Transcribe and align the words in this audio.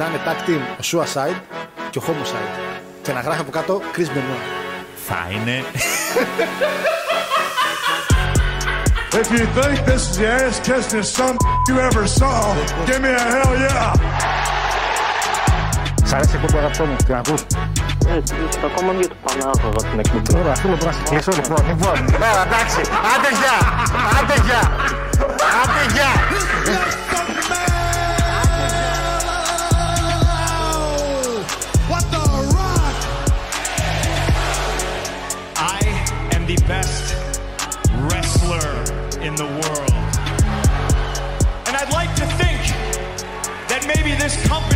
να 0.00 0.06
είναι 0.06 0.20
tag 0.26 0.38
team 0.48 0.62
ο 0.78 0.82
Suicide 0.90 1.40
και 1.90 1.98
ο 1.98 2.02
Homicide. 2.06 2.58
Και 3.02 3.12
να 3.12 3.20
γράφει 3.20 3.40
από 3.40 3.50
κάτω 3.50 3.80
Chris 3.96 4.08
Benoit. 4.14 4.44
Θα 5.08 5.28
είναι. 5.32 5.64
If 9.20 9.28
you 9.36 9.44
think 9.56 9.76
this 9.88 10.02
is 10.08 10.16
the 10.18 10.26
ass 10.38 10.56
kissing 10.66 11.06
some 11.16 11.36
you 11.68 11.76
ever 11.88 12.04
saw, 12.18 12.36
give 12.88 13.00
me 13.04 13.10
a 13.22 13.24
hell 13.32 13.52
yeah. 13.64 13.92
Σ' 16.04 16.12
αρέσει 16.12 16.36
η 16.36 16.40
εκπομπή 16.42 16.58
αγαπητό 16.58 16.84
μου, 16.84 16.96
την 17.06 17.14
ακούς; 17.14 17.40
Ε, 18.08 18.20
στο 18.50 18.66
ακόμα 18.66 18.92
μute 18.98 19.14
πάνω 19.24 19.50
άκουγα 19.54 19.90
την 19.90 19.98
εκπομπή. 19.98 20.40
Ωραία, 20.40 20.54
θέλω 20.54 20.76
να 20.84 20.92
σε 20.92 21.02
κλείσω 21.08 21.30
λοιπόν. 21.34 21.66
Λοιπόν, 21.68 21.96
έλα, 22.14 22.42
εντάξει. 22.46 22.80
Άντε 23.12 23.30
γεια, 23.40 23.56
άντε 24.18 24.36
γεια, 24.46 24.62
άντε 25.62 25.82
γεια. 25.94 27.09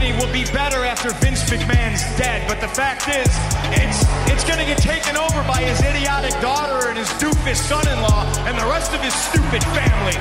Company 0.05 0.25
will 0.25 0.33
be 0.33 0.45
better 0.53 0.85
after 0.85 1.11
Vince 1.25 1.43
McMahon's 1.51 2.03
dead, 2.19 2.47
but 2.49 2.61
the 2.61 2.69
fact 2.69 3.09
is, 3.09 3.29
it's 3.73 4.05
it's 4.31 4.45
gonna 4.45 4.65
get 4.65 4.79
taken 4.79 5.17
over 5.17 5.43
by 5.45 5.63
his 5.63 5.81
idiotic 5.81 6.39
daughter 6.41 6.89
and 6.89 6.99
his 6.99 7.09
doofus 7.21 7.57
son-in-law 7.57 8.25
and 8.47 8.59
the 8.59 8.67
rest 8.67 8.93
of 8.93 9.01
his 9.01 9.15
stupid 9.15 9.63
family. 9.73 10.19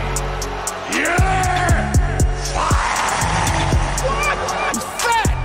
Yeah! 0.96 1.92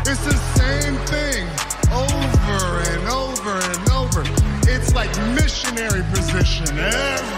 It's 0.06 0.24
the 0.24 0.38
same 0.56 0.96
thing 1.06 1.46
over 1.92 2.62
and 2.92 3.08
over 3.08 3.58
and 3.58 3.91
over. 3.91 4.22
It's 4.70 4.94
like 4.94 5.10
missionary 5.34 6.02
position 6.12 6.78
every 6.78 7.38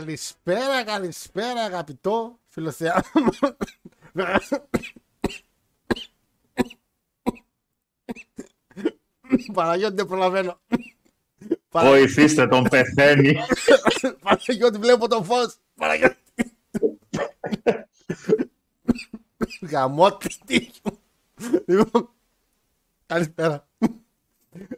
Καλησπέρα, 0.00 0.84
καλησπέρα 0.84 1.62
αγαπητό 1.62 2.38
φιλοθεά. 2.48 3.04
Παναγιώτη 9.52 9.94
δεν 9.94 10.06
προλαβαίνω. 10.06 10.60
Βοηθήστε 11.70 12.48
τον, 12.48 12.68
πεθαίνει. 12.68 13.36
Παναγιώτη 14.22 14.78
βλέπω 14.78 15.08
το 15.08 15.22
φως. 15.24 15.56
Παναγιώτη. 15.74 16.16
Γαμώτη 19.60 20.36
τύχη 20.46 20.80
μου. 20.84 20.98
Λοιπόν, 21.66 22.10
καλησπέρα. 23.06 23.68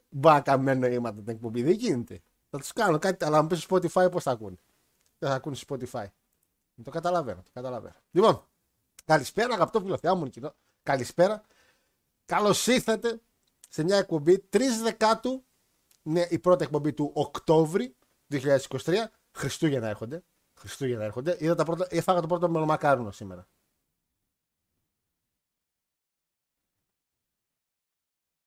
Μπα 0.09 0.41
καμένο 0.41 0.89
νοήματα 0.89 1.21
την 1.23 1.35
εκπομπή. 1.35 1.63
Δεν 1.63 1.73
γίνεται. 1.73 2.23
Θα 2.51 2.59
τους 2.59 2.73
κάνω 2.73 2.99
κάτι, 2.99 3.25
αλλά 3.25 3.39
αν 3.39 3.47
πεις 3.47 3.63
στο 3.63 3.77
Spotify 3.77 4.11
πώς 4.11 4.23
θα 4.23 4.31
ακούνε. 4.31 4.57
Δεν 5.23 5.31
θα 5.31 5.37
ακούνε 5.37 5.57
στο 5.57 5.77
Spotify. 5.77 6.07
Το 6.83 6.91
καταλαβαίνω, 6.91 7.43
το 7.43 7.51
καταλαβαίνω. 7.53 7.95
Λοιπόν, 8.11 8.49
καλησπέρα 9.05 9.55
αγαπητό 9.55 9.81
φιλοθεά 9.81 10.15
μου 10.15 10.29
κοινό. 10.29 10.55
Καλησπέρα. 10.83 11.47
Καλώς 12.25 12.67
ήρθατε 12.67 13.21
σε 13.69 13.83
μια 13.83 13.97
εκπομπή 13.97 14.49
3 14.53 14.61
Δεκάτου. 14.83 15.45
Είναι 16.03 16.29
η 16.31 16.39
πρώτη 16.39 16.65
εκπομπή 16.65 16.93
του 16.93 17.11
Οκτώβρη 17.15 17.97
2023. 18.31 19.05
Χριστούγεννα 19.33 19.89
έρχονται. 19.89 20.25
Χριστούγεννα 20.55 21.05
έρχονται. 21.05 21.37
Είδα 21.41 21.55
τα 21.55 21.65
πρώτα, 21.65 21.87
έφαγα 21.91 22.21
το 22.21 22.27
πρώτο 22.27 22.49
μελομακάρουνο 22.49 23.11
σήμερα. 23.11 23.49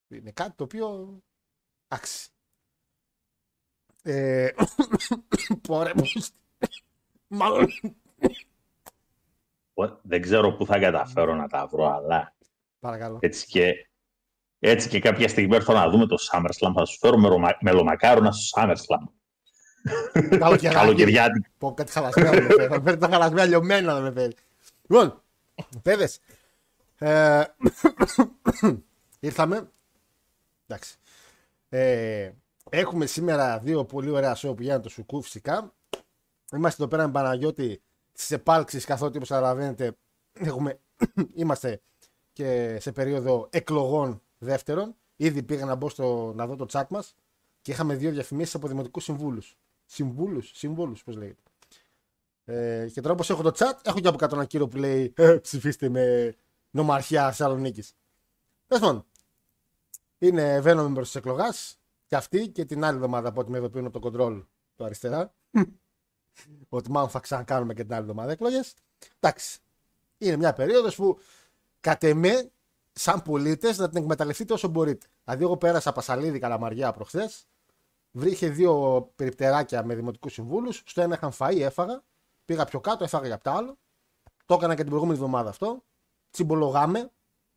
Είναι 0.08 0.32
κάτι 0.32 0.56
το 0.56 0.64
οποίο. 0.64 1.20
Εντάξει. 1.88 2.30
Ε... 4.02 4.50
Πόρε 5.68 5.94
μου. 5.96 6.04
Μάλλον. 7.28 7.68
Δεν 10.02 10.22
ξέρω 10.22 10.52
πού 10.54 10.66
θα 10.66 10.80
καταφέρω 10.80 11.36
να 11.36 11.48
τα 11.48 11.68
βρω, 11.68 11.86
αλλά 11.96 12.36
Παρακαλώ. 12.80 13.18
έτσι 13.22 13.46
και, 13.46 13.88
έτσι 14.60 14.90
και 14.90 15.00
κάποια 15.00 15.28
στιγμή 15.28 15.56
έρθω 15.56 15.74
να 15.74 15.90
δούμε 15.90 16.06
το 16.06 16.16
SummerSlam. 16.32 16.72
Θα 16.76 16.86
σου 16.86 16.98
φέρω 16.98 17.18
μελομα- 17.18 17.58
μελομακάρονα 17.62 18.32
στο 18.32 18.62
SummerSlam. 18.62 19.04
Καλοκαιράκι. 20.38 20.76
Καλοκαιριάτικο. 20.76 21.48
Πω 21.58 21.74
κάτι 21.74 21.92
χαλασμένα 21.92 22.32
δεν 22.32 22.44
με 22.44 22.50
φέρει. 22.54 22.68
Θα 22.74 22.82
φέρει 22.82 22.98
τα 22.98 23.08
χαλασμένα 23.08 23.46
λιωμένα 23.46 23.94
δεν 23.94 24.04
με 24.04 24.12
φέρει. 24.12 24.36
Λοιπόν, 24.88 25.22
παιδες. 25.82 26.20
Ε, 26.98 27.44
ήρθαμε. 29.20 29.70
Εντάξει. 30.68 30.96
Ε, 31.70 32.32
έχουμε 32.70 33.06
σήμερα 33.06 33.60
δύο 33.60 33.86
πολύ 33.86 34.10
ωραία 34.10 34.36
show 34.38 34.56
που 34.56 34.62
γίνανε 34.62 34.82
το 34.82 34.90
Σουκού 34.90 35.22
φυσικά. 35.22 35.74
Είμαστε 36.54 36.84
εδώ 36.84 36.92
πέρα 36.92 37.06
με 37.06 37.12
Παναγιώτη 37.12 37.82
στις 38.12 38.32
επάλξεις 38.32 38.86
καθότι 38.86 39.18
όπως 39.18 39.30
καταλαβαίνετε 39.30 39.98
έχουμε, 40.34 40.80
είμαστε 41.34 41.82
και 42.34 42.78
σε 42.80 42.92
περίοδο 42.92 43.48
εκλογών 43.52 44.22
δεύτερων. 44.38 44.96
Ήδη 45.16 45.44
πήγα 45.44 45.66
να 45.66 45.76
μπω 45.76 45.90
στο, 45.90 46.34
να 46.36 46.48
δω 46.48 46.56
το 46.56 46.66
chat 46.72 46.86
μας 46.90 47.16
και 47.62 47.72
είχαμε 47.72 47.96
δύο 47.96 48.12
διαφημίσεις 48.12 48.56
από 48.56 48.68
δημοτικούς 48.68 49.04
συμβούλους. 49.04 49.58
Συμβούλους, 49.86 50.52
συμβούλους 50.54 51.04
πώς 51.04 51.16
λέγεται. 51.16 51.42
Ε, 52.46 52.90
και 52.94 53.02
τώρα 53.02 53.14
όπως 53.14 53.30
έχω 53.30 53.42
το 53.42 53.52
chat, 53.56 53.74
έχω 53.84 54.00
και 54.00 54.08
από 54.08 54.18
κάτω 54.18 54.36
ένα 54.36 54.46
κύριο 54.46 54.68
που 54.68 54.78
λέει 54.78 55.14
ε, 55.16 55.38
ψηφίστε 55.42 55.90
με 55.90 56.36
νομαρχία 56.72 57.26
Θεσσαλονίκης. 57.26 57.96
Τέλος 58.68 58.84
πάντων, 58.84 59.06
είναι 60.18 60.62
Venom 60.66 60.88
μπρο 60.92 61.02
της 61.02 61.16
εκλογάς 61.16 61.80
και 62.08 62.16
αυτή 62.16 62.50
και 62.50 62.66
την 62.66 62.84
άλλη 62.84 62.96
εβδομάδα 62.96 63.30
από 63.30 63.42
ό,τι 63.42 63.52
με 63.52 63.58
ειδοποιούν 63.58 63.86
από 63.86 64.00
το 64.00 64.10
control 64.14 64.44
του 64.76 64.86
αριστερά. 64.86 65.34
Ότι 66.70 66.92
μάλλον 66.92 67.10
θα 67.10 67.20
ξανακάνουμε 67.20 67.74
και 67.74 67.84
την 67.84 67.94
άλλη 67.94 68.02
εβδομάδα 68.02 68.32
εκλογές. 68.32 68.74
Εντάξει. 69.20 69.60
Είναι 70.18 70.36
μια 70.36 70.54
περίοδος 70.54 70.96
που 70.96 71.20
κατ' 71.80 72.04
εμέ, 72.04 72.52
σαν 72.92 73.22
πολίτες, 73.22 73.78
να 73.78 73.90
την 73.90 73.98
εκμεταλλευτείτε 73.98 74.54
όσο 74.54 74.68
μπορείτε. 74.68 75.08
Δηλαδή, 75.24 75.44
εγώ 75.44 75.58
πέρασα 75.58 75.92
Πασαλίδη 75.92 76.40
Καλαμαριά 76.40 76.92
προχθές. 76.92 77.48
Βρήκε 78.12 78.50
δύο 78.50 79.02
περιπτεράκια 79.16 79.84
με 79.86 79.96
δημοτικούς 79.96 80.34
συμβούλους. 80.34 80.84
Στο 80.86 81.02
ένα 81.02 81.16
είχαν 81.16 81.32
φαΐ, 81.38 81.60
έφαγα. 81.60 82.04
Πήγα 82.46 82.66
πιο 82.66 82.80
κάτω, 82.80 83.04
έφαγα 83.04 83.26
για 83.26 83.36
απ' 83.36 83.44
τα 83.44 83.52
άλλο. 83.52 83.78
Το 84.46 84.54
έκανα 84.54 84.76
και 84.76 84.82
την 84.82 84.90
προηγούμενη 84.90 85.18
εβδομάδα 85.18 85.50
αυτό. 85.50 85.84
Τσιμπολογάμε, 86.32 87.12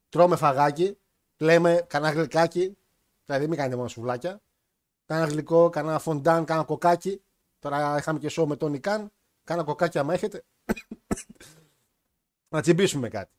τρώμε 0.09 0.37
φαγάκι, 0.37 0.99
λέμε 1.37 1.85
κανένα 1.87 2.13
γλυκάκι. 2.13 2.77
Δηλαδή, 3.25 3.47
μην 3.47 3.57
κάνετε 3.57 3.77
μόνο 3.77 3.89
σουβλάκια. 3.89 4.41
Κάνα 5.07 5.25
γλυκό, 5.25 5.69
κάνα 5.69 5.99
φοντάν, 5.99 6.45
κάνα 6.45 6.65
κοκάκι. 6.65 7.23
Τώρα 7.59 7.97
είχαμε 7.99 8.19
και 8.19 8.31
show 8.33 8.45
με 8.47 8.57
τον 8.57 8.75
Ικάν. 8.75 9.11
Κάνα 9.45 9.63
κοκάκι 9.65 9.99
άμα 9.99 10.15
έχετε. 10.15 10.45
να 12.49 12.61
τσιμπήσουμε 12.61 13.09
κάτι. 13.09 13.33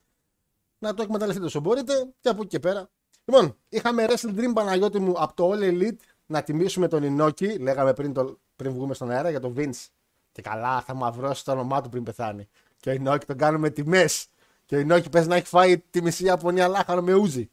Να 0.80 0.94
το 0.94 1.02
εκμεταλλευτείτε 1.02 1.46
όσο 1.46 1.60
μπορείτε 1.60 2.14
και 2.20 2.30
από 2.30 2.42
εκεί 2.42 2.50
και 2.50 2.60
πέρα. 2.60 2.90
Λοιπόν, 3.26 3.58
είχαμε 3.70 4.06
Wrestle 4.10 4.36
Dream 4.36 4.52
Παναγιώτη 4.54 5.00
μου 5.00 5.14
από 5.18 5.34
το 5.34 5.52
All 5.52 5.62
Elite 5.62 5.98
να 6.26 6.44
τιμήσουμε 6.44 6.88
τον 6.88 7.04
Ινόκη. 7.04 7.58
Λέγαμε 7.58 7.94
πριν, 7.94 8.14
το, 8.14 8.40
πριν 8.56 8.72
βγούμε 8.74 8.94
στον 8.94 9.10
αέρα 9.12 9.30
για 9.30 9.40
τον 9.40 9.54
Vince. 9.58 9.88
Και 10.32 10.42
καλά, 10.42 10.82
θα 10.82 10.94
μαυρώσει 10.94 11.44
το 11.44 11.52
όνομά 11.52 11.82
του 11.82 11.90
πριν 11.90 12.04
πεθάνει. 12.04 12.48
Και 12.78 12.90
ο 12.90 12.94
Ινόκη 12.94 13.26
τον 13.26 13.38
κάνουμε 13.38 13.70
τιμές. 13.70 14.28
Και 14.66 14.76
ο 14.76 14.80
Ινόκη 14.80 15.10
πες 15.10 15.28
να 15.28 15.36
έχει 15.36 15.48
φάει 15.48 15.80
τη 15.80 16.02
μισή 16.02 16.24
Ιαπωνία 16.24 16.68
λάχανο 16.68 17.02
με 17.02 17.14
ούζι. 17.14 17.50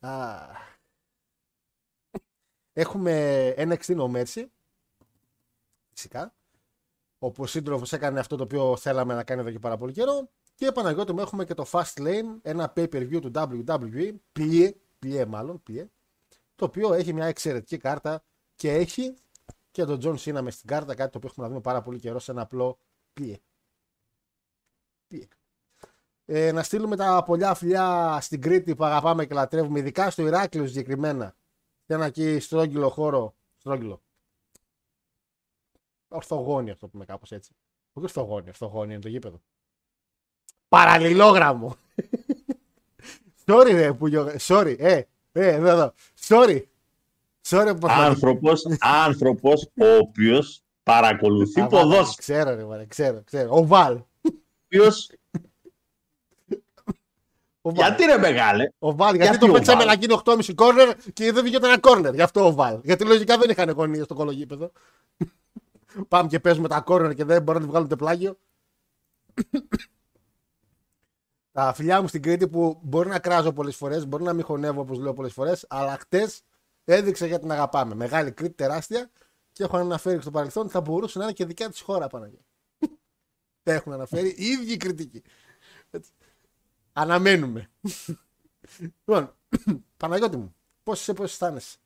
Α. 0.00 0.38
Έχουμε 2.72 3.54
NXT 3.56 3.96
No 3.96 4.10
Mercy. 4.10 4.44
Φυσικά. 6.00 6.34
όπου 7.18 7.42
ο 7.42 7.46
σύντροφο 7.46 7.96
έκανε 7.96 8.20
αυτό 8.20 8.36
το 8.36 8.42
οποίο 8.42 8.76
θέλαμε 8.76 9.14
να 9.14 9.24
κάνει 9.24 9.40
εδώ 9.40 9.50
και 9.50 9.58
πάρα 9.58 9.76
πολύ 9.76 9.92
καιρό. 9.92 10.28
Και 10.54 10.72
Παναγιώτη 10.72 11.12
μου 11.12 11.20
έχουμε 11.20 11.44
και 11.44 11.54
το 11.54 11.66
Fast 11.70 11.98
Lane, 11.98 12.38
ένα 12.42 12.72
pay 12.76 12.88
per 12.88 13.10
view 13.10 13.20
του 13.20 13.30
WWE, 13.34 14.14
πλοίε, 14.32 14.74
πλοίε 14.98 15.26
μάλλον, 15.26 15.62
πλοίε, 15.62 15.88
το 16.54 16.64
οποίο 16.64 16.92
έχει 16.92 17.12
μια 17.12 17.26
εξαιρετική 17.26 17.76
κάρτα 17.76 18.22
και 18.54 18.72
έχει 18.72 19.14
και 19.70 19.84
τον 19.84 20.00
John 20.02 20.16
Cena 20.16 20.40
μες 20.42 20.54
στην 20.54 20.68
κάρτα, 20.68 20.94
κάτι 20.94 21.10
το 21.10 21.16
οποίο 21.16 21.28
έχουμε 21.30 21.46
να 21.46 21.52
δούμε 21.52 21.62
πάρα 21.62 21.82
πολύ 21.82 21.98
καιρό 21.98 22.18
σε 22.18 22.30
ένα 22.30 22.42
απλό 22.42 22.78
πλοίε. 23.12 23.40
Πλοίε. 25.08 25.26
Ε, 26.24 26.52
να 26.52 26.62
στείλουμε 26.62 26.96
τα 26.96 27.22
πολλά 27.26 27.54
φιλιά 27.54 28.18
στην 28.20 28.40
Κρήτη 28.40 28.74
που 28.74 28.84
αγαπάμε 28.84 29.26
και 29.26 29.34
λατρεύουμε, 29.34 29.78
ειδικά 29.78 30.10
στο 30.10 30.26
Ηράκλειο 30.26 30.66
συγκεκριμένα. 30.66 31.36
Σε 31.86 31.94
ένα 31.94 32.04
εκεί 32.04 32.38
στρόγγυλο 32.38 32.88
χώρο. 32.88 33.34
Στρόγγυλο. 33.56 34.02
Ορθογόνη 36.12 36.70
αυτό 36.70 36.86
που 36.86 36.92
πούμε 36.92 37.04
κάπως 37.04 37.30
έτσι. 37.32 37.50
Όχι 37.92 38.04
ορθογόνη, 38.04 38.48
ορθογόνη 38.48 38.92
είναι 38.92 39.02
το 39.02 39.08
γήπεδο. 39.08 39.40
Παραλληλόγραμμο. 40.68 41.76
Sorry, 43.46 43.70
ρε, 43.72 43.92
που 43.92 44.06
γιο- 44.06 44.34
Sorry, 44.40 44.74
ε, 44.78 45.02
ε, 45.32 45.46
εδώ, 45.48 45.68
εδώ. 45.68 45.92
Sorry. 46.28 46.62
Sorry 47.48 47.74
που 47.80 47.86
Άνθρωπος, 47.90 48.62
άνθρωπος 48.80 49.62
ο 49.76 49.86
οποίος 50.00 50.62
παρακολουθεί 50.82 51.60
Α, 51.60 51.68
βάλε, 51.68 51.82
ποδόσφαιρο. 51.82 52.14
Ξέρω, 52.16 52.54
ρε, 52.54 52.64
βάλε, 52.64 52.86
ξέρω, 52.86 53.22
ξέρω. 53.24 53.56
Ο 53.56 53.66
Βαλ. 53.66 53.94
Ο 53.94 54.04
οποίος- 54.64 55.10
Ο 57.62 57.70
Βαλ. 57.74 57.86
Γιατί 57.86 58.04
ρε 58.04 58.18
μεγάλε, 58.18 58.68
Ο 58.78 58.94
Βαλ, 58.94 59.14
γιατί, 59.14 59.28
Γιατί 59.28 59.44
το 59.46 59.50
ο 59.50 59.54
πέτσαμε 59.54 59.84
Βαλ; 59.84 59.86
να 59.86 60.00
γίνει 60.00 60.12
8,5 60.24 60.54
κόρνερ 60.54 60.96
και 61.12 61.32
δεν 61.32 61.44
βγήκε 61.44 61.66
ένα 61.66 61.78
κόρνερ. 61.78 62.14
Γι' 62.14 62.22
αυτό 62.22 62.46
ο 62.46 62.52
Βαλ. 62.52 62.80
Γιατί 62.84 63.04
λογικά 63.04 63.38
δεν 63.38 63.50
είχαν 63.50 63.70
γωνίες 63.70 64.04
στο 64.04 64.14
κολογίπεδο. 64.14 64.72
Πάμε 66.08 66.28
και 66.28 66.40
παίζουμε 66.40 66.68
τα 66.68 66.80
κόρνερ 66.80 67.14
και 67.14 67.24
δεν 67.24 67.42
μπορούν 67.42 67.60
να 67.60 67.66
τη 67.66 67.72
βγάλουν 67.72 67.88
το 67.88 67.96
πλάγιο. 67.96 68.38
τα 71.52 71.72
φιλιά 71.72 72.00
μου 72.00 72.08
στην 72.08 72.22
Κρήτη 72.22 72.48
που 72.48 72.80
μπορεί 72.82 73.08
να 73.08 73.18
κράζω 73.18 73.52
πολλές 73.52 73.76
φορές, 73.76 74.06
μπορεί 74.06 74.22
να 74.22 74.32
μην 74.32 74.44
χωνεύω 74.44 74.80
όπως 74.80 74.98
λέω 74.98 75.12
πολλές 75.12 75.32
φορές, 75.32 75.66
αλλά 75.68 75.96
χτες 75.96 76.42
έδειξε 76.84 77.26
γιατί 77.26 77.42
την 77.42 77.52
αγαπάμε. 77.52 77.94
Μεγάλη 77.94 78.32
Κρήτη, 78.32 78.54
τεράστια 78.54 79.10
και 79.52 79.62
έχω 79.62 79.76
αναφέρει 79.76 80.14
και 80.14 80.22
στο 80.22 80.30
παρελθόν 80.30 80.62
ότι 80.62 80.72
θα 80.72 80.80
μπορούσε 80.80 81.18
να 81.18 81.24
είναι 81.24 81.32
και 81.32 81.44
δικιά 81.44 81.70
της 81.70 81.80
χώρα 81.80 82.06
Παναγία. 82.06 82.44
Τα 83.62 83.72
έχουν 83.72 83.92
αναφέρει 83.92 84.28
οι 84.28 84.44
ίδιοι 84.44 84.72
οι 84.72 84.76
κριτικοί. 84.76 85.22
Έτσι. 85.90 86.10
Αναμένουμε. 86.92 87.70
λοιπόν, 88.78 89.36
Παναγιώτη 89.96 90.36
μου, 90.36 90.54
πώς 90.82 91.00
είσαι, 91.00 91.12
πώς 91.12 91.30
αισθάνεσαι; 91.30 91.78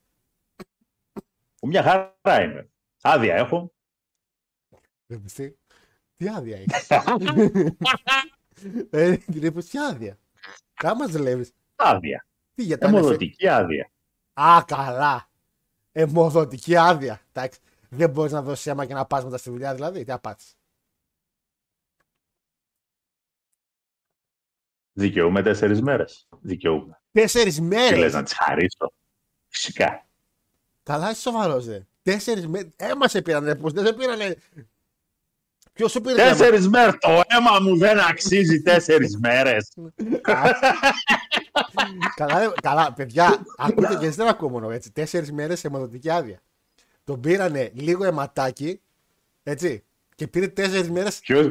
μια 1.62 1.82
χαρά 1.82 2.42
είμαι. 2.42 2.70
Άδεια 3.02 3.34
έχω. 3.34 3.73
Δεν 5.06 5.22
πιστεύει. 5.22 5.58
Τι 6.16 6.28
άδεια 6.28 6.56
έχεις. 6.56 6.90
ε, 8.90 9.16
την 9.16 9.42
είπες, 9.42 9.66
τι 9.68 9.78
άδεια. 9.78 10.18
Κάμα 10.74 11.06
ζηλεύεις. 11.06 11.52
Άδεια. 11.76 12.26
Τι 12.54 12.62
για 12.62 12.78
τα 12.78 12.86
ανεφε- 12.86 13.04
Αιμοδοτική 13.04 13.48
άδεια. 13.48 13.90
Α, 14.32 14.62
καλά. 14.66 15.30
Εμοδοτική 15.92 16.76
άδεια. 16.76 17.20
Εντάξει. 17.32 17.60
Δεν 17.88 18.10
μπορείς 18.10 18.32
να 18.32 18.42
δώσεις 18.42 18.66
αίμα 18.66 18.86
και 18.86 18.94
να 18.94 19.04
πας 19.06 19.24
μετά 19.24 19.36
στη 19.36 19.50
δουλειά, 19.50 19.74
δηλαδή. 19.74 20.04
Τι 20.04 20.12
απάτη. 20.12 20.44
Δικαιούμαι 24.92 25.42
τέσσερις 25.42 25.80
μέρες. 25.82 26.28
Δικαιούμαι. 26.40 27.00
Τέσσερις 27.12 27.54
Τι 27.54 27.60
μέρε. 27.62 27.96
λες 27.96 28.12
να 28.12 28.22
τις 28.22 28.32
χαρίσω. 28.34 28.92
Φυσικά. 29.48 30.06
Καλά, 30.82 31.10
είσαι 31.10 31.20
σοβαρός, 31.20 31.64
δε. 31.64 31.80
Τέσσερις 32.02 32.46
μέρες. 32.46 32.72
Έμα 32.76 33.08
σε 33.08 33.22
πήραν, 33.22 33.44
ρε. 33.44 33.54
Πώ 33.54 33.70
δεν 33.70 33.86
σε 33.86 33.92
πήραν. 33.92 34.18
Ποιος 35.74 35.90
σου 35.90 36.00
πήρε. 36.00 36.22
αίμα; 36.22 36.30
Τέσσερις 36.30 36.68
μέρες. 36.68 36.94
Το 36.98 37.22
αίμα 37.26 37.60
μου 37.60 37.78
δεν 37.78 38.00
αξίζει 38.00 38.62
τέσσερις 38.62 39.18
μέρες. 39.18 39.72
καλά, 42.16 42.38
ρε, 42.38 42.48
καλά, 42.62 42.92
παιδιά, 42.92 43.44
ακούτε 43.56 43.96
και 43.96 44.04
εσείς 44.04 44.16
δεν 44.16 44.28
ακούω 44.28 44.48
μόνο 44.48 44.70
έτσι. 44.70 44.92
Τέσσερις 44.92 45.32
μέρες 45.32 45.58
σε 45.58 45.66
αιμοδοτική 45.66 46.10
άδεια. 46.10 46.40
Τον 47.04 47.20
πήρανε 47.20 47.70
λίγο 47.74 48.04
αιματάκι, 48.04 48.80
έτσι. 49.42 49.84
Και 50.16 50.26
πήρε 50.26 50.48
τέσσερις 50.48 50.90
μέρες. 50.90 51.18
Ποιος, 51.18 51.46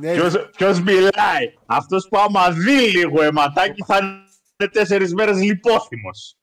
ποιος, 0.00 0.48
ποιος 0.56 0.80
μιλάει; 0.80 1.54
Αυτός 1.66 2.08
που 2.08 2.18
άμα 2.18 2.50
δει 2.50 2.90
λίγο 2.90 3.22
αιματάκι 3.22 3.84
θα 3.86 3.96
είναι 4.58 4.70
τέσσερις 4.70 5.14
μέρες 5.14 5.42
λιπόθυμος. 5.42 6.36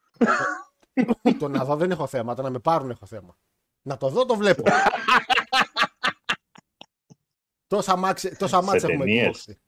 το 1.39 1.47
να 1.47 1.65
δω 1.65 1.75
δεν 1.75 1.91
έχω 1.91 2.07
θέμα, 2.07 2.35
το 2.35 2.41
να 2.41 2.49
με 2.49 2.59
πάρουν 2.59 2.89
έχω 2.89 3.05
θέμα. 3.05 3.37
Να 3.81 3.97
το 3.97 4.09
δω 4.09 4.25
το 4.25 4.35
βλέπω. 4.35 4.63
τόσα 7.67 7.95
μάτς, 7.95 8.27
τόσα 8.37 8.61
μάτς 8.61 8.79
Σε 8.81 8.87
έχουμε 8.87 9.05
ταινίες. 9.05 9.25
εκδώσει. 9.25 9.59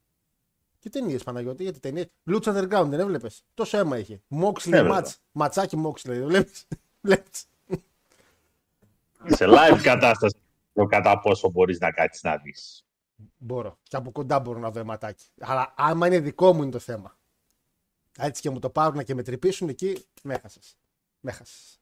Και 0.79 0.89
ταινίες 0.89 1.23
Παναγιώτη, 1.23 1.63
γιατί 1.63 1.79
ταινίες. 1.79 2.07
Lutz 2.29 2.41
Underground 2.43 2.85
δεν 2.89 2.99
έβλεπες. 2.99 3.43
Τόσο 3.53 3.77
αίμα 3.77 3.97
είχε. 3.97 4.21
Moxley 4.29 4.71
Έβλεπα. 4.73 5.03
match. 5.05 5.13
Ματσάκι 5.31 5.83
Moxley, 5.85 6.01
δεν 6.03 6.25
βλέπεις. 6.27 6.67
Βλέπεις. 7.01 7.45
Σε 9.25 9.45
live 9.47 9.79
κατάσταση 9.83 10.35
το 10.73 10.85
κατά 10.85 11.19
πόσο 11.19 11.49
μπορείς 11.49 11.79
να 11.79 11.91
κάτσεις 11.91 12.23
να 12.23 12.37
δεις. 12.37 12.85
Μπορώ. 13.37 13.77
Και 13.83 13.95
από 13.95 14.11
κοντά 14.11 14.39
μπορώ 14.39 14.59
να 14.59 14.71
δω 14.71 14.79
αιματάκι. 14.79 15.25
Αλλά 15.39 15.73
άμα 15.77 16.07
είναι 16.07 16.19
δικό 16.19 16.53
μου 16.53 16.61
είναι 16.61 16.71
το 16.71 16.79
θέμα. 16.79 17.17
Έτσι 18.17 18.41
και 18.41 18.49
μου 18.49 18.59
το 18.59 18.69
πάρουν 18.69 19.03
και 19.03 19.15
με 19.15 19.23
τρυπήσουν 19.23 19.69
εκεί, 19.69 20.05
με 20.23 20.33
έχασες. 20.33 20.77
Με 21.19 21.31
έχασες. 21.31 21.79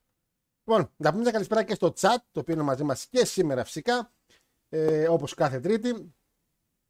Λοιπόν, 0.66 0.92
να 0.98 1.10
πούμε 1.10 1.22
μια 1.22 1.32
καλησπέρα 1.32 1.64
και 1.64 1.74
στο 1.74 1.94
chat, 2.00 2.16
το 2.32 2.40
οποίο 2.40 2.54
είναι 2.54 2.64
μαζί 2.64 2.84
μας 2.84 3.06
και 3.06 3.26
σήμερα 3.26 3.64
φυσικά. 3.64 4.12
Ε, 4.70 5.08
Όπως 5.08 5.34
κάθε 5.34 5.60
Τρίτη. 5.60 6.14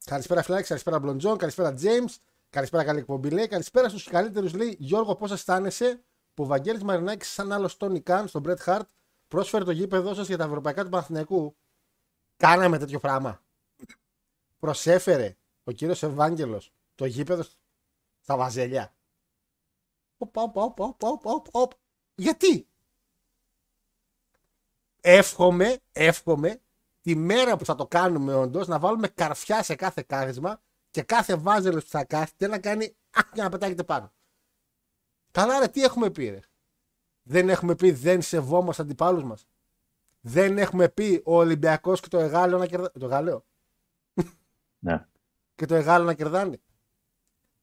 Καλησπέρα 0.05 0.43
Φλάξ, 0.43 0.67
καλησπέρα 0.67 0.99
Μπλοντζόν, 0.99 1.37
καλησπέρα 1.37 1.75
James, 1.81 2.15
καλησπέρα 2.49 2.83
καλή 2.83 2.99
εκπομπή 2.99 3.29
λέει. 3.29 3.47
Καλησπέρα 3.47 3.89
στους 3.89 4.03
καλύτερους 4.03 4.53
λέει 4.53 4.75
Γιώργο, 4.79 5.15
πώς 5.15 5.31
αισθάνεσαι 5.31 6.03
που 6.33 6.43
ο 6.43 6.45
Βαγγέλης 6.45 6.83
Μαρινάκης, 6.83 7.29
σαν 7.29 7.51
άλλος 7.51 7.77
Τόνι 7.77 8.01
Καν 8.01 8.27
στον 8.27 8.43
Bret 8.45 8.57
Hart, 8.65 8.81
πρόσφερε 9.27 9.63
το 9.63 9.71
γήπεδό 9.71 10.13
σας 10.13 10.27
για 10.27 10.37
τα 10.37 10.43
ευρωπαϊκά 10.43 10.83
του 10.83 10.89
Παναθηναϊκού; 10.89 11.55
Κάναμε 12.37 12.77
τέτοιο 12.77 12.99
πράγμα. 12.99 13.43
Προσέφερε 14.59 15.37
ο 15.63 15.71
κύριος 15.71 16.03
Ευάγγελος 16.03 16.73
το 16.95 17.05
γήπεδο 17.05 17.43
στα 18.19 18.37
βαζέλια. 18.37 18.95
Οπα, 20.17 20.41
οπα, 20.41 20.61
οπα, 20.61 20.85
οπα, 20.85 21.07
οπα, 21.07 21.31
οπα, 21.31 21.49
οπα. 21.51 21.75
Γιατί; 22.15 22.67
Εύχομαι, 25.01 25.79
εύχομαι 25.91 26.61
τη 27.05 27.15
μέρα 27.15 27.57
που 27.57 27.65
θα 27.65 27.75
το 27.75 27.87
κάνουμε 27.87 28.33
όντως 28.33 28.67
να 28.67 28.79
βάλουμε 28.79 29.07
καρφιά 29.07 29.63
σε 29.63 29.75
κάθε 29.75 30.03
κάθισμα 30.07 30.61
και 30.89 31.01
κάθε 31.01 31.35
βάζελος 31.35 31.83
που 31.83 31.89
θα 31.89 32.03
κάθεται 32.05 32.47
να 32.47 32.59
κάνει 32.59 32.85
α, 33.11 33.21
για 33.33 33.43
να 33.43 33.49
πετάγεται 33.49 33.83
πάνω. 33.83 34.11
Καλά, 35.31 35.59
ρε, 35.59 35.67
τι 35.67 35.83
έχουμε 35.83 36.09
πει, 36.09 36.29
ρε; 36.29 36.39
Δεν 37.23 37.49
έχουμε 37.49 37.75
πει 37.75 37.91
δεν 37.91 38.21
σεβόμαστε 38.21 38.81
αντιπάλους 38.81 39.23
μας. 39.23 39.45
Δεν 40.21 40.57
έχουμε 40.57 40.89
πει 40.89 41.21
ο 41.25 41.35
Ολυμπιακός 41.37 41.99
και 41.99 42.07
το 42.07 42.19
Εγάλεο 42.19 42.57
να 42.57 42.65
κερδάνε. 42.65 42.91
Το 42.99 43.05
Εγάλεο. 43.05 43.45
Ναι. 44.79 45.05
Και 45.55 45.65
το 45.65 45.75
Εγάλεο 45.75 46.05
να 46.05 46.13
κερδάνε. 46.13 46.59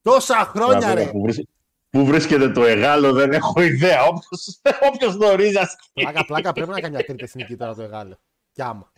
Τόσα 0.03 0.35
χρόνια, 0.45 0.81
Τώρα, 0.81 0.95
ρε. 0.95 1.11
Πού, 1.11 1.21
βρίσκ- 1.21 1.49
πού 1.91 2.05
βρίσκεται 2.05 2.51
το 2.51 2.65
εγάλο 2.65 3.13
δεν 3.13 3.33
έχω 3.33 3.63
ιδέα. 3.63 4.05
Όποιος, 4.05 4.61
όποιος 4.93 5.15
γνωρίζει 5.15 5.59
ας 5.59 5.77
πει. 5.93 6.03
Πλάκα, 6.03 6.25
πλάκα 6.25 6.53
πρέπει 6.53 6.71
να 6.71 6.81
κάνει 6.81 6.95
μια 6.95 7.05
τρίτη 7.05 7.25
εθνική 7.25 7.57
τώρα 7.57 7.75
το 7.75 7.83
Εγάλεο. 7.83 8.17
Κι 8.53 8.63
άμα. 8.63 8.93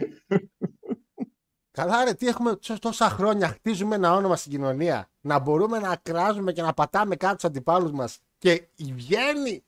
Καλά, 1.71 2.05
ρε, 2.05 2.15
τι 2.15 2.27
έχουμε 2.29 2.57
τόσα- 2.57 2.79
τόσα 2.79 3.09
χρόνια. 3.09 3.49
Χτίζουμε 3.49 3.95
ένα 3.95 4.13
όνομα 4.15 4.37
στην 4.37 4.51
κοινωνία. 4.51 5.11
Να 5.21 5.39
μπορούμε 5.39 5.79
να 5.79 5.97
κράζουμε 5.97 6.53
και 6.53 6.63
να 6.63 6.73
πατάμε 6.75 7.17
κάτω 7.17 7.37
του 7.37 7.47
αντιπάλους 7.47 7.91
μας. 7.91 8.19
Και 8.39 8.69
βγαίνει 8.79 9.65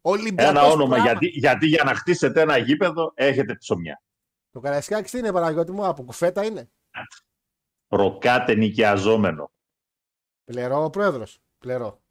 Ολυμπιακός. 0.00 0.50
Ένα 0.50 0.62
όνομα 0.62 0.98
γιατί, 0.98 1.26
γιατί 1.26 1.66
για 1.66 1.84
να 1.84 1.94
χτίσετε 1.94 2.40
ένα 2.40 2.56
γήπεδο 2.56 3.12
έχετε 3.14 3.54
ψωμιά. 3.54 4.02
Το 4.50 4.60
Καραϊσκάκης 4.60 5.10
τι 5.10 5.18
είναι, 5.18 5.32
Παναγιώτη 5.32 5.72
μου, 5.72 5.86
από 5.86 6.02
κουφέτα 6.02 6.44
είναι. 6.44 6.70
Προκάτε 7.88 8.54
νοικιαζόμενο. 8.54 9.50
Πλερό 10.44 10.84
ο 10.84 10.90
πρόεδρος. 10.90 11.38
Πλερό. 11.58 12.02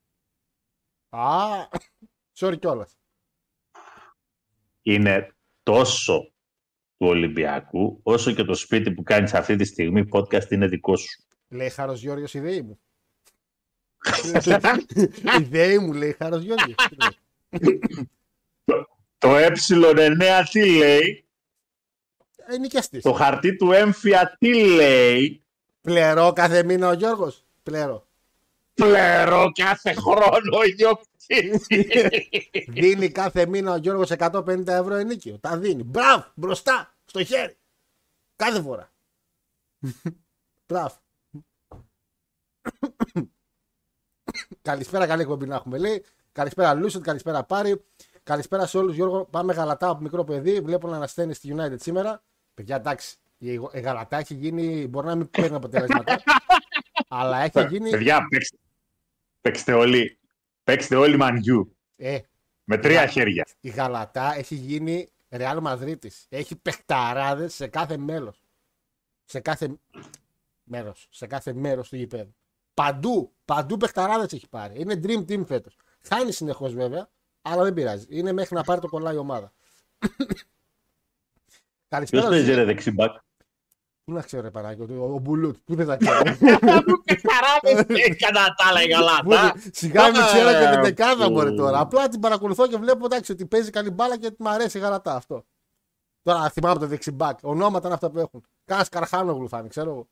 Α, 1.09 1.45
sorry 2.39 2.59
κιόλας. 2.59 2.97
Είναι 4.81 5.35
τόσο 5.63 6.31
του 6.99 7.07
Ολυμπιακού 7.07 7.99
όσο 8.03 8.31
και 8.31 8.43
το 8.43 8.53
σπίτι 8.53 8.91
που 8.91 9.03
κάνεις 9.03 9.33
αυτή 9.33 9.55
τη 9.55 9.65
στιγμή 9.65 10.09
podcast 10.11 10.49
είναι 10.51 10.67
δικό 10.67 10.95
σου. 10.95 11.23
Λέει 11.47 11.69
Χάρος 11.69 12.01
Γιώργο 12.01 12.25
η 12.31 12.39
ΔΕΗ 12.39 12.61
μου. 12.61 12.79
η 15.39 15.43
ΔΕΗ 15.43 15.77
μου 15.79 15.93
λέει 15.93 16.15
Χάρος 16.17 16.41
Γιώργο. 16.43 16.73
Το 19.17 19.35
ε9 19.35 20.43
τι 20.51 20.77
λέει, 20.77 21.25
Ε, 22.35 22.57
νοικιαστής. 22.57 23.03
το 23.03 23.13
χαρτί 23.13 23.55
του 23.55 23.71
έμφυα 23.71 24.35
τι 24.39 24.63
λέει, 24.65 25.43
Πλερό 25.81 26.33
κάθε 26.33 26.63
μήνα 26.63 26.89
ο 26.89 26.93
Γιώργος. 26.93 27.45
Πλερό. 27.63 28.07
Πλερώ 28.79 29.51
κάθε 29.53 29.93
χρόνο 29.93 30.63
ιδιοκτήτης. 30.67 31.65
δίνει 32.67 33.09
κάθε 33.09 33.45
μήνα 33.45 33.73
ο 33.73 33.77
Γιώργος 33.77 34.11
150 34.17 34.67
ευρώ 34.67 34.95
ενίκιο. 34.95 35.37
Τα 35.39 35.57
δίνει. 35.57 35.83
Μπράβο, 35.83 36.25
μπροστά, 36.35 36.93
στο 37.05 37.23
χέρι. 37.23 37.57
Κάθε 38.35 38.61
φορά. 38.61 38.91
Μπράβο. 40.67 40.95
καλησπέρα, 44.61 45.07
καλή 45.07 45.21
εκπομπή 45.21 45.45
να 45.45 45.55
έχουμε 45.55 45.77
λέει. 45.77 46.05
Καλησπέρα 46.31 46.73
Λούσετ, 46.73 47.03
καλησπέρα 47.03 47.43
Πάρη. 47.43 47.85
Καλησπέρα 48.23 48.65
σε 48.65 48.77
όλους. 48.77 48.95
Γιώργο, 48.95 49.25
πάμε 49.25 49.53
γαλατά 49.53 49.89
από 49.89 50.01
μικρό 50.01 50.23
παιδί. 50.23 50.59
Βλέπω 50.59 50.87
να 50.87 50.95
ανασταίνει 50.95 51.33
στη 51.33 51.55
United 51.57 51.79
σήμερα. 51.79 52.23
Παιδιά, 52.53 52.75
εντάξει. 52.75 53.17
Η 53.37 53.51
η 53.71 53.79
γαλατά 53.79 54.17
έχει 54.17 54.33
γίνει. 54.33 54.87
Μπορεί 54.87 55.07
να 55.07 55.15
μην 55.15 55.29
παίρνει 55.29 55.55
αποτελέσματα. 55.55 56.21
αλλά 57.07 57.39
έχει 57.39 57.65
γίνει. 57.69 57.89
Παιδιά, 57.89 58.27
παίξτε, 58.29 58.57
παίξτε 59.49 59.73
όλοι. 59.73 60.17
Παίξτε 60.63 60.95
όλοι 60.95 61.17
μανιού. 61.17 61.75
Ε, 61.95 62.19
Με 62.63 62.77
τρία 62.77 63.01
Ναι. 63.01 63.07
χέρια. 63.07 63.45
η 63.59 63.69
Γαλατά 63.69 64.33
έχει 64.37 64.55
γίνει 64.55 65.09
Ρεάλ 65.29 65.59
Μαδρίτη. 65.61 66.11
Έχει 66.29 66.55
παιχταράδες 66.55 67.53
σε 67.53 67.67
κάθε 67.67 67.97
μέλος. 67.97 68.41
Σε 69.25 69.39
κάθε 69.39 69.75
μέρος. 70.63 71.07
Σε 71.09 71.27
κάθε 71.27 71.53
μέρος 71.53 71.89
του 71.89 71.95
γηπέδου. 71.95 72.35
Παντού, 72.73 73.33
παντού 73.45 73.77
παιχταράδες 73.77 74.33
έχει 74.33 74.47
πάρει. 74.49 74.79
Είναι 74.81 74.99
dream 75.03 75.25
team 75.31 75.45
φέτος. 75.45 75.75
Χάνει 76.01 76.31
συνεχώς 76.31 76.73
βέβαια, 76.73 77.09
αλλά 77.41 77.63
δεν 77.63 77.73
πειράζει. 77.73 78.05
Είναι 78.09 78.31
μέχρι 78.31 78.55
να 78.55 78.63
πάρει 78.63 78.81
το 78.81 78.87
κολλάει 78.87 79.15
η 79.15 79.17
ομάδα. 79.17 79.53
Ποιος 79.99 80.45
Καλησπέρα. 81.87 82.29
παίζει 82.29 82.45
Ζή- 82.45 82.55
ρε 82.55 82.63
δεξιμπάκ. 82.63 83.15
Πού 84.09 84.15
να 84.15 84.21
ξέρω, 84.21 84.41
ρε 84.41 84.51
Παναγιώτη, 84.51 84.93
ο, 84.93 85.11
ο 85.13 85.17
Μπουλούτ. 85.19 85.55
Πού 85.65 85.75
δεν 85.75 85.85
θα 85.85 85.97
ξέρω. 85.97 86.21
Κατά 88.23 88.53
τα 88.57 88.65
άλλα 88.69 88.83
η 88.83 88.87
γαλάτα. 88.87 89.23
Πού- 89.23 89.61
Σιγά 89.71 90.03
μην 90.03 90.13
ξέρω 90.21 90.49
και 90.59 90.69
την 90.71 90.81
δεκάδα 90.81 91.25
Που- 91.25 91.31
μπορεί 91.31 91.55
τώρα. 91.55 91.79
Απλά 91.79 92.07
την 92.07 92.19
παρακολουθώ 92.19 92.67
και 92.67 92.77
βλέπω 92.77 93.05
εντάξει, 93.05 93.31
ότι 93.31 93.45
παίζει 93.45 93.69
καλή 93.69 93.89
μπάλα 93.89 94.17
και 94.17 94.31
μου 94.37 94.49
αρέσει 94.49 94.77
η 94.77 94.81
γαλατά 94.81 95.15
αυτό. 95.15 95.45
Τώρα 96.21 96.49
θυμάμαι 96.49 96.79
το 96.79 96.87
δεξιμπάκ. 96.87 97.39
Ονόματα 97.41 97.85
είναι 97.85 97.93
αυτά 97.95 98.09
που 98.09 98.19
έχουν. 98.19 98.43
Κάνα 98.65 98.85
Καρχάνογλου 98.91 99.47
φάνη, 99.47 99.67
ξέρω 99.69 99.89
εγώ. 99.89 100.07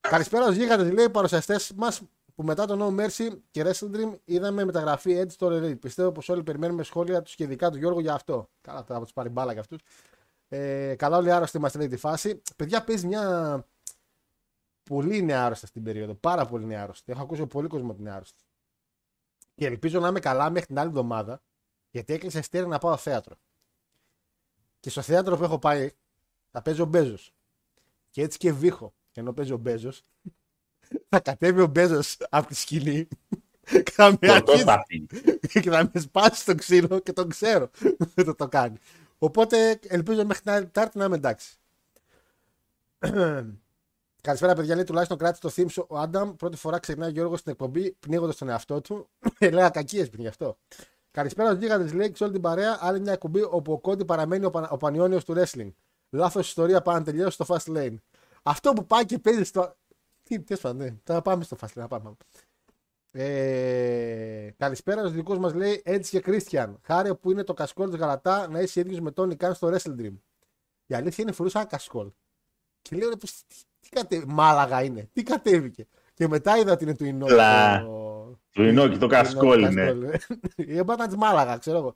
Καλησπέρα 0.00 0.44
στους 0.44 0.56
γίγαντες, 0.56 0.92
λέει, 0.92 1.10
παρουσιαστές 1.10 1.72
μας 1.76 2.00
που 2.34 2.42
μετά 2.42 2.66
το 2.66 2.86
No 2.96 3.00
Mercy 3.00 3.28
και 3.50 3.62
Wrestle 3.66 3.96
Dream 3.96 4.12
είδαμε 4.24 4.64
μεταγραφή 4.64 5.20
Edge 5.22 5.30
στο 5.30 5.46
Elite. 5.46 5.80
Πιστεύω 5.80 6.12
πως 6.12 6.28
όλοι 6.28 6.42
περιμένουμε 6.42 6.82
σχόλια 6.82 7.22
τους 7.22 7.34
και 7.34 7.42
ειδικά 7.42 7.70
του 7.70 7.78
Γιώργου 7.78 8.00
για 8.00 8.14
αυτό. 8.14 8.48
Καλά, 8.60 8.84
τώρα 8.84 8.98
θα 8.98 9.04
τους 9.04 9.12
πάρει 9.12 9.28
μπάλα 9.28 9.52
για 9.52 9.60
αυτούς. 9.60 9.80
Ε, 10.48 10.94
καλά, 10.98 11.16
όλοι 11.16 11.32
άρρωστοι 11.32 11.56
είμαστε, 11.56 11.78
λέει 11.78 11.88
τη 11.88 11.96
φάση. 11.96 12.42
Παιδιά, 12.56 12.84
παίζει 12.84 13.06
μια. 13.06 13.66
Πολύ 14.82 15.16
είναι 15.16 15.34
άρρωστα 15.34 15.66
στην 15.66 15.82
περίοδο. 15.82 16.14
Πάρα 16.14 16.46
πολύ 16.46 16.64
είναι 16.64 16.76
άρρωστη. 16.76 17.12
Έχω 17.12 17.22
ακούσει 17.22 17.46
πολύ 17.46 17.68
κόσμο 17.68 17.90
ότι 17.90 18.00
είναι 18.00 18.10
άρρωστη. 18.10 18.42
Και 19.54 19.66
ελπίζω 19.66 20.00
να 20.00 20.08
είμαι 20.08 20.20
καλά 20.20 20.50
μέχρι 20.50 20.66
την 20.66 20.78
άλλη 20.78 20.88
εβδομάδα, 20.88 21.42
γιατί 21.90 22.12
έκλεισε 22.12 22.38
αστέρι 22.38 22.66
να 22.66 22.78
πάω 22.78 22.96
θέατρο. 22.96 23.34
Και 24.80 24.90
στο 24.90 25.02
θέατρο 25.02 25.36
που 25.36 25.44
έχω 25.44 25.58
πάει, 25.58 25.90
θα 26.50 26.62
παίζω 26.62 26.84
Μπέζος. 26.84 27.34
Και 28.10 28.22
έτσι 28.22 28.38
και 28.38 28.52
βήχω. 28.52 28.92
Ενώ 29.12 29.32
παίζει 29.32 29.52
ο 29.52 29.56
Μπέζος, 29.56 30.04
θα 31.08 31.20
κατέβει 31.20 31.60
ο 31.60 31.66
Μπέζος 31.66 32.16
από 32.30 32.46
τη 32.46 32.54
σκηνή 32.54 33.08
και 33.68 33.90
θα 33.96 34.10
με 34.10 34.32
αρχίσει 34.32 34.44
Πορτόσταθη. 34.44 35.06
και 35.60 35.70
θα 35.70 35.90
με 35.92 36.00
σπάσει 36.00 36.44
το 36.44 36.54
ξύλο 36.54 36.98
και 36.98 37.12
τον 37.12 37.28
ξέρω 37.28 37.70
δεν 38.14 38.24
το, 38.24 38.34
το 38.34 38.48
κάνει. 38.48 38.78
Οπότε 39.18 39.78
ελπίζω 39.82 40.24
μέχρι 40.24 40.42
την 40.42 40.50
άλλη 40.50 40.64
Τετάρτη 40.64 40.98
να 40.98 41.04
είμαι 41.04 41.16
εντάξει. 41.16 41.58
Καλησπέρα, 44.22 44.54
παιδιά. 44.54 44.74
Λέει 44.74 44.84
τουλάχιστον 44.84 45.18
κράτησε 45.18 45.40
το 45.40 45.48
θύμσο 45.48 45.86
ο 45.88 45.98
Άνταμ. 45.98 46.36
Πρώτη 46.36 46.56
φορά 46.56 46.78
ξεκινάει 46.78 47.08
ο 47.08 47.12
Γιώργος 47.12 47.40
στην 47.40 47.52
εκπομπή, 47.52 47.90
πνίγοντας 47.90 48.36
τον 48.36 48.48
εαυτό 48.48 48.80
του. 48.80 49.08
Λέγα 49.40 49.70
κακίε 49.70 50.06
πριν 50.06 50.20
γι' 50.20 50.28
αυτό. 50.28 50.58
Καλησπέρα, 51.10 51.50
ο 51.50 51.54
Γίγαντες 51.54 51.92
λέει 51.92 52.12
σε 52.16 52.24
όλη 52.24 52.32
την 52.32 52.42
παρέα. 52.42 52.78
Άλλη 52.80 53.00
μια 53.00 53.12
εκπομπή 53.12 53.42
όπου 53.42 53.72
ο 53.72 53.78
Κόντι 53.78 54.04
παραμένει 54.04 54.44
ο, 54.44 54.50
Πα... 54.50 54.68
ο 54.70 54.76
Πανιόνιος 54.76 55.24
του 55.24 55.34
wrestling. 55.36 55.72
Λάθος 56.10 56.48
ιστορία 56.48 56.82
πάνε 56.82 56.98
να 56.98 57.04
τελειώσει 57.04 57.30
στο 57.42 57.44
fast 57.48 57.76
lane. 57.76 57.94
Αυτό 58.42 58.72
που 58.72 58.86
πάει 58.86 59.04
και 59.04 59.18
παίζει 59.18 59.44
στο. 59.44 59.76
Τι, 60.22 60.40
τέλο 60.40 60.60
πάντων, 60.62 60.76
ναι. 60.76 60.94
Τώρα 61.04 61.22
πάμε 61.22 61.44
στο 61.44 61.56
fast 61.60 61.66
lane. 61.66 61.72
να 61.74 61.88
Πάμε. 61.88 62.16
Ε, 63.20 64.50
καλησπέρα 64.56 65.00
στους 65.00 65.12
δικούς 65.12 65.38
μας 65.38 65.54
λέει 65.54 65.82
Έτσι 65.84 66.20
και 66.20 66.24
Christian. 66.32 66.74
Χάρη 66.82 67.14
που 67.14 67.30
είναι 67.30 67.44
το 67.44 67.54
κασκόλ 67.54 67.88
της 67.90 67.98
Γαλατά 67.98 68.48
να 68.48 68.60
είσαι 68.60 68.80
ίδιος 68.80 69.00
με 69.00 69.10
τον 69.10 69.30
Ικάν 69.30 69.54
στο 69.54 69.68
Wrestle 69.72 70.00
Dream. 70.00 70.12
Η 70.86 70.94
αλήθεια 70.94 71.24
είναι 71.24 71.32
φορούσα 71.32 71.58
ένα 71.58 71.68
κασκόλ. 71.68 72.10
Και 72.82 72.96
λέω 72.96 73.08
ρε, 73.08 73.16
πως, 73.16 73.32
τι, 73.46 73.56
τι 73.80 73.88
κατε... 73.88 74.24
Μάλαγα 74.26 74.82
είναι. 74.82 75.08
Τι 75.12 75.22
κατέβηκε. 75.22 75.86
Και 76.14 76.28
μετά 76.28 76.58
είδα 76.58 76.72
ότι 76.72 76.84
είναι 76.84 76.94
του 76.96 77.04
Ινόκη. 77.04 77.32
Λα. 77.32 77.82
το- 77.84 78.38
Του 78.52 78.62
Ινόκη, 78.62 78.98
το 78.98 79.06
κασκόλ 79.06 79.60
το 79.62 79.66
είναι. 79.68 79.84
κασκόλ, 79.84 80.04
ε. 80.04 80.18
Η 80.56 80.76
εμπάτα 80.78 81.06
της 81.06 81.16
Μάλαγα, 81.16 81.58
ξέρω 81.58 81.78
εγώ. 81.78 81.94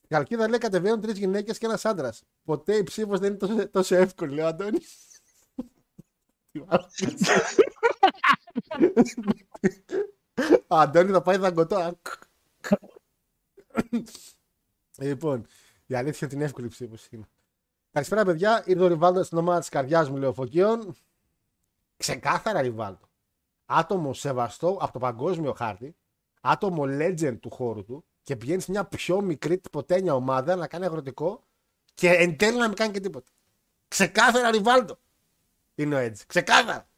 Η 0.00 0.06
Καλκίδα 0.08 0.48
λέει 0.48 0.58
κατεβαίνουν 0.58 1.00
τρεις 1.00 1.18
γυναίκες 1.18 1.58
και 1.58 1.66
ένας 1.66 1.84
άντρας. 1.84 2.22
Ποτέ 2.44 2.74
η 2.76 2.82
ψήφος 2.82 3.18
δεν 3.18 3.28
είναι 3.28 3.38
τόσο, 3.38 3.68
τόσο 3.68 3.96
εύκολη, 3.96 4.34
λέει 4.34 4.44
ο 4.44 4.48
Αντώνης. 4.48 4.96
Ο 10.66 10.76
Αντώνη 10.76 11.10
θα 11.10 11.22
πάει 11.22 11.36
δαγκωτό. 11.36 11.98
λοιπόν, 14.98 15.46
η 15.86 15.94
αλήθεια 15.94 16.18
είναι 16.20 16.30
την 16.30 16.40
εύκολη 16.40 16.68
ψήφο 16.68 16.94
είναι. 17.10 17.28
Καλησπέρα, 17.92 18.24
παιδιά. 18.24 18.62
Ήρθε 18.66 18.82
ο 18.82 18.86
Ριβάλτος 18.86 19.26
στην 19.26 19.38
ομάδα 19.38 19.58
της 19.60 19.68
καρδιάς 19.68 20.10
μου, 20.10 20.16
λέει 20.16 20.28
ο 20.28 20.32
Φωκίων. 20.32 20.96
Ξεκάθαρα 21.96 22.60
Ριβάλτο. 22.60 23.08
Άτομο 23.66 24.12
σεβαστό 24.14 24.78
από 24.80 24.92
το 24.92 24.98
παγκόσμιο 24.98 25.52
χάρτη. 25.52 25.96
Άτομο 26.40 26.82
legend 26.86 27.38
του 27.40 27.50
χώρου 27.50 27.84
του. 27.84 28.04
Και 28.22 28.36
πηγαίνει 28.36 28.60
σε 28.60 28.70
μια 28.70 28.84
πιο 28.84 29.20
μικρή 29.20 29.58
τυποτένια 29.58 30.14
ομάδα 30.14 30.56
να 30.56 30.66
κάνει 30.66 30.84
αγροτικό. 30.84 31.42
Και 31.94 32.10
εν 32.10 32.36
τέλει 32.36 32.58
να 32.58 32.66
μην 32.66 32.76
κάνει 32.76 32.92
και 32.92 33.00
τίποτα. 33.00 33.30
Ξεκάθαρα 33.88 34.50
Ριβάλτο. 34.50 34.98
Είναι 35.74 35.94
ο 35.94 36.06
Edge. 36.06 36.20
Ξεκάθαρα. 36.26 36.88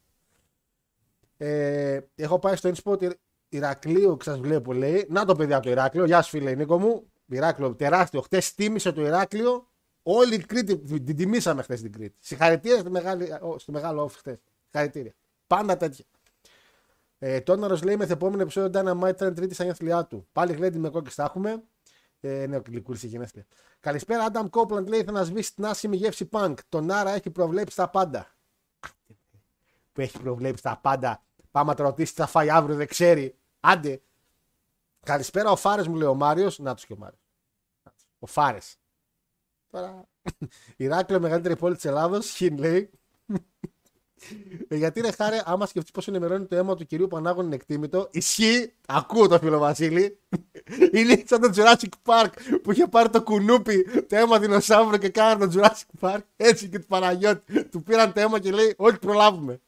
Ε, 1.37 2.01
έχω 2.15 2.39
πάει 2.39 2.57
στο 2.57 2.71
InSpot 2.75 3.11
Ηρακλείου 3.51 4.17
και 4.17 4.25
σα 4.25 4.37
βλέπω, 4.37 4.73
λέει. 4.73 5.07
Να 5.09 5.25
το 5.25 5.35
παιδί 5.35 5.55
από 5.55 5.63
το 5.63 5.71
Ηράκλειο. 5.71 6.05
Γεια 6.05 6.23
σου, 6.23 6.31
φίλε 6.31 6.55
Νίκο 6.55 6.79
μου. 6.79 7.11
Ηράκλειο, 7.27 7.75
τεράστιο. 7.75 8.21
Χτες 8.21 8.55
τίμησε 8.55 8.93
το 8.93 9.01
Ηράκλειο. 9.07 9.69
Όλη 10.03 10.35
η 10.35 10.39
Κρήτη 10.39 10.79
την 10.79 11.05
την 11.05 11.17
τιμήσαμε 11.17 11.63
χθε 11.63 11.75
την 11.75 11.93
Κρήτη. 11.93 12.17
Συγχαρητήρια 12.21 12.79
στη 12.79 12.91
μεγάλη, 12.91 13.33
ο, 13.41 13.59
στο 13.59 13.73
μεγάλο 13.73 14.03
όφη 14.03 14.19
χθε. 14.19 14.41
Συγχαρητήρια. 14.63 15.15
Πάντα 15.47 15.77
τέτοια. 15.77 16.05
Ε, 17.19 17.41
Τόναρος 17.41 17.83
λέει 17.83 17.97
με 17.97 18.07
επόμενο 18.11 18.43
επεισόδιο 18.43 18.81
Dynamite 18.81 19.17
θα 19.17 19.25
είναι 19.25 19.35
τρίτη 19.35 19.55
στα 19.55 19.63
γενέθλιά 19.63 20.05
του. 20.05 20.29
Πάλι 20.33 20.53
γλέντι 20.53 20.79
με 20.79 20.91
κόκκι 20.91 21.11
θα 21.11 21.23
έχουμε. 21.23 21.63
Ε, 22.21 22.47
ναι, 22.47 22.57
ο 22.57 22.63
Κλικούρη 22.63 22.99
γενέθλια. 23.03 23.47
Καλησπέρα, 23.81 24.27
Adam 24.33 24.49
Copeland 24.51 24.87
λέει 24.87 25.05
θα 25.05 25.13
να 25.13 25.25
σβήσει 25.25 25.55
την 25.55 25.67
άσχημη 25.67 25.97
γεύση 25.97 26.29
punk. 26.33 26.55
Τον 26.69 26.91
Άρα 26.91 27.11
έχει 27.11 27.31
προβλέψει 27.31 27.77
τα 27.77 27.89
πάντα. 27.89 28.27
Που 29.93 30.01
έχει 30.01 30.19
προβλέψει 30.21 30.63
τα 30.63 30.79
πάντα. 30.83 31.23
Πάμε 31.51 31.71
να 31.71 31.77
το 31.77 31.83
ρωτήσει 31.83 32.15
τι 32.15 32.21
θα 32.21 32.27
φάει 32.27 32.51
αύριο, 32.51 32.77
δεν 32.77 32.87
ξέρει. 32.87 33.40
Άντε. 33.61 34.03
Καλησπέρα, 35.01 35.51
ο 35.51 35.57
Φάρες 35.57 35.87
μου 35.89 35.95
λέει 35.95 36.09
ο 36.09 36.15
Μάριος. 36.15 36.59
Να 36.59 36.75
τους 36.75 36.87
και 36.87 36.93
ο 36.93 36.97
Μάριος. 36.97 37.21
Ο 38.19 38.27
Φάρες. 38.27 38.77
Τώρα. 39.71 40.09
Ηράκλειο, 40.77 41.21
μεγαλύτερη 41.21 41.57
πόλη 41.57 41.75
της 41.75 41.85
Ελλάδος. 41.85 42.31
Χιν 42.31 42.59
λέει. 42.59 42.91
Ε, 44.69 44.77
Γιατί 44.77 45.01
ρε 45.01 45.11
χάρε, 45.11 45.43
άμα 45.45 45.67
σκεφτείς 45.67 45.91
πόσο 45.91 46.11
ενημερώνει 46.11 46.47
το 46.47 46.57
αίμα 46.57 46.77
του 46.77 46.87
κυρίου 46.87 47.07
Πανάγων 47.07 47.45
είναι 47.45 47.55
εκτίμητο, 47.55 48.09
ισχύει, 48.11 48.73
ακούω 48.87 49.29
το 49.29 49.39
φίλο 49.39 49.59
Βασίλη. 49.59 50.19
Είναι 50.93 51.23
σαν 51.27 51.41
το 51.41 51.51
Jurassic 51.55 51.89
Park 52.05 52.31
που 52.63 52.73
είχε 52.73 52.87
πάρει 52.87 53.09
το 53.09 53.23
κουνούπι, 53.23 53.85
το 54.09 54.17
αίμα 54.17 54.39
δεινοσαύρου 54.39 54.99
και 54.99 55.09
κάνανε 55.09 55.47
το 55.47 55.61
Jurassic 55.61 56.09
Park. 56.09 56.21
Έτσι 56.37 56.69
και 56.69 56.79
του 56.79 56.87
Παναγιώτη. 56.87 57.65
Του 57.65 57.83
πήραν 57.83 58.13
το 58.13 58.21
αίμα 58.21 58.39
και 58.39 58.51
λέει: 58.51 58.75
Όχι, 58.77 58.99
προλάβουμε. 58.99 59.61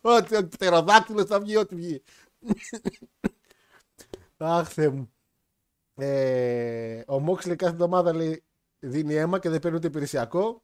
Ό,τι 0.00 0.36
ο 0.36 0.48
πτεροδάκτυλο 0.48 1.26
θα 1.26 1.40
βγει, 1.40 1.56
ό,τι 1.56 1.74
βγει. 1.74 2.02
Αχ, 4.36 4.68
Θεέ 4.68 4.88
μου. 4.88 5.12
Ε, 5.96 7.02
ο 7.06 7.20
Μόξλι 7.20 7.56
κάθε 7.56 7.72
εβδομάδα 7.72 8.14
λέει 8.14 8.44
δίνει 8.78 9.14
αίμα 9.14 9.38
και 9.38 9.48
δεν 9.48 9.60
παίρνει 9.60 9.76
ούτε 9.76 9.86
υπηρεσιακό. 9.86 10.62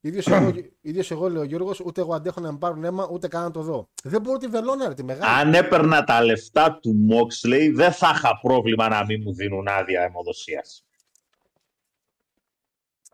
ίδιος 0.00 0.26
εγώ, 0.26 0.52
ίδιος 0.80 1.10
εγώ 1.10 1.28
λέει 1.28 1.42
ο 1.42 1.44
Γιώργος, 1.44 1.80
ούτε 1.80 2.00
εγώ 2.00 2.14
αντέχω 2.14 2.40
να 2.40 2.52
με 2.52 2.58
πάρουν 2.58 2.84
αίμα, 2.84 3.08
ούτε 3.10 3.28
καν 3.28 3.42
να 3.42 3.50
το 3.50 3.62
δω. 3.62 3.88
Δεν 4.02 4.20
μπορώ 4.20 4.38
τη 4.38 4.46
βελόνα, 4.46 4.88
ρε, 4.88 4.94
τη 4.94 5.04
μεγάλη. 5.04 5.40
Αν 5.40 5.54
έπαιρνα 5.54 6.04
τα 6.04 6.24
λεφτά 6.24 6.78
του 6.82 6.94
Moxley, 7.10 7.70
δεν 7.74 7.92
θα 7.92 8.12
είχα 8.16 8.38
πρόβλημα 8.42 8.88
να 8.88 9.04
μην 9.04 9.22
μου 9.24 9.34
δίνουν 9.34 9.68
άδεια 9.68 10.02
αιμοδοσίας. 10.02 10.84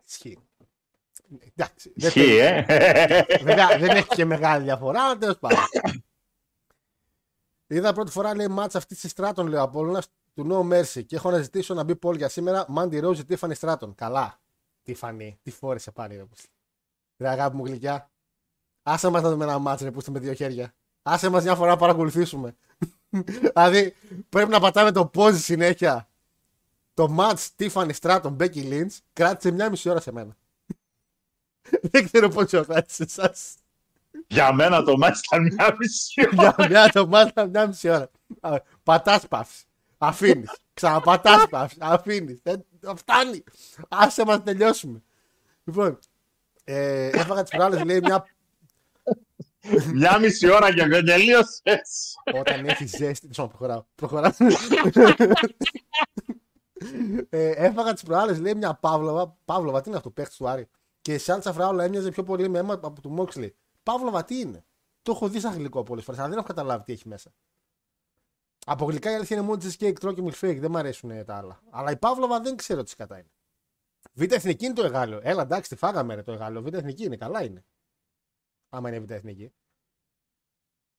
Ισχύει. 0.07 0.37
Εντάξει, 1.55 1.93
δεν 1.95 2.07
Ισχύει, 2.07 2.37
ε. 2.37 2.65
Βέβαια 3.43 3.77
δεν 3.77 3.89
έχει 3.89 4.07
και 4.07 4.25
μεγάλη 4.25 4.63
διαφορά, 4.63 5.03
αλλά 5.03 5.17
τέλος 5.17 5.37
πάντων. 5.39 5.59
Είδα 7.67 7.93
πρώτη 7.93 8.11
φορά 8.11 8.35
λέει 8.35 8.47
μάτς 8.47 8.75
αυτής 8.75 8.99
της 8.99 9.11
Στράτων, 9.11 9.47
λέει 9.47 9.59
ο 9.59 9.61
Απόλλωνας, 9.61 10.07
του 10.33 10.47
No 10.51 10.73
Mercy 10.73 11.05
και 11.05 11.15
έχω 11.15 11.31
να 11.31 11.41
ζητήσω 11.41 11.73
να 11.73 11.83
μπει 11.83 11.95
πόλη 11.95 12.17
για 12.17 12.29
σήμερα. 12.29 12.65
Μάντι 12.67 12.99
Ρόζι, 12.99 13.25
Τίφανη 13.25 13.55
Στράτων. 13.55 13.95
Καλά. 13.95 14.39
Τίφανη, 14.83 15.39
τι 15.43 15.51
φόρεσε 15.51 15.91
πάλι, 15.91 16.15
ρε 16.15 16.23
πούστη. 16.23 16.47
Ρε 17.17 17.27
αγάπη 17.29 17.55
μου 17.55 17.65
γλυκιά. 17.65 18.09
Άσε 18.83 19.09
μας 19.09 19.21
να 19.21 19.29
δούμε 19.29 19.43
ένα 19.43 19.59
μάτς, 19.59 19.81
ρε 19.81 19.91
πούστη 19.91 20.11
με 20.11 20.19
δύο 20.19 20.33
χέρια. 20.33 20.73
Άσε 21.01 21.29
μας 21.29 21.43
μια 21.43 21.55
φορά 21.55 21.69
να 21.69 21.77
παρακολουθήσουμε. 21.77 22.55
δηλαδή 23.41 23.95
πρέπει 24.29 24.49
να 24.49 24.59
πατάμε 24.59 24.91
το 24.91 25.11
pause 25.13 25.35
συνέχεια. 25.35 26.09
Το 26.93 27.15
match 27.19 27.47
Tiffany 27.57 27.91
Stratton 27.99 28.37
Becky 28.37 28.71
Lynch 28.71 28.97
κράτησε 29.13 29.51
μια 29.51 29.69
μισή 29.69 29.89
ώρα 29.89 29.99
σε 29.99 30.11
μένα. 30.11 30.37
Δεν 31.91 32.05
ξέρω 32.05 32.29
πόσο 32.29 32.65
κράτησε 32.65 33.03
εσά. 33.03 33.33
Για 34.27 34.53
μένα 34.53 34.83
το 34.83 34.97
μάτι 34.97 35.19
ήταν 35.23 35.41
μια 35.53 35.75
μισή 35.79 36.27
ώρα. 36.27 36.53
Για 36.57 36.67
μια 36.69 36.89
το 36.89 37.07
μάθα 37.07 37.45
μια 37.45 37.67
μισή 37.67 37.89
ώρα. 37.89 38.09
Πατάς 38.83 39.27
παύση. 39.27 39.63
Αφήνεις. 39.97 40.49
Ξαναπατάς 40.73 41.47
παύση. 41.49 41.77
Αφήνεις. 41.79 42.41
Φτάνει. 42.95 43.43
Άσε 43.87 44.25
μας 44.25 44.43
τελειώσουμε. 44.43 45.01
Λοιπόν, 45.63 45.99
ε, 46.63 47.07
έφαγα 47.07 47.41
τις 47.43 47.51
προάλλες, 47.51 47.83
λέει 47.83 47.99
μια. 47.99 48.25
Μια 49.93 50.19
μισή 50.19 50.49
ώρα 50.49 50.73
και 50.73 50.85
δεν 50.87 51.05
τελείωσες. 51.05 52.15
Όταν 52.39 52.65
έχει 52.65 52.85
ζέστη. 52.85 53.33
Σώμα, 53.33 53.47
προχωράω. 53.47 53.85
Προχωράω. 53.95 54.31
ε, 57.29 57.49
έφαγα 57.49 57.93
τις 57.93 58.03
προάλλες, 58.03 58.39
λέει 58.39 58.55
μια 58.55 58.73
Παύλοβα. 58.73 59.37
Παύλοβα, 59.45 59.81
τι 59.81 59.87
είναι 59.89 59.97
αυτό, 59.97 60.09
παίχτης 60.09 60.37
του 60.37 60.47
Άρη. 60.47 60.67
Και 61.01 61.13
η 61.13 61.17
Σάντσα 61.17 61.53
Φράουλα 61.53 61.83
έμοιαζε 61.83 62.09
πιο 62.09 62.23
πολύ 62.23 62.49
με 62.49 62.59
αίμα 62.59 62.73
από 62.73 63.01
του 63.01 63.09
Μόξλι. 63.09 63.55
Παύλοβα, 63.91 64.23
τι 64.23 64.39
είναι; 64.39 64.65
Το 65.01 65.11
έχω 65.11 65.29
δει 65.29 65.39
σαν 65.39 65.53
γλυκό 65.53 65.83
πολλές 65.83 66.03
φορές, 66.03 66.19
αλλά 66.19 66.29
δεν 66.29 66.37
έχω 66.37 66.47
καταλάβει 66.47 66.83
τι 66.83 66.91
έχει 66.93 67.07
μέσα. 67.07 67.31
Από 68.65 68.85
γλυκά 68.85 69.11
η 69.11 69.15
αλήθεια 69.15 69.37
είναι 69.37 69.45
μόνο 69.45 69.57
τη 69.57 69.77
κέικ, 69.77 69.99
τρώω 69.99 70.13
και 70.13 70.23
milkshake, 70.25 70.57
δεν 70.59 70.71
μου 70.71 70.77
αρέσουν 70.77 71.25
τα 71.25 71.35
άλλα. 71.35 71.59
Αλλά 71.69 71.91
η 71.91 71.97
Παύλοβα 71.97 72.39
δεν 72.39 72.55
ξέρω 72.55 72.83
τι 72.83 72.95
κατά 72.95 73.17
είναι. 73.17 73.31
Β' 74.13 74.31
εθνική 74.31 74.65
είναι 74.65 74.73
το 74.73 74.85
εγάλιο. 74.85 75.19
Έλα, 75.23 75.41
εντάξει, 75.41 75.69
τη 75.69 75.75
φάγαμε 75.75 76.15
ρε, 76.15 76.23
το 76.23 76.31
εγάλιο. 76.31 76.61
Β' 76.61 76.73
εθνική 76.73 77.03
είναι, 77.03 77.17
καλά 77.17 77.43
είναι. 77.43 77.65
Άμα 78.69 78.89
είναι 78.89 78.99
β' 78.99 79.11
εθνική. 79.11 79.53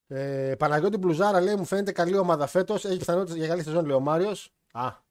Ε, 0.06 0.54
Παναγιώτη 0.58 0.96
Μπλουζάρα 0.96 1.40
λέει: 1.40 1.56
Μου 1.56 1.64
φαίνεται 1.64 1.92
καλή 1.92 2.16
ομάδα 2.16 2.46
φέτος. 2.46 2.84
Έχει 2.84 2.98
πιθανότητες 2.98 3.36
για 3.36 3.48
καλή 3.48 3.62
σεζόν, 3.62 3.84
λέει 3.84 3.96
ο 3.96 4.00
Μάριος. 4.00 4.52
Α, 4.72 5.06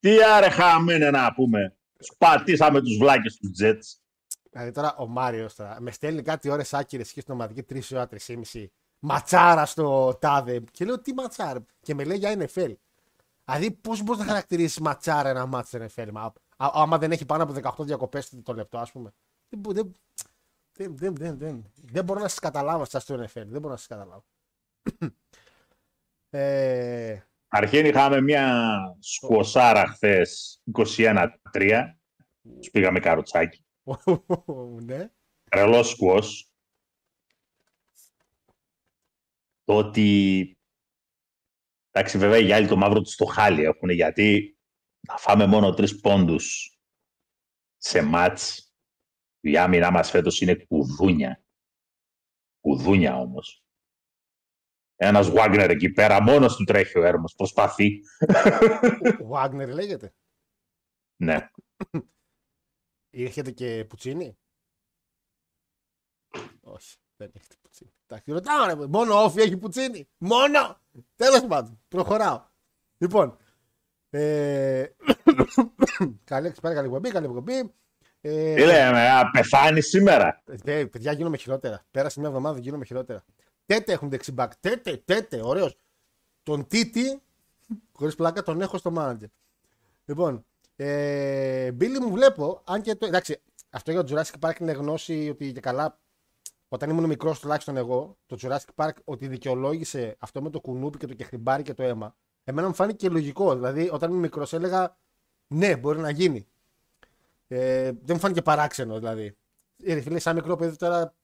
Τι 0.00 0.24
άρε 0.24 0.50
χαμένε 0.50 1.10
να 1.10 1.34
πούμε. 1.34 1.77
Σπατήσαμε 1.98 2.80
τους 2.80 2.96
βλάκες 2.96 3.36
του 3.36 3.50
Jets. 3.60 3.98
Δηλαδή 4.50 4.70
τώρα 4.70 4.96
ο 4.96 5.06
Μάριος 5.06 5.54
τώρα 5.54 5.80
με 5.80 5.90
στέλνει 5.90 6.22
κάτι 6.22 6.48
ώρες 6.48 6.74
άκυρες 6.74 7.12
και 7.12 7.20
στην 7.20 7.34
ομαδική 7.34 7.64
3 7.68 7.80
ώρα 7.92 8.08
3,5 8.26 8.66
ματσάρα 8.98 9.66
στο 9.66 10.16
τάδε. 10.20 10.64
Και 10.70 10.84
λέω 10.84 11.00
τι 11.00 11.14
ματσάρα. 11.14 11.64
Και 11.80 11.94
με 11.94 12.04
λέει 12.04 12.16
για 12.16 12.36
NFL. 12.38 12.74
Δηλαδή 13.44 13.70
πώς 13.70 14.02
μπορείς 14.02 14.20
να 14.20 14.26
χαρακτηρίσεις 14.26 14.78
ματσάρα 14.78 15.28
ένα 15.28 15.46
μάτσο 15.46 15.78
NFL. 15.78 16.08
Μα, 16.12 16.22
α, 16.22 16.32
άμα 16.56 16.98
δεν 16.98 17.12
έχει 17.12 17.24
πάνω 17.24 17.42
από 17.42 17.82
18 17.82 17.84
διακοπές 17.86 18.32
το 18.42 18.54
λεπτό, 18.54 18.78
ας 18.78 18.92
πούμε. 18.92 19.12
Δεν, 19.48 19.60
μπο- 19.60 19.72
δεν, 19.72 19.96
δεν, 20.72 20.96
δεν, 20.96 21.14
δεν, 21.14 21.38
δεν, 21.38 21.72
δεν 21.74 22.04
μπορώ 22.04 22.20
να 22.20 22.28
σας 22.28 22.38
καταλάβω 22.38 22.84
σα 22.84 23.00
στο 23.00 23.14
NFL. 23.14 23.46
Δεν 23.46 23.60
μπορώ 23.60 23.68
να 23.68 23.76
σας 23.76 23.86
καταλάβω. 23.86 24.24
ε, 26.30 27.20
Αρχήν 27.48 27.86
είχαμε 27.86 28.20
μια 28.20 28.78
σκοσάρα 29.00 29.86
χθες 29.86 30.62
21-3. 30.72 31.28
Τους 32.58 32.70
πήγαμε 32.70 33.00
καροτσάκι. 33.00 33.64
ναι. 34.86 35.10
Τρελός 35.50 35.88
σκουός. 35.88 36.52
Το 39.64 39.76
ότι... 39.76 40.52
Εντάξει, 41.90 42.18
βέβαια 42.18 42.38
οι 42.38 42.52
άλλοι 42.52 42.68
το 42.68 42.76
μαύρο 42.76 43.00
τους 43.00 43.12
στο 43.12 43.24
χάλι 43.24 43.62
έχουν, 43.62 43.90
γιατί 43.90 44.58
να 45.00 45.16
φάμε 45.16 45.46
μόνο 45.46 45.74
τρεις 45.74 46.00
πόντους 46.00 46.78
σε 47.76 48.02
μάτς. 48.02 48.72
Η 49.40 49.56
άμυνά 49.56 49.90
μας 49.90 50.10
φέτος 50.10 50.40
είναι 50.40 50.54
κουδούνια. 50.54 51.44
Κουδούνια 52.60 53.16
όμως. 53.16 53.62
Ένας 55.00 55.30
Wagner 55.34 55.66
εκεί 55.70 55.90
πέρα, 55.90 56.22
μόνος 56.22 56.56
του 56.56 56.64
τρέχει 56.64 56.98
ο 56.98 57.04
Έρμος, 57.04 57.34
προσπαθεί. 57.34 58.00
Wagner 59.32 59.68
λέγεται. 59.72 60.12
ναι. 61.16 61.48
Έχετε 63.10 63.50
και 63.50 63.84
πουτσίνι. 63.88 64.38
Όχι, 66.60 66.96
δεν 67.16 67.30
έχετε 67.34 67.54
πουτσίνι. 67.62 67.92
Εντάξει, 68.06 68.32
ρωτάω 68.32 68.66
ρε, 68.66 68.86
μόνο 68.86 69.22
όφι 69.24 69.40
έχει 69.40 69.56
πουτσίνι. 69.56 70.08
Μόνο! 70.18 70.80
Τέλος 71.16 71.46
πάντων, 71.46 71.80
προχωράω. 71.88 72.42
Λοιπόν, 72.98 73.36
ε... 74.10 74.86
καλή 76.24 76.52
πέρα, 76.62 76.74
καλή 76.74 76.86
εκπομπή, 76.86 77.10
καλή 77.10 77.26
εκπομπή. 77.26 77.72
Ε, 78.20 78.54
Τι 78.54 78.64
λέμε, 78.64 79.10
α, 79.10 79.30
πεθάνει 79.30 79.80
σήμερα. 79.82 80.42
ε, 80.64 80.84
παιδιά, 80.84 81.12
γίνομαι 81.12 81.36
χειρότερα. 81.36 81.86
Πέρασε 81.90 82.20
μια 82.20 82.28
εβδομάδα, 82.28 82.58
γίνομαι 82.58 82.84
χειρότερα. 82.84 83.24
Τέτε 83.68 83.92
έχουν 83.92 84.08
δεξιμπάκ. 84.10 84.56
Τέτε, 84.56 84.96
τέτε, 84.96 85.40
ωραίος. 85.42 85.78
Τον 86.42 86.66
Τίτι, 86.66 87.22
χωρίς 87.92 88.14
πλάκα, 88.14 88.42
τον 88.42 88.60
έχω 88.60 88.78
στο 88.78 88.92
manager. 88.96 89.26
Λοιπόν, 90.04 90.44
ε, 90.76 91.72
Μπίλι 91.72 92.00
μου 92.00 92.10
βλέπω, 92.10 92.62
αν 92.64 92.82
και 92.82 92.94
το. 92.94 93.06
Εντάξει, 93.06 93.40
αυτό 93.70 93.90
για 93.90 94.04
το 94.04 94.14
Jurassic 94.16 94.48
Park 94.48 94.60
είναι 94.60 94.72
γνώση 94.72 95.28
ότι 95.30 95.52
και 95.52 95.60
καλά. 95.60 95.98
Όταν 96.68 96.90
ήμουν 96.90 97.04
μικρός, 97.04 97.40
τουλάχιστον 97.40 97.76
εγώ, 97.76 98.18
το 98.26 98.36
Jurassic 98.40 98.84
Park 98.84 98.92
ότι 99.04 99.28
δικαιολόγησε 99.28 100.16
αυτό 100.18 100.42
με 100.42 100.50
το 100.50 100.60
κουνούπι 100.60 100.98
και 100.98 101.06
το 101.06 101.14
κεχριμπάρι 101.14 101.62
και 101.62 101.74
το 101.74 101.82
αίμα. 101.82 102.16
Εμένα 102.44 102.66
μου 102.66 102.74
φάνηκε 102.74 103.08
λογικό. 103.08 103.54
Δηλαδή, 103.54 103.88
όταν 103.92 104.10
ήμουν 104.10 104.22
μικρός, 104.22 104.52
έλεγα 104.52 104.96
ναι, 105.46 105.76
μπορεί 105.76 105.98
να 105.98 106.10
γίνει. 106.10 106.46
Ε, 107.48 107.84
δεν 107.84 107.98
μου 108.08 108.18
φάνηκε 108.18 108.42
παράξενο, 108.42 108.98
δηλαδή. 108.98 109.36
Ε, 109.82 109.94
ρε 109.94 110.00
φίλε, 110.00 110.18
σαν 110.18 110.34
μικρό 110.34 110.56
παιδί 110.56 110.76
τώρα, 110.76 111.14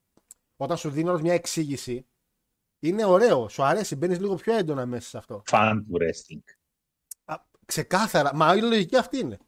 όταν 0.57 0.76
σου 0.76 0.90
δίνει 0.90 1.09
όλος 1.09 1.20
μια 1.20 1.35
εξήγηση, 1.35 2.07
είναι 2.88 3.05
ωραίο, 3.05 3.49
σου 3.49 3.62
αρέσει, 3.62 3.97
μπαίνεις 3.97 4.20
λίγο 4.20 4.35
πιο 4.35 4.57
έντονα 4.57 4.87
μέσα 4.87 5.09
σε 5.09 5.18
αυτό. 5.18 5.42
Φαν 5.47 5.87
του 5.87 5.99
wrestling. 6.01 6.55
Α, 7.25 7.37
ξεκάθαρα. 7.64 8.35
Μα 8.35 8.55
η 8.55 8.61
λογική 8.62 8.97
αυτή 8.97 9.18
είναι. 9.18 9.38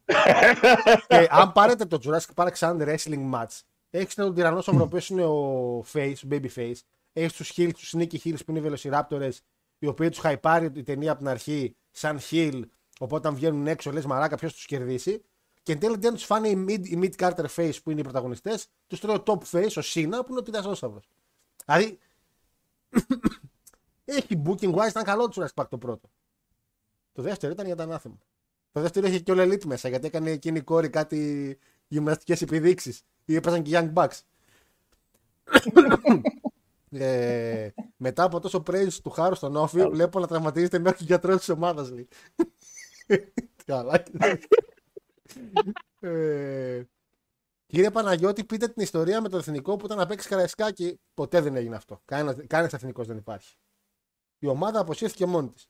και 1.09 1.27
αν 1.31 1.53
πάρετε 1.53 1.85
το 1.85 1.99
Jurassic 2.05 2.45
Park 2.45 2.51
σαν 2.53 2.83
wrestling 2.83 3.33
match, 3.35 3.61
έχεις 3.91 4.15
τον 4.15 4.35
Tyrannosaurus 4.37 4.79
ο 4.79 4.83
οποίο 4.83 5.01
είναι 5.09 5.25
ο 5.25 5.79
face, 5.93 6.15
ο 6.25 6.29
baby 6.31 6.49
face. 6.55 6.79
Έχεις 7.13 7.33
τους 7.33 7.53
Hills, 7.57 7.71
τους 7.75 7.95
Sneaky 7.97 8.17
Hills 8.25 8.45
που 8.47 8.57
είναι 8.57 8.59
οι 8.59 8.73
Velociraptors, 8.73 9.33
οι 9.79 9.87
οποίοι 9.87 10.09
τους 10.09 10.19
χαϊπάρει 10.19 10.71
η 10.75 10.83
ταινία 10.83 11.11
από 11.11 11.21
την 11.21 11.29
αρχή 11.29 11.77
σαν 11.91 12.19
Hill. 12.31 12.63
Οπότε 12.99 13.15
όταν 13.15 13.35
βγαίνουν 13.35 13.67
έξω, 13.67 13.93
λες 13.93 14.07
μαράκα, 14.07 14.37
ποιος 14.37 14.53
τους 14.53 14.67
κερδίσει. 14.67 15.23
Και 15.63 15.73
εν 15.73 15.79
τέλει 15.79 15.97
δεν 15.99 16.15
τους 16.15 16.25
φάνε 16.25 16.49
οι 16.49 16.65
mid, 16.69 16.87
οι 16.87 16.99
mid 17.03 17.25
Carter 17.25 17.47
face 17.57 17.83
που 17.83 17.91
είναι 17.91 18.01
οι 18.01 18.03
πρωταγωνιστές, 18.03 18.67
τους 18.87 19.01
τρώει 19.01 19.17
ο 19.17 19.23
top 19.27 19.39
face, 19.51 19.73
ο 19.77 19.81
Sina 19.85 20.27
που 20.27 20.27
είναι 20.31 20.41
ο 20.41 20.43
Tyrannosaurus. 20.47 21.09
Δηλαδή. 21.67 21.99
Έχει 24.05 24.43
booking 24.45 24.75
wise, 24.75 24.89
ήταν 24.89 25.05
καλό 25.05 25.29
το 25.29 25.43
Jurassic 25.43 25.63
Park 25.63 25.69
το 25.69 25.79
πρώτο. 25.79 26.11
Το 27.13 27.23
δεύτερο 27.23 27.53
ήταν 27.53 27.67
για 27.67 27.77
τα 27.77 27.83
ανάθεμα. 27.83 28.19
Το 28.73 28.81
δεύτερο 28.81 29.07
είχε 29.07 29.19
και 29.19 29.33
ο 29.33 29.35
Elite 29.39 29.65
μέσα 29.65 29.89
γιατί 29.89 30.07
έκανε 30.07 30.31
εκείνη 30.31 30.59
η 30.59 30.63
κόρη 30.63 30.91
κάτι 30.91 31.59
γυμναστικές 31.89 32.43
επιδείξεις. 32.43 33.03
Ή 33.25 33.35
έπαιζαν 33.35 33.63
και 33.63 33.71
Young 33.75 33.93
Bucks. 33.93 34.21
ε, 37.01 37.69
μετά 37.97 38.23
από 38.23 38.41
τόσο 38.41 38.63
praise 38.67 38.93
του 39.03 39.11
Χάρου 39.11 39.35
στον 39.35 39.57
Όφη, 39.57 39.83
βλέπω 39.87 40.21
να 40.21 40.27
τραυματίζεται 40.27 40.79
μέχρι 40.79 40.99
και 40.99 41.05
γιατρός 41.05 41.39
της 41.39 41.49
ομάδας. 41.49 41.93
Καλά. 43.65 44.03
ε, 46.01 46.83
κύριε 47.67 47.91
Παναγιώτη, 47.91 48.45
πείτε 48.45 48.69
την 48.69 48.83
ιστορία 48.83 49.21
με 49.21 49.29
το 49.29 49.37
εθνικό 49.37 49.77
που 49.77 49.87
ήταν 49.87 49.99
να 49.99 50.07
παίξει 50.07 50.29
καραϊσκάκι. 50.29 51.01
Ποτέ 51.15 51.41
δεν 51.41 51.57
έγινε 51.57 51.77
αυτό. 51.77 52.03
Κανένα 52.05 52.71
εθνικός 52.73 53.07
δεν 53.07 53.17
υπάρχει. 53.17 53.57
Η 54.39 54.47
ομάδα 54.47 54.81
αποσύρθηκε 54.81 55.27
μόνη 55.27 55.51
της. 55.51 55.69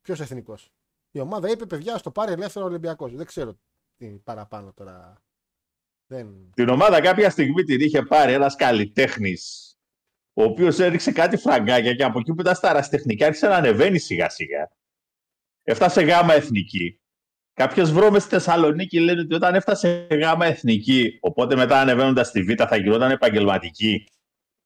Ποιος 0.00 0.20
εθνικός; 0.20 0.72
Η 1.10 1.20
ομάδα 1.20 1.50
είπε: 1.50 1.66
Παιδιά, 1.66 1.98
στο 1.98 2.10
πάρει 2.10 2.32
ελεύθερο 2.32 2.64
Ολυμπιακός. 2.64 3.14
Δεν 3.14 3.26
ξέρω 3.26 3.58
τι 3.96 4.06
παραπάνω 4.06 4.72
τώρα. 4.72 5.22
Δεν... 6.06 6.50
Την 6.54 6.68
ομάδα 6.68 7.00
κάποια 7.00 7.30
στιγμή 7.30 7.62
την 7.62 7.80
είχε 7.80 8.02
πάρει 8.02 8.32
ένας 8.32 8.54
καλλιτέχνης, 8.54 9.74
ο 10.32 10.42
οποίος 10.42 10.78
έριξε 10.78 11.12
κάτι 11.12 11.36
φραγκάκια 11.36 11.94
και 11.94 12.04
από 12.04 12.18
εκεί 12.18 12.34
που 12.34 12.40
ήταν 12.40 12.54
στα 12.54 12.70
αραστεχνικά 12.70 13.26
άρχισε 13.26 13.46
να 13.46 13.56
ανεβαίνει 13.56 13.98
σιγά 13.98 14.28
σιγά. 14.28 14.70
Έφτασε 15.62 16.02
γάμα 16.02 16.34
εθνική. 16.34 17.00
Κάποιε 17.54 17.84
βρώμε 17.84 18.18
στη 18.18 18.28
Θεσσαλονίκη 18.28 19.00
λένε 19.00 19.20
ότι 19.20 19.34
όταν 19.34 19.54
έφτασε 19.54 20.06
γάμα 20.10 20.46
εθνική, 20.46 21.18
οπότε 21.20 21.56
μετά 21.56 21.80
ανεβαίνοντας 21.80 22.28
στη 22.28 22.42
Β' 22.42 22.62
θα 22.68 22.76
γινόταν 22.76 23.10
επαγγελματική. 23.10 24.08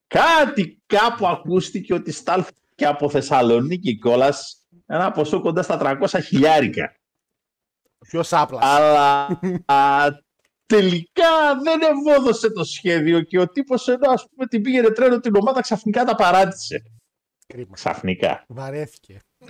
Κάτι 0.06 0.82
κάπου 0.86 1.26
ακούστηκε 1.26 1.94
ότι 1.94 2.12
στάλθηκε 2.12 2.86
από 2.86 3.10
Θεσσαλονίκη 3.10 3.98
κιόλας 3.98 4.66
ένα 4.86 5.10
ποσό 5.10 5.40
κοντά 5.40 5.62
στα 5.62 5.98
300 6.02 6.20
χιλιάρικα. 6.24 6.96
Ποιος 7.98 8.32
άπλα. 8.32 8.58
Αλλά 8.62 9.26
α, 9.64 10.08
τελικά 10.66 11.58
δεν 11.62 11.80
ευόδωσε 11.82 12.50
το 12.50 12.64
σχέδιο 12.64 13.22
και 13.22 13.38
ο 13.38 13.48
τύπος 13.48 13.88
ενώ 13.88 14.10
ας 14.10 14.28
πούμε 14.28 14.46
την 14.46 14.62
πήγαινε 14.62 14.90
τρένο 14.90 15.20
την 15.20 15.36
ομάδα 15.36 15.60
ξαφνικά 15.60 16.04
τα 16.04 16.14
παράτησε. 16.14 16.82
Κρίμα. 17.46 17.72
Ξαφνικά. 17.72 18.44
Βαρέθηκε. 18.48 19.18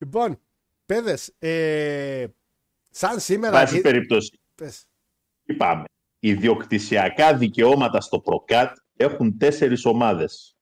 λοιπόν, 0.00 0.40
παιδες, 0.92 1.34
ε, 1.38 2.26
σαν 2.88 3.20
σήμερα... 3.20 3.52
Βάση 3.52 3.80
περίπτωση. 3.80 4.40
Πες. 4.54 4.84
Είπαμε. 5.42 5.84
Ιδιοκτησιακά 6.18 7.36
δικαιώματα 7.36 8.00
στο 8.00 8.20
προκάτ 8.20 8.76
έχουν 8.96 9.38
τέσσερις 9.38 9.84
ομάδες. 9.84 10.56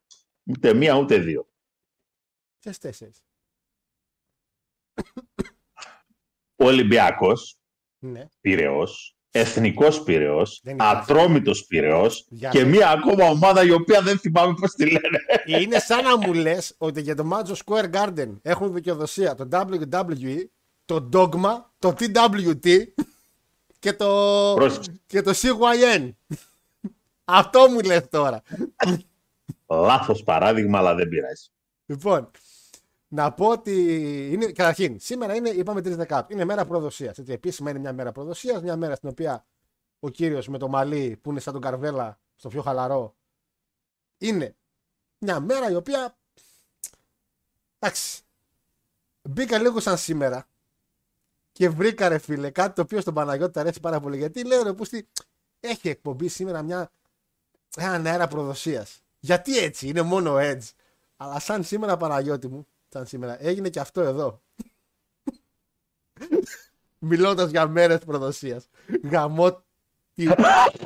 Ούτε 0.45 0.75
μία 0.75 0.95
ούτε 0.97 1.19
δύο. 1.19 1.49
Ποιες 2.59 2.79
τέσσερις. 2.79 3.25
Ο 6.57 6.65
Ολυμπιακός, 6.65 7.59
Ναι. 7.99 8.27
Πυραιός, 8.41 9.16
εθνικός 9.39 10.03
Πυραιός, 10.03 10.61
Δεν 10.63 10.75
υπάρχει. 10.75 10.97
ατρόμητος 10.97 11.65
Πυραιός 11.67 12.27
Για 12.29 12.49
και 12.51 12.61
να- 12.63 12.67
μία 12.69 12.89
ακόμα 12.91 13.25
ομάδα 13.29 13.65
η 13.65 13.71
οποία 13.71 14.01
δεν 14.03 14.19
θυμάμαι 14.19 14.55
πώς 14.61 14.73
τη 14.73 14.85
λένε. 14.85 15.19
Είναι 15.61 15.79
σαν 15.79 16.05
να 16.05 16.17
μου 16.19 16.33
λες 16.35 16.75
ότι 16.79 17.01
για 17.01 17.15
το 17.15 17.31
Madison 17.33 17.57
Square 17.65 17.91
Garden 17.91 18.37
έχουν 18.43 18.73
δικαιοδοσία 18.73 19.35
το 19.35 19.49
WWE, 19.51 20.45
το 20.85 21.09
Dogma, 21.13 21.53
το 21.79 21.95
TWT 21.99 22.69
και 23.79 23.93
το, 23.93 24.07
Πρόσεξε. 24.57 25.01
και 25.07 25.23
το 25.23 25.33
CYN. 25.35 26.11
Αυτό 27.25 27.69
μου 27.71 27.81
λες 27.81 28.09
τώρα. 28.11 28.43
Λάθος 29.69 30.23
παράδειγμα, 30.23 30.79
αλλά 30.79 30.95
δεν 30.95 31.09
πειράζει. 31.09 31.47
Λοιπόν, 31.87 32.31
να 33.09 33.33
πω 33.33 33.49
ότι 33.49 33.73
είναι, 34.33 34.47
καταρχήν, 34.47 35.01
σήμερα 35.01 35.35
είναι, 35.35 35.49
είπαμε 35.49 35.81
3 35.81 35.85
Δεκάτου, 35.85 36.33
είναι 36.33 36.45
μέρα 36.45 36.65
προδοσίας. 36.65 37.19
Επίσημα 37.19 37.71
είναι 37.71 37.79
μια 37.79 37.93
μέρα 37.93 38.13
προδοσίας, 38.13 38.63
μια 38.63 38.77
μέρα 38.77 38.95
στην 38.95 39.09
οποία 39.09 39.45
ο 40.01 40.09
κύριος 40.09 40.49
με 40.49 40.59
το 40.59 40.69
μαλλί 40.69 41.19
που 41.23 41.31
είναι 41.31 41.41
σαν 41.41 41.53
τον 41.53 41.63
Καρβέλα, 41.63 42.19
στο 42.37 42.49
πιο 42.49 42.63
χαλαρό, 42.63 43.15
είναι 44.19 44.55
μια 45.19 45.41
μέρα 45.41 45.71
η 45.71 45.75
οποία. 45.75 46.17
Εντάξει. 47.79 48.21
Μπήκα 49.23 49.59
λίγο 49.59 49.81
σαν 49.81 49.99
σήμερα 49.99 50.49
και 51.53 51.69
βρήκα 51.69 52.09
ρε 52.09 52.19
φίλε 52.19 52.51
κάτι 52.51 52.75
το 52.75 52.83
οποίο 52.83 53.01
στον 53.01 53.15
Παναγιώτη 53.15 53.53
του 53.53 53.61
αρέσει 53.61 53.81
πάρα 53.81 54.01
πολύ. 54.01 54.17
Γιατί 54.17 54.45
λέω 54.45 54.63
ρε 54.63 54.73
Πούστη, 54.73 55.09
έχει 55.61 55.89
εκπομπή 55.89 56.29
σήμερα 56.29 56.63
μια 56.63 56.91
έναν 57.77 58.07
αέρα 58.07 58.29
προδοσίας. 58.29 59.03
Γιατί 59.21 59.59
έτσι, 59.59 59.89
είναι 59.89 60.03
μόνο 60.03 60.35
Edge. 60.39 60.71
Αλλά 61.17 61.39
σαν 61.39 61.65
σήμερα 61.65 61.97
Παναγιώτη 61.97 62.49
μου, 62.49 62.67
σαν 62.89 63.07
σήμερα, 63.07 63.43
έγινε 63.43 63.69
και 63.69 63.81
αυτό 63.81 64.01
εδώ. 64.01 64.43
Μιλώντας 66.99 67.51
για 67.51 67.69
μέρες 67.69 67.99
προδοσίας. 67.99 68.69
Γαμώ 69.03 69.65
τη- 70.15 70.27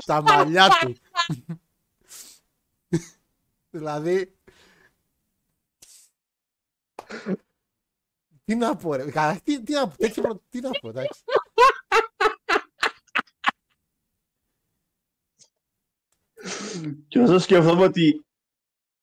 τα 0.06 0.22
μαλλιά 0.22 0.68
του. 0.80 0.94
δηλαδή... 3.70 4.34
Τι 8.44 8.54
να 8.56 8.76
πω 8.76 8.94
ρε, 8.94 9.10
Κα- 9.10 9.40
τι, 9.44 9.62
τι 9.62 9.72
να 9.72 9.88
πω, 9.88 9.96
τέτοιο 9.96 10.22
προ- 10.22 10.42
τι 10.48 10.60
να 10.60 10.70
πω, 10.70 10.88
εντάξει. 10.88 11.22
Και 17.08 17.18
όσο 17.18 17.38
σκεφτόμαι 17.38 17.82
ότι 17.84 18.24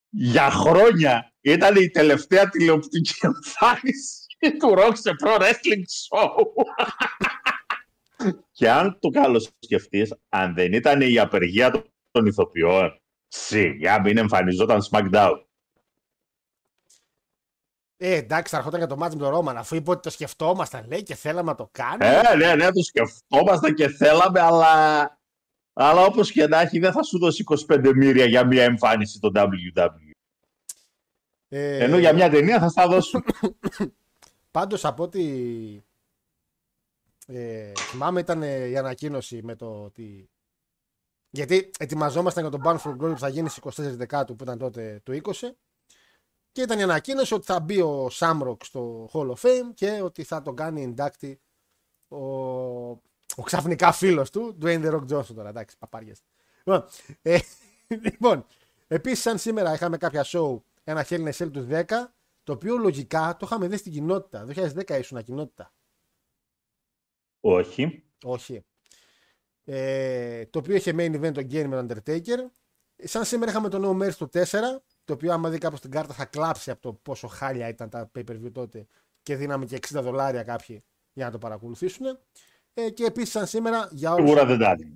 για 0.10 0.50
χρόνια 0.50 1.34
ήταν 1.42 1.76
η 1.76 1.90
τελευταία 1.90 2.50
τηλεοπτική 2.50 3.14
εμφάνιση 3.22 4.26
του 4.60 4.74
Rock 4.78 4.92
σε 4.94 5.12
Pro 5.24 5.40
Wrestling 5.42 5.84
Show. 6.10 6.44
και 8.52 8.70
αν 8.72 8.98
το 9.00 9.10
καλώς 9.10 9.50
σκεφτείς, 9.60 10.14
αν 10.30 10.54
δεν 10.54 10.74
ήταν 10.74 11.02
η 11.02 11.20
απεργία 11.20 11.72
των- 11.72 11.92
των 12.12 12.26
ηθοποιών, 12.26 13.02
σιγά 13.28 14.02
μην 14.02 14.18
εμφανιζόταν 14.18 14.82
SmackDown. 14.92 15.42
Ε, 18.00 18.16
εντάξει, 18.16 18.52
θα 18.52 18.58
ερχόταν 18.58 18.80
για 18.80 18.88
το 18.88 18.98
μάτς 18.98 19.16
με 19.16 19.22
τον 19.22 19.30
Ρόμαν, 19.30 19.58
αφού 19.58 19.76
είπε 19.76 19.90
ότι 19.92 20.02
το 20.02 20.10
σκεφτόμασταν, 20.10 20.88
λέει, 20.88 21.04
και 21.04 21.16
θέλαμε 21.16 21.50
να 21.52 21.58
το 21.58 21.70
κάνουμε. 21.72 22.22
Ε, 22.32 22.36
ναι, 22.36 22.56
ναι, 22.56 22.72
το 22.72 22.84
σκεφτόμασταν 22.84 23.74
και 23.74 23.88
θέλαμε, 23.88 24.40
αλλά, 24.40 25.20
αλλά 25.80 26.06
όπως 26.06 26.32
και 26.32 26.48
να 26.48 26.60
έχει, 26.60 26.80
δεν 26.80 26.92
θα 26.92 27.04
σου 27.04 27.18
δώσει 27.20 27.44
25 27.68 27.92
μοίρια 27.96 28.26
για 28.26 28.46
μια 28.46 28.64
εμφάνιση 28.64 29.20
το 29.20 29.32
WWE. 29.36 30.12
Ε, 31.48 31.84
Ενώ 31.84 31.98
για 31.98 32.14
μια 32.14 32.30
ταινία 32.30 32.60
θα 32.60 32.70
στα 32.70 32.88
δώσουν. 32.88 33.24
Πάντως 34.52 34.86
από 34.86 35.04
ό,τι 35.04 35.24
ε, 37.28 37.72
θυμάμαι 37.76 38.20
ήταν 38.20 38.44
ε, 38.44 38.66
η 38.66 38.78
ανακοίνωση 38.78 39.44
με 39.44 39.56
το 39.56 39.84
ότι 39.84 40.30
γιατί 41.30 41.70
ετοιμαζόμασταν 41.80 42.50
για 42.50 42.60
τον 42.60 42.62
Bound 42.66 42.80
for 42.80 42.92
Glory 42.92 43.12
που 43.14 43.20
θα 43.20 43.30
γίνει 43.30 43.50
στις 43.50 43.80
24 43.80 43.84
Δεκάτου 43.96 44.36
που 44.36 44.44
ήταν 44.44 44.58
τότε 44.58 45.02
το 45.04 45.20
20 45.24 45.32
και 46.52 46.62
ήταν 46.62 46.80
η 46.80 46.84
ανακοίνωση 46.84 47.34
ότι 47.34 47.46
θα 47.46 47.60
μπει 47.60 47.82
ο 47.82 48.10
Σάμροκ 48.10 48.66
στο 48.66 49.10
Hall 49.14 49.30
of 49.30 49.36
Fame 49.42 49.74
και 49.74 50.02
ότι 50.04 50.24
θα 50.24 50.42
τον 50.42 50.56
κάνει 50.56 50.94
inductee 50.96 51.36
ο, 52.08 52.26
ο 53.40 53.44
ξαφνικά 53.44 53.92
φίλος 53.92 54.32
του, 54.32 54.58
Dwayne 54.62 54.86
The 54.86 54.92
Rock 54.94 55.06
Johnson 55.12 55.36
τώρα, 55.36 55.50
εντάξει, 55.50 55.78
παπάριες. 55.78 56.22
Λοιπόν, 56.58 56.86
ε, 57.22 57.40
λοιπόν, 57.88 58.46
επίσης 58.88 59.22
σαν 59.22 59.38
σήμερα 59.38 59.74
είχαμε 59.74 59.98
κάποια 59.98 60.26
show, 60.26 60.62
ένα 60.84 61.06
Hell 61.10 61.28
in 61.28 61.32
a 61.32 61.32
Cell 61.32 61.52
τους 61.52 61.66
10, 61.70 61.84
το 62.44 62.54
οποίο 62.54 62.78
λογικά 62.78 63.36
το 63.40 63.46
είχαμε 63.46 63.68
δει 63.68 63.78
στην 63.78 63.92
κοινότητα. 63.92 64.46
2010 64.46 64.98
ήσουν 65.00 65.24
κοινότητα. 65.24 65.74
Όχι. 67.40 68.04
Όχι. 68.24 68.66
Ε, 69.64 70.46
το 70.46 70.60
οποίο 70.60 70.76
είχε 70.76 70.94
main 70.98 71.16
event 71.16 71.34
τον 71.34 71.48
Game 71.52 71.66
με 71.66 71.86
τον 71.86 71.88
Undertaker. 71.88 72.38
Σαν 73.04 73.26
σήμερα 73.26 73.52
είχαμε 73.52 73.70
το 73.70 73.80
No 73.84 74.04
Mercy 74.04 74.14
το 74.14 74.30
4, 74.34 74.44
το 75.06 75.14
οποίο 75.14 75.34
άμα 75.34 75.50
δει 75.50 75.58
κάποιο 75.58 75.80
την 75.80 75.92
κάρτα 75.92 76.14
θα 76.14 76.26
κλάψει 76.26 76.72
από 76.72 76.82
το 76.82 76.94
πόσο 76.94 77.28
χάλια 77.28 77.68
ήταν 77.68 77.90
τα 77.90 78.12
pay 78.16 78.24
per 78.30 78.44
view 78.44 78.52
τότε 78.52 78.88
και 79.24 79.36
δίναμε 79.36 79.66
και 79.66 79.80
60 79.88 80.02
δολάρια 80.02 80.44
κάποιοι 80.44 80.84
για 81.14 81.26
να 81.26 81.32
το 81.32 81.38
παρακολουθήσουν. 81.38 82.20
Ε, 82.80 82.90
και 82.90 83.04
επίσης 83.04 83.30
σαν 83.32 83.48
σήμερα 83.48 83.88
για 83.92 84.14
όλους. 84.14 84.26
Σίγουρα 84.30 84.46
δεν 84.46 84.58
τα 84.60 84.72
έδινε. 84.72 84.94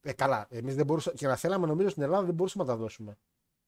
Ε, 0.00 0.12
καλά, 0.12 0.46
εμείς 0.50 0.74
δεν 0.74 0.86
μπορούσαμε. 0.86 1.16
Και 1.16 1.26
να 1.26 1.36
θέλαμε, 1.36 1.66
νομίζω 1.66 1.88
στην 1.88 2.02
Ελλάδα 2.02 2.24
δεν 2.24 2.34
μπορούσαμε 2.34 2.64
να 2.64 2.70
τα 2.70 2.76
δώσουμε. 2.76 3.18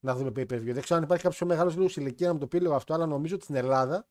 Να 0.01 0.15
δούμε 0.15 0.31
pay 0.37 0.41
per 0.41 0.55
view. 0.57 0.73
Δεν 0.73 0.83
ξέρω 0.83 0.99
αν 0.99 1.03
υπάρχει 1.03 1.23
κάποιος 1.23 1.49
μεγάλος 1.49 1.77
λίγο 1.77 1.89
σε 1.89 2.01
ηλικία 2.01 2.27
να 2.27 2.33
μου 2.33 2.39
το 2.39 2.47
πει 2.47 2.61
λίγο 2.61 2.75
αυτό, 2.75 2.95
αλλά 2.95 3.07
νομίζω 3.07 3.35
ότι 3.35 3.45
στην 3.45 3.57
Ελλάδα, 3.57 4.07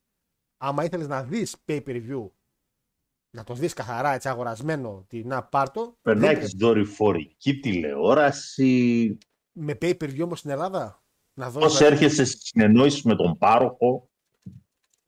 άμα 0.57 0.83
ήθελες 0.83 1.07
να 1.07 1.23
δεις 1.23 1.55
pay 1.65 1.83
per 1.85 2.01
view, 2.09 2.29
να 3.29 3.43
το 3.43 3.53
δεις 3.53 3.73
καθαρά 3.73 4.13
έτσι 4.13 4.29
αγορασμένο, 4.29 5.05
τι 5.07 5.23
να 5.23 5.43
πάρτο. 5.43 5.97
Περνάει 6.01 6.29
δεν- 6.33 6.39
και 6.39 6.45
στην 6.47 6.59
δορυφορική 6.59 7.59
τηλεόραση. 7.59 9.17
Με 9.51 9.77
pay 9.81 9.97
per 9.97 10.09
view 10.09 10.21
όμως 10.23 10.39
στην 10.39 10.51
Ελλάδα. 10.51 11.03
Να 11.33 11.49
δω. 11.49 11.59
Πώς 11.59 11.77
δηλαδή- 11.77 11.95
έρχεσαι 11.95 12.25
στη 12.25 12.45
συνεννόηση 12.45 13.07
με 13.07 13.15
τον 13.15 13.37
πάροχο. 13.37 14.09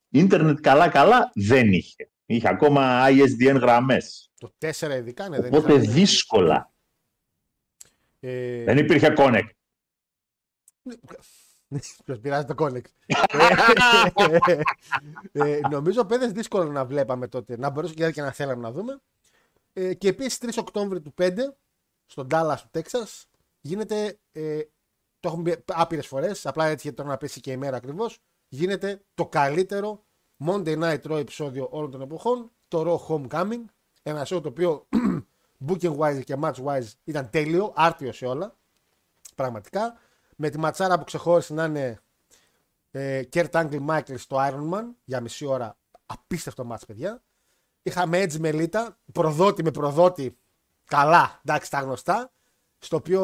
Ίντερνετ 0.10 0.60
καλά-καλά 0.60 1.32
δεν 1.34 1.72
είχε. 1.74 2.12
Είχε 2.32 2.48
ακόμα 2.50 3.06
ISDN 3.10 3.58
γραμμές. 3.60 4.32
Το 4.38 4.54
4 4.60 4.90
ειδικά, 4.98 5.30
ναι, 5.30 5.40
δεν 5.42 5.54
Οπότε 5.54 5.74
είχαμε. 5.74 5.94
δύσκολα. 5.94 6.74
Ε, 8.20 8.64
Δεν 8.64 8.78
υπήρχε 8.78 9.14
connect. 9.18 9.50
Ποιος 12.06 12.20
πειράζει 12.20 12.46
το 12.46 12.56
κόλεξ. 12.56 12.96
ε, 15.32 15.60
νομίζω 15.70 16.06
παιδες 16.06 16.32
δύσκολο 16.32 16.72
να 16.72 16.86
βλέπαμε 16.86 17.28
τότε. 17.28 17.58
Να 17.58 17.70
μπορούσαμε 17.70 18.06
και, 18.06 18.12
και 18.12 18.22
να 18.22 18.32
θέλαμε 18.32 18.62
να 18.62 18.72
δούμε. 18.72 19.02
Ε, 19.74 19.94
και 19.94 20.08
επίσης 20.08 20.38
3 20.42 20.50
Οκτώβρη 20.58 21.02
του 21.02 21.14
5 21.18 21.34
στον 22.06 22.28
Dallas 22.32 22.58
του 22.62 22.68
Τέξας 22.72 23.26
γίνεται. 23.62 24.20
Ε, 24.32 24.60
το 25.20 25.28
έχουμε 25.30 25.56
πει 25.56 25.64
άπειρες 25.68 26.08
φορές. 26.08 26.46
Απλά 26.46 26.66
έτυχε 26.66 26.92
τώρα 26.92 27.10
να 27.10 27.18
πέσει 27.18 27.40
και 27.40 27.52
η 27.52 27.58
μέρα 27.58 27.78
ακριβώς. 27.78 28.20
Γίνεται 28.48 29.04
το 29.14 29.28
καλύτερο 29.28 30.06
Monday 30.46 30.80
Night 30.80 31.02
Raw 31.12 31.18
επεισόδιο 31.20 31.68
όλων 31.72 31.92
των 31.92 32.02
εποχών. 32.02 32.52
Το 32.68 32.84
Raw 32.88 33.16
Homecoming. 33.16 33.64
Ένα 34.04 34.22
show 34.22 34.42
το 34.42 34.48
οποίο 34.48 34.88
booking 35.68 35.98
wise 35.98 36.22
και 36.24 36.36
match 36.42 36.64
wise 36.66 36.88
ήταν 37.04 37.30
τέλειο, 37.30 37.74
άρτιο 37.76 38.12
σε 38.12 38.26
όλα. 38.26 38.56
Πραγματικά. 39.36 39.98
Με 40.36 40.50
τη 40.50 40.58
ματσάρα 40.58 40.98
που 40.98 41.04
ξεχώρισε 41.04 41.54
να 41.54 41.64
είναι 41.64 42.00
ε, 42.92 43.22
Kurt 43.34 43.50
Angle 43.52 43.86
Michael 43.88 44.18
στο 44.18 44.38
Iron 44.40 44.74
Man 44.74 44.84
για 45.04 45.22
μισή 45.22 45.46
ώρα. 45.46 45.78
Απίστευτο 46.06 46.64
μάτς, 46.66 46.86
παιδιά. 46.86 47.22
Είχαμε 47.84 48.24
Edge 48.24 48.38
με 48.38 48.50
Lita, 48.54 48.88
προδότη 49.12 49.64
με 49.64 49.72
προδότη. 49.72 50.38
Καλά, 50.86 51.40
εντάξει, 51.46 51.72
τα 51.72 51.80
γνωστά. 51.80 52.32
Στο 52.80 52.96
οποίο 52.96 53.22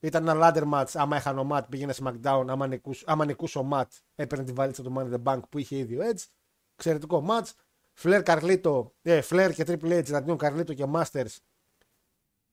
ήταν 0.00 0.28
ένα 0.28 0.52
ladder 0.52 0.72
match. 0.72 0.90
Άμα 0.94 1.16
έχανε 1.16 1.40
ο 1.40 1.48
Matt, 1.52 1.62
πήγαινε 1.68 1.94
SmackDown. 2.02 2.44
Άμα 2.48 2.66
νικούσε, 2.66 3.04
άμα 3.06 3.24
νικούσε 3.24 3.58
ο 3.58 3.68
Matt, 3.72 3.88
έπαιρνε 4.14 4.44
τη 4.44 4.52
βαλίτσα 4.52 4.82
του 4.82 4.94
Money 4.96 5.12
in 5.12 5.14
the 5.14 5.22
Bank 5.22 5.40
που 5.48 5.58
είχε 5.58 5.76
ήδη 5.76 5.96
ο 5.96 6.00
Edge. 6.10 6.24
Εξαιρετικό 6.74 7.26
match. 7.28 7.50
Flair, 8.02 8.22
Carlito, 8.22 8.86
ε, 9.02 9.20
Flair 9.30 9.50
και 9.54 9.64
Triple 9.66 9.98
H 9.98 10.08
εναντίον 10.08 10.36
Carlito 10.40 10.74
και 10.74 10.86
Masters 10.94 11.36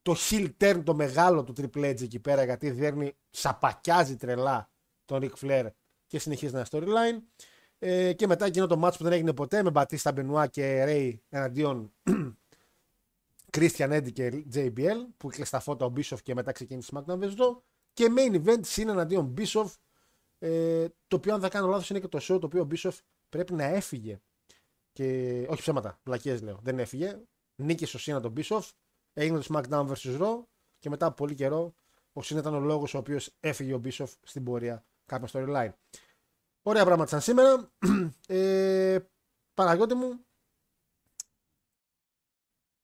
το 0.07 0.15
heel 0.29 0.49
turn 0.59 0.81
το 0.83 0.95
μεγάλο 0.95 1.43
του 1.43 1.53
Triple 1.57 1.89
H 1.89 2.01
εκεί 2.01 2.19
πέρα 2.19 2.43
γιατί 2.43 2.71
δέρνει, 2.71 3.17
σαπακιάζει 3.29 4.15
τρελά 4.15 4.69
τον 5.05 5.19
Ric 5.21 5.45
Flair 5.45 5.67
και 6.07 6.19
συνεχίζει 6.19 6.55
ένα 6.55 6.67
storyline. 6.71 7.21
Ε, 7.79 8.13
και 8.13 8.27
μετά 8.27 8.45
εκείνο 8.45 8.67
το 8.67 8.85
match 8.85 8.93
που 8.97 9.03
δεν 9.03 9.13
έγινε 9.13 9.33
ποτέ 9.33 9.63
με 9.63 9.69
Μπατίστα 9.69 10.11
Μπενουά 10.11 10.47
και 10.47 10.85
Ray 10.87 11.13
εναντίον 11.29 11.93
Christian 13.51 13.91
Eddy 13.91 14.11
και 14.13 14.45
JBL 14.53 15.05
που 15.17 15.27
κλειστά 15.27 15.57
τα 15.57 15.63
φώτα 15.63 15.85
ο 15.85 15.93
Bishop 15.95 16.21
και 16.23 16.33
μετά 16.33 16.51
ξεκίνησε 16.51 16.91
SmackDown 16.93 17.19
vs. 17.19 17.37
Raw. 17.37 17.57
Και 17.93 18.07
main 18.17 18.45
event 18.45 18.77
είναι 18.77 18.91
εναντίον 18.91 19.33
Bishop 19.37 19.65
ε, 20.39 20.87
το 21.07 21.15
οποίο 21.15 21.33
αν 21.33 21.39
δεν 21.39 21.49
κάνω 21.49 21.67
λάθος 21.67 21.89
είναι 21.89 21.99
και 21.99 22.07
το 22.07 22.17
show 22.17 22.39
το 22.39 22.45
οποίο 22.45 22.61
ο 22.61 22.67
Bishop 22.71 22.91
πρέπει 23.29 23.53
να 23.53 23.63
έφυγε 23.63 24.21
και 24.91 25.45
όχι 25.49 25.61
ψέματα, 25.61 25.99
πλακίες 26.03 26.41
λέω, 26.41 26.59
δεν 26.63 26.79
έφυγε 26.79 27.21
νίκησε 27.55 27.95
ο 27.95 27.99
Σίνα 27.99 28.21
τον 28.21 28.33
Bishop 28.37 28.61
έγινε 29.13 29.39
το 29.39 29.45
SmackDown 29.49 29.87
vs. 29.87 30.19
Raw 30.19 30.43
και 30.79 30.89
μετά 30.89 31.05
από 31.05 31.15
πολύ 31.15 31.35
καιρό 31.35 31.73
ο 32.13 32.21
Σίνα 32.21 32.39
ήταν 32.39 32.53
ο 32.53 32.59
λόγος 32.59 32.93
ο 32.93 32.97
οποίος 32.97 33.33
έφυγε 33.39 33.73
ο 33.73 33.81
Bishop 33.83 34.07
στην 34.23 34.43
πορεία 34.43 34.85
κάποια 35.05 35.27
storyline. 35.31 35.71
Ωραία 36.61 36.85
πράγματα 36.85 37.09
σαν 37.09 37.21
σήμερα. 37.21 37.71
ε, 38.27 38.97
Παναγιώτη 39.53 39.93
μου, 39.93 40.25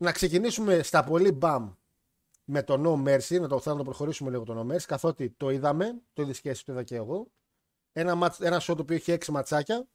να 0.04 0.12
ξεκινήσουμε 0.12 0.84
στα 0.84 1.04
πολύ 1.04 1.32
μπαμ 1.32 1.72
με 2.44 2.64
το 2.64 2.74
No 2.86 3.10
Mercy, 3.10 3.40
να 3.40 3.48
το, 3.48 3.60
θέλω 3.60 3.76
να 3.76 3.84
το 3.84 3.90
προχωρήσουμε 3.90 4.30
λίγο 4.30 4.44
το 4.44 4.60
No 4.60 4.74
Mercy, 4.74 4.84
καθότι 4.88 5.30
το 5.30 5.50
είδαμε, 5.50 6.02
το 6.14 6.22
είδες 6.22 6.42
και 6.42 6.50
εσύ, 6.50 6.66
το 6.66 6.72
είδα 6.72 6.84
και 6.84 6.96
εγώ. 6.96 7.32
Ένα, 7.92 8.16
ματς, 8.16 8.40
ένα 8.40 8.62
show 8.62 8.76
το 8.76 8.82
οποίο 8.82 8.96
έχει 8.96 9.12
έξι 9.12 9.32
ματσάκια, 9.32 9.88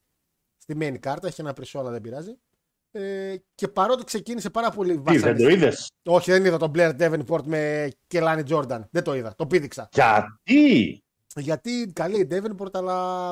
στη 0.59 0.77
main 0.81 0.97
κάρτα, 1.01 1.27
έχει 1.27 1.41
ένα 1.41 1.53
πρισό, 1.53 1.79
αλλά 1.79 1.91
δεν 1.91 2.01
πειράζει. 2.01 2.39
Ε, 2.91 3.37
και 3.55 3.69
παρότι 3.69 4.05
ξεκίνησε 4.05 4.51
πάρα 4.51 4.71
πολύ 4.71 5.01
Τι, 5.01 5.19
δεν 5.19 5.37
το 5.37 5.49
είδες; 5.49 5.91
Όχι, 6.05 6.31
δεν 6.31 6.45
είδα 6.45 6.57
τον 6.57 6.73
Blair 6.75 6.97
Davenport 6.99 7.43
με 7.45 7.91
Κελάνη 8.07 8.43
Jordan. 8.49 8.81
Δεν 8.91 9.03
το 9.03 9.15
είδα. 9.15 9.35
Το 9.35 9.47
πήδηξα. 9.47 9.89
Γιατί; 9.93 11.05
Γιατί 11.37 11.91
καλή 11.93 12.21
η 12.21 12.29
Davenport, 12.31 12.73
αλλά. 12.73 13.29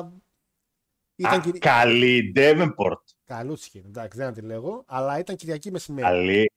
Ήταν 1.15 1.39
Α, 1.39 1.41
κυρι... 1.41 1.59
καλή 1.59 2.33
Davenport. 2.35 3.01
Καλούτσικη, 3.25 3.83
εντάξει, 3.85 4.17
δεν 4.17 4.33
τη 4.33 4.41
λέγω. 4.41 4.83
Αλλά 4.87 5.19
ήταν 5.19 5.35
Κυριακή 5.35 5.71
μεσημέρι. 5.71 6.07
Καλή. 6.07 6.51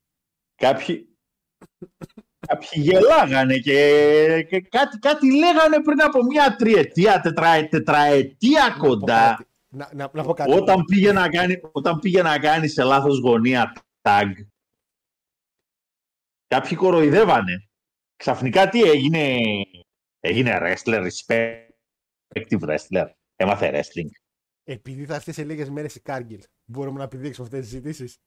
Κάποιοι, 0.60 1.08
κάποιοι 2.46 2.68
γελάγανε 2.72 3.58
και, 3.58 4.46
και 4.48 4.60
κάτι, 4.60 4.98
κάτι 4.98 5.38
λέγανε 5.38 5.82
πριν 5.82 6.02
από 6.02 6.22
μια 6.24 6.56
τριετία, 6.56 7.20
τετραε, 7.20 7.62
τετραετία 7.62 8.66
Να 8.68 8.72
πω 8.76 8.88
κοντά. 8.88 9.34
κάτι. 9.36 9.44
Να, 9.68 9.90
να, 9.94 10.10
να 10.12 10.22
πω 10.22 10.32
κάτι. 10.32 10.52
Όταν 10.52 10.84
πήγε 10.84 11.12
να 11.12 11.28
κάνει, 11.28 11.60
όταν 11.72 11.98
πήγε 11.98 12.22
να 12.22 12.38
κάνει 12.38 12.68
σε 12.68 12.82
λάθος 12.82 13.18
γωνία 13.18 13.72
tag, 14.00 14.32
κάποιοι 16.46 16.76
κοροϊδεύανε. 16.76 17.68
Ξαφνικά 18.16 18.68
τι 18.68 18.82
έγινε, 18.82 19.36
έγινε 20.20 20.58
wrestler, 20.62 21.08
respective 21.10 22.60
wrestler, 22.60 23.06
έμαθε 23.36 23.70
wrestling. 23.74 24.10
Επειδή 24.64 25.04
θα 25.04 25.14
έρθει 25.14 25.32
σε 25.32 25.44
λίγες 25.44 25.70
μέρες 25.70 25.94
η 25.94 26.00
Κάργιλ, 26.00 26.42
μπορούμε 26.64 26.98
να 26.98 27.04
επιδείξουμε 27.04 27.46
αυτές 27.46 27.60
τις 27.60 27.70
συζητήσεις. 27.70 28.18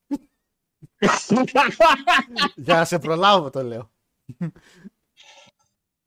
Για 2.56 2.76
να 2.76 2.86
σε 2.86 3.00
προλάβω, 3.00 3.50
το 3.50 3.64
λέω. 3.64 3.92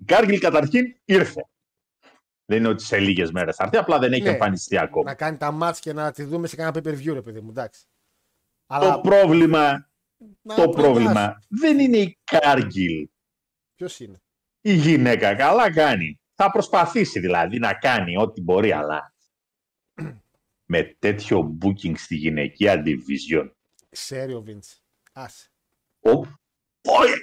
Γκάργιλ 0.04 0.40
καταρχήν 0.40 0.96
ήρθε. 1.04 1.48
Δεν 2.44 2.58
είναι 2.58 2.68
ότι 2.68 2.82
σε 2.82 2.98
λίγες 2.98 3.30
μέρες 3.30 3.56
θα 3.56 3.64
έρθει, 3.64 3.76
απλά 3.76 3.98
δεν 3.98 4.12
έχει 4.12 4.22
Ναι. 4.22 4.28
εμφανιστεί 4.30 4.78
ακόμα. 4.78 5.10
Να 5.10 5.14
κάνει 5.16 5.36
τα 5.36 5.50
μάτς 5.50 5.80
και 5.80 5.92
να 5.92 6.12
τη 6.12 6.22
δούμε 6.22 6.46
σε 6.46 6.56
κανένα 6.56 6.76
pay 6.80 6.86
per 6.86 6.94
view, 6.98 7.12
ρε 7.12 7.22
παιδί 7.22 7.40
μου. 7.40 7.50
Εντάξει. 7.50 7.84
Το 8.66 9.00
πρόβλημα, 9.02 9.90
να 10.42 10.54
το 10.54 10.62
προτάσει. 10.62 10.82
πρόβλημα 10.82 11.38
δεν 11.48 11.78
είναι 11.78 11.96
η 11.96 12.18
Κάργιλ. 12.24 13.08
Ποιος 13.74 14.00
είναι; 14.00 14.22
Η 14.60 14.74
γυναίκα 14.74 15.34
καλά 15.34 15.72
κάνει. 15.72 16.20
Θα 16.34 16.50
προσπαθήσει 16.50 17.20
δηλαδή 17.20 17.58
να 17.58 17.74
κάνει 17.74 18.16
ό,τι 18.16 18.40
μπορεί, 18.40 18.72
αλλά 18.72 19.14
με 20.64 20.96
τέτοιο 20.98 21.58
booking 21.62 21.98
στη 21.98 22.14
γυναικεία 22.16 22.82
division. 22.86 23.50
Ξέρει 23.96 24.34
ο 24.34 24.40
Βίντς. 24.42 24.82
Άσε. 25.12 25.50
Ο, 26.00 26.10
ο- 26.10 26.26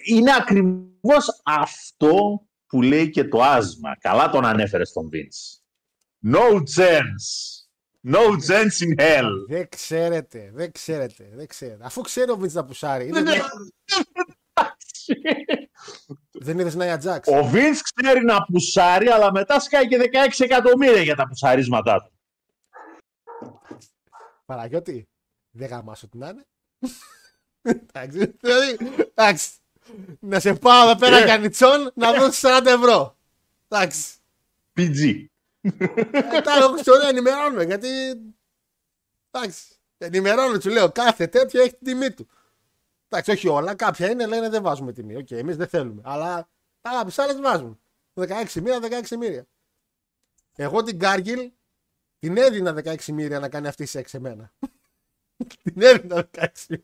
είναι 0.03 0.35
ακριβώς 0.35 1.41
αυτό 1.45 2.45
που 2.65 2.81
λέει 2.81 3.09
και 3.09 3.23
το 3.23 3.41
άσμα. 3.41 3.97
Καλά 3.97 4.29
τον 4.29 4.45
ανέφερε 4.45 4.85
στον 4.85 5.09
Vince. 5.13 5.61
No 6.33 6.63
chance. 6.75 7.27
No 8.07 8.37
chance 8.47 8.77
in 8.85 8.99
hell. 8.99 9.29
Δεν 9.47 9.69
ξέρετε, 9.69 10.51
δεν 10.53 10.71
ξέρετε, 10.71 11.29
δεν 11.33 11.47
ξέρετε. 11.47 11.85
Αφού 11.85 12.01
ξέρει 12.01 12.31
ο 12.31 12.37
Βίντς 12.37 12.53
να 12.53 12.65
πουσάρει. 12.65 13.09
Ναι, 13.09 13.19
Είναι... 13.19 13.31
δεν 16.31 16.59
είδες 16.59 16.75
Νάια 16.75 16.97
Τζάξ; 16.97 17.27
Ο 17.27 17.51
Vince 17.53 17.79
ξέρει 17.95 18.25
να 18.25 18.43
πουσάρει, 18.43 19.07
αλλά 19.07 19.31
μετά 19.31 19.59
σκάει 19.59 19.87
και 19.87 20.09
16 20.13 20.27
εκατομμύρια 20.37 21.01
για 21.01 21.15
τα 21.15 21.27
πουσαρίσματά 21.27 22.01
του. 22.03 22.11
Παραγιώτη, 24.45 25.07
δεν 25.51 25.67
γαμάσω 25.67 26.07
την 26.09 26.21
είναι. 26.21 26.45
Εντάξει, 27.61 28.35
δηλαδή, 28.39 28.77
εντάξει. 29.13 29.49
Να 30.19 30.39
σε 30.39 30.53
πάω 30.53 30.89
εδώ 30.89 30.95
πέρα 30.99 31.17
Ε. 31.17 31.23
για 31.25 31.37
νιτσόν 31.37 31.91
να 31.95 32.13
δώσεις 32.13 32.39
40 32.43 32.61
ευρώ. 32.65 33.17
Εντάξει. 33.67 34.13
PG. 34.77 35.25
Ε, 35.61 36.41
Τα 36.41 36.53
έχω 36.57 36.73
ξέρω, 36.73 37.07
ενημερώνουμε 37.07 37.63
γιατί. 37.63 37.87
Εντάξει. 39.31 39.63
Ενημερώνω, 39.97 40.57
του 40.57 40.69
λέω 40.69 40.91
κάθε 40.91 41.27
τέτοιο 41.27 41.61
έχει 41.61 41.69
την 41.75 41.83
τιμή 41.87 42.11
του. 42.11 42.27
Εντάξει, 43.09 43.31
όχι 43.31 43.47
όλα. 43.47 43.75
Κάποια 43.75 44.09
είναι, 44.09 44.25
λένε 44.25 44.49
δεν 44.49 44.63
βάζουμε 44.63 44.93
τιμή. 44.93 45.15
Οκ, 45.15 45.31
εμείς 45.31 45.55
δεν 45.57 45.67
θέλουμε. 45.67 46.01
Αλλά 46.05 46.49
κάποιε 46.81 47.23
άλλες 47.23 47.39
βάζουν. 47.41 47.79
16 48.13 48.61
μοίρα, 48.61 48.79
16 48.81 49.15
μοίρια. 49.17 49.45
Εγώ 50.55 50.83
την 50.83 50.99
Κάργιλ 50.99 51.51
την 52.19 52.37
έδινα 52.37 52.73
16 52.83 53.05
μοίρια 53.05 53.39
να 53.39 53.49
κάνει 53.49 53.67
αυτή 53.67 53.85
σεξ 53.85 54.13
εμένα. 54.13 54.53
την 55.63 55.81
έδινα 55.81 56.29
16 56.37 56.75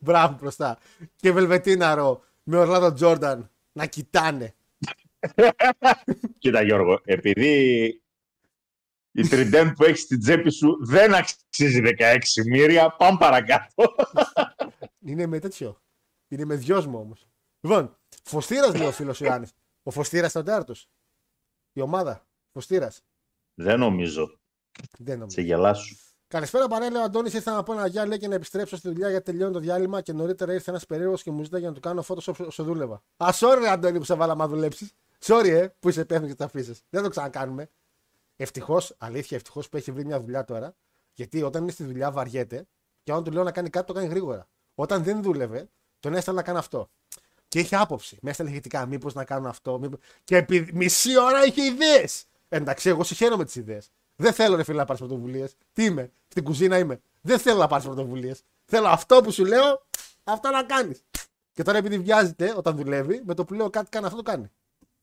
Μπράβο 0.00 0.36
μπροστά. 0.40 0.78
Και 1.16 1.32
Βελβετίναρο 1.32 2.24
με 2.42 2.56
Ορλάντο 2.56 2.92
Τζόρνταν 2.92 3.50
να 3.72 3.86
κοιτάνε. 3.86 4.54
Κοίτα 6.38 6.62
Γιώργο, 6.62 7.00
επειδή 7.04 7.84
η 9.12 9.28
τριντέμ 9.28 9.72
που 9.72 9.84
έχει 9.84 9.96
στην 9.98 10.20
τσέπη 10.20 10.50
σου 10.50 10.86
δεν 10.86 11.14
αξίζει 11.14 11.80
16 11.98 12.18
μοίρια, 12.46 12.90
πάμε 12.96 13.18
παρακάτω. 13.18 13.94
Είναι 15.08 15.26
με 15.26 15.38
τέτοιο. 15.38 15.80
Είναι 16.28 16.44
με 16.44 16.54
δυόσμο 16.54 16.98
όμως. 16.98 17.26
Λοιπόν, 17.60 17.98
Φωστήρας 18.22 18.74
λέει 18.74 18.86
ο 18.86 18.92
φίλος 18.92 19.20
Ιωάννης. 19.20 19.52
Ο 19.82 19.90
Φωστήρας 19.90 20.30
ήταν 20.30 20.44
τέταρτο. 20.44 20.74
Η 21.72 21.80
ομάδα. 21.80 22.26
Φωστήρας. 22.52 23.04
δεν 23.54 23.78
νομίζω. 23.78 24.38
Δεν 24.98 25.18
νομίζω. 25.18 25.36
Σε 25.36 25.42
γελάσου. 25.42 25.96
Καλησπέρα, 26.28 26.66
παρέλαιο. 26.68 27.00
Ο 27.00 27.04
Αντώνης 27.04 27.34
ήρθε 27.34 27.50
να 27.50 27.62
πω 27.62 27.72
ένα 27.72 27.86
γεια 27.86 28.06
λέει 28.06 28.18
και 28.18 28.28
να 28.28 28.34
επιστρέψω 28.34 28.76
στη 28.76 28.88
δουλειά 28.88 29.10
γιατί 29.10 29.24
τελειώνει 29.24 29.52
το 29.52 29.58
διάλειμμα 29.58 30.00
και 30.00 30.12
νωρίτερα 30.12 30.52
ήρθε 30.52 30.70
ένας 30.70 30.86
περίεργος 30.86 31.22
και 31.22 31.30
μου 31.30 31.42
ζήτησε 31.42 31.58
για 31.58 31.68
να 31.68 31.74
του 31.74 31.80
κάνω 31.80 32.02
φώτος 32.02 32.28
όσο 32.28 32.64
δούλευα. 32.64 33.02
Α, 33.16 33.28
sorry, 33.32 33.56
ρε, 33.60 33.68
Αντώνη, 33.68 33.98
που 33.98 34.04
σε 34.04 34.14
βάλα 34.14 34.34
να 34.34 34.48
δουλέψεις. 34.48 34.92
Sorry, 35.24 35.48
ε, 35.48 35.66
που 35.80 35.88
είσαι 35.88 36.00
υπεύθυνο 36.00 36.28
και 36.28 36.34
τα 36.34 36.44
αφήσεις. 36.44 36.82
Δεν 36.90 37.02
το 37.02 37.08
ξανακάνουμε. 37.08 37.70
Ευτυχώς, 38.36 38.94
αλήθεια, 38.98 39.36
ευτυχώς 39.36 39.68
που 39.68 39.76
έχει 39.76 39.92
βρει 39.92 40.04
μια 40.04 40.20
δουλειά 40.20 40.44
τώρα. 40.44 40.74
Γιατί 41.12 41.42
όταν 41.42 41.62
είναι 41.62 41.70
στη 41.70 41.84
δουλειά 41.84 42.10
βαριέται 42.10 42.66
και 43.02 43.12
όταν 43.12 43.24
του 43.24 43.30
λέω 43.30 43.42
να 43.42 43.52
κάνει 43.52 43.70
κάτι 43.70 43.86
το 43.86 43.92
κάνει 43.92 44.06
γρήγορα. 44.06 44.48
Όταν 44.74 45.02
δεν 45.02 45.22
δούλευε, 45.22 45.68
τον 46.00 46.14
έστελνα 46.14 46.40
να 46.40 46.46
κάνει 46.46 46.58
αυτό. 46.58 46.90
Και 47.48 47.58
είχε 47.58 47.76
άποψη. 47.76 48.18
Με 48.20 48.30
έστελνε 48.30 48.50
ηχητικά. 48.50 48.86
Μήπως 48.86 49.14
να 49.14 49.24
κάνω 49.24 49.48
αυτό. 49.48 49.78
Μήπως... 49.78 49.98
Και 50.24 50.36
επί 50.36 50.70
μισή 50.72 51.18
ώρα 51.18 51.44
είχε 51.44 51.62
ιδέες. 51.62 52.24
Εντάξει, 52.48 52.88
εγώ 52.88 53.04
συγχαίρω 53.04 53.36
με 53.36 53.44
τις 53.44 53.54
ιδέες. 53.54 53.90
Δεν 54.16 54.32
θέλω 54.32 54.56
ρε 54.56 54.64
φίλε 54.64 54.78
να 54.78 54.84
πάρεις 54.84 55.00
πρωτοβουλίες. 55.00 55.54
Τι 55.72 55.84
είμαι, 55.84 56.12
στην 56.28 56.44
κουζίνα 56.44 56.78
είμαι. 56.78 57.00
Δεν 57.20 57.38
θέλω 57.38 57.58
να 57.58 57.66
πάρεις 57.66 57.86
πρωτοβουλίες. 57.86 58.42
Θέλω 58.64 58.86
αυτό 58.86 59.20
που 59.20 59.30
σου 59.30 59.44
λέω, 59.44 59.86
αυτό 60.24 60.50
να 60.50 60.64
κάνεις. 60.64 61.02
Και 61.52 61.62
τώρα 61.62 61.78
επειδή 61.78 61.98
βιάζεται 61.98 62.54
όταν 62.56 62.76
δουλεύει, 62.76 63.22
με 63.24 63.34
το 63.34 63.44
που 63.44 63.54
λέω 63.54 63.70
κάτι 63.70 63.88
κάνει 63.88 64.06
αυτό 64.06 64.16
το 64.16 64.22
κάνει. 64.22 64.50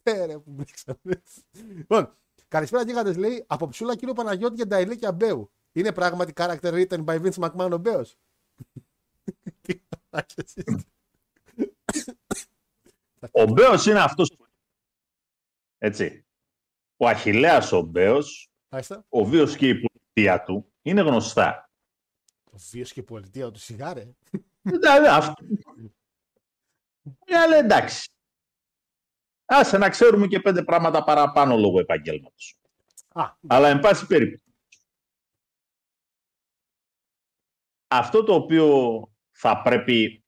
Ε, 0.04 0.26
ρε, 0.26 0.38
που 0.38 0.52
μπήξαμε. 0.52 1.21
Λοιπόν, 1.52 2.15
καλησπέρα 2.47 2.84
γίγαντες 2.84 3.17
λέει 3.17 3.43
από 3.47 3.67
ψούλα 3.67 3.95
κύριο 3.95 4.13
Παναγιώτη 4.13 4.56
για 4.56 4.67
Νταϊλή 4.67 4.97
και 4.97 5.06
Αμπέου. 5.06 5.52
Είναι 5.71 5.91
πράγματι 5.91 6.34
character 6.36 6.60
written 6.62 7.06
by 7.06 7.21
Vince 7.21 7.49
McMahon 7.49 7.71
ο 7.71 7.78
Μπέος. 7.78 8.17
Τι 9.62 9.82
μαλάκες 9.89 10.54
είστε. 10.56 10.86
Ο 13.32 13.45
Μπέος 13.45 13.86
είναι 13.86 13.99
αυτός 13.99 14.36
που... 14.38 14.45
Έτσι. 15.78 16.26
Ο 16.97 17.08
Αχιλέας 17.08 17.71
ο 17.71 17.82
Μπέος, 17.82 18.52
Μάλιστα. 18.73 19.05
ο 19.09 19.25
βίος 19.25 19.55
και 19.55 19.67
η 19.67 19.79
πολιτεία 19.79 20.43
του 20.43 20.73
είναι 20.81 21.01
γνωστά. 21.01 21.69
Το 22.51 22.57
βίος 22.71 22.93
και 22.93 22.99
η 22.99 23.03
πολιτεία 23.03 23.51
του 23.51 23.59
σιγάρε. 23.59 24.15
Δηλαδή 24.62 25.07
αυτό. 25.07 25.45
Ε, 27.25 27.38
αλλά 27.38 27.55
εντάξει. 27.55 28.09
Άσε 29.45 29.77
να 29.77 29.89
ξέρουμε 29.89 30.27
και 30.27 30.39
πέντε 30.39 30.63
πράγματα 30.63 31.03
παραπάνω 31.03 31.57
λόγω 31.57 31.79
επαγγέλματος. 31.79 32.59
Α, 33.13 33.23
Αλλά 33.47 33.69
εν 33.69 33.79
πάση 33.79 34.07
περίπτωση. 34.07 34.55
Αυτό 37.88 38.23
το 38.23 38.33
οποίο 38.33 38.99
θα 39.31 39.62
πρέπει 39.62 40.23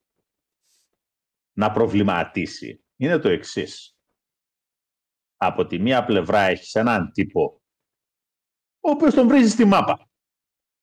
να 1.52 1.70
προβληματίσει 1.70 2.84
είναι 2.96 3.18
το 3.18 3.28
εξής. 3.28 3.96
Από 5.36 5.66
τη 5.66 5.78
μία 5.78 6.04
πλευρά 6.04 6.40
έχεις 6.40 6.74
έναν 6.74 7.12
τύπο 7.12 7.60
ο 8.86 8.90
οποίος 8.90 9.14
τον 9.14 9.28
βρίζει 9.28 9.50
στη 9.50 9.64
μάπα. 9.64 10.08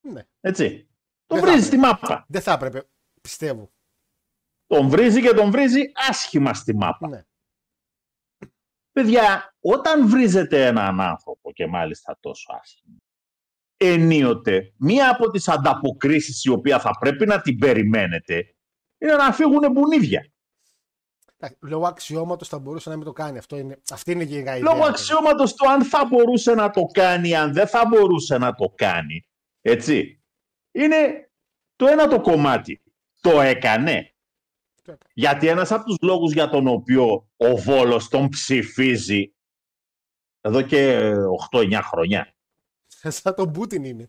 ναι. 0.02 0.22
Έτσι. 0.39 0.88
Τον 1.26 1.38
Δεν 1.38 1.48
θα 1.48 1.52
βρίζει 1.52 1.68
στη 1.68 1.78
μάπα. 1.78 2.26
Δεν 2.28 2.42
θα 2.42 2.52
έπρεπε, 2.52 2.89
πιστεύω. 3.22 3.72
Τον 4.66 4.89
βρίζει 4.89 5.22
και 5.22 5.34
τον 5.34 5.52
βρίζει 5.52 5.82
άσχημα 6.10 6.54
στη 6.54 6.76
μάπα. 6.76 7.08
Ναι. 7.08 7.24
Παιδιά, 8.92 9.56
όταν 9.60 10.10
βρίζετε 10.10 10.66
έναν 10.66 11.02
άνθρωπο 11.02 11.52
και 11.52 11.68
μάλιστα 11.68 12.18
τόσο 12.20 12.54
άσχημα, 12.62 12.98
ενίοτε 13.78 14.74
μία 14.78 15.10
από 15.10 15.30
τις 15.30 15.48
ανταποκρίσεις 15.48 16.44
η 16.44 16.50
οποία 16.50 16.80
θα 16.80 16.92
πρέπει 17.00 17.26
να 17.26 17.42
την 17.42 17.58
περιμένετε 17.58 18.56
είναι 18.98 19.16
να 19.16 19.34
φύγουν 19.34 19.72
μπουνίδια. 19.72 20.33
Εντάξει, 21.43 21.65
Λόγω 21.65 21.88
αξιώματος 21.88 22.47
θα 22.47 22.60
μπορούσε 22.60 22.89
να 22.89 22.95
μην 22.95 23.06
το 23.06 23.13
κάνει. 23.13 23.38
Αυτό 23.38 23.58
είναι, 23.58 23.82
αυτή 23.91 24.12
είναι 24.12 24.25
και 24.25 24.36
η 24.36 24.38
ιδέα. 24.38 24.58
Λόγω 24.58 24.86
αξιώματος 24.86 25.53
του 25.53 25.69
αν 25.69 25.84
θα 25.84 26.06
μπορούσε 26.06 26.53
να 26.53 26.69
το 26.69 26.86
κάνει, 26.86 27.36
αν 27.36 27.53
δεν 27.53 27.67
θα 27.67 27.86
μπορούσε 27.88 28.38
να 28.38 28.56
το 28.56 28.73
κάνει. 28.75 29.25
Έτσι. 29.62 30.23
Είναι 30.71 31.29
το 31.75 31.88
ένα 31.88 32.08
το 32.08 32.21
κομμάτι. 32.21 32.82
Το 33.21 33.41
έκανε. 33.41 34.13
Γιατί 35.13 35.47
ένας 35.47 35.71
από 35.71 35.84
τους 35.84 35.97
λόγους 36.01 36.34
για 36.34 36.49
τον 36.49 36.67
οποίο 36.67 37.29
ο 37.38 37.56
Βόλος 37.56 38.08
τον 38.08 38.29
ψηφίζει 38.29 39.34
εδώ 40.41 40.62
και 40.62 41.12
8-9 41.51 41.79
χρόνια. 41.84 42.36
Σαν 43.21 43.36
τον 43.36 43.51
Πούτιν 43.51 43.84
είναι. 43.84 44.08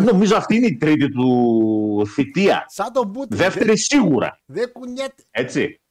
Νομίζω 0.00 0.36
αυτή 0.36 0.56
είναι 0.56 0.66
η 0.66 0.76
τρίτη 0.76 1.08
του 1.08 2.06
θητεία. 2.06 2.64
Σαν 2.68 2.92
τον 2.92 3.12
Πούτιν. 3.12 3.36
Δεύτερη 3.36 3.78
σίγουρα. 3.78 4.40
Δεν 4.44 4.72
κουνιέται. 4.72 5.24
Έτσι. 5.30 5.81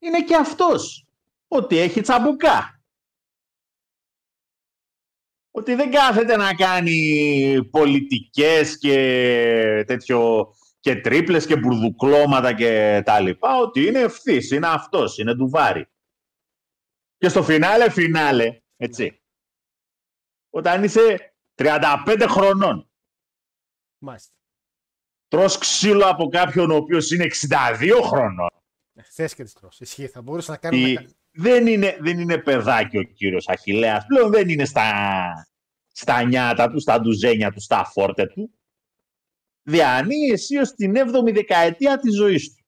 Ε. 0.00 0.06
Είναι 0.06 0.24
και 0.24 0.36
αυτός. 0.36 1.04
Ότι 1.48 1.78
έχει 1.78 2.00
τσαμπουκά. 2.00 2.82
Ότι 5.50 5.74
δεν 5.74 5.90
κάθεται 5.90 6.36
να 6.36 6.54
κάνει 6.54 7.68
πολιτικές 7.70 8.78
και 8.78 8.94
τέτοιο 9.86 10.52
και 10.80 11.00
τρίπλες 11.00 11.46
και 11.46 11.56
μπουρδουκλώματα 11.56 12.54
και 12.54 13.02
τα 13.04 13.20
λοιπά. 13.20 13.56
Ότι 13.56 13.86
είναι 13.86 13.98
ευθύς, 13.98 14.50
είναι 14.50 14.66
αυτός, 14.68 15.18
είναι 15.18 15.34
ντουβάρι. 15.34 15.88
Και 17.16 17.28
στο 17.28 17.42
φινάλε, 17.42 17.90
φινάλε, 17.90 18.60
έτσι. 18.76 19.22
Όταν 20.50 20.84
είσαι 20.84 21.34
35 21.54 22.26
χρονών, 22.28 22.90
Μάλιστα. 23.98 24.34
τρως 25.28 25.58
ξύλο 25.58 26.06
από 26.06 26.28
κάποιον 26.28 26.70
ο 26.70 26.74
οποίος 26.76 27.10
είναι 27.10 27.24
62 27.24 28.00
χρονών, 28.02 28.50
Θες 29.10 29.34
και 29.34 29.42
τις 29.42 29.52
τρως. 29.52 29.80
Ισχύει. 29.80 30.06
Θα 30.06 30.22
μπορούσε 30.22 30.50
να 30.50 30.56
κάνει. 30.56 30.78
η- 30.80 30.90
ένα- 30.92 31.10
δεν, 31.32 31.66
είναι, 31.66 31.96
δεν 32.00 32.18
είναι 32.18 32.38
παιδάκι 32.38 32.98
ο 32.98 33.02
κύριος 33.02 33.48
Αχιλέας. 33.48 34.04
Πλέον 34.06 34.30
δεν 34.30 34.48
είναι 34.48 34.64
στα, 34.64 34.92
στα 35.92 36.22
νιάτα 36.22 36.70
του, 36.70 36.80
στα 36.80 37.00
ντουζένια 37.00 37.52
του, 37.52 37.60
στα 37.60 37.84
φόρτε 37.84 38.26
του. 38.26 38.50
Διανύει 39.62 40.30
αισίως 40.32 40.70
την 40.74 40.94
7η 40.96 41.32
δεκαετία 41.32 41.98
της 41.98 42.14
ζωής 42.16 42.54
του. 42.54 42.64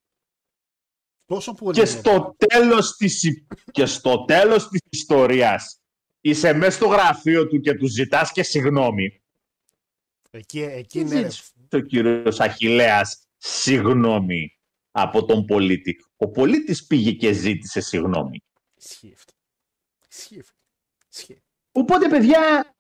Τόσο 1.27 1.53
πολύ. 1.53 1.75
Και 1.75 1.81
είναι. 1.81 1.89
στο 1.99 2.37
τέλος 2.49 2.97
της, 2.97 3.23
υ- 3.23 3.47
και 3.71 3.87
στο 3.87 4.25
τέλος 4.25 4.69
της 4.69 4.81
ιστορίας 4.91 5.81
είσαι 6.21 6.53
μέσα 6.53 6.71
στο 6.77 6.87
γραφείο 6.87 7.47
του 7.49 7.61
και 7.61 7.75
του 7.75 7.87
ζητάς 7.87 8.33
και 8.33 8.43
συγγνώμη. 8.43 9.23
Εκεί, 10.31 10.61
εκεί 10.63 11.01
είναι. 11.01 11.21
ρε. 11.21 11.29
Το 11.69 11.81
κύριος 11.81 12.41
Αχιλέας 12.41 13.27
συγγνώμη 13.37 14.59
από 14.91 15.25
τον 15.25 15.45
πολίτη. 15.45 15.97
Ο 16.23 16.29
πολίτης 16.29 16.87
πήγε 16.87 17.13
και 17.13 17.33
ζήτησε 17.33 17.81
συγγνώμη. 17.81 18.43
Ισχύει 18.75 19.13
αυτό. 19.15 19.33
Ισχύει 20.11 20.39
αυτό. 20.41 20.57
Ισχύει. 21.13 21.43
Οπότε, 21.73 22.09
παιδιά, 22.09 22.75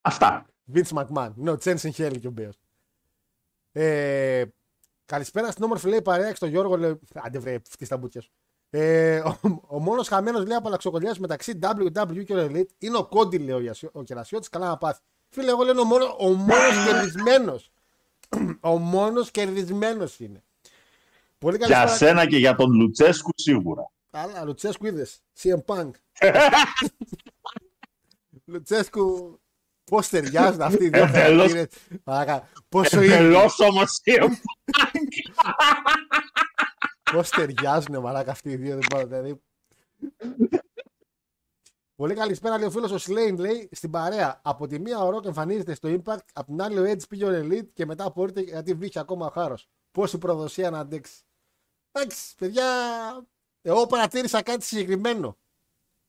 αυτά. 0.00 0.46
Vince 0.74 0.88
McMahon. 0.88 1.32
Ναι, 1.34 1.50
ο 1.50 1.56
Τσένσεν 1.56 1.92
Χέλη 1.92 2.18
και 2.18 2.26
ο 2.26 2.30
Μπέος. 2.30 2.60
Ε, 3.72 4.44
καλησπέρα 5.04 5.50
στην 5.50 5.64
όμορφη 5.64 5.88
λέει 5.88 6.02
παρέα 6.02 6.34
στο 6.34 6.46
Γιώργο. 6.46 6.76
Λέει, 6.76 6.98
άντε 7.14 7.38
βρε, 7.38 7.58
φτύς 7.68 7.88
τα 7.88 7.96
μπουτια 7.96 8.20
σου. 8.20 8.30
Ε, 8.70 9.18
ο, 9.18 9.38
ο 9.66 9.78
μόνος 9.80 10.08
χαμένος 10.08 10.46
λέει 10.46 10.56
από 10.56 10.68
αλλαξοκολλιά 10.68 11.14
μεταξύ 11.18 11.58
WW 11.62 12.24
και 12.24 12.34
Elite 12.36 12.70
είναι 12.78 12.96
ο 12.96 13.06
Κόντι, 13.06 13.38
λέει 13.38 13.54
ο, 13.54 13.60
Γιασιο- 13.60 13.90
ο 13.92 14.02
Κερασιώτης. 14.02 14.48
Καλά 14.48 14.66
να 14.68 14.76
πάθει. 14.78 15.00
Φίλε, 15.28 15.50
εγώ 15.50 15.62
λέω 15.62 15.80
ο 15.80 15.84
μόνος 15.84 16.16
ο 16.18 16.32
μόνος 16.32 16.84
κερδισμένος. 16.86 17.70
ο 18.60 18.78
μόνος 18.78 19.30
κερδισμένος 19.30 20.20
είναι. 20.20 20.42
Πολύ 21.44 21.58
καλή 21.58 21.72
Για 21.72 21.86
σένα 21.86 22.26
και 22.26 22.36
για 22.36 22.54
τον 22.54 22.72
Λουτσέσκου 22.72 23.30
σίγουρα. 23.34 23.90
Αλλά 24.10 24.44
Λουτσέσκου 24.44 24.86
είδες. 24.86 25.20
CM 25.42 25.64
Punk. 25.66 25.90
Λουτσέσκου. 28.52 29.38
Πώς 29.84 30.08
ταιριάζουν 30.08 30.62
αυτοί 30.62 30.84
οι 30.84 30.88
δύο 30.88 31.02
Εντελώς. 31.02 31.52
χαρακτήρες. 31.52 31.68
Μαλάκα, 32.04 32.48
Πόσο 32.68 33.02
είναι. 33.02 33.14
Εντελώς 33.14 33.60
όμως 33.60 34.00
Πώς 37.12 37.30
ταιριάζουν 37.30 38.00
μαλάκα 38.00 38.30
αυτοί 38.30 38.50
οι 38.50 38.56
δύο. 38.56 38.76
Δεν 38.76 38.86
μπορώ, 38.90 39.06
δηλαδή. 39.06 39.40
Πολύ 41.94 42.14
καλησπέρα, 42.14 42.58
λέει 42.58 42.66
ο 42.66 42.70
φίλος 42.70 42.90
ο 42.90 42.98
Σλέιν, 42.98 43.38
λέει 43.38 43.68
στην 43.72 43.90
παρέα. 43.90 44.40
Από 44.44 44.66
τη 44.66 44.78
μία 44.80 44.98
ο 44.98 45.16
Rock 45.16 45.24
εμφανίζεται 45.24 45.74
στο 45.74 45.88
Impact, 45.88 46.24
από 46.32 46.46
την 46.46 46.62
άλλη 46.62 46.78
ο 46.78 46.92
Edge 46.92 47.08
πήγε 47.08 47.24
ο 47.24 47.42
Elite 47.42 47.68
και 47.72 47.86
μετά 47.86 48.04
απορείτε 48.04 48.40
γιατί 48.40 48.74
βγήκε 48.74 48.98
ακόμα 48.98 49.26
ο 49.26 49.30
Χάρος. 49.30 49.68
Πόση 49.90 50.18
προδοσία 50.18 50.70
να 50.70 50.78
αντέξει. 50.78 51.24
Εντάξει, 51.96 52.34
παιδιά, 52.38 52.66
εγώ 53.62 53.86
παρατήρησα 53.86 54.42
κάτι 54.42 54.64
συγκεκριμένο 54.64 55.38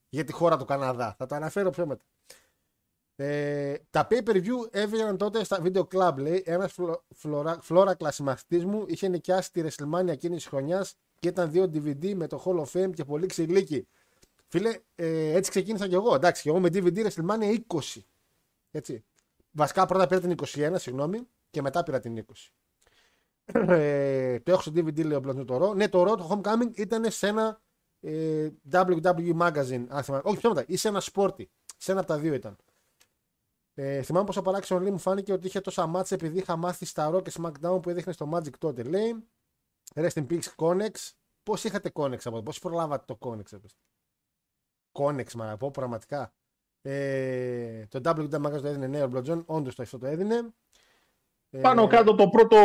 για 0.10 0.24
τη 0.24 0.32
χώρα 0.32 0.58
του 0.58 0.65
Καναδά. 0.65 1.15
Θα 1.17 1.26
το 1.26 1.36
αναφέρω 1.36 1.69
πιο 1.69 1.86
μετά. 1.86 2.06
Ε, 3.15 3.78
τα 3.89 4.08
pay 4.10 4.24
per 4.24 4.36
view 4.36 4.67
έβγαιναν 4.71 5.17
τότε 5.17 5.43
στα 5.43 5.62
video 5.63 5.88
club, 5.88 6.13
λέει. 6.17 6.43
Ένας 6.45 6.76
φλωρα, 7.15 7.60
φλόρα 7.62 7.95
κλασιμαστής 7.95 8.65
μου 8.65 8.86
είχε 8.88 9.08
νοικιάσει 9.08 9.52
τη 9.52 9.62
WrestleMania 9.63 10.08
εκείνης 10.08 10.38
της 10.38 10.48
χρονιάς 10.48 10.95
και 11.19 11.28
ήταν 11.28 11.52
δύο 11.52 11.63
DVD 11.63 12.13
με 12.13 12.28
το 12.28 12.43
Hall 12.45 12.65
of 12.65 12.71
Fame 12.71 12.93
και 12.93 13.04
πολύ 13.04 13.26
ξυλίκι. 13.28 13.88
Φίλε, 14.48 14.80
ε, 14.95 15.36
έτσι 15.36 15.50
ξεκίνησα 15.50 15.88
κι 15.88 15.93
εγώ. 15.93 16.15
Εντάξει, 16.15 16.41
και 16.41 16.50
εγώ 16.50 16.60
με 16.60 16.69
DVD 16.71 17.08
WrestleMania 17.08 17.58
20. 17.67 18.02
Έτσι. 18.71 19.06
Βασικά 19.52 19.86
πρώτα 19.86 20.08
πήρα 20.08 20.19
την 20.19 20.36
21, 20.54 20.74
συγγνώμη, 20.76 21.28
και 21.50 21.62
μετά 21.62 21.84
πήρα 21.84 22.00
την 22.00 22.26
20. 22.28 22.52
Ε, 23.45 24.39
το 24.39 24.51
έχω 24.51 24.62
στο 24.62 24.71
DVD, 24.75 25.05
λέει 25.05 25.17
ο 25.17 25.19
Μπλοντζού 25.19 25.45
το 25.45 25.69
Raw. 25.69 25.75
Ναι, 25.75 25.89
το 25.89 26.01
Raw, 26.01 26.17
το 26.17 26.29
Homecoming 26.31 26.77
ήταν 26.77 27.12
σε 27.12 27.27
ένα 27.27 27.62
ε, 27.99 28.49
WWE 28.71 29.38
Magazine. 29.38 29.86
Αν 29.88 30.03
θυμάμαι. 30.03 30.21
Όχι, 30.25 30.38
ψέματα, 30.38 30.63
ή 30.67 30.77
σε 30.77 30.88
ένα 30.88 31.01
Sporty. 31.13 31.43
Σε 31.77 31.91
ένα 31.91 31.99
από 31.99 32.10
τα 32.10 32.17
δύο 32.17 32.34
ήταν. 32.34 32.58
Ε, 33.73 34.01
θυμάμαι 34.01 34.25
πόσο 34.25 34.41
παράξενο 34.41 34.79
λέει 34.79 34.91
μου 34.91 34.97
φάνηκε 34.97 35.34
ότι 35.34 35.47
είχε 35.47 35.62
τόσα 35.62 35.86
μάτσα 35.86 36.15
επειδή 36.15 36.38
είχα 36.38 36.55
μάθει 36.55 36.86
στα 36.86 37.12
Raw 37.13 37.23
και 37.23 37.31
SmackDown 37.41 37.81
που 37.81 37.89
έδειχνε 37.89 38.13
στο 38.13 38.29
Magic 38.34 38.58
τότε. 38.58 38.84
Λέει 38.84 39.27
Rest 39.93 40.13
in 40.13 40.25
Peace 40.29 40.55
Connex. 40.55 41.12
Πώς 41.43 41.63
είχατε 41.63 41.91
Connex 41.93 42.17
από 42.23 42.41
πώς 42.41 42.60
προλάβατε 42.60 43.03
το 43.08 43.17
Connex, 43.21 43.53
έπαιζε. 43.53 43.75
Connex, 44.91 45.31
μα 45.34 45.45
να 45.45 45.58
πω 45.58 45.71
πραγματικά. 45.71 46.34
Ε, 46.81 47.86
το 47.86 47.99
WWE 48.03 48.41
Magazine 48.41 48.62
το 48.62 48.67
έδινε 48.67 48.88
νέο 48.88 49.08
Μπλοντζόν, 49.08 49.43
όντως 49.45 49.75
το 49.75 49.81
αυτό 49.81 49.97
το 49.97 50.05
έδινε. 50.05 50.53
Ε, 51.49 51.60
Πάνω 51.62 51.88
κάτω 51.88 52.15
το 52.15 52.29
πρώτο... 52.29 52.58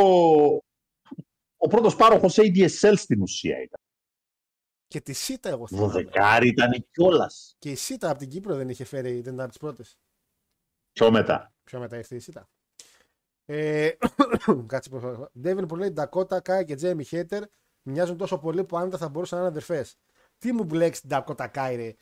Ο 1.63 1.69
πρώτος 1.69 1.97
πάροχος 1.97 2.37
ADSL 2.39 2.95
στην 2.97 3.23
ουσία 3.23 3.63
ήταν. 3.63 3.81
Και 4.87 5.01
τη 5.01 5.13
ΣΥΤΑ 5.13 5.49
εγώ 5.49 5.67
θυμάμαι. 5.67 5.87
Δωδεκάρι 5.87 6.49
ήταν 6.49 6.87
κιόλας. 6.91 7.55
Και 7.59 7.71
η 7.71 7.75
ΣΥΤΑ 7.75 8.11
από 8.11 8.19
την 8.19 8.29
Κύπρο 8.29 8.55
δεν 8.55 8.69
είχε 8.69 8.85
φέρει, 8.85 9.11
δεν 9.11 9.19
ήταν 9.21 9.41
από 9.41 9.49
τις 9.49 9.59
πρώτες. 9.59 9.99
Πιο 10.93 11.11
μετά. 11.11 11.53
Πιο 11.65 11.79
μετά 11.79 11.97
ήρθε 11.97 12.15
η 12.15 12.19
ΣΥΤΑ. 12.19 12.49
Ε, 13.45 13.91
κάτσε 14.67 14.91
που 14.91 15.29
Ντέβιν 15.41 15.67
που 15.67 15.77
λέει 15.77 15.91
Ντακότα 15.91 16.41
Κάι 16.41 16.65
και 16.65 16.75
Τζέιμι 16.75 17.05
Χέτερ 17.05 17.43
μοιάζουν 17.83 18.17
τόσο 18.17 18.39
πολύ 18.39 18.65
που 18.65 18.77
άνετα 18.77 18.99
θα 18.99 19.09
μπορούσαν 19.09 19.39
να 19.39 19.45
είναι 19.45 19.53
αδερφές. 19.53 19.97
Τι 20.39 20.53
μου 20.53 20.65
μπλέξεις 20.65 21.01
την 21.01 21.09
Ντακότα 21.09 21.49
Κάι, 21.49 21.77
ρε. 21.77 21.95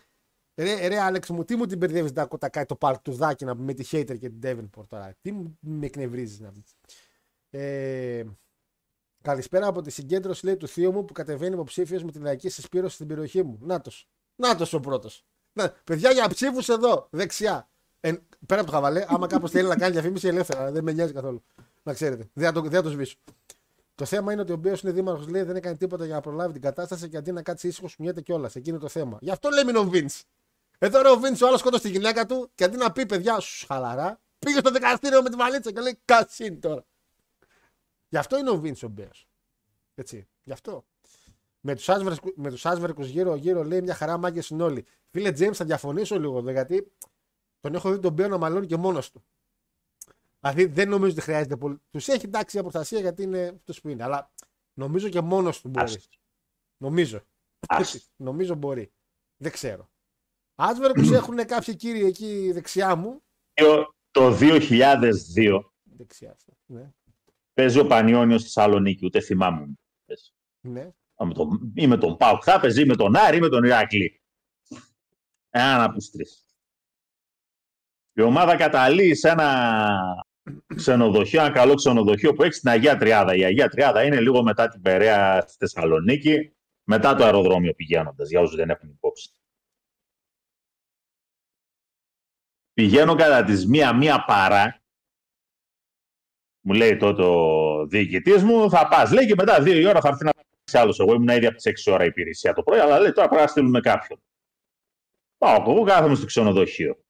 Ρε, 0.54 0.88
ρε 0.88 1.00
Άλεξ 1.00 1.30
μου, 1.30 1.44
τι 1.44 1.56
μου 1.56 1.66
την 1.66 1.78
μπερδεύεις 1.78 2.12
την 2.12 2.22
Ντακότα 2.22 2.48
Κάι 2.48 2.64
το 2.64 2.76
παλτουδάκι 2.76 3.44
να 3.44 3.52
πούμε 3.52 3.64
με 3.64 3.74
τη 3.74 3.82
Χέτερ 3.82 4.18
και 4.18 4.28
την 4.28 4.38
Ντέβιν 4.38 4.70
τώρα. 4.88 5.14
Τι 5.20 5.32
μου 5.32 5.58
με 5.60 5.86
εκνευρίζεις 5.86 6.40
να 6.40 6.50
πούμε. 6.50 6.64
Ε, 7.50 8.24
καλησπέρα 9.22 9.66
από 9.66 9.83
τη 9.83 9.90
συγκέντρωση 9.90 10.44
λέει, 10.44 10.57
του 10.57 10.68
θείου 10.68 10.92
μου 10.92 11.04
που 11.04 11.12
κατεβαίνει 11.12 11.54
υποψήφιος 11.54 12.04
με 12.04 12.11
τη 12.12 12.18
λαϊκή 12.18 12.48
συσπήρωση 12.48 12.94
στην 12.94 13.07
περιοχή 13.07 13.42
μου. 13.42 13.59
Νάτος. 13.61 14.09
Νάτος 14.37 14.72
ο 14.72 14.81
πρώτος. 14.81 15.24
Να, 15.52 15.74
παιδιά 15.85 16.11
για 16.11 16.28
ψήφους 16.28 16.68
εδώ, 16.68 17.07
δεξιά. 17.11 17.68
Ε, 18.00 18.12
πέρα 18.46 18.61
από 18.61 18.70
το 18.70 18.76
χαβαλέ, 18.76 19.04
άμα 19.09 19.26
κάποιος 19.26 19.50
θέλει 19.50 19.68
να 19.68 19.76
κάνει 19.76 19.92
διαφήμιση 19.92 20.28
ελεύθερα, 20.28 20.70
δεν 20.70 20.85
με 20.85 20.92
νοιάζει 20.92 21.12
καθόλου. 21.12 21.42
Να 21.83 21.92
ξέρετε. 21.92 22.28
Δεν 22.33 22.46
θα 22.46 22.52
το, 22.52 22.61
δεν 22.61 22.70
θα 22.70 22.83
το 22.83 22.90
σβήσω. 22.90 23.16
Το 23.94 24.05
θέμα 24.05 24.32
είναι 24.32 24.40
ότι 24.40 24.53
ο 24.53 24.57
Μπέο 24.57 24.74
είναι 24.82 24.92
δήμαρχος, 24.92 25.28
λέει 25.28 25.42
δεν 25.42 25.57
έκανε 25.57 25.76
τίποτα 25.76 26.05
για 26.05 26.14
να 26.14 26.20
προλάβει 26.20 26.53
την 26.53 26.62
κατάσταση 26.62 27.09
και 27.09 27.16
αντί 27.16 27.32
να 27.32 27.42
κάτσει 27.42 27.68
ήσυχος, 27.68 27.97
κουνιέται 27.97 28.20
κιόλας. 28.20 28.57
Εκεί 28.57 28.70
είναι 28.70 28.78
το 28.78 28.88
θέμα. 28.88 29.18
Γι' 29.20 29.30
αυτό 29.30 29.49
λέμε 29.49 29.70
είναι 29.70 29.78
ο 29.78 29.84
Βίντ. 29.84 30.11
Εδώ 30.78 31.03
ρε 31.03 31.11
ο 31.11 31.16
Βίντ, 31.16 31.42
ο 31.42 31.47
άλλος 31.47 31.61
σκότωσε 31.61 31.82
τη 31.82 31.90
γυναίκα 31.90 32.26
του 32.26 32.51
και 32.55 32.64
αντί 32.64 32.76
να 32.76 32.92
πει 32.92 33.07
παιδιά, 33.07 33.40
σου 33.40 33.66
χαλαρά, 33.66 34.20
πήγε 34.38 34.59
στο 34.59 34.70
δικαστήριο 34.70 35.22
με 35.22 35.30
τη 35.30 35.36
βαλίτσα 35.36 35.72
και 35.72 35.80
λέει 35.80 35.99
Κατσίν 36.05 36.61
τώρα. 36.61 36.84
Γι' 38.09 38.16
αυτό 38.16 38.38
είναι 38.38 38.50
ο 38.50 38.61
Βίντ 38.61 38.76
ο 38.84 38.88
Μπέο. 38.88 39.11
Έτσι. 39.94 40.28
Γι' 40.42 40.52
αυτό. 40.52 40.86
Με 41.61 41.74
τους 41.74 41.88
άσβερκου 41.88 42.32
με 42.36 42.50
τους 42.50 42.66
άσβερκους 42.66 43.09
γύρω-γύρω 43.09 43.64
λέει 43.64 43.82
μια 43.82 43.94
χαρά 43.94 44.16
μάγκες 44.16 44.48
είναι 44.48 44.62
όλοι. 44.62 44.84
Φίλε 45.11 45.32
Τζέιμς, 45.32 45.56
θα 45.56 45.64
διαφωνήσω 45.64 46.18
λίγο 46.18 46.38
εδώ 46.38 46.50
γιατί 46.50 46.92
τον 47.61 47.74
έχω 47.74 47.92
δει 47.92 47.98
τον 47.98 48.12
Μπέο 48.12 48.28
να 48.28 48.38
μαλώνει 48.38 48.66
και 48.66 48.76
μόνος 48.76 49.11
του. 49.11 49.24
Δηλαδή 50.40 50.64
δεν 50.64 50.88
νομίζω 50.88 51.12
ότι 51.12 51.20
χρειάζεται 51.20 51.56
πολύ. 51.56 51.80
Τους 51.90 52.09
έχει 52.09 52.26
εντάξει 52.26 52.61
για 52.61 52.62
προστασία 52.62 53.00
γιατί 53.00 53.22
είναι 53.22 53.46
αυτό 53.48 53.80
που 53.82 53.88
είναι. 53.88 54.02
Αλλά 54.02 54.30
νομίζω 54.72 55.09
και 55.09 55.20
μόνος 55.20 55.61
του 55.61 55.68
μπορεί. 55.68 55.84
Άστο. 55.84 56.16
Νομίζω. 56.76 57.22
Άστο. 57.68 57.98
νομίζω 58.16 58.54
μπορεί. 58.54 58.92
Δεν 59.36 59.52
ξέρω. 59.52 59.90
Άσβερκους 60.54 61.11
έχουν 61.11 61.36
κάποιοι 61.36 61.76
κύριοι 61.76 62.04
εκεί 62.04 62.50
δεξιά 62.52 62.96
μου. 62.96 63.22
Το 64.11 64.36
2002 64.40 65.61
Δεξιά 65.82 66.30
αυτά. 66.30 66.52
Ναι. 66.66 66.92
Παίζει 67.59 67.78
ο 67.78 67.86
Πανιόνιος 67.86 68.40
στη 68.40 68.50
Θεσσαλονίκη, 68.52 69.04
ούτε 69.04 69.20
θυμάμαι. 69.20 69.66
μου 69.66 69.78
πες. 70.06 70.34
ναι. 70.61 70.80
Α, 71.14 71.26
με 71.26 71.34
τον- 71.34 71.72
Ή 71.74 71.86
με 71.86 71.96
τον 71.96 72.16
Πάουκ 72.16 72.42
θα 72.44 72.61
παίζει, 72.61 72.82
ή 72.82 72.84
με 72.84 72.96
τον 72.96 73.16
Άρη, 73.16 73.36
ή 73.36 73.40
με 73.40 73.48
τον 73.48 73.64
Ηράκλη. 73.64 74.22
Έναν 75.50 75.80
από 75.80 75.94
τους 75.94 76.11
τρεις. 76.11 76.46
Η 78.12 78.20
ομάδα 78.22 78.56
καταλήγει 78.56 79.14
σε 79.14 79.28
ένα 79.28 80.24
ξενοδοχείο, 80.74 81.40
ένα 81.40 81.50
καλό 81.52 81.74
ξενοδοχείο 81.74 82.34
που 82.34 82.42
έχει 82.42 82.52
στην 82.52 82.68
Αγία 82.70 82.96
Τριάδα. 82.96 83.34
Η 83.34 83.44
Αγία 83.44 83.68
Τριάδα 83.68 84.04
είναι 84.04 84.20
λίγο 84.20 84.42
μετά 84.42 84.68
την 84.68 84.80
Περαία 84.80 85.40
στη 85.40 85.56
Θεσσαλονίκη, 85.59 86.52
μετά 86.84 87.14
το 87.14 87.24
αεροδρόμιο 87.24 87.74
πηγαίνοντας, 87.74 88.28
για 88.28 88.40
όσους 88.40 88.56
δεν 88.56 88.70
έχουν 88.70 88.88
υπόψη. 88.88 89.30
Πηγαίνω 92.72 93.14
κατά 93.14 93.44
τις 93.44 93.66
μία-μία 93.66 94.24
παρά, 94.24 94.78
μου 96.61 96.72
λέει 96.72 96.96
τότε 96.96 97.22
ο 97.22 97.86
διοικητής 97.86 98.42
μου, 98.42 98.70
θα 98.70 98.88
πας. 98.88 99.12
Λέει 99.12 99.26
και 99.26 99.34
μετά 99.36 99.62
δύο 99.62 99.78
η 99.78 99.86
ώρα 99.86 100.00
θα 100.00 100.09
έρθει 100.09 100.24
να 100.24 100.30
πει 100.32 100.78
άλλος. 100.78 100.98
Εγώ 100.98 101.14
ήμουν 101.14 101.28
ήδη 101.28 101.46
από 101.46 101.56
τις 101.56 101.86
6 101.86 101.92
ώρα 101.92 102.04
υπηρεσία 102.04 102.52
το 102.52 102.62
πρωί, 102.62 102.78
αλλά 102.78 103.00
λέει 103.00 103.12
τώρα 103.12 103.28
πρέπει 103.28 103.42
να 103.42 103.48
στείλουμε 103.48 103.80
κάποιον. 103.80 104.22
Πάω 105.38 105.72
εγώ, 105.72 105.84
κάθομαι 105.84 106.14
στο 106.14 106.26
ξενοδοχείο. 106.26 107.04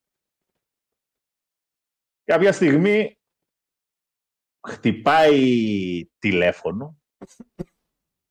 Κάποια 2.24 2.53
στιγμή 2.53 3.18
χτυπάει 4.68 6.11
τηλέφωνο, 6.18 7.01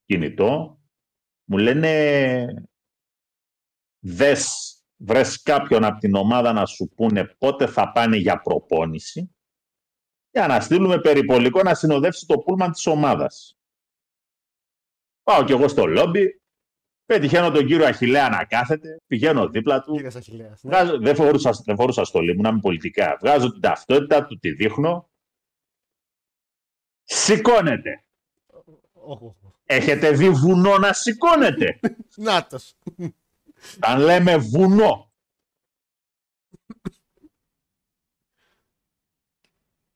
κινητό, 0.05 0.81
μου 1.49 1.57
λένε 1.57 2.69
δες, 3.99 4.73
βρες 4.95 5.41
κάποιον 5.41 5.83
από 5.83 5.99
την 5.99 6.15
ομάδα 6.15 6.53
να 6.53 6.65
σου 6.65 6.89
πούνε 6.95 7.25
πότε 7.25 7.67
θα 7.67 7.91
πάνε 7.91 8.17
για 8.17 8.41
προπόνηση 8.41 9.36
για 10.37 10.47
να 10.47 10.59
στείλουμε 10.59 10.99
περιπολικό 10.99 11.63
να 11.63 11.73
συνοδεύσει 11.73 12.25
το 12.25 12.37
πούλμαν 12.37 12.71
της 12.71 12.85
ομάδας. 12.85 13.57
Πάω 15.23 15.43
κι 15.43 15.51
εγώ 15.51 15.67
στο 15.67 15.85
λόμπι, 15.85 16.41
πετυχαίνω 17.05 17.51
τον 17.51 17.65
κύριο 17.65 17.85
Αχιλέα 17.85 18.29
να 18.29 18.45
κάθεται, 18.45 19.01
πηγαίνω 19.07 19.49
δίπλα 19.49 19.83
του. 19.83 19.93
Κύριε 19.93 20.11
Αχιλέα. 20.15 20.47
Ναι. 20.47 20.55
Βγάζω, 20.61 20.99
δεν, 20.99 21.15
φορούσα, 21.15 21.51
δεν 21.65 21.75
φορούσα 21.75 22.03
στολή, 22.03 22.31
ήμουν 22.31 22.53
με 22.53 22.59
πολιτικά. 22.59 23.17
Βγάζω 23.21 23.51
την 23.51 23.61
ταυτότητα 23.61 24.25
του, 24.25 24.39
τη 24.39 24.51
δείχνω. 24.51 25.09
Σηκώνεται. 27.03 28.03
Όχ, 28.93 29.21
όχ, 29.21 29.43
όχ. 29.43 29.51
Έχετε 29.65 30.11
δει 30.11 30.29
βουνό 30.29 30.77
να 30.77 30.93
σηκώνεται; 30.93 31.79
Νάτος. 32.15 32.75
Αν 33.79 33.99
λέμε 33.99 34.37
βουνό. 34.37 35.06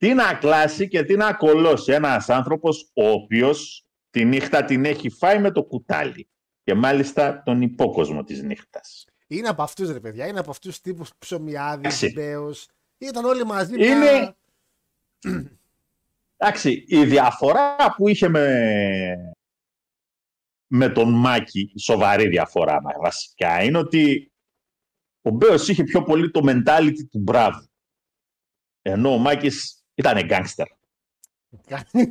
Τι 0.01 0.13
να 0.13 0.33
κλάσει 0.33 0.87
και 0.87 1.03
τι 1.03 1.15
να 1.15 1.33
κολώσει 1.33 1.91
ένας 1.91 2.29
άνθρωπος 2.29 2.89
ο 2.93 3.07
οποίος 3.09 3.85
τη 4.09 4.25
νύχτα 4.25 4.65
την 4.65 4.85
έχει 4.85 5.09
φάει 5.09 5.39
με 5.39 5.51
το 5.51 5.63
κουτάλι. 5.63 6.29
Και 6.63 6.73
μάλιστα 6.73 7.43
τον 7.43 7.61
υπόκοσμο 7.61 8.23
της 8.23 8.41
νύχτας. 8.41 9.05
Είναι 9.27 9.47
από 9.47 9.63
αυτούς 9.63 9.91
ρε 9.91 9.99
παιδιά. 9.99 10.27
Είναι 10.27 10.39
από 10.39 10.49
αυτούς 10.49 10.81
τύπους 10.81 11.09
ψωμιάδης, 11.17 12.01
Εσύ. 12.03 12.11
μπέο. 12.13 12.53
Ήταν 12.97 13.25
όλοι 13.25 13.45
μαζί. 13.45 13.73
Είναι- 13.73 13.95
μια- 13.95 14.37
Εντάξει, 16.37 16.83
η 16.87 17.05
διαφορά 17.05 17.75
που 17.97 18.07
είχε 18.07 18.27
με, 18.27 19.35
με 20.67 20.89
τον 20.89 21.13
Μάκη, 21.13 21.71
η 21.73 21.79
σοβαρή 21.79 22.27
διαφορά 22.27 22.81
μα, 22.81 22.91
βασικά, 23.01 23.63
είναι 23.63 23.77
ότι 23.77 24.31
ο 25.21 25.29
Μπέος 25.29 25.67
είχε 25.67 25.83
πιο 25.83 26.03
πολύ 26.03 26.31
το 26.31 26.41
mentality 26.43 27.07
του 27.11 27.19
μπράβου. 27.19 27.65
Ενώ 28.81 29.13
ο 29.13 29.17
Μάκης 29.17 29.80
ήταν 29.95 30.25
γκάγκστερ. 30.25 30.67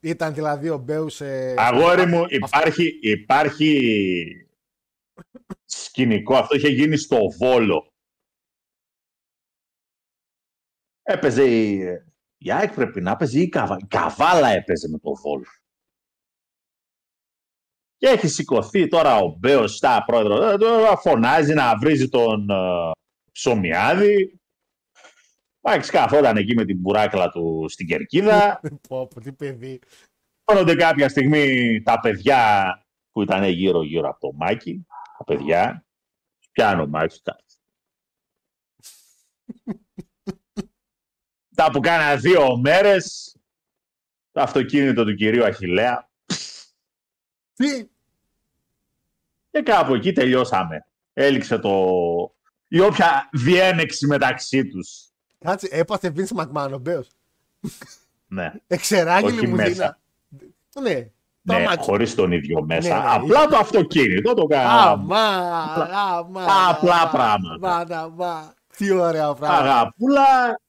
Ήταν 0.00 0.34
δηλαδή 0.34 0.68
ο 0.68 0.78
Μπέους 0.78 1.14
σε. 1.14 1.54
Αγόρι 1.60 2.06
μου, 2.06 2.24
υπάρχει, 2.28 2.98
υπάρχει 3.02 4.46
σκηνικό, 5.64 6.36
αυτό 6.36 6.56
είχε 6.56 6.68
γίνει 6.68 6.96
στο 6.96 7.18
Βόλο. 7.38 7.92
Έπαιζε 11.02 11.44
η, 11.44 11.80
η 12.38 12.52
ΑΕΚ 12.52 12.74
πρέπει 12.74 13.00
να 13.00 13.10
έπαιζε 13.10 13.38
ή 13.38 13.42
η 13.42 13.48
Καβα... 13.48 13.76
η 13.80 13.86
Καβάλα 13.86 14.48
έπαιζε 14.48 14.88
με 14.88 14.98
το 14.98 15.14
Βόλο. 15.14 15.44
Και 17.96 18.08
έχει 18.08 18.28
σηκωθεί 18.28 18.88
τώρα 18.88 19.18
ο 19.18 19.36
Μπέος, 19.38 19.76
στα 19.76 20.04
πρόεδρο, 20.06 20.42
ε, 20.42 20.56
τώρα 20.56 20.96
φωνάζει 20.96 21.54
να 21.54 21.78
βρίζει 21.78 22.08
τον 22.08 22.50
ε, 22.50 22.90
Ψωμιάδη. 23.32 24.40
Μάκης 25.66 25.90
καθόταν 25.90 26.36
εκεί 26.36 26.54
με 26.54 26.64
την 26.64 26.78
μπουράκλα 26.78 27.30
του 27.30 27.66
στην 27.68 27.86
Κερκίδα. 27.86 28.60
Πω, 28.88 29.06
πω, 29.06 29.20
τι 29.20 29.32
παιδί. 29.32 29.80
Φαίνονται 30.44 30.74
κάποια 30.74 31.08
στιγμή 31.08 31.82
τα 31.82 32.00
παιδιά 32.00 32.78
που 33.10 33.22
ήταν 33.22 33.44
γύρω-γύρω 33.44 34.08
από 34.08 34.20
το 34.20 34.32
Μάκη, 34.32 34.86
τα 35.18 35.24
παιδιά, 35.24 35.86
πιάνω 36.52 36.82
ο 36.82 36.86
Μάκης 36.86 37.22
κάτι. 37.22 37.54
Τα 41.56 41.70
που 41.70 41.80
κάνα 41.80 42.16
δύο 42.16 42.56
μέρες, 42.56 43.36
το 44.32 44.40
αυτοκίνητο 44.40 45.04
του 45.04 45.14
κυρίου 45.14 45.44
Αχιλέα 45.44 46.10
Τι; 47.54 47.88
και 49.50 49.62
κάπου 49.62 49.94
εκεί 49.94 50.12
τελειώσαμε. 50.12 50.86
Έληξε 51.12 51.58
το... 51.58 51.90
η 52.68 52.80
όποια 52.80 53.28
διένεξη 53.32 54.06
μεταξύ 54.06 54.66
τους. 54.66 55.13
Κάτσε, 55.44 55.68
έπαθε 55.70 56.12
Vince 56.16 56.36
McMahon 56.42 56.70
ο 56.74 56.78
Μπέος. 56.78 57.08
Ναι, 58.26 58.52
Εξεράγει 58.66 59.26
Όχι 59.26 59.34
λιμουζίνα. 59.40 59.64
μέσα. 59.68 59.98
Ναι. 60.82 61.08
Τα 61.46 61.58
ναι 61.58 61.64
μάτια. 61.64 61.82
χωρίς 61.82 62.14
τον 62.14 62.32
ίδιο 62.32 62.62
μέσα. 62.62 62.94
Ναι, 62.96 63.02
ναι. 63.02 63.10
Απλά 63.14 63.46
το 63.46 63.56
αυτοκίνητο 63.56 64.34
το 64.34 64.46
κάνα. 64.46 64.70
Αμά, 64.82 65.26
αμά. 66.16 66.44
απλά 66.68 66.94
αμά, 67.00 67.10
πράγματα. 67.10 67.76
αμά, 67.76 67.96
αμά. 68.02 68.54
Τι 68.76 68.90
ωραία 68.90 69.34
πράγματα. 69.34 69.70
Αγαπούλα, 69.78 70.60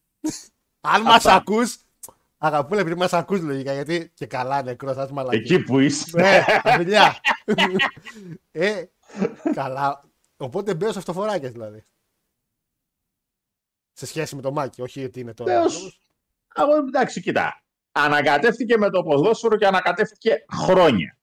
Αν 0.82 1.02
μας 1.02 1.16
Αυτά. 1.16 1.34
ακούς. 1.36 1.78
Αγαπούλα, 2.38 2.82
επειδή 2.82 2.96
μας 2.96 3.14
ακούς 3.14 3.40
λογικά, 3.42 3.74
γιατί 3.74 4.12
και 4.14 4.26
καλά 4.26 4.64
νεκρός, 4.64 4.96
θα 4.96 5.04
είσαι 5.04 5.14
μαλακή. 5.14 5.36
εκεί 5.38 5.60
που 5.64 5.80
είσαι. 5.80 6.06
Ναι, 6.14 6.44
φιλιά. 6.76 7.16
ε, 8.52 8.84
καλά. 9.54 10.02
Οπότε 10.38 10.76
μπαίνω 10.76 10.92
σε 10.92 11.00
αυτοφοράκια 11.00 11.50
δηλαδή. 11.50 11.84
Σε 13.98 14.06
σχέση 14.06 14.36
με 14.36 14.42
το 14.42 14.52
Μάκη, 14.52 14.82
όχι 14.82 15.04
ότι 15.04 15.20
είναι 15.20 15.34
τώρα. 15.34 15.54
Βεβαίως. 15.54 16.00
Εγώ 16.56 16.76
εντάξει, 16.76 17.22
κοίτα. 17.22 17.64
Ανακατεύτηκε 17.92 18.78
με 18.78 18.90
το 18.90 19.04
ποδόσφαιρο 19.04 19.58
και 19.58 19.66
ανακατεύτηκε 19.68 20.46
χρόνια. 20.52 21.18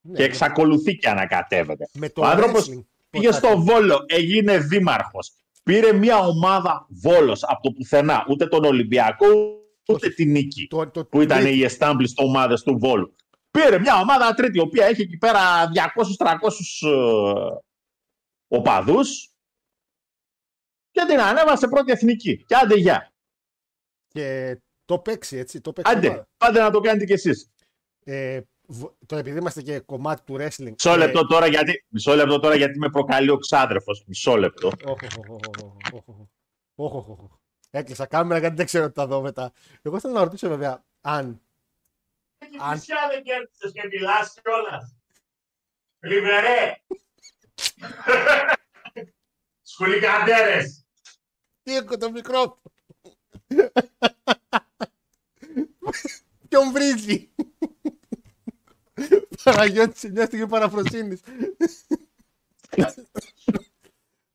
Ναι, 0.00 0.16
Και 0.16 0.24
εξακολουθεί 0.24 0.96
και 0.96 1.08
ανακατεύεται. 1.08 1.88
με 1.92 2.08
το 2.08 2.20
Ο 2.20 2.24
άνθρωπος 2.26 2.68
wrestling, 2.70 2.84
Πήγε 3.10 3.26
πώς 3.28 3.38
θα 3.38 3.46
στο 3.48 3.60
Βόλο, 3.60 4.04
έγινε 4.06 4.58
δήμαρχος. 4.58 5.32
Πήρε 5.62 5.92
μια 5.92 6.18
ομάδα 6.18 6.86
Βόλος 6.88 7.42
από 7.44 7.62
το 7.62 7.70
πουθενά. 7.72 8.24
Ούτε 8.28 8.46
τον 8.46 8.64
Ολυμπιακό, 8.64 9.26
ούτε 9.88 10.08
την 10.08 10.30
Νίκη. 10.30 10.66
Το, 10.66 10.90
το, 10.90 11.04
Που 11.04 11.20
ήταν 11.20 11.40
τρίτη- 11.42 11.58
οι 11.72 11.76
established 11.78 12.14
ομάδες 12.16 12.62
του 12.62 12.78
Βόλου. 12.78 13.14
Πήρε 13.50 13.78
μια 13.78 14.00
ομάδα 14.00 14.34
τρίτη, 14.34 14.58
η 14.58 14.60
οποία 14.60 14.86
έχει 14.86 15.02
εκεί 15.02 15.16
πέρα 15.16 15.40
200-300 15.74 16.88
ε, 16.88 17.56
οπαδούς 18.48 19.30
και 20.98 21.04
την 21.12 21.20
ανέβασε 21.20 21.68
πρώτη 21.68 21.92
εθνική. 21.92 22.44
Και 22.44 22.54
άντε 22.54 22.74
γεια. 22.74 23.12
Και 24.08 24.56
το 24.84 24.98
παίξει, 24.98 25.36
έτσι. 25.36 25.60
Το 25.60 25.72
παίξει 25.72 25.92
Άντε, 25.92 26.06
ομάδα. 26.08 26.28
πάτε 26.36 26.60
να 26.60 26.70
το 26.70 26.80
κάνετε 26.80 27.04
κι 27.04 27.12
εσείς. 27.12 27.50
Ε, 28.04 28.40
β- 28.66 28.92
τώρα 29.06 29.20
επειδή 29.22 29.38
είμαστε 29.38 29.62
και 29.62 29.80
κομμάτι 29.80 30.22
του 30.22 30.34
wrestling. 30.38 30.70
Μισό 30.70 30.92
ε, 30.92 30.96
λεπτό 30.96 31.26
τώρα 31.26 31.46
γιατί, 31.46 31.84
μισό 31.88 32.14
λεπτό 32.14 32.38
τώρα 32.38 32.54
γιατί 32.54 32.78
με 32.78 32.90
προκαλεί 32.90 33.30
ο 33.30 33.38
ξάδερφος. 33.38 34.04
Μισό 34.06 34.36
λεπτό. 34.36 34.70
όχ, 34.84 35.02
όχ, 35.02 35.28
όχ, 35.28 35.40
όχ, 35.62 35.82
όχ, 35.92 36.08
όχ. 36.08 36.26
Όχ, 36.74 36.94
όχ, 36.94 37.08
όχ. 37.08 37.30
Έκλεισα 37.70 38.06
κάμερα 38.06 38.40
γιατί 38.40 38.56
δεν 38.56 38.66
ξέρω 38.66 38.86
τι 38.86 38.92
θα 38.94 39.06
δω 39.06 39.20
μετά. 39.20 39.52
Εγώ 39.82 40.00
θέλω 40.00 40.14
να 40.14 40.22
ρωτήσω 40.24 40.48
βέβαια 40.48 40.84
αν. 41.00 41.40
Αν- 42.58 42.78
δεν 43.10 43.22
κέρδισες 43.22 43.72
και 43.72 43.86
μιλάς 43.90 44.34
κιόλας. 44.42 44.94
Ριβερέ. 46.00 46.76
Σκουλικαντέρες. 49.62 50.86
Τι 51.68 51.76
έχω 51.76 51.96
το 51.96 52.10
μικρό. 52.10 52.62
Ποιον 56.48 56.72
βρίζει. 56.72 57.30
Παναγιώτη 59.44 59.98
σε 59.98 60.10
μια 60.10 60.26
στιγμή 60.26 60.46
παραφροσύνης. 60.48 61.20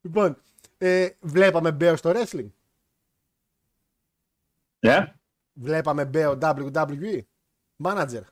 λοιπόν, 0.02 0.42
ε, 0.78 1.10
βλέπαμε 1.20 1.72
Μπέο 1.72 1.96
στο 1.96 2.12
wrestling. 2.16 2.50
Ναι. 4.80 5.14
Βλέπαμε 5.54 6.06
Μπέο 6.06 6.38
WWE. 6.42 7.22
Manager. 7.84 8.24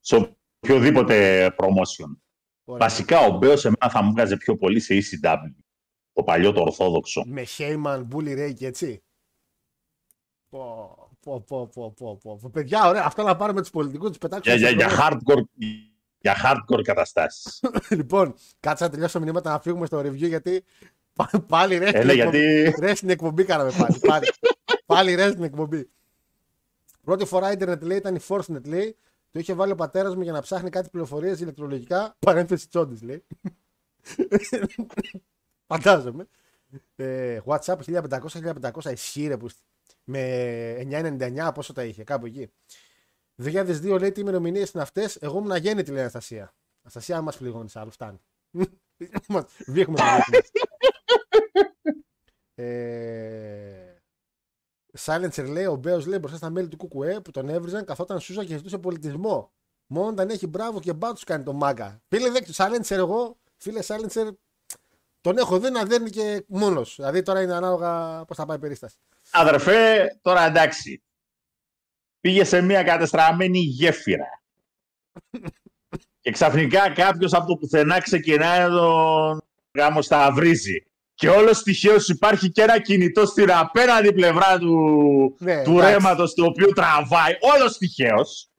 Σε 0.00 0.36
οποιοδήποτε 0.60 1.46
promotion. 1.58 2.16
Ωραία. 2.64 2.88
Βασικά 2.88 3.20
ο 3.20 3.36
Μπέος 3.38 3.64
εμένα 3.64 3.90
θα 3.90 4.02
μου 4.02 4.10
βγάζει 4.10 4.36
πιο 4.36 4.56
πολύ 4.56 4.80
σε 4.80 4.94
ECW. 4.94 5.65
Το 6.16 6.22
παλιό 6.22 6.52
το 6.52 6.60
ορθόδοξο. 6.60 7.22
Με 7.26 7.44
Heyman, 7.58 8.06
Bully 8.12 8.38
Ray 8.38 8.52
και 8.54 8.66
έτσι. 8.66 9.02
Πω, 10.48 11.08
πω, 11.20 11.40
πω, 11.40 11.66
πω, 11.74 11.92
πω, 11.96 12.16
πω, 12.22 12.36
πω. 12.42 12.50
Παιδιά, 12.50 12.88
ωραία. 12.88 13.04
Αυτά 13.04 13.22
να 13.22 13.36
πάρουμε 13.36 13.60
τους 13.60 13.70
πολιτικούς, 13.70 14.08
τους 14.08 14.18
πετάξουμε. 14.18 14.56
Για, 14.56 14.70
για, 14.70 14.78
στο 14.88 14.94
για, 14.96 14.96
πρόγραμμα. 15.10 15.22
hardcore, 15.46 15.64
για 16.18 16.34
hardcore 16.44 16.82
καταστάσεις. 16.82 17.60
λοιπόν, 17.96 18.34
κάτσε 18.60 18.84
να 18.84 18.90
τελειώσω 18.90 19.20
μηνύματα 19.20 19.50
να 19.50 19.60
φύγουμε 19.60 19.86
στο 19.86 19.98
review 19.98 20.14
γιατί 20.14 20.64
πα- 21.12 21.44
πάλι 21.48 21.78
ρε. 21.78 21.88
Έλα, 21.88 22.12
γιατί 22.12 22.74
Ρε 22.78 22.94
στην 22.94 23.10
εκπομπή 23.10 23.44
κάναμε 23.44 23.72
πάλι. 23.78 23.98
πάλι. 23.98 24.26
Πάλι 24.86 25.14
ρε 25.14 25.28
στην 25.30 25.42
εκπομπή. 25.42 25.90
Πρώτη 27.04 27.24
φορά 27.24 27.52
ίντερνετ 27.52 27.82
λέει 27.82 27.96
ήταν 27.96 28.14
η 28.14 28.20
Forcenet 28.28 28.64
λέει. 28.64 28.96
Το 29.30 29.38
είχε 29.38 29.54
βάλει 29.54 29.72
ο 29.72 29.74
πατέρας 29.74 30.14
μου 30.14 30.22
για 30.22 30.32
να 30.32 30.40
ψάχνει 30.40 30.70
κάτι 30.70 30.88
πληροφορίες 30.88 31.40
ηλεκτρολογικά. 31.40 32.16
Παρένθεση 32.18 32.68
τσόντις 32.68 33.02
λέει. 33.02 33.24
Φαντάζομαι. 35.66 36.26
Ε, 36.96 37.40
WhatsApp 37.44 37.76
1500-1500 37.86 38.92
ισχύει 38.92 39.26
ρε 39.26 39.36
που 39.36 39.46
με 40.04 40.78
999 40.90 41.50
πόσο 41.54 41.72
τα 41.72 41.84
είχε, 41.84 42.04
κάπου 42.04 42.26
εκεί. 42.26 42.52
2002 43.42 43.96
λέει 44.00 44.12
τι 44.12 44.20
ημερομηνίες 44.20 44.70
είναι 44.70 44.82
αυτές; 44.82 45.16
Εγώ 45.16 45.38
ήμουν 45.38 45.52
αγέννητη, 45.52 45.88
λέει 45.88 45.98
η 45.98 46.00
Αναστασία. 46.00 46.54
Αναστασία, 46.82 47.16
αν 47.16 47.22
μα 47.24 47.32
πληγώνει 47.38 47.70
άλλο, 47.74 47.90
φτάνει. 47.90 48.18
Μας- 49.28 49.46
Βήχουμε 49.66 49.96
το 49.96 50.04
βήχουμε. 50.12 50.42
ε, 52.54 53.94
Silencer 54.98 55.48
λέει, 55.48 55.64
ο 55.64 55.74
Μπέος 55.76 56.06
λέει 56.06 56.18
μπροστά 56.18 56.36
στα 56.36 56.50
μέλη 56.50 56.68
του 56.68 56.76
Κουκουέ 56.76 57.20
που 57.20 57.30
τον 57.30 57.48
έβριζαν 57.48 57.84
καθόταν 57.84 58.20
σούζα 58.20 58.44
και 58.44 58.56
ζητούσε 58.56 58.78
πολιτισμό. 58.78 59.52
Μόνο 59.86 60.08
όταν 60.08 60.28
έχει 60.30 60.46
μπράβο 60.46 60.80
και 60.80 60.92
μπάτσους 60.92 61.24
κάνει 61.24 61.44
το 61.44 61.52
μάγκα. 61.52 62.02
Φίλε, 62.08 62.30
δέκτο, 62.30 62.52
Silencer 62.56 62.90
εγώ, 62.96 63.38
φίλε 63.56 63.80
Silencer, 63.86 64.30
τον 65.26 65.38
έχω 65.38 65.58
δει 65.58 65.70
να 65.70 65.84
δέρνει 65.84 66.10
και 66.10 66.44
μόνος. 66.48 66.94
Δηλαδή 66.96 67.22
τώρα 67.22 67.42
είναι 67.42 67.54
ανάλογα 67.54 68.24
πώς 68.24 68.36
θα 68.36 68.46
πάει 68.46 68.56
η 68.56 68.60
περίσταση. 68.60 68.96
Αδερφέ, 69.30 70.08
τώρα 70.22 70.46
εντάξει. 70.46 71.02
Πήγε 72.20 72.44
σε 72.44 72.60
μια 72.60 72.82
κατεστραμμένη 72.82 73.58
γέφυρα. 73.58 74.42
και 76.20 76.30
ξαφνικά 76.30 76.92
κάποιος 76.92 77.32
από 77.32 77.46
το 77.46 77.56
πουθενά 77.56 78.00
ξεκινάει 78.00 78.60
να 78.60 78.68
τον 78.68 79.42
γάμο 79.78 80.02
στα 80.02 80.32
βρίζει. 80.32 80.86
Και 81.14 81.28
όλο 81.28 81.62
τυχαίως 81.62 82.08
υπάρχει 82.08 82.50
και 82.50 82.62
ένα 82.62 82.80
κινητό 82.80 83.26
στην 83.26 83.52
απέναντι 83.52 84.12
πλευρά 84.12 84.58
του, 84.58 84.76
Ναι, 85.38 85.62
του 85.62 85.72
εντάξει. 85.78 85.92
ρέματος 85.92 86.34
το 86.34 86.44
οποίο 86.44 86.72
τραβάει. 86.72 87.36
Όλος 87.40 87.78
τυχαίως. 87.78 88.50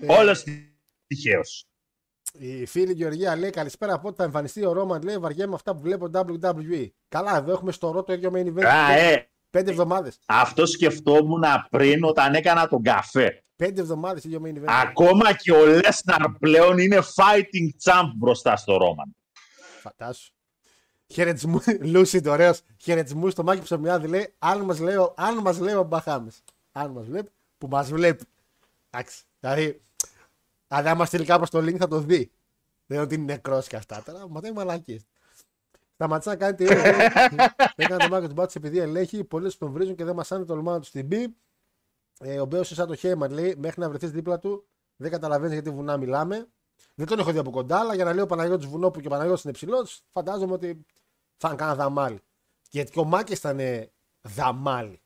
Ε, 0.00 0.12
Όλος 0.12 0.44
τυχαίως. 1.06 1.69
Η 2.38 2.66
φίλη 2.66 2.92
Γεωργία 2.92 3.36
λέει 3.36 3.50
καλησπέρα 3.50 3.94
από 3.94 4.08
ό,τι 4.08 4.16
θα 4.16 4.24
εμφανιστεί 4.24 4.64
ο 4.64 4.72
Ρόμαν. 4.72 5.02
Λέει 5.02 5.18
βαριέμαι 5.18 5.54
αυτά 5.54 5.74
που 5.74 5.80
βλέπω 5.80 6.08
WWE. 6.12 6.86
Καλά, 7.08 7.36
εδώ 7.36 7.52
έχουμε 7.52 7.72
στο 7.72 7.90
ρο 7.90 8.02
το 8.02 8.12
ίδιο 8.12 8.30
main 8.34 8.46
event. 8.46 8.64
Α, 8.64 8.92
ε, 8.92 9.28
Πέντε 9.50 9.70
εβδομάδες. 9.70 10.18
αυτό 10.26 10.66
σκεφτόμουν 10.66 11.44
πριν 11.70 12.04
όταν 12.04 12.34
έκανα 12.34 12.68
τον 12.68 12.82
καφέ. 12.82 13.44
Πέντε 13.56 13.80
εβδομάδες 13.80 14.24
ίδιο 14.24 14.40
main 14.44 14.56
event. 14.58 14.64
Ακόμα 14.66 15.32
και 15.34 15.52
ο 15.52 15.66
Λέσναρ 15.66 16.28
πλέον 16.38 16.78
είναι 16.78 16.98
fighting 17.16 17.90
champ 17.90 18.10
μπροστά 18.16 18.56
στο 18.56 18.76
Ρόμαν. 18.76 19.16
Φαντάσου. 19.80 20.32
Χαιρετισμού, 21.12 21.60
Λούσιντ, 21.92 22.26
ωραίος. 22.26 22.60
Χαιρετισμού 22.82 23.30
στο 23.30 23.42
μάκι 23.42 23.62
ψωμιάδη 23.62 24.06
λέει: 24.06 24.34
Αν 24.38 24.60
μας 24.60 24.78
λέει, 24.78 24.94
ο- 24.96 25.14
αν 25.16 25.38
μας 25.38 25.58
λέει 25.58 25.74
ο 25.74 25.82
Μπαχάμε. 25.82 26.30
Αν 26.72 26.90
μας 26.90 27.06
βλέπει, 27.06 27.30
που 27.58 27.68
μας 27.68 27.90
βλέπει. 27.90 28.24
Εντάξει. 28.90 29.22
Δηλαδή, 29.40 29.80
αν 30.72 30.82
δεν 30.82 30.94
μα 30.96 31.04
στείλει 31.04 31.24
κάπου 31.24 31.46
στο 31.46 31.58
link 31.58 31.76
θα 31.76 31.88
το 31.88 32.00
δει. 32.00 32.30
Δεν 32.86 32.96
είναι 32.96 33.00
ότι 33.00 33.14
είναι 33.14 33.24
νεκρός 33.24 33.66
και 33.66 33.76
αυτά 33.76 34.02
τώρα. 34.02 34.28
Μα 34.28 34.40
δεν 34.40 34.52
μαλακίε. 34.52 34.98
Σταματά 35.94 36.30
να 36.30 36.36
κάνει 36.36 36.54
τη 36.54 36.64
Δεν 36.64 37.72
έκανε 37.76 38.02
το 38.02 38.08
μάγκο 38.08 38.26
του 38.26 38.32
μπάτσο 38.32 38.58
επειδή 38.58 38.78
ελέγχει. 38.78 39.24
Πολλοί 39.24 39.52
τον 39.52 39.72
βρίζουν 39.72 39.94
και 39.94 40.04
δεν 40.04 40.14
μας 40.14 40.32
άνει 40.32 40.44
το 40.44 40.56
λιμάνι 40.56 40.80
του 40.80 40.86
στην 40.86 41.06
μπει. 41.06 41.36
Ε, 42.20 42.40
ο 42.40 42.44
Μπέος 42.44 42.70
είναι 42.70 42.78
σαν 42.78 42.88
το 42.88 42.94
Χέιμαν 42.94 43.30
λέει: 43.30 43.54
Μέχρι 43.58 43.80
να 43.80 43.88
βρεθείς 43.88 44.10
δίπλα 44.10 44.38
του, 44.38 44.66
δεν 44.96 45.10
καταλαβαίνεις 45.10 45.52
γιατί 45.52 45.70
βουνά 45.70 45.96
μιλάμε. 45.96 46.48
Δεν 46.94 47.06
τον 47.06 47.18
έχω 47.18 47.32
δει 47.32 47.38
από 47.38 47.50
κοντά, 47.50 47.78
αλλά 47.78 47.94
για 47.94 48.04
να 48.04 48.12
λέω 48.12 48.24
ο 48.24 48.26
Παναγιώτης 48.26 48.66
Βουνόπου 48.66 49.00
και 49.00 49.06
ο 49.06 49.10
Παναγιώτης 49.10 49.44
είναι 49.44 49.52
ψηλό, 49.52 49.86
φαντάζομαι 50.12 50.52
ότι 50.52 50.86
θα 51.36 51.48
είναι 51.48 51.56
κανένα 51.56 51.76
δαμάλι. 51.76 52.20
Γιατί 52.70 52.90
και 52.90 52.98
ο 52.98 53.04
Μάκης 53.04 53.38
ήταν 53.38 53.60
ε, 53.60 53.92
δαμάλι. 54.20 55.02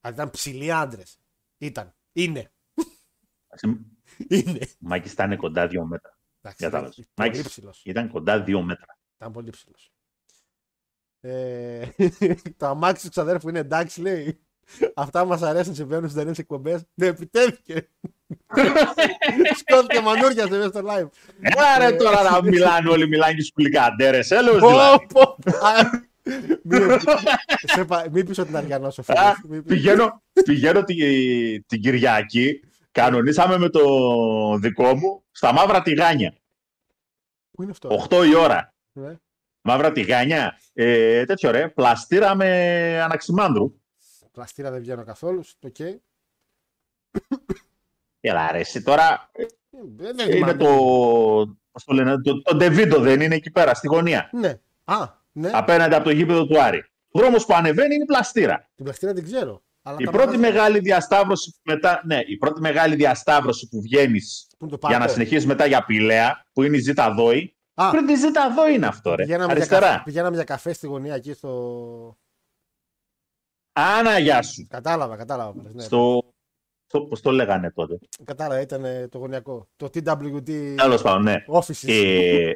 Δηλαδή 0.00 0.20
ήταν 0.20 0.30
ψηλοί 0.30 0.72
άντρες. 0.72 1.18
Ήταν. 1.58 1.94
Είναι. 2.12 2.50
Είναι. 4.28 4.58
Ο 4.62 4.66
Μάκης 4.78 5.12
ήταν 5.12 5.36
κοντά 5.36 5.66
δύο 5.66 5.84
μέτρα. 5.84 6.18
Εντάξει, 6.42 6.64
Κατάλαβες. 6.64 6.94
Πολύ 7.14 7.28
Μάκης 7.30 7.42
ψηλό. 7.42 7.74
ήταν 7.82 8.08
κοντά 8.08 8.40
δύο 8.42 8.62
μέτρα. 8.62 8.98
Ήταν 9.16 9.32
πολύ 9.32 9.50
ψηλό. 9.50 9.74
Ε, 11.22 11.86
το 12.56 12.66
αμάξι 12.66 13.04
του 13.04 13.10
ξαδέρφου 13.10 13.48
είναι 13.48 13.58
εντάξει, 13.58 14.00
λέει. 14.00 14.40
Αυτά 14.94 15.24
μας 15.24 15.42
αρέσουν, 15.42 15.74
συμβαίνουν 15.74 16.04
στις 16.08 16.16
ταινίες 16.18 16.38
εκπομπές. 16.38 16.82
Ναι, 16.94 17.06
επιτέθηκε. 17.06 17.88
Σκόθηκε 19.58 20.00
μανούρια 20.00 20.46
σε 20.46 20.50
μέσα 20.56 20.68
στο 20.68 20.80
live. 20.80 21.08
Έλα 21.40 21.78
ρε 21.88 21.96
τώρα 21.96 22.30
να 22.30 22.42
μιλάνε 22.50 22.88
όλοι, 22.90 23.08
μιλάνε 23.08 23.34
και 23.34 23.42
σκουλικαντέρες. 23.42 24.30
Έλεος 24.30 24.58
Πω, 24.60 24.68
δηλαδή. 24.68 25.06
πω. 25.12 25.20
Α, 25.20 26.00
Μην 26.62 27.00
σε 27.66 27.84
πα- 27.84 28.06
μην 28.12 28.26
πεις 28.26 28.38
ότι 28.38 28.48
είναι 28.48 28.58
αριανός 28.58 28.98
ο 28.98 29.02
φίλος. 29.02 29.20
Α, 29.20 29.34
Μην 29.48 29.62
πεις. 29.64 29.74
πηγαίνω, 29.76 30.22
πηγαίνω 30.44 30.84
την, 30.84 30.96
την 31.66 31.80
Κυριακή, 31.80 32.60
κανονίσαμε 32.92 33.58
με 33.58 33.68
το 33.68 33.82
δικό 34.58 34.94
μου 34.96 35.24
στα 35.30 35.52
μαύρα 35.52 35.82
τηγάνια. 35.82 36.34
Πού 37.50 37.62
είναι 37.62 37.70
αυτό; 37.70 38.06
8 38.10 38.26
η 38.26 38.34
ώρα. 38.34 38.74
Ναι. 38.92 39.16
Μαύρα 39.60 39.92
τηγάνια. 39.92 40.58
Ε, 40.72 41.24
τέτοιο 41.24 41.50
ρε, 41.50 41.68
Πλαστήρα 41.68 42.34
με 42.34 43.00
Αναξιμάνδρου. 43.02 43.74
Πλαστήρα 44.32 44.70
δεν 44.70 44.80
βγαίνω 44.80 45.04
καθόλου. 45.04 45.42
Οκ. 45.66 45.78
Ε, 45.78 46.00
Έλα 48.20 48.52
ρε, 48.52 48.58
εσύ 48.58 48.82
τώρα 48.82 49.30
Δεν 49.70 50.16
δεν 50.16 50.18
είναι 50.18 50.32
θυμάμαι. 50.32 50.54
το, 50.54 50.66
πώς 51.72 51.84
το 51.84 51.92
λένε, 51.92 52.20
το, 52.20 52.42
το 52.42 52.56
Ντεβίντο 52.56 53.00
δεν 53.00 53.20
είναι 53.20 53.34
εκεί 53.34 53.50
πέρα, 53.50 53.74
στη 53.74 53.86
γωνία. 53.86 54.30
Ναι. 54.32 54.60
Α, 54.84 55.08
ναι. 55.32 55.50
Απέναντι 55.52 55.94
από 55.94 56.04
το 56.04 56.10
γήπεδο 56.10 56.46
του 56.46 56.62
Άρη. 56.62 56.84
Ο 57.10 57.18
δρόμος 57.18 57.46
που 57.46 57.54
ανεβαίνει 57.54 57.94
είναι 57.94 58.04
πλαστήρα. 58.04 58.68
Την 58.74 58.84
πλαστήρα 58.84 59.12
δεν 59.12 59.24
ξέρω. 59.24 59.62
Αλλά 59.90 59.96
Η 60.00 60.04
τα 60.04 60.10
πρώτη 60.10 60.26
μαγαζιά- 60.36 60.52
μεγάλη 60.52 60.78
διασταύρωση 60.78 61.50
που 61.50 61.58
μετά, 61.64 62.02
ναι, 62.04 62.18
η 62.26 62.36
πρώτη 62.36 62.60
μεγάλη 62.60 62.94
διασταύρωση 62.94 63.68
που 63.68 63.80
βγαίνεις 63.80 64.46
Πού 64.58 64.64
είναι 64.66 64.76
το 64.76 64.86
για 64.88 64.98
να 64.98 65.04
πάρκο; 65.04 65.12
συνεχίσει 65.12 65.46
μετά 65.46 65.66
για 65.66 65.84
Πηλαία, 65.84 66.44
που 66.52 66.62
είναι 66.62 66.76
η 66.76 66.80
Ζήτα 66.80 67.14
Δόη. 67.14 67.56
Α, 67.74 67.90
Πριν 67.90 68.06
τη 68.06 68.16
Ζήτα 68.16 68.50
Δόη 68.54 68.74
είναι 68.74 68.86
αυτό, 68.86 69.14
ρε. 69.14 69.22
πηγαίναμε 69.22 69.52
για, 69.52 69.66
καφέ, 69.66 69.76
Αριστερά. 69.76 70.02
πηγαίναμε 70.02 70.34
για 70.34 70.44
καφέ 70.44 70.72
στη 70.72 70.86
γωνία 70.86 71.14
εκεί 71.14 71.32
στο. 71.32 72.18
Άνα, 73.72 74.18
γεια 74.18 74.42
σου. 74.42 74.66
Κατάλαβα, 74.68 75.16
κατάλαβα. 75.16 75.52
πάλι, 75.52 75.74
Ναι. 75.74 75.82
Στο. 75.82 76.22
στο 76.86 77.00
Πώς 77.00 77.20
το 77.20 77.30
λέγανε 77.30 77.70
τότε; 77.70 77.98
Κατάλαβα, 78.24 78.60
ήταν 78.60 78.84
ε, 78.84 79.08
το 79.08 79.18
γωνιακό. 79.18 79.68
Το 79.76 79.86
TWT 79.86 80.74
Τέλος 80.76 81.02
πάντων, 81.02 81.22
ναι. 81.22 81.44
Offices. 81.48 81.88
Ε, 81.88 82.52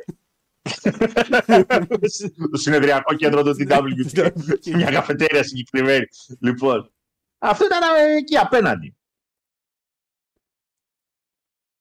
το 2.51 2.57
συνεδριακό 2.59 3.15
κέντρο 3.15 3.43
του 3.43 3.57
TWT. 3.59 4.21
Μια 4.77 4.91
καφετέρια 4.91 5.43
συγκεκριμένη. 5.43 6.05
Λοιπόν, 6.41 6.93
αυτό 7.45 7.65
ήταν 7.65 7.83
ε, 7.97 8.17
εκεί 8.17 8.37
απέναντι. 8.37 8.97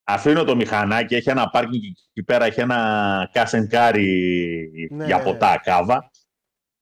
Αφήνω 0.04 0.44
το 0.44 0.56
μηχανάκι, 0.56 1.16
έχει 1.16 1.30
ένα 1.30 1.50
πάρκινγκ 1.50 1.82
και 1.82 2.02
εκεί 2.10 2.24
πέρα, 2.24 2.46
έχει 2.46 2.60
ένα 2.60 3.30
κάσενκάρι 3.34 4.90
Ναι. 4.92 5.06
για 5.06 5.24
ποτά 5.24 5.58
κάβα. 5.58 6.12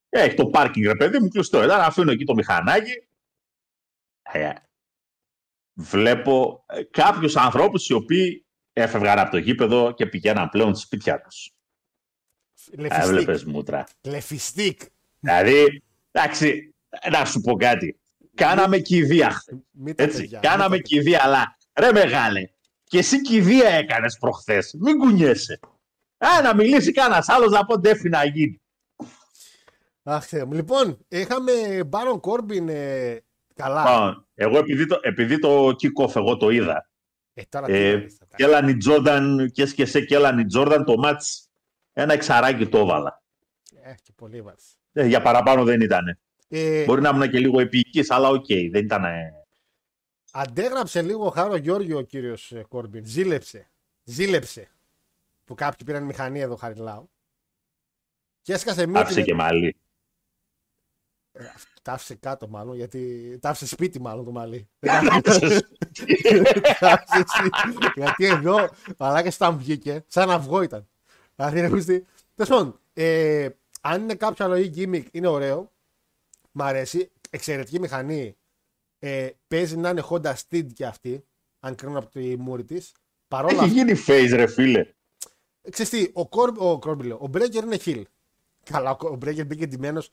Έχει 0.10 0.36
το 0.36 0.48
πάρκινγκ, 0.48 0.86
ρε 0.86 0.96
παιδί 0.96 1.20
μου, 1.20 1.28
κλειστό. 1.28 1.64
Ήταν, 1.64 1.82
αφήνω 1.82 2.12
εκεί 2.12 2.24
το 2.24 2.34
μηχανάκι. 2.34 3.08
Ε, 4.22 4.54
βλέπω 5.74 6.66
ε, 6.68 6.84
κάποιους 6.84 7.36
ανθρώπους 7.36 7.90
οι 7.90 7.94
οποίοι 7.94 8.46
έφευγαν 8.74 9.20
από 9.20 9.32
το 9.32 9.38
γήπεδο 9.38 9.92
και 9.92 10.06
πηγαίναν 10.06 10.50
πλέον 10.50 10.76
στη 10.76 10.86
σπίτια 10.86 11.22
τους. 11.22 11.52
Λεφιστικ. 12.72 13.08
Έβλεπες 13.08 13.46
μούτρα. 13.46 13.88
Λεφιστικ. 14.02 14.82
Δηλαδή, 15.20 15.84
εντάξει, 16.12 16.76
να 17.12 17.26
σου 17.26 17.42
πω 17.42 17.56
κάτι. 17.56 18.01
Κάναμε 18.36 18.78
κηδεία 18.80 19.30
χθες, 19.32 19.58
Μην 19.72 19.96
τα 19.96 20.04
έτσι. 20.04 20.20
παιδιά, 20.22 20.40
Κάναμε 20.40 20.70
μην 20.76 20.82
τα 20.82 20.88
κηδεία, 20.88 21.20
αλλά 21.24 21.58
ρε 21.80 21.92
μεγάλε, 21.92 22.50
και 22.84 22.98
εσύ 22.98 23.22
κηδεία 23.22 23.70
έκανες 23.70 24.18
προχθές. 24.20 24.76
Μην 24.80 24.98
κουνιέσαι. 24.98 25.60
Α, 26.18 26.42
να 26.44 26.56
μιλήσει 26.56 26.92
κανένας 26.92 27.30
άλλος 27.30 27.52
να 27.52 27.66
πω 27.66 27.78
ντέφι 27.80 28.10
να 28.10 28.26
γίνει. 28.26 28.62
Αχ, 30.04 30.26
Θεέ 30.26 30.46
μου. 30.46 30.54
Λοιπόν, 30.54 31.06
είχαμε 31.08 31.52
Baron 31.92 32.20
Corbin. 32.20 32.68
Ε, 32.68 33.18
καλά. 33.56 33.84
Λοιπόν, 33.84 34.28
εγώ 34.34 34.58
επειδή 34.58 34.86
το, 34.86 35.00
επειδή 35.02 35.40
το 35.40 35.68
kick-off 35.68 36.16
εγώ 36.16 36.38
το 36.38 36.50
είδα, 36.50 36.90
Ε, 37.34 37.42
τώρα 37.50 37.66
τι 37.66 37.74
ε, 37.74 37.94
να 37.94 38.00
δεις, 38.00 38.16
θα 38.18 38.28
τα- 38.28 38.36
και 38.36 38.44
έλαν 38.44 38.68
η 38.68 38.78
Τζόρνταν, 38.78 39.52
και 39.52 39.66
και 39.66 39.86
σε 39.86 40.02
και 40.02 40.16
έλαν 40.16 40.40
η 40.40 40.46
Τζόρνταν, 40.46 40.86
το 40.86 40.98
μάτς 40.98 41.50
ένα 41.94 42.14
εξαράκι 42.14 42.68
το 42.68 42.78
έβαλα. 42.78 43.22
Ε, 43.82 43.94
και 44.04 44.12
πολύ 44.16 44.42
βάρος. 44.42 44.76
Ε, 44.94 45.06
για 45.06 45.22
παραπάνω 45.22 45.64
δεν 45.64 45.82
ήταν. 45.82 46.20
Ε, 46.54 46.84
Μπορεί 46.86 47.02
να 47.02 47.10
ήμουν 47.10 47.30
και 47.30 47.39
λίγο 47.39 47.60
επίοικης, 47.60 48.12
αλλά 48.12 48.30
οκ, 48.30 48.45
δεν 48.47 48.84
ήταν. 48.84 49.04
ε, 49.06 49.34
Αντέγραψε 50.32 51.02
λίγο 51.02 51.30
χάρο 51.30 51.56
Γιώργιο 51.56 51.97
ο 51.97 52.02
κύριος 52.02 52.54
Κόρμπιν. 52.68 53.06
Ζήλεψε. 53.06 53.70
Ζήλεψε. 54.04 54.70
Που 55.45 55.56
κάποιοι 55.56 55.86
πήραν 55.86 56.04
μηχανή 56.04 56.39
εδώ 56.39 56.56
χαριλάω. 56.56 57.06
Και 58.41 58.54
έσκασε 58.54 58.86
μύτη. 58.86 58.99
Άφησε 58.99 59.22
και 59.22 59.34
μαλλί. 59.34 59.76
Τα 61.82 61.91
άφησε 61.93 62.16
κάτω 62.16 62.47
μάλλον, 62.47 62.76
γιατί 62.76 63.38
τα 63.41 63.49
άφησε 63.49 63.68
σπίτι 63.68 64.02
μάλλον 64.02 64.26
το 64.26 64.32
μαλλί. 64.32 64.70
Άφησες. 64.88 65.68
Τα 66.80 66.91
άφησε 66.91 67.24
σπίτι. 67.28 67.91
γιατί 67.95 68.26
εδώ, 68.26 68.70
μαλάκα 68.97 69.32
σαν 69.32 69.58
βγήκε, 69.58 70.04
σαν 70.08 70.30
αυγό 70.32 70.62
ήταν. 70.62 70.88
Δηλαδή, 71.36 71.60
ρε 71.60 71.68
Χριστί. 71.68 72.06
Τέλος 72.36 72.49
πάντων, 72.52 72.80
ε, 72.93 73.49
αν 73.82 74.02
είναι 74.02 74.16
κάποιο 74.16 74.45
άλλο 74.45 74.72
gimmick, 74.76 75.06
είναι 75.12 75.28
ωραίο. 75.28 75.72
Μ' 76.52 76.62
αρέσει. 76.62 77.12
εξαιρετική 77.30 77.80
μηχανή. 77.80 78.36
Ε, 78.99 79.28
παίζει 79.47 79.78
να 79.78 79.89
είναι 79.89 80.04
Honda 80.10 80.34
Steed 80.34 80.68
και 80.74 80.86
αυτή, 80.86 81.26
αν 81.60 81.76
κρίνουν 81.76 81.97
από 81.97 82.10
τη 82.10 82.38
μούρη 82.38 82.64
της. 82.64 82.91
Παρόλα 83.28 83.64
Έχει 83.64 83.72
γίνει 83.74 84.04
face, 84.08 84.30
ρε 84.34 84.47
φίλε. 84.47 84.86
Ξέρεις 85.72 85.91
τι, 85.91 86.10
ο, 86.14 86.28
Κορ, 86.28 86.49
ο, 86.49 86.80
Corbin, 86.86 87.04
λέω, 87.06 87.16
ο 87.16 87.30
Breaker 87.34 87.54
είναι 87.64 87.78
heel. 87.86 88.02
Καλά, 88.64 88.89
ο, 88.91 89.08
ο 89.08 89.18
Breaker 89.26 89.45
μπήκε 89.45 89.66
ντυμένος. 89.68 90.10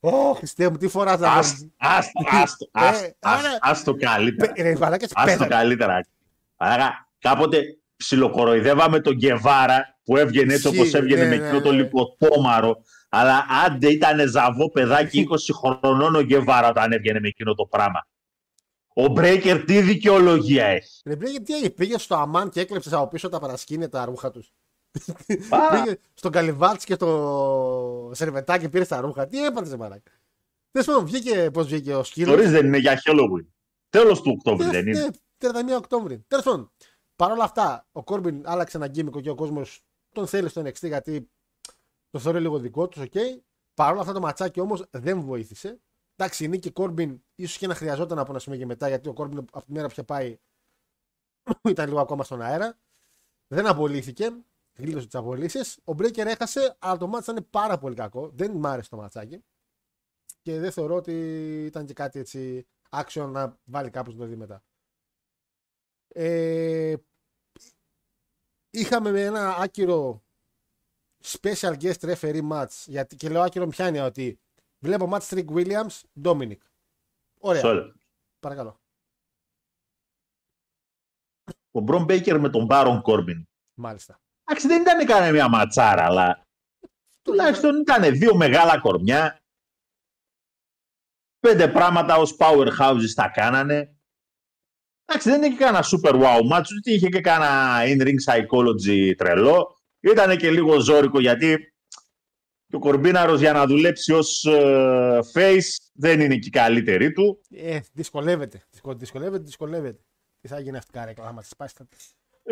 Ω, 0.00 0.32
Χριστέ 0.34 0.68
μου, 0.70 0.76
τι 0.76 0.88
φορά 0.88 1.16
θα 1.18 1.30
Ας- 1.32 1.66
Άστο, 1.76 2.20
άστο, 2.24 2.24
Ε, 2.32 2.36
άστο, 2.38 2.68
άστο, 2.70 3.14
άρα- 3.20 3.58
άστο 3.60 3.94
καλύτερα. 3.94 4.52
Ρε, 4.56 4.76
μαλάκες, 4.76 5.10
Άστο 5.14 5.30
πέθανε. 5.30 5.48
καλύτερα. 5.54 6.06
Άρα, 6.56 7.08
κάποτε 7.18 7.62
ψιλοκοροϊδεύαμε 7.96 9.00
τον 9.00 9.14
Γκεβάρα 9.14 9.98
που 10.04 10.16
έβγαινε 10.16 10.54
έτσι 10.54 10.66
Ισχύει, 10.68 10.80
όπως 10.80 10.94
έβγαινε 10.94 11.22
ναι, 11.22 11.28
με 11.28 11.36
ναι, 11.36 11.46
εκείνο 11.46 11.60
το 11.62 11.70
ναι. 11.72 11.76
λιποτόμαρο. 11.82 12.82
Αλλά 13.12 13.46
άντε 13.66 13.90
ήταν 13.90 14.28
ζαβό 14.28 14.70
παιδάκι 14.70 15.26
20 15.30 15.36
χρονών 15.54 16.14
ο 16.14 16.22
Γκεβάρα 16.22 16.68
όταν 16.68 16.92
έβγαινε 16.92 17.20
με 17.20 17.28
εκείνο 17.28 17.54
το 17.54 17.66
πράγμα. 17.66 18.06
Ο 18.94 19.06
Breakker 19.06 19.64
τι 19.64 19.80
δικαιολογία 19.80 20.66
έχει; 20.66 21.00
Ρε, 21.04 21.14
Breakker, 21.14 21.42
τι 21.44 21.54
έγινε, 21.54 21.70
πήγε 21.70 21.98
στο 21.98 22.14
Αμάν 22.14 22.50
και 22.50 22.60
έκλεψε 22.60 22.96
από 22.96 23.08
πίσω 23.08 23.28
τα 23.28 23.38
παρασκήνια 23.38 23.88
τα 23.88 24.04
ρούχα 24.04 24.30
τους. 24.30 24.52
Α, 25.48 25.68
πήγε 25.72 25.98
στον 26.14 26.30
Καλυβάτς 26.32 26.84
και 26.84 26.94
στο 26.94 28.10
Σερβετάκι 28.14 28.68
πήρε 28.68 28.84
τα 28.84 29.00
ρούχα. 29.00 29.26
Τι 29.26 29.44
έπατε 29.44 29.68
σε 29.68 29.76
μαλάκα. 29.76 30.10
Τέλο 30.70 30.84
πάντων, 30.84 31.04
βγήκε 31.06 31.50
πώς 31.52 31.66
βγήκε 31.66 31.94
ο 31.94 32.02
σκύλος; 32.04 32.36
Νωρίς 32.36 32.50
δεν 32.50 32.66
είναι 32.66 32.78
για 32.78 33.02
Halloween. 33.04 33.46
Τέλος 33.90 34.22
του 34.22 34.32
Οκτώβρη 34.36 34.68
δεν 34.68 34.86
είναι. 34.86 35.10
31 35.38 35.46
Οκτώβρη. 35.76 36.24
Τέλος 36.28 36.44
πάντων, 36.44 36.72
παρ' 37.16 37.30
όλα 37.30 37.44
αυτά, 37.44 37.86
ο 37.92 38.02
Κόρμπιν 38.02 38.42
άλλαξε 38.44 38.76
ένα 38.76 38.86
gimmick 38.86 39.16
ο 39.16 39.20
και 39.20 39.30
ο 39.30 39.34
κόσμος 39.34 39.80
τον 40.12 40.26
θέλει 40.26 40.48
στο 40.48 40.62
NXT 40.62 40.82
γιατί 40.82 41.30
το 42.10 42.18
θεωρεί 42.18 42.40
λίγο 42.40 42.58
δικό 42.58 42.88
τους, 42.88 43.02
οκ. 43.02 43.14
Παρ' 43.74 43.92
όλα 43.92 44.00
αυτά 44.00 44.12
το 44.12 44.20
ματσάκι 44.20 44.60
όμως 44.60 44.84
δεν 44.90 45.20
βοήθησε. 45.20 45.80
Εντάξει, 46.16 46.44
η 46.44 46.48
νίκη 46.48 46.70
Κόρμπιν 46.70 47.22
ίσως 47.34 47.58
και 47.58 47.66
να 47.66 47.74
χρειαζόταν 47.74 48.18
από 48.18 48.30
ένα 48.30 48.38
σημείο 48.38 48.58
και 48.58 48.66
μετά 48.66 48.88
γιατί 48.88 49.08
ο 49.08 49.12
Κόρμπιν 49.12 49.38
από 49.38 49.64
τη 49.64 49.72
μέρα 49.72 49.86
που 49.86 49.92
είχε 49.92 50.02
πάει 50.02 50.38
ήταν 51.70 51.88
λίγο 51.88 52.00
ακόμα 52.00 52.24
στον 52.24 52.42
αέρα. 52.42 52.78
Δεν 53.46 53.66
απολύθηκε. 53.66 54.44
Γλίτωσε 54.78 55.06
τις 55.06 55.14
απολύσεις. 55.14 55.78
Ο 55.84 55.92
Μπρέκερ 55.92 56.26
έχασε, 56.26 56.76
αλλά 56.78 56.96
το 56.96 57.06
μάτι 57.06 57.30
ήταν 57.30 57.46
πάρα 57.50 57.78
πολύ 57.78 57.94
κακό. 57.94 58.28
Δεν 58.28 58.50
μ' 58.56 58.66
άρεσε 58.66 58.88
το 58.88 58.96
ματσάκι. 58.96 59.44
Και 60.42 60.58
δεν 60.58 60.72
θεωρώ 60.72 60.94
ότι 60.94 61.12
ήταν 61.64 61.86
και 61.86 61.92
κάτι 61.92 62.18
έτσι 62.18 62.66
άξιο 62.90 63.26
να 63.26 63.58
βάλει 63.64 63.90
κάποιος 63.90 64.14
να 64.14 64.20
το 64.20 64.26
δει 64.26 64.36
μετά. 64.36 64.62
Ε, 66.08 66.94
είχαμε 68.70 69.10
με 69.10 69.24
ένα 69.24 69.56
άκυρο 69.56 70.24
special 71.24 71.76
guest 71.80 72.14
referee 72.14 72.48
match. 72.50 72.84
Γιατί, 72.86 73.16
και 73.16 73.28
λέω 73.28 73.42
άκυρο 73.42 73.66
ποια 73.66 73.88
είναι 73.88 74.02
ότι 74.02 74.38
βλέπω 74.78 75.10
match 75.12 75.28
Trick 75.28 75.46
Williams, 75.46 76.00
Dominic. 76.22 76.58
Ωραία, 77.38 77.62
Sorry. 77.64 77.92
παρακαλώ. 78.40 78.80
Ο 81.70 81.80
Μπρον 81.80 82.04
Μπέικερ 82.04 82.40
με 82.40 82.48
τον 82.48 82.64
Μπάρον 82.64 83.02
Κόρμπιν. 83.02 83.48
Μάλιστα. 83.74 84.20
Εντάξει, 84.44 84.68
δεν 84.68 84.80
ήταν 84.80 85.06
κανένα 85.06 85.32
μια 85.32 85.48
ματσάρα, 85.48 86.04
αλλά 86.04 86.46
τουλάχιστον 87.22 87.80
ήταν 87.80 88.12
δύο 88.18 88.36
μεγάλα 88.36 88.80
κορμιά. 88.80 89.40
Πέντε 91.40 91.68
πράγματα 91.68 92.16
ως 92.16 92.36
powerhouses 92.38 93.12
τα 93.14 93.28
κάνανε. 93.28 93.94
Εντάξει, 95.04 95.30
δεν 95.30 95.42
είχε 95.42 95.56
κανένα 95.56 95.84
super 95.84 96.12
wow 96.12 96.52
match, 96.52 96.66
ούτε 96.76 96.90
είχε 96.92 97.08
και 97.08 97.20
κανένα 97.20 97.82
in-ring 97.84 98.16
psychology 98.26 99.14
τρελό. 99.16 99.79
Ήταν 100.00 100.36
και 100.36 100.50
λίγο 100.50 100.78
ζώρικο 100.80 101.20
γιατί 101.20 101.74
και 102.66 102.76
ο 102.76 102.78
Κορμπίναρος 102.78 103.40
για 103.40 103.52
να 103.52 103.66
δουλέψει 103.66 104.12
ως 104.12 104.44
ε, 104.44 105.18
face 105.34 105.76
δεν 105.94 106.20
είναι 106.20 106.36
και 106.36 106.46
η 106.48 106.50
καλύτερη 106.50 107.12
του. 107.12 107.40
Ε, 107.50 107.80
δυσκολεύεται. 107.92 108.62
Δυσκο- 108.70 108.94
Δυσκολεύεται, 108.94 109.42
δυσκολεύεται. 109.42 110.00
Τι 110.40 110.48
θα 110.48 110.60
γίνει 110.60 110.76
αυτή 110.76 110.90
η 110.94 110.98
καρέκλα, 110.98 111.26
άμα 111.26 111.40
της 111.40 111.50
σπάσει. 111.50 111.74
θα- 111.78 111.86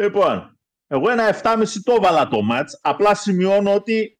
Λοιπόν, 0.03 0.59
εγώ 0.87 1.11
ένα 1.11 1.29
7,5 1.43 1.83
το 1.83 1.93
έβαλα 1.93 2.29
το 2.29 2.39
match. 2.53 2.67
Απλά 2.81 3.15
σημειώνω 3.15 3.75
ότι 3.75 4.19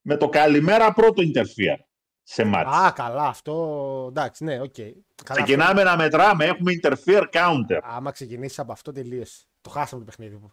με 0.00 0.16
το 0.16 0.28
καλημέρα 0.28 0.92
πρώτο 0.92 1.22
interfere 1.22 1.78
σε 2.22 2.42
match. 2.54 2.64
Α, 2.66 2.92
καλά, 2.92 3.26
αυτό. 3.26 4.06
Εντάξει, 4.10 4.44
ναι, 4.44 4.60
οκ. 4.60 4.74
Καλά, 5.24 5.42
Ξεκινάμε 5.42 5.82
να 5.82 5.96
μετράμε, 5.96 6.44
έχουμε 6.44 6.72
interfere 6.82 7.24
counter. 7.32 7.74
αυτό- 7.76 7.80
Άμα 7.82 8.10
ξεκινήσεις 8.10 8.58
από 8.58 8.72
αυτό, 8.72 8.92
τελείωσε. 8.92 9.44
Το 9.60 9.70
χάσαμε 9.70 10.04
το 10.04 10.10
παιχνίδι 10.10 10.36
μου. 10.36 10.52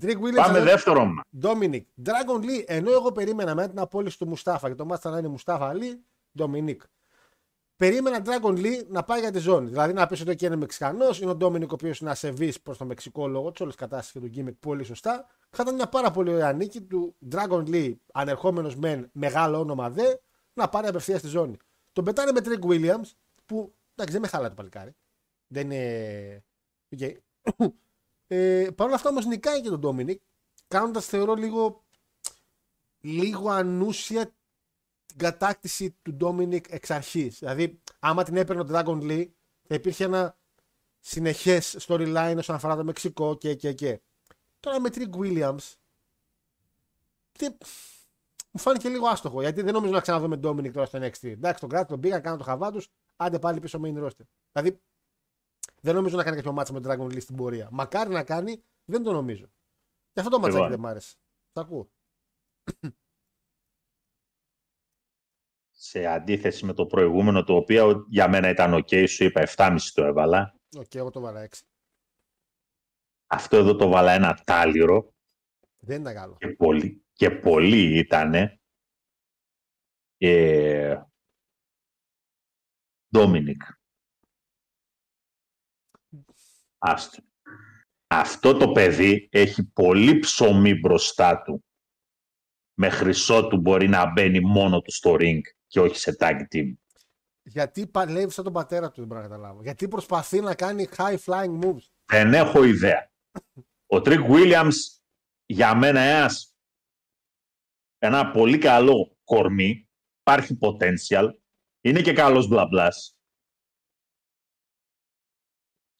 Trick 0.00 0.16
Williams 0.16 0.34
Πάμε 0.34 0.60
and 0.60 0.64
δεύτερο 0.64 1.04
μα. 1.04 1.22
Dominic. 1.42 1.82
Dragon 2.04 2.40
Lee, 2.44 2.64
ενώ 2.66 2.90
εγώ 2.90 3.12
περίμενα 3.12 3.54
με 3.54 3.68
την 3.68 3.78
απόλυση 3.78 4.18
του 4.18 4.28
Μουστάφα 4.28 4.68
και 4.68 4.74
το 4.74 4.84
μάτσα 4.84 5.10
να 5.10 5.18
είναι 5.18 5.28
Μουστάφα 5.28 5.72
Lee, 5.74 5.98
Dominic. 6.38 6.76
Περίμενα 7.76 8.22
Dragon 8.24 8.56
Lee 8.56 8.86
να 8.88 9.04
πάει 9.04 9.20
για 9.20 9.30
τη 9.30 9.38
ζώνη. 9.38 9.68
Δηλαδή 9.68 9.92
να 9.92 10.06
πεις 10.06 10.20
ότι 10.20 10.30
εκεί 10.30 10.46
είναι 10.46 10.56
Μεξικανός, 10.56 11.20
είναι 11.20 11.30
ο 11.30 11.36
Dominic 11.40 11.68
ο 11.68 11.72
οποίος 11.72 11.98
είναι 12.00 12.10
ασεβής 12.10 12.60
προς 12.60 12.78
το 12.78 12.84
Μεξικό 12.84 13.28
λόγω 13.28 13.50
της 13.50 13.60
όλης 13.60 13.74
κατάστασης 13.74 14.12
και 14.12 14.20
του 14.20 14.26
gimmick 14.26 14.54
πολύ 14.54 14.84
σωστά. 14.84 15.26
Θα 15.50 15.62
ήταν 15.62 15.74
μια 15.74 15.88
πάρα 15.88 16.10
πολύ 16.10 16.30
ωραία 16.30 16.52
νίκη 16.52 16.80
του 16.80 17.16
Dragon 17.30 17.64
Lee, 17.66 17.94
ανερχόμενος 18.12 18.76
μεν 18.76 19.10
μεγάλο 19.12 19.58
όνομα 19.58 19.90
δε, 19.90 20.14
να 20.52 20.68
πάρει 20.68 20.86
απευθείας 20.86 21.18
στη 21.18 21.28
ζώνη. 21.28 21.56
Τον 21.92 22.04
πετάνε 22.04 22.32
με 22.32 22.40
Trick 22.44 22.70
Williams, 22.70 23.10
που 23.46 23.74
εντάξει 23.94 24.12
δεν 24.12 24.20
με 24.20 24.26
χαλάει 24.26 24.48
το 24.48 24.54
παλικάρι. 24.54 24.96
Δεν 25.46 25.70
είναι. 25.70 26.44
Okay. 26.96 27.12
Ε, 28.32 28.70
Παρ' 28.74 28.86
όλα 28.86 28.96
αυτά 28.96 29.08
όμως 29.08 29.26
νικάει 29.26 29.60
και 29.60 29.68
τον 29.68 29.80
Dominic, 29.84 30.16
κάνοντας 30.68 31.06
θεωρώ 31.06 31.34
λίγο, 31.34 31.84
λίγο 33.00 33.50
ανούσια 33.50 34.34
την 35.06 35.18
κατάκτηση 35.18 35.96
του 36.02 36.16
Dominic 36.20 36.70
εξ 36.70 36.90
αρχής. 36.90 37.38
Δηλαδή, 37.38 37.80
άμα 37.98 38.22
την 38.22 38.36
έπαιρνε 38.36 38.62
ο 38.62 38.66
Dragon 38.70 39.02
Lee, 39.02 39.28
θα 39.62 39.74
υπήρχε 39.74 40.04
ένα 40.04 40.38
συνεχές 40.98 41.76
storyline 41.86 42.34
όσον 42.38 42.56
αφορά 42.56 42.76
το 42.76 42.84
Μεξικό 42.84 43.36
και, 43.36 43.54
και, 43.54 43.72
και. 43.72 44.00
Τώρα 44.60 44.80
με 44.80 44.88
Trick 44.92 45.10
Williams. 45.10 45.74
Τι... 47.32 47.46
Μου 48.50 48.60
φάνηκε 48.60 48.88
λίγο 48.88 49.06
άστοχο 49.06 49.40
γιατί 49.40 49.62
δεν 49.62 49.72
νομίζω 49.72 49.92
να 49.92 50.00
ξαναδούμε 50.00 50.40
Dominic 50.42 50.72
τώρα 50.72 50.86
στο 50.86 50.98
NXT. 50.98 51.22
Εντάξει, 51.22 51.60
τον 51.60 51.68
κράτο 51.68 51.86
τον 51.86 52.00
πήγαν, 52.00 52.22
κάναν 52.22 52.38
το 52.38 52.44
χαβά 52.44 52.70
τους, 52.70 52.88
άντε 53.16 53.38
πάλι 53.38 53.60
πίσω 53.60 53.80
main 53.84 54.04
roster. 54.04 54.26
Δηλαδή, 54.52 54.80
δεν 55.80 55.94
νομίζω 55.94 56.16
να 56.16 56.24
κάνει 56.24 56.36
κάποιο 56.36 56.52
μάτσα 56.52 56.72
με 56.72 56.80
τον 56.80 56.92
Dragon 56.92 57.04
Lee 57.14 57.20
στην 57.22 57.36
πορεία. 57.36 57.68
Μακάρι 57.72 58.10
να 58.10 58.24
κάνει, 58.24 58.64
δεν 58.84 59.02
το 59.02 59.12
νομίζω. 59.12 59.46
Και 60.12 60.20
αυτό 60.20 60.30
το 60.30 60.38
ματσάκι 60.38 60.54
Λοιπόν. 60.56 60.70
δεν 60.70 60.80
μ' 60.80 60.86
άρεσε. 60.86 61.16
Τα 61.52 61.60
ακούω. 61.60 61.90
Σε 65.70 66.06
αντίθεση 66.06 66.64
με 66.64 66.72
το 66.72 66.86
προηγούμενο, 66.86 67.44
το 67.44 67.54
οποίο 67.54 68.04
για 68.08 68.28
μένα 68.28 68.48
ήταν 68.48 68.74
ok, 68.74 69.08
σου 69.08 69.24
είπα 69.24 69.42
7,5 69.56 69.78
το 69.94 70.04
έβαλα. 70.04 70.54
Οκ, 70.76 70.94
εγώ 70.94 71.10
το 71.10 71.20
'βαλα 71.20 71.48
6. 71.50 71.58
Αυτό 73.26 73.56
εδώ 73.56 73.76
το 73.76 73.88
'βαλα 73.88 74.12
ένα 74.12 74.34
τάλιρο 74.44 75.14
Δεν 75.78 76.00
ήταν 76.00 76.14
καλό. 76.14 76.36
και 76.36 76.48
πολύ, 76.48 77.04
και 77.12 77.30
πολύ 77.30 77.98
ήτανε. 77.98 78.60
Ε, 80.16 81.02
Ντόμινικ. 83.10 83.62
Άστο. 86.82 87.22
Αυτό 88.06 88.56
το 88.56 88.72
παιδί 88.72 89.28
έχει 89.30 89.64
πολύ 89.64 90.18
ψωμί 90.18 90.74
μπροστά 90.74 91.42
του. 91.42 91.64
Με 92.74 92.88
χρυσό 92.88 93.46
του 93.46 93.56
μπορεί 93.56 93.88
να 93.88 94.12
μπαίνει 94.12 94.40
μόνο 94.40 94.80
του 94.80 94.92
στο 94.92 95.16
ring 95.20 95.40
και 95.66 95.80
όχι 95.80 95.96
σε 95.98 96.16
tag 96.18 96.40
team. 96.54 96.74
Γιατί 97.42 97.86
παλεύει 97.86 98.32
σαν 98.32 98.44
τον 98.44 98.52
πατέρα 98.52 98.90
του, 98.90 98.94
δεν 98.96 99.06
μπορώ 99.06 99.20
να 99.20 99.28
καταλάβω. 99.28 99.62
Γιατί 99.62 99.88
προσπαθεί 99.88 100.40
να 100.40 100.54
κάνει 100.54 100.88
high 100.96 101.16
flying 101.24 101.60
moves. 101.62 101.88
Δεν 102.04 102.34
έχω 102.34 102.64
ιδέα. 102.64 103.10
Ο 103.86 104.00
Τρικ 104.00 104.20
Williams 104.28 104.74
για 105.46 105.74
μένα 105.74 106.00
ένας, 106.00 106.56
ένα 107.98 108.30
πολύ 108.30 108.58
καλό 108.58 109.16
κορμί. 109.24 109.88
Υπάρχει 110.20 110.58
potential. 110.60 111.28
Είναι 111.80 112.00
και 112.00 112.12
καλός 112.12 112.48
μπλα 112.48 112.66
μπλας. 112.66 113.19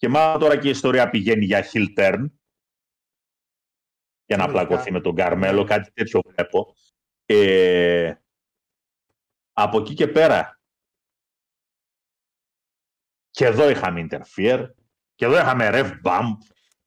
Και 0.01 0.09
μάλλον 0.09 0.41
τώρα 0.41 0.59
και 0.59 0.67
η 0.67 0.71
ιστορία 0.71 1.11
πηγαίνει 1.11 1.45
για 1.45 1.65
heel 1.73 1.87
turn. 1.97 2.25
Για 4.27 4.37
να 4.37 4.47
Λογικά. 4.47 4.67
πλακωθεί 4.67 4.93
με 4.93 5.01
τον 5.01 5.15
Καρμέλο. 5.15 5.65
Κάτι 5.65 5.93
τέτοιο 5.93 6.21
βλέπω. 6.27 6.75
Ε, 7.27 8.15
από 9.53 9.79
εκεί 9.81 9.95
και 9.95 10.09
πέρα. 10.09 10.61
Και 13.31 13.45
εδώ 13.45 13.71
είχαμε 13.71 14.07
interfere. 14.11 14.67
Και 15.15 15.25
εδώ 15.25 15.37
είχαμε 15.39 15.71
ref 15.73 16.01
bump. 16.05 16.37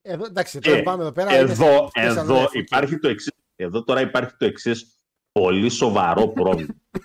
Εδώ, 0.02 0.24
εντάξει, 0.24 0.58
Και 0.58 0.70
τώρα 0.70 0.82
πάμε 0.82 1.02
εδώ 1.02 1.12
πέρα. 1.12 1.32
εδώ, 1.32 1.90
είναι 1.96 2.10
special 2.10 2.16
εδώ 2.16 2.42
ref, 2.42 2.46
οκ. 2.46 2.54
υπάρχει 2.54 2.98
το 2.98 3.08
εξής. 3.08 3.32
Εδώ 3.56 3.84
τώρα 3.84 4.00
υπάρχει 4.00 4.36
το 4.36 4.44
εξής 4.44 5.00
πολύ 5.32 5.68
σοβαρό 5.68 6.28
πρόβλημα. 6.28 6.74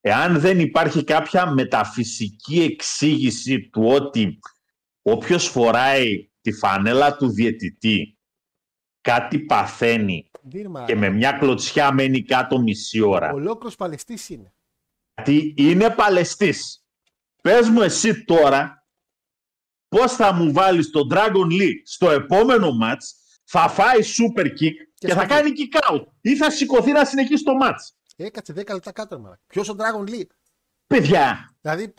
Εάν 0.00 0.40
δεν 0.40 0.60
υπάρχει 0.60 1.04
κάποια 1.04 1.46
μεταφυσική 1.50 2.62
εξήγηση 2.62 3.68
του 3.68 3.82
ότι 3.84 4.38
όποιος 5.02 5.48
φοράει 5.48 6.30
τη 6.40 6.52
φανέλα 6.52 7.16
του 7.16 7.28
διαιτητή 7.28 8.18
κάτι 9.00 9.38
παθαίνει 9.40 10.30
Δίνει, 10.42 10.68
μα- 10.68 10.84
και 10.84 10.96
με 10.96 11.08
μια 11.10 11.32
κλωτσιά 11.32 11.92
μένει 11.92 12.22
κάτω 12.22 12.60
μισή 12.60 13.00
ώρα. 13.00 13.32
Ολόκληρος 13.32 13.76
παλαιστής 13.76 14.28
είναι. 14.28 14.54
Γιατί 15.14 15.54
είναι 15.56 15.90
παλαιστής. 15.90 16.84
Πες 17.42 17.68
μου 17.68 17.80
εσύ 17.80 18.24
τώρα 18.24 18.86
πώς 19.88 20.12
θα 20.12 20.32
μου 20.32 20.52
βάλεις 20.52 20.90
τον 20.90 21.08
Dragon 21.12 21.46
Lee 21.60 21.72
στο 21.84 22.10
επόμενο 22.10 22.72
μάτς, 22.72 23.14
θα 23.44 23.68
φάει 23.68 23.98
super 24.18 24.44
kick 24.46 24.72
και, 24.94 25.08
θα 25.08 25.14
θα 25.14 25.26
κάνει 25.26 25.50
kick 25.56 25.92
out 25.92 26.04
ή 26.20 26.36
θα 26.36 26.50
σηκωθεί 26.50 26.92
να 26.92 27.04
συνεχίσει 27.04 27.44
το 27.44 27.54
μάτς. 27.54 27.94
Έκατσε 28.24 28.52
10 28.52 28.72
λεπτά 28.72 28.92
κάτω. 28.92 29.18
μαλάκα. 29.18 29.42
Ποιος 29.46 29.68
ο 29.68 29.74
Dragon 29.78 30.08
Lee; 30.08 30.26
Παιδιά, 30.86 31.54
Δηλαδή, 31.60 31.94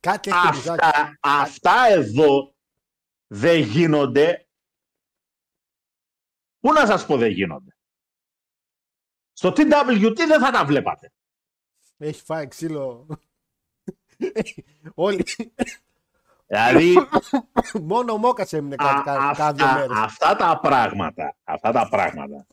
κάτι 0.00 0.30
έχει 0.30 0.40
το 0.42 0.52
μπουζάκι. 0.56 0.84
αυτά, 0.84 1.18
αυτά 1.20 1.86
εδώ 1.88 2.54
δεν 3.26 3.60
γίνονται. 3.60 4.46
Πού 6.60 6.72
να 6.72 6.86
σας 6.86 7.06
πω 7.06 7.16
δεν 7.16 7.30
γίνονται; 7.30 7.76
Στο 9.32 9.48
TWT 9.48 10.14
δεν 10.16 10.40
θα 10.40 10.50
τα 10.50 10.64
βλέπατε. 10.64 11.12
Έχει 11.98 12.22
φάει 12.22 12.48
ξύλο. 12.48 13.06
Όλοι. 14.94 15.24
Δηλαδή, 16.46 16.94
Μόνο 17.82 18.12
ο 18.12 18.18
Μόκας 18.18 18.52
έμεινε 18.52 18.74
α, 18.74 18.76
κάτι 18.76 19.02
κα- 19.02 19.34
κάνα 19.34 19.52
δύο 19.52 19.64
αυτά, 19.66 19.74
μέρες. 19.78 19.96
αυτά 19.98 20.36
τα 20.36 20.60
πράγματα, 20.60 21.36
αυτά 21.44 21.72
τα 21.72 21.88
πράγματα, 21.88 22.46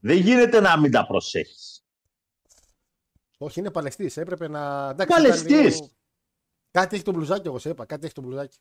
δεν 0.00 0.16
γίνεται 0.16 0.60
να 0.60 0.78
μην 0.78 0.90
τα 0.90 1.06
προσέχεις. 1.06 1.84
Όχι, 3.38 3.60
είναι 3.60 3.70
παλαιστής. 3.70 4.16
Έπρεπε 4.16 4.48
να. 4.48 4.88
Εντάξει, 4.88 5.14
Παλαιστής. 5.14 5.50
ήταν 5.52 5.64
λίγο- 5.64 5.90
Κάτι 6.70 6.94
έχει 6.94 7.04
το 7.04 7.12
μπλουζάκι, 7.12 7.46
εγώ 7.46 7.58
σε 7.58 7.68
είπα. 7.68 7.86
Κάτι 7.86 8.04
έχει 8.04 8.14
το 8.14 8.20
μπλουζάκι. 8.22 8.58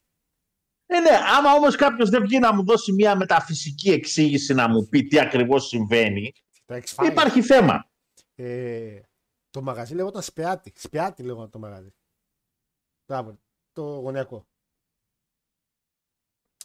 Ε, 0.86 1.00
ναι, 1.00 1.10
άμα 1.38 1.54
όμως 1.54 1.76
κάποιος 1.76 2.10
δεν 2.10 2.22
βγει 2.22 2.40
να 2.40 2.54
μου 2.54 2.64
δώσει 2.64 2.92
μια 2.92 3.16
μεταφυσική 3.16 3.90
εξήγηση 3.92 4.54
να 4.54 4.68
μου 4.70 4.88
πει 4.88 5.04
τι 5.04 5.20
ακριβώς 5.20 5.68
συμβαίνει, 5.68 6.34
Το 6.66 6.76
X-Files. 6.76 7.08
υπάρχει 7.12 7.42
θέμα. 7.42 7.90
Ε, 8.36 9.02
το 9.50 9.62
μαγαζί 9.62 9.94
λεγόταν 9.96 10.22
Σπιάτι. 10.22 10.74
Σπιάτι 10.76 11.24
λεγόταν 11.24 11.50
το 11.50 11.60
μαγαζί. 11.60 11.94
Μπράβο. 13.06 13.40
Το 13.72 13.84
γωνιακό. 13.84 14.48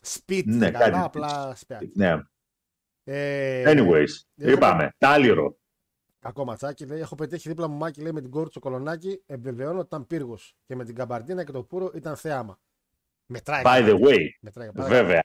Σπίτι. 0.03 0.51
Ναι, 0.51 0.71
καλά, 0.71 0.85
κάτι- 0.91 1.05
απλά 1.05 1.55
Σπιάτι. 1.55 1.93
Ναι. 1.95 2.23
Ε, 3.11 3.63
Anyways, 3.67 4.05
έχω- 4.37 4.51
είπαμε, 4.53 4.95
τάλιρο. 4.99 5.59
Κακό 6.19 6.45
ματσάκι. 6.45 6.87
Λέει, 6.87 7.01
έχω 7.01 7.15
πετύχει 7.15 7.49
δίπλα 7.49 7.69
μου 7.69 7.77
μάκι 7.77 8.01
λέει, 8.01 8.13
με 8.13 8.21
την 8.21 8.31
κόρη 8.31 8.49
του 8.51 8.61
κολονάκι. 8.61 9.23
Επιβεβαιώνω 9.27 9.79
ότι 9.79 9.87
ήταν 9.87 10.07
πύργος. 10.07 10.57
Και 10.67 10.75
με 10.77 10.85
την 10.85 10.95
καμπαρντίνα 10.95 11.45
και 11.45 11.53
το 11.53 11.63
πουρο 11.63 11.91
ήταν 11.95 12.17
θέαμα. 12.17 12.61
Μετράει. 13.27 13.63
By 13.65 13.89
the 13.89 14.01
way, 14.01 14.19
Μετράει, 14.41 14.73
πάρα- 14.73 14.89
βέβαια, 14.89 15.23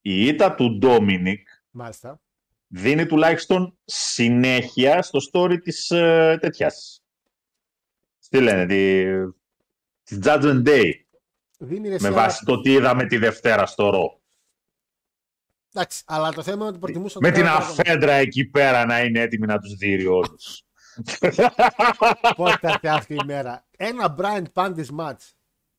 η 0.00 0.26
ήττα 0.26 0.54
του 0.54 0.78
Ντόμινικ 0.78 1.48
Μάλιστα. 1.70 2.20
δίνει 2.66 3.06
τουλάχιστον 3.06 3.78
συνέχεια 3.84 5.02
στο 5.02 5.18
story 5.32 5.56
της 5.62 5.90
ε, 5.90 6.38
τέτοιας. 6.40 7.02
Τι 8.28 8.40
λένε, 8.40 8.66
τη, 8.66 9.04
της 10.02 10.18
Judgment 10.22 10.66
Day, 10.68 10.90
Δίνει 11.58 11.80
με 11.80 11.88
ρεσιά. 11.88 12.12
βάση 12.12 12.44
το 12.44 12.60
τι 12.60 12.72
είδαμε 12.72 13.06
τη 13.06 13.16
Δευτέρα 13.18 13.66
στο 13.66 13.90
Ρο. 13.90 14.19
Εντάξει, 15.74 16.02
αλλά 16.06 16.32
το 16.32 16.42
θέμα 16.42 16.56
είναι 16.56 16.66
ότι 16.68 16.78
προτιμούσα 16.78 17.18
Με 17.22 17.28
το 17.28 17.34
την 17.34 17.44
κάνω- 17.44 17.58
αφέντρα 17.58 18.12
εκεί 18.12 18.44
πέρα 18.44 18.84
να 18.84 19.00
είναι 19.02 19.20
έτοιμη 19.20 19.46
να 19.46 19.58
τους 19.58 19.74
δει 19.74 20.06
όλους. 20.06 20.62
Πότε 22.36 22.56
θα 22.60 22.68
έρθει 22.68 22.88
αυτή 22.88 23.14
η 23.14 23.24
μέρα. 23.24 23.66
Ένα 23.76 24.14
Brian 24.18 24.44
Pandis 24.52 24.86
match 24.98 25.30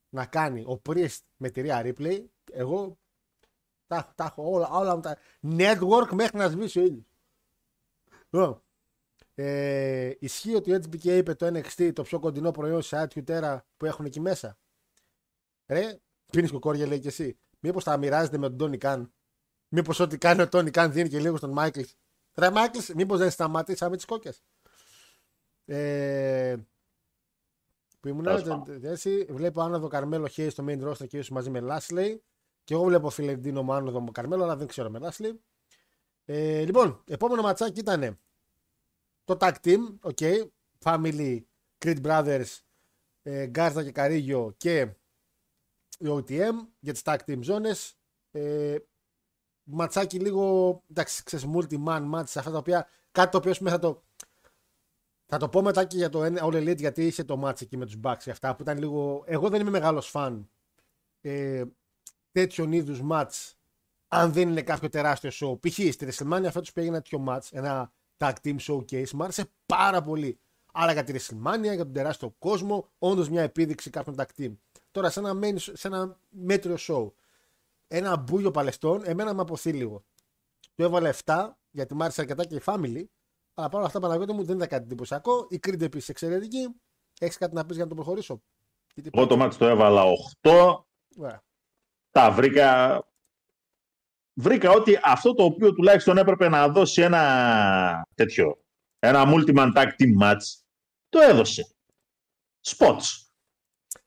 να 0.10 0.26
κάνει 0.26 0.62
ο 0.62 0.82
Priest 0.90 1.18
με 1.38 1.50
τη 1.50 1.62
Rhea 1.66 1.86
Ripley. 1.86 2.24
Εγώ 2.52 2.98
τα, 3.88 4.14
τα 4.16 4.24
έχω 4.24 4.50
όλα, 4.52 4.70
όλα 4.70 4.96
μου 4.96 5.02
τα. 5.02 5.18
Network 5.58 6.10
μέχρι 6.12 6.38
να 6.38 6.48
σβήσει 6.48 6.80
ο 6.80 6.84
ήλιος. 6.84 7.06
Λοιπόν, 8.30 8.62
ε, 9.36 10.12
ισχύει 10.20 10.56
ότι 10.56 10.74
ο 10.74 10.80
HBK 10.84 11.04
είπε 11.04 11.34
το 11.34 11.46
NXT 11.46 11.92
το 11.94 12.04
πιο 12.04 12.20
κοντινό 12.20 12.52
προϊόν 12.52 12.82
σε 12.82 13.08
Attitude 13.10 13.42
Era 13.42 13.58
που 13.78 13.86
έχουν 13.86 14.06
εκεί 14.06 14.20
μέσα. 14.20 14.58
Ρε, 15.68 16.00
πίνεις 16.32 16.52
κοκόρια 16.52 16.88
λέει 16.88 17.00
και 17.00 17.08
εσύ. 17.08 17.38
Μήπως 17.60 17.84
τα 17.84 17.98
μοιράζεται 17.98 18.38
με 18.38 18.50
τον 18.50 18.72
Tony 18.82 18.86
Khan. 18.86 19.04
Μήπως 19.74 20.00
ό,τι 20.00 20.18
κάνει 20.18 20.42
ο 20.42 20.48
Tony 20.52 20.72
Khan 20.72 20.88
δίνει 20.92 21.10
και 21.10 21.20
λίγο 21.20 21.38
στον 21.38 21.54
Michaels. 21.58 21.90
Ρε 22.34 22.50
Michaels, 22.54 22.94
μήπως 22.96 23.18
δεν 23.20 23.32
σταματήσαμε 23.32 23.96
τις 23.96 24.06
κόκκες. 24.06 24.44
Ε, 25.66 26.56
που 28.00 28.08
ήμουν 28.08 28.24
Τέλος 28.24 28.44
τε- 28.44 28.50
πάντων. 28.52 28.82
τε- 28.82 28.92
έτσι, 28.92 29.26
βλέπω 29.30 29.62
άνοδο 29.62 29.88
Καρμέλο 29.88 30.28
Χέι 30.28 30.50
στο 30.50 30.66
main 30.68 30.84
roster 30.88 31.08
και 31.08 31.18
ίσως 31.18 31.30
μαζί 31.30 31.50
με 31.50 31.60
Λάσλεϊ. 31.60 32.24
Και 32.64 32.74
εγώ 32.74 32.84
βλέπω 32.84 33.10
Φιλεντίνο 33.10 33.64
μου 33.64 33.74
άνοδο 33.74 34.00
μου 34.00 34.12
Καρμέλο, 34.12 34.44
αλλά 34.44 34.56
δεν 34.56 34.68
ξέρω 34.68 34.90
με 34.90 35.00
Λάσλεϊ. 35.00 35.42
Ε, 36.26 36.64
λοιπόν, 36.66 37.04
επόμενο 37.08 37.42
ματσάκι 37.42 37.80
ήταν 37.80 38.20
το 39.24 39.38
tag 39.40 39.54
team, 39.64 39.80
ok, 40.02 40.46
Family, 40.84 41.40
Creed 41.86 42.02
Brothers, 42.02 42.60
ε, 43.22 43.46
Γκάρτα 43.48 43.84
και 43.84 43.92
Καρίγιο 43.92 44.54
και 44.58 44.80
η 46.00 46.06
OTM 46.08 46.54
για 46.80 46.94
τις 46.94 47.02
tag 47.06 47.18
team 47.26 47.40
ζώνες. 47.42 47.96
Ε, 48.32 48.78
ματσάκι 49.64 50.20
λίγο, 50.20 50.84
εντάξει, 50.90 51.24
ξέρεις, 51.24 51.46
multi-man 51.54 52.12
match, 52.14 52.22
αυτά 52.22 52.52
τα 52.52 52.58
οποία, 52.58 52.88
κάτι 53.12 53.32
το 53.32 53.38
οποίο 53.38 53.52
ας 53.52 53.58
πούμε, 53.58 53.70
θα 53.70 53.80
το, 53.80 54.04
θα 55.26 55.38
το 55.38 55.50
πω 55.50 55.62
μετά 55.62 55.86
και 55.86 55.98
για 55.98 56.10
το 56.10 56.24
All 56.24 56.54
Elite 56.54 56.78
γιατί 56.78 57.06
είχε 57.06 57.24
το 57.24 57.48
match 57.48 57.62
εκεί 57.62 57.78
με 57.78 57.86
τους 57.86 57.98
Bucks 58.04 58.18
και 58.24 58.32
αυτά 58.32 58.56
που 58.56 58.62
ήταν 58.62 58.78
λίγο, 58.78 59.24
εγώ 59.26 59.50
δεν 59.50 59.62
είμαι 59.62 59.70
μεγάλος 59.70 60.10
φαν 60.10 60.50
ε, 61.22 61.64
τέτοιων 62.32 62.72
είδους 62.72 63.02
match 63.12 63.52
αν 64.08 64.34
δεν 64.34 64.50
είναι 64.50 64.62
κάποιο 64.62 64.90
τεράστιο 64.90 65.30
show. 65.34 65.60
Π.χ. 65.60 65.74
στη 65.74 66.08
WrestleMania 66.10 66.50
φέτος 66.52 66.72
πήγε 66.72 66.88
ένα 66.88 67.02
τέτοιο 67.02 67.26
match, 67.28 67.48
ένα 67.52 67.92
tag 68.18 68.34
team 68.44 68.56
showcase, 68.60 69.10
μου 69.10 69.24
άρεσε 69.24 69.46
πάρα 69.66 70.02
πολύ. 70.02 70.40
Άρα 70.74 70.92
για 70.94 71.04
τη 71.04 71.14
WrestleMania, 71.14 71.62
για 71.62 71.78
τον 71.78 71.94
τεράστιο 71.94 72.36
κόσμο, 72.40 72.90
όντως 72.98 73.30
μια 73.30 73.42
επίδειξη 73.42 73.90
κάποιων 73.90 74.16
tag 74.18 74.42
team. 74.42 74.56
Τώρα 74.92 75.10
σε 75.10 75.20
ένα, 75.20 75.40
main, 75.44 75.56
σε 75.58 75.88
ένα 75.88 76.20
μέτριο 76.30 76.76
show, 76.80 77.12
ένα 77.94 78.18
μπούγιο 78.18 78.52
παλαιστών, 78.52 79.02
εμένα 79.06 79.34
με 79.34 79.42
αποθεί 79.42 79.74
λίγο. 79.74 80.04
Του 80.76 80.84
έβαλε 80.84 81.14
7, 81.26 81.50
γιατί 81.72 81.96
μου 81.96 82.04
άρεσε 82.04 82.22
αρκετά 82.22 82.46
και 82.46 82.56
η 82.56 82.62
family, 82.66 83.04
αλλά 83.54 83.70
παρόλα 83.70 83.86
αυτά 83.86 84.00
Παναγιώτη 84.00 84.34
μου 84.34 84.44
δεν 84.44 84.56
ήταν 84.56 84.68
κάτι 84.68 84.84
εντυπωσιακό. 84.84 85.48
Η 85.50 85.60
Creed 85.68 85.82
επίσης 85.82 86.10
εξαιρετική. 86.10 86.76
Έχεις 87.20 87.38
κάτι 87.38 87.56
να 87.56 87.66
πεις 87.66 87.76
για 87.76 87.84
να 87.84 87.90
το 87.90 87.96
προχωρήσω; 87.96 88.42
Γιατί 88.94 89.10
Εγώ 89.14 89.28
το 89.28 89.38
μάτι 89.38 89.58
το 89.58 89.66
έβαλα 89.66 90.04
8, 90.42 90.86
Ωραία. 91.18 91.44
τα 92.12 92.32
βρήκα. 92.32 93.04
Βρήκα 94.34 94.72
ότι 94.72 95.00
αυτό 95.04 95.34
το 95.34 95.44
οποίο 95.44 95.74
τουλάχιστον 95.74 96.18
έπρεπε 96.18 96.50
να 96.50 96.70
δώσει 96.70 97.02
ένα 97.02 98.08
τέτοιο, 98.16 98.64
ένα 99.00 99.24
multi-man 99.28 99.74
tag 99.76 99.86
team 99.86 100.22
match, 100.22 100.42
το 101.10 101.20
έδωσε. 101.20 101.76
Spots. 102.66 103.31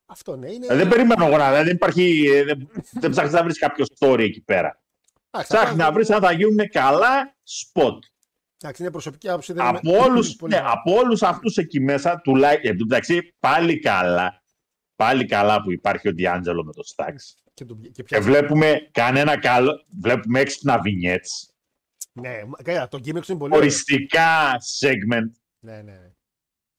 Αυτό 0.06 0.36
ναι, 0.36 0.52
είναι. 0.52 0.66
Ε, 0.66 0.76
δεν 0.76 0.88
περιμένω 0.88 1.26
εγώ 1.26 1.36
να 1.36 1.52
δεν 1.52 1.74
υπάρχει, 1.74 2.24
ε, 2.34 2.44
δεν, 2.44 2.68
δεν 3.00 3.10
ψάχνεις 3.10 3.32
να 3.32 3.42
βρεις 3.42 3.58
κάποιο 3.58 3.84
story 3.98 4.18
εκεί 4.20 4.40
πέρα. 4.40 4.82
Εντάξει, 5.30 5.52
Ψάχνεις 5.52 5.72
απλά- 5.72 5.84
να 5.86 5.92
βρεις 5.92 6.10
αν 6.10 6.20
θα 6.22 6.32
γίνουν 6.32 6.68
καλά 6.68 7.36
spot. 7.44 7.98
Εντάξει, 8.60 8.82
είναι 8.82 8.90
προσωπική 8.90 9.28
άποψη. 9.28 9.52
δεν 9.52 9.64
Από 9.66 9.78
είμαι- 9.82 9.98
όλους, 9.98 10.34
πολύ 10.36 10.54
ναι, 10.54 10.58
καλά. 10.60 10.72
από 10.72 10.94
όλους 10.94 11.22
αυτούς 11.22 11.56
εκεί 11.56 11.80
μέσα, 11.80 12.20
τουλάχιστον, 12.20 12.70
εν 12.70 12.78
τω 12.78 12.84
μεταξύ, 12.88 13.34
πάλι 13.40 13.78
καλά, 13.78 14.42
πάλι 14.96 15.26
καλά 15.26 15.62
που 15.62 15.72
υπάρχει 15.72 16.08
ο 16.08 16.12
Ντιάντζελο 16.12 16.64
με 16.64 16.72
το 16.72 16.82
Stacks. 16.96 17.42
Και, 17.54 17.64
το, 17.64 17.74
και 17.82 17.88
Και 17.88 18.02
πια... 18.02 18.20
βλέπουμε 18.20 18.88
κανένα 18.92 19.38
καλό, 19.38 19.84
βλέπουμε 20.00 20.40
έξυπνα 20.40 20.80
vignettes, 20.84 21.54
Ναι, 22.12 22.44
μα- 22.46 22.62
καλά, 22.62 22.88
το 22.88 22.98
gimmick 22.98 23.20
του 23.20 23.32
είναι 23.32 23.38
πολύ 23.38 23.52
ωραίο. 23.54 23.58
οριστικά 23.58 24.50
segment. 24.80 25.30
Ναι, 25.64 25.72
ναι, 25.76 25.82
ναι. 25.82 26.12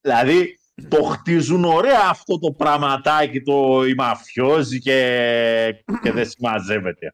Δηλαδή, 0.00 0.58
το 0.88 1.02
χτίζουν 1.02 1.64
ωραία 1.64 2.08
αυτό 2.08 2.38
το 2.38 2.52
πραγματάκι, 2.52 3.42
το 3.42 3.86
οι 3.86 3.94
μαφιόζοι 3.94 4.80
και, 4.80 5.84
και 6.02 6.12
δεν 6.12 6.28
συμμαζεύεται. 6.28 7.12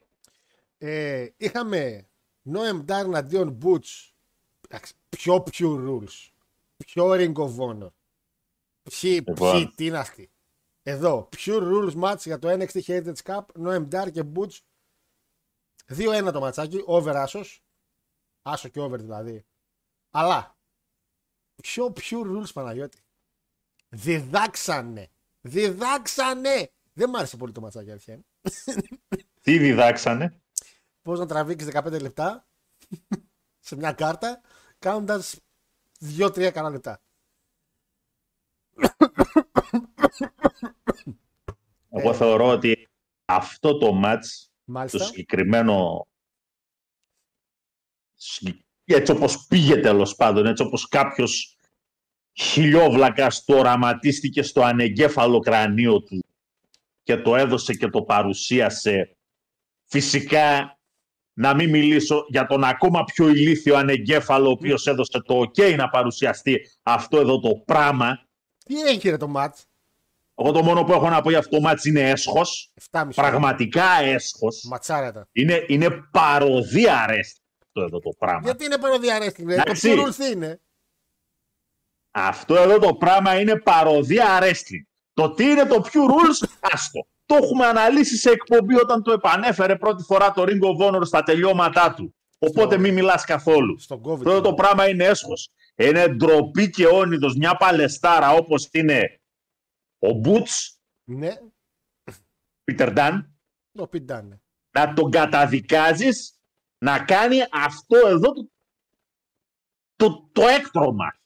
Ε, 0.79 1.27
είχαμε 1.37 2.09
Noem 2.53 2.85
Dar 2.85 3.05
εναντίον 3.05 3.59
Butch. 3.63 4.11
Εντάξει, 4.69 4.95
πιο 5.09 5.45
pure 5.53 5.89
rules. 5.89 6.31
Πιο 6.77 7.11
Ring 7.13 7.33
of 7.33 7.57
Honor. 7.57 7.91
Ποιοι, 8.83 9.25
Λοιπόν. 9.27 9.53
ποιοι, 9.53 9.73
τι 9.75 9.87
είναι 9.87 9.99
αυτοί. 9.99 10.31
Εδώ, 10.83 11.29
pure 11.37 11.63
rules 11.63 12.03
match 12.03 12.19
για 12.25 12.39
το 12.39 12.49
NXT 12.51 12.81
Heritage 12.87 13.23
Cup, 13.25 13.43
Noem 13.65 13.89
Dar 13.89 14.11
και 14.13 14.23
Butch. 14.35 14.59
2-1 15.87 16.33
το 16.33 16.41
ματσάκι, 16.41 16.83
over 16.85 17.17
άσος. 17.17 17.65
Άσο 18.43 18.69
και 18.69 18.81
over 18.81 19.01
δηλαδή. 19.01 19.45
Αλλά, 20.11 20.57
πιο 21.63 21.93
pure 21.97 22.27
rules 22.27 22.53
Παναγιώτη. 22.53 23.02
Διδάξανε. 23.95 25.09
Διδάξανε. 25.41 26.73
Δεν 26.93 27.09
μ' 27.11 27.17
άρεσε 27.17 27.37
πολύ 27.37 27.53
το 27.53 27.61
ματσάκι 27.61 27.91
αρχαία. 27.91 28.19
Τι 29.43 29.59
διδάξανε; 29.59 30.43
Πώς 31.03 31.19
να 31.19 31.27
τραβήξεις 31.27 31.71
15 31.73 32.01
λεπτά 32.01 32.47
σε 33.59 33.77
μια 33.77 33.93
κάρτα 33.93 34.41
κάνοντας 34.79 35.41
2-3 36.19 36.51
καλά 36.53 36.71
λεπτά. 36.71 37.03
Εγώ 41.91 42.15
θεωρώ 42.15 42.47
ότι 42.49 42.89
αυτό 43.25 43.79
το 43.79 44.01
match, 44.05 44.21
το 44.21 44.49
Μάλιστα. 44.65 45.05
συγκεκριμένο, 45.05 46.07
συγκ- 48.15 48.65
έτσι 48.85 49.13
όπως 49.13 49.47
πήγε 49.47 49.81
τέλος 49.81 50.15
πάντων, 50.15 50.47
έτσι 50.47 50.63
όπως 50.63 50.89
κάποιος 50.89 51.57
χιλιόβλακα 52.33 53.31
το 53.45 53.57
οραματίστηκε 53.57 54.43
στο 54.43 54.63
ανεγκέφαλο 54.63 55.39
κρανίο 55.39 56.03
του 56.03 56.25
και 57.03 57.17
το 57.17 57.37
έδωσε 57.37 57.75
και 57.75 57.89
το 57.89 58.03
παρουσίασε. 58.03 59.17
Φυσικά, 59.85 60.79
να 61.33 61.55
μην 61.55 61.71
μιλήσω 61.71 62.25
για 62.29 62.47
τον 62.47 62.65
ακόμα 62.65 63.05
πιο 63.05 63.29
ηλίθιο 63.29 63.77
ανεγκέφαλο, 63.77 64.49
ο 64.49 64.51
οποίος 64.51 64.87
έδωσε 64.87 65.23
το 65.23 65.41
ok 65.41 65.77
να 65.77 65.89
παρουσιαστεί 65.89 66.61
αυτό 66.83 67.19
εδώ 67.19 67.41
το 67.41 67.63
πράγμα. 67.65 68.27
Τι 68.65 68.81
έχει 68.81 69.11
ρε 69.11 69.17
το 69.17 69.29
μάτς; 69.29 69.67
Εγώ 70.35 70.53
το 70.53 70.63
μόνο 70.63 70.85
που 70.85 70.93
έχω 70.93 71.09
να 71.09 71.21
πω 71.21 71.31
για 71.31 71.39
αυτό 71.39 71.57
το 71.57 71.63
μάτς 71.63 71.85
είναι 71.85 72.11
έσχος. 72.11 72.73
7,5. 72.91 73.09
Πραγματικά 73.15 74.01
έσχος. 74.03 74.65
Ματσάρα 74.71 75.07
ήταν. 75.07 75.29
Είναι, 75.33 75.65
είναι 75.69 75.91
παροδία 76.11 77.01
αρέστη 77.01 77.41
αυτό 77.67 77.83
εδώ 77.83 77.99
το 77.99 78.11
πράγμα. 78.19 78.41
Γιατί 78.45 78.65
είναι 78.65 78.79
παροδία 78.79 79.15
αρέστη, 79.15 79.45
ρε; 79.45 79.55
Το 79.55 79.61
Εντάξει. 79.61 79.93
πιο 79.93 80.03
ρουλθ 80.03 80.19
είναι. 80.33 80.61
Αυτό 82.15 82.57
εδώ 82.57 82.79
το 82.79 82.95
πράγμα 82.95 83.41
είναι 83.41 83.59
παροδία 83.61 84.39
wrestling. 84.43 84.85
Το 85.13 85.31
τι 85.35 85.45
είναι 85.45 85.65
το 85.67 85.77
Pure 85.85 86.11
Rules, 86.11 86.49
άστο. 86.61 87.07
Το 87.27 87.35
έχουμε 87.35 87.67
αναλύσει 87.67 88.17
σε 88.17 88.31
εκπομπή 88.31 88.75
όταν 88.75 89.03
το 89.03 89.13
επανέφερε 89.13 89.77
πρώτη 89.77 90.03
φορά 90.03 90.33
το 90.33 90.43
Ring 90.43 90.61
of 90.61 90.87
Honor 90.97 91.01
στα 91.07 91.23
τελειώματά 91.23 91.95
του. 91.95 92.15
Οπότε 92.39 92.79
μην 92.79 92.95
μιλάς 92.95 93.25
καθόλου. 93.25 93.79
Στον 93.81 94.03
COVID. 94.05 94.13
Αυτό 94.13 94.31
εδώ 94.31 94.41
το 94.41 94.55
πράγμα 94.55 94.89
είναι 94.89 95.05
έσχος. 95.05 95.51
Είναι 95.75 96.09
ντροπή 96.09 96.71
και 96.71 96.87
όνειδος 96.87 97.35
μια 97.37 97.57
παλαιστάρα 97.57 98.31
όπως 98.31 98.69
είναι 98.73 99.21
ο 99.99 100.09
Boots, 100.25 100.75
Ναι, 101.05 101.33
Peter 102.65 102.97
Dunn, 102.97 103.25
το 103.73 103.87
πιντάνε. 103.87 104.41
να 104.71 104.93
τον 104.93 105.11
καταδικάζεις 105.11 106.41
να 106.79 107.05
κάνει 107.05 107.39
αυτό 107.53 107.97
εδώ 108.07 108.33
το, 108.33 108.49
το, 109.97 110.29
το 110.33 110.49
έκτρωμα. 110.49 111.17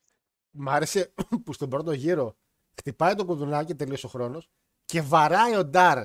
Μ' 0.56 0.68
άρεσε 0.68 1.12
που 1.44 1.52
στον 1.52 1.68
πρώτο 1.68 1.92
γύρο 1.92 2.36
χτυπάει 2.76 3.14
το 3.14 3.24
κουδουνάκι, 3.24 3.74
τελείωσε 3.74 4.06
ο 4.06 4.08
χρόνος 4.08 4.48
και 4.84 5.00
βαράει 5.02 5.56
ο 5.56 5.64
Ντάρ 5.64 5.98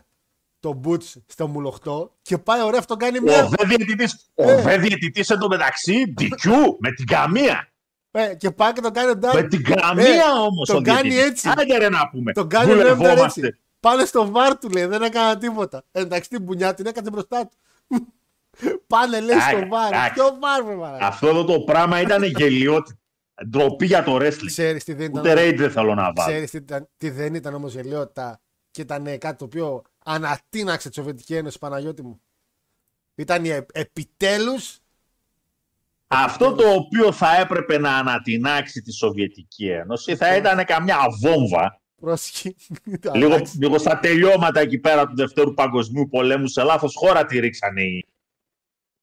το 0.60 0.74
μπουτ 0.74 1.04
στο 1.26 1.48
μουλοχτό 1.48 2.16
και 2.22 2.38
πάει 2.38 2.62
ωραία, 2.64 2.80
αυτόν 2.80 2.98
κάνει 2.98 3.18
Ο 3.18 3.22
μια. 3.22 3.48
δε 3.48 3.66
διαιτητής, 3.66 4.30
ο 4.36 4.50
Ε. 4.52 4.62
δε 4.62 4.78
διαιτητής 4.78 5.30
εντωμεταξύ, 5.30 6.14
DQ, 6.20 6.50
με 6.80 6.92
την 6.92 7.06
καμία. 7.06 7.66
Ε, 8.12 8.36
και 8.36 8.52
πάει 8.52 8.74
και 8.74 8.82
τον 8.82 8.92
κάνει 8.94 9.10
ο 9.10 9.16
Ντάρ. 9.16 9.36
Με 9.36 9.44
την 9.44 9.64
καμία 9.64 10.34
όμως 10.34 10.68
τον 10.68 10.78
ο 10.78 10.82
κάνει 10.82 11.10
διαιτητής. 11.10 11.44
έτσι. 11.46 11.62
Άντε 11.62 11.78
ρε 11.78 11.90
να 11.90 12.10
πούμε. 12.10 12.32
Τον 12.32 12.48
κάνει 12.48 12.72
ο 12.72 12.76
Λέμτερ 12.76 12.96
Δουλευόμαστε. 12.96 13.48
έτσι. 13.48 13.60
Πάνε 13.80 14.06
στο 14.06 14.32
βάρ 14.32 14.58
του 14.58 14.70
λέει, 14.70 14.86
δεν 14.86 15.02
έκανα 15.02 15.38
τίποτα. 15.38 15.84
Ε, 15.92 16.02
εντάξει, 16.02 16.30
την 16.30 16.46
πουνιά 16.46 16.74
την 16.74 16.86
έκατσε 16.86 17.10
μπροστά 17.12 17.48
του. 17.48 17.58
Πάνε 18.88 19.20
λέει 19.20 19.40
στο 19.40 19.50
Εντάξει, 19.50 19.70
βάρ. 19.70 19.88
εντάξει. 19.94 20.14
Ποιο 20.14 20.38
βάρ, 20.42 20.64
με 20.64 20.76
μαλάκα. 20.76 21.08
Αυτό 21.08 21.28
εδώ 21.28 21.44
το 21.46 21.60
πράγμα 21.62 22.02
ήταν 22.02 22.24
γελιότητα. 22.38 22.98
Ντροπή 23.48 23.86
για 23.86 24.04
το 24.04 24.16
wrestling. 24.16 24.46
Ξέρεις 24.46 24.84
τι 24.84 24.94
δεν 24.94 25.10
ήταν. 25.10 25.22
Ούτε 25.22 25.34
rage 25.34 25.58
δεν 25.58 25.72
θέλω 25.72 25.96
να 25.96 26.14
βάλω. 26.16 26.30
Ξέρεις 26.30 26.52
τι, 26.52 26.58
ήταν, 26.58 26.88
τι 26.98 27.10
δεν 27.10 27.34
ήταν 27.34 27.54
όμως 27.54 27.74
γελιότητα 27.74 28.42
και 28.72 28.82
ήταν 28.82 29.08
ε, 29.08 29.18
κάτι 29.18 29.38
το 29.38 29.46
οποίο 29.46 29.82
ανατείναξε 30.06 30.90
τη 30.90 30.96
Σοβιετική 30.96 31.36
Ένωση 31.36 31.60
Παναγιώτη 31.60 32.04
μου. 32.04 32.22
Ήταν 33.16 33.46
η 33.46 33.50
ε, 33.50 33.66
επιτέλους 33.72 34.80
Αυτό 36.08 36.54
το 36.54 36.74
οποίο 36.74 37.12
θα 37.12 37.38
έπρεπε 37.38 37.78
να 37.78 37.98
ανατινάξει 37.98 38.82
τη 38.82 38.92
Σοβιετική 38.92 39.70
Ένωση 39.70 40.16
θα 40.16 40.36
ήταν 40.36 40.66
καμιά 40.66 40.98
βόμβα 41.22 41.82
πρόσχη. 42.02 42.56
λίγο, 43.20 43.42
λίγο 43.60 43.78
στα 43.78 44.00
τελειώματα 44.00 44.60
εκεί 44.60 44.78
πέρα 44.78 45.08
του 45.08 45.16
Δευτέρου 45.16 45.54
Παγκοσμίου 45.54 46.08
Πολέμου 46.08 46.48
σε 46.48 46.64
λάθος 46.64 46.96
χώρα 46.96 47.26
τη 47.26 47.40
ρίξανε 47.40 47.82
οι, 47.82 48.08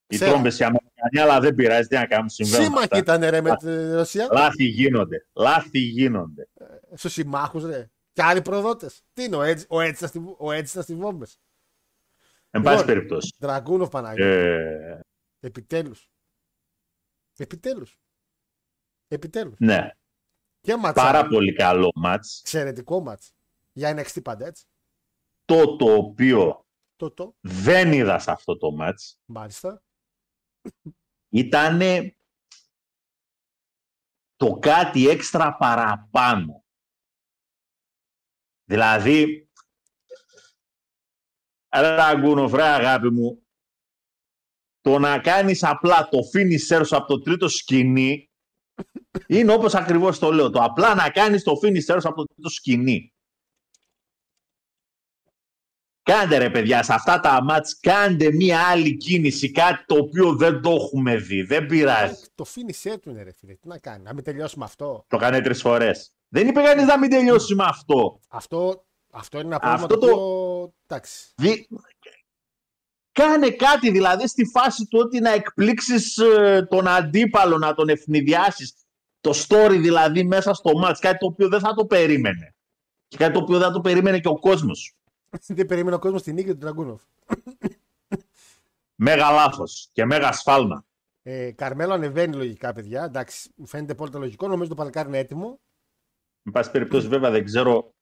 οι 0.06 0.16
Ξέρω. 0.16 0.30
τρόμπες 0.30 0.58
οι 0.58 0.64
Αμερικανοί 1.00 1.30
αλλά 1.30 1.40
δεν 1.40 1.54
πειράζει 1.54 1.88
τι 1.88 1.94
να 1.94 2.06
κάνουμε 2.06 2.28
συμβαίνουν 2.28 2.64
Σύμμαχοι 2.64 2.84
αυτά. 2.84 2.98
ήταν 2.98 3.24
ρε 3.30 3.40
με 3.40 3.56
τη 3.56 3.90
Ρωσία. 3.92 4.28
Λάθη 4.32 4.64
γίνονται. 4.64 5.26
Λάθη 5.32 5.78
γίνονται. 5.78 6.48
Στους 6.94 7.12
συμμάχους 7.12 7.64
ρε. 7.64 7.90
Και 8.12 8.22
άλλοι 8.22 8.42
προδότες. 8.42 9.02
Τι 9.12 9.24
είναι 9.24 9.36
ο 9.36 9.40
Edge, 9.42 9.66
ο 9.68 9.76
Edge 9.78 9.94
ήταν 9.96 10.08
στη- 10.08 10.18
ο 10.18 10.46
Edge 10.48 10.68
ήταν 10.70 10.82
στις 10.82 10.94
βόμβες. 10.94 11.38
Εν 12.50 12.62
πάση 12.62 12.76
Λοιπόν, 12.78 12.94
περιπτώσει. 12.94 13.34
Δραγκούνοφ 13.38 13.88
Παναγιώτη. 13.88 14.30
Ε, 14.30 15.00
Επιτέλους. 15.40 16.10
Επιτέλους. 17.36 17.98
Επιτέλους. 19.08 19.54
ναι. 19.58 19.90
Και 20.60 20.76
ματσά. 20.76 21.02
Πάρα 21.02 21.26
πολύ 21.26 21.52
καλό 21.52 21.90
μάτς. 21.94 22.40
Εξαιρετικό 22.40 23.00
μάτς. 23.00 23.32
Για 23.72 23.90
NXT 23.96 24.22
πάντα 24.22 24.46
έτσι. 24.46 24.64
Το 25.44 25.76
το 25.76 25.92
οποίο 25.94 26.66
Το 26.96 27.10
το. 27.10 27.34
δεν 27.40 27.92
είδα 27.92 28.18
σε 28.18 28.30
αυτό 28.30 28.56
το 28.56 28.70
μάτς 28.70 29.18
Μάλιστα. 29.24 29.82
Ήταν 31.28 31.80
το 34.36 34.58
κάτι 34.58 35.08
έξτρα 35.08 35.56
παραπάνω. 35.56 36.64
Δηλαδή, 38.64 39.48
Ραγκούνο, 41.68 42.48
βρε 42.48 42.62
αγάπη 42.62 43.10
μου, 43.10 43.46
το 44.80 44.98
να 44.98 45.20
κάνεις 45.20 45.62
απλά 45.62 46.08
το 46.08 46.18
finisher 46.34 46.82
σου 46.86 46.96
από 46.96 47.06
το 47.06 47.20
τρίτο 47.20 47.48
σκηνή 47.48 48.30
είναι 49.26 49.52
όπως 49.52 49.74
ακριβώς 49.74 50.18
το 50.18 50.32
λέω. 50.32 50.50
Το 50.50 50.62
απλά 50.62 50.94
να 50.94 51.10
κάνεις 51.10 51.42
το 51.42 51.52
finisher 51.62 51.98
σου 52.00 52.08
από 52.08 52.14
το 52.14 52.24
τρίτο 52.24 52.48
σκηνή. 52.48 53.12
Κάντε 56.08 56.38
ρε 56.38 56.50
παιδιά, 56.50 56.82
σε 56.82 56.92
αυτά 56.94 57.20
τα 57.20 57.42
μάτς 57.42 57.78
κάντε 57.80 58.32
μία 58.32 58.60
άλλη 58.60 58.96
κίνηση, 58.96 59.50
κάτι 59.50 59.84
το 59.86 59.94
οποίο 59.94 60.36
δεν 60.36 60.62
το 60.62 60.70
έχουμε 60.70 61.16
δει. 61.16 61.42
Δεν 61.42 61.66
πειράζει. 61.66 62.14
Το 62.34 62.44
finisher 62.54 62.96
του 63.02 63.10
είναι 63.10 63.22
ρε 63.22 63.32
φίλε. 63.32 63.54
Τι 63.54 63.68
να 63.68 63.78
κάνει. 63.78 64.02
Να 64.02 64.14
μην 64.14 64.24
τελειώσουμε 64.24 64.64
αυτό. 64.64 65.04
Το 65.08 65.16
κάνει 65.16 65.40
τρεις 65.40 65.60
φορές. 65.60 66.12
Δεν 66.28 66.48
είπε 66.48 66.62
κανείς 66.62 66.86
να 66.86 66.98
μην 66.98 67.10
τελειώσει 67.10 67.54
με 67.54 67.64
αυτό. 67.64 68.20
Αυτό, 68.28 68.86
αυτό 69.12 69.38
είναι 69.38 69.46
ένα 69.46 69.58
πρόβλημα 69.58 69.84
Αυτό 69.84 69.98
το 69.98 70.06
το- 70.06 70.12
οποίο... 70.12 70.74
Εντάξει. 70.86 71.32
Δι... 71.36 71.68
Κάνε 73.12 73.50
κάτι 73.50 73.90
δηλαδή 73.90 74.28
στη 74.28 74.44
φάση 74.44 74.86
του 74.86 74.98
ότι 75.02 75.20
να 75.20 75.30
εκπλήξεις 75.32 76.16
ε, 76.16 76.66
τον 76.70 76.88
αντίπαλο, 76.88 77.58
να 77.58 77.74
τον 77.74 77.88
ευνηδιάσεις. 77.88 78.74
Το 79.20 79.30
story 79.48 79.76
δηλαδή 79.80 80.24
μέσα 80.24 80.54
στο 80.54 80.78
μάτς, 80.78 81.00
κάτι 81.00 81.18
το 81.18 81.26
οποίο 81.26 81.48
δεν 81.48 81.60
θα 81.60 81.74
το 81.74 81.86
περίμενε. 81.86 82.54
Και 83.08 83.16
κάτι 83.16 83.32
το 83.32 83.38
οποίο 83.38 83.58
δεν 83.58 83.66
θα 83.66 83.72
το 83.72 83.80
περίμενε 83.80 84.18
και 84.18 84.28
ο 84.28 84.38
κόσμος. 84.38 84.97
Δεν 85.46 85.66
περίμενε 85.66 85.96
ο 85.96 85.98
κόσμος 85.98 86.22
την 86.22 86.34
νίκη 86.34 86.48
του 86.50 86.58
Τραγκούνοφ. 86.58 87.02
Μέγα 88.94 89.30
λάθος 89.30 89.88
και 89.92 90.04
μέγα 90.04 90.32
σφάλμα. 90.32 90.86
Ε, 91.22 91.52
Καρμέλο 91.52 91.92
ανεβαίνει 91.92 92.36
λογικά, 92.36 92.72
παιδιά. 92.72 93.04
Εντάξει, 93.04 93.50
μου 93.56 93.66
φαίνεται 93.66 93.94
πολύ 93.94 94.10
λογικό. 94.12 94.48
Νομίζω 94.48 94.68
το 94.68 94.74
παλικάρι 94.74 95.08
είναι 95.08 95.18
έτοιμο. 95.18 95.60
Εν 96.42 96.52
πάση 96.52 96.70
περιπτώσει 96.70 97.08
βέβαια 97.08 97.30
δεν 97.30 97.44
ξέρω 97.44 97.94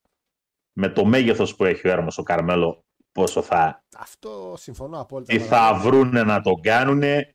με 0.72 0.88
το 0.88 1.04
μέγεθος 1.04 1.56
που 1.56 1.64
έχει 1.64 1.88
ο 1.88 1.90
Έρμος 1.90 2.18
ο 2.18 2.22
Καρμέλο 2.22 2.84
πόσο 3.12 3.42
θα, 3.42 3.84
Αυτό 3.96 4.54
συμφωνώ 4.58 5.00
απόλυτα. 5.00 5.32
τι 5.32 5.38
μαζί. 5.38 5.50
θα 5.50 5.74
βρούνε 5.82 6.22
να 6.22 6.40
τον 6.40 6.60
κάνουνε 6.60 7.34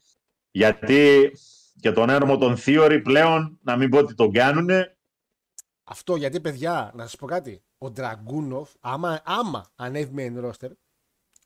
γιατί 0.52 1.32
και 1.80 1.92
τον 1.92 2.10
Έρμο 2.10 2.38
τον 2.38 2.58
Θείορη 2.58 3.02
πλέον 3.02 3.60
να 3.62 3.78
μην 3.78 3.89
πω 3.89 3.98
ότι 3.98 4.14
τον 4.14 4.32
κάνουνε 4.32 4.98
Αυτό 5.84 6.16
γιατί, 6.16 6.42
παιδιά, 6.42 6.92
να 6.96 7.04
σας 7.04 7.16
πω 7.16 7.26
κάτι. 7.26 7.64
Ο 7.84 7.92
Ντραγκούνοφ, 7.92 8.72
άμα, 8.80 9.22
άμα 9.26 9.72
ανέβει 9.76 10.14
main 10.18 10.52
roster, 10.52 10.72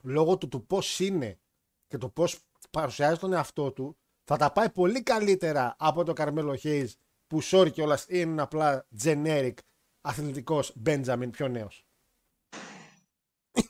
λόγω 0.02 0.38
του, 0.38 0.48
του 0.48 0.66
πώς 0.66 1.00
είναι 1.00 1.40
και 1.88 1.98
το 1.98 2.10
πώς 2.10 2.40
παρουσιάζει 2.72 3.20
τον 3.20 3.34
εαυτό 3.34 3.72
του, 3.72 3.98
θα 4.24 4.38
τα 4.38 4.52
πάει 4.52 4.70
πολύ 4.70 5.04
καλύτερα 5.04 5.76
από 5.80 6.04
το 6.04 6.14
Καρμέλο 6.14 6.58
Hayes 6.64 6.88
που 7.28 7.40
sorry 7.44 7.72
κιόλας 7.72 8.06
είναι 8.10 8.42
απλά 8.42 8.88
generic 9.04 9.54
αθλητικός 10.02 10.76
Benjamin 10.86 11.30
πιο 11.32 11.48
νέος. 11.48 11.86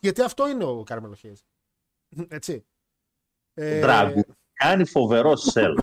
γιατί 0.02 0.22
αυτό 0.22 0.50
είναι 0.50 0.64
ο 0.64 0.84
Καρμέλο 0.84 1.16
Hayes. 1.24 1.40
Έτσι. 2.28 2.66
Ε, 3.54 3.80
Ντράγκου. 3.80 4.24
κάνει 4.54 4.86
φοβερό 4.86 5.36
σελ. 5.36 5.78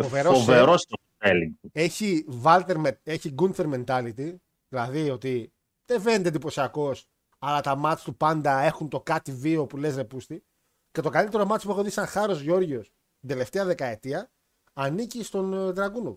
Φοβερό 0.00 0.32
φοβερό 0.34 0.76
στο 0.76 0.96
selling 1.18 1.52
του. 1.60 1.70
έχει, 1.72 2.24
Walter, 2.44 2.74
με- 2.76 3.00
έχει 3.02 3.34
Gunther 3.38 3.84
mentality, 3.84 4.34
δηλαδή 4.68 5.10
ότι 5.10 5.51
δεν 5.86 6.00
φαίνεται 6.00 6.28
εντυπωσιακός, 6.28 7.08
αλλά 7.38 7.60
τα 7.60 7.76
μάτς 7.76 8.02
του 8.02 8.16
πάντα 8.16 8.60
έχουν 8.60 8.88
το 8.88 9.00
κάτι 9.00 9.32
βίο 9.32 9.66
που 9.66 9.76
λες 9.76 9.94
ρε 9.96 10.04
πούστη. 10.04 10.44
Και 10.90 11.00
το 11.00 11.10
καλύτερο 11.10 11.44
μάτς 11.44 11.64
που 11.64 11.70
έχω 11.70 11.82
δει 11.82 11.90
σαν 11.90 12.06
Χάρος 12.06 12.40
Γιώργιος 12.40 12.92
την 13.20 13.28
τελευταία 13.28 13.64
δεκαετία 13.64 14.30
ανήκει 14.72 15.22
στον 15.22 15.52
ε, 15.52 15.72
Dragunov. 15.76 16.16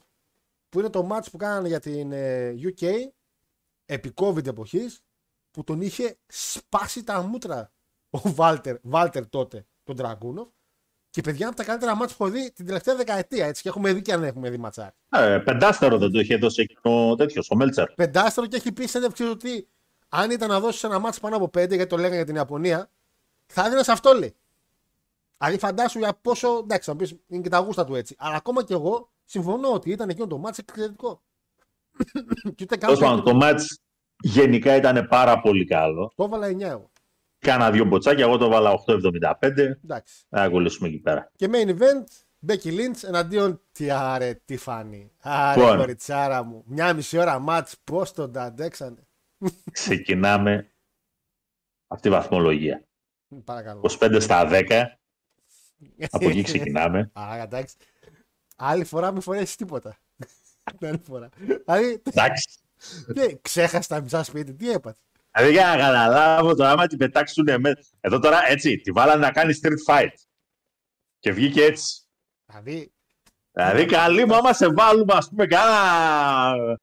Που 0.69 0.79
είναι 0.79 0.89
το 0.89 1.03
μάτς 1.03 1.29
που 1.29 1.37
κάνανε 1.37 1.67
για 1.67 1.79
την 1.79 2.11
ε, 2.11 2.53
UK 2.61 2.87
επί 3.85 4.13
COVID 4.15 4.45
εποχής 4.45 4.99
που 5.51 5.63
τον 5.63 5.81
είχε 5.81 6.17
σπάσει 6.27 7.03
τα 7.03 7.21
μούτρα 7.21 7.71
ο 8.09 8.19
Βάλτερ, 8.33 8.77
Βάλτερ 8.81 9.29
τότε, 9.29 9.65
τον 9.83 9.95
Dragunov. 9.99 10.47
Και 11.15 11.21
παιδιά 11.21 11.39
είναι 11.39 11.47
από 11.47 11.55
τα 11.55 11.63
καλύτερα 11.63 11.95
μάτς 11.95 12.15
που 12.15 12.23
έχω 12.23 12.33
δει 12.33 12.51
την 12.51 12.65
τελευταία 12.65 12.95
δεκαετία. 12.95 13.45
Έτσι, 13.45 13.61
και 13.61 13.69
έχουμε 13.69 13.93
δει 13.93 14.01
και 14.01 14.13
αν 14.13 14.23
έχουμε 14.23 14.49
δει 14.49 14.57
ματσάρι. 14.57 14.91
Ε, 15.09 15.37
πεντάστερο 15.37 15.97
δεν 15.97 16.11
το 16.11 16.19
είχε 16.19 16.35
δώσει 16.35 16.61
εκείνο 16.61 17.09
ο 17.09 17.15
τέτοιος, 17.15 17.49
ο 17.49 17.55
Μέλτσερ. 17.55 17.91
πεντάστερο 17.93 18.47
και 18.47 18.55
έχει 18.55 18.71
πει 18.71 18.81
σε 18.81 18.87
συνέντευξη 18.87 19.23
ότι 19.23 19.67
αν 20.09 20.31
ήταν 20.31 20.49
να 20.49 20.59
δώσει 20.59 20.87
ένα 20.87 20.99
μάτσο 20.99 21.19
πάνω 21.19 21.35
από 21.35 21.49
πέντε, 21.49 21.75
γιατί 21.75 21.89
το 21.89 21.95
λέγανε 21.95 22.15
για 22.15 22.25
την 22.25 22.35
Ιαπωνία, 22.35 22.89
θα 23.45 23.65
έδινε 23.65 23.83
σε 23.83 23.91
αυτό 23.91 24.13
λέει. 24.13 24.35
Δηλαδή 25.37 25.57
φαντάσου 25.59 25.99
για 25.99 26.17
πόσο. 26.21 26.59
Εντάξει, 26.63 26.85
θα 26.85 26.91
μου 26.91 26.97
πεις 26.97 27.15
είναι 27.27 27.41
και 27.41 27.49
τα 27.49 27.57
γούστα 27.57 27.85
του 27.85 27.95
έτσι. 27.95 28.15
Αλλά 28.17 28.35
ακόμα 28.35 28.63
και 28.63 28.73
εγώ 28.73 29.09
συμφωνώ 29.25 29.71
ότι 29.71 29.91
ήταν 29.91 30.09
εκείνο 30.09 30.27
το 30.27 30.37
μάτσο 30.37 30.61
εξαιρετικό. 30.67 31.21
και 32.55 32.63
ούτε 32.63 32.77
καν 32.77 32.93
Τέλος 32.93 32.99
πάντων, 32.99 33.23
το 33.23 33.33
μάτς 33.33 33.79
γενικά 34.19 34.75
ήταν 34.75 35.07
πάρα 35.07 35.39
πολύ 35.39 35.65
καλό. 35.65 36.11
το 36.15 36.23
έβαλα 36.23 36.47
9 36.47 36.59
εγώ. 36.61 36.89
Κάνα 37.39 37.71
δύο 37.71 37.85
μποτσάκια, 37.85 38.23
εγώ 38.25 38.37
το 38.37 38.47
βάλα 38.47 38.71
8,75. 38.85 39.57
Εντάξει. 39.83 40.25
Θα 40.29 40.41
ακολουθήσουμε 40.41 40.87
εκεί 40.87 40.97
πέρα. 40.99 41.31
Και 41.35 41.49
main 41.51 41.67
event, 41.69 42.03
Becky 42.47 42.67
Lynch 42.67 43.03
εναντίον 43.03 43.61
τι 43.71 43.91
άρε, 43.91 44.33
τι 44.45 44.57
φάνη. 44.57 45.11
Άρε, 45.19 45.59
Λοιπόν. 45.59 45.77
κοριτσάρα 45.77 46.43
μου. 46.43 46.63
Μια 46.65 46.93
μισή 46.93 47.17
ώρα 47.17 47.39
μάτς, 47.39 47.75
πώς 47.83 48.11
τον 48.11 48.31
τα 48.31 48.43
αντέξανε. 48.43 49.07
Ξεκινάμε 49.71 50.71
από 51.87 52.01
τη 52.01 52.09
βαθμολογία. 52.09 52.83
Παρακαλώ. 53.43 53.81
25 53.99 54.17
στα 54.21 54.47
10. 54.51 54.85
Από 56.09 56.29
εκεί 56.29 56.41
ξεκινάμε. 56.41 57.11
Α, 57.19 57.41
εντάξει. 57.41 57.75
Άλλη 58.55 58.83
φορά 58.83 59.11
μην 59.11 59.21
φορέσεις 59.21 59.55
τίποτα. 59.55 59.97
Άλλη 60.81 61.01
φορά. 61.03 61.29
Δηλαδή, 61.37 62.01
Εντάξει. 62.03 62.59
τι, 63.13 63.39
ξέχασε 63.41 63.87
τα 63.87 64.01
μισάς 64.01 64.27
σπίτι, 64.27 64.53
τι 64.53 64.71
έπαθες. 64.71 65.01
Δηλαδή 65.35 65.51
για 65.53 65.65
να 65.65 65.75
καταλάβω 65.77 66.55
τώρα, 66.55 66.71
άμα 66.71 66.87
την 66.87 66.97
πετάξουν 66.97 67.45
μέσα. 67.59 67.79
Εδώ 67.99 68.19
τώρα 68.19 68.47
έτσι, 68.47 68.77
τη 68.77 68.91
βάλανε 68.91 69.25
να 69.25 69.31
κάνει 69.31 69.53
street 69.61 69.93
fight. 69.93 70.09
Και 71.19 71.31
βγήκε 71.31 71.63
έτσι. 71.63 72.03
Δηλαδή, 72.45 72.93
Δηλαδή 73.51 73.85
καλή 73.85 74.25
μου, 74.25 74.35
άμα 74.35 74.53
σε 74.53 74.67
βάλουμε, 74.73 75.13
ας 75.13 75.29
πούμε, 75.29 75.45
κάνα 75.45 76.77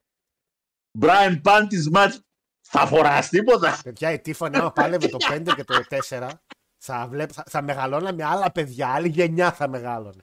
Brian 1.00 1.40
Panties 1.44 1.92
match, 1.94 2.12
θα 2.60 2.86
φοράς 2.86 3.28
τίποτα. 3.28 3.80
παιδιά, 3.84 4.12
η 4.12 4.20
Τίφανη 4.20 4.56
άμα 4.56 4.72
πάλευε 4.72 5.08
το 5.08 5.16
5 5.30 5.42
και 5.54 5.64
το 5.64 5.74
4, 6.08 6.30
θα, 6.78 7.06
βλέπ, 7.08 7.30
θα, 7.32 7.44
θα 7.50 7.62
μεγαλώνε 7.62 8.12
με 8.12 8.24
άλλα 8.24 8.52
παιδιά, 8.52 8.88
άλλη 8.88 9.08
γενιά 9.08 9.52
θα 9.52 9.68
μεγάλωνε. 9.68 10.22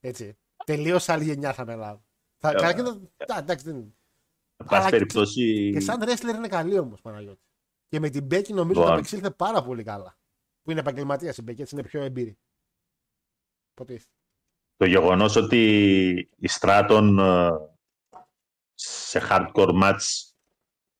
Έτσι. 0.00 0.38
Τελείως 0.64 1.08
άλλη 1.08 1.24
γενιά 1.24 1.52
θα 1.52 1.64
μεγαλώνε. 1.64 2.04
Θα, 2.38 2.52
καταρχήν 2.52 2.84
θα- 2.84 3.24
τα- 3.26 3.38
εντάξει, 3.38 3.64
δεν 3.64 3.74
είναι. 3.74 3.94
Εν 4.56 4.66
πάση 4.66 4.80
Αλλά 4.80 4.90
περιπτώσει, 4.90 5.70
Και 5.72 5.80
σαν 5.80 6.02
wrestler 6.04 6.34
είναι 6.34 6.48
καλή 6.48 6.78
όμως, 6.78 7.00
Παναγιώτη. 7.00 7.40
Και 7.90 8.00
με 8.00 8.08
την 8.08 8.24
Μπέκη 8.24 8.52
νομίζω 8.52 8.70
ότι 8.70 8.78
Λοιπόν. 8.78 8.92
απεξήλθε 8.92 9.30
πάρα 9.30 9.62
πολύ 9.62 9.82
καλά. 9.82 10.18
Που 10.62 10.70
είναι 10.70 10.80
επαγγελματίας 10.80 11.36
η 11.36 11.42
Μπέκη, 11.42 11.62
έτσι 11.62 11.74
είναι 11.74 11.84
πιο 11.84 12.02
εμπειρή. 12.02 12.38
Υποτίθεται. 13.70 14.14
το 14.76 14.86
γεγονός 14.86 15.36
ότι 15.36 15.58
η 16.36 16.48
Stratton 16.60 17.16
ε, 17.18 17.50
σε 18.74 19.20
hardcore 19.30 19.82
match 19.82 20.30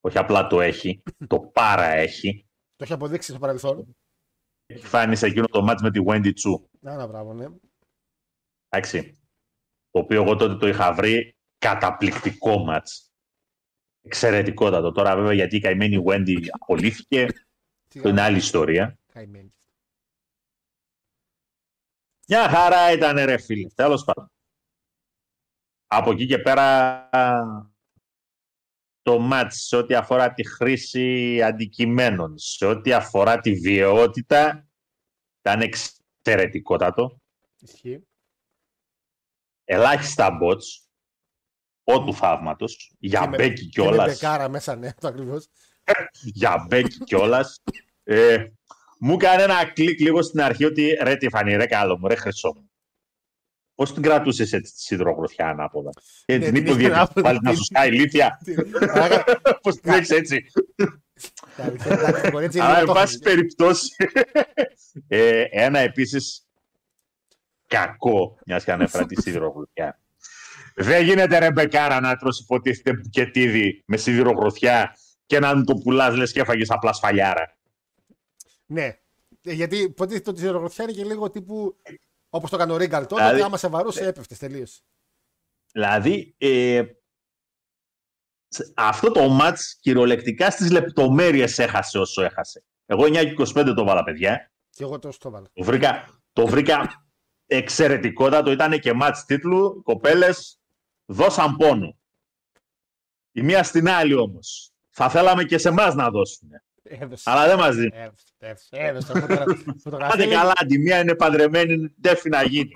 όχι 0.01 0.19
απλά 0.19 0.47
το 0.47 0.61
έχει, 0.61 1.03
το 1.27 1.41
πάρα 1.41 1.87
έχει. 1.87 2.49
Το 2.77 2.85
έχει 2.85 2.93
αποδείξει 2.93 3.31
στο 3.31 3.39
παρελθόν. 3.39 3.97
Έχει 4.67 4.87
φάνει 4.87 5.17
σε 5.17 5.27
εκείνο 5.27 5.47
το 5.47 5.67
match 5.71 5.79
με 5.83 5.91
τη 5.91 6.01
Wendy 6.07 6.27
Chu. 6.27 6.63
Να, 6.81 6.93
ένα 6.93 7.07
μπράβο, 7.07 7.35
ναι. 7.35 7.47
Εντάξει. 8.69 9.21
Το 9.91 9.99
οποίο 9.99 10.23
εγώ 10.23 10.37
τότε 10.37 10.57
το 10.57 10.67
είχα 10.67 10.93
βρει 10.93 11.37
καταπληκτικό 11.59 12.65
match. 12.69 13.10
Εξαιρετικότατο. 14.03 14.93
Τώρα 14.93 15.17
βέβαια 15.17 15.33
γιατί 15.33 15.57
η 15.57 15.61
καημένη 15.61 16.05
Wendy 16.07 16.47
απολύθηκε, 16.51 17.27
αυτό 17.95 18.09
είναι 18.09 18.21
άλλη 18.21 18.37
ιστορία. 18.37 18.99
Καημένη. 19.13 19.55
Μια 22.29 22.49
χαρά 22.49 22.93
ήταν 22.93 23.25
ρε 23.25 23.39
φίλε. 23.39 23.69
Τέλος 23.69 24.05
πάντων. 24.05 24.33
Από 25.87 26.11
εκεί 26.11 26.27
και 26.27 26.39
πέρα 26.39 27.09
το 29.03 29.19
μάτς 29.19 29.57
σε 29.67 29.77
ό,τι 29.77 29.95
αφορά 29.95 30.33
τη 30.33 30.45
χρήση 30.45 31.43
αντικειμένων, 31.43 32.39
σε 32.39 32.67
ό,τι 32.67 32.93
αφορά 32.93 33.41
τη 33.41 33.55
βιαιότητα, 33.55 34.69
ήταν 35.41 35.61
εξαιρετικότατο. 35.61 37.21
Ισχύει. 37.59 38.05
Ελάχιστα 39.65 40.39
bots, 40.43 40.90
ό 41.95 42.05
του 42.05 42.15
θαύματος, 42.15 42.93
για 42.99 43.21
Και 43.21 43.29
με- 43.29 43.37
Μπέκι 43.37 43.69
Και 43.69 43.81
με 43.81 43.87
κιόλας. 43.87 44.07
μπεκάρα 44.21 44.49
μέσα, 44.49 44.77
ναι, 44.77 44.93
το 45.01 45.09
ακριβώς. 45.09 45.49
για 46.23 46.65
Μπέκι 46.69 46.99
κιόλας. 47.05 47.63
Ε, 48.05 48.45
μου 48.99 49.13
έκανε 49.15 49.43
ένα 49.43 49.65
κλικ 49.73 50.01
λίγο 50.01 50.23
στην 50.23 50.41
αρχή 50.41 50.65
ότι 50.65 50.99
ρε 51.03 51.17
Τιφανή, 51.17 51.57
ρε 51.57 51.67
καλό 51.67 51.99
μου, 51.99 52.09
ρε 52.09 52.15
χρυσό 52.15 52.53
μου. 52.57 52.71
Πώς 53.75 53.93
την 53.93 54.03
κρατούσες 54.03 54.53
έτσι 54.53 54.73
τη 54.73 54.81
σιδηρογροθιά 54.81 55.49
ανάποδα; 55.49 55.91
Και 56.25 56.39
Ναι, 56.39 56.45
την 56.45 56.55
την 56.55 56.63
είπε 56.63 56.71
ο 56.71 56.73
είχε 56.73 56.81
διαιτητής 56.81 56.97
ανάποδα. 57.01 57.23
πάλι 57.23 57.39
να 57.43 57.55
σου 57.55 57.65
σκάει 57.65 57.89
ηλίθεια. 57.89 58.39
Πώς 59.63 59.77
την 59.81 59.93
έχεις 59.93 60.11
έτσι. 60.11 60.45
Εντάξει, 61.59 61.89
το 62.23 62.31
κορίτσι 62.31 62.59
είναι 62.59 62.67
Αλλά, 62.67 62.79
εν 62.79 62.87
το 62.87 62.93
πάση 62.93 63.15
έχει. 63.15 63.23
περιπτώσει, 63.23 63.95
ε, 65.09 65.45
ένα 65.51 65.79
επίσης 65.79 66.47
κακό, 67.67 68.39
μιας 68.47 68.65
και 68.65 68.73
ανέφερα 68.73 69.07
τη 69.07 69.23
σιδηρογροθιά. 69.23 70.01
Δεν 70.81 71.05
γίνεται 71.05 71.39
ρε 71.39 71.53
Μπεκάρα 71.53 72.01
να 72.01 72.17
τρώσει 72.17 72.43
υποτίθεται 72.43 72.93
μπουκετίδι 72.93 73.83
με 73.87 73.97
σιδηρογροθιά 73.97 74.97
και 75.27 75.39
να 75.39 75.57
μου 75.57 75.65
το 75.65 75.75
πουλάς 75.75 76.17
λες 76.17 76.33
και 76.33 76.41
έφαγες 76.41 76.71
απλά 76.71 76.93
σφαλιάρα. 76.93 77.57
Ναι. 78.67 78.85
Ε, 79.45 79.53
Γιατί 79.53 79.77
υποτίθεται 79.77 80.31
ότι 80.31 80.41
η 80.41 80.45
ζερογροθιά 80.45 80.85
είναι 80.85 80.93
και 80.93 81.05
λίγο 81.05 81.31
τύπου 81.31 81.77
όπως 82.31 82.51
το 82.51 82.57
έκανε 82.57 82.73
ο 82.73 82.77
Ρίγκαλ 82.77 83.03
τότε, 83.03 83.15
Δηλαδή- 83.15 83.37
ότι 83.37 83.47
άμα 83.47 83.57
σε 83.57 83.69
βαρούσε 83.69 84.07
έπεφτες 84.07 84.39
τελείως. 84.39 84.83
Δηλαδή, 85.73 86.35
ε, 86.39 86.83
σε- 88.49 88.73
αυτό 88.77 89.11
το 89.11 89.29
μάτς 89.29 89.77
κυριολεκτικά 89.81 90.51
στις 90.51 90.71
λεπτομέρειες 90.71 91.59
έχασε 91.59 91.99
όσο 91.99 92.23
έχασε. 92.23 92.65
Εγώ 92.87 93.05
9 93.07 93.25
και 93.25 93.31
25 93.31 93.75
το 93.75 93.85
βάλα, 93.85 94.03
παιδιά. 94.05 94.53
Και 94.71 94.83
εγώ 94.83 94.99
τόσο 94.99 95.19
το 95.19 95.31
βάλα. 95.31 95.51
Το 95.53 95.65
βρήκα, 95.65 96.21
το 96.33 96.47
βρήκα 96.47 97.05
εξαιρετικότατο. 97.47 98.51
Ήταν 98.51 98.81
και 98.81 98.93
μάτς 98.93 99.25
τίτλου. 99.25 99.77
Οι 99.79 99.83
κοπέλες 99.83 100.60
δώσαν 101.11 101.57
πόνο. 101.57 101.97
Η 103.33 103.43
μία 103.43 103.63
στην 103.63 103.89
άλλη 103.89 104.15
όμως. 104.15 104.73
Θα 104.91 105.09
θέλαμε 105.11 105.45
και 105.45 105.59
σε 105.59 105.69
εμάς 105.69 105.95
να 105.95 106.11
δώσουν. 106.11 106.49
Έδωσε. 106.83 107.31
Αλλά 107.31 107.47
δεν 107.47 107.59
μας 107.59 107.75
δίνουν. 107.75 107.93
Έδωσε. 107.95 108.25
Έδωσε. 108.39 108.69
Έδωσε. 108.71 109.07
Φωτογρα- 109.13 109.45
Φωτογραφία. 109.85 110.15
Άντε 110.15 110.25
είναι- 110.25 110.35
καλά, 110.35 110.53
τη 110.69 110.79
μία 110.79 111.01
είναι 111.01 111.15
παντρεμένη, 111.15 111.95
ντέφι 112.01 112.29
να 112.29 112.43
γίνει. 112.43 112.71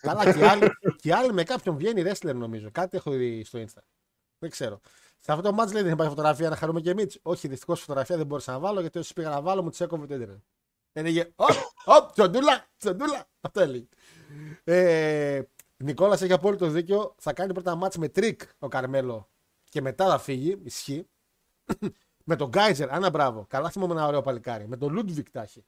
Καλά, 0.00 0.32
και 0.32 0.38
οι 0.38 0.42
άλλοι, 0.42 0.70
και 1.00 1.08
οι 1.08 1.12
άλλοι 1.12 1.32
με 1.32 1.42
κάποιον 1.42 1.76
βγαίνει 1.76 2.02
wrestler 2.06 2.34
νομίζω. 2.34 2.68
Κάτι 2.72 2.96
έχω 2.96 3.10
δει 3.10 3.44
στο 3.44 3.58
Insta. 3.58 3.80
Δεν 4.38 4.50
ξέρω. 4.50 4.80
Σε 5.18 5.32
αυτό 5.32 5.50
το 5.50 5.62
match 5.62 5.72
λέει 5.72 5.82
δεν 5.82 5.92
υπάρχει 5.92 6.14
φωτογραφία 6.14 6.48
να 6.48 6.56
χαρούμε 6.56 6.80
και 6.80 6.90
εμείς. 6.90 7.18
Όχι, 7.22 7.48
δυστυχώς 7.48 7.80
φωτογραφία 7.80 8.16
δεν 8.16 8.26
μπορούσα 8.26 8.52
να 8.52 8.58
βάλω 8.58 8.80
γιατί 8.80 8.98
όσοι 8.98 9.12
πήγα 9.12 9.28
να 9.28 9.40
βάλω 9.40 9.62
μου 9.62 9.70
τις 9.70 9.80
έκοβε 9.80 10.06
το 10.06 10.14
Ιντερνετ. 10.14 10.40
Έλεγε 10.92 11.30
Οπ, 11.36 11.48
οπ, 11.84 12.12
τσοντούλα, 12.12 12.66
τσοντούλα. 12.78 13.28
Αυτό 13.40 13.60
έλεγε. 13.60 13.84
Ε, 14.64 15.42
Νικόλας 15.82 16.22
έχει 16.22 16.32
απόλυτο 16.32 16.68
δίκιο. 16.68 17.14
Θα 17.18 17.32
κάνει 17.32 17.52
πρώτα 17.52 17.78
match 17.82 17.94
με 17.96 18.08
τρίκ 18.08 18.40
ο 18.58 18.68
Καρμέλο 18.68 19.28
και 19.64 19.80
μετά 19.80 20.08
θα 20.08 20.18
φύγει. 20.18 20.60
Ισχύει. 20.64 21.08
με 22.24 22.36
τον 22.36 22.48
Γκάιζερ, 22.48 22.92
άνα 22.92 23.10
μπράβο. 23.10 23.46
Καλά 23.48 23.70
θυμάμαι 23.70 23.92
ένα 23.92 24.06
ωραίο 24.06 24.20
παλικάρι. 24.22 24.66
Με 24.68 24.76
τον 24.76 24.92
Λούντβικ 24.92 25.30
τα 25.30 25.42
έχει. 25.42 25.64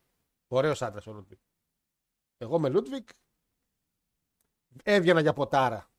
Ωραίος 0.49 0.83
άντρας 0.83 1.07
ο 1.07 1.13
Λούντβικ. 1.13 1.39
Εγώ 2.39 2.59
με 2.59 2.69
Λούντβικ 2.69 3.09
έβγαινα 4.83 5.21
για 5.21 5.33
ποτάρα. 5.33 5.91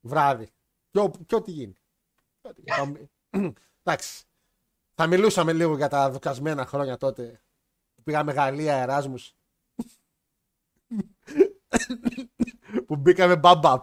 Βράδυ. 0.00 0.48
Και, 0.90 1.00
ό- 1.00 1.10
και 1.26 1.34
ό,τι 1.34 1.50
γίνει. 1.50 1.74
Ό,τι 2.40 2.60
γίνει. 2.66 3.10
Θα- 3.30 3.52
Εντάξει. 3.82 4.24
Θα 4.94 5.06
μιλούσαμε 5.06 5.52
λίγο 5.52 5.76
για 5.76 5.88
τα 5.88 6.10
δοκασμένα 6.10 6.66
χρόνια 6.66 6.96
τότε. 6.96 7.42
Που 7.94 8.02
πήγαμε 8.02 8.32
Γαλλία, 8.32 8.74
Εράσμους. 8.76 9.34
που 12.88 12.96
μπήκαμε 12.96 13.36
μπαμπαμ. 13.36 13.78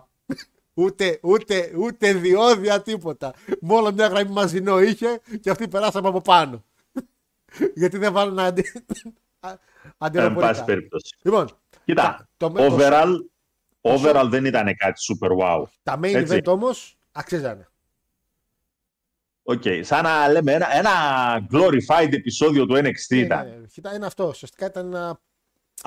Ούτε, 0.73 1.19
ούτε, 1.23 1.71
ούτε 1.77 2.13
διόδια 2.13 2.81
τίποτα. 2.81 3.33
Μόνο 3.61 3.91
μια 3.91 4.07
γραμμή 4.07 4.31
μαζινό 4.31 4.79
είχε 4.81 5.21
και 5.41 5.49
αυτή 5.49 5.67
περάσαμε 5.67 6.07
από 6.07 6.21
πάνω. 6.21 6.63
Γιατί 7.75 7.97
δεν 7.97 8.13
βάλουν 8.13 8.39
αντι... 8.39 8.71
Εν 9.39 9.59
αντιεροπορικά. 9.97 10.47
πάση 10.51 10.63
περιπτώσει. 10.63 11.15
Λοιπόν, 11.21 11.47
Κοίτα, 11.85 12.27
το- 12.37 12.49
το- 12.49 12.77
overall, 12.79 13.15
overall 13.81 14.27
δεν 14.29 14.45
ήταν 14.45 14.75
κάτι 14.75 15.01
super 15.13 15.29
wow. 15.41 15.63
τα 15.83 15.99
main 15.99 16.13
Έτσι. 16.13 16.37
event 16.37 16.45
όμως 16.45 16.97
αξίζανε. 17.11 17.67
Οκ, 19.43 19.61
σαν 19.81 20.03
να 20.03 20.27
λέμε 20.27 20.51
ένα, 20.53 20.75
ένα 20.75 20.91
glorified 21.51 22.13
επεισόδιο 22.13 22.65
του 22.65 22.75
NXT 22.75 23.05
Ναι, 23.09 23.17
ήταν. 23.17 23.47
ναι, 23.49 23.55
ναι. 23.55 23.65
Κοίτα, 23.67 23.95
είναι 23.95 24.05
αυτό. 24.05 24.27
Ουσιαστικά 24.27 24.65
ήταν 24.65 24.85
ένα. 24.93 25.19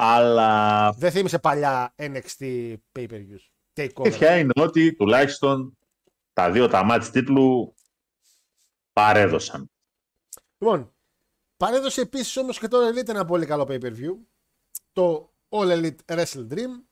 Αλλά 0.01 0.93
Δεν 0.93 1.11
θύμισε 1.11 1.39
παλιά 1.39 1.95
NXT 1.97 2.75
pay-per-views. 2.93 3.43
η 3.73 3.73
Takeover. 3.75 4.05
αλήθεια 4.05 4.39
είναι 4.39 4.53
ότι 4.57 4.95
τουλάχιστον 4.95 5.79
τα 6.33 6.51
δύο 6.51 6.69
τα 6.69 6.85
μάτς 6.85 7.11
τίτλου 7.11 7.75
παρέδωσαν. 8.93 9.71
Λοιπόν, 10.59 10.95
παρέδωσε 11.57 12.01
επίσης 12.01 12.37
όμως 12.37 12.59
και 12.59 12.69
το 12.69 12.79
All 12.79 12.93
Elite 12.93 13.09
ένα 13.09 13.25
πολύ 13.25 13.47
καλό 13.47 13.67
pay-per-view. 13.69 14.17
Το 14.93 15.35
All 15.49 15.69
Elite 15.69 16.17
Wrestle 16.17 16.49
Dream. 16.51 16.83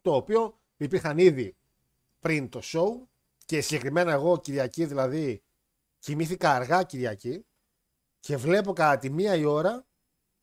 Το 0.00 0.14
οποίο 0.14 0.60
υπήρχαν 0.76 1.18
ήδη 1.18 1.56
πριν 2.20 2.48
το 2.48 2.60
show. 2.62 3.06
Και 3.44 3.60
συγκεκριμένα 3.60 4.12
εγώ 4.12 4.40
Κυριακή 4.40 4.84
δηλαδή 4.84 5.42
κοιμήθηκα 5.98 6.50
αργά 6.50 6.82
Κυριακή. 6.82 7.46
Και 8.20 8.36
βλέπω 8.36 8.72
κατά 8.72 8.98
τη 8.98 9.10
μία 9.10 9.34
η 9.34 9.44
ώρα 9.44 9.85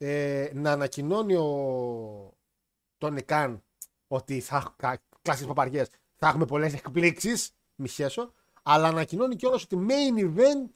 ε, 0.06 0.52
να 0.54 0.72
ανακοινώνει 0.72 1.36
ο 1.36 2.38
Τόνι 2.98 3.22
Καν 3.22 3.64
ότι 4.08 4.40
θα 4.40 4.76
κλασικές 5.22 5.48
παπαριές, 5.48 5.90
θα 6.16 6.28
έχουμε 6.28 6.46
πολλές 6.46 6.74
εκπλήξεις, 6.74 7.52
μη 7.76 7.88
σχέσω, 7.88 8.34
Αλλά 8.64 8.88
ανακοινώνει 8.88 9.36
κιόλας 9.36 9.64
ότι 9.64 9.86
main 9.90 10.20
event 10.20 10.70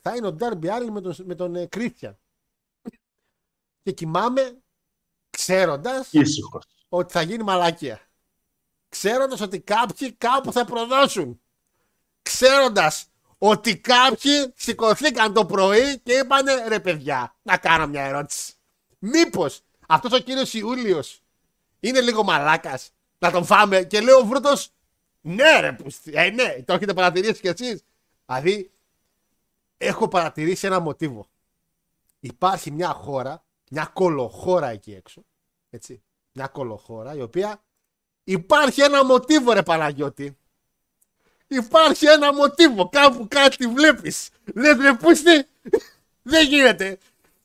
θα 0.00 0.16
είναι 0.16 0.26
ο 0.26 0.36
Darby 0.40 0.64
Allin 0.64 0.88
με 0.90 1.00
τον, 1.00 1.14
με 1.24 1.34
τον 1.34 1.54
ε, 1.54 1.68
Christian. 1.76 2.14
Και 3.82 3.92
κοιμάμαι 3.92 4.62
ξέροντας 5.30 6.12
Ήσυχος. 6.12 6.64
ότι 6.88 7.12
θα 7.12 7.22
γίνει 7.22 7.42
μαλακία. 7.42 8.00
Ξέροντας 8.88 9.40
ότι 9.40 9.60
κάποιοι 9.60 10.12
κάπου 10.12 10.52
θα 10.52 10.64
προδώσουν. 10.64 11.40
Ξέροντας 12.22 13.06
ότι 13.38 13.78
κάποιοι 13.78 14.52
σηκωθήκαν 14.56 15.32
το 15.32 15.46
πρωί 15.46 15.98
και 15.98 16.12
είπανε 16.12 16.68
ρε 16.68 16.80
παιδιά, 16.80 17.36
να 17.42 17.56
κάνω 17.56 17.86
μια 17.86 18.02
ερώτηση. 18.02 18.56
Μήπως 19.04 19.62
αυτός 19.88 20.12
ο 20.12 20.18
κύριος 20.18 20.54
Ιούλιος 20.54 21.22
είναι 21.80 22.00
λίγο 22.00 22.22
μαλάκας 22.22 22.90
να 23.18 23.30
τον 23.30 23.44
φάμε 23.44 23.82
και 23.82 24.00
λέει 24.00 24.14
ο 24.14 24.24
Βρούτος, 24.24 24.70
ναι, 25.20 25.60
ρε, 25.60 25.72
πουστη, 25.72 26.12
ε, 26.14 26.30
ναι, 26.30 26.62
το 26.64 26.72
έχετε 26.72 26.94
παρατηρήσει 26.94 27.40
κι 27.40 27.48
εσείς. 27.48 27.84
Δηλαδή, 28.26 28.70
έχω 29.76 30.08
παρατηρήσει 30.08 30.66
ένα 30.66 30.80
μοτίβο. 30.80 31.26
Υπάρχει 32.20 32.70
μια 32.70 32.88
χώρα, 32.88 33.44
μια 33.70 33.90
κολοχώρα 33.92 34.68
εκεί 34.68 34.92
έξω, 34.94 35.24
έτσι, 35.70 36.02
μια 36.32 36.46
κολοχώρα 36.46 37.14
η 37.14 37.22
οποία 37.22 37.62
υπάρχει 38.24 38.82
ένα 38.82 39.04
μοτίβο 39.04 39.52
ρε 39.52 39.62
Παναγιώτη. 39.62 40.36
Υπάρχει 41.46 42.06
ένα 42.06 42.34
μοτίβο, 42.34 42.88
κάπου 42.88 43.28
κάτι 43.28 43.66
βλέπεις. 43.66 44.28
Λες 44.54 44.76
ρε 44.76 44.94
πούστη, 44.94 45.46
δεν 46.22 46.48
γίνεται. 46.48 46.98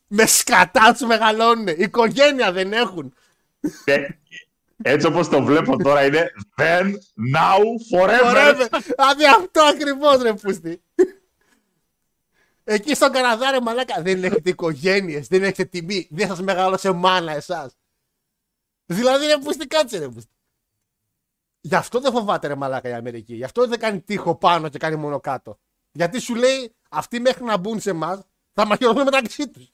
Με 0.08 0.26
σκατάς 0.26 0.97
τους 0.97 1.08
μεγαλώνουν, 1.08 1.68
οικογένεια 1.68 2.51
δεν 2.51 2.74
έχουν. 2.74 3.14
Και 3.86 4.18
έτσι 4.82 5.08
όπως 5.08 5.30
το 5.30 5.43
βλέπω 5.43 5.78
τώρα 5.78 6.05
είναι 6.05 6.32
then, 6.58 6.86
now, 7.36 7.62
forever. 7.91 8.34
Forever. 8.34 8.68
Δηλαδή 8.70 9.26
αυτό 9.38 9.62
ακριβώς 9.62 10.22
ρε 10.22 10.34
πούστη. 10.34 10.82
Εκεί 12.64 12.95
στον 12.95 13.12
Καναδά 13.12 13.51
ρε 13.51 13.62
μαλάκα 13.62 14.01
δεν 14.01 14.24
έχετε 14.24 14.49
οικογένειες, 14.49 15.28
δεν 15.28 15.43
έχετε 15.43 15.66
τιμή, 15.66 16.08
δεν 16.12 16.28
σας 16.28 16.41
μεγάλωσε 16.41 16.91
μάνα 16.91 17.32
εσάς. 17.32 17.78
Δηλαδή 18.86 19.26
ρε 19.26 19.38
πούστη 19.38 19.68
κάτσε 19.68 19.97
ρε 19.97 20.08
πούστη. 20.08 20.32
Γι' 21.62 21.76
αυτό 21.76 21.99
δεν 21.99 22.12
φοβάται 22.12 22.47
ρε 22.47 22.55
μαλάκα 22.55 22.89
η 22.89 22.93
Αμερική. 22.93 23.36
Γι' 23.36 23.43
αυτό 23.43 23.68
δεν 23.68 23.80
κάνει 23.80 24.01
τείχο 24.01 24.36
πάνω 24.36 24.70
και 24.70 24.78
κάνει 24.78 24.95
μόνο 24.95 25.20
κάτω. 25.20 25.60
Γιατί 25.91 26.20
σου 26.20 26.36
λέει 26.36 26.76
αυτοί 26.89 27.20
μέχρι 27.20 27.43
να 27.43 27.58
μπουν 27.58 27.80
σε 27.80 27.89
εμάς 27.89 28.20
θα 28.53 28.66
μαχαιρωθούν 28.66 29.03
μεταξύ 29.03 29.47
τους. 29.47 29.72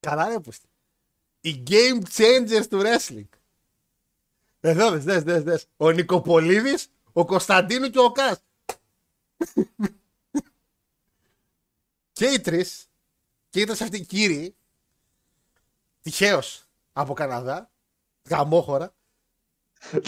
Καλά 0.00 0.28
ρε 0.28 0.40
πούστη. 0.40 0.68
Οι 1.40 1.62
game 1.66 2.02
changers 2.16 2.66
του 2.70 2.82
wrestling. 2.82 3.28
Εδώ 4.60 4.90
δες, 4.90 5.04
δες, 5.04 5.22
δες, 5.22 5.42
δες. 5.42 5.66
Ο 5.76 5.90
Νικοπολίδης, 5.90 6.90
ο 7.12 7.24
Κωνσταντίνου 7.24 7.90
και 7.90 7.98
ο 7.98 8.12
Κάς. 8.12 8.42
και 12.12 12.26
οι 12.26 12.40
τρεις, 12.40 12.88
και 13.48 13.60
ήταν 13.60 13.76
σε 13.76 13.84
αυτοί 13.84 13.96
οι 13.96 14.06
κύριοι, 14.06 14.56
τυχαίως 16.00 16.66
από 16.92 17.14
Καναδά, 17.14 17.70
γαμόχωρα, 18.28 18.94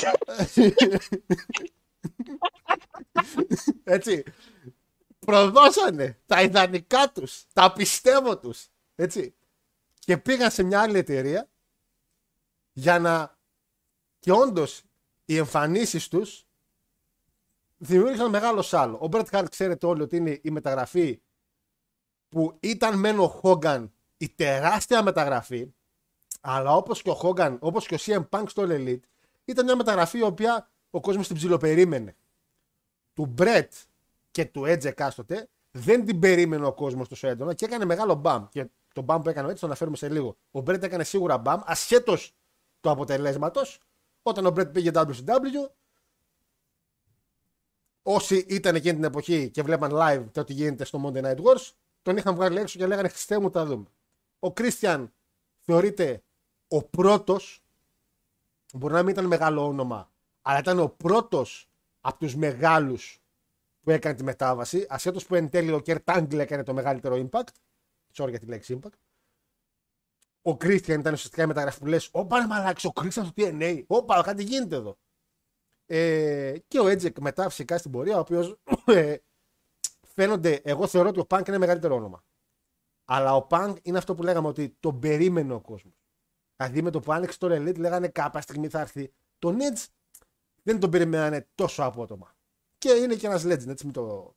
έτσι, 3.85 4.25
προδώσανε 5.27 6.18
τα 6.27 6.43
ιδανικά 6.43 7.12
τους, 7.12 7.45
τα 7.53 7.73
πιστεύω 7.73 8.39
τους, 8.39 8.66
έτσι, 8.95 9.35
και 9.99 10.16
πήγαν 10.16 10.51
σε 10.51 10.62
μια 10.62 10.81
άλλη 10.81 10.99
εταιρεία 10.99 11.49
για 12.73 12.99
να 12.99 13.39
και 14.18 14.33
όντως 14.33 14.83
οι 15.25 15.37
εμφανίσεις 15.37 16.09
τους 16.09 16.47
δημιούργησαν 17.79 18.31
μεγάλο 18.31 18.62
σάλο. 18.62 18.99
Ο 19.01 19.07
Μπρέτ 19.07 19.29
Χάρτ 19.29 19.49
ξέρετε 19.49 19.87
όλοι 19.87 20.03
ότι 20.03 20.16
είναι 20.16 20.41
η 20.43 20.51
μεταγραφή 20.51 21.21
που 22.29 22.57
ήταν 22.61 22.99
μεν 22.99 23.18
ο 23.18 23.29
Χόγκαν 23.29 23.93
η 24.16 24.29
τεράστια 24.29 25.03
μεταγραφή, 25.03 25.75
αλλά 26.41 26.77
όπως 26.77 27.03
και 27.03 27.11
ο 27.11 27.14
Χόγκαν, 27.14 27.59
όπως 27.61 27.87
και 27.87 27.95
ο 27.95 27.99
CM 28.01 28.29
Punk 28.29 28.45
στο 28.49 28.62
All 28.62 28.71
Elite, 28.71 29.01
ήταν 29.45 29.64
μια 29.64 29.77
μεταγραφή 29.77 30.18
η 30.18 30.23
οποία 30.23 30.71
ο 30.91 31.01
κόσμος 31.01 31.27
την 31.27 31.37
ψιλοπερίμενε. 31.37 32.16
Του 33.14 33.27
Μπρέτ 33.27 33.73
και 34.31 34.45
του 34.45 34.62
Edge 34.62 34.85
εκάστοτε 34.85 35.49
δεν 35.70 36.05
την 36.05 36.18
περίμενε 36.18 36.66
ο 36.66 36.72
κόσμος 36.72 37.09
τόσο 37.09 37.28
έντονα 37.28 37.55
και 37.55 37.64
έκανε 37.64 37.85
μεγάλο 37.85 38.14
μπαμ. 38.14 38.49
Και 38.49 38.68
το 38.95 39.03
μπαμ 39.03 39.22
που 39.22 39.28
έκανε 39.28 39.49
ο 39.49 39.51
Edge 39.51 39.59
το 39.59 39.66
αναφέρουμε 39.66 39.97
σε 39.97 40.09
λίγο. 40.09 40.37
Ο 40.51 40.61
Μπρέτ 40.61 40.85
έκανε 40.85 41.05
σίγουρα 41.05 41.39
μπαμ, 41.39 41.61
ασχέτως 41.64 42.35
του 42.81 42.91
αποτελέσματος, 42.91 43.81
όταν 44.22 44.47
ο 44.47 44.51
Μπρέτ 44.51 44.72
πήγε 44.72 44.91
WCW, 44.95 45.70
όσοι 48.03 48.45
ήταν 48.49 48.74
εκείνη 48.74 48.95
την 48.95 49.05
εποχή 49.05 49.51
και 49.51 49.62
βλέπαν 49.62 49.91
live 49.95 50.24
το 50.33 50.45
τι 50.45 50.53
γίνεται 50.53 50.85
στο 50.85 51.03
Monday 51.05 51.22
Night 51.22 51.37
Wars, 51.37 51.70
τον 52.03 52.16
είχαν 52.16 52.35
βγάλει 52.35 52.59
έξω 52.59 52.78
και 52.78 52.87
λέγανε 52.87 53.09
Χριστέ 53.09 53.39
μου 53.39 53.51
τα 53.51 53.64
δούμε. 53.66 53.85
Ο 54.39 54.53
Κρίστιαν 54.53 55.12
θεωρείται 55.61 56.22
ο 56.68 56.83
πρώτος, 56.83 57.62
μπορεί 58.72 58.95
να 58.95 59.03
μην 59.03 59.09
ήταν 59.09 59.26
μεγάλο 59.26 59.66
όνομα, 59.66 60.11
αλλά 60.43 60.59
ήταν 60.59 60.78
ο 60.78 60.89
πρώτος 60.89 61.68
από 62.01 62.18
τους 62.18 62.37
μεγάλους 62.37 63.20
που 63.81 63.91
έκανε 63.91 64.14
τη 64.14 64.22
μετάβαση, 64.22 64.87
ασχέτως 64.89 65.26
που 65.26 65.35
εν 65.35 65.51
τέλει 65.51 65.72
ο 65.72 65.81
Κέρ 65.81 66.03
Τάγκλ 66.03 66.39
έκανε 66.39 66.62
το 66.62 66.74
μεγαλύτερο 66.74 67.28
impact, 67.28 67.49
sorry 68.14 68.28
για 68.28 68.39
τη 68.39 68.47
λέξη 68.47 68.81
impact, 68.83 68.99
ο 70.43 70.57
Κρίστιαν 70.57 71.01
ήταν 71.01 71.12
ουσιαστικά 71.12 71.43
η 71.43 71.47
μεταγραφή 71.47 71.78
που 71.78 71.87
λες, 71.87 72.09
όπα 72.12 72.39
ρε 72.39 72.47
μαλάξι, 72.47 72.87
ο 72.87 72.93
Κρίστιαν 72.93 73.26
στο 73.26 73.35
TNA, 73.37 73.83
όπα 73.87 74.22
κάτι 74.22 74.43
γίνεται 74.43 74.76
εδώ. 74.76 74.99
Ε, 75.87 76.59
και 76.68 76.78
ο 76.78 76.89
Έτζεκ 76.89 77.18
μετά 77.18 77.49
φυσικά 77.49 77.78
στην 77.78 77.91
πορεία, 77.91 78.16
ο 78.16 78.20
οποίος 78.20 78.57
ε, 78.85 79.16
φαίνονται, 80.07 80.61
εγώ 80.64 80.87
θεωρώ 80.87 81.09
ότι 81.09 81.20
ο 81.20 81.24
Πανκ 81.26 81.47
είναι 81.47 81.59
μεγαλύτερο 81.59 81.95
όνομα. 81.95 82.24
Αλλά 83.05 83.35
ο 83.35 83.43
Πανκ 83.43 83.78
είναι 83.83 83.99
αυτό 83.99 84.14
που 84.14 84.22
λέγαμε 84.22 84.49
ότι 84.49 84.76
τον 84.81 84.99
περίμενε 84.99 85.53
ο 85.53 85.61
κόσμος. 85.61 85.95
Δηλαδή 86.57 86.83
με 86.83 86.91
το 86.91 87.01
που 87.01 87.12
άνοιξε 87.12 87.39
το 87.39 87.47
Elite 87.47 87.78
λέγανε 87.78 88.09
κάποια 88.09 88.41
στιγμή 88.41 88.68
θα 88.68 88.81
έρθει. 88.81 89.12
Τον 89.39 89.59
Edge 89.61 89.87
δεν 90.62 90.81
τον 90.81 90.91
περιμένανε 90.91 91.49
τόσο 91.55 91.83
απότομα. 91.83 92.35
Και 92.81 92.91
είναι 92.91 93.14
και 93.14 93.26
ένας 93.26 93.43
legend, 93.44 93.69
έτσι 93.69 93.85
μην 93.85 93.93
το 93.93 94.35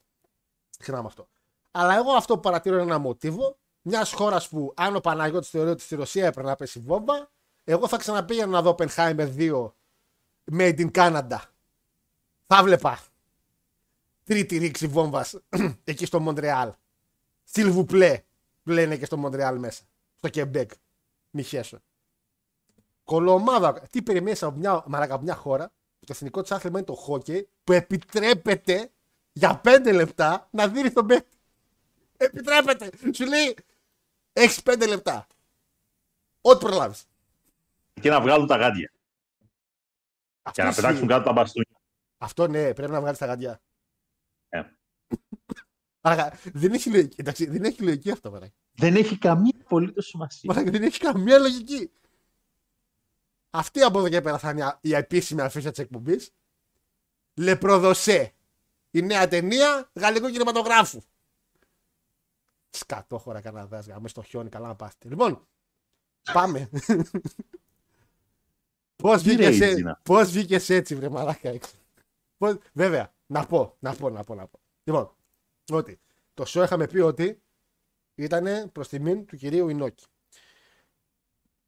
ξεχνάμε 0.80 1.08
αυτό. 1.08 1.28
Αλλά 1.72 1.96
εγώ 1.96 2.12
αυτό 2.12 2.34
που 2.34 2.40
παρατηρώ 2.40 2.76
είναι 2.76 2.84
ένα 2.84 2.98
μοτίβο 2.98 3.58
μιας 3.82 4.14
χώρας 4.14 4.50
που 4.50 4.74
αν 4.76 4.96
ο 4.96 5.00
Παναγιώτης 5.00 5.50
θεωρεί 5.50 5.70
ότι 5.70 5.82
στη 5.82 5.96
Ρωσία 5.96 6.26
έπρεπε 6.26 6.48
να 6.48 6.56
πέσει 6.56 6.80
βόμβα, 6.80 7.32
εγώ 7.64 7.88
θα 7.88 7.98
ξαναπήγαινα 7.98 8.52
να 8.52 8.62
δω 8.62 8.76
Oppenheimer 8.78 9.36
2 9.38 9.72
Made 10.58 10.80
in 10.80 10.92
Canada. 10.92 11.40
Θα 12.48 12.64
βλέπα 12.64 13.00
τρίτη 14.24 14.58
ρήξη 14.58 14.88
βόμβας 14.88 15.36
εκεί 15.84 16.06
στο 16.06 16.20
Μοντρεάλ. 16.20 16.74
Σιλβουπλέ, 17.44 18.24
λένε 18.64 18.98
και 18.98 19.06
στο 19.06 19.18
Μοντρεάλ 19.18 19.60
μέσα. 19.60 19.84
Στο 20.18 20.30
Κεμπέκ. 20.30 20.72
Μη 21.30 21.44
χέσω. 21.44 21.80
Κολομάδα. 23.04 23.74
Τι 23.90 24.02
περιμένεις 24.02 24.44
από 24.44 24.58
μια, 24.58 24.84
μαρακα, 24.88 25.14
από 25.14 25.24
μια 25.24 25.36
χώρα 25.36 25.72
που 26.04 26.10
το 26.10 26.14
εθνικό 26.16 26.42
τη 26.42 26.56
άθλημα 26.56 26.78
είναι 26.78 26.88
το 26.88 26.94
χόκεϊ 26.94 27.50
που 27.64 27.72
επιτρέπεται 27.72 28.92
για 29.34 29.60
πέντε 29.60 29.92
λεπτά 29.92 30.48
να 30.52 30.68
δίνει 30.68 30.92
τον 30.92 31.06
παίκτη. 31.08 31.38
Επιτρέπεται. 32.18 32.90
Σου 33.14 33.26
λέει 33.26 33.56
έχεις 34.34 34.62
πέντε 34.62 34.88
λεπτά. 34.88 35.28
Ό,τι 36.42 36.66
προλάβεις. 36.66 37.06
Και 38.02 38.10
να 38.10 38.22
βγάλουν 38.22 38.48
τα 38.48 38.58
γάντια. 38.58 38.92
Αυτό 40.42 40.52
Και 40.52 40.64
να 40.64 40.70
ισχύει. 40.70 40.82
πετάξουν 40.82 41.08
κάτω 41.08 41.24
τα 41.24 41.32
μπαστούνια. 41.32 41.80
Αυτό 42.18 42.48
ναι, 42.48 42.74
πρέπει 42.74 42.92
να 42.92 43.00
βγάλεις 43.00 43.20
τα 43.20 43.26
γαντιά. 43.26 43.62
Ε. 44.50 44.64
Άρα, 46.02 46.40
δεν 46.54 46.74
έχει 46.74 46.90
λογική. 46.90 47.16
Εντάξει, 47.20 47.46
δεν 47.46 47.64
έχει 47.64 47.84
λογική 47.84 48.12
αυτό, 48.12 48.32
μαλάκα. 48.32 48.54
Δεν 48.72 48.96
έχει 48.96 49.18
καμία 49.18 49.58
απολύτως 49.62 50.06
σημασία. 50.08 50.54
Μαλάκα, 50.54 50.72
δεν 50.72 50.84
έχει 50.84 51.00
καμία 51.00 51.40
λογική. 51.40 51.92
Αυτή 53.56 53.82
από 53.82 54.00
εδώ 54.00 54.10
και 54.10 54.22
πέρα 54.22 54.38
θα 54.38 54.50
είναι 54.50 54.78
η 54.82 54.96
επίσημη 54.96 55.42
αφήσα 55.42 55.70
της 55.70 55.80
εκπομπής. 55.80 56.34
Λεπροδοσέ. 57.34 58.34
Η 58.92 59.02
νέα 59.02 59.28
ταινία 59.28 59.92
γαλλικού 59.94 60.30
κινηματογράφου. 60.30 61.02
Σκατόχωρα 62.70 63.42
Καναδάς, 63.42 63.88
γάμε 63.88 64.08
στο 64.08 64.24
χιόνι, 64.24 64.50
καλά 64.50 64.68
να 64.68 64.76
πάστε. 64.76 65.10
Λοιπόν, 65.10 65.48
πάμε. 66.34 66.70
Πώς 69.04 69.22
βγήκες 69.22 69.58
rage 69.58 69.62
έτσι, 69.62 69.80
είναι. 69.80 69.98
πώς 70.04 70.32
βγήκες 70.32 70.70
έτσι, 70.70 70.96
βρε 70.96 71.10
μαλάκα 71.10 71.50
έξω. 71.50 71.76
Πώς... 72.38 72.58
Βέβαια, 72.74 73.14
να 73.26 73.46
πω, 73.46 73.76
να 73.80 73.96
πω, 73.96 74.10
να 74.10 74.24
πω, 74.24 74.36
να 74.36 74.48
πω. 74.48 74.60
Λοιπόν, 74.84 75.16
ότι 75.72 76.00
το 76.34 76.44
show 76.48 76.64
είχαμε 76.64 76.88
πει 76.88 77.00
ότι 77.00 77.42
ήταν 78.16 78.72
προς 78.72 78.88
τιμήν 78.88 79.26
του 79.26 79.38
κυρίου 79.38 79.70
Ινόκη. 79.70 80.06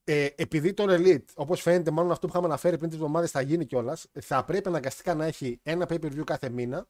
Ε, 0.08 0.28
επειδή 0.36 0.74
το 0.74 0.86
Elite, 0.88 1.26
όπως 1.36 1.62
φαίνεται, 1.62 1.92
μάλλον 1.92 2.12
αυτό 2.12 2.28
που 2.28 2.32
είχαμε 2.32 2.48
αναφέρει 2.48 2.78
πριν 2.78 2.90
τις 2.90 2.98
εβδομάδες 2.98 3.32
θα 3.32 3.42
γίνει 3.42 3.66
κιόλας, 3.66 4.06
θα 4.22 4.44
πρέπει 4.44 4.68
αναγκαστικά 4.68 5.14
να 5.14 5.26
έχει 5.26 5.60
ένα 5.64 5.86
pay 5.90 6.00
per 6.00 6.12
view 6.12 6.24
κάθε 6.24 6.50
μήνα. 6.50 6.88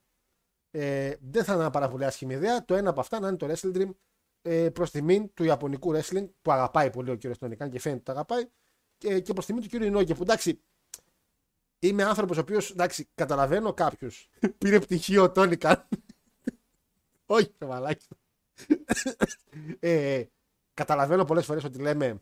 Ε, 0.72 1.14
δεν 1.22 1.44
θα 1.44 1.54
είναι 1.54 1.62
ένα 1.62 1.72
πάρα 1.72 1.90
πολύ 1.90 2.06
άσχημη 2.06 2.34
ιδέα. 2.34 2.66
Το 2.66 2.76
ένα 2.76 2.90
από 2.90 3.00
αυτά 3.00 3.20
να 3.20 3.28
είναι 3.28 3.38
το 3.38 3.48
Wrestle 3.50 3.76
Dream 3.76 3.90
ε, 4.42 4.70
προς 4.70 4.92
τιμήν 4.92 5.34
του 5.34 5.44
Ιαπωνικού 5.44 5.94
wrestling 5.94 6.30
που 6.42 6.52
αγαπάει 6.52 6.90
πολύ 6.90 7.12
ο 7.12 7.16
κύριος 7.16 7.38
Τονικάν 7.38 7.70
και 7.70 7.80
φαίνεται 7.80 8.00
ότι 8.00 8.06
το 8.06 8.12
αγαπάει. 8.12 8.50
Και, 8.98 9.20
και 9.20 9.34
προς 9.34 9.46
τιμήν 9.46 9.62
του 9.62 9.68
κύριου 9.68 9.88
Ινόκη 9.88 10.14
που 10.14 10.22
εντάξει, 10.22 10.62
είμαι 11.80 12.04
άνθρωπος 12.04 12.38
ο 12.38 12.40
οποίος, 12.40 12.72
εντάξει, 12.72 13.08
καταλαβαίνω 13.16 13.74
κάποιους. 13.74 14.30
Πήρε 14.58 14.80
πτυχίο 14.80 15.32
Τόνι 15.32 15.58
Καν. 15.58 15.88
Όχι, 17.26 17.54
ρε 17.60 17.68
μαλάκι. 17.68 18.08
ε, 19.80 20.24
καταλαβαίνω 20.74 21.26
πολλές 21.26 21.46
φορές 21.46 21.64
ότι 21.64 21.80
λέμε 21.80 22.22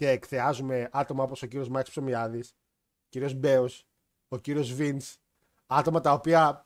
και 0.00 0.08
εκθεάζουμε 0.08 0.88
άτομα 0.92 1.22
όπως 1.22 1.42
ο 1.42 1.46
κύριος 1.46 1.68
Μάξ 1.68 1.90
Ψωμιάδης, 1.90 2.50
ο 2.50 3.06
κύριος 3.08 3.34
Μπέος, 3.34 3.86
ο 4.28 4.38
κύριος 4.38 4.72
Βίντς, 4.72 5.18
άτομα 5.66 6.00
τα 6.00 6.12
οποία 6.12 6.64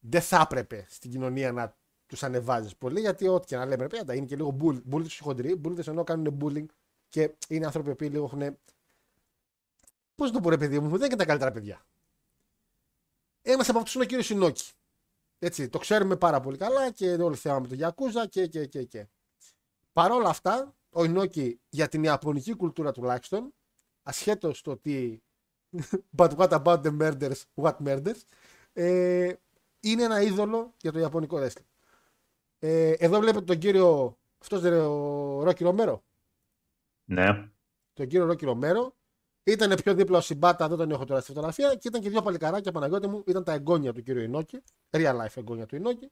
δεν 0.00 0.20
θα 0.20 0.40
έπρεπε 0.40 0.86
στην 0.88 1.10
κοινωνία 1.10 1.52
να 1.52 1.76
τους 2.06 2.22
ανεβάζεις 2.22 2.76
πολύ, 2.76 3.00
γιατί 3.00 3.28
ό,τι 3.28 3.46
και 3.46 3.56
να 3.56 3.64
λέμε, 3.64 3.82
ρε 3.82 3.88
παιδιά, 3.88 4.14
είναι 4.14 4.26
και 4.26 4.36
λίγο 4.36 4.50
μπουλ. 4.50 4.76
Μπουλ 4.84 5.02
τους 5.02 5.18
χοντροί, 5.18 5.54
μπουλ 5.54 5.78
ενώ 5.86 6.04
κάνουν 6.04 6.38
bullying 6.40 6.66
και 7.08 7.34
είναι 7.48 7.66
άνθρωποι 7.66 7.94
που 7.94 8.04
λίγο 8.04 8.24
έχουν. 8.24 8.58
Πώς 10.14 10.30
το 10.30 10.40
πω, 10.40 10.50
ρε 10.50 10.58
παιδί 10.58 10.80
μου, 10.80 10.88
δεν 10.88 10.96
είναι 10.96 11.08
και 11.08 11.16
τα 11.16 11.24
καλύτερα 11.24 11.50
παιδιά. 11.50 11.84
Ένα 13.42 13.64
από 13.68 13.78
αυτούς 13.78 13.94
είναι 13.94 14.04
ο 14.04 14.06
κύριος 14.06 14.26
Σινόκη. 14.26 14.70
Έτσι, 15.38 15.68
το 15.68 15.78
ξέρουμε 15.78 16.16
πάρα 16.16 16.40
πολύ 16.40 16.56
καλά 16.56 16.90
και 16.90 17.12
όλο 17.12 17.34
θέμα 17.34 17.60
με 17.60 17.68
το 17.68 17.74
Γιακούζα 17.74 18.26
και, 18.26 18.46
και, 18.46 18.66
και, 18.66 18.82
και. 18.82 19.06
Παρ' 19.92 20.10
όλα 20.10 20.28
αυτά, 20.28 20.74
ο 20.92 21.04
Ινόκη 21.04 21.60
για 21.68 21.88
την 21.88 22.04
Ιαπωνική 22.04 22.54
κουλτούρα 22.54 22.92
τουλάχιστον, 22.92 23.54
ασχέτως 24.02 24.62
το 24.62 24.70
ότι. 24.70 25.22
But 26.18 26.36
what 26.36 26.48
about 26.48 26.82
the 26.82 26.98
murders, 27.00 27.42
what 27.54 27.76
murders, 27.84 28.20
ε, 28.72 29.32
είναι 29.80 30.02
ένα 30.02 30.22
είδωλο 30.22 30.74
για 30.80 30.92
το 30.92 30.98
Ιαπωνικό 30.98 31.38
wrestling. 31.40 31.66
Ε, 32.58 32.90
εδώ 32.90 33.18
βλέπετε 33.18 33.44
τον 33.44 33.58
κύριο. 33.58 34.18
Αυτός 34.38 34.60
δεν 34.60 34.72
είναι 34.72 34.82
ο 34.82 35.42
Ρόκι 35.42 35.64
Ρομέρο; 35.64 36.04
Ναι. 37.04 37.50
Τον 37.92 38.06
κύριο 38.06 38.26
Ρόκι 38.26 38.44
Ρομέρο. 38.44 38.94
Ήταν 39.44 39.74
πιο 39.74 39.94
δίπλα 39.94 40.18
ο 40.18 40.20
Σιμπάτα, 40.20 40.68
δεν 40.68 40.78
τον 40.78 40.90
έχω 40.90 41.04
τώρα 41.04 41.20
στη 41.20 41.28
φωτογραφία. 41.28 41.74
Και 41.74 41.88
ήταν 41.88 42.00
και 42.00 42.10
δύο 42.10 42.22
παλικαράκια 42.22 42.72
Παναγιώτη 42.72 43.06
μου. 43.08 43.22
Ήταν 43.26 43.44
τα 43.44 43.52
εγγόνια 43.52 43.92
του 43.92 44.02
κύριου 44.02 44.22
Ινόκη. 44.22 44.62
Real 44.90 45.20
life 45.20 45.36
εγγόνια 45.36 45.66
του 45.66 45.76
Ινόκη. 45.76 46.10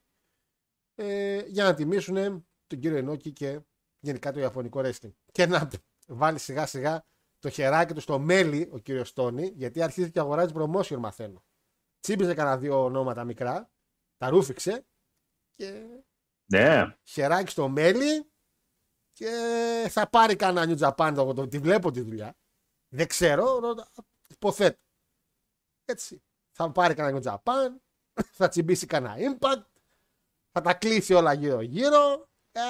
Ε, 0.94 1.42
για 1.46 1.64
να 1.64 1.74
τιμήσουν 1.74 2.46
τον 2.66 2.78
κύριο 2.78 2.98
Ινόκη 2.98 3.32
και 3.32 3.60
γενικά 4.00 4.32
το 4.32 4.40
Ιαπωνικό 4.40 4.80
wrestling. 4.84 5.12
Και 5.32 5.46
να 5.46 5.70
βάλει 6.06 6.38
σιγά 6.38 6.66
σιγά 6.66 7.04
το 7.38 7.48
χεράκι 7.50 7.94
του 7.94 8.00
στο 8.00 8.18
μέλι 8.18 8.68
ο 8.72 8.78
κύριος 8.78 9.12
Τόνι, 9.12 9.46
γιατί 9.54 9.82
αρχίζει 9.82 10.10
και 10.10 10.18
αγοράζει 10.20 10.52
promotion, 10.56 10.96
μαθαίνω. 10.96 11.44
Τσίμπησε 12.00 12.34
κανένα 12.34 12.58
δύο 12.58 12.84
ονόματα 12.84 13.24
μικρά, 13.24 13.70
τα 14.16 14.28
ρούφηξε 14.28 14.86
και 15.54 15.86
Ναι. 16.52 16.96
χεράκι 17.02 17.50
στο 17.50 17.68
μέλι 17.68 18.30
και 19.12 19.30
θα 19.90 20.08
πάρει 20.08 20.36
κανένα 20.36 20.74
New 20.78 20.88
Japan. 20.88 21.12
Εγώ 21.16 21.32
το, 21.34 21.48
τη 21.48 21.58
βλέπω 21.58 21.90
τη 21.90 22.00
δουλειά. 22.00 22.36
Δεν 22.88 23.06
ξέρω, 23.06 23.58
ρώτα- 23.58 23.90
υποθέτω. 24.28 24.80
Έτσι. 25.84 26.22
Θα 26.50 26.70
πάρει 26.72 26.94
κανένα 26.94 27.20
New 27.20 27.32
Japan, 27.32 27.68
θα 28.32 28.48
τσιμπήσει 28.48 28.86
κανένα 28.86 29.16
Impact, 29.18 29.64
θα 30.50 30.60
τα 30.60 30.74
κλείσει 30.74 31.14
όλα 31.14 31.32
γύρω-γύρω. 31.32 32.28
Ε, 32.52 32.60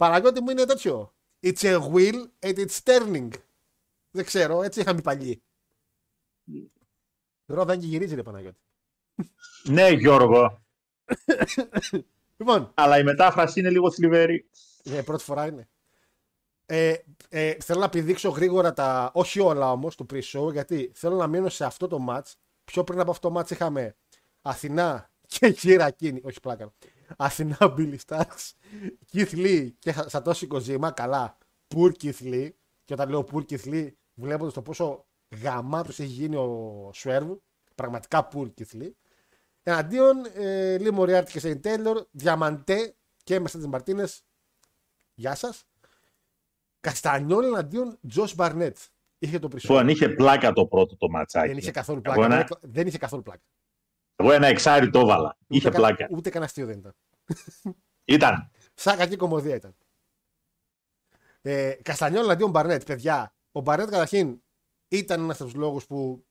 Παραγιώτη 0.00 0.40
μου 0.40 0.50
είναι 0.50 0.64
τέτοιο. 0.64 1.14
It's 1.42 1.62
a 1.62 1.78
wheel 1.92 2.28
and 2.40 2.54
it's 2.56 2.78
turning. 2.84 3.28
Δεν 4.10 4.24
ξέρω, 4.24 4.62
έτσι 4.62 4.80
είχαμε 4.80 5.00
παλιοί. 5.00 5.42
Τώρα 7.46 7.64
δεν 7.64 7.80
και 7.80 7.86
γυρίζει 7.86 8.14
ρε 8.14 8.22
Παναγιώτη. 8.22 8.58
Ναι, 9.64 9.88
Γιώργο. 9.88 10.62
Λοιπόν, 12.36 12.70
Αλλά 12.74 12.98
η 12.98 13.02
μετάφραση 13.02 13.60
είναι 13.60 13.70
λίγο 13.70 13.90
θλιβερή. 13.90 14.48
Ναι, 14.82 15.02
πρώτη 15.02 15.24
φορά 15.24 15.46
είναι. 15.46 15.68
Ε, 16.66 16.94
ε, 17.28 17.56
θέλω 17.60 17.80
να 17.80 17.88
πηδήξω 17.88 18.28
γρήγορα 18.28 18.72
τα. 18.72 19.10
Όχι 19.14 19.40
όλα 19.40 19.72
όμως 19.72 19.96
του 19.96 20.06
pre-show, 20.12 20.52
γιατί 20.52 20.90
θέλω 20.94 21.16
να 21.16 21.26
μείνω 21.26 21.48
σε 21.48 21.64
αυτό 21.64 21.86
το 21.86 22.06
match. 22.08 22.32
Πιο 22.64 22.84
πριν 22.84 23.00
από 23.00 23.10
αυτό 23.10 23.30
το 23.30 23.38
match 23.38 23.50
είχαμε 23.50 23.96
Αθηνά 24.42 25.10
και 25.26 25.50
Χειρακίνη. 25.50 26.20
Όχι 26.24 26.40
πλάκα. 26.40 26.72
Αθηνά 27.16 27.56
Billy 27.60 27.96
Stars, 28.06 28.50
Keith 29.12 29.32
Lee 29.32 29.68
και 29.78 29.94
Σατώση 30.06 30.46
Κοζίμα. 30.46 30.90
Καλά. 30.90 31.38
Poor 31.74 31.90
Keith 32.02 32.22
Lee. 32.22 32.48
Και 32.84 32.92
όταν 32.92 33.08
λέω 33.10 33.28
Poor 33.32 33.42
Keith 33.50 33.64
Lee, 33.64 33.88
βλέποντας 34.14 34.52
το 34.52 34.62
πόσο 34.62 35.06
γαμάτο 35.42 35.88
έχει 35.90 36.04
γίνει 36.04 36.36
ο 36.36 36.90
Swerve. 36.94 37.36
Πραγματικά 37.74 38.28
Poor 38.32 38.46
Keith 38.58 38.82
Lee. 38.82 38.90
Εναντίον 39.62 40.16
ε, 40.34 40.78
Lee 40.78 40.92
Moriarty 40.92 41.32
και 41.32 41.40
Shane 41.40 41.60
Taylor, 41.60 42.04
Diamante 42.10 42.94
και 43.24 43.40
Mercedes 43.40 43.66
Martinez. 43.66 44.22
Γεια 45.14 45.34
σας. 45.34 45.64
Castagnoli 46.80 47.44
εναντίον 47.44 47.98
Josh 48.08 48.34
Barnett. 48.34 48.76
Είχε 49.18 49.38
το 49.38 49.48
pre-show. 49.48 49.72
Λοιπόν, 49.72 49.88
είχε 49.88 50.08
πλάκα 50.08 50.52
το 50.52 50.66
πρώτο 50.66 50.96
το 50.96 51.08
ματσάκι. 51.10 51.48
Δεν 51.48 51.56
είχε 51.56 51.70
καθόλου 51.70 52.00
Εγώ 52.04 52.14
πλάκα. 52.14 52.34
ένα- 52.34 52.46
Δεν- 52.60 52.70
Δεν 52.72 52.86
είχε 52.86 52.98
καθόλου 52.98 53.22
πλάκα. 53.22 53.42
Εγώ 54.20 54.32
ένα 54.32 54.46
εξάρι 54.46 54.90
το 54.90 54.98
έβαλα. 55.00 55.36
Είχε 55.46 55.68
Ούτε 55.68 55.80
κα- 55.80 55.86
πλάκα. 55.86 56.08
Ούτε 56.10 56.28
κανένα 56.28 56.44
αστείο 56.44 56.66
δεν 56.66 56.78
ήταν. 56.78 56.94
Ήταν. 58.04 58.50
Σαν 58.74 58.96
κακή 58.96 59.16
κωμωδία 59.16 59.54
ήταν. 59.54 59.76
Ε, 61.42 61.74
Castagnoli 61.82 62.24
εναντίον 62.24 62.50
Barnett, 62.50 62.84
παιδιά. 62.84 63.34
Ο 63.52 63.60
Barnett 63.60 63.90
καταρχήν 63.90 64.42
ήταν 64.88 65.20
ένας 65.22 65.40
από 65.40 65.50
τους 65.50 65.58
λόγους 65.58 65.86
που 65.86 66.26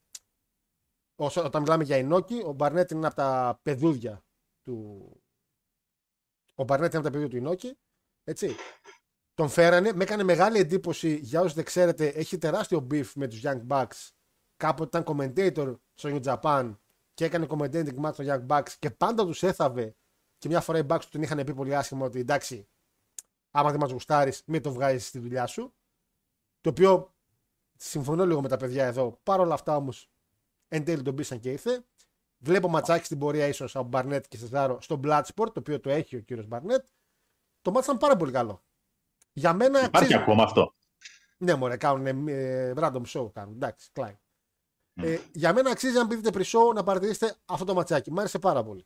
όσο, 1.16 1.44
όταν 1.44 1.62
μιλάμε 1.62 1.84
για 1.84 1.98
Ινόκη, 1.98 2.42
ο 2.46 2.52
Μπαρνέτ 2.52 2.92
είναι 2.92 3.06
από 3.08 3.16
τα 3.16 3.60
παιδούδια 3.64 4.24
του. 4.64 5.10
Ο 6.56 6.64
Μπαρνέτ 6.64 6.94
είναι 6.94 7.02
από 7.02 7.12
τα 7.12 7.12
παιδούδια 7.18 7.30
του 7.30 7.46
Ινόκη. 7.46 7.78
Έτσι. 8.24 8.56
Τον 9.34 9.50
φέρανε, 9.50 9.94
με 9.94 10.04
έκανε 10.04 10.24
μεγάλη 10.24 10.60
εντύπωση 10.60 11.16
για 11.16 11.40
όσους 11.40 11.54
δεν 11.54 11.64
ξέρετε, 11.64 12.08
έχει 12.08 12.38
τεράστιο 12.38 12.88
beef 12.92 13.12
με 13.16 13.28
τους 13.28 13.42
Young 13.44 13.68
Bucks. 13.68 14.10
Κάποτε 14.58 14.98
ήταν 14.98 15.04
commentator 15.18 15.76
στο 15.94 16.10
New 16.14 16.22
Japan 16.24 16.76
και 17.20 17.26
έκανε 17.26 17.48
commentating 17.50 18.00
match 18.02 18.14
στο 18.14 18.24
Young 18.28 18.48
Bucks 18.48 18.72
και 18.80 18.90
πάντα 18.92 19.26
τους 19.26 19.44
έθαβε. 19.44 19.96
Και 20.38 20.48
μια 20.48 20.62
φορά 20.62 20.78
οι 20.78 20.84
Bucks 20.90 21.00
του 21.02 21.10
την 21.10 21.22
είχαν 21.22 21.44
πει 21.44 21.54
πολύ 21.54 21.76
άσχημα 21.76 22.06
ότι 22.06 22.20
εντάξει, 22.20 22.70
άμα 23.52 23.72
δεν 23.72 23.80
μας 23.80 23.92
γουστάρεις, 23.92 24.44
μην 24.46 24.62
το 24.62 24.72
βγάζεις 24.72 25.08
στη 25.08 25.20
δουλειά 25.20 25.46
σου. 25.46 25.74
Το 26.62 26.70
οποίο 26.70 27.14
συμφωνώ 27.78 28.26
λίγο 28.26 28.42
με 28.42 28.48
τα 28.48 28.58
παιδιά 28.58 28.86
εδώ. 28.86 29.20
Παρ' 29.24 29.40
όλα 29.40 29.54
αυτά 29.54 29.76
όμως, 29.76 30.12
εν 30.68 30.84
τέλει 30.84 31.02
τον 31.02 31.16
πείσαν 31.16 31.40
και 31.40 31.52
ήρθε. 31.52 31.86
Βλέπω 32.38 32.68
ματσάκι 32.68 33.06
στην 33.06 33.18
πορεία 33.20 33.48
ίσως 33.48 33.76
από 33.76 33.88
Μπαρνέτ 33.88 34.26
και 34.28 34.38
Σεζάρο 34.38 34.82
στο 34.82 35.00
Bloodsport, 35.04 35.30
το 35.36 35.54
οποίο 35.56 35.80
το 35.80 35.90
έχει 35.90 36.16
ο 36.16 36.20
κύριος 36.20 36.48
Μπαρνέτ. 36.48 36.86
Το 37.62 37.72
μάτι 37.72 37.86
ήταν 37.86 37.98
πάρα 37.98 38.16
πολύ 38.16 38.32
καλό. 38.32 38.64
Για 39.34 39.54
μένα 39.54 39.78
Υπάρχει 39.80 39.98
αξίζει. 39.98 40.14
ακόμα 40.14 40.44
αυτό. 40.44 40.74
Ναι, 41.38 41.56
μωρέ, 41.56 41.78
κάνουν 41.78 42.28
ε, 42.28 42.74
random 42.76 43.04
show. 43.06 43.32
Κάνουν. 43.34 43.54
Εντάξει, 43.56 43.90
κλάιν. 44.94 45.14
Ε, 45.14 45.20
για 45.34 45.54
μένα 45.54 45.70
αξίζει 45.70 45.98
αν 45.98 46.08
πείτε 46.08 46.30
pre-show 46.34 46.74
να 46.76 46.84
παρατηρήσετε 46.84 47.36
αυτό 47.46 47.66
το 47.66 47.74
ματσάκι. 47.74 48.12
Μ' 48.12 48.20
άρεσε 48.20 48.40
πάρα 48.40 48.64
πολύ. 48.64 48.86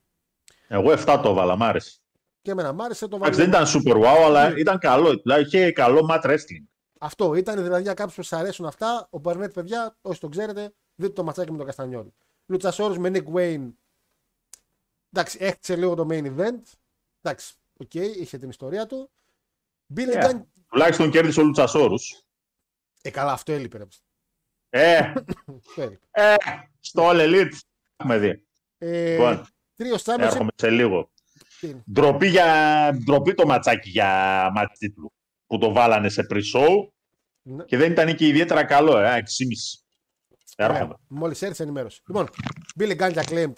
Εγώ 0.67 0.91
7 0.91 1.19
το 1.23 1.29
έβαλα, 1.29 1.55
μ' 1.55 1.63
άρεσε. 1.63 1.97
Και 2.41 2.51
εμένα 2.51 2.73
μ' 2.73 2.81
άρεσε 2.81 3.07
το 3.07 3.15
Εντάξει, 3.15 3.39
δεν 3.41 3.51
βάλω. 3.51 3.67
ήταν 3.69 3.81
super 3.81 4.03
wow, 4.05 4.23
αλλά 4.25 4.49
Ναι. 4.49 4.59
ήταν 4.59 4.79
καλό. 4.79 5.13
Δηλαδή 5.23 5.41
είχε 5.43 5.71
καλό 5.71 6.07
mat 6.11 6.21
wrestling. 6.21 6.65
Αυτό 6.99 7.35
ήταν 7.35 7.63
δηλαδή 7.63 7.81
για 7.81 7.93
κάποιους 7.93 8.15
που 8.15 8.23
σας 8.23 8.39
αρέσουν 8.39 8.65
αυτά. 8.65 9.07
Ο 9.09 9.17
Barnett, 9.19 9.53
παιδιά, 9.53 9.97
όσοι 10.01 10.19
το 10.19 10.29
ξέρετε, 10.29 10.73
δείτε 10.95 11.13
το 11.13 11.23
ματσάκι 11.23 11.51
με 11.51 11.57
τον 11.57 11.65
Castagnoli. 11.65 12.07
Luchasaurus 12.45 12.97
με 12.97 13.09
Nick 13.13 13.33
Wayne. 13.33 13.71
Εντάξει, 15.11 15.37
έχτισε 15.41 15.75
λίγο 15.75 15.95
το 15.95 16.07
main 16.09 16.37
event. 16.37 16.61
Εντάξει, 17.21 17.53
οκ, 17.79 17.93
είχε 17.93 18.37
την 18.37 18.49
ιστορία 18.49 18.85
του. 18.85 19.11
Billy 19.95 20.13
Yeah. 20.23 20.29
Gunn. 20.29 20.41
Τουλάχιστον 20.69 21.11
κέρδισε 21.11 21.39
ο 21.39 21.43
Luchasaurus. 21.43 22.23
Ε, 23.01 23.09
καλά, 23.09 23.31
αυτό 23.31 23.51
έλειπε. 23.51 23.87
Ρε. 24.73 24.97
Ε, 24.97 25.11
Αυτό 25.67 25.81
έλειπε. 25.81 25.99
ε, 26.11 26.35
στο 26.79 27.09
All 27.09 27.15
Elite. 27.19 27.51
Έχουμε 27.97 28.17
δει. 28.17 28.45
Ε, 28.77 29.11
Λοιπόν, 29.11 29.47
Τρίο 29.75 29.95
Championship. 29.95 30.19
έρχομαι 30.19 30.49
σε 30.55 30.69
λίγο. 30.69 31.11
Τι 31.59 31.67
είναι; 31.67 31.83
Ντροπή, 31.91 32.27
για... 32.27 32.89
Ντροπή 33.03 33.33
το 33.33 33.45
ματσάκι 33.45 33.89
για 33.89 34.07
μάτς 34.53 34.77
τίτλου. 34.77 35.13
Που 35.47 35.57
το 35.57 35.71
βάλανε 35.73 36.09
σε 36.09 36.25
pre-show 36.29 36.87
Ναι. 37.41 37.63
και 37.63 37.77
δεν 37.77 37.91
ήταν 37.91 38.15
και 38.15 38.27
ιδιαίτερα 38.27 38.63
καλό, 38.65 38.97
ε, 38.97 39.17
6,5. 39.17 39.83
Έρχομαι. 40.55 40.95
Μόλις 41.07 41.41
έρθει 41.41 41.63
ενημέρωση. 41.63 42.01
Λοιπόν, 42.07 42.27
Billy 42.79 42.97
Gunn 42.97 43.11
και 43.13 43.21
acclaimed 43.25 43.53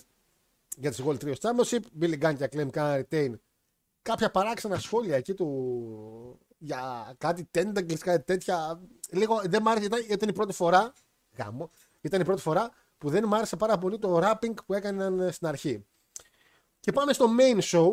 για 0.77 0.91
τη 0.91 1.03
World 1.05 1.17
Trios 1.17 1.33
Championship. 1.41 1.79
Billy 2.01 2.19
Gunn 2.21 2.35
και 2.37 2.49
acclaimed 2.51 2.69
κάνανε 2.71 3.07
retain. 3.09 3.31
Κάποια 4.01 4.31
παράξενα 4.31 4.79
σχόλια 4.79 5.15
εκεί 5.15 5.33
του 5.33 6.39
για 6.57 7.13
κάτι 7.17 7.49
tentacles, 7.57 7.97
κάτι 7.99 8.23
τέτοια. 8.23 8.81
Λίγο 9.11 9.41
δεν 9.43 9.61
μ' 9.61 9.67
άρεσε, 9.67 9.85
ήταν, 9.85 9.99
ήταν 10.09 10.29
η 10.29 10.33
πρώτη 10.33 10.53
φορά. 10.53 10.93
Γάμο. 11.37 11.69
Ήταν 12.01 12.21
η 12.21 12.23
πρώτη 12.23 12.41
φορά 12.41 12.71
που 12.97 13.09
δεν 13.09 13.23
μου 13.27 13.35
άρεσε 13.35 13.55
πάρα 13.55 13.77
πολύ 13.77 13.99
το 13.99 14.19
rapping 14.23 14.53
που 14.65 14.73
έκαναν 14.73 15.19
ε, 15.19 15.31
στην 15.31 15.47
αρχή. 15.47 15.85
Και 16.79 16.91
πάμε 16.91 17.13
στο 17.13 17.25
main 17.39 17.59
show. 17.61 17.91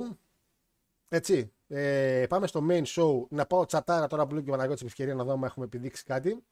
Έτσι. 1.08 1.52
Ε, 1.68 2.26
πάμε 2.28 2.46
στο 2.46 2.66
main 2.70 2.82
show. 2.84 3.26
Να 3.28 3.46
πάω 3.46 3.66
τσατάρα 3.66 4.06
τώρα 4.06 4.26
που 4.26 4.34
λέω 4.34 4.42
και 4.42 4.48
ο 4.48 4.52
Παναγιώτης 4.52 4.82
ευκαιρία 4.84 5.14
να 5.14 5.24
δω 5.24 5.32
αν 5.32 5.42
έχουμε 5.42 5.64
επιδείξει 5.64 6.04
κάτι. 6.04 6.44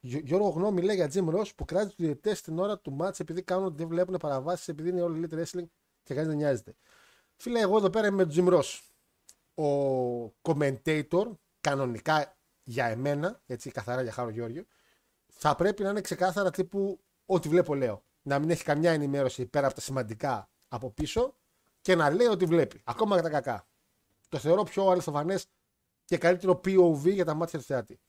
Γιώ- 0.00 0.22
Γιώργο 0.24 0.48
γνώμη 0.48 0.82
λέει 0.82 0.96
για 0.96 1.10
Jim 1.12 1.34
Ross 1.34 1.54
που 1.56 1.64
κράζει 1.64 1.86
τους 1.86 1.96
διαιτητές 1.96 2.38
στην 2.38 2.58
ώρα 2.58 2.78
του 2.78 2.92
μάτς 2.92 3.20
επειδή 3.20 3.42
κάνουν 3.42 3.64
ότι 3.66 3.76
δεν 3.76 3.88
βλέπουν 3.88 4.16
παραβάσεις 4.16 4.68
επειδή 4.68 4.88
είναι 4.88 5.02
όλοι 5.02 5.26
elite 5.30 5.34
wrestling 5.34 5.64
και 6.02 6.14
κανείς 6.14 6.28
δεν 6.28 6.36
νοιάζεται. 6.36 6.74
Φίλε, 7.36 7.60
εγώ 7.60 7.76
εδώ 7.76 7.90
πέρα 7.90 8.06
είμαι 8.06 8.24
με 8.24 8.32
τον 8.32 8.46
Jim 8.46 8.58
Ross. 8.58 8.78
Ο 9.64 10.32
commentator, 10.42 11.30
κανονικά 11.60 12.36
για 12.64 12.86
εμένα, 12.86 13.40
έτσι 13.46 13.70
καθαρά 13.70 14.02
για 14.02 14.12
Χάρο 14.12 14.30
Γιώργιο, 14.30 14.64
θα 15.42 15.54
πρέπει 15.54 15.82
να 15.82 15.90
είναι 15.90 16.00
ξεκάθαρα 16.00 16.50
τύπου 16.50 17.00
ό,τι 17.26 17.48
βλέπω 17.48 17.74
λέω. 17.74 18.02
Να 18.22 18.38
μην 18.38 18.50
έχει 18.50 18.64
καμιά 18.64 18.90
ενημέρωση 18.92 19.46
πέρα 19.46 19.66
από 19.66 19.74
τα 19.74 19.80
σημαντικά 19.80 20.50
από 20.68 20.90
πίσω 20.90 21.36
και 21.80 21.94
να 21.94 22.10
λέει 22.10 22.26
ότι 22.26 22.44
βλέπει. 22.44 22.80
Ακόμα 22.84 23.16
και 23.16 23.22
τα 23.22 23.30
κακά. 23.30 23.66
Το 24.28 24.38
θεωρώ 24.38 24.62
πιο 24.62 24.88
αληθοφανές 24.90 25.46
και 26.04 26.18
καλύτερο 26.18 26.60
POV 26.64 27.12
για 27.12 27.24
τα 27.24 27.34
μάτια 27.34 27.58
του 27.58 27.64
θεάτη. 27.64 28.00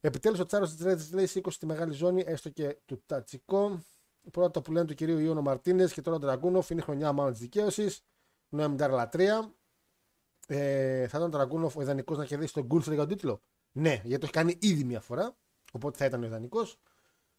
Επιτέλους 0.00 0.38
ο 0.38 0.46
Τσάρος 0.46 0.70
της 0.74 0.84
Ρέτζη 0.84 1.14
λέει 1.14 1.28
20 1.34 1.40
στη 1.48 1.66
μεγάλη 1.66 1.92
ζώνη, 1.92 2.24
έστω 2.26 2.48
και 2.48 2.78
του 2.84 3.02
Τατσικό. 3.06 3.82
Πρώτα 4.30 4.62
που 4.62 4.72
λένε 4.72 4.86
του 4.86 4.94
κυρίου 4.94 5.18
Ιώνο 5.18 5.42
Μαρτίνες 5.42 5.92
και 5.92 6.02
τώρα 6.02 6.16
ο 6.16 6.20
Τραγκούνοφ 6.20 6.70
είναι 6.70 6.80
χρονιά 6.80 7.12
μάλλον 7.12 7.32
της 7.32 7.40
δικαίωσης. 7.40 8.04
Νοέμνταρ 8.48 8.90
λατρεία. 8.90 9.54
Ε, 10.46 11.08
θα 11.08 11.18
ήταν 11.18 11.22
ο 11.22 11.28
Τραγκούνοφ 11.28 11.76
ο 11.76 11.80
ιδανικός 11.80 12.16
να 12.16 12.24
κερδίσει 12.24 12.52
τον 12.52 12.64
Γκούλφρε 12.64 12.94
για 12.94 13.06
τον 13.06 13.16
τίτλο. 13.16 13.42
Ναι, 13.72 14.00
γιατί 14.04 14.18
το 14.18 14.24
έχει 14.24 14.32
κάνει 14.32 14.58
ήδη 14.60 14.84
μία 14.84 15.00
φορά. 15.00 15.36
Οπότε 15.72 15.98
θα 15.98 16.04
ήταν 16.04 16.22
ο 16.22 16.26
ιδανικός. 16.26 16.78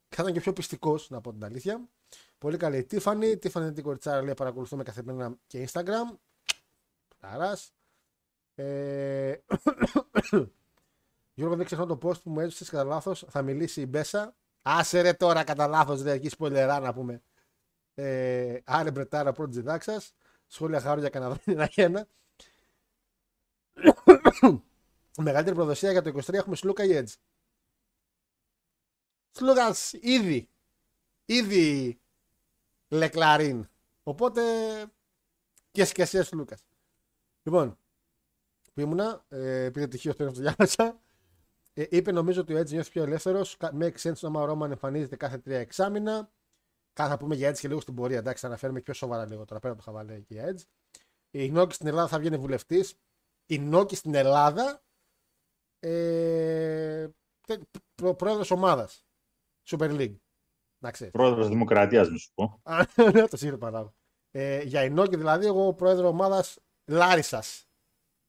Και 0.09 0.15
θα 0.15 0.21
ήταν 0.21 0.33
και 0.33 0.39
πιο 0.39 0.53
πιστικός, 0.53 1.09
να 1.09 1.21
πω 1.21 1.31
την 1.31 1.43
αλήθεια. 1.43 1.89
Πολύ 2.37 2.57
καλή 2.57 2.77
η 2.77 2.83
Τίφανη. 2.83 3.37
Τίφανη 3.37 3.73
την 3.73 3.83
κοριτσάρα 3.83 4.21
λέει 4.21 4.33
παρακολουθούμε 4.33 4.83
καθημερινά 4.83 5.35
και 5.47 5.67
Instagram. 5.71 6.17
Ταράς. 7.19 7.73
Ε... 8.55 9.35
Γιώργο, 11.33 11.55
δεν 11.55 11.65
ξεχνώ 11.65 11.85
το 11.85 11.99
post 12.01 12.21
που 12.21 12.29
μου 12.29 12.39
έδωσε 12.39 12.65
κατά 12.65 12.83
λάθος. 12.83 13.25
Θα 13.29 13.41
μιλήσει 13.41 13.81
η 13.81 13.85
Μπέσα. 13.89 14.35
Άσε 14.61 15.01
ρε 15.01 15.13
τώρα 15.13 15.43
κατά 15.43 15.67
λάθος, 15.67 16.01
ρε 16.01 16.11
εκεί 16.11 16.29
σπολερά 16.29 16.79
να 16.79 16.93
πούμε. 16.93 17.21
Ε, 17.95 18.59
άρε 18.63 18.91
μπρετάρα 18.91 19.31
πρώτη 19.31 19.53
ζητάξα. 19.53 20.01
Σχόλια 20.47 20.79
χάρου 20.79 20.99
για 20.99 21.09
κανένα 21.09 21.39
ένα 21.45 21.69
ένα. 21.75 22.07
Μεγαλύτερη 25.21 25.55
προδοσία 25.55 25.91
για 25.91 26.01
το 26.01 26.11
23 26.15 26.33
έχουμε 26.33 26.55
Σλούκα 26.55 26.83
ή 26.83 27.03
Edge. 27.03 27.13
Σλούκα 29.31 29.75
ήδη. 29.91 30.49
Ήδη 31.25 31.99
Λεκλαρίν. 32.87 33.69
Οπότε 34.03 34.41
και 35.71 35.85
σκεσία 35.85 36.23
Σλούκα. 36.23 36.57
Λοιπόν, 37.43 37.77
που 38.73 38.81
ήμουνα, 38.81 39.25
ε, 39.29 39.63
επειδή 39.63 39.87
τυχαίο 39.87 40.13
το 40.13 40.31
διάβασα, 40.31 40.99
ε, 41.73 41.85
είπε 41.89 42.11
νομίζω 42.11 42.41
ότι 42.41 42.53
ο 42.53 42.59
Edge 42.59 42.69
νιώθει 42.69 42.91
πιο 42.91 43.03
ελεύθερος. 43.03 43.57
Make 43.59 43.97
sense 44.01 44.13
άμα 44.21 44.41
ο 44.41 44.45
Ρόμαν 44.45 44.71
εμφανίζεται 44.71 45.15
κάθε 45.15 45.37
τρία 45.37 45.59
εξάμεινα. 45.59 46.31
Κάθε 46.93 47.09
θα 47.09 47.17
πούμε 47.17 47.35
για 47.35 47.51
Edge 47.51 47.57
και 47.57 47.67
λίγο 47.67 47.79
στην 47.81 47.95
πορεία. 47.95 48.17
Εντάξει, 48.17 48.41
θα 48.41 48.47
αναφέρουμε 48.47 48.81
πιο 48.81 48.93
σοβαρά 48.93 49.25
λίγο 49.25 49.45
τώρα 49.45 49.59
πέρα 49.59 49.73
από 49.73 49.83
το 49.83 49.91
χαβαλέ 49.91 50.19
και 50.19 50.33
για 50.33 50.53
Edge. 50.53 50.61
Η 51.31 51.51
Νόκη 51.51 51.73
στην 51.73 51.87
Ελλάδα 51.87 52.07
θα 52.07 52.19
βγαίνει 52.19 52.37
βουλευτής. 52.37 52.95
Η 53.45 53.59
Νόκη 53.59 53.95
στην 53.95 54.15
Ελλάδα 54.15 54.81
ε, 55.79 57.07
προ, 57.95 58.15
πρόεδρος 58.15 58.51
ομάδας. 58.51 59.05
Super 59.69 59.89
League. 59.99 60.15
Να 60.79 60.91
ξέρεις. 60.91 61.13
Πρόεδρος 61.13 61.47
Δημοκρατίας, 61.47 62.09
να 62.09 62.17
σου 62.17 62.31
πω. 62.33 62.61
Ναι, 63.13 63.27
το 63.27 63.37
σίγουρο 63.37 63.57
παράδειγμα. 63.57 63.93
Ε, 64.31 64.61
για 64.61 64.83
η 64.83 64.89
Νόκη 64.89 65.15
δηλαδή, 65.17 65.45
εγώ 65.45 65.73
πρόεδρος 65.73 66.09
ομάδας 66.09 66.57
Λάρισας. 66.85 67.67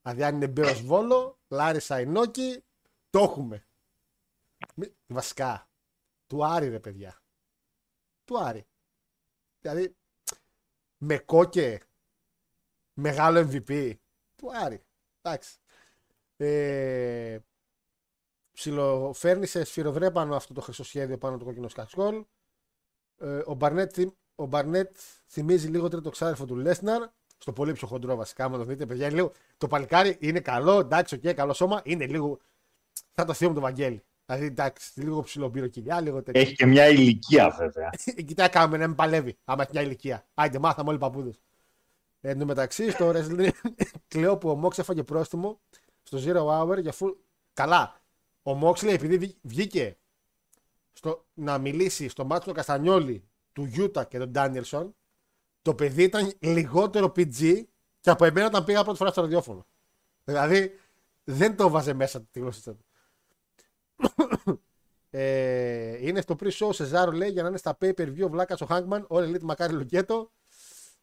Δηλαδή, 0.03 0.25
αν 0.25 0.35
είναι 0.35 0.49
Μπέο 0.49 0.75
Βόλο, 0.75 1.39
Λάρισα 1.49 2.01
η 2.01 2.07
Νόκη, 2.07 2.65
το 3.11 3.19
έχουμε. 3.21 3.67
Μη- 4.75 4.95
Βασικά. 5.07 5.69
Του 6.27 6.45
Άρη, 6.45 6.69
ρε 6.69 6.81
παιδιά. 6.81 7.21
Του 8.25 8.39
Άρη. 8.41 8.67
Δηλαδή, 9.61 9.97
με 10.99 11.19
κόκε, 11.19 11.81
μεγάλο 12.95 13.49
MVP. 13.53 13.95
Του 14.37 14.51
Άρη. 14.65 14.83
Εντάξει. 15.23 15.59
Ε, 16.37 17.39
ψιλοφέρνει 18.53 19.47
σε 19.47 19.65
σφυροδρέπανο 19.65 20.35
αυτό 20.37 20.55
το 20.55 20.61
χρυσοσχέδιο 20.61 21.19
πάνω 21.19 21.37
το 21.37 21.45
κόκκινο 21.45 21.69
σκατσκόλ. 21.69 22.25
Ε, 23.19 23.43
ο, 23.47 23.55
Μπαρνέτ, 23.55 23.91
θυμ- 23.95 24.15
ο 24.35 24.47
Μπαρνέτ 24.47 24.97
θυμίζει 25.27 25.69
λίγο 25.69 25.89
τρίτο 25.89 26.11
ξάδερφο 26.11 26.45
του 26.45 26.57
Λέσναρ. 26.57 27.03
Στο 27.39 27.53
πολύ 27.53 27.73
πιο 27.73 27.87
χοντρό 27.87 28.17
βασικά, 28.17 28.45
άμα 28.45 28.59
το 28.59 28.65
δείτε, 28.65 28.87
παιδιά. 28.87 29.07
είναι 29.07 29.15
Λίγο, 29.15 29.33
το 29.59 29.67
παλικάρι 29.67 30.17
είναι 30.21 30.41
καλό, 30.41 30.79
εντάξει, 30.79 31.15
οκ, 31.15 31.35
καλό 31.35 31.53
σώμα. 31.53 31.81
Είναι 31.85 32.07
λίγο. 32.07 32.39
Θα 33.13 33.25
το 33.25 33.33
θείο 33.33 33.49
μου 33.49 33.55
το 33.55 33.61
Βαγγέλη. 33.61 34.03
Δηλαδή, 34.27 34.47
εντάξει, 34.47 35.01
λίγο 35.01 35.23
ψηλό 35.23 35.51
πύρο 35.51 35.67
κοιλιά, 35.67 36.01
λίγο 36.01 36.23
τέτοιο. 36.23 36.41
Έχει 36.41 36.55
και 36.55 36.67
μια 36.67 36.89
ηλικία, 36.89 37.51
βέβαια. 37.51 37.91
Κοιτά, 38.27 38.49
κάνουμε 38.49 38.77
να 38.77 38.87
μην 38.87 38.97
παλεύει. 38.97 39.37
Άμα 39.45 39.63
έχει 39.63 39.71
μια 39.73 39.83
ηλικία. 39.83 40.27
Άιντε, 40.35 40.59
μάθαμε 40.59 40.89
όλοι 40.89 40.99
παππούδες. 40.99 41.41
Εν 42.21 42.39
τω 42.39 42.45
μεταξύ, 42.47 42.91
στο 42.91 43.13
wrestling 43.15 43.51
κλαίω 44.09 44.39
που 44.39 44.51
ο 44.51 44.55
Μόξ 44.55 44.79
έφαγε 44.79 45.03
πρόστιμο 45.03 45.61
στο 46.03 46.19
Zero 46.25 46.47
Hour 46.47 46.81
για 46.81 46.93
full. 46.99 47.15
Καλά. 47.53 48.00
Ο 48.43 48.55
Μόξ 48.55 48.83
λέει 48.83 48.95
επειδή 48.95 49.19
βγή- 49.19 49.37
βγήκε 49.43 49.99
στο, 50.93 51.27
να 51.35 51.59
μιλήσει 51.59 52.09
στο 52.09 52.25
μάτσο 52.25 52.49
του 52.49 52.55
Καστανιόλη, 52.55 53.25
του 53.53 53.65
Γιούτα 53.65 54.05
και 54.05 54.19
τον 54.19 54.31
Ντάνιελσον, 54.31 54.95
το 55.63 55.75
παιδί 55.75 56.03
ήταν 56.03 56.33
λιγότερο 56.39 57.13
PG 57.17 57.63
και 58.01 58.11
από 58.11 58.25
εμένα 58.25 58.47
όταν 58.47 58.65
πήγα 58.65 58.83
πρώτη 58.83 58.99
φορά 58.99 59.11
στο 59.11 59.21
ραδιόφωνο. 59.21 59.67
Δηλαδή 60.25 60.79
δεν 61.25 61.57
το 61.57 61.69
βάζε 61.69 61.93
μέσα 61.93 62.23
τη 62.31 62.41
γλώσσα 62.41 62.75
του. 62.75 62.85
Ε, 65.13 66.07
είναι 66.07 66.21
στο 66.21 66.37
pre-show 66.41 66.67
ο 66.69 66.73
Σεζάρο 66.73 67.11
λέει 67.13 67.31
για 67.31 67.43
να 67.43 67.49
είναι 67.49 67.59
στα 67.59 67.79
pay 67.81 67.95
per 67.95 68.07
view 68.07 68.25
ο 68.25 68.29
Βλάκας 68.29 68.61
ο 68.61 68.67
Hangman, 68.71 69.03
ο 69.09 69.17
Elite 69.17 69.41
Μακάρι 69.43 69.73
Λουκέτο. 69.73 70.31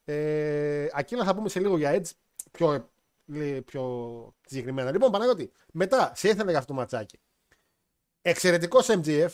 Ε, 0.06 0.88
Ακίλα 0.94 1.24
θα 1.24 1.36
πούμε 1.36 1.50
σε 1.50 1.60
λίγο 1.60 1.78
για 1.78 1.96
Edge 2.02 2.10
πιο, 2.52 2.90
λί- 3.28 3.62
πιο 3.62 4.34
συγκεκριμένα. 4.45 4.91
Λοιπόν, 4.91 5.12
Παναγιώτη, 5.12 5.52
μετά 5.74 6.12
σε 6.16 6.30
ήθελα 6.30 6.49
για 6.49 6.60
αυτό 6.60 6.74
το 6.74 6.80
ματσάκι. 6.80 7.20
Εξαιρετικός 8.22 8.88
MGF 8.90 9.30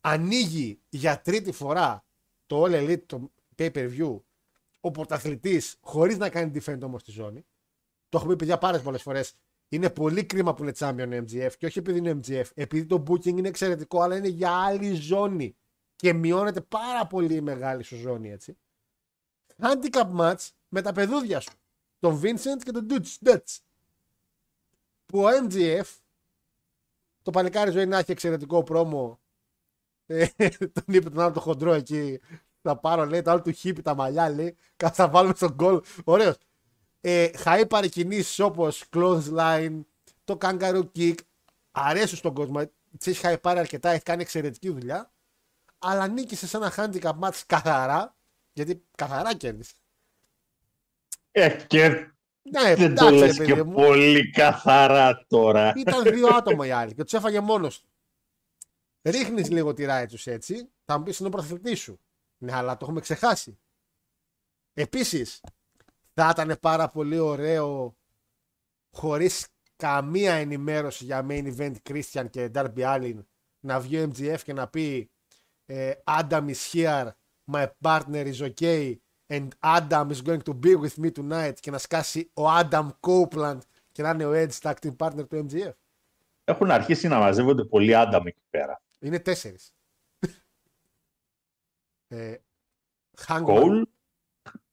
ανοίγει 0.00 0.80
για 0.88 1.20
τρίτη 1.20 1.52
φορά 1.52 2.04
το 2.46 2.62
All 2.64 2.70
Elite 2.72 3.02
το 3.06 3.30
pay 3.56 3.72
per 3.72 3.98
view 3.98 4.20
ο 4.80 4.90
πρωταθλητής 4.90 5.76
χωρίς 5.80 6.18
να 6.18 6.28
κάνει 6.30 6.52
defend 6.54 6.80
όμως 6.82 7.00
στη 7.00 7.10
ζώνη. 7.10 7.46
Το 8.08 8.18
έχω 8.18 8.26
πει 8.26 8.36
παιδιά 8.36 8.58
πάρα 8.58 8.80
πολλές 8.80 9.02
φορές. 9.02 9.34
Είναι 9.68 9.90
πολύ 9.90 10.24
κρίμα 10.24 10.54
που 10.54 10.62
είναι 10.62 10.72
champion 10.78 11.24
MGF 11.24 11.52
και 11.58 11.66
όχι 11.66 11.78
επειδή 11.78 11.98
είναι 11.98 12.20
MGF, 12.22 12.44
επειδή 12.54 12.86
το 12.86 13.02
booking 13.06 13.26
είναι 13.26 13.48
εξαιρετικό, 13.48 14.00
αλλά 14.00 14.16
είναι 14.16 14.28
για 14.28 14.50
άλλη 14.50 14.94
ζώνη. 14.94 15.56
Και 15.96 16.12
μειώνεται 16.12 16.60
πάρα 16.60 17.06
πολύ 17.06 17.34
η 17.34 17.40
μεγάλη 17.40 17.82
σου 17.82 17.96
ζώνη 17.96 18.30
έτσι. 18.30 18.58
Handicap 19.56 20.16
match 20.18 20.48
με 20.68 20.82
τα 20.82 20.92
παιδούδια 20.92 21.40
σου. 21.40 21.52
Τον 21.98 22.20
Vincent 22.22 22.62
και 22.64 22.70
τον 22.72 22.86
Dutch. 22.90 23.28
Dutch. 23.28 23.58
Που 25.06 25.22
ο 25.22 25.28
MGF, 25.48 25.84
το 27.22 27.30
παλικάρι 27.30 27.70
ζωή 27.70 27.86
να 27.86 27.98
έχει 27.98 28.10
εξαιρετικό 28.10 28.62
πρόμο. 28.62 29.20
Ε, 30.06 30.26
τον 30.74 30.84
είπε 30.86 31.10
τον 31.10 31.20
άλλο 31.20 31.32
το 31.32 31.40
χοντρό 31.40 31.72
εκεί. 31.72 32.20
Θα 32.62 32.76
πάρω 32.76 33.06
λέει 33.06 33.22
το 33.22 33.30
άλλο 33.30 33.42
του 33.42 33.50
χίπη 33.50 33.82
τα 33.82 33.94
μαλλιά 33.94 34.30
λέει. 34.30 34.56
Κάτι 34.76 34.94
θα 34.94 35.08
βάλουμε 35.08 35.34
στον 35.34 35.52
γκολ. 35.52 35.80
Ωραίος. 36.04 36.36
Ε, 37.00 37.30
χαεί 37.36 37.66
παρεκκινήσει 37.66 38.42
όπω 38.42 38.68
clothesline, 38.90 39.80
το 40.24 40.38
kangaroo 40.40 40.88
kick. 40.96 41.14
Αρέσουν 41.70 42.18
στον 42.18 42.34
κόσμο. 42.34 42.64
Τι 42.98 43.10
έχει 43.10 43.20
χαεί 43.20 43.38
πάρει 43.38 43.58
αρκετά, 43.58 43.90
έχει 43.90 44.02
κάνει 44.02 44.22
εξαιρετική 44.22 44.70
δουλειά. 44.70 45.12
Αλλά 45.78 46.08
νίκησε 46.08 46.46
σε 46.46 46.56
ένα 46.56 46.72
handicap 46.76 47.18
match 47.18 47.40
καθαρά. 47.46 48.16
Γιατί 48.52 48.84
καθαρά 48.96 49.34
κέρδισε. 49.34 49.74
Ε, 51.40 51.64
και 51.66 51.88
Ναι, 52.42 52.74
δεν 52.74 52.94
το 52.94 53.06
εντάξει, 53.06 53.18
ρε 53.18 53.26
λες 53.26 53.36
παιδί 53.36 53.52
και 53.52 53.62
μου. 53.62 53.74
πολύ 53.74 54.30
καθαρά 54.30 55.24
τώρα. 55.28 55.72
Ήταν 55.76 56.02
δύο 56.02 56.28
άτομα 56.28 56.66
οι 56.66 56.70
άλλοι 56.70 56.94
και 56.94 57.02
τους 57.04 57.12
έφαγε 57.12 57.40
μόνος 57.40 57.80
του. 57.80 57.88
Ρίχνεις 59.02 59.50
λίγο 59.50 59.72
τη 59.74 59.84
ράη 59.84 60.06
τους 60.06 60.26
έτσι, 60.26 60.70
θα 60.84 60.98
μου 60.98 61.04
πεις 61.04 61.18
είναι 61.18 61.28
ο 61.28 61.30
πρωταθλητής 61.30 61.80
σου. 61.80 62.00
Ναι, 62.38 62.54
αλλά 62.54 62.72
το 62.76 62.84
έχουμε 62.84 63.00
ξεχάσει. 63.00 63.58
Επίσης, 64.74 65.40
θα 66.14 66.28
ήταν 66.32 66.58
πάρα 66.60 66.88
πολύ 66.88 67.18
ωραίο 67.18 67.96
χωρίς 68.90 69.46
καμία 69.76 70.32
ενημέρωση 70.32 71.04
για 71.04 71.26
main 71.28 71.56
event 71.56 71.74
Christian 71.90 72.30
και 72.30 72.50
Darby 72.54 72.78
Allin 72.78 73.24
να 73.60 73.80
βγει 73.80 73.98
ο 74.00 74.10
MGF 74.12 74.40
και 74.42 74.52
να 74.52 74.68
πει 74.68 75.10
ε, 75.66 75.92
Adam 76.04 76.50
is 76.50 76.72
here, 76.72 77.08
my 77.52 77.66
partner 77.84 78.32
is 78.34 78.52
okay 78.52 78.94
and 79.28 79.48
Adam 79.60 80.10
is 80.10 80.22
going 80.22 80.40
to 80.40 80.54
be 80.54 80.74
with 80.74 80.98
me 80.98 81.10
tonight 81.10 81.54
και 81.60 81.70
να 81.70 81.78
σκάσει 81.78 82.30
ο 82.34 82.42
Adam 82.58 82.88
Copeland 83.00 83.58
και 83.92 84.02
να 84.02 84.10
είναι 84.10 84.24
ο 84.24 84.32
Edge 84.32 84.60
tag 84.60 84.74
team 84.82 84.96
partner 84.96 85.28
του 85.28 85.46
MGF. 85.50 85.72
Έχουν 86.44 86.70
αρχίσει 86.70 87.08
να 87.08 87.18
μαζεύονται 87.18 87.64
πολλοί 87.64 87.94
άνταμοι 87.94 88.28
εκεί 88.28 88.42
πέρα. 88.50 88.82
Είναι 88.98 89.18
τέσσερις. 89.18 89.74
ε, 92.08 92.36
Hangman, 93.26 93.44
Cole, 93.44 93.82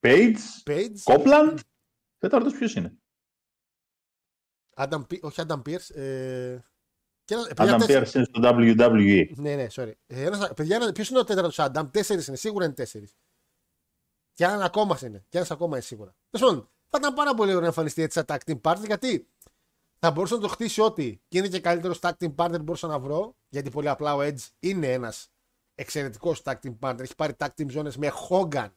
Page, 0.00 0.36
Page, 0.64 0.96
Copeland. 1.04 1.58
Τέταρτος 2.18 2.52
ποιος 2.52 2.74
είναι; 2.74 2.92
Adam, 4.76 5.00
Pe- 5.06 5.20
όχι 5.20 5.42
Adam 5.46 5.62
Pierce. 5.62 5.94
Ε, 5.94 6.58
και 7.24 7.34
ένα, 7.34 7.46
παιδιά, 7.54 7.76
Adam 7.76 7.78
τέσσερις. 7.78 8.10
Pierce 8.10 8.14
είναι 8.14 8.24
στο 8.24 8.40
WWE. 8.42 9.32
Ναι, 9.36 9.54
ναι, 9.54 9.66
sorry. 9.70 9.92
Ε, 10.06 10.24
ένας, 10.24 10.52
παιδιά, 10.54 10.76
ένα, 10.76 10.92
ποιος 10.92 11.08
είναι 11.08 11.18
ο 11.18 11.24
τέταρτος 11.24 11.56
Adam, 11.58 11.88
τέσσερις 11.90 12.26
είναι, 12.26 12.36
σίγουρα 12.36 12.64
είναι 12.64 12.74
τέσσερις. 12.74 13.14
Και 14.36 14.44
έναν 14.44 14.62
ακόμα 14.62 14.98
είναι, 15.02 15.24
και 15.28 15.36
ένας 15.36 15.50
ακόμα 15.50 15.76
είναι 15.76 15.84
σίγουρα. 15.84 16.14
Τέλος 16.30 16.48
πάντων, 16.48 16.68
θα 16.86 16.98
ήταν 16.98 17.14
πάρα 17.14 17.34
πολύ 17.34 17.48
ωραίο 17.48 17.60
να 17.60 17.66
εμφανιστεί 17.66 18.02
έτσι 18.02 18.24
σαν 18.26 18.38
tag 18.38 18.50
team 18.50 18.60
partner, 18.60 18.86
γιατί 18.86 19.28
θα 19.98 20.10
μπορούσε 20.10 20.34
να 20.34 20.40
το 20.40 20.48
χτίσει 20.48 20.80
ό,τι 20.80 21.20
και 21.28 21.38
είναι 21.38 21.48
και 21.48 21.60
καλύτερος 21.60 21.98
tag 22.02 22.10
team 22.18 22.34
partner 22.34 22.56
που 22.56 22.62
μπορούσα 22.62 22.86
να 22.86 22.98
βρω, 22.98 23.36
γιατί 23.48 23.70
πολύ 23.70 23.88
απλά 23.88 24.14
ο 24.14 24.20
Edge 24.20 24.48
είναι 24.60 24.92
ένας 24.92 25.28
εξαιρετικός 25.74 26.42
tag 26.44 26.54
team 26.62 26.78
partner. 26.80 27.00
Έχει 27.00 27.14
πάρει 27.14 27.32
tag 27.38 27.48
team 27.56 27.76
zones 27.76 27.94
με 27.94 28.12
Hogan. 28.28 28.70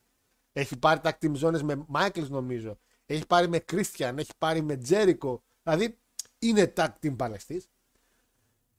Έχει 0.54 0.78
πάρει 0.78 1.00
tag 1.04 1.12
team 1.22 1.36
zones 1.42 1.62
με 1.62 1.86
Michaels 1.94 2.28
νομίζω. 2.30 2.78
Έχει 3.06 3.26
πάρει 3.26 3.48
με 3.48 3.64
Christian. 3.72 4.14
Έχει 4.16 4.32
πάρει 4.38 4.62
με 4.62 4.82
Jericho. 4.90 5.38
Δηλαδή 5.64 5.98
είναι 6.40 6.74
tag 6.76 6.90
team 7.04 7.16
παλαιστή. 7.16 7.64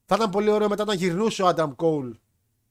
Θα 0.05 0.15
ήταν 0.15 0.31
πολύ 0.31 0.51
ωραίο 0.51 0.69
μετά 0.69 0.85
να 0.85 0.94
γυρνούσε 0.94 1.43
ο 1.43 1.52
Adam 1.57 1.74
Cole 1.77 2.12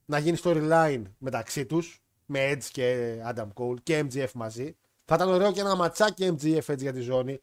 να 0.04 0.18
γίνει 0.18 0.38
storyline 0.42 1.02
μεταξύ 1.18 1.66
τους 1.66 2.02
με 2.30 2.52
Edge 2.52 2.64
και 2.64 3.16
Adam 3.26 3.48
Cole 3.54 3.82
και 3.82 4.04
MGF 4.04 4.32
μαζί. 4.34 4.76
Θα 5.04 5.14
ήταν 5.14 5.28
ωραίο 5.28 5.52
και 5.52 5.60
ένα 5.60 5.74
ματσάκι 5.74 6.28
MGF 6.28 6.68
έτσι 6.68 6.84
για 6.84 6.92
τη 6.92 7.00
ζώνη. 7.00 7.40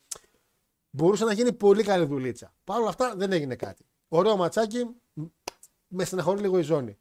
Μπορούσε 0.89 1.25
να 1.25 1.33
γίνει 1.33 1.53
πολύ 1.53 1.83
καλή 1.83 2.05
δουλίτσα. 2.05 2.53
Παρ' 2.63 2.79
όλα 2.79 2.89
αυτά 2.89 3.15
δεν 3.15 3.31
έγινε 3.31 3.55
κάτι. 3.55 3.85
Ωραίο 4.07 4.35
ματσάκι. 4.35 4.83
μ, 5.13 5.23
Με 5.87 6.05
στεναχωρεί 6.05 6.41
λίγο 6.41 6.59
η 6.59 6.61
ζώνη. 6.61 6.97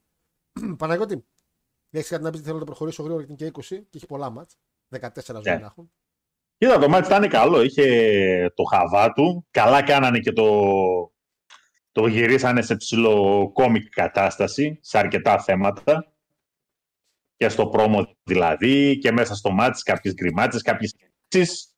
Παναγιώτη, 0.78 1.24
έχεις 1.90 2.08
κάτι 2.08 2.22
να 2.22 2.30
πεις, 2.30 2.40
θέλω 2.40 2.52
να 2.52 2.58
το 2.58 2.64
προχωρήσω 2.64 3.02
γρήγορα 3.02 3.24
γιατί 3.24 3.42
είναι 3.42 3.52
και 3.52 3.76
20 3.76 3.80
και 3.90 3.96
έχει 3.96 4.06
πολλά 4.06 4.30
μάτς. 4.30 4.56
14 5.00 5.08
ζώνη 5.24 5.42
να 5.44 5.66
έχουν. 5.66 5.90
Κοίτα, 6.58 6.78
το 6.78 6.88
μάτι 6.88 7.06
ήταν 7.06 7.28
καλό. 7.28 7.62
Είχε 7.62 8.52
το 8.54 8.62
χαβά 8.64 9.12
του. 9.12 9.46
Καλά 9.50 9.82
κάνανε 9.82 10.18
και 10.18 10.32
το, 10.32 10.44
το 11.92 12.06
γυρίσανε 12.06 12.62
σε 12.62 12.76
ψηλό 12.76 13.50
κόμικ 13.52 13.88
κατάσταση, 13.88 14.78
σε 14.82 14.98
αρκετά 14.98 15.38
θέματα. 15.38 16.15
Και 17.36 17.48
στο 17.48 17.66
πρόμο 17.66 18.16
δηλαδή, 18.22 18.98
και 18.98 19.12
μέσα 19.12 19.34
στο 19.34 19.50
μάτι 19.50 19.82
κάποιες 19.82 20.14
γκριμάτσες, 20.14 20.62
κάποιες 20.62 20.94
σκέψεις. 21.26 21.70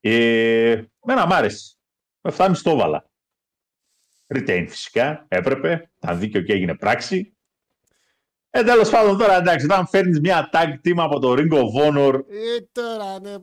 Ε, 0.00 0.82
μένα 1.06 1.26
μ' 1.26 1.32
άρεσε. 1.32 1.76
Με 2.20 2.34
7,5 2.36 2.52
το 2.62 2.70
έβαλα. 2.70 3.10
Retain 4.34 4.66
φυσικά, 4.68 5.24
έπρεπε. 5.28 5.90
Ήταν 5.96 6.18
δίκαιο 6.18 6.42
και 6.42 6.52
έγινε 6.52 6.76
πράξη. 6.76 7.36
Ε, 8.50 8.62
τέλος 8.62 8.90
πάντων 8.90 9.18
τώρα 9.18 9.36
εντάξει, 9.36 9.64
όταν 9.64 9.86
φέρνεις 9.86 10.20
μια 10.20 10.50
tag 10.52 10.68
team 10.84 10.94
από 10.96 11.18
το 11.18 11.32
Ring 11.32 11.52
of 11.52 11.82
Honor 11.82 12.20
Ε, 12.28 12.60
τώρα, 12.72 13.20
ναι. 13.20 13.34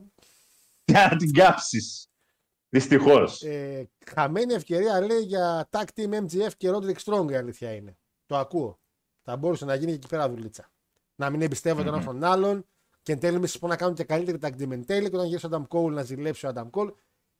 για 0.84 1.08
να 1.10 1.16
την 1.16 1.32
κάψεις. 1.32 2.06
Δυστυχώς. 2.68 3.42
Ε, 3.42 3.90
χαμένη 4.06 4.54
ευκαιρία 4.54 5.00
λέει 5.00 5.20
για 5.20 5.68
tag 5.70 5.84
team 5.94 6.10
MGF 6.10 6.50
και 6.56 6.70
Roderick 6.70 7.02
Strong 7.04 7.30
η 7.30 7.34
αλήθεια 7.34 7.72
είναι. 7.74 7.96
Το 8.26 8.36
ακούω. 8.36 8.81
Θα 9.22 9.36
μπορούσε 9.36 9.64
να 9.64 9.74
γίνει 9.74 9.90
και 9.90 9.96
εκεί 9.96 10.08
πέρα 10.08 10.28
δουλίτσα. 10.28 10.70
Να 11.14 11.30
μην 11.30 11.42
εμπιστεύονται 11.42 11.90
mm-hmm. 11.90 11.94
ένα 11.94 12.04
τον 12.04 12.24
άλλον 12.24 12.66
και 13.02 13.12
εν 13.12 13.20
τέλει 13.20 13.36
εμείς 13.36 13.60
να 13.60 13.76
κάνουν 13.76 13.94
και 13.94 14.04
καλύτερη 14.04 14.38
tag 14.42 14.62
team 14.62 14.70
εν 14.70 14.86
τέλει 14.86 15.10
και 15.10 15.16
όταν 15.16 15.28
γυρίσει 15.28 15.46
ο 15.46 15.48
Adam 15.52 15.78
Cole 15.78 15.90
να 15.90 16.02
ζηλέψει 16.02 16.46
ο 16.46 16.52
Adam 16.54 16.70
Cole. 16.70 16.94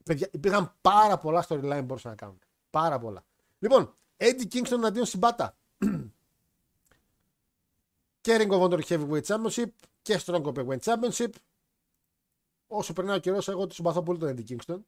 Παιδιά, 0.04 0.28
υπήρχαν 0.32 0.74
πάρα 0.80 1.18
πολλά 1.18 1.46
storyline 1.48 1.76
που 1.78 1.84
μπορούσαν 1.84 2.10
να 2.10 2.16
κάνουν. 2.16 2.38
Πάρα 2.70 2.98
πολλά. 2.98 3.24
Λοιπόν, 3.58 3.94
Eddie 4.16 4.46
Kingston 4.52 4.80
αντίον 4.84 5.06
Συμπάτα. 5.06 5.56
και 8.20 8.36
Ring 8.40 8.50
of 8.50 8.60
Honor 8.60 8.80
Heavyweight 8.82 9.22
Championship 9.22 9.68
και 10.02 10.20
Strong 10.24 10.42
Open 10.42 10.78
Championship. 10.78 11.30
Όσο 12.66 12.92
περνάει 12.92 13.16
ο 13.16 13.20
καιρός, 13.20 13.48
εγώ 13.48 13.66
τους 13.66 13.76
συμπαθώ 13.76 14.02
πολύ 14.02 14.18
τον 14.18 14.36
Eddie 14.36 14.50
Kingston. 14.50 14.78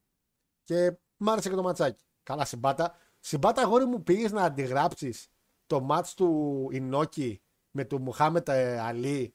Και 0.64 0.96
μ' 1.16 1.28
άρεσε 1.30 1.48
και 1.48 1.54
το 1.54 1.62
ματσάκι. 1.62 2.04
Καλά, 2.22 2.44
συμπάτα. 2.44 2.94
Συμπάτα, 3.20 3.62
αγόρι 3.62 3.84
μου, 3.84 4.02
πήγες 4.02 4.32
να 4.32 4.42
αντιγράψεις 4.42 5.28
το 5.66 5.80
μάτς 5.80 6.14
του 6.14 6.68
Ινόκη 6.72 7.40
με 7.70 7.84
του 7.84 8.00
Μουχάμετ 8.00 8.48
ε, 8.48 8.78
Αλή 8.80 9.34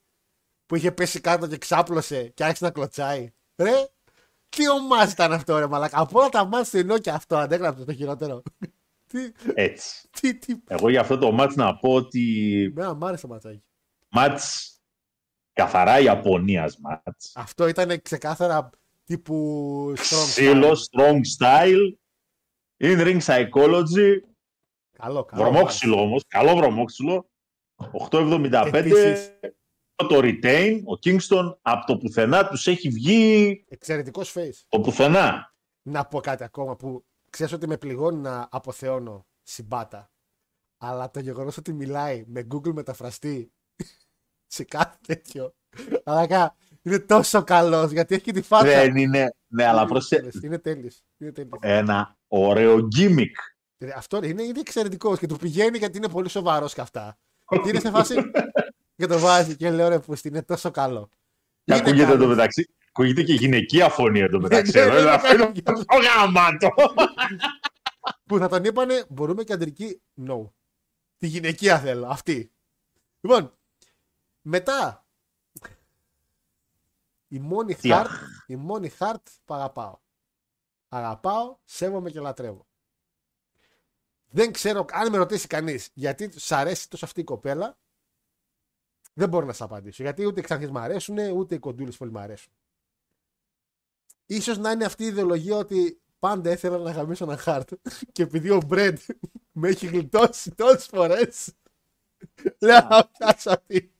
που 0.66 0.76
είχε 0.76 0.92
πέσει 0.92 1.20
κάτω 1.22 1.48
και 1.48 1.58
ξάπλωσε 1.58 2.28
και 2.28 2.44
άρχισε 2.44 2.66
να 2.66 2.72
κλωτσάει. 2.72 3.30
Ρε, 3.56 3.88
τι 4.50 4.70
ομάζ 4.70 5.12
ήταν 5.12 5.34
αυτό, 5.34 5.58
ρε 5.60 5.68
Μαλάκα. 5.68 6.00
Από 6.00 6.20
όλα 6.20 6.30
τα 6.30 6.46
μάτς 6.46 6.70
του 6.70 6.78
Ινόκη 6.78 7.10
αυτό 7.10 7.38
αντέγραψε 7.38 7.84
το 7.86 7.94
χειρότερο. 7.94 8.42
τι, 9.08 9.32
Έτσι. 9.54 10.08
τι, 10.10 10.36
τι. 10.38 10.56
Εγώ 10.68 10.90
για 10.90 11.02
αυτό 11.02 11.18
το 11.18 11.32
μάτς 11.32 11.56
να 11.56 11.76
πω 11.78 11.94
ότι 11.94 12.72
Μένα 12.76 12.94
μ' 12.94 13.06
άρεσε 13.06 13.22
το 13.28 13.34
ματσάκι. 13.34 13.64
μάτς 14.10 14.74
καθαρά 15.54 16.00
Ιαπωνίας 16.00 16.78
μάτς. 16.80 17.32
Αυτό 17.36 17.68
ήταν 17.68 18.02
ξεκάθαρα 18.02 18.70
τύπου 19.04 19.94
strong 19.98 20.26
Ξύλο, 20.28 20.72
style. 20.72 20.76
strong 20.76 21.20
style, 21.40 21.94
in 22.78 22.98
ring 23.06 23.20
psychology, 23.22 24.12
Καλό, 25.00 25.24
καλό. 25.26 25.44
βρωμόξυλο 25.44 26.02
όμως, 26.02 26.24
καλό 26.28 26.56
βρωμόξυλο, 26.56 27.30
8.75, 27.92 28.72
Επίσης- 28.74 29.40
το 29.96 30.20
retain, 30.24 30.80
ο 30.86 31.00
Kingston 31.04 31.58
από 31.62 31.86
το 31.86 31.98
πουθενά 31.98 32.48
τους 32.48 32.68
έχει 32.68 32.90
βγει 32.90 33.66
Εξαιρετικός 33.70 34.34
face. 34.36 34.64
το 34.68 34.80
πουθενά. 34.80 35.54
Να 35.82 36.06
πω 36.06 36.20
κάτι 36.20 36.44
ακόμα 36.44 36.76
που 36.76 37.06
ξέρεις 37.30 37.54
ότι 37.54 37.68
με 37.68 37.78
πληγώνει 37.78 38.18
να 38.18 38.48
αποθεώνω 38.52 39.28
συμπάτα. 39.42 40.12
Αλλά 40.78 41.12
το 41.12 41.20
γεγονός 41.20 41.58
ότι 41.58 41.74
μιλάει 41.74 42.24
με 42.28 42.48
Google 42.54 42.74
μεταφραστή 42.74 43.52
σε 44.56 44.64
κάθε 44.64 44.98
τέτοιο. 45.08 45.54
Αλλά 46.04 46.56
είναι 46.82 47.00
τόσο 47.00 47.44
καλός 47.44 47.92
γιατί 47.92 48.16
έχει 48.16 48.32
τη 48.32 48.42
φάτσα. 48.42 48.66
Δεν 48.66 48.96
είναι, 48.96 49.34
ναι, 49.48 49.66
αλλά 49.66 49.86
προσε... 49.86 50.30
Είναι 50.44 50.58
τέλειος. 50.58 51.02
Είναι 51.18 51.32
τέλειος. 51.32 51.60
ένα 51.62 52.18
ωραίο 52.28 52.88
gimmick. 52.98 53.34
Δηλαδή, 53.80 53.98
Αυτό 53.98 54.24
είναι, 54.24 54.44
είναι 54.44 54.60
εξαιρετικό 54.60 55.18
και 55.18 55.28
του 55.28 55.38
πηγαίνει 55.38 55.78
γιατί 55.78 55.98
είναι 55.98 56.10
πολύ 56.10 56.30
σοβαρός 56.30 56.74
και 56.74 56.82
αυτά. 56.82 57.18
Και 57.50 57.70
είναι 57.70 57.80
σε 57.80 57.90
φάση. 57.90 58.16
και 58.96 59.06
το 59.06 59.20
βάζει 59.20 59.56
και 59.56 59.72
λέω 59.72 59.88
ρε 59.88 60.00
Πούστη, 60.00 60.28
είναι 60.28 60.44
τόσο 60.44 60.72
καλό. 60.72 61.10
Και 61.64 61.74
Είναι 61.74 61.82
ακούγεται 61.82 62.04
καλός. 62.06 62.20
το 62.22 62.28
μεταξύ. 62.28 62.70
Ακούγεται 62.90 63.24
και 63.24 63.34
γυναικεία 63.34 63.90
φωνή 63.90 64.20
εδώ 64.20 64.40
μεταξύ. 64.40 64.78
Ναι, 64.78 64.86
ναι, 64.86 64.92
εδώ, 64.92 65.04
ναι, 65.04 65.10
Αυτό 65.10 65.34
είναι 65.34 65.46
ναι. 65.46 65.62
τόσο 65.62 65.86
γαμάτο. 66.18 66.70
Που 68.26 68.38
θα 68.38 68.48
τον 68.50 68.64
είπανε, 68.64 69.06
μπορούμε 69.10 69.44
και 69.44 69.54
αντρική. 69.54 70.02
No. 70.28 70.50
Τη 71.18 71.28
γυναικεία 71.28 71.80
θέλω. 71.80 72.08
Αυτή. 72.08 72.52
Λοιπόν, 73.22 73.54
μετά. 74.42 75.04
Η 77.28 77.40
μόνη 77.40 77.76
Τι 77.76 77.90
χαρτ, 77.90 78.10
η 78.48 78.56
μόνη 78.56 78.90
χαρτ 78.90 79.28
που 79.46 79.54
αγαπάω. 79.54 79.98
Αγαπάω, 80.90 81.58
σέβομαι 81.64 82.10
και 82.10 82.20
λατρεύω. 82.20 82.68
Δεν 84.30 84.52
ξέρω, 84.52 84.86
αν 84.92 85.12
με 85.12 85.18
ρωτήσει 85.18 85.48
κανείς 85.48 85.90
γιατί 85.94 86.30
σ' 86.40 86.52
αρέσει 86.52 86.90
τόσο 86.90 87.06
αυτή 87.06 87.20
η 87.20 87.24
κοπέλα, 87.24 87.78
δεν 89.14 89.30
μπορώ 89.30 89.46
να 89.46 89.52
σας 89.52 89.62
απαντήσω. 89.62 90.04
Γιατί 90.04 90.26
ούτε 90.26 90.40
οι 90.40 90.44
ξανθείς 90.44 90.72
μ' 90.72 90.78
αρέσουν, 90.78 91.18
ούτε 91.18 91.56
οι 91.56 91.60
κοντούλες 91.60 91.98
πολύ 91.98 92.12
μ' 92.12 92.18
αρέσουν. 92.18 92.52
Ίσως 94.26 94.58
να 94.58 94.72
είναι 94.72 94.86
αυτή 94.86 95.04
η 95.04 95.08
ιδεολογία 95.08 95.56
ότι 95.56 96.02
πάντα 96.20 96.52
ήθελα 96.52 96.78
να 96.78 96.92
γαμίσω 96.92 97.24
ένα 97.24 97.38
χάρτ 97.38 97.72
και 98.12 98.24
επειδή 98.24 98.50
ο 98.50 98.62
Μπρέντ 98.68 99.00
με 99.52 99.70
έχει 99.70 99.88
γλιτώσει 99.88 100.52
τόσες 100.56 100.86
φορές 100.86 101.54
λέω 102.66 102.88
να 102.90 103.08
πιάσω 103.08 103.50
αυτή. 103.50 103.92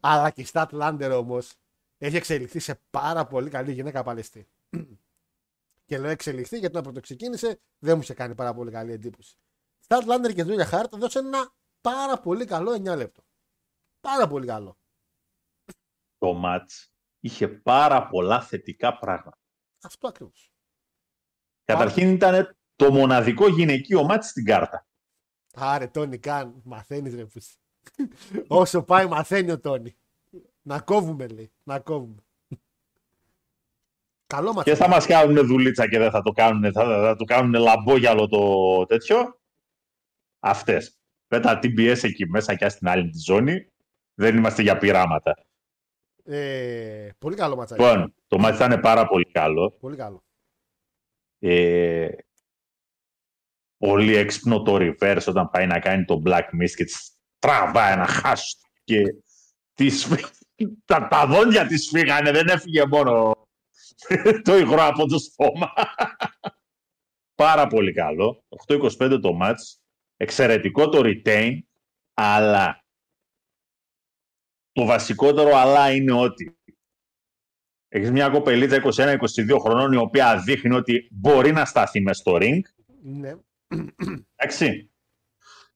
Αλλά 0.00 0.30
και 0.30 0.40
η 0.40 0.44
Στάτ 0.44 0.72
Λάντερ 0.72 1.12
όμως 1.12 1.52
έχει 1.98 2.16
εξελιχθεί 2.16 2.58
σε 2.58 2.80
πάρα 2.90 3.26
πολύ 3.26 3.50
καλή 3.50 3.72
γυναίκα 3.72 4.02
παλαιστή. 4.02 4.46
Και 5.88 5.98
λέω 5.98 6.10
εξελιχθεί 6.10 6.58
γιατί 6.58 6.76
όταν 6.76 6.94
το 6.94 7.00
ξεκίνησε 7.00 7.60
δεν 7.78 7.96
μου 7.96 8.02
είχε 8.02 8.14
κάνει 8.14 8.34
πάρα 8.34 8.54
πολύ 8.54 8.70
καλή 8.70 8.92
εντύπωση. 8.92 9.38
Στάτ 9.78 10.04
Λάντερ 10.04 10.32
και 10.32 10.44
Τζούλια 10.44 10.64
Χάρτ 10.64 10.94
έδωσαν 10.94 11.26
ένα 11.26 11.54
πάρα 11.80 12.20
πολύ 12.20 12.44
καλό 12.44 12.72
9 12.72 12.96
λεπτό. 12.96 13.22
Πάρα 14.00 14.28
πολύ 14.28 14.46
καλό. 14.46 14.78
Το 16.18 16.32
μάτς 16.32 16.92
είχε 17.20 17.48
πάρα 17.48 18.08
πολλά 18.08 18.42
θετικά 18.42 18.98
πράγματα. 18.98 19.38
Αυτό 19.82 20.08
ακριβώς. 20.08 20.52
Καταρχήν 21.64 22.08
ήταν 22.08 22.58
το 22.76 22.92
μοναδικό 22.92 23.48
γυναικείο 23.48 24.04
μάτς 24.04 24.28
στην 24.28 24.44
κάρτα. 24.44 24.86
Άρε, 25.54 25.86
Τόνι, 25.86 26.18
καν. 26.18 26.60
Μαθαίνεις 26.64 27.14
ρε 27.14 27.26
πούστη. 27.26 27.56
Όσο 28.48 28.82
πάει, 28.82 29.06
μαθαίνει 29.06 29.50
ο 29.50 29.60
Τόνι. 29.60 29.98
Να 30.62 30.80
κόβουμε, 30.80 31.26
λέει. 31.26 31.52
Να 31.62 31.80
κόβουμε. 31.80 32.22
Καλό 34.34 34.48
Και 34.50 34.56
μαθαίνει. 34.56 34.76
θα 34.76 34.88
μας 34.88 35.06
κάνουν 35.06 35.46
δουλίτσα 35.46 35.88
και 35.88 35.98
δεν 35.98 36.10
θα 36.10 36.22
το 36.22 36.32
κάνουν, 36.32 36.72
θα, 36.72 36.84
θα 36.84 37.16
το 37.16 37.24
κάνουν 37.24 37.52
λαμπόγιαλο 37.60 38.28
το 38.28 38.86
τέτοιο. 38.86 39.40
Αυτές. 40.38 40.98
Με 41.28 41.40
τα 41.40 41.58
TBS 41.62 42.02
εκεί 42.02 42.26
μέσα 42.28 42.54
και 42.54 42.68
στην 42.68 42.88
άλλη 42.88 43.10
τη 43.10 43.18
ζώνη. 43.18 43.72
Δεν 44.14 44.36
είμαστε 44.36 44.62
για 44.62 44.78
πειράματα. 44.78 45.34
Ε, 46.24 47.08
πολύ 47.18 47.36
καλό 47.36 47.56
ματσάκι. 47.56 47.82
Λοιπόν, 47.82 48.14
το 48.26 48.38
μάτι 48.38 48.56
ήταν 48.64 48.80
πάρα 48.80 49.06
πολύ 49.06 49.24
καλό. 49.24 49.70
Πολύ 49.80 49.96
καλό. 49.96 50.24
Ε, 51.38 52.08
πολύ 53.76 54.16
έξυπνο 54.16 54.62
το 54.62 54.76
reverse 54.80 55.24
όταν 55.26 55.50
πάει 55.50 55.66
να 55.66 55.78
κάνει 55.78 56.04
το 56.04 56.22
Black 56.26 56.44
Mist 56.62 56.70
και 56.76 56.84
της 56.84 57.12
τραβάει 57.38 57.92
ένα 57.92 58.06
χάστο 58.06 58.68
και 58.84 59.02
της, 59.74 60.04
φύ- 60.04 60.34
τα, 60.84 61.08
τα 61.08 61.26
δόντια 61.26 61.66
της 61.66 61.88
φύγανε, 61.88 62.30
δεν 62.30 62.48
έφυγε 62.48 62.86
μόνο 62.86 63.37
το 64.44 64.56
υγρό 64.56 64.84
από 64.84 65.06
το 65.06 65.18
στόμα. 65.18 65.72
Πάρα 67.34 67.66
πολύ 67.66 67.92
καλό. 67.92 68.44
8-25 68.66 69.18
το 69.22 69.38
match. 69.42 69.78
Εξαιρετικό 70.16 70.88
το 70.88 71.00
retain, 71.04 71.58
αλλά 72.14 72.84
το 74.72 74.84
βασικότερο 74.84 75.56
αλλά 75.56 75.92
είναι 75.92 76.12
ότι 76.12 76.58
Έχεις 77.90 78.10
μια 78.10 78.28
κοπελίτσα 78.28 78.82
21-22 78.84 79.58
χρονών 79.60 79.92
η 79.92 79.96
οποία 79.96 80.38
δείχνει 80.38 80.74
ότι 80.74 81.08
μπορεί 81.10 81.52
να 81.52 81.64
σταθεί 81.64 82.00
μες 82.00 82.16
στο 82.16 82.38
ring. 82.40 82.60
Ναι. 83.02 83.34
Εντάξει. 84.36 84.90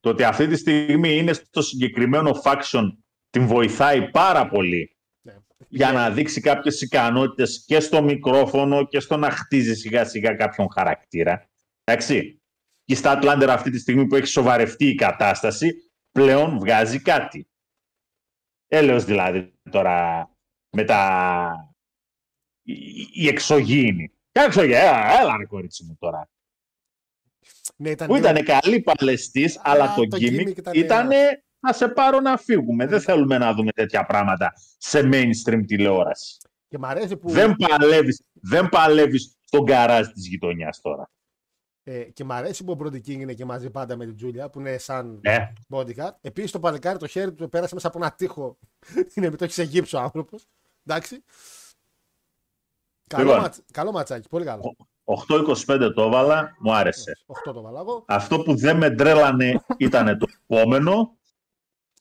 Το 0.00 0.08
ότι 0.08 0.24
αυτή 0.24 0.46
τη 0.46 0.56
στιγμή 0.56 1.16
είναι 1.16 1.32
στο 1.32 1.62
συγκεκριμένο 1.62 2.30
faction 2.44 2.84
την 3.30 3.46
βοηθάει 3.46 4.10
πάρα 4.10 4.48
πολύ 4.48 4.78
Ναι. 4.78 5.01
Για 5.68 5.92
να 5.92 6.10
δείξει 6.10 6.40
κάποιες 6.40 6.80
ικανότητες 6.80 7.64
και 7.66 7.80
στο 7.80 8.02
μικρόφωνο 8.02 8.86
και 8.86 9.00
στο 9.00 9.16
να 9.16 9.30
χτίζει 9.30 9.74
σιγά 9.74 10.04
σιγά 10.04 10.34
κάποιον 10.34 10.68
χαρακτήρα. 10.72 11.50
Εντάξει. 11.84 12.36
Και 12.84 12.94
στα 12.94 13.10
Ατλάντερ 13.10 13.50
αυτή 13.50 13.70
τη 13.70 13.78
στιγμή 13.78 14.06
που 14.06 14.14
έχει 14.14 14.26
σοβαρευτεί 14.26 14.86
η 14.86 14.94
κατάσταση, 14.94 15.72
πλέον 16.10 16.58
βγάζει 16.58 17.00
κάτι. 17.00 17.46
Έλεος 18.66 19.04
δηλαδή 19.04 19.54
τώρα 19.70 20.30
με 20.76 20.84
τα... 20.84 21.74
η, 22.62 22.74
η 23.12 23.28
εξωγήινη. 23.28 24.12
Ποια 24.32 24.44
εξωγήινη, 24.44 24.74
έλα, 24.74 25.20
έλα 25.20 25.36
ρε 25.36 25.44
κορίτσι 25.46 25.84
μου 25.84 25.96
τώρα. 25.98 26.30
Ναι, 27.76 27.90
ήταν 27.90 28.08
Που 28.08 28.14
λίγο- 28.14 28.28
ήταν 28.30 28.44
καλή 28.44 28.80
παλαιστής, 28.80 29.60
αλλά 29.62 29.94
το 29.94 30.08
το 30.08 30.16
gimmick 30.20 30.40
gimmick 30.46 30.56
ήταν- 30.56 30.74
ήταν 30.74 31.08
να 31.62 31.72
σε 31.72 31.88
πάρω 31.88 32.20
να 32.20 32.36
φύγουμε. 32.36 32.86
Δεν 32.86 33.00
θέλουμε 33.00 33.38
να 33.38 33.54
δούμε 33.54 33.70
τέτοια 33.72 34.06
πράγματα 34.06 34.52
σε 34.78 35.08
mainstream 35.12 35.62
τηλεόραση. 35.66 36.36
Και 36.68 36.78
μ' 36.78 36.84
αρέσει 36.84 37.16
που. 37.16 37.30
Δεν 37.30 37.56
παλεύεις, 37.56 38.22
δεν 38.32 38.68
παλεύεις 38.68 39.36
στον 39.44 39.64
καράζ 39.64 40.08
της 40.08 40.26
γειτονιάς 40.28 40.80
τώρα. 40.80 41.10
Ε, 41.84 42.02
και 42.02 42.24
μ' 42.24 42.32
αρέσει 42.32 42.64
που 42.64 42.72
ο 42.72 42.76
Brody 42.82 42.94
King 42.96 43.08
είναι 43.08 43.34
και 43.34 43.44
μαζί 43.44 43.70
πάντα 43.70 43.96
με 43.96 44.04
την 44.04 44.16
Τζούλια 44.16 44.50
που 44.50 44.60
είναι 44.60 44.78
σαν 44.78 45.18
Ναι. 45.22 45.52
bodyguard. 45.68 46.14
Επίσης 46.20 46.50
το 46.50 46.60
παλικάρι 46.60 46.98
το 46.98 47.06
χέρι 47.06 47.28
του 47.30 47.34
το 47.36 47.48
πέρασε 47.48 47.74
μέσα 47.74 47.88
από 47.88 47.98
ένα 47.98 48.12
τείχο. 48.12 48.58
είναι 49.14 49.30
με 49.30 49.36
το 49.36 49.44
έχεις 49.44 49.56
σε 49.56 49.62
γύψο 49.62 49.98
ο 49.98 50.00
άνθρωπος. 50.00 50.46
Εντάξει. 50.86 51.24
Καλό, 53.08 53.24
Λοιπόν. 53.24 53.40
ματ, 53.40 53.54
καλό 53.72 53.92
ματσάκι, 53.92 54.28
πολύ 54.28 54.44
καλό. 54.44 54.76
8-25 55.04 55.92
το 55.94 56.02
έβαλα, 56.02 56.56
μου 56.58 56.74
άρεσε. 56.74 57.12
8 57.26 57.52
το 57.54 57.62
βάλα 57.62 57.80
εγώ. 57.80 58.04
Αυτό 58.08 58.38
που 58.42 58.56
δεν 58.56 58.76
με 58.76 58.90
τρέλανε 58.90 59.64
ήταν 59.76 60.18
το 60.18 60.26
επόμενο. 60.42 61.16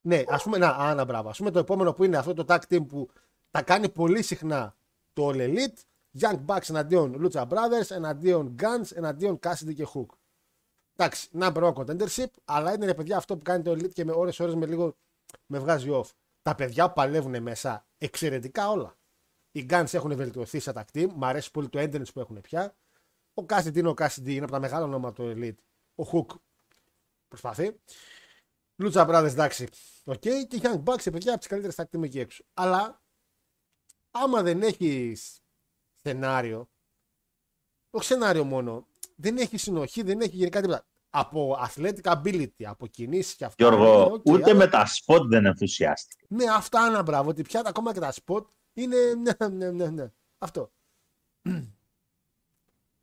Ναι, 0.01 0.23
ας 0.27 0.43
πούμε, 0.43 0.57
να, 0.57 0.67
άνα, 0.69 1.05
μπράβο. 1.05 1.29
Α 1.29 1.33
πούμε 1.37 1.51
το 1.51 1.59
επόμενο 1.59 1.93
που 1.93 2.03
είναι 2.03 2.17
αυτό 2.17 2.33
το 2.33 2.45
tag 2.47 2.59
team 2.69 2.87
που 2.87 3.09
τα 3.51 3.61
κάνει 3.61 3.89
πολύ 3.89 4.23
συχνά 4.23 4.75
το 5.13 5.29
All 5.29 5.35
Elite. 5.35 5.77
Young 6.19 6.45
Bucks 6.45 6.69
εναντίον 6.69 7.21
Lucha 7.21 7.47
Brothers, 7.47 7.89
εναντίον 7.89 8.55
Guns, 8.59 8.95
εναντίον 8.95 9.39
Cassidy 9.43 9.73
και 9.75 9.87
Hook. 9.93 10.05
Εντάξει, 10.95 11.29
number 11.39 11.73
one 11.73 11.73
contendership, 11.73 12.25
αλλά 12.45 12.73
είναι 12.73 12.85
ρε 12.85 12.93
παιδιά 12.93 13.17
αυτό 13.17 13.37
που 13.37 13.43
κάνει 13.43 13.63
το 13.63 13.71
Elite 13.71 13.93
και 13.93 14.05
με 14.05 14.11
ώρες 14.11 14.39
ώρες 14.39 14.55
με 14.55 14.65
λίγο 14.65 14.95
με 15.45 15.59
βγάζει 15.59 15.89
off. 15.91 16.09
Τα 16.41 16.55
παιδιά 16.55 16.87
που 16.87 16.93
παλεύουν 16.93 17.41
μέσα, 17.41 17.85
εξαιρετικά 17.97 18.69
όλα. 18.69 18.95
Οι 19.51 19.65
Guns 19.69 19.93
έχουν 19.93 20.15
βελτιωθεί 20.15 20.59
σε 20.59 20.71
tag 20.75 20.83
team, 20.93 21.07
μου 21.13 21.25
αρέσει 21.25 21.51
πολύ 21.51 21.69
το 21.69 21.79
entrance 21.79 22.13
που 22.13 22.19
έχουν 22.19 22.41
πια. 22.41 22.75
Ο 23.33 23.43
Cassidy 23.47 23.75
είναι 23.75 23.89
ο 23.89 23.93
Cassidy, 23.97 24.27
είναι 24.27 24.43
από 24.43 24.51
τα 24.51 24.59
μεγάλα 24.59 24.83
ονόματα 24.83 25.23
του 25.23 25.33
Elite. 25.37 25.63
Ο 25.95 26.09
Hook 26.11 26.35
προσπαθεί. 27.27 27.79
Lucha 28.81 29.07
Brothers, 29.07 29.31
εντάξει. 29.31 29.67
Οκ, 30.03 30.19
και 30.19 30.59
Young 30.61 30.83
Bucks, 30.83 31.05
ε, 31.05 31.09
παιδιά, 31.09 31.31
από 31.31 31.39
τις 31.39 31.47
καλύτερες 31.47 31.75
tag 31.77 31.97
team 31.97 32.03
εκεί 32.03 32.19
έξω. 32.19 32.43
Αλλά 32.53 33.01
άμα 34.11 34.41
δεν 34.41 34.61
έχεις 34.61 35.41
σενάριο, 36.03 36.69
όχι 37.89 38.05
σενάριο 38.05 38.43
μόνο, 38.43 38.87
δεν 39.15 39.37
έχει 39.37 39.57
συνοχή, 39.57 40.01
δεν 40.03 40.21
έχει 40.21 40.35
γενικά 40.35 40.61
τίποτα. 40.61 40.85
Από 41.09 41.57
athletic 41.67 42.01
ability, 42.01 42.63
από 42.63 42.87
κινήσεις 42.87 43.35
και 43.35 43.45
αυτά. 43.45 43.67
Γιώργο, 43.67 44.05
ναι, 44.05 44.13
οκ, 44.13 44.21
ούτε 44.25 44.43
αλλά- 44.43 44.55
με 44.55 44.67
τα 44.67 44.87
spot 44.87 45.21
δεν 45.29 45.45
ενθουσιάστηκε. 45.45 46.25
Ναι, 46.29 46.45
αυτά 46.51 46.87
είναι 46.87 47.03
μπράβο. 47.03 47.29
Ότι 47.29 47.41
πια 47.41 47.61
ακόμα 47.65 47.93
και 47.93 47.99
τα 47.99 48.13
spot 48.25 48.43
είναι. 48.73 48.97
Ναι, 49.13 49.47
ναι, 49.47 49.71
ναι, 49.71 49.89
ναι. 49.89 50.11
Αυτό. 50.37 50.71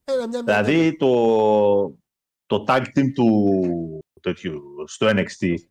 Ένα, 0.05 0.27
μια, 0.27 0.27
μια, 0.29 0.43
Δηλαδή 0.43 0.97
το, 0.97 1.87
το 2.47 2.65
tag 2.69 2.85
team 2.95 3.13
του 3.15 3.98
τέτοιου 4.21 4.85
στο 4.89 5.07
NXT 5.07 5.43
Ήταν 5.47 5.65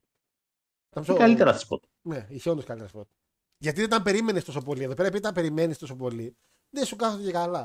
είναι 0.95 1.03
πιο- 1.06 1.15
καλύτερα 1.15 1.60
spot. 1.60 1.80
Ναι, 2.02 2.28
είχε 2.30 2.49
όντως 2.49 2.65
καλύτερα 2.65 2.91
spot. 2.94 3.07
Γιατί 3.57 3.80
δεν 3.80 3.90
τα 3.90 4.02
περίμενες 4.02 4.44
τόσο 4.44 4.61
πολύ. 4.61 4.84
Εδώ 4.84 4.94
πέρα, 4.94 5.07
επειδή 5.07 5.24
τα 5.24 5.32
περιμένεις 5.32 5.78
τόσο 5.78 5.95
πολύ, 5.95 6.38
δεν 6.69 6.86
σου 6.86 6.95
κάθονται 6.95 7.24
και 7.24 7.32
καλά. 7.32 7.60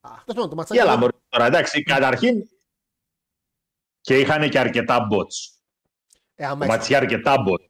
Α, 0.00 0.10
τέλος 0.10 0.24
πάντων, 0.26 0.48
το 0.48 0.56
ματσάκι. 0.56 0.80
Έλα, 0.80 0.90
δεν- 0.90 0.98
μωρέ, 1.00 1.12
τώρα, 1.28 1.44
εντάξει, 1.46 1.82
καταρχήν 1.82 2.42
και 4.00 4.18
είχαν 4.18 4.50
και 4.50 4.58
αρκετά 4.58 5.08
botches. 5.12 5.58
Ε, 6.34 6.44
άμα 6.44 6.56
Το 6.56 6.64
έχεις- 6.64 6.76
ματς 6.76 6.92
είχε 6.92 6.96
αρκετά 7.02 7.34
botches. 7.48 7.68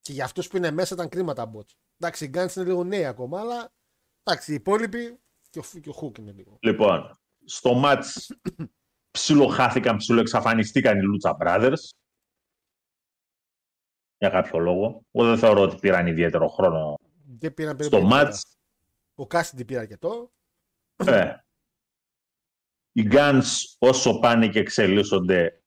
Και 0.00 0.12
για 0.12 0.24
αυτούς 0.24 0.48
που 0.48 0.56
είναι 0.56 0.70
μέσα 0.70 0.94
ήταν 0.94 1.08
κρίμα 1.08 1.34
τα 1.34 1.50
botches. 1.54 1.70
Εντάξει, 1.96 2.24
οι 2.24 2.30
Guns 2.34 2.56
είναι 2.56 2.64
λίγο 2.64 2.84
νέοι 2.84 3.04
ακόμα, 3.04 3.40
αλλά 3.40 3.72
εντάξει, 4.22 4.50
οι 4.52 4.54
υπόλοιποι 4.54 5.20
και 5.50 5.58
ο, 5.58 5.62
και 5.80 5.88
ο 5.88 5.94
Hook 6.02 6.18
είναι 6.18 6.32
λίγο. 6.32 6.56
Λοιπόν, 6.60 7.18
στο 7.44 7.74
μάτς 7.74 8.30
ψιλοχάθηκαν, 9.12 9.96
ψιλοεξαφανιστήκαν 9.96 10.98
οι 10.98 11.02
Lucha 11.02 11.36
Brothers. 11.38 11.90
Για 14.18 14.30
κάποιο 14.30 14.58
λόγο. 14.58 15.02
Εγώ 15.12 15.26
δεν 15.26 15.38
θεωρώ 15.38 15.62
ότι 15.62 15.76
πήραν 15.76 16.06
ιδιαίτερο 16.06 16.48
χρόνο 16.48 16.96
Δεν 17.38 17.54
πήραν 17.54 17.76
περίπου. 17.76 17.96
στο 17.96 18.04
τίποτα. 18.04 18.24
μάτς. 18.24 18.56
Ο 19.14 19.26
Cassidy 19.30 19.66
πήρε 19.66 19.78
αρκετό. 19.80 20.32
Ε, 20.96 21.34
οι 22.92 23.08
Guns 23.10 23.42
όσο 23.78 24.18
πάνε 24.18 24.48
και 24.48 24.58
εξελίσσονται 24.58 25.62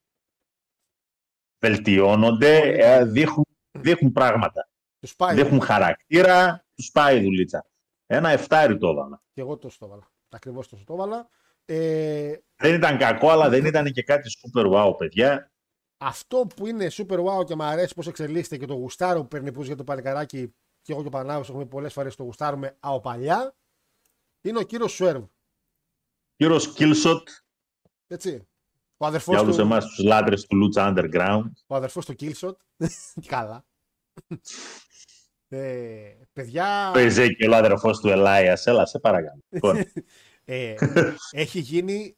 βελτιώνονται, 1.60 2.58
ε, 2.58 3.06
δείχνουν, 3.06 3.46
δείχνουν 3.72 4.12
πράγματα. 4.12 4.70
Τους 5.00 5.16
πάει. 5.16 5.36
Δείχνουν 5.36 5.62
χαρακτήρα, 5.62 6.66
τους 6.76 6.92
πάει 6.92 7.20
η 7.20 7.24
δουλίτσα. 7.24 7.66
Ένα 8.06 8.30
εφτάρι 8.30 8.78
το 8.78 8.88
έβαλα. 8.90 9.24
Και 9.34 9.42
εγώ 9.42 9.58
τόσο 9.58 9.78
το 9.80 9.86
έβαλα. 9.86 10.12
Ακριβώς 10.30 10.68
τόσο 10.68 10.84
το 10.84 10.94
έβαλα. 10.94 11.30
Ε, 11.66 12.38
Δεν 12.58 12.74
ήταν 12.74 12.98
κακό, 12.98 13.30
αλλά 13.30 13.50
δεν 13.50 13.66
ήταν 13.66 13.92
και 13.92 14.04
κάτι 14.04 14.30
super 14.30 14.72
wow, 14.74 14.98
παιδιά. 14.98 15.52
αυτό 15.98 16.48
που 16.56 16.68
είναι 16.68 16.88
super 16.92 17.26
wow 17.26 17.46
και 17.46 17.56
μου 17.56 17.64
αρέσει 17.64 17.94
πώς 17.94 18.08
εξελίσσεται 18.08 18.58
και 18.58 18.66
το 18.66 18.74
γουστάρο 18.74 19.22
που 19.22 19.28
παίρνει 19.28 19.52
πούς 19.52 19.68
για 19.68 19.76
το 19.76 19.84
παλικαράκι 19.84 20.56
και 20.82 20.92
εγώ 20.92 21.02
και 21.02 21.08
ο 21.08 21.12
Πανάγος 21.12 21.50
έχουμε 21.50 21.66
πολλές 21.66 21.94
φορές 21.94 22.16
το 22.16 22.24
γουστάρουμε 22.24 22.78
από 22.80 23.00
παλιά 23.00 23.56
είναι 24.42 24.60
ο 24.60 24.64
κύριος 24.64 24.92
Σουέρβ. 24.92 25.24
Κύριος 26.36 26.74
Killshot, 26.78 27.24
Έτσι. 28.08 28.48
Ο 28.98 29.06
αδερφός 29.06 29.34
για 29.34 29.44
όλους 29.44 29.56
του, 29.56 29.62
εμάς 29.62 29.86
τους 29.86 30.04
λάτρες 30.04 30.46
του 30.46 30.58
Lucha 30.58 30.82
Underground. 30.82 31.50
ο 31.68 31.76
αδερφός 31.76 32.06
του 32.06 32.16
Killshot. 32.20 32.56
Καλά. 33.28 33.66
Ε, 35.48 36.16
παιδιά, 36.34 36.92
Ο 36.96 36.98
Εζέκιο, 37.00 37.52
ο 37.52 37.56
αδερφός 37.56 38.00
του 38.00 38.10
Ελάιας. 38.10 38.66
Έλα, 38.66 38.86
σε 38.86 39.00
παρακαλώ. 39.00 39.44
Λοιπόν, 39.50 39.78
ε, 40.46 40.76
έχει 41.32 41.60
γίνει 41.60 42.18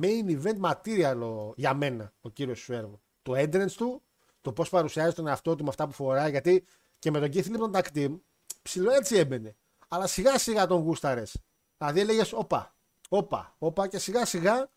main 0.00 0.40
event 0.42 0.60
material 0.70 1.20
ο- 1.22 1.52
για 1.56 1.74
μένα 1.74 2.12
ο 2.20 2.28
κύριος 2.30 2.58
Σουέρβ. 2.58 2.92
Το 3.22 3.32
entrance 3.36 3.72
του, 3.76 4.02
το 4.40 4.52
πώς 4.52 4.68
παρουσιάζει 4.68 5.14
τον 5.14 5.26
εαυτό 5.26 5.54
του 5.54 5.62
με 5.62 5.68
αυτά 5.68 5.86
που 5.86 5.92
φοράει. 5.92 6.30
Γιατί 6.30 6.64
και 6.98 7.10
με 7.10 7.20
τον 7.20 7.28
Keith 7.32 7.46
Lee 7.46 7.58
τον 7.58 7.72
tag 7.74 7.86
team 7.94 8.20
ψηλό 8.62 8.90
έτσι 8.90 9.16
έμπαινε. 9.16 9.56
Αλλά 9.88 10.06
σιγά 10.06 10.38
σιγά 10.38 10.66
τον 10.66 10.80
γούσταρες. 10.80 11.36
Δηλαδή 11.78 12.00
έλεγες 12.00 12.32
όπα, 12.32 12.74
όπα, 13.08 13.54
όπα 13.58 13.88
και 13.88 13.98
σιγά 13.98 14.24
σιγά 14.24 14.70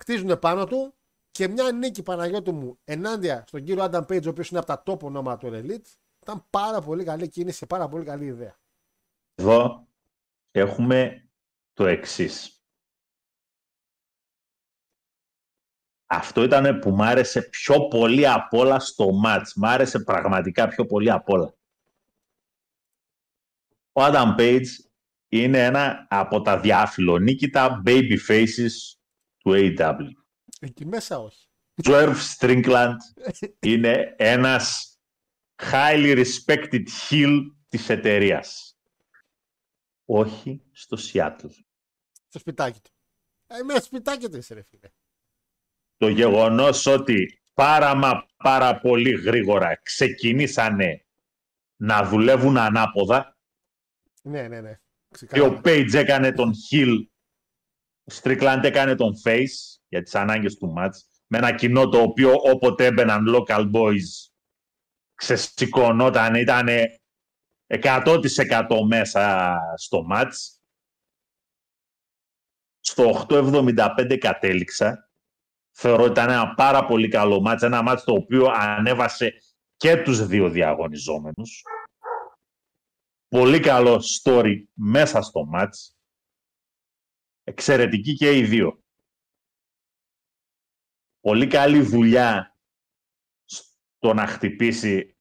χτίζουν 0.00 0.38
πάνω 0.38 0.66
του 0.66 0.94
και 1.30 1.48
μια 1.48 1.72
νίκη 1.72 2.02
Παναγιώτου 2.02 2.52
μου 2.54 2.78
ενάντια 2.84 3.44
στον 3.46 3.64
κύριο 3.64 3.84
Adam 3.84 4.00
Page, 4.06 4.26
ο 4.26 4.28
οποίος 4.28 4.48
είναι 4.50 4.58
από 4.58 4.66
τα 4.66 4.82
top 4.86 4.98
ονόματα 5.00 5.48
του 5.48 5.52
Elite, 5.64 5.86
ήταν 6.22 6.44
πάρα 6.50 6.80
πολύ 6.80 7.04
καλή 7.04 7.28
κίνηση 7.28 7.58
και 7.58 7.66
πάρα 7.66 7.88
πολύ 7.88 8.04
καλή 8.04 8.24
ιδέα. 8.24 8.58
εδώ 9.34 9.86
έχουμε 10.50 11.28
το 11.72 11.86
εξής. 11.86 12.57
Αυτό 16.10 16.42
ήταν 16.42 16.78
που 16.78 16.90
μ' 16.90 17.02
άρεσε 17.02 17.42
πιο 17.42 17.88
πολύ 17.88 18.28
απ' 18.28 18.54
όλα 18.54 18.78
στο 18.78 19.12
μάτς. 19.12 19.54
Μ' 19.54 19.64
άρεσε 19.64 19.98
πραγματικά 19.98 20.68
πιο 20.68 20.86
πολύ 20.86 21.10
απ' 21.10 21.28
όλα. 21.28 21.54
Ο 23.92 24.04
Adam 24.04 24.34
Page 24.38 24.66
είναι 25.28 25.64
ένα 25.64 26.06
από 26.10 26.42
τα 26.42 26.60
διαφιλονίκητα 26.60 27.82
baby 27.86 28.16
faces 28.28 28.96
του 29.38 29.52
AEW. 29.54 30.08
Εκεί 30.60 30.86
μέσα 30.86 31.18
όχι. 31.18 31.48
Swerve 31.82 32.16
Strickland 32.38 32.96
είναι 33.70 34.14
ένας 34.18 34.98
highly 35.62 36.24
respected 36.24 36.84
heel 37.10 37.40
της 37.68 37.88
εταιρείας. 37.88 38.78
Όχι 40.04 40.62
στο 40.72 40.96
Seattle. 41.00 41.50
Στο 42.28 42.38
σπιτάκι 42.38 42.80
του. 42.80 42.90
Ε, 43.46 43.62
μέσα 43.62 43.78
στο 43.78 43.86
σπιτάκι 43.86 44.28
του 44.28 44.36
είσαι, 44.36 44.54
ρε 44.54 44.62
φίλε. 44.62 44.88
Το 45.98 46.08
γεγονός 46.08 46.86
ότι 46.86 47.40
πάρα 47.54 47.94
μα 47.94 48.26
πάρα 48.36 48.80
πολύ 48.80 49.10
γρήγορα 49.10 49.80
ξεκινήσανε 49.82 51.06
να 51.76 52.02
δουλεύουν 52.02 52.56
ανάποδα 52.56 53.36
Ναι, 54.22 54.48
ναι, 54.48 54.60
ναι. 54.60 54.72
και 54.72 54.78
Ξεκάθαρα. 55.10 55.56
ο 55.56 55.60
Page 55.64 55.94
έκανε 55.94 56.32
τον 56.32 56.52
heel, 56.70 56.96
ο 58.04 58.14
Strickland 58.22 58.60
έκανε 58.62 58.94
τον 58.94 59.12
face 59.24 59.78
για 59.88 60.02
τις 60.02 60.14
ανάγκες 60.14 60.54
του 60.56 60.74
match 60.78 60.96
με 61.26 61.38
ένα 61.38 61.54
κοινό 61.54 61.88
το 61.88 62.00
οποίο 62.00 62.32
όποτε 62.32 62.84
έμπαιναν 62.84 63.24
local 63.36 63.70
boys 63.72 64.28
ξεσηκωνόταν, 65.14 66.34
ήταν 66.34 66.68
100% 67.66 68.18
μέσα 68.88 69.56
στο 69.76 70.06
match. 70.12 70.32
Στο 72.80 73.26
8.75 73.28 74.16
κατέληξα. 74.18 75.07
Θεωρώ 75.80 76.02
ότι 76.02 76.10
ήταν 76.10 76.30
ένα 76.30 76.54
πάρα 76.54 76.86
πολύ 76.86 77.08
καλό 77.08 77.40
μάτς, 77.40 77.62
ένα 77.62 77.82
μάτς 77.82 78.04
το 78.04 78.12
οποίο 78.12 78.46
ανέβασε 78.46 79.42
και 79.76 79.96
τους 79.96 80.26
δύο 80.26 80.50
διαγωνιζόμενους. 80.50 81.62
Πολύ 83.28 83.60
καλό 83.60 84.02
story 84.22 84.64
μέσα 84.72 85.22
στο 85.22 85.44
μάτς. 85.44 85.96
Εξαιρετική 87.44 88.14
και 88.14 88.36
οι 88.36 88.44
δύο. 88.44 88.82
Πολύ 91.20 91.46
καλή 91.46 91.80
δουλειά 91.80 92.56
στο 93.44 94.14
να 94.14 94.26
χτυπήσει 94.26 95.16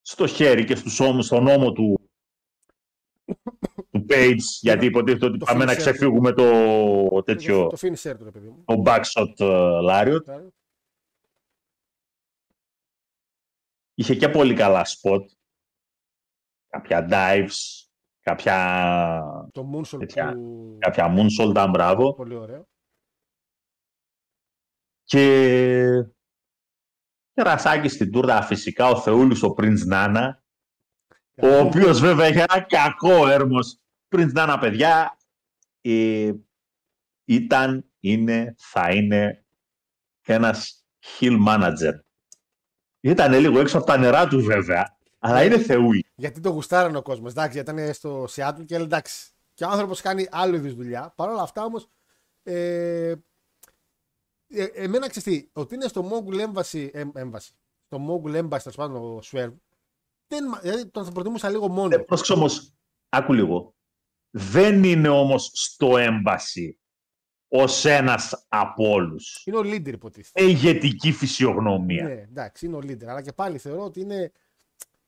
στο 0.00 0.26
χέρι 0.26 0.64
και 0.64 0.74
στους 0.74 1.00
ώμους, 1.00 1.26
στον 1.26 1.46
ώμο 1.46 1.72
του, 1.72 1.94
του 2.00 2.03
Page, 4.14 4.38
γιατί 4.60 4.86
υποτίθεται 4.86 5.26
ότι 5.26 5.38
το 5.38 5.44
πάμε 5.44 5.64
να 5.64 5.72
finisher. 5.72 5.76
ξεφύγουμε 5.76 6.32
το 6.32 7.22
τέτοιο, 7.24 7.66
Το 7.66 7.76
finisher 7.80 8.14
του, 8.18 8.24
ρε 8.24 8.30
παιδί 8.30 8.48
μου. 8.48 8.64
το 8.64 8.82
backshot 8.86 9.40
ε, 9.40 9.78
Lariat. 9.90 10.42
Είχε 13.94 14.14
και 14.14 14.28
πολύ 14.28 14.54
καλά 14.54 14.84
spot. 14.86 15.24
Κάποια 16.68 17.08
dives, 17.10 17.86
κάποια, 18.20 18.56
Το 19.52 19.70
moonsault 19.74 19.98
τέτοια, 19.98 20.32
που... 20.32 20.76
κάποια 20.80 21.14
moonsault, 21.16 21.54
αν 21.56 21.70
μπράβο. 21.70 22.14
Πολύ 22.14 22.34
ωραίο. 22.34 22.68
Και 25.04 25.24
κερασάκι 27.32 27.88
στην 27.88 28.12
τούρτα 28.12 28.42
φυσικά 28.42 28.86
ο 28.88 29.00
Θεούλης 29.00 29.42
ο 29.42 29.54
Prince 29.58 29.92
Nana, 29.92 30.30
ο 31.42 31.46
οποίος 31.66 32.00
βέβαια 32.00 32.28
είχε 32.28 32.44
ένα 32.48 32.60
κακό 32.60 33.28
έρμος. 33.28 33.78
Prince 34.14 34.32
Nana, 34.36 34.56
παιδιά, 34.60 35.16
ε, 35.80 36.32
ήταν, 37.24 37.84
είναι, 38.00 38.54
θα 38.58 38.90
είναι 38.94 39.44
ένας 40.22 40.84
hill 41.18 41.46
manager. 41.48 41.92
Ήταν 43.00 43.32
λίγο 43.32 43.60
έξω 43.60 43.76
από 43.78 43.86
τα 43.86 43.96
νερά 43.96 44.28
του 44.28 44.40
βέβαια, 44.44 44.96
αλλά 45.18 45.44
είναι 45.44 45.58
θεούλη. 45.58 46.06
Γιατί 46.14 46.40
το 46.40 46.50
γουστάρανε 46.50 46.96
ο 46.96 47.02
κόσμος. 47.02 47.30
Εντάξει, 47.30 47.52
γιατί 47.52 47.70
ήταν 47.70 47.94
στο 47.94 48.24
Seattle 48.24 48.64
και 48.66 48.74
έλεγε 48.74 48.84
εντάξει. 48.84 49.30
Και 49.54 49.64
ο 49.64 49.68
άνθρωπος 49.68 50.00
κάνει 50.00 50.26
άλλο 50.30 50.56
είδους 50.56 50.74
δουλειά. 50.74 51.12
Παρ' 51.16 51.28
όλα 51.28 51.42
αυτά 51.42 51.64
όμως. 51.64 51.88
Ε, 52.42 53.14
ε, 54.48 54.64
εμένα 54.74 55.08
ξέρεις 55.08 55.48
ότι 55.52 55.74
είναι 55.74 55.88
στο 55.88 56.10
Mogul 56.10 56.46
Embassy. 56.48 56.88
Ε, 56.92 57.04
embassy 57.14 57.50
στο 57.86 58.06
Mogul 58.08 58.34
Embassy, 58.36 58.58
τέλος 58.62 58.76
πάντων, 58.76 58.96
ο 58.96 59.20
Swerve. 59.24 59.54
Δεν, 60.26 60.46
μα- 60.50 60.58
δηλαδή 60.58 60.86
τον 60.86 61.04
θα 61.04 61.12
προτιμούσα 61.12 61.50
λίγο 61.50 61.68
μόνο. 61.68 61.94
Ε, 61.94 61.98
πρόσεξε 61.98 62.32
όμως, 62.32 62.72
άκου 63.08 63.32
λίγο. 63.32 63.73
Δεν 64.36 64.84
είναι 64.84 65.08
όμως 65.08 65.50
στο 65.52 65.92
embassy 65.92 66.70
ως 67.48 67.84
ένας 67.84 68.46
από 68.48 68.90
όλους. 68.90 69.42
Είναι 69.44 69.56
ο 69.56 69.60
leader, 69.60 69.92
υποτίθεται. 69.92 70.42
Με 70.42 70.50
ηγετική 70.50 71.12
φυσιογνωμία. 71.12 72.04
Ναι, 72.04 72.12
εντάξει, 72.12 72.66
είναι 72.66 72.76
ο 72.76 72.80
leader. 72.82 73.04
Αλλά 73.04 73.22
και 73.22 73.32
πάλι 73.32 73.58
θεωρώ 73.58 73.84
ότι 73.84 74.00
είναι. 74.00 74.32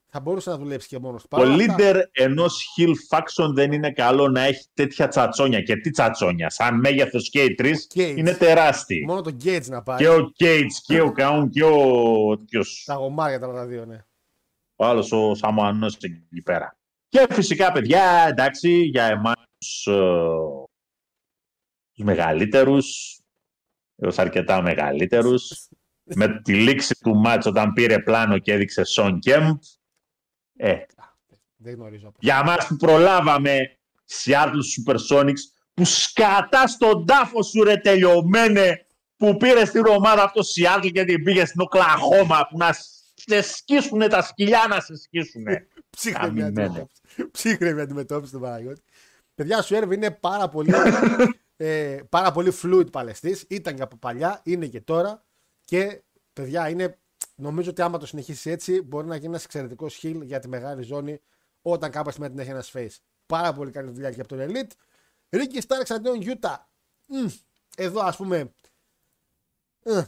Θα 0.06 0.20
μπορούσε 0.20 0.50
να 0.50 0.58
δουλέψει 0.58 0.88
και 0.88 0.98
μόνος 0.98 1.22
του. 1.22 1.28
Ο 1.30 1.42
leader 1.42 2.02
ενός 2.12 2.64
hill 2.76 3.16
faction 3.16 3.50
δεν 3.54 3.72
είναι 3.72 3.92
καλό 3.92 4.28
να 4.28 4.40
έχει 4.40 4.66
τέτοια 4.74 5.08
τσατσόνια. 5.08 5.60
Και 5.60 5.76
τι 5.76 5.90
τσατσόνια, 5.90 6.50
σαν 6.50 6.78
μέγεθος 6.78 7.30
και 7.30 7.42
οι 7.42 7.54
τρεις, 7.54 7.90
Cage. 7.94 8.14
είναι 8.16 8.32
τεράστιοι. 8.34 9.04
Μόνο 9.06 9.20
τον 9.20 9.36
Gates 9.44 9.66
να 9.66 9.82
πάρει. 9.82 10.04
Και 10.04 10.10
ο 10.10 10.32
Cage 10.38 10.70
και 10.86 11.00
ο 11.00 11.12
Καούν 11.12 11.50
και 11.50 11.64
ο, 11.64 12.38
ποιος, 12.50 12.82
Τα 12.86 12.94
γομάρια 12.94 13.38
τα 13.38 13.48
άλλα 13.48 13.66
δύο, 13.66 13.84
ναι. 13.84 14.04
ο 14.76 14.84
άλλος 14.84 15.12
ο 15.12 15.34
Σαμοανός 15.34 15.96
εκεί 16.00 16.42
πέρα. 16.44 16.76
Και 17.16 17.34
φυσικά 17.34 17.72
παιδιά, 17.72 18.26
εντάξει, 18.28 18.68
για 18.70 19.04
εμάς 19.04 19.34
τους, 19.58 19.86
ε, 19.86 19.94
τους 21.92 22.04
μεγαλύτερους, 22.04 23.18
έως 23.96 24.18
αρκετά 24.18 24.62
μεγαλύτερους, 24.62 25.68
με 26.20 26.40
τη 26.42 26.54
λήξη 26.54 26.94
του 27.00 27.16
μάτς 27.16 27.46
όταν 27.46 27.72
πήρε 27.72 27.98
πλάνο 27.98 28.38
και 28.38 28.52
έδειξε 28.52 28.84
Σον 28.84 29.18
Κέμπ, 29.18 29.56
ε, 30.56 30.76
Δεν 31.56 31.74
γνωρίζω. 31.74 32.12
για 32.18 32.42
μας 32.44 32.66
που 32.66 32.76
προλάβαμε 32.76 33.78
Seattle 34.24 34.60
Supersonics 34.74 35.42
που 35.74 35.84
σκατά 35.84 36.66
στον 36.66 37.06
τάφο 37.06 37.42
σου 37.42 37.62
ρε 37.64 37.76
τελειωμένε 37.76 38.86
που 39.16 39.36
πήρε 39.36 39.64
στην 39.64 39.86
ομάδα 39.86 40.22
αυτό 40.22 40.40
Seattle 40.40 40.90
και 40.92 41.04
την 41.04 41.22
πήγε 41.22 41.44
στην 41.44 41.60
Οκλαχώμα 41.60 42.46
που 42.50 42.56
να 42.58 42.72
σε 43.14 43.42
σκίσουνε 43.42 44.08
τα 44.08 44.22
σκυλιά 44.22 44.66
να 44.68 44.80
σε 44.80 44.96
σκίσουνε. 44.96 45.68
Ψύχρεμη 45.96 46.42
Αμημένε. 46.42 46.62
αντιμετώπιση. 46.66 47.30
Ψύχρεμη 47.30 47.80
αντιμετώπιση 47.80 48.32
του 48.32 48.40
Παναγιώτη. 48.40 48.82
Παιδιά, 49.34 49.62
σου 49.62 49.74
έρβει 49.74 49.94
είναι 49.94 50.10
πάρα 50.10 50.48
πολύ, 50.48 50.72
ε, 51.56 51.98
πάρα 52.08 52.32
πολύ 52.32 52.52
fluid 52.62 52.92
παλαιστής. 52.92 53.44
Ήταν 53.48 53.74
και 53.74 53.82
από 53.82 53.96
παλιά, 53.96 54.40
είναι 54.44 54.66
και 54.66 54.80
τώρα. 54.80 55.24
Και 55.64 56.02
παιδιά, 56.32 56.68
είναι, 56.68 56.98
νομίζω 57.34 57.70
ότι 57.70 57.82
άμα 57.82 57.98
το 57.98 58.06
συνεχίσεις 58.06 58.46
έτσι, 58.46 58.82
μπορεί 58.82 59.06
να 59.06 59.14
γίνει 59.16 59.26
ένας 59.26 59.44
εξαιρετικός 59.44 59.94
χιλ 59.94 60.20
για 60.22 60.38
τη 60.38 60.48
μεγάλη 60.48 60.82
ζώνη 60.82 61.20
όταν 61.62 61.90
κάποια 61.90 62.10
στιγμή 62.12 62.28
την 62.30 62.38
έχει 62.38 62.50
ένας 62.50 62.72
face. 62.74 62.96
Πάρα 63.26 63.52
πολύ 63.52 63.70
καλή 63.70 63.90
δουλειά 63.90 64.10
και 64.12 64.20
από 64.20 64.28
τον 64.36 64.38
Elite. 64.50 64.70
Ρίκη 65.30 65.60
Στάρεξ 65.60 65.90
αντίον 65.90 66.20
Γιούτα. 66.20 66.68
Μμ, 67.06 67.26
Εδώ 67.76 68.00
ας 68.00 68.16
πούμε. 68.16 68.52
ε, 69.82 70.02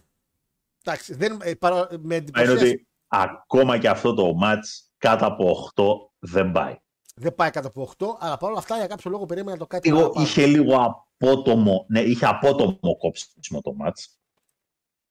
Εντάξει, 0.85 1.15
δεν, 1.15 1.39
ε, 1.43 1.55
παρα, 1.55 1.77
με 1.91 1.97
Είναι 2.01 2.15
εντυπωσίασε. 2.15 2.53
ότι 2.65 2.87
ακόμα 3.09 3.79
και 3.79 3.89
αυτό 3.89 4.15
το 4.15 4.39
match 4.43 4.88
κάτω 4.99 5.27
από 5.27 5.71
8 5.77 5.85
δεν 6.19 6.53
πάει. 6.53 6.77
Δεν 7.15 7.35
πάει 7.35 7.51
κάτω 7.51 7.69
από 7.69 7.91
8, 7.99 8.07
αλλά 8.19 8.37
παρόλα 8.37 8.59
αυτά 8.59 8.77
για 8.77 8.87
κάποιο 8.87 9.11
λόγο 9.11 9.27
περίμενα 9.27 9.53
να 9.53 9.59
το 9.59 9.67
κάτι 9.67 9.89
Λίγο, 9.89 10.01
παραπάνω. 10.01 10.27
είχε 10.27 10.47
λίγο 10.47 10.77
απότομο, 11.17 11.85
ναι, 11.89 12.01
είχε 12.01 12.27
απότομο 12.27 12.97
κόψιμο 12.99 13.61
το 13.61 13.77
match. 13.85 14.07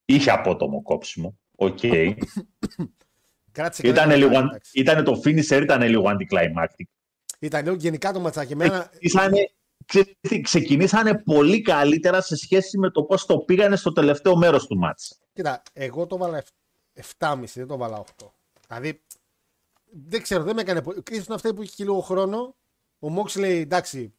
Είχε 0.06 0.32
απότομο 0.32 0.82
κόψιμο. 0.82 1.38
Οκ. 1.56 1.80
Κράτησε 3.52 3.82
Ήταν 3.88 3.96
κανένα 3.96 4.16
λίγο, 4.16 4.30
λεπτό, 4.32 4.46
εντάξει. 4.48 4.72
ήτανε 4.80 5.02
το 5.04 5.22
finisher 5.26 5.62
ήταν 5.62 5.82
λίγο 5.82 6.04
anticlimactic. 6.06 6.86
Ήταν 7.40 7.64
λίγο 7.64 7.76
γενικά 7.76 8.12
το 8.12 8.20
ματσάκι. 8.20 8.54
Εμένα, 8.54 8.80
Ξεκινήσανε, 8.90 9.52
ξέρεις 9.86 10.14
τι, 10.20 10.42
ξεκινήσανε 10.42 11.18
πολύ 11.18 11.62
καλύτερα 11.62 12.22
σε 12.22 12.36
σχέση 12.36 12.78
με 12.78 12.90
το 12.92 13.04
πώς 13.04 13.26
το 13.26 13.38
πήγανε 13.38 13.76
στο 13.76 13.92
τελευταίο 13.92 14.36
μέρος 14.36 14.68
του 14.68 14.78
ματς. 14.78 15.20
κοίτα, 15.34 15.62
εγώ 15.74 16.08
το 16.08 16.18
βάλα 16.18 16.44
7,5, 17.20 17.38
δεν 17.54 17.68
το 17.68 17.78
βάλα 17.78 18.04
8. 18.20 18.26
Δηλαδή, 18.68 19.02
δεν 20.06 20.22
ξέρω, 20.22 20.44
δεν 20.44 20.56
με 20.56 20.62
έκανε 20.62 20.82
πολύ. 20.82 21.04
Ίσως 21.12 21.30
αυτή 21.30 21.54
που 21.54 21.62
είχε 21.62 21.74
και 21.76 21.84
λίγο 21.84 22.02
χρόνο. 22.02 22.56
Ο 23.00 23.10
Μόξ 23.10 23.36
λέει 23.36 23.60
εντάξει, 23.60 24.14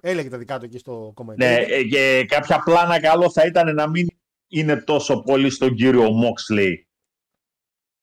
έλεγε 0.00 0.28
τα 0.28 0.38
δικά 0.38 0.58
του 0.58 0.64
εκεί 0.64 0.78
στο 0.78 1.12
κομμάτι. 1.14 1.44
Ναι, 1.44 1.54
ε, 1.54 1.84
και 1.84 2.24
κάποια 2.28 2.58
πλάνα 2.58 3.00
καλό 3.00 3.30
θα 3.30 3.46
ήταν 3.46 3.74
να 3.74 3.88
μην 3.88 4.06
είναι 4.48 4.76
τόσο 4.76 5.20
πολύ 5.20 5.50
στον 5.50 5.74
κύριο 5.74 6.04
Moxley. 6.04 6.72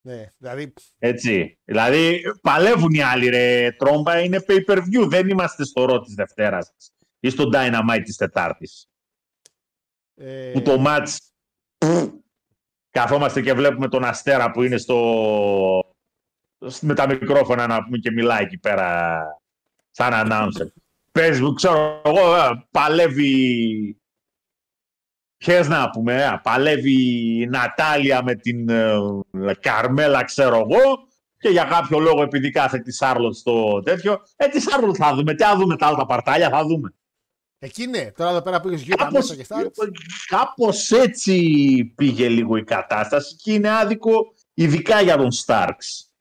ναι, 0.02 0.26
δηλαδή, 0.38 0.74
Έτσι. 0.98 1.60
Δηλαδή, 1.64 2.22
παλεύουν 2.42 2.92
οι 2.94 3.02
άλλοι, 3.02 3.30
ρε. 3.30 3.72
Τρόμπα 3.72 4.20
είναι 4.20 4.44
pay-per-view. 4.48 5.08
Δεν 5.08 5.30
είμαστε 5.30 5.66
στο 5.66 5.86
ρο 5.86 6.00
της 6.00 6.14
Δευτέρας 6.14 6.74
ή 7.20 7.30
στο 7.30 7.50
Dynamite 7.54 8.02
της 8.04 8.16
Τετάρτης. 8.16 8.88
ε, 10.16 10.52
Που 10.54 10.62
το 10.62 10.84
match 10.88 11.16
καθόμαστε 12.90 13.42
και 13.42 13.54
βλέπουμε 13.54 13.90
τον 13.90 14.04
Αστέρα 14.04 14.52
που 14.52 14.64
είναι 14.64 14.78
στο 14.78 15.93
με 16.82 16.94
τα 16.94 17.08
μικρόφωνα 17.08 17.68
να 17.68 17.84
πούμε 17.84 17.98
και 17.98 18.12
μιλάει 18.12 18.44
εκεί 18.44 18.58
πέρα 18.58 19.20
σαν 19.92 20.12
announcer. 20.14 20.68
Πες 21.12 21.40
μου, 21.40 21.54
ξέρω 21.54 22.02
εγώ, 22.06 22.36
ε, 22.36 22.66
παλεύει 22.72 23.98
Ποιες 25.44 25.68
να 25.68 25.90
πούμε, 25.90 26.24
ε, 26.24 26.40
παλεύει 26.44 26.94
η 27.42 27.48
Νατάλια 27.48 28.24
με 28.24 28.36
την 28.36 28.70
ε, 28.70 28.98
Καρμέλα, 29.60 30.24
ξέρω 30.24 30.56
εγώ, 30.56 31.08
και 31.38 31.50
για 31.50 31.64
κάποιο 31.64 32.00
λόγο 32.00 32.22
επειδή 32.22 32.50
κάθε 32.50 32.80
τη 32.80 32.92
Σάρλοτ 32.92 33.36
στο 33.36 33.82
τέτοιο, 33.82 34.22
ε, 34.36 34.48
τη 34.48 34.60
Σάρλοτ 34.60 34.96
θα 34.98 35.16
δούμε, 35.16 35.34
τι 35.34 35.44
θα 35.44 35.56
δούμε 35.56 35.76
τα 35.76 35.88
άλλα 35.88 35.98
τα 35.98 36.06
παρτάλια, 36.06 36.50
θα 36.50 36.66
δούμε. 36.66 36.94
εκεί 37.60 37.88
ναι, 37.88 38.12
τώρα 38.12 38.30
εδώ 38.30 38.42
πέρα 38.42 38.60
πήγε 38.60 38.76
Γιούτα 38.76 39.04
Κάπως, 39.04 39.14
μέσα 39.14 39.36
και 39.36 39.44
στα. 39.44 39.72
κάπως 40.28 40.92
έτσι 40.92 41.94
πήγε 41.96 42.30
λίγο 42.30 42.58
η 42.58 42.64
κατάσταση 42.64 43.36
και 43.36 43.54
είναι 43.54 43.78
άδικο 43.78 44.34
ειδικά 44.54 45.02
για 45.02 45.18
τον 45.18 45.32
Στάρξ. 45.32 46.13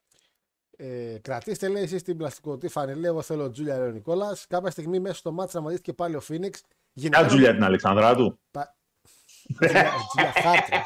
Ε, 0.84 1.18
κρατήστε, 1.18 1.68
λέει, 1.68 1.82
εσείς 1.82 2.02
την 2.02 2.16
πλαστικοτή 2.16 2.68
φανελή. 2.68 3.00
λέει, 3.00 3.10
Εγώ 3.10 3.22
θέλω 3.22 3.50
Τζούλια 3.50 3.78
Ρέο 3.78 3.90
Νικόλας. 3.90 4.46
Κάποια 4.46 4.70
στιγμή 4.70 4.98
μέσα 5.00 5.14
στο 5.14 5.32
μάτσα 5.32 5.59
να 5.59 5.64
μαζίσει 5.64 5.82
και 5.82 5.92
πάλι 5.92 6.16
ο 6.16 6.20
Φίνιξ. 6.20 6.62
Ποια 6.92 7.26
Τζούλια 7.26 7.52
την 7.52 7.62
Αλεξανδρά 7.64 8.14
του; 8.14 8.40
Τζούλια 9.60 9.90
Τζούλια 10.09 10.32
Χάρτρε. 10.32 10.76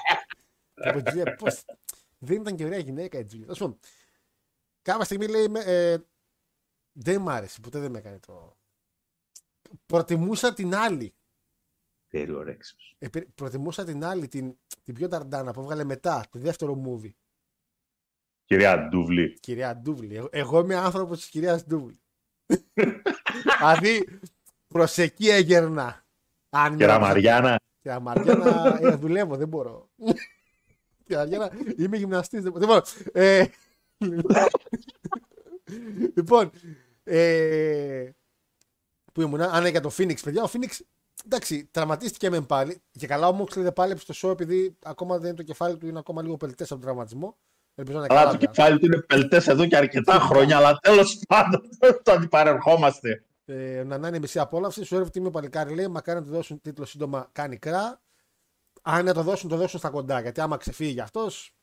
Από 0.90 1.02
Τζούλια, 1.02 1.34
πώς... 1.36 1.64
Δεν 2.18 2.40
ήταν 2.40 2.56
και 2.56 2.64
ωραία 2.64 2.78
γυναίκα 2.78 3.18
η 3.18 3.24
Τζούλια. 3.24 3.44
Τέλος 3.44 3.58
πάντων, 3.58 3.78
Κάποια 4.82 5.04
στιγμή 5.04 5.26
λέει. 5.26 5.48
με- 5.48 5.60
Ε, 5.64 5.98
δεν 6.92 7.20
μ' 7.20 7.28
άρεσε, 7.28 7.60
ποτέ 7.60 7.78
δεν 7.78 7.90
με 7.90 7.98
έκανε 7.98 8.18
το. 8.18 8.56
Προτιμούσα 9.86 10.52
την 10.54 10.74
άλλη. 10.74 11.14
Περιορέξιμος. 12.08 12.94
Ε, 12.98 13.08
πε- 13.08 13.28
προτιμούσα 13.34 13.84
την 13.84 14.04
άλλη, 14.04 14.28
την, 14.28 14.56
την 14.82 14.94
πιο 14.94 15.08
ταρντάνα 15.08 15.52
που 15.52 15.60
έβγαλε 15.60 15.84
μετά, 15.84 16.24
το 16.30 16.38
δεύτερο 16.38 16.82
movie. 16.86 17.10
Κυρία 18.46 18.88
Ντούβλη. 18.88 19.38
Κυρία 19.40 19.76
Ντούβλη. 19.76 20.16
Εγώ, 20.16 20.28
εγώ 20.32 20.58
είμαι 20.60 20.74
άνθρωπος 20.74 21.18
της 21.18 21.28
κυρίας 21.28 21.64
Ντούβλη. 21.66 22.00
δηλαδή, 23.58 24.20
προ 24.68 24.86
εκεί 24.96 25.28
έγερνα. 25.28 26.04
Αν 26.50 26.70
Κυρία 26.70 26.86
νιώθω- 26.86 27.00
Μαριάννα. 27.02 27.60
Και 27.82 27.98
Μαριάννα, 27.98 28.78
ε, 28.82 28.94
δουλεύω, 28.94 29.36
δεν 29.36 29.48
μπορώ. 29.48 29.88
Και 31.06 31.14
Μαριάννα, 31.16 31.50
είμαι 31.76 31.96
γυμναστής, 31.96 32.42
δεν 32.42 32.52
μπορώ. 32.52 32.66
Δεν 32.66 32.68
μπορώ. 32.68 32.82
Ε, 33.12 33.46
λοιπόν, 36.16 36.50
ε, 37.04 38.10
που 39.12 39.20
ήμουν, 39.20 39.40
αν 39.40 39.60
είναι 39.60 39.68
για 39.68 39.80
το 39.80 39.90
Phoenix, 39.98 40.14
παιδιά, 40.22 40.42
ο 40.42 40.48
Phoenix, 40.52 40.78
εντάξει, 41.24 41.68
τραυματίστηκε 41.70 42.30
μεν 42.30 42.46
πάλι. 42.46 42.80
Και 42.90 43.06
καλά, 43.06 43.28
ο 43.28 43.40
Moxley 43.42 43.56
δεν 43.62 43.72
πάλεψε 43.72 44.12
στο 44.12 44.28
show 44.28 44.32
επειδή 44.32 44.76
ακόμα 44.84 45.18
δεν 45.18 45.26
είναι 45.26 45.36
το 45.36 45.42
κεφάλι 45.42 45.76
του, 45.76 45.86
είναι 45.86 45.98
ακόμα 45.98 46.22
λίγο 46.22 46.36
πελτές 46.36 46.70
από 46.70 46.80
τον 46.80 46.88
τραυματισμό. 46.88 47.36
Ελπίζω 47.78 47.98
να 47.98 48.04
είναι 48.04 48.14
Αλλά 48.14 48.24
καλά. 48.26 48.38
το 48.38 48.46
κεφάλι 48.46 48.78
του 48.78 48.86
είναι 48.86 49.00
πελτές 49.02 49.46
εδώ 49.48 49.66
και 49.66 49.76
αρκετά 49.76 50.12
χρόνια, 50.18 50.56
αλλά 50.56 50.76
τέλος 50.78 51.22
πάντων 51.28 51.60
το 52.02 52.12
αντιπαρερχόμαστε. 52.12 53.24
Ε, 53.44 53.82
να 53.86 54.08
είναι 54.08 54.18
μισή 54.18 54.38
απόλαυση. 54.38 54.84
Σου 54.84 54.94
έρευε 54.94 55.10
τιμή 55.10 55.30
παλικάρι 55.30 55.74
λέει: 55.74 55.88
Μακάρι 55.88 56.18
να 56.18 56.24
του 56.24 56.30
δώσουν 56.30 56.60
τίτλο 56.60 56.84
σύντομα, 56.84 57.28
κάνει 57.32 57.56
κρά. 57.58 58.00
Αν 58.82 59.04
να 59.04 59.14
το 59.14 59.22
δώσουν, 59.22 59.48
το 59.48 59.56
δώσουν 59.56 59.78
στα 59.78 59.90
κοντά. 59.90 60.20
Γιατί 60.20 60.40
άμα 60.40 60.56
ξεφύγει 60.56 61.00
αυτός, 61.00 61.54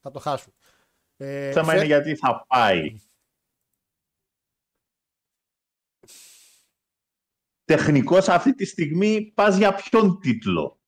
θα 0.00 0.10
το 0.10 0.18
χάσουν. 0.18 0.52
Ε, 1.16 1.46
Το 1.46 1.52
θέμα 1.52 1.66
φε- 1.66 1.76
είναι 1.76 1.86
γιατί 1.86 2.16
θα 2.16 2.44
πάει. 2.48 2.94
Τεχνικώς 7.64 8.28
αυτή 8.28 8.54
τη 8.54 8.64
στιγμή 8.64 9.32
πας 9.34 9.56
για 9.56 9.74
ποιον 9.74 10.20
τίτλο; 10.20 10.80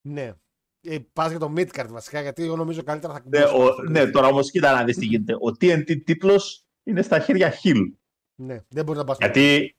Ναι. 0.00 0.34
Ε, 0.90 0.98
Πας 1.12 1.30
για 1.30 1.38
το 1.38 1.52
midcard 1.56 1.86
βασικά, 1.88 2.20
γιατί 2.20 2.42
εγώ 2.44 2.56
νομίζω 2.56 2.82
καλύτερα 2.82 3.12
θα 3.12 3.22
Ναι, 3.24 3.40
κουμπώσουν 3.40 3.60
ο, 3.66 3.68
αυτό. 3.68 3.82
ναι, 3.82 4.06
τώρα 4.06 4.26
όμως 4.26 4.50
κοίτα 4.50 4.72
να 4.72 4.84
δεις 4.84 4.96
τι 4.96 5.04
γίνεται. 5.06 5.34
Ο 5.34 5.56
TNT 5.60 6.02
τίτλος 6.04 6.66
είναι 6.82 7.02
στα 7.02 7.18
χέρια 7.18 7.52
Hill. 7.62 7.82
Ναι, 8.34 8.58
δεν 8.68 8.84
μπορεί 8.84 8.98
να 8.98 9.04
πας. 9.04 9.16
Γιατί 9.20 9.76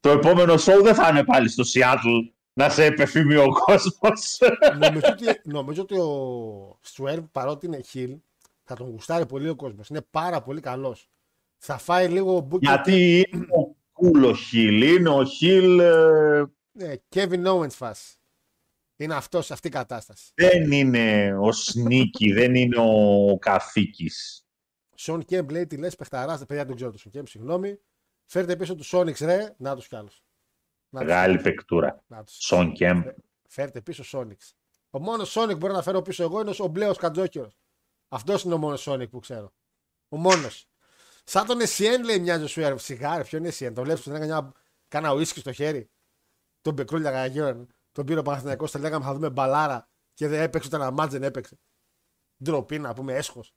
το 0.00 0.10
επόμενο 0.10 0.54
show 0.54 0.80
δεν 0.82 0.94
θα 0.94 1.08
είναι 1.08 1.24
πάλι 1.24 1.48
στο 1.48 1.64
Seattle 1.74 2.32
να 2.52 2.68
σε 2.68 2.84
επεφήμει 2.84 3.36
ο 3.36 3.48
κόσμος. 3.48 4.38
νομίζω, 4.82 5.06
ότι, 5.10 5.40
νομίζω 5.44 5.82
ότι 5.82 5.98
ο 5.98 6.78
Swerve 6.96 7.24
παρότι 7.32 7.66
είναι 7.66 7.80
heel, 7.94 8.16
θα 8.64 8.74
τον 8.74 8.90
γουστάρει 8.90 9.26
πολύ 9.26 9.48
ο 9.48 9.54
κόσμος. 9.56 9.88
Είναι 9.88 10.06
πάρα 10.10 10.42
πολύ 10.42 10.60
καλός. 10.60 11.08
Θα 11.58 11.78
φάει 11.78 12.08
λίγο 12.08 12.48
Booker 12.50 12.58
Γιατί 12.60 13.26
είναι 13.32 13.44
ο 13.44 13.76
cool 13.92 14.34
ο 14.34 14.36
Hill. 14.52 14.82
Είναι 14.98 15.08
ο 15.08 15.22
Hill... 15.40 15.78
ε, 15.80 16.42
Ναι, 16.72 16.94
Kevin 17.14 17.44
Owens 17.46 17.70
φάση. 17.70 18.15
Είναι 18.96 19.14
αυτός 19.14 19.46
σε 19.46 19.52
αυτή 19.52 19.66
η 19.66 19.70
κατάσταση. 19.70 20.32
δεν 20.34 20.72
είναι 20.72 21.36
ο 21.38 21.48
Sneaky, 21.48 22.32
δεν 22.34 22.54
είναι 22.54 22.76
ο 22.78 23.38
Καθήκης. 23.38 24.46
Σον 24.94 25.24
Κέμπ 25.24 25.50
λέει 25.50 25.66
τι 25.66 25.76
λες, 25.76 25.96
παιχταράς. 25.96 26.44
Παιδιά 26.46 26.64
δεν 26.64 26.74
ξέρω 26.74 26.90
το 26.90 26.98
Σον 26.98 27.12
Κέμπ, 27.12 27.26
συγγνώμη. 27.26 27.80
Φέρτε 28.26 28.56
πίσω 28.56 28.74
τους 28.74 28.90
Sonics 28.94 29.20
ρε, 29.20 29.54
να 29.58 29.74
τους 29.74 29.88
κι 29.88 29.96
άλλους. 29.96 30.22
Μεγάλη 30.88 31.40
παικτούρα. 31.40 32.04
Να 32.06 32.24
τους. 32.24 32.36
Σον 32.38 32.72
Κέμπ. 32.72 33.06
Φέρτε 33.48 33.80
πίσω 33.80 34.04
Sonics. 34.12 34.50
Ο 34.90 34.98
μόνος 34.98 35.36
Sonic 35.38 35.50
που 35.50 35.56
μπορώ 35.56 35.72
να 35.72 35.82
φέρω 35.82 36.02
πίσω 36.02 36.22
εγώ 36.22 36.40
είναι 36.40 36.54
ο 36.58 36.66
μπλέο 36.66 36.94
Κατζόκυρος. 36.94 37.58
Αυτός 38.08 38.42
είναι 38.42 38.54
ο 38.54 38.58
μόνος 38.58 38.88
Sonic 38.88 39.10
που 39.10 39.18
ξέρω. 39.18 39.52
Ο 40.08 40.16
μόνος. 40.16 40.68
Σαν 41.24 41.46
τον 41.46 41.60
Εσιέν 41.60 42.04
λέει 42.04 42.18
μοιάζει 42.18 42.44
ο 42.44 42.46
Σουέρ. 42.46 42.78
Σιγάρε, 42.78 43.24
ποιο 43.24 43.38
είναι 43.38 43.48
Εσιέν. 43.48 43.74
Το 43.74 43.82
βλέπεις 43.82 44.02
που 44.02 44.10
δεν 44.10 44.22
έκανε 44.22 44.40
μια... 44.40 44.52
κάνα 44.88 45.12
ουίσκι 45.12 45.40
στο 45.40 45.52
χέρι. 45.52 45.90
Τον 46.60 46.74
Μπεκρούλια 46.74 47.10
Γαγιόν. 47.10 47.68
Τον 47.96 48.06
πήρε 48.06 48.18
ο 48.18 48.22
Παναθηναϊκός, 48.22 48.70
το 48.70 48.78
λέγαμε 48.78 49.04
θα 49.04 49.14
δούμε 49.14 49.30
μπαλάρα 49.30 49.88
και 50.14 50.28
δεν 50.28 50.40
έπαιξε 50.40 50.68
ούτε 50.68 50.76
ένα 50.76 50.90
μάτς 50.90 51.12
δεν 51.12 51.22
έπαιξε. 51.22 51.58
Ντροπή 52.44 52.78
να 52.78 52.94
πούμε, 52.94 53.14
έσχος. 53.14 53.54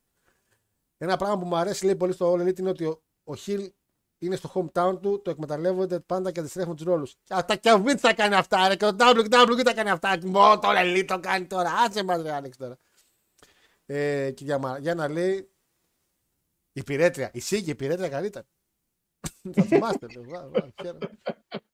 Ένα 0.97 1.17
πράγμα 1.17 1.37
που 1.39 1.45
μου 1.45 1.55
αρέσει 1.55 1.85
λέει 1.85 1.95
πολύ 1.95 2.13
στο 2.13 2.33
All 2.33 2.41
Elite 2.41 2.59
είναι 2.59 2.69
ότι 2.69 2.85
ο, 2.85 3.03
ο 3.23 3.35
Χιλ 3.35 3.71
είναι 4.17 4.35
στο 4.35 4.51
hometown 4.53 5.01
του, 5.01 5.21
το 5.21 5.29
εκμεταλλεύονται 5.29 5.99
πάντα 5.99 6.31
και 6.31 6.39
αντιστρέφουν 6.39 6.75
τους 6.75 6.85
ρόλους. 6.85 7.15
Αυτά 7.29 7.55
και 7.55 7.71
ο 7.71 7.79
Βίντ 7.81 7.97
θα 8.01 8.13
κάνει 8.13 8.35
αυτά, 8.35 8.67
ρε, 8.67 8.75
και 8.75 8.85
ο 8.85 8.89
WWE 8.97 9.61
θα 9.65 9.73
κάνει 9.73 9.89
αυτά. 9.89 10.17
Μόνο 10.25 10.59
το 10.59 10.67
All 10.71 10.77
Elite 10.83 11.05
το 11.07 11.19
κάνει 11.19 11.45
τώρα. 11.45 11.71
Άσε 11.71 12.03
μας, 12.03 12.21
ρε, 12.21 12.31
Άλεξ 12.33 12.57
τώρα. 12.57 12.77
Ε, 13.85 14.31
και 14.31 14.43
για, 14.43 14.57
Μα- 14.57 14.77
για 14.77 14.95
να 14.95 15.07
λέει 15.07 15.51
η 16.71 16.83
πυρέτρια. 16.83 17.29
Η 17.33 17.39
Σίγη, 17.39 17.69
η 17.69 17.75
πυρέτρια 17.75 18.09
καλή 18.09 18.27
ήταν. 18.27 18.47
Θα 19.53 19.63
θυμάστε. 19.63 20.07
το. 20.07 20.21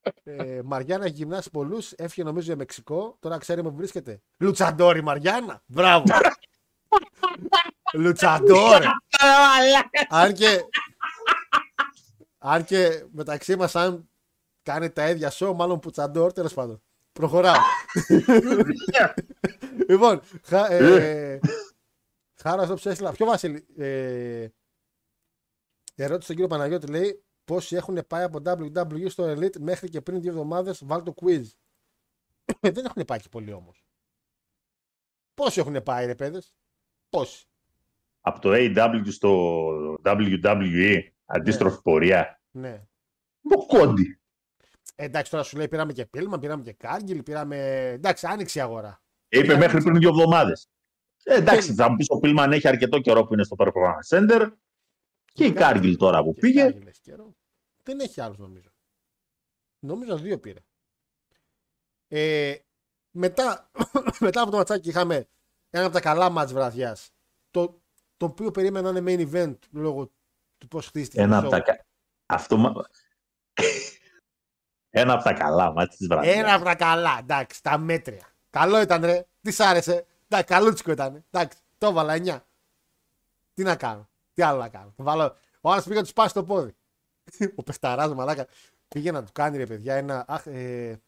Βα- 0.06 0.11
βα- 0.14 0.22
χαίρομαι. 0.23 0.53
ε, 0.57 0.61
Μαριάννα 0.64 1.06
έχει 1.06 1.14
γυμνάσει 1.14 1.49
πολλούς. 1.49 1.91
Έφυγε 1.91 2.23
νομίζω 2.27 2.45
για 2.45 2.56
Μεξικό. 2.56 3.18
Τώρα 3.19 3.38
ξέρουμε 3.38 3.69
που 3.69 3.76
βρίσκεται. 3.76 4.22
Λουτσαντόρι 4.38 5.02
Μαριάννα. 5.03 5.61
Μπράβο. 5.65 6.03
Λουτσαντόρι. 7.94 8.86
αν 10.10 10.34
και. 10.34 10.61
Αν 12.38 12.64
και 12.65 13.06
μεταξύ 13.11 13.56
μας, 13.56 13.76
αν 13.76 14.10
κάνει 14.64 14.90
τα 14.90 15.10
ίδια 15.10 15.32
show, 15.34 15.53
μάλλον 15.56 15.80
πουτσαντόρ, 15.80 16.34
τέλος 16.34 16.53
πάντων. 16.53 16.82
Προχωράω. 17.11 17.56
λοιπόν, 19.88 20.22
χα, 20.44 20.72
ε, 20.72 21.40
χάρα 22.41 22.61
αυτό 22.61 22.76
που 22.76 22.90
έστειλα. 22.90 23.11
Ποιο 23.11 23.26
Βασίλη. 23.26 23.65
Ε, 23.77 24.48
ερώτηση 25.95 26.23
στον 26.23 26.36
κύριο 26.36 26.48
Παναγιώτη 26.48 26.88
λέει 26.88 27.23
πόσοι 27.45 27.76
έχουν 27.76 27.99
πάει 28.07 28.23
από 28.23 28.39
WWE 28.45 29.09
στο 29.09 29.31
Elite 29.31 29.59
μέχρι 29.59 29.89
και 29.89 30.01
πριν 30.01 30.22
δύο 30.22 30.31
εβδομάδες. 30.31 30.81
Βάλ 30.85 31.03
το 31.03 31.13
quiz. 31.22 31.43
Ε, 32.59 32.69
Δεν 32.76 32.85
έχουν 32.85 33.05
πάει 33.05 33.19
και 33.19 33.30
πολλοί 33.30 33.53
όμως. 33.53 33.85
Πόσοι 35.34 35.59
έχουν 35.59 35.84
πάει, 35.84 36.05
ρε 36.05 36.15
παιδες; 36.15 36.55
Πόσοι; 37.09 37.45
Από 38.22 38.39
το 38.39 38.49
AW 38.53 39.11
στο 39.11 39.59
WWE, 40.03 41.01
αντίστροφη 41.26 41.81
πορεία. 41.81 42.41
Ναι. 42.51 42.84
Ο 43.55 43.65
Κόντι. 43.65 44.19
Ε, 44.95 45.05
εντάξει, 45.05 45.31
τώρα 45.31 45.43
σου 45.43 45.57
λέει 45.57 45.67
πήραμε 45.67 45.93
και 45.93 46.05
Πίλμα, 46.05 46.39
πήραμε 46.39 46.63
και 46.63 46.73
Κάργιλ, 46.73 47.23
πήραμε. 47.23 47.88
Εντάξει, 47.88 48.27
άνοιξε 48.27 48.59
η 48.59 48.61
αγορά. 48.61 49.01
Είπε 49.30 49.57
μέχρι 49.57 49.84
πριν 49.84 49.99
δύο 49.99 50.09
εβδομάδες. 50.09 50.69
Ε, 51.23 51.35
εντάξει, 51.35 51.73
θα 51.73 51.89
μου 51.89 51.95
πεις 51.95 52.05
ο 52.09 52.19
Πίλμαν 52.19 52.51
έχει 52.51 52.67
αρκετό 52.67 52.99
καιρό 52.99 53.26
που 53.26 53.34
είναι 53.34 53.43
στο 53.43 53.55
Performance 53.59 54.17
Center. 54.17 54.51
Και 55.34 55.45
η 55.45 55.53
Κάργιλ 55.53 55.97
τώρα 55.97 56.23
που 56.23 56.34
Και 56.34 56.39
πήγε. 56.39 56.61
Κάργιλ 56.61 56.88
έχει 56.88 57.01
καιρό. 57.01 57.35
Δεν 57.86 57.99
έχει 57.99 58.22
άλλους 58.22 58.38
νομίζω. 58.38 58.70
Νομίζω 59.80 60.18
δύο 60.18 60.40
πήρε. 60.40 60.60
Ε, 62.07 62.56
μετά, 63.12 63.72
μετά 64.26 64.41
από 64.41 64.52
το 64.52 64.57
ματσάκι 64.57 64.90
είχαμε 64.90 65.28
ένα 65.70 65.84
από 65.86 65.94
τα 65.94 65.99
καλά 66.02 66.30
μάτς 66.30 66.53
βραδιάς. 66.53 67.12
Το, 67.52 67.82
το 68.18 68.26
οποίο 68.26 68.52
περίμενα 68.52 68.91
να 68.91 68.99
είναι 69.12 69.26
main 69.26 69.34
event 69.34 69.57
λόγω 69.72 70.12
του 70.57 70.68
πώς 70.68 70.88
χτίστηκε. 70.88 71.22
Ένα 71.22 71.41
το 71.41 71.48
από 71.48 71.56
show. 71.56 71.60
τα. 71.66 71.72
κα- 71.74 71.86
Αυτό. 72.26 72.57
μα- 72.57 72.74
Ένα 74.90 75.14
από 75.14 75.24
τα 75.24 75.34
καλά 75.34 75.72
μάτια 75.72 75.98
της 75.98 76.07
βραδιάς. 76.07 76.36
Ένα 76.36 76.53
από 76.53 76.64
τα 76.64 76.76
καλά, 76.76 77.18
εντάξει, 77.20 77.64
τα 77.64 77.78
μέτρια. 77.78 78.34
Καλό 78.49 78.82
ήταν, 78.82 79.02
ρε. 79.06 79.26
Τι 79.41 79.52
σ' 79.52 79.60
άρεσε. 79.60 80.06
Εντάξει, 80.28 80.53
καλούτσικο 80.53 80.91
ήταν. 80.91 81.26
Εντάξει, 81.32 81.57
το 81.78 81.88
έβαλα 81.88 82.14
9. 82.18 82.40
Τι 83.53 83.64
να 83.64 83.76
κάνω. 83.76 84.10
Τι 84.34 84.41
άλλο 84.41 84.60
να 84.60 84.70
κάνω. 84.70 84.94
Το 84.95 85.03
βάλω. 85.03 85.38
Ο 85.62 85.72
άλλος 85.72 85.84
πήγε 85.84 85.95
να 85.95 86.02
τους 86.02 86.10
σπάσει 86.10 86.34
το 86.34 86.44
πόδι. 86.44 86.76
Ο 87.56 87.64
παιχταράς, 87.64 88.14
μαλάκα. 88.14 88.47
Πήγε 88.88 89.11
να 89.11 89.23
του 89.23 89.31
κάνει 89.31 89.57
ρε 89.57 89.65
παιδιά 89.65 89.95
ένα. 89.95 90.26
Αχ, 90.27 90.45
ε, 90.45 91.02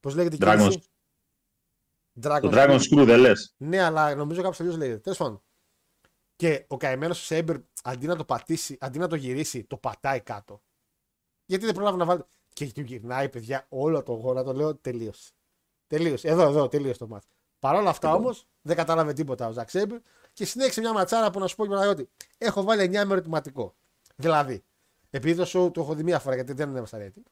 Πώς 0.00 0.14
λέγεται 0.14 0.34
η 0.34 0.38
Dragon's- 0.42 0.58
κίνηση; 0.58 0.82
Dragon 2.22 2.38
Το 2.42 2.50
Dragon 2.52 2.78
Screw 2.80 3.04
δεν 3.04 3.18
λες. 3.18 3.54
Ναι, 3.56 3.82
αλλά 3.82 4.14
νομίζω 4.14 4.42
κάποιος 4.42 4.60
αλλιώ 4.60 4.76
λέγεται. 4.76 4.98
Τέλος 4.98 5.18
πάντων. 5.18 5.42
Και 6.36 6.64
ο 6.68 6.76
καημένος 6.76 7.20
ο 7.20 7.24
Σέιμπερ 7.24 7.56
αντί 7.82 8.06
να 8.06 8.16
το 8.16 8.24
πατήσει, 8.24 8.76
αντί 8.80 8.98
να 8.98 9.08
το 9.08 9.14
γυρίσει, 9.16 9.64
το 9.64 9.76
πατάει 9.76 10.20
κάτω. 10.20 10.62
Γιατί 11.46 11.64
δεν 11.64 11.74
προλάβει 11.74 11.96
να 11.98 12.04
βάλει. 12.04 12.22
Και 12.52 12.72
του 12.72 12.80
γυρνάει, 12.80 13.28
παιδιά, 13.28 13.66
όλο 13.68 14.02
το 14.02 14.12
γόνα, 14.12 14.42
το 14.44 14.52
λέω 14.52 14.74
τελείωσε. 14.76 15.30
Τελείωσε. 15.86 16.28
Εδώ, 16.28 16.42
εδώ, 16.42 16.68
τελείωσε 16.68 16.98
το 16.98 17.06
ματς. 17.06 17.26
Παρ' 17.58 17.74
όλα 17.74 17.90
αυτά 17.90 18.14
όμως 18.14 18.46
δεν 18.62 18.76
κατάλαβε 18.76 19.12
τίποτα 19.12 19.46
ο 19.48 19.52
Ζακ 19.52 19.70
Σέιμπερ 19.70 19.98
και 20.32 20.44
συνέχισε 20.44 20.80
μια 20.80 20.92
ματσάρα 20.92 21.30
που 21.30 21.38
να 21.38 21.46
σου 21.46 21.56
πω 21.56 21.66
και 21.66 21.74
ότι 21.74 22.08
έχω 22.38 22.62
βάλει 22.62 22.82
9 22.82 23.04
με 23.04 23.12
ερωτηματικό. 23.12 23.74
Δηλαδή, 24.16 24.64
επειδή 25.14 25.36
το 25.36 25.42
show 25.46 25.72
το 25.72 25.80
έχω 25.80 25.94
δει 25.94 26.02
μία 26.02 26.18
φορά 26.18 26.34
γιατί 26.34 26.52
δεν 26.52 26.76
έβασα 26.76 26.98
rating. 27.00 27.22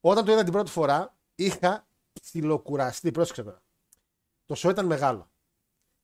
Όταν 0.00 0.24
το 0.24 0.32
είδα 0.32 0.42
την 0.42 0.52
πρώτη 0.52 0.70
φορά, 0.70 1.16
είχα 1.34 1.86
ψιλοκουραστεί. 2.12 3.10
Πρόσεξε 3.10 3.42
τώρα. 3.42 3.62
Το 4.46 4.54
show 4.58 4.70
ήταν 4.70 4.86
μεγάλο. 4.86 5.30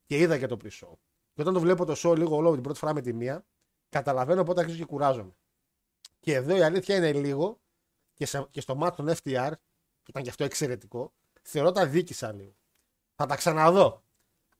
Και 0.07 0.19
είδα 0.19 0.39
και 0.39 0.47
το 0.47 0.57
pre-show. 0.63 0.93
Και 1.35 1.41
όταν 1.41 1.55
το 1.55 1.61
βλέπω 1.61 1.85
το 1.85 1.95
show 1.97 2.17
λίγο 2.17 2.37
όλο 2.37 2.53
την 2.53 2.63
πρώτη 2.63 2.79
φορά 2.79 2.95
με 2.95 3.01
τη 3.01 3.13
μία, 3.13 3.47
καταλαβαίνω 3.89 4.43
πότε 4.43 4.61
αρχίζω 4.61 4.79
και 4.79 4.85
κουράζομαι. 4.85 5.37
Και 6.21 6.35
εδώ 6.35 6.57
η 6.57 6.63
αλήθεια 6.63 6.97
είναι 6.97 7.13
λίγο 7.13 7.61
και, 8.15 8.27
σε, 8.27 8.47
και 8.51 8.61
στο 8.61 8.75
μάτι 8.75 8.97
των 8.97 9.09
FTR, 9.09 9.53
που 10.03 10.11
ήταν 10.11 10.23
και 10.23 10.29
αυτό 10.29 10.45
εξαιρετικό, 10.45 11.13
θεωρώ 11.43 11.73
τα 11.73 11.87
δίκησα 11.87 12.33
λίγο. 12.33 12.55
Θα 13.15 13.27
τα 13.27 13.37
ξαναδώ. 13.37 14.03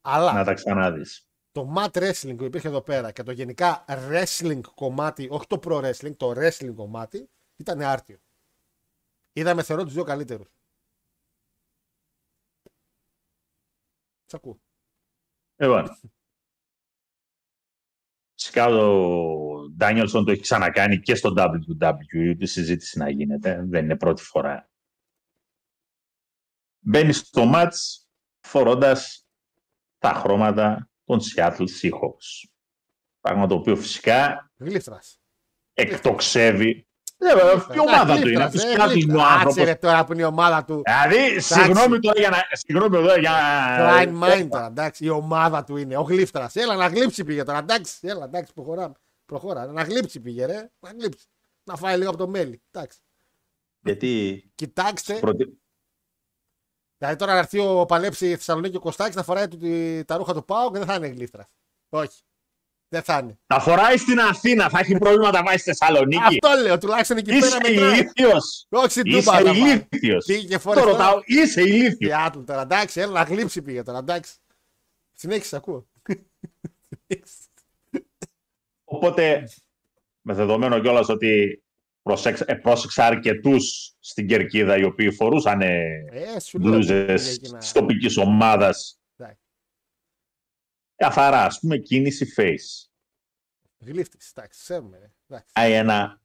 Αλλά 0.01 0.33
Να 0.33 0.45
τα 0.45 0.55
ξαναδείς. 0.55 1.29
Το 1.55 1.73
mat 1.77 1.91
wrestling 1.91 2.35
που 2.37 2.45
υπήρχε 2.45 2.69
εδώ 2.69 2.81
πέρα 2.81 3.13
και 3.13 3.23
το 3.23 3.33
γενικά 3.33 3.85
wrestling 3.89 4.61
κομμάτι, 4.75 5.29
όχι 5.31 5.47
το 5.47 5.61
pro 5.65 5.85
wrestling, 5.85 6.17
το 6.17 6.31
wrestling 6.31 6.75
κομμάτι, 6.75 7.29
ήταν 7.57 7.81
άρτιο. 7.81 8.19
Είδαμε 9.33 9.63
θεωρώ 9.63 9.85
τους 9.85 9.93
δύο 9.93 10.05
καλύτερους. 10.05 10.49
Σ' 14.25 14.35
ακούω. 14.35 14.61
Λοιπόν. 15.57 15.99
Φυσικά 18.35 18.67
ο 18.67 19.71
Ντάνιελσον 19.71 20.25
το 20.25 20.31
έχει 20.31 20.41
ξανακάνει 20.41 21.01
και 21.01 21.15
στο 21.15 21.35
WWE, 21.37 22.35
τη 22.39 22.47
συζήτηση 22.47 22.99
να 22.99 23.11
γίνεται. 23.11 23.65
Δεν 23.65 23.85
είναι 23.85 23.97
πρώτη 23.97 24.23
φορά. 24.23 24.71
μπαίνει 26.79 27.13
στο 27.13 27.45
μάτς 27.45 28.09
φορώντας 28.41 29.27
τα 29.99 30.13
χρώματα 30.13 30.89
των 31.05 31.21
Seattle 31.21 31.67
Seahawks. 31.81 32.49
Πράγμα 33.21 33.47
το 33.47 33.55
οποίο 33.55 33.77
φυσικά 33.77 34.51
Γλύφτρας. 34.57 35.21
εκτοξεύει. 35.75 36.87
Ε, 37.19 37.35
βέβαια, 37.35 37.67
η 37.75 37.79
ομάδα 37.79 38.21
του 38.21 38.29
είναι. 38.29 38.45
Γλύφτρας, 38.45 38.53
Του 38.53 38.59
ε, 38.59 38.73
Seattle 38.75 38.77
είναι 38.77 38.83
ο 38.83 38.87
γλύφτρας. 38.87 39.23
Κάτσε 39.23 39.35
άνθρωπος. 39.35 39.65
ρε 39.65 39.75
τώρα 39.75 40.05
που 40.05 40.13
είναι 40.13 40.23
η 40.23 40.25
ομάδα 40.25 40.65
του. 40.65 40.83
Δηλαδή, 40.85 41.41
συγγνώμη 41.41 41.99
τώρα 41.99 42.21
για 42.21 42.31
να. 42.31 42.43
Συγγνώμη 42.53 42.97
εδώ 42.97 43.19
για 43.19 43.33
Klein 43.79 44.09
να. 44.13 44.35
Mind 44.35 44.47
τώρα, 44.51 44.67
εντάξει. 44.67 45.05
Η 45.05 45.09
ομάδα 45.09 45.65
του 45.65 45.77
είναι. 45.77 45.97
Ο 45.97 46.03
Γλύφτρα. 46.03 46.51
Έλα 46.55 46.75
να 46.77 46.87
γλύψει 46.87 47.25
πήγε 47.25 47.43
τώρα. 47.45 47.59
Εντάξει, 47.59 47.95
έλα, 48.03 48.25
εντάξει, 48.25 48.53
προχωράμε. 48.53 48.95
Προχώρα. 49.27 49.67
Να 49.67 49.83
γλύψει 49.83 50.21
πήγε, 50.21 50.45
ρε. 50.47 50.71
Να 50.81 50.91
γλύψει. 50.91 51.27
Να 51.65 51.77
φάει 51.77 51.97
λίγο 51.99 52.09
από 52.09 52.19
το 52.19 52.29
μέλι. 52.29 52.63
Εντάξει. 52.71 52.99
Γιατί. 53.81 54.45
Κοιτάξτε. 54.55 55.15
πρωτι- 55.15 55.59
Δηλαδή 57.05 57.17
τώρα 57.19 57.33
να 57.33 57.39
έρθει 57.39 57.59
ο 57.59 57.85
Παλέψη 57.87 58.17
στη 58.27 58.37
Θεσσαλονίκη 58.37 58.77
ο 58.77 58.81
Κωστάκης 58.81 59.15
να 59.15 59.23
φοράει 59.23 59.49
του- 59.49 59.57
τη- 59.59 60.05
τα 60.05 60.17
ρούχα 60.17 60.35
του 60.35 60.45
Πάου 60.45 60.71
και 60.71 60.79
δεν 60.79 60.87
θα 60.87 60.95
είναι 60.95 61.07
γλύφτρα. 61.07 61.49
Όχι. 61.89 62.21
Δεν 62.89 63.03
θα 63.03 63.19
είναι. 63.23 63.39
Τα 63.47 63.61
φοράει 63.61 63.97
στην 63.97 64.21
Αθήνα, 64.21 64.69
θα 64.69 64.79
έχει 64.79 64.99
πρόβλημα 64.99 65.31
να 65.31 65.43
πάει 65.43 65.57
στη 65.59 65.75
Θεσσαλονίκη. 65.75 66.23
Αυτό 66.25 66.49
λέω, 66.63 66.79
τουλάχιστον 66.79 67.17
εκεί 67.17 67.31
πέρα 67.31 67.47
Είσαι 67.47 67.59
μετράει. 67.63 67.93
ηλίθιος. 67.99 68.67
Όχι 68.69 68.91
στην 68.91 69.07
Είσαι 69.07 69.19
Τούμπα. 69.19 69.37
θα 69.37 69.43
πάει. 69.43 69.55
ηλίθιος. 69.59 70.25
Πήγε 70.25 70.47
και 70.47 70.55
Το 70.55 70.59
φόρεσε 70.61 70.85
τώρα. 70.87 70.97
ρωτάω, 70.97 71.21
είσαι 71.25 71.61
ηλίθιος. 71.63 72.13
Seattle 72.27 72.43
τώρα, 72.47 72.61
εντάξει, 72.63 73.01
έλα 73.01 73.13
να 73.13 73.23
γλύψει 73.23 73.63
πήγε 73.63 73.83
τώρα, 73.83 73.99
εντάξει. 73.99 74.35
Συνέχισε, 75.13 75.57
ακούω. 75.57 75.87
Οπότε, 78.85 79.49
με 80.21 80.35
δεδομένο 80.35 80.81
κιόλας 80.81 81.09
ότι 81.09 81.63
προσέξα, 82.09 82.45
ε, 82.49 82.55
πρόσεξα 82.55 83.07
αρκετού 83.07 83.57
στην 83.99 84.27
κερκίδα 84.27 84.77
οι 84.77 84.85
οποίοι 84.85 85.13
φορούσαν 85.13 85.61
Ε, 85.61 86.39
σου 86.41 86.59
λέω. 86.59 86.71
μπλούζες 86.71 87.23
πήγε 87.23 87.31
εκεί 87.35 87.51
να- 87.51 87.59
της 87.59 87.73
τοπικής 87.73 88.17
ομάδας. 88.17 89.01
Εντάξει. 89.17 89.41
Καθαρά, 90.95 91.45
ας 91.45 91.59
πούμε, 91.61 91.79
κίνηση 91.79 92.33
face. 92.37 92.91
Γλύφτης, 93.79 94.31
εντάξει, 94.31 94.61
ξέρουμε. 94.63 94.99
ρε. 94.99 95.13
Εντάξει.Άει 95.27 95.73
ένα, 95.73 96.23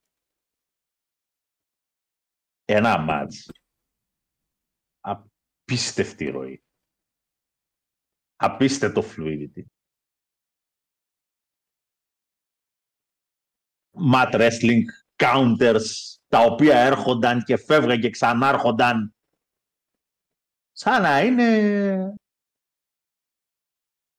ένα 2.65 2.97
μάτς. 2.97 3.49
Απίστευτη 4.99 6.25
ροή. 6.29 6.63
Απίστευτο 8.35 9.01
fluidity. 9.15 9.63
Mat 14.13 14.31
wrestling, 14.33 14.83
counters, 15.19 15.85
τα 16.27 16.39
οποία 16.39 16.79
έρχονταν 16.79 17.43
και 17.43 17.57
φεύγαν 17.57 17.99
και 17.99 18.09
ξανάρχονταν. 18.09 19.13
Σαν 20.71 21.01
να 21.01 21.21
είναι... 21.21 22.13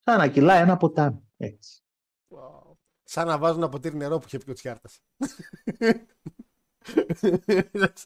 Σαν 0.04 0.18
να 0.18 0.28
κυλάει 0.28 0.60
ένα 0.60 0.76
ποτάμι. 0.76 1.28
Έτσι. 1.36 1.82
Wow. 2.28 2.72
Σαν 3.04 3.26
να 3.26 3.38
βάζουν 3.38 3.58
ένα 3.58 3.68
ποτήρι 3.68 3.96
νερό 3.96 4.18
που 4.18 4.24
είχε 4.26 4.38
πει 4.38 4.50
ο 4.50 4.54
Τσιάρτας. 4.54 5.00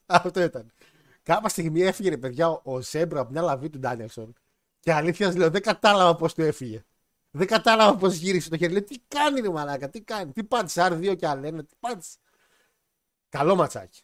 Αυτό 0.06 0.42
ήταν. 0.42 0.72
Κάποια 1.22 1.48
στιγμή 1.48 1.82
έφυγε 1.82 2.08
ρε 2.08 2.18
παιδιά 2.18 2.48
ο- 2.48 2.60
ο 2.64 2.80
Σέιμπερ 2.80 3.20
από 3.20 3.30
μια 3.30 3.42
λαβή 3.42 3.70
του 3.70 3.78
Ντάνιελσον. 3.78 4.34
Και 4.80 4.92
αλήθεια 4.92 5.26
σας 5.26 5.36
λέω 5.36 5.50
δεν 5.50 5.62
κατάλαβα 5.62 6.16
πώς 6.16 6.34
του 6.34 6.42
έφυγε. 6.42 6.84
Δεν 7.30 7.46
κατάλαβα 7.46 7.96
πώς 7.98 8.14
γύρισε 8.14 8.50
το 8.50 8.56
χέρι. 8.56 8.72
Λέει 8.72 8.82
τι 8.82 8.98
κάνει 9.08 9.40
ρε 9.40 9.50
μαλάκα, 9.50 9.90
τι 9.90 10.02
κάνει. 10.02 10.32
Τι 10.32 10.44
πάτησε 10.44 10.86
R2 10.90 11.16
και 11.16 11.26
άλλα. 11.26 11.64
Τι 11.64 11.74
πάτησε. 11.80 12.18
Καλό 13.34 13.54
ματσάκι. 13.54 14.02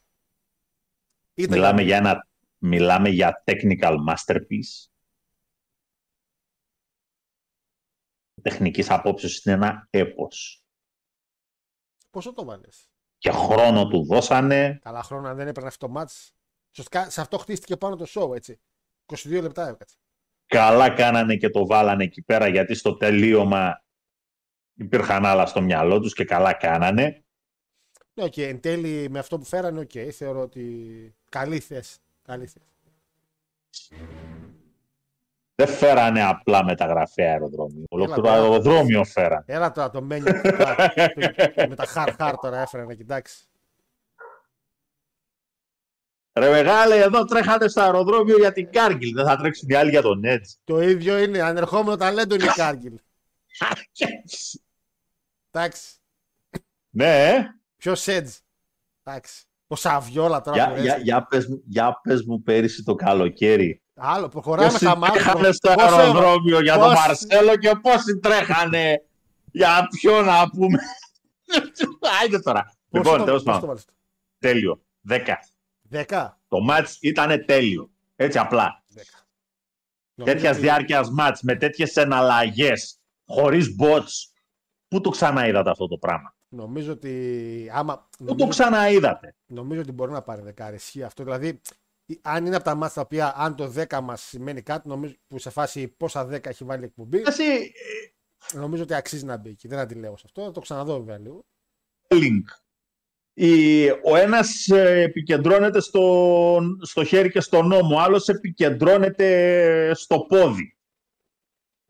Ήταν 1.35 1.59
Μιλάμε 1.59 1.83
για 1.83 1.97
ένα 1.97 2.29
μιλάμε 2.59 3.09
για 3.09 3.43
technical 3.47 3.97
masterpiece. 4.09 4.89
Τεχνικής 8.43 8.91
απόψεως 8.91 9.45
είναι 9.45 9.55
ένα 9.55 9.87
έπος. 9.91 10.65
Πόσο 12.11 12.33
το 12.33 12.45
βάλες; 12.45 12.91
Και 13.19 13.31
χρόνο 13.31 13.89
του 13.89 14.05
δώσανε. 14.05 14.79
Καλά 14.83 15.03
χρόνια 15.03 15.35
δεν 15.35 15.49
έπαιρνες 15.49 15.73
αυτό 15.73 15.87
το 15.87 15.93
ματς. 15.93 16.35
Σωστά, 16.71 17.11
σε 17.11 17.21
αυτό 17.21 17.39
χτίστηκε 17.39 17.77
πάνω 17.77 17.97
το 17.97 18.07
show 18.09 18.35
έτσι. 18.35 18.61
22 19.07 19.41
λεπτά 19.43 19.69
έκατσε. 19.69 19.97
Καλά 20.47 20.91
κάνανε 20.95 21.37
και 21.37 21.51
το 21.51 21.67
βάλανε 21.67 22.05
εκεί 22.05 22.23
πέρα 22.23 22.49
γιατί 22.49 22.75
στο 22.75 22.97
τελείωμα 22.97 23.85
υπήρχαν 24.75 25.27
άλλα 25.27 25.47
στο 25.47 25.61
μυαλό 25.61 26.01
τους 26.01 26.15
και 26.15 26.25
καλά 26.25 26.53
κάνανε. 26.53 27.20
Ναι, 28.21 28.27
οκ, 28.27 28.37
εν 28.37 28.61
τέλει 28.61 29.09
με 29.11 29.19
αυτό 29.19 29.39
που 29.39 29.45
φέρανε, 29.45 29.81
οκ, 29.81 29.91
θεωρώ 30.13 30.41
ότι 30.41 31.15
καλή 31.29 31.59
θέση. 31.59 31.99
Καλή 32.23 32.47
θέση. 32.47 32.67
Δεν 35.55 35.69
φέρανε 35.69 36.25
απλά 36.25 36.65
μεταγραφή 36.65 37.23
αεροδρόμιο. 37.23 37.85
Ολόκληρο 37.89 38.21
τώρα. 38.23 38.35
αεροδρόμιο 38.35 39.05
φέρανε. 39.05 39.45
Έλα 39.47 39.73
τώρα 39.73 39.91
το 39.91 40.03
μένιο 40.03 40.33
με 41.69 41.75
τα 41.75 41.85
χαρ 41.87 42.15
χαρ 42.15 42.37
τώρα 42.37 42.61
έφερε 42.61 42.85
να 42.85 42.95
κοιτάξει. 42.95 43.45
Ρε 46.33 46.51
μεγάλε, 46.51 46.97
εδώ 46.97 47.25
τρέχατε 47.25 47.69
στο 47.69 47.81
αεροδρόμιο 47.81 48.37
για 48.37 48.53
την 48.53 48.71
Κάργκιλ. 48.71 49.15
Δεν 49.15 49.27
θα 49.27 49.37
τρέξουν 49.37 49.69
οι 49.69 49.75
άλλοι 49.75 49.91
για 49.91 50.03
τον 50.03 50.23
Edge. 50.25 50.55
Το 50.65 50.81
ίδιο 50.81 51.19
είναι, 51.19 51.41
ανερχόμενο 51.41 51.97
ταλέντο 51.97 52.35
είναι 52.35 52.45
η 52.45 52.53
Κάργκιλ. 52.63 52.99
Εντάξει. 55.51 55.93
ναι, 56.91 57.29
ε. 57.29 57.60
Ποιος 57.81 58.01
Σέτζ. 58.01 58.31
Εντάξει. 59.05 59.45
Ο 59.67 59.77
Σαβιόλα 59.77 60.41
τώρα 60.41 60.57
Για, 60.57 60.75
που 60.75 60.81
για, 60.81 60.93
ρέζει. 60.93 61.05
για, 61.05 61.27
πες, 61.27 61.47
μου- 61.47 61.63
για 61.67 62.01
πες 62.03 62.23
μου 62.25 62.43
πέρυσι 62.43 62.83
το 62.83 62.95
καλοκαίρι. 62.95 63.83
Άλλο, 63.95 64.29
προχωράμε 64.29 64.69
Πόσοι 64.69 64.85
στα 64.85 64.97
μάτια. 64.97 65.15
τρέχανε 65.23 65.53
στο 65.53 65.73
Πόσο- 65.75 65.95
αεροδρόμιο 65.95 66.61
για 66.61 66.73
τον 66.79 66.83
πόσοι- 66.83 66.97
Μαρσέλο 67.07 67.57
και 67.57 67.73
πόσοι 67.83 68.19
τρέχανε 68.19 69.03
για 69.53 69.89
ποιο 69.91 70.23
να 70.23 70.51
πούμε; 70.51 70.79
Άιντε 72.21 72.39
τώρα. 72.41 72.63
πόσο 72.89 73.03
Λοιπόν, 73.03 73.19
το- 73.19 73.25
τέλος 73.25 73.43
πόσο 73.43 73.61
το 73.61 73.67
πάντων. 73.67 73.69
βάλες; 73.69 73.85
Τέλειο. 74.39 74.83
Δέκα. 75.01 75.39
Δέκα. 75.83 76.41
Το 76.49 76.61
μάτς 76.61 76.99
ήταν 77.01 77.45
τέλειο. 77.47 77.91
Έτσι 78.17 78.39
απλά. 78.39 78.85
Δέκα. 78.89 79.19
Νομίζω 80.15 80.35
Τέτοια 80.37 80.51
ότι- 80.51 80.61
διάρκειας 80.61 81.11
μάτς 81.11 81.43
με 81.43 81.57
τέτοιες 81.57 81.97
εναλλαγές, 81.97 82.99
χωρίς 83.27 83.67
bots. 83.81 84.33
Πού 84.89 85.01
το 85.01 85.11
ξαναείδατε 85.11 85.71
αυτό 85.71 85.87
το 85.89 85.97
πράγμα; 85.97 86.35
Νομίζω 86.55 86.93
ότι 86.93 87.71
άμα. 87.73 87.97
Πού 88.19 88.25
το 88.25 88.25
νομίζω- 88.25 88.49
ξαναείδατε. 88.49 89.35
Νομίζω 89.47 89.81
ότι 89.81 89.93
μπορεί 89.93 90.13
να 90.13 90.23
πάρει 90.23 90.43
δεκάρι. 90.43 90.75
Ισχύει 90.77 91.03
αυτό. 91.03 91.23
Δηλαδή, 91.25 91.61
η- 92.07 92.19
αν 92.23 92.47
είναι 92.47 92.55
από 92.57 92.65
τα 92.65 92.75
μάτια 92.75 92.95
τα 92.95 93.01
οποία 93.01 93.35
αν 93.37 93.57
το 93.57 93.69
10 93.69 94.01
μας 94.01 94.23
σημαίνει 94.23 94.63
κάτι, 94.63 94.89
νομίζω 94.89 95.15
που 95.29 95.39
σε 95.39 95.51
φάση 95.51 95.89
πόσα 95.89 96.25
10 96.27 96.49
έχει 96.49 96.65
βάλει 96.65 96.83
η 96.83 96.85
εκπομπή, 96.85 97.23
Εσύ, 97.27 97.73
νομίζω 98.53 98.83
ότι 98.83 98.95
αξίζει 98.95 99.25
να 99.25 99.37
μπει 99.37 99.51
εκεί. 99.51 99.69
Δεν 99.69 99.79
αντιλέω 99.79 100.17
σε 100.17 100.23
αυτό. 100.27 100.43
Θα 100.45 100.51
το 100.51 100.61
ξαναδώ 100.61 100.99
βέβαια 100.99 101.19
λίγο. 101.19 101.45
link. 102.09 102.45
Η, 103.35 103.89
ο 103.91 104.17
ένας 104.17 104.67
ε, 104.69 105.01
επικεντρώνεται 105.03 105.81
στο, 105.81 106.61
στο 106.81 107.05
χέρι 107.05 107.31
και 107.31 107.41
στον 107.41 107.67
νόμο, 107.67 107.97
ο 107.97 108.01
άλλος 108.01 108.29
επικεντρώνεται 108.29 109.91
στο 109.95 110.21
πόδι. 110.21 110.77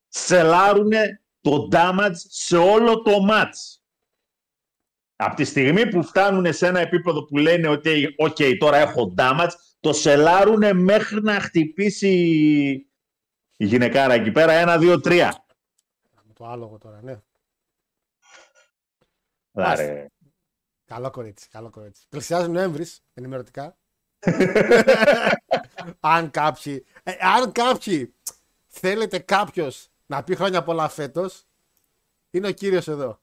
Σελάρουνε 0.08 1.22
το 1.40 1.68
damage 1.72 2.14
σε 2.14 2.56
όλο 2.56 3.02
το 3.02 3.12
match. 3.30 3.80
Από 5.22 5.34
τη 5.34 5.44
στιγμή 5.44 5.88
που 5.88 6.02
φτάνουν 6.02 6.52
σε 6.52 6.66
ένα 6.66 6.80
επίπεδο 6.80 7.24
που 7.24 7.36
λένε 7.36 7.68
ότι 7.68 8.14
«ΟΚ, 8.18 8.36
τώρα 8.59 8.76
έχω 8.76 9.14
damage», 9.16 9.51
το 9.80 9.92
σελάρουνε 9.92 10.72
μέχρι 10.72 11.22
να 11.22 11.40
χτυπήσει 11.40 12.09
η 13.56 13.64
γυναικάρα 13.64 14.14
εκεί 14.14 14.30
πέρα, 14.30 14.52
ένα, 14.52 14.78
δύο, 14.78 15.01
τρία. 15.01 15.44
Με 16.26 16.32
το 16.32 16.47
άλογο 16.47 16.78
τώρα, 16.78 17.01
ναι. 17.02 17.20
Άρα, 19.52 20.09
Καλό 20.84 21.10
κορίτσι, 21.10 21.48
καλό 21.48 21.70
κορίτσι. 21.70 22.06
Πλησιάζει 22.09 22.48
Νοέμβρη, 22.48 22.86
ενημερωτικά. 23.14 23.76
αν 26.01 26.30
κάποιοι, 26.30 26.84
ε, 27.02 27.12
αν 27.20 27.52
κάποιοι 27.52 28.14
θέλετε 28.66 29.18
κάποιος 29.18 29.88
να 30.06 30.24
πει 30.24 30.34
χρόνια 30.34 30.62
πολλά 30.62 30.88
φέτος, 30.88 31.47
είναι 32.30 32.48
ο 32.48 32.52
κύριος 32.52 32.88
εδώ. 32.88 33.20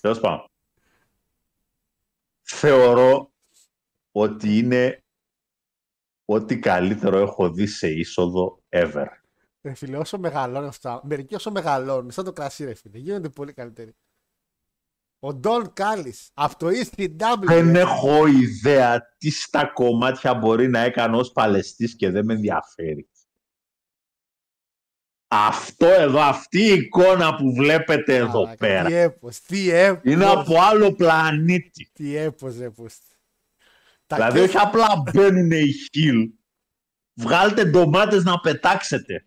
Τέλος 0.00 0.20
πάντων. 0.20 0.46
Θεωρώ 2.40 3.32
ότι 4.12 4.58
είναι 4.58 5.04
ό,τι 6.24 6.58
καλύτερο 6.58 7.18
έχω 7.18 7.50
δει 7.50 7.66
σε 7.66 7.88
είσοδο 7.88 8.62
ever. 8.68 9.06
Ρε 9.62 9.74
φίλε, 9.74 9.96
όσο 9.96 10.18
μεγαλώνει 10.18 10.66
αυτά, 10.66 11.00
μερικοί 11.04 11.34
όσο 11.34 11.50
μεγαλώνουν, 11.50 12.10
σαν 12.10 12.24
το 12.24 12.32
κρασί, 12.32 12.64
ρε 12.64 12.74
φίλε, 12.74 12.98
γίνονται 12.98 13.28
πολύ 13.28 13.52
καλύτεροι. 13.52 13.96
Ο 15.18 15.34
Ντόν 15.34 15.72
Κάλλη 15.72 16.14
από 16.34 16.58
το 16.58 16.66
ECW. 16.68 17.44
Δεν 17.44 17.76
έχω 17.76 18.26
ιδέα 18.26 19.14
τι 19.18 19.30
στα 19.30 19.66
κομμάτια 19.66 20.34
μπορεί 20.34 20.68
να 20.68 20.78
έκανε 20.78 21.16
ως 21.16 21.32
παλαιστής 21.32 21.96
και 21.96 22.10
δεν 22.10 22.24
με 22.24 22.34
ενδιαφέρει. 22.34 23.08
Αυτό 25.30 25.86
εδώ, 25.86 26.20
αυτή 26.20 26.60
η 26.60 26.72
εικόνα 26.72 27.34
που 27.36 27.52
βλέπετε 27.54 28.16
εδώ 28.16 28.38
Μαλάκα, 28.42 28.56
πέρα, 28.56 28.84
Τι 28.88 28.94
έπος, 28.94 29.40
τι 29.40 29.70
έπος. 29.70 30.12
είναι 30.12 30.24
από 30.24 30.60
άλλο 30.60 30.94
πλανήτη. 30.94 31.90
Τι 31.92 32.16
έπος, 32.16 32.58
ρε 32.58 32.70
πούστη. 32.70 33.06
Τα 34.06 34.16
Δηλαδή 34.16 34.38
και- 34.38 34.44
όχι 34.44 34.56
απλά 34.58 34.86
μπαίνουν 35.12 35.50
οι 35.50 35.72
χιλ 35.72 36.30
Βγάλτε 37.20 37.64
ντομάτες 37.64 38.24
να 38.24 38.40
πετάξετε. 38.40 39.24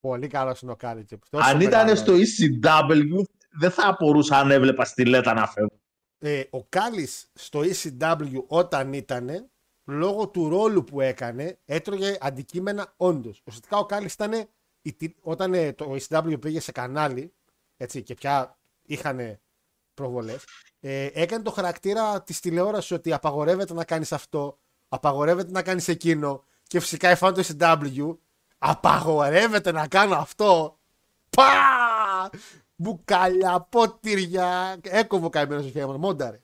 Πολύ 0.00 0.26
καλό 0.26 0.56
είναι 0.62 0.72
ο 0.72 0.76
Κάλι. 0.76 1.04
και 1.04 1.18
τόσο 1.30 1.44
Αν 1.50 1.60
ήταν 1.60 1.86
μεγάλο. 1.86 1.96
στο 1.96 2.12
ECW, 2.14 3.22
δεν 3.58 3.70
θα 3.70 3.88
απορούσα 3.88 4.38
αν 4.38 4.50
έβλεπα 4.50 4.84
στιλέτα 4.84 5.34
να 5.34 5.46
φεύγουν. 5.46 5.80
Ε, 6.18 6.42
ο 6.50 6.64
Κάλης 6.64 7.30
στο 7.34 7.60
ECW 7.60 8.44
όταν 8.46 8.92
ήταν, 8.92 9.50
λόγω 9.84 10.28
του 10.28 10.48
ρόλου 10.48 10.84
που 10.84 11.00
έκανε, 11.00 11.58
έτρωγε 11.64 12.16
αντικείμενα 12.20 12.92
όντως. 12.96 13.42
Ουσιαστικά 13.46 13.76
ο 13.76 13.86
Κάλης 13.86 14.12
ήταν, 14.12 14.48
η 14.88 14.92
τι- 14.92 15.14
όταν 15.22 15.54
ε, 15.54 15.72
το 15.72 15.96
ECW 16.08 16.40
πήγε 16.40 16.60
σε 16.60 16.72
κανάλι, 16.72 17.32
έτσι, 17.76 18.02
και 18.02 18.14
πια 18.14 18.58
είχαν 18.82 19.38
προβολές, 19.94 20.44
ε, 20.80 21.08
έκανε 21.12 21.42
το 21.42 21.50
χαρακτήρα 21.50 22.22
της 22.22 22.40
τηλεόρασης 22.40 22.90
ότι 22.90 23.12
απαγορεύεται 23.12 23.74
να 23.74 23.84
κάνεις 23.84 24.12
αυτό, 24.12 24.58
απαγορεύεται 24.88 25.50
να 25.50 25.62
κάνεις 25.62 25.88
εκείνο 25.88 26.44
και 26.62 26.80
φυσικά 26.80 27.08
εφάνω 27.08 27.32
το 27.34 27.44
ECW, 27.58 28.16
απαγορεύεται 28.58 29.72
να 29.72 29.88
κάνω 29.88 30.14
αυτό. 30.16 30.78
Πα! 31.30 32.30
Μπουκάλια, 32.76 33.60
ποτήρια. 33.70 34.76
Έκοβε 34.82 35.26
ο 35.26 35.28
καημένο 35.28 35.60
στο 35.62 35.70
χέρι 35.70 35.86
μου. 35.86 35.98
Μόνταρε. 35.98 36.40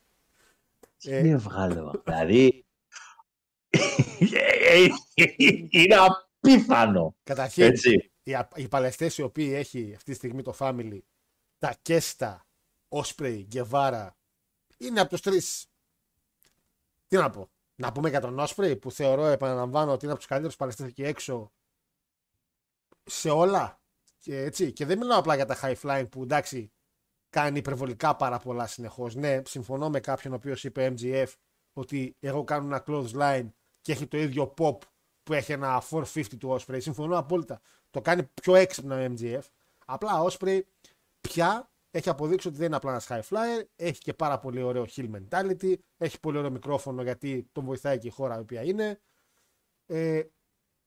Ε, 1.05 1.21
Τι 1.23 1.29
έβγαλε, 1.29 1.81
δηλαδή. 2.05 2.65
είναι 5.71 5.95
απίθανο. 5.95 7.15
Καταρχήν, 7.23 7.63
Έτσι. 7.63 8.13
Οι, 8.25 8.35
α- 8.35 8.49
οι 8.55 8.69
παλαιστέ 8.69 9.11
οι 9.17 9.23
οποίοι 9.23 9.53
έχει 9.55 9.93
αυτή 9.95 10.11
τη 10.11 10.17
στιγμή 10.17 10.43
το 10.43 10.55
family, 10.59 10.99
τα 11.59 11.75
Κέστα, 11.83 12.47
Όσπρεϊ, 12.89 13.45
Γκεβάρα, 13.45 14.17
είναι 14.77 15.01
από 15.01 15.11
τους 15.11 15.21
τρεις. 15.21 15.67
Τι 17.07 17.17
να 17.17 17.31
πω. 17.31 17.49
Να 17.75 17.93
πούμε 17.93 18.09
για 18.09 18.21
τον 18.21 18.39
Όσπρεϊ 18.39 18.77
που 18.77 18.91
θεωρώ, 18.91 19.25
επαναλαμβάνω, 19.27 19.93
ότι 19.93 20.03
είναι 20.03 20.13
από 20.13 20.21
τους 20.21 20.29
καλύτερους 20.31 20.57
παλαιστέ 20.57 20.85
εκεί 20.85 21.03
έξω 21.03 21.53
σε 23.05 23.31
όλα. 23.31 23.81
Και, 24.19 24.39
έτσι. 24.39 24.73
και 24.73 24.85
δεν 24.87 24.99
μιλάω 24.99 25.19
απλά 25.19 25.35
για 25.35 25.47
τα 25.47 25.59
high 25.63 25.75
flying 25.83 26.07
που 26.11 26.23
εντάξει 26.23 26.73
κάνει 27.31 27.59
υπερβολικά 27.59 28.17
πάρα 28.17 28.39
πολλά 28.39 28.67
συνεχώς. 28.67 29.15
Ναι, 29.15 29.43
συμφωνώ 29.45 29.91
με 29.91 30.01
κάποιον 30.01 30.33
ο 30.33 30.37
οποίος 30.37 30.65
είπε 30.65 30.95
MGF 30.99 31.33
ότι 31.73 32.17
εγώ 32.21 32.45
κάνω 32.45 32.67
ένα 32.67 32.85
close 32.87 33.11
line 33.13 33.49
και 33.81 33.93
έχει 33.93 34.07
το 34.07 34.17
ίδιο 34.17 34.55
pop 34.59 34.79
που 35.23 35.33
έχει 35.33 35.53
ένα 35.53 35.83
450 35.91 36.39
του 36.39 36.59
Osprey. 36.59 36.77
Συμφωνώ 36.81 37.19
απόλυτα. 37.19 37.61
Το 37.95 38.01
κάνει 38.01 38.23
πιο 38.23 38.55
έξυπνο 38.55 38.95
ο 38.95 39.15
MGF. 39.19 39.41
Απλά 39.87 40.23
ο 40.23 40.27
Osprey 40.27 40.61
πια 41.21 41.71
έχει 41.91 42.09
αποδείξει 42.09 42.49
ότι 42.49 42.57
δεν 42.57 42.67
είναι 42.67 42.77
απλά 42.77 42.91
ένας 42.91 43.07
high 43.09 43.21
flyer. 43.21 43.63
Έχει 43.77 44.01
και 44.01 44.15
πάρα 44.15 44.39
πολύ 44.39 44.63
ωραίο 44.63 44.87
hill 44.97 45.11
mentality. 45.11 45.75
Έχει 45.97 46.21
πολύ 46.21 46.39
ωραίο 46.39 46.51
μικρόφωνο 46.51 47.03
γιατί 47.03 47.49
τον 47.53 47.65
βοηθάει 47.65 47.99
και 47.99 48.07
η 48.07 48.11
χώρα 48.11 48.37
η 48.37 48.41
οποία 48.41 48.63
είναι. 48.63 49.01
Ε, 49.87 50.23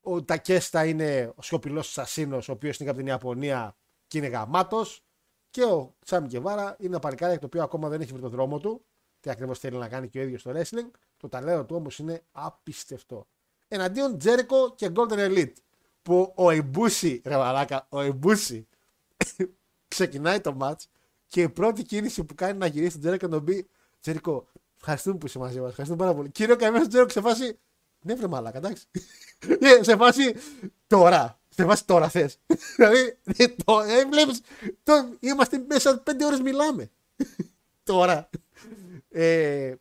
ο 0.01 0.23
Τακέστα 0.23 0.85
είναι 0.85 1.33
ο 1.35 1.41
σιωπηλός 1.41 1.87
ασασίνο, 1.87 2.35
ο 2.35 2.51
οποίος 2.51 2.77
είναι 2.77 2.89
από 2.89 2.97
την 2.97 3.07
Ιαπωνία 3.07 3.77
και 4.07 4.17
είναι 4.17 4.27
γαμάτος. 4.27 5.03
Και 5.49 5.63
ο 5.63 5.95
Τσάμι 6.05 6.27
Γκεβάρα 6.27 6.75
είναι 6.79 6.89
ένα 6.89 6.99
παλικάρι 6.99 7.39
το 7.39 7.45
οποίο 7.45 7.63
ακόμα 7.63 7.89
δεν 7.89 8.01
έχει 8.01 8.11
βρει 8.11 8.21
τον 8.21 8.31
δρόμο 8.31 8.59
του. 8.59 8.85
Τι 9.19 9.29
ακριβώς 9.29 9.59
θέλει 9.59 9.77
να 9.77 9.89
κάνει 9.89 10.09
και 10.09 10.19
ο 10.19 10.21
ίδιος 10.21 10.41
στο 10.41 10.51
wrestling. 10.55 10.91
Το 11.17 11.29
ταλέντο 11.29 11.65
του 11.65 11.75
όμως 11.75 11.99
είναι 11.99 12.23
απίστευτο. 12.31 13.27
Εναντίον 13.67 14.17
Τζέρικο 14.17 14.75
και 14.75 14.91
Golden 14.95 15.17
Elite. 15.17 15.53
Που 16.07 16.33
ο 16.35 16.49
Εμπούση, 16.49 17.21
ρε 17.25 17.37
μαλάκα, 17.37 17.85
ο 17.89 18.01
Εμπούση 18.01 18.67
ξεκινάει 19.87 20.39
το 20.41 20.57
match 20.61 20.83
και 21.27 21.41
η 21.41 21.49
πρώτη 21.49 21.83
κίνηση 21.83 22.23
που 22.23 22.35
κάνει 22.35 22.57
να 22.57 22.65
γυρίσει 22.65 22.91
τον 22.91 23.01
Τζέρικο 23.01 23.25
να 23.27 23.31
τον 23.31 23.43
πει 23.43 23.67
Τζέρικο, 24.01 24.47
ευχαριστούμε 24.77 25.17
που 25.17 25.25
είσαι 25.25 25.39
μαζί 25.39 25.59
μας. 25.59 25.69
Ευχαριστούμε 25.69 26.03
πάρα 26.03 26.15
πολύ. 26.17 26.29
Κύριε 26.29 26.55
Καημένο 26.55 26.87
Τζέρικο 26.87 27.09
σε 27.09 27.21
φάση. 27.21 27.59
Ναι, 28.01 28.15
βρε 28.15 28.27
μαλάκα, 28.27 28.57
εντάξει. 28.57 28.85
Ε, 29.59 29.83
σε 29.83 29.95
φάση 29.95 30.35
τώρα. 30.87 31.39
Σε 31.49 31.65
φάση 31.65 31.85
τώρα 31.85 32.09
θες. 32.09 32.39
δηλαδή, 32.75 33.17
ε, 33.37 33.47
το, 33.47 33.79
ε, 33.79 34.05
βλέπεις, 34.05 34.41
το, 34.83 34.93
είμαστε 35.19 35.65
μέσα 35.67 35.99
πέντε 35.99 36.25
ώρες 36.25 36.39
μιλάμε. 36.39 36.89
τώρα. 37.83 38.29
Ε, 39.09 39.73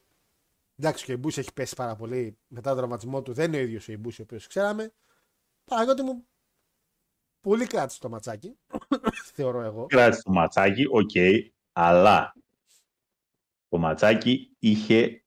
εντάξει, 0.79 1.05
και 1.05 1.11
ο 1.11 1.15
Ιμπούσι 1.15 1.41
έχει 1.41 1.53
πέσει 1.53 1.75
πάρα 1.75 1.97
πολύ 1.97 2.37
μετά 2.47 2.69
τον 2.69 2.79
τραυματισμό 2.79 3.23
του. 3.23 3.33
Δεν 3.33 3.47
είναι 3.53 3.57
ο 3.57 3.61
ίδιος 3.65 3.89
ο 3.89 3.93
Ιμπούσι 3.93 4.21
ο 4.21 4.25
οποίος 4.25 4.47
ξέραμε. 4.47 4.93
Παραγωγή 5.71 6.03
μου, 6.03 6.29
πολύ 7.41 7.67
κράτησε 7.67 8.01
το 8.01 8.09
ματσάκι. 8.09 8.59
θεωρώ 9.33 9.61
εγώ. 9.61 9.87
Κράτησε 9.87 10.23
το 10.23 10.31
ματσάκι, 10.31 10.85
οκ, 10.91 11.11
αλλά 11.73 12.35
το 13.69 13.79
ματσάκι 13.79 14.57
είχε 14.59 15.25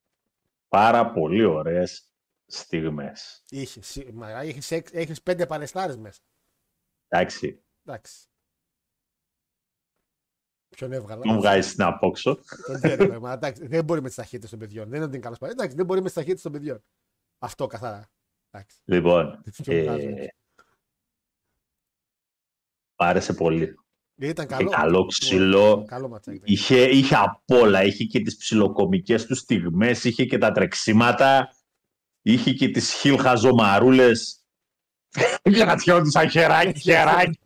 πάρα 0.68 1.10
πολύ 1.12 1.44
ωραίες 1.44 2.12
στιγμές. 2.46 3.42
Είχε, 3.48 3.82
σι- 3.82 4.10
μα, 4.12 4.30
έχεις, 4.30 4.70
έξ- 4.70 4.94
έχεις 4.94 5.22
πέντε 5.22 5.46
παλαιστάρες 5.46 5.96
μέσα. 5.96 6.20
Εντάξει, 7.08 7.64
Εντάξει. 7.84 8.24
Ποιον 10.68 10.92
έβγαλα; 10.92 11.22
τον 11.22 11.36
βγάζεις 11.36 11.74
την 11.74 11.82
απόξω. 11.82 12.38
Τον 12.66 12.76
Τζέρικο, 12.76 13.18
μα, 13.20 13.32
εντάξει, 13.32 13.66
δεν 13.66 13.84
μπορεί 13.84 14.00
με 14.00 14.06
τις 14.06 14.16
ταχύτητες 14.16 14.50
των 14.50 14.58
παιδιών. 14.58 14.84
Δεν 14.88 14.94
είναι 14.94 15.04
ότι 15.04 15.12
είναι 15.14 15.22
καλός 15.24 15.38
παλαιστάρι. 15.38 15.52
Εντάξει, 15.68 15.76
δεν 15.76 15.86
μπορεί 15.86 16.00
με 16.00 16.06
τις 16.06 16.14
ταχύτητες 16.14 16.42
των 16.42 16.52
παιδιών. 16.52 16.84
Αυτό 17.38 17.66
καθαρά. 17.66 18.10
Εντάξει. 18.50 18.76
Λοιπόν, 18.84 19.42
Ποιον 19.62 19.82
βγάζω 19.84 20.00
ε, 20.00 20.12
έτσι. 20.12 20.28
πάρεσε 22.94 23.32
πολύ. 23.32 23.74
Ήταν 24.22 24.44
Είχε 24.46 24.54
καλό. 24.56 24.70
καλό 24.70 25.06
ξύλο. 25.06 25.84
Καλό 25.88 26.08
ματσάκι. 26.08 26.36
ήταν. 26.36 26.48
Είχε, 26.54 26.82
είχε 26.82 27.14
απ' 27.16 27.50
όλα. 27.50 27.82
Είχε 27.84 28.04
και 28.04 28.20
τις 28.20 28.36
ψιλοκομικές 28.36 29.26
του 29.26 29.34
στιγμές, 29.34 30.04
είχε 30.04 30.24
και 30.24 30.38
τα 30.38 30.52
τρεξίματα, 30.52 31.48
είχε 32.22 32.52
και 32.52 32.68
τις 32.68 32.92
χιλ 32.92 33.18
χαζομαρούλες. 33.20 34.34
Για 35.44 35.64
να 35.64 35.76
τιώνει 35.76 36.10
σαν 36.10 36.30
χεράκι, 36.30 36.80
χεράκι. 36.90 37.38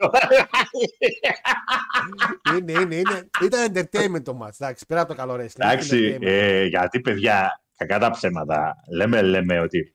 είναι, 2.59 2.73
είναι, 2.73 2.95
είναι. 2.95 3.29
Ήταν 3.43 3.73
entertainment 3.75 4.23
το 4.25 4.39
match. 4.43 4.53
Εντάξει, 4.59 4.87
πέρα 4.87 5.01
από 5.01 5.11
το 5.11 5.17
καλό 5.17 5.35
wrestling. 5.35 5.49
Εντάξει, 5.55 6.17
entertainment. 6.19 6.27
ε, 6.27 6.65
γιατί 6.65 7.01
παιδιά, 7.01 7.63
κακά 7.77 7.99
τα 7.99 8.11
ψέματα, 8.11 8.75
λέμε, 8.93 9.23
λέμε 9.23 9.61
ότι 9.61 9.91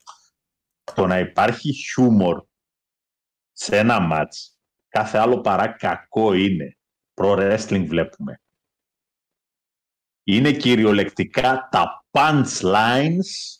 το 0.94 1.06
να 1.06 1.18
υπάρχει 1.18 1.72
χιούμορ 1.72 2.44
σε 3.52 3.76
ένα 3.78 4.00
μάτς, 4.00 4.58
κάθε 4.88 5.18
άλλο 5.18 5.40
παρά 5.40 5.68
κακό 5.68 6.32
είναι. 6.32 6.74
Pro 7.14 7.36
wrestling 7.36 7.84
βλέπουμε. 7.86 8.40
Είναι 10.24 10.52
κυριολεκτικά 10.52 11.68
τα 11.70 12.04
punchlines 12.10 13.58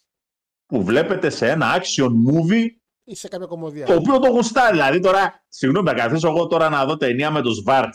που 0.66 0.84
βλέπετε 0.84 1.30
σε 1.30 1.50
ένα 1.50 1.80
action 1.80 2.08
movie 2.08 2.66
Ή 3.04 3.14
σε 3.14 3.28
κάποια 3.28 3.46
κομμωδία. 3.46 3.86
το 3.86 3.94
οποίο 3.94 4.18
το 4.18 4.28
γουστάρει. 4.28 4.72
Δηλαδή 4.72 5.00
τώρα, 5.00 5.44
συγγνώμη, 5.48 5.86
να 5.86 5.94
καθίσω 5.94 6.28
εγώ 6.28 6.46
τώρα 6.46 6.68
να 6.68 6.84
δω 6.84 6.96
ταινία 6.96 7.30
με 7.30 7.42
τον 7.42 7.52
Σβάρτ 7.52 7.94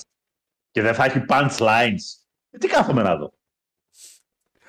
και 0.71 0.81
δεν 0.81 0.93
θα 0.93 1.05
έχει 1.05 1.25
punchlines. 1.29 2.25
Ε, 2.49 2.57
τι 2.57 2.67
κάθομαι 2.67 3.01
να 3.01 3.15
δω. 3.15 3.33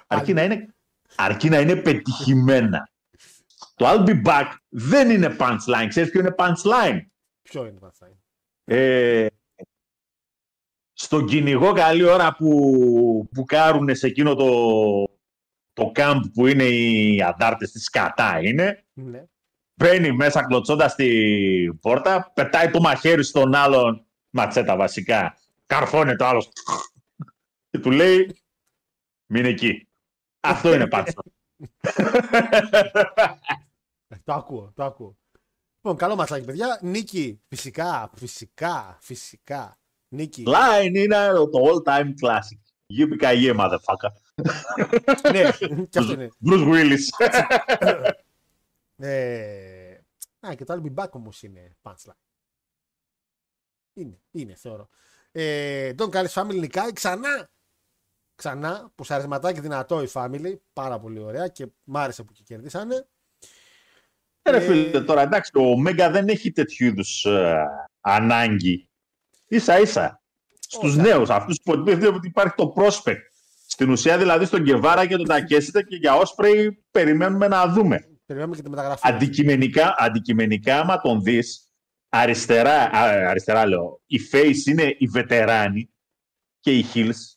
Αρκεί 0.06 0.32
να 0.32 0.42
είναι, 0.42 0.74
αρκεί 1.16 1.48
να 1.48 1.60
είναι 1.60 1.76
πετυχημένα. 1.76 2.90
Το 3.76 3.86
I'll 3.86 4.08
be 4.08 4.24
back 4.24 4.54
δεν 4.68 5.10
είναι 5.10 5.36
punchline. 5.38 5.86
Ξέρεις 5.88 6.10
ποιο 6.10 6.20
είναι 6.20 6.34
punchline; 6.38 7.00
Ποιο 7.42 7.66
είναι 7.66 7.78
το 7.78 7.90
match. 8.00 8.08
Ε, 8.64 9.26
στον 10.92 11.26
κυνηγό 11.26 11.72
καλή 11.72 12.04
ώρα 12.04 12.36
που, 12.36 13.28
που 13.34 13.44
κάρουνε 13.44 13.94
σε 13.94 14.06
εκείνο 14.06 14.34
το, 14.34 14.50
το 15.72 15.92
camp 15.94 16.20
που 16.32 16.46
είναι 16.46 16.64
οι 16.64 17.22
αντάρτες 17.22 17.70
της 17.70 17.90
κατά 17.90 18.40
είναι. 18.42 18.84
Ναι. 18.92 19.24
Μπαίνει 19.74 20.12
μέσα 20.12 20.46
κλωτσώντας 20.46 20.94
την 20.94 21.78
πόρτα, 21.80 22.32
πετάει 22.34 22.70
το 22.70 22.80
μαχαίρι 22.80 23.22
στον 23.22 23.54
άλλον, 23.54 24.06
ματσέτα 24.30 24.76
βασικά, 24.76 25.38
καρφώνει 25.66 26.16
το 26.16 26.26
άλλος 26.26 26.48
και 27.70 27.78
του 27.78 27.90
λέει 27.90 28.36
μην 29.26 29.44
εκεί. 29.44 29.88
Αυτό 30.40 30.74
είναι 30.74 30.86
πάτσο. 30.92 31.22
Ε, 34.26 34.32
Το 34.32 34.32
ακούω, 34.32 34.72
το 34.74 34.84
ακούω. 34.84 35.16
Λοιπόν, 35.74 35.96
καλό 35.96 36.16
ματσάκι, 36.16 36.44
παιδιά. 36.44 36.78
Νίκη, 36.82 37.40
φυσικά, 37.48 38.10
φυσικά, 38.16 38.98
φυσικά. 39.00 39.78
Νίκη. 40.08 40.44
Line 40.46 40.94
είναι 40.94 41.32
το 41.32 41.58
all 41.64 41.82
time 41.88 42.12
classic. 42.22 42.60
Yippee 42.98 43.56
motherfucker. 43.58 44.10
ναι, 45.32 45.50
και 45.88 45.98
αυτό 45.98 46.12
είναι. 46.12 46.28
Bruce 46.46 46.68
Willis. 46.72 47.26
Ε, 48.98 49.98
α, 50.46 50.54
και 50.54 50.64
το 50.64 50.72
άλλο 50.72 50.82
be 50.86 51.02
back 51.02 51.10
όμως 51.10 51.42
είναι 51.42 51.76
punchline. 51.82 52.20
Είναι, 53.92 54.20
είναι, 54.30 54.54
θεωρώ. 54.54 54.88
Ε, 55.32 55.92
Don 55.98 56.10
Callis 56.10 56.28
Family 56.28 56.58
νικάει 56.58 56.92
ξανά. 56.92 57.50
Ξανά, 58.34 58.92
που 58.94 59.04
σαρισματάκι 59.04 59.60
δυνατό 59.60 60.02
η 60.02 60.08
Family. 60.12 60.56
Πάρα 60.72 60.98
πολύ 60.98 61.18
ωραία 61.18 61.48
και 61.48 61.66
μ' 61.84 61.96
άρεσε 61.96 62.22
που 62.22 62.32
και 62.32 62.42
κερδίσανε. 62.42 63.08
Ε, 64.46 64.50
Ρε 64.50 64.60
φίλε, 64.60 65.00
τώρα 65.00 65.22
εντάξει, 65.22 65.50
ο 65.54 65.76
Μέγκα 65.78 66.10
δεν 66.10 66.28
έχει 66.28 66.52
τέτοιου 66.52 66.86
είδους 66.86 67.26
ανάγκη. 68.00 68.88
σα 69.48 69.78
ίσα 69.80 70.22
στους 70.58 70.92
Όχι. 70.96 71.00
νέους, 71.00 71.30
αυτούς 71.30 71.60
που 71.64 71.72
υποτίθεται 71.72 72.06
ότι 72.06 72.26
υπάρχει 72.26 72.54
το 72.56 72.74
prospect. 72.76 73.20
Στην 73.66 73.90
ουσία 73.90 74.18
δηλαδή 74.18 74.44
στον 74.44 74.62
Γκεβάρα 74.62 75.06
και 75.06 75.16
τον 75.16 75.26
Τακέσιτα 75.26 75.82
και 75.82 75.96
για 75.96 76.14
Όσπρεϊ 76.14 76.84
περιμένουμε 76.90 77.48
να 77.48 77.66
δούμε. 77.68 78.08
Περιμένουμε 78.26 78.56
και 78.56 78.62
τη 78.62 78.70
μεταγραφή. 78.70 79.08
Αντικειμενικά, 79.08 79.94
αντικειμενικά, 79.98 80.80
άμα 80.80 81.00
τον 81.00 81.22
δεις, 81.22 81.70
αριστερά, 82.08 82.74
α, 82.82 83.28
αριστερά 83.28 83.66
λέω, 83.66 84.00
οι 84.06 84.18
face 84.32 84.66
είναι 84.66 84.94
οι 84.98 85.06
βετεράνοι 85.06 85.90
και 86.60 86.78
οι 86.78 86.84
heels 86.94 87.36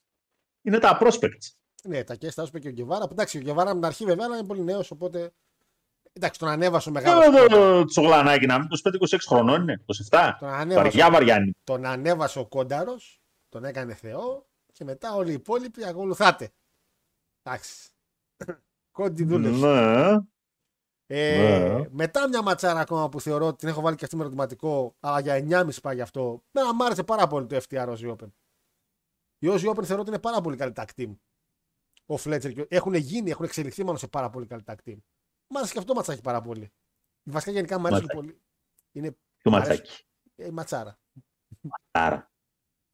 είναι 0.62 0.78
τα 0.80 0.98
prospects. 1.02 1.54
Ναι, 1.84 2.04
τα 2.04 2.16
κέστα 2.16 2.42
όσο 2.42 2.52
είπε 2.56 2.60
και 2.60 2.68
ο 2.68 2.72
Γκεβάρα. 2.72 3.06
που 3.06 3.12
Εντάξει, 3.14 3.38
ο 3.38 3.42
Γκεβάρα 3.42 3.70
με 3.70 3.76
την 3.76 3.86
αρχή 3.86 4.06
βέβαια 4.06 4.26
αλλά 4.26 4.38
είναι 4.38 4.48
πολύ 4.48 4.64
νέος, 4.64 4.92
οπότε. 4.92 5.32
Εντάξει, 6.14 6.40
τον 6.40 6.50
ανέβασε 6.50 6.90
ο 6.90 6.92
μεγάλος. 6.92 7.26
Εδώ 7.26 7.46
το 7.48 7.86
τσογλανάκι 7.86 8.46
να 8.46 8.60
μην 8.60 8.68
25-26 8.84 9.18
χρονών 9.28 9.62
είναι, 9.62 9.84
27. 10.10 10.36
Τον 10.40 10.50
ανέβασε, 10.50 10.84
Βαριά 10.90 11.12
βαριά 11.12 11.54
τον 11.64 11.86
ανέβασε 11.86 12.40
ο 12.40 12.46
Κόνταρος, 12.48 13.22
τον 13.50 13.64
έκανε 13.64 13.94
Θεό 13.94 14.48
και 14.72 14.84
μετά 14.84 15.16
όλοι 15.16 15.30
οι 15.30 15.34
υπόλοιποι 15.34 15.86
ακολουθάτε. 15.86 16.50
Εντάξει. 17.44 17.90
Κόντι 18.92 19.24
δούλεψε. 19.24 19.60
Ναι. 19.60 20.18
Ε, 21.12 21.78
Ναι. 21.78 21.88
Μετά 21.92 22.28
μια 22.28 22.42
ματσάρα 22.42 22.80
ακόμα 22.80 23.10
που 23.10 23.22
θεωρώ 23.22 23.48
ότι 23.48 23.58
την 23.58 23.68
έχω 23.68 23.82
βάλει 23.82 23.96
και 23.96 24.04
αυτή 24.04 24.16
με 24.16 24.22
ερωτηματικό, 24.22 24.96
αλλά 25.00 25.20
για 25.20 25.36
9,5 25.66 25.82
πάει 25.82 25.96
γι' 25.96 26.02
αυτό. 26.02 26.44
Μένα 26.52 26.74
μου 26.74 26.86
άρεσε 26.86 27.04
πάρα 27.04 27.28
πολύ 27.28 27.46
το 27.46 27.60
FTR 27.70 27.88
Ozzy 27.96 28.16
Open. 28.16 28.28
Η 29.40 29.48
Ozzy 29.52 29.70
Open 29.70 29.84
θεωρώ 29.84 30.02
ότι 30.02 30.10
είναι 30.10 30.20
πάρα 30.20 30.42
πολύ 30.42 30.56
καλή 30.58 30.74
tag 30.76 30.86
team. 30.98 31.16
Ο 32.06 32.16
Fletcher 32.16 32.54
και 32.54 32.62
ο- 32.62 32.66
έχουν 32.70 32.94
γίνει, 32.94 33.30
έχουν 33.30 33.46
εξελιχθεί 33.46 33.84
μάλλον 33.84 33.98
σε 34.00 34.08
πάρα 34.08 34.30
πολύ 34.30 34.46
καλή 34.46 34.64
tag 34.66 34.76
team. 34.86 34.98
Μ' 35.50 35.58
άρεσε 35.58 35.74
και 35.74 35.80
αυτό 35.80 35.94
ματσάκι 35.94 36.22
πάρα 36.22 36.42
πολύ. 36.42 36.72
Βασικά 37.24 37.52
γενικά 37.52 37.80
μου 37.80 37.86
αρέσουν 37.88 38.06
Ματσάκι. 38.06 38.26
πολύ. 38.28 38.42
Είναι 38.92 39.18
Το 39.42 39.50
Μ' 39.50 39.56
αρέσει. 39.56 39.70
ματσάκι. 39.72 40.04
ε, 40.36 40.46
η 40.46 40.52
ματσάρα. 40.52 41.00
Άρα, 41.92 42.32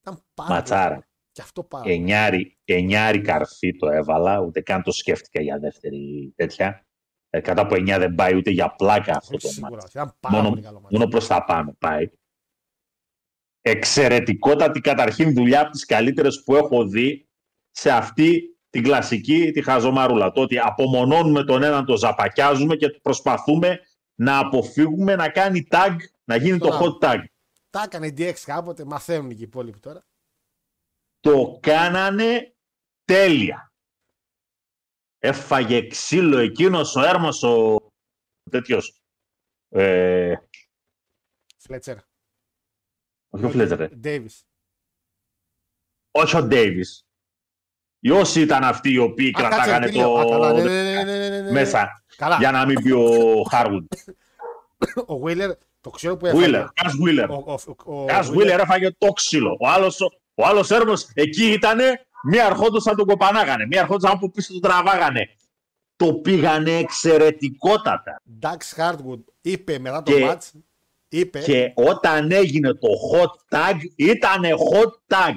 Ήταν 0.02 0.24
πάρα 0.34 0.50
πολύ. 0.50 0.60
ματσάρα. 0.60 1.08
Και 1.32 1.42
αυτό 1.42 1.64
πάρα 1.64 1.84
πολύ. 1.84 1.96
Εννιάρι, 1.96 2.58
εννιάρι 2.66 3.22
καρφί 3.22 3.76
το 3.76 3.88
έβαλα, 3.90 4.40
ούτε 4.40 4.62
καν 4.62 4.84
το 4.84 4.92
σκέφτηκα 4.92 5.42
για 5.42 5.60
δεύτερη 5.60 6.34
τέτοια. 6.36 6.88
Ε, 7.30 7.40
κατά 7.42 7.62
από 7.62 7.76
9 7.76 7.86
δεν 8.00 8.16
πάει 8.16 8.36
ούτε 8.36 8.50
για 8.50 8.76
πλάκα 8.76 9.16
αυτό 9.16 9.36
Όχι, 9.36 9.46
το 9.48 9.52
σίγουρα. 9.54 9.72
μάτι. 9.76 9.90
Ήταν 9.90 10.16
πάρα 10.20 10.36
Μόνο, 10.36 10.50
πολύ 10.50 10.62
καλό 10.62 10.80
μάτι. 10.80 10.96
μόνο 10.98 11.08
προς 11.10 11.28
τα 11.28 11.44
πάνω 11.44 11.76
πάει. 11.80 12.10
Εξαιρετικότατη 13.62 14.80
καταρχήν 14.80 15.34
δουλειά 15.34 15.62
από 15.62 15.72
τις 15.72 15.86
καλύτερες 15.86 16.44
που 16.44 16.56
έχω 16.56 16.88
δει 16.88 17.30
σε 17.72 17.92
αυτή 17.92 18.55
την 18.76 18.84
κλασική 18.84 19.52
τη 19.52 19.62
χαζομαρούλα. 19.64 20.32
Το 20.32 20.42
ότι 20.42 20.60
απομονώνουμε 20.60 21.44
τον 21.44 21.64
έναν, 21.64 21.86
τον 21.86 21.98
ζαπακιάζουμε 21.98 22.76
και 22.76 22.90
προσπαθούμε 22.90 23.80
να 24.16 24.40
αποφύγουμε 24.40 25.16
να 25.16 25.30
κάνει 25.30 25.68
tag, 25.70 25.96
να 26.24 26.36
γίνει 26.36 26.58
το 26.58 26.68
Τώρα. 26.68 26.80
hot 26.82 27.04
tag. 27.04 27.24
Τα 27.70 27.82
έκανε 27.82 28.08
η 28.08 28.14
DX 28.18 28.34
κάποτε, 28.44 28.86
μαθαίνουν 28.86 29.30
και 29.30 29.36
οι 29.40 29.42
υπόλοιποι 29.42 29.80
τώρα. 29.80 30.06
το 31.20 31.60
κάνανε 31.62 32.56
τέλεια. 33.04 33.74
Έφαγε 35.20 35.88
ξύλο 35.88 36.38
εκείνος 36.38 36.96
ο 36.96 37.02
Έρμος 37.02 37.44
ο 37.44 37.78
τέτοιος. 38.52 39.02
Ε, 39.70 40.36
Φλέτσερ. 41.58 41.98
όχι 43.30 43.46
ο 43.46 43.50
Φλέτζερ, 43.50 43.78
ρε. 43.78 43.88
Ντέιβι. 43.88 44.30
όχι 46.12 46.36
ο 46.38 46.44
Ντέιβις. 46.44 47.05
Οι 48.06 48.12
όσοι 48.12 48.42
ήταν 48.42 48.64
αυτοί 48.64 48.92
οι 48.92 48.98
οποίοι 48.98 49.32
κρατάγανε 49.32 49.90
το 49.92 50.54
ναι, 50.54 50.62
ναι, 50.64 50.82
ναι, 50.82 51.04
ναι, 51.04 51.04
ναι, 51.04 51.28
ναι, 51.30 51.40
ναι. 51.42 51.52
μέσα 51.52 52.04
Καλά. 52.16 52.36
για 52.40 52.52
να 52.52 52.66
μην 52.66 52.82
πει 52.84 52.92
ο 52.92 53.44
Χάρβουντ. 53.50 53.86
Ο 55.14 55.22
Wheeler, 55.26 55.52
το 55.82 55.90
ξέρω 55.90 56.18
που 56.18 56.26
έφαγε. 56.26 56.44
Βίλερ, 56.46 56.66
Κας 56.74 56.96
Βίλερ. 57.04 57.30
Ο, 57.30 57.44
ο, 57.46 57.52
ο, 57.86 58.02
ο 58.02 58.06
Κας 58.06 58.28
Wheeler- 58.30 58.36
Βίλερ 58.38 58.60
έφαγε 58.60 58.92
το 58.98 59.08
ξύλο. 59.08 59.58
Ο 59.60 59.68
άλλος, 59.68 60.00
ο 60.36 60.46
άλλος 60.46 60.72
Έρμος 60.72 61.08
εκεί 61.14 61.52
ήτανε, 61.52 62.06
μία 62.24 62.46
αρχόντουσαν 62.46 62.96
τον 62.96 63.06
κοπανάγανε, 63.06 63.66
μία 63.66 63.82
αρχόντουσαν 63.82 64.12
από 64.12 64.30
πίσω 64.32 64.52
τον 64.52 64.62
τραβάγανε. 64.62 65.30
Το 65.96 66.14
πήγανε 66.14 66.72
εξαιρετικότατα. 66.78 68.22
Dax 68.42 68.82
Hardwood 68.82 69.24
είπε 69.42 69.80
μετά 69.80 70.02
το 70.04 70.12
Και- 70.12 70.32
match, 70.32 70.60
είπε, 71.10 71.40
Και 71.40 71.72
όταν 71.76 72.32
έγινε 72.32 72.74
το 72.74 72.88
hot 73.14 73.56
tag, 73.58 73.76
ήτανε 73.96 74.50
hot 74.50 75.16
tag. 75.16 75.36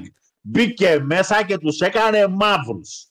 Μπήκε 0.50 0.98
μέσα 1.00 1.44
και 1.46 1.58
τους 1.58 1.80
έκανε 1.80 2.26
μαύρους. 2.26 3.08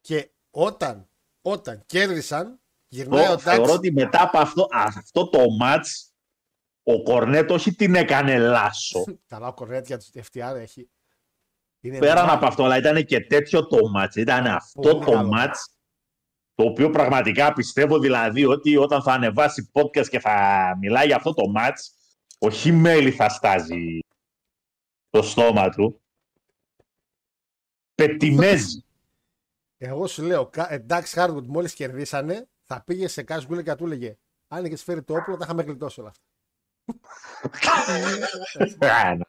και 0.00 0.30
όταν, 0.50 1.10
όταν 1.42 1.82
κέρδισαν, 1.86 2.60
γυρνάει 2.88 3.26
Το, 3.26 3.32
ο 3.32 3.38
θεωρώ 3.38 3.64
Dax, 3.64 3.74
ότι 3.74 3.92
μετά 3.92 4.22
από 4.22 4.38
αυτό, 4.38 4.66
αυτό 4.70 5.28
το 5.28 5.44
match, 5.62 5.86
ο 6.82 7.02
Κορνέτ 7.02 7.50
όχι 7.50 7.74
την 7.74 7.94
έκανε 7.94 8.38
λάσο. 8.38 9.04
καλά 9.26 9.46
ο 9.46 9.54
Κορνέτ 9.54 9.86
για 9.86 9.98
τους 9.98 10.10
FTR 10.14 10.54
έχει, 10.56 10.90
είναι 11.80 11.98
Πέραν 11.98 12.24
μα- 12.26 12.32
από 12.32 12.46
αυτό, 12.46 12.64
αλλά 12.64 12.76
ήταν 12.76 13.04
και 13.04 13.20
τέτοιο 13.20 13.66
το 13.66 13.76
match. 13.98 14.16
Ήταν 14.16 14.46
αυτό 14.46 14.80
Πολύ 14.80 15.04
το 15.04 15.10
καλό. 15.10 15.30
match, 15.36 15.54
το 16.54 16.64
οποίο 16.64 16.90
πραγματικά 16.90 17.52
πιστεύω 17.52 17.98
δηλαδή 17.98 18.44
ότι 18.44 18.76
όταν 18.76 19.02
θα 19.02 19.12
ανεβάσει 19.12 19.70
podcast 19.74 20.06
και 20.08 20.20
θα 20.20 20.60
μιλάει 20.80 21.06
για 21.06 21.16
αυτό 21.16 21.34
το 21.34 21.42
match, 21.58 21.78
ο 22.38 22.50
Χιμέλη 22.50 23.10
θα 23.10 23.28
στάζει 23.28 23.98
το 25.10 25.22
στόμα 25.22 25.68
του. 25.68 26.02
Πετιμέζει. 28.06 28.84
Εγώ 29.78 30.06
σου 30.06 30.22
λέω, 30.22 30.46
κα- 30.46 30.72
ε, 30.72 30.84
Dax 30.88 31.02
Hardwood 31.14 31.44
μόλις 31.46 31.74
κερδίσανε, 31.74 32.48
θα 32.64 32.82
πήγε 32.86 33.08
σε 33.08 33.24
Cash 33.28 33.40
Wheeler 33.48 33.62
και 33.62 33.70
θα 33.70 33.76
του 33.76 33.84
έλεγε, 33.84 34.16
αν 34.48 34.64
είχες 34.64 34.82
φέρει 34.82 35.02
το 35.02 35.14
όπλο, 35.14 35.36
τα 35.36 35.44
είχαμε 35.44 35.62
γλιτώσει 35.62 36.00
όλα 36.00 36.08
αυτά. 36.08 36.22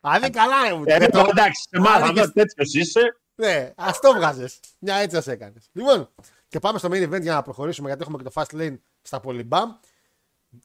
Α, 0.02 0.20
δεν 0.20 0.32
καλά, 0.32 0.68
ρε 0.68 0.74
μου. 0.74 0.84
Ε, 0.86 0.98
Δεν 0.98 1.12
το- 1.12 1.26
εντάξει, 1.30 1.62
σε 1.70 1.80
μάθαμε 1.80 2.06
Άδικες- 2.06 2.32
τέτοιος 2.32 2.74
είσαι. 2.74 3.16
Ναι, 3.36 3.74
αυτό 3.78 4.14
βγάζε. 4.14 4.50
Μια 4.80 4.96
έτσι 4.96 5.22
σα 5.22 5.32
έκανες. 5.32 5.70
Λοιπόν, 5.72 6.10
και 6.48 6.60
πάμε 6.60 6.78
στο 6.78 6.90
main 6.92 7.10
event 7.10 7.22
για 7.22 7.34
να 7.34 7.42
προχωρήσουμε 7.42 7.88
γιατί 7.88 8.02
έχουμε 8.04 8.18
και 8.18 8.24
το 8.24 8.32
fast 8.36 8.56
lane 8.62 8.78
στα 9.02 9.20
πολυμπάμ. 9.20 9.72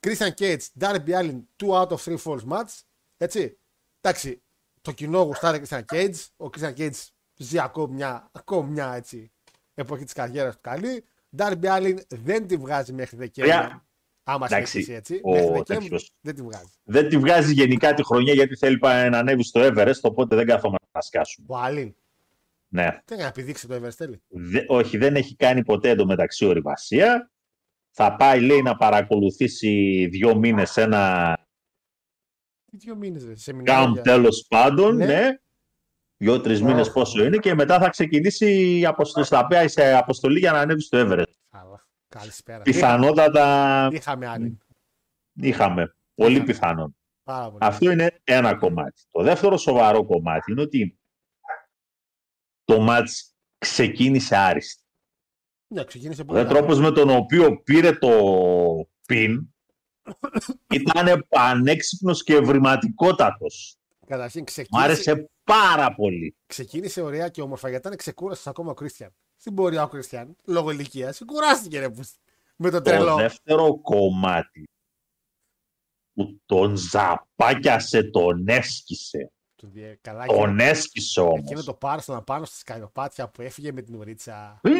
Christian 0.00 0.30
Cage, 0.38 0.60
Darby 0.80 1.08
Allin, 1.08 1.40
2 1.56 1.68
out 1.80 1.88
of 1.88 1.98
3 2.04 2.16
falls 2.24 2.44
match. 2.48 2.80
Έτσι. 3.16 3.58
Εντάξει, 4.00 4.42
το 4.80 4.92
κοινό 4.92 5.20
γουστάρει 5.22 5.62
Christian 5.68 5.82
Cage. 5.92 6.14
Ο 6.36 6.46
Christian 6.56 6.74
Cage 6.76 7.06
ζει 7.36 7.58
ακόμη 7.58 7.94
μια, 7.94 8.28
ακόμη 8.32 8.70
μια 8.70 8.94
έτσι, 8.94 9.30
εποχή 9.74 10.04
της 10.04 10.12
καριέρας 10.12 10.54
του 10.54 10.60
καλή. 10.62 11.04
Darby 11.36 11.64
Allin 11.64 11.96
δεν 12.08 12.46
τη 12.46 12.56
βγάζει 12.56 12.92
μέχρι 12.92 13.16
Δεκέμβρη. 13.16 13.54
Ρεά. 13.56 13.84
Άμα 14.28 14.46
Εντάξει, 14.46 14.70
σκέφτεσαι 14.82 14.98
έτσι. 14.98 15.20
ο 15.22 15.30
μέχρι 15.30 15.46
Δεκέμβρη 15.46 15.74
τέτοιος. 15.88 16.12
δεν 16.20 16.34
τη 16.34 16.42
βγάζει. 16.42 16.72
Δεν 16.84 17.08
τη 17.08 17.18
βγάζει 17.18 17.52
γενικά 17.52 17.94
τη 17.94 18.04
χρονιά 18.04 18.32
γιατί 18.32 18.56
θέλει 18.56 18.78
πά- 18.78 19.10
να 19.10 19.18
ανέβει 19.18 19.44
στο 19.44 19.60
Everest, 19.64 20.00
οπότε 20.02 20.36
δεν 20.36 20.46
καθόμαστε 20.46 20.86
να 20.92 21.00
σκάσουμε. 21.00 21.46
Ο 21.50 21.54
Allin 21.64 21.92
Ναι. 22.68 22.82
δεν 22.82 22.92
έκανε 23.04 23.22
να 23.22 23.26
επιδείξει 23.28 23.66
το 23.68 23.74
Everest 23.74 23.94
τέλει. 23.96 24.20
Δε- 24.28 24.64
όχι, 24.68 24.96
δεν 24.96 25.16
έχει 25.16 25.36
κάνει 25.36 25.64
ποτέ 25.64 25.88
εντωμεταξύ 25.90 26.46
ορειβασία. 26.46 27.30
Θα 27.90 28.16
πάει, 28.16 28.40
λέει, 28.40 28.62
να 28.62 28.76
παρακολουθήσει 28.76 30.06
δύο 30.10 30.36
μήνες 30.36 30.76
ένα 30.76 31.34
Τι 32.70 32.76
δύο 32.76 32.96
μήνες, 32.96 33.24
camp 33.26 33.32
σεμινάρια. 33.34 34.02
τέλος 34.02 34.46
πάντων, 34.48 34.96
Ναι. 34.96 35.06
ναι. 35.06 35.40
Δύο-τρει 36.16 36.62
μήνες 36.62 36.93
πόσο 36.93 37.24
είναι 37.24 37.36
και 37.36 37.55
μετά 37.55 37.78
θα 37.78 37.88
ξεκινήσει 37.88 38.78
η 38.78 38.86
αποστολή, 38.86 39.26
θα 39.26 39.47
πάει 39.47 39.68
σε 39.68 39.93
αποστολή 39.93 40.38
για 40.38 40.52
να 40.52 40.59
ανέβει 40.60 40.80
στο 40.80 40.98
Everest. 41.01 41.24
Καλά. 41.51 41.86
Καλησπέρα. 42.09 42.62
Πιθανότατα 42.62 43.88
Είχαμε 43.93 44.26
άλλη. 44.26 44.59
είχαμε. 45.32 45.94
Πολύ 46.14 46.32
Είχαμε. 46.32 46.47
πιθανόν. 46.52 46.97
Πάρα 47.22 47.44
πολύ. 47.47 47.59
Αυτό 47.60 47.90
είναι 47.90 48.20
ένα 48.24 48.55
κομμάτι. 48.55 49.02
Το 49.10 49.22
δεύτερο 49.22 49.56
σοβαρό 49.56 50.05
κομμάτι 50.06 50.52
είναι 50.52 50.60
ότι 50.60 50.98
το 52.64 52.80
μάτς 52.80 53.34
ξεκίνησε 53.59 54.36
άριστα. 54.36 54.82
Ναι, 55.74 55.84
ξεκίνησε 55.84 56.22
Ο 56.22 56.24
πολύ. 56.24 56.38
δε 56.38 56.44
καλά. 56.47 56.59
τρόπος 56.59 56.80
με 56.80 56.90
τον 56.93 57.10
οποίο 57.10 57.62
πήρε 57.62 57.93
το 57.93 58.10
πιν 59.06 59.55
ήταν 60.80 61.26
πανέξυπνος 61.28 62.22
και 62.24 62.34
ευρηματικότατος. 62.34 63.76
Καταρχήν 64.06 64.40
Μου 64.40 64.44
ξεκίνησε, 64.47 64.84
άρεσε 64.86 65.30
πάρα 65.47 65.94
πολύ. 65.94 66.36
ξεκίνησε 66.47 67.01
ωραία 67.02 67.28
και 67.28 67.43
όμορφα 67.43 67.68
γιατί 67.68 67.86
ήταν 67.86 67.98
ξεκούραστος 67.98 68.47
ακόμα 68.47 68.70
ο 68.70 68.74
Κρίστιαν. 68.74 69.10
Στην 69.36 69.55
πορεία 69.55 69.82
ο 69.82 69.89
Κρίστιαν, 69.89 70.36
λόγω 70.44 70.70
ηλικίας, 70.70 71.23
κουράστηκε 71.27 71.78
ρε, 71.78 71.90
που- 71.90 72.05
με 72.56 72.70
το 72.70 72.77
Το 72.77 72.82
τρελό. 72.82 73.14
δεύτερο 73.16 73.81
κομμάτι 73.81 74.64
που 76.12 76.40
τον 76.47 76.77
ζαπάκιασε, 76.77 78.02
τον 78.02 78.48
έσκησε. 78.48 79.31
Του 79.56 79.66
διε- 79.66 79.98
Καλά, 80.01 80.24
Τον 80.27 80.36
εκείνο- 80.36 80.62
έσκησε 80.62 81.20
όμως. 81.20 81.39
εκείνο 81.39 81.62
το 81.62 81.74
πάρσο 81.74 82.23
πάνω 82.27 82.44
στη 82.44 82.56
σκαλοπάτια 82.59 83.28
που 83.28 83.43
έφυγε 83.43 83.73
με 83.73 83.82
την 83.82 83.94
ουρίτσα. 83.94 84.60
Ε. 84.62 84.70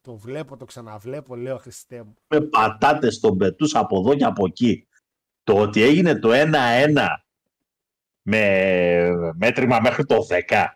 Το 0.00 0.16
βλέπω, 0.16 0.56
το 0.56 0.64
ξαναβλέπω, 0.64 1.36
λέω 1.36 1.58
Χριστέ 1.58 2.02
μου. 2.02 2.14
με 2.28 2.40
πατάτες 2.40 3.20
τον 3.20 3.36
πετούς 3.36 3.74
από 3.74 3.98
εδώ 3.98 4.14
και 4.14 4.24
από 4.24 4.46
εκεί. 4.46 4.86
Το 5.42 5.60
ότι 5.60 5.82
έγινε 5.82 6.18
το 6.18 6.32
1-1 6.32 7.24
με 8.22 9.32
μέτρημα 9.34 9.80
μέχρι 9.80 10.04
το 10.04 10.26
10. 10.48 10.66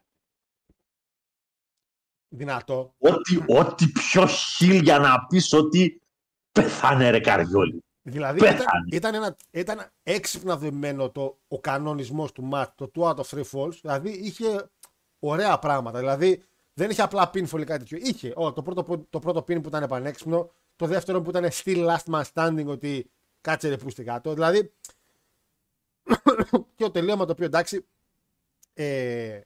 Δυνατό. 2.28 2.94
Ό,τι, 2.98 3.36
ό,τι 3.46 3.88
πιο 3.88 4.26
χίλ 4.26 4.82
για 4.82 4.98
να 4.98 5.26
πεις 5.26 5.52
ότι 5.52 6.00
πεθάνε 6.52 7.10
ρε 7.10 7.20
καριόλι. 7.20 7.84
Δηλαδή 8.02 8.38
Πέθανε. 8.38 8.60
ήταν, 8.86 8.86
ήταν, 8.92 9.14
ένα, 9.14 9.36
ήταν 9.50 9.90
έξυπνα 10.02 10.56
δεμένο 10.56 11.10
το, 11.10 11.38
ο 11.48 11.60
κανονισμός 11.60 12.32
του 12.32 12.42
ματ, 12.42 12.70
το 12.74 12.90
2 12.94 13.02
out 13.02 13.14
of 13.14 13.40
3 13.40 13.42
falls. 13.52 13.74
Δηλαδή 13.80 14.10
είχε 14.10 14.70
ωραία 15.18 15.58
πράγματα. 15.58 15.98
Δηλαδή 15.98 16.42
δεν 16.74 16.90
είχε 16.90 17.02
απλά 17.02 17.30
pinfall 17.34 17.60
ή 17.60 17.64
κάτι 17.64 17.78
τέτοιο. 17.78 17.98
Είχε. 18.02 18.32
Ω, 18.36 18.52
το, 18.52 18.62
πρώτο, 18.62 19.06
το 19.10 19.18
πρώτο 19.18 19.40
pin 19.40 19.62
που 19.62 19.68
ήταν 19.68 19.88
πανέξυπνο, 19.88 20.50
Το 20.76 20.86
δεύτερο 20.86 21.20
που 21.20 21.30
ήταν 21.30 21.48
still 21.52 21.96
last 21.96 22.12
man 22.12 22.22
standing 22.32 22.66
ότι 22.66 23.10
κάτσε 23.40 23.68
ρε 23.68 23.76
πούστε 23.76 24.02
κάτω. 24.02 24.34
Δηλαδή 24.34 24.72
και 26.76 26.84
το 26.84 26.90
τελείωμα 26.90 27.24
το 27.24 27.32
οποίο 27.32 27.44
εντάξει 27.46 27.86
ε, 28.74 29.40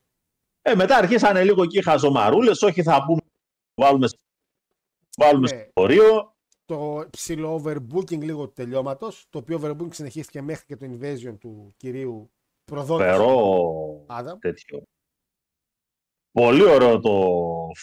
Ε, 0.62 0.74
μετά 0.74 0.96
αρχίσανε 0.96 1.44
λίγο 1.44 1.62
εκεί 1.62 1.82
χαζομαρούλες. 1.82 2.62
Όχι, 2.62 2.82
θα 2.82 3.04
πούμε. 3.04 3.20
Βάλουμε, 3.74 4.06
βάλουμε 5.16 5.48
Ναι. 5.50 5.58
στο 5.62 5.70
χωρίο. 5.74 6.34
το 6.64 7.06
ψηλό 7.10 7.62
overbooking 7.64 8.18
λίγο 8.20 8.46
του 8.46 8.52
τελειώματος. 8.52 9.26
Το 9.30 9.38
οποίο 9.38 9.60
overbooking 9.62 9.94
συνεχίστηκε 9.94 10.42
μέχρι 10.42 10.64
και 10.66 10.76
το 10.76 10.86
invasion 10.90 11.36
του 11.40 11.74
κυρίου 11.76 12.30
προδότη. 12.64 13.02
Φερό 13.02 14.04
Άδαμ. 14.06 14.38
τέτοιο. 14.38 14.82
Πολύ 16.32 16.62
ωραίο 16.62 17.00
το 17.00 17.28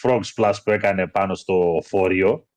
frog 0.01 0.21
splash 0.35 0.53
που 0.63 0.71
έκανε 0.71 1.07
πάνω 1.07 1.35
στο 1.35 1.79
φορείο. 1.83 2.47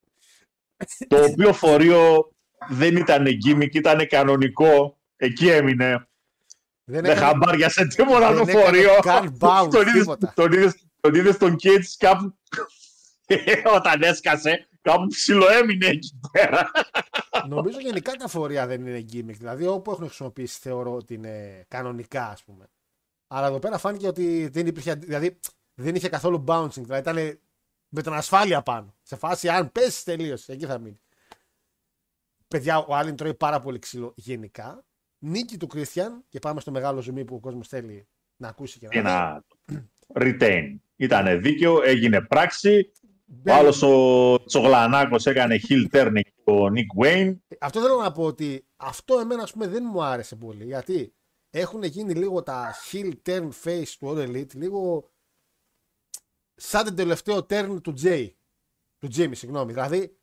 το 1.09 1.25
οποίο 1.25 1.53
φορείο 1.53 2.31
δεν 2.69 2.97
ήταν 2.97 3.27
gimmick, 3.47 3.75
ήταν 3.75 4.07
κανονικό. 4.07 4.99
Εκεί 5.17 5.49
έμεινε. 5.49 6.09
Δεν 6.91 7.03
Δεν 7.03 7.11
έκανε- 7.11 7.27
χαμπάριασε 7.27 7.87
τίποτα 7.87 8.19
δεν 8.33 8.45
το 8.45 8.51
έκανε 8.51 8.65
φορείο. 8.65 8.99
καν 9.01 9.37
bounce, 9.41 9.69
τον, 9.71 9.81
είδες, 9.87 9.93
τίποτα. 10.01 10.33
τον, 10.37 10.53
είδες, 10.53 10.85
τον 11.01 11.15
είδες 11.15 11.37
τον 11.37 11.57
Cage 11.63 11.85
κάπου 11.99 12.39
όταν 13.77 14.03
έσκασε 14.03 14.69
κάπου 14.83 15.07
ψιλοέμεινε 15.07 15.87
εκεί 15.87 16.21
πέρα. 16.33 16.71
Νομίζω 17.49 17.81
γενικά 17.81 18.13
τα 18.13 18.29
φορεία 18.29 18.67
δεν 18.67 18.87
είναι 18.87 19.05
gimmick. 19.13 19.37
Δηλαδή 19.39 19.67
όπου 19.67 19.91
έχουν 19.91 20.05
χρησιμοποιήσει 20.07 20.59
θεωρώ 20.61 20.95
ότι 20.95 21.15
είναι 21.15 21.65
κανονικά 21.69 22.29
ας 22.29 22.43
πούμε. 22.45 22.67
Αλλά 23.27 23.47
εδώ 23.47 23.59
πέρα 23.59 23.79
φάνηκε 23.79 24.07
ότι 24.07 24.49
δεν 24.53 24.67
υπήρχε. 24.67 24.95
Δηλαδή 24.95 25.39
δεν 25.75 25.95
είχε 25.95 26.09
καθόλου 26.09 26.45
bouncing. 26.47 26.71
Δηλαδή 26.83 26.99
ήταν 27.11 27.41
με 27.89 28.03
τον 28.03 28.15
ασφάλεια 28.15 28.63
πάνω. 28.63 28.95
Σε 29.03 29.17
φάση 29.17 29.49
αν 29.49 29.73
πέσεις 29.73 30.03
τελείωσε. 30.03 30.53
Εκεί 30.53 30.67
θα 30.67 30.79
μείνει. 30.79 31.01
Παιδιά, 32.49 32.79
ο 32.79 32.95
Άλιν 32.95 33.17
τρώει 33.17 33.35
πάρα 33.35 33.61
πολύ 33.61 33.79
ξύλο 33.79 34.13
γενικά. 34.17 34.85
Νίκη 35.23 35.57
του 35.57 35.67
Κρίστιαν 35.67 36.25
και 36.29 36.39
πάμε 36.39 36.61
στο 36.61 36.71
μεγάλο 36.71 37.01
ζουμί 37.01 37.25
που 37.25 37.35
ο 37.35 37.41
κόσμος 37.41 37.69
θέλει 37.69 38.07
να 38.37 38.49
ακούσει 38.49 38.79
και 38.79 38.87
να 38.87 38.91
δει. 38.93 38.99
Ένα 38.99 39.45
retain. 40.15 40.77
Ήταν 40.97 41.41
δίκαιο, 41.41 41.83
έγινε 41.83 42.21
πράξη. 42.21 42.93
Ο 43.03 43.33
Μπαίνει- 43.33 43.59
άλλος 43.59 43.83
ο 43.83 44.45
Τσογλανάκος 44.45 45.27
έκανε 45.27 45.59
heel 45.69 45.97
turn 45.97 46.13
εκεί, 46.15 46.33
ο 46.45 46.67
Nick 46.67 47.05
Wayne. 47.05 47.37
Αυτό 47.61 47.81
θέλω 47.81 48.01
να 48.01 48.13
πω 48.13 48.25
ότι 48.25 48.67
αυτό 48.77 49.19
εμένα 49.19 49.43
ας 49.43 49.53
πούμε 49.53 49.67
δεν 49.67 49.85
μου 49.93 50.03
άρεσε 50.03 50.37
πολύ 50.37 50.65
γιατί 50.65 51.15
έχουν 51.51 51.83
γίνει 51.83 52.15
λίγο 52.15 52.43
τα 52.43 52.75
heel 52.91 53.13
turn 53.27 53.49
face 53.65 53.89
του 53.99 54.07
All 54.15 54.29
Elite 54.29 54.55
λίγο 54.55 55.11
σαν 56.55 56.85
το 56.85 56.95
τελευταίο 56.95 57.47
turn 57.51 57.79
του 57.83 57.95
Jay. 58.03 58.29
Του 58.99 59.09
Jimmy, 59.17 59.31
συγγνώμη. 59.33 59.73
Δηλαδή 59.73 60.17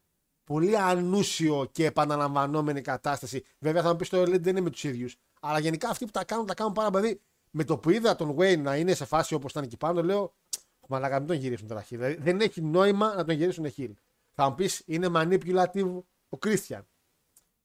πολύ 0.47 0.77
ανούσιο 0.77 1.69
και 1.71 1.85
επαναλαμβανόμενη 1.85 2.81
κατάσταση. 2.81 3.43
Βέβαια 3.59 3.81
θα 3.81 3.89
μου 3.89 3.95
πεις 3.95 4.09
το 4.09 4.21
All 4.21 4.25
Elite 4.25 4.39
δεν 4.39 4.51
είναι 4.51 4.61
με 4.61 4.69
τους 4.69 4.83
ίδιους. 4.83 5.15
Αλλά 5.39 5.59
γενικά 5.59 5.89
αυτοί 5.89 6.05
που 6.05 6.11
τα 6.11 6.23
κάνουν, 6.23 6.45
τα 6.45 6.53
κάνουν 6.53 6.73
πάρα 6.73 6.89
πολύ. 6.89 7.21
Με 7.51 7.63
το 7.63 7.77
που 7.77 7.89
είδα 7.89 8.15
τον 8.15 8.35
Wayne 8.37 8.59
να 8.59 8.75
είναι 8.75 8.93
σε 8.93 9.05
φάση 9.05 9.33
όπως 9.33 9.51
ήταν 9.51 9.63
εκεί 9.63 9.77
πάνω, 9.77 10.03
λέω 10.03 10.33
Μαλάκα, 10.87 11.17
μην 11.19 11.27
τον 11.27 11.35
γυρίσουν 11.35 11.67
τώρα 11.67 11.81
heel. 11.81 11.87
Δηλαδή, 11.89 12.15
δεν 12.15 12.41
έχει 12.41 12.61
νόημα 12.61 13.15
να 13.15 13.25
τον 13.25 13.35
γυρίσουν 13.35 13.65
heel. 13.77 13.91
Θα 14.33 14.49
μου 14.49 14.55
πεις 14.55 14.83
είναι 14.85 15.07
manipulative 15.13 16.01
ο 16.29 16.37
Christian. 16.45 16.81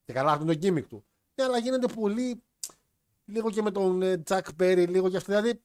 Και 0.05 0.13
καλά, 0.13 0.33
αυτό 0.33 0.45
είναι 0.45 0.55
το 0.55 0.67
gimmick 0.67 0.87
του. 0.89 1.05
Ναι, 1.35 1.45
αλλά 1.45 1.59
γίνεται 1.59 1.87
πολύ. 1.87 2.43
Λίγο 3.25 3.51
και 3.51 3.63
με 3.63 3.71
τον 3.71 4.03
ε, 4.03 4.23
Jack 4.29 4.41
Perry, 4.61 4.85
λίγο 4.89 5.11
και 5.11 5.17
αυτό. 5.17 5.33
Δηλαδή, 5.33 5.63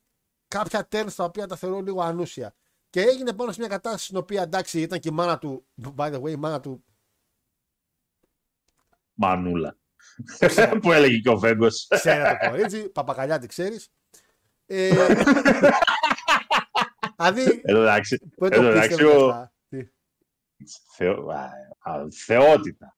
κάποια 0.47 0.87
turns 0.91 1.13
τα 1.15 1.23
οποία 1.23 1.47
τα 1.47 1.55
θεωρώ 1.55 1.81
λίγο 1.81 2.01
ανούσια. 2.01 2.53
Και 2.89 3.01
έγινε 3.01 3.33
πάνω 3.33 3.51
σε 3.51 3.59
μια 3.59 3.69
κατάσταση 3.69 4.05
στην 4.05 4.17
οποία 4.17 4.41
εντάξει 4.41 4.81
ήταν 4.81 4.99
και 4.99 5.09
η 5.09 5.11
μάνα 5.11 5.37
του. 5.37 5.65
By 5.95 6.13
the 6.13 6.21
way, 6.21 6.29
η 6.29 6.35
μάνα 6.35 6.59
του. 6.59 6.83
Μανούλα. 9.17 9.77
που 10.81 10.91
έλεγε 10.91 11.17
και 11.17 11.29
ο 11.29 11.37
Βέγκος. 11.39 11.87
Ξέρει 11.89 12.37
το 12.41 12.49
κορίτσι, 12.49 12.89
παπακαλιά 12.89 13.39
τη 13.39 13.47
ξέρεις. 13.47 13.89
Ε, 14.65 14.89
δηλαδή. 17.17 17.61
Εδώ 17.63 17.81
εντάξει, 17.81 18.17
Δεν 18.37 18.51
εδώ 18.53 18.61
το 18.61 18.67
εντάξει, 18.67 18.87
πίστευα 18.89 19.17
ο- 19.17 19.27
αυτά; 19.29 19.53
Τι; 19.69 19.77
θεο- 20.95 21.29
α, 21.29 21.49
α, 21.91 22.05
θεότητα. 22.25 22.91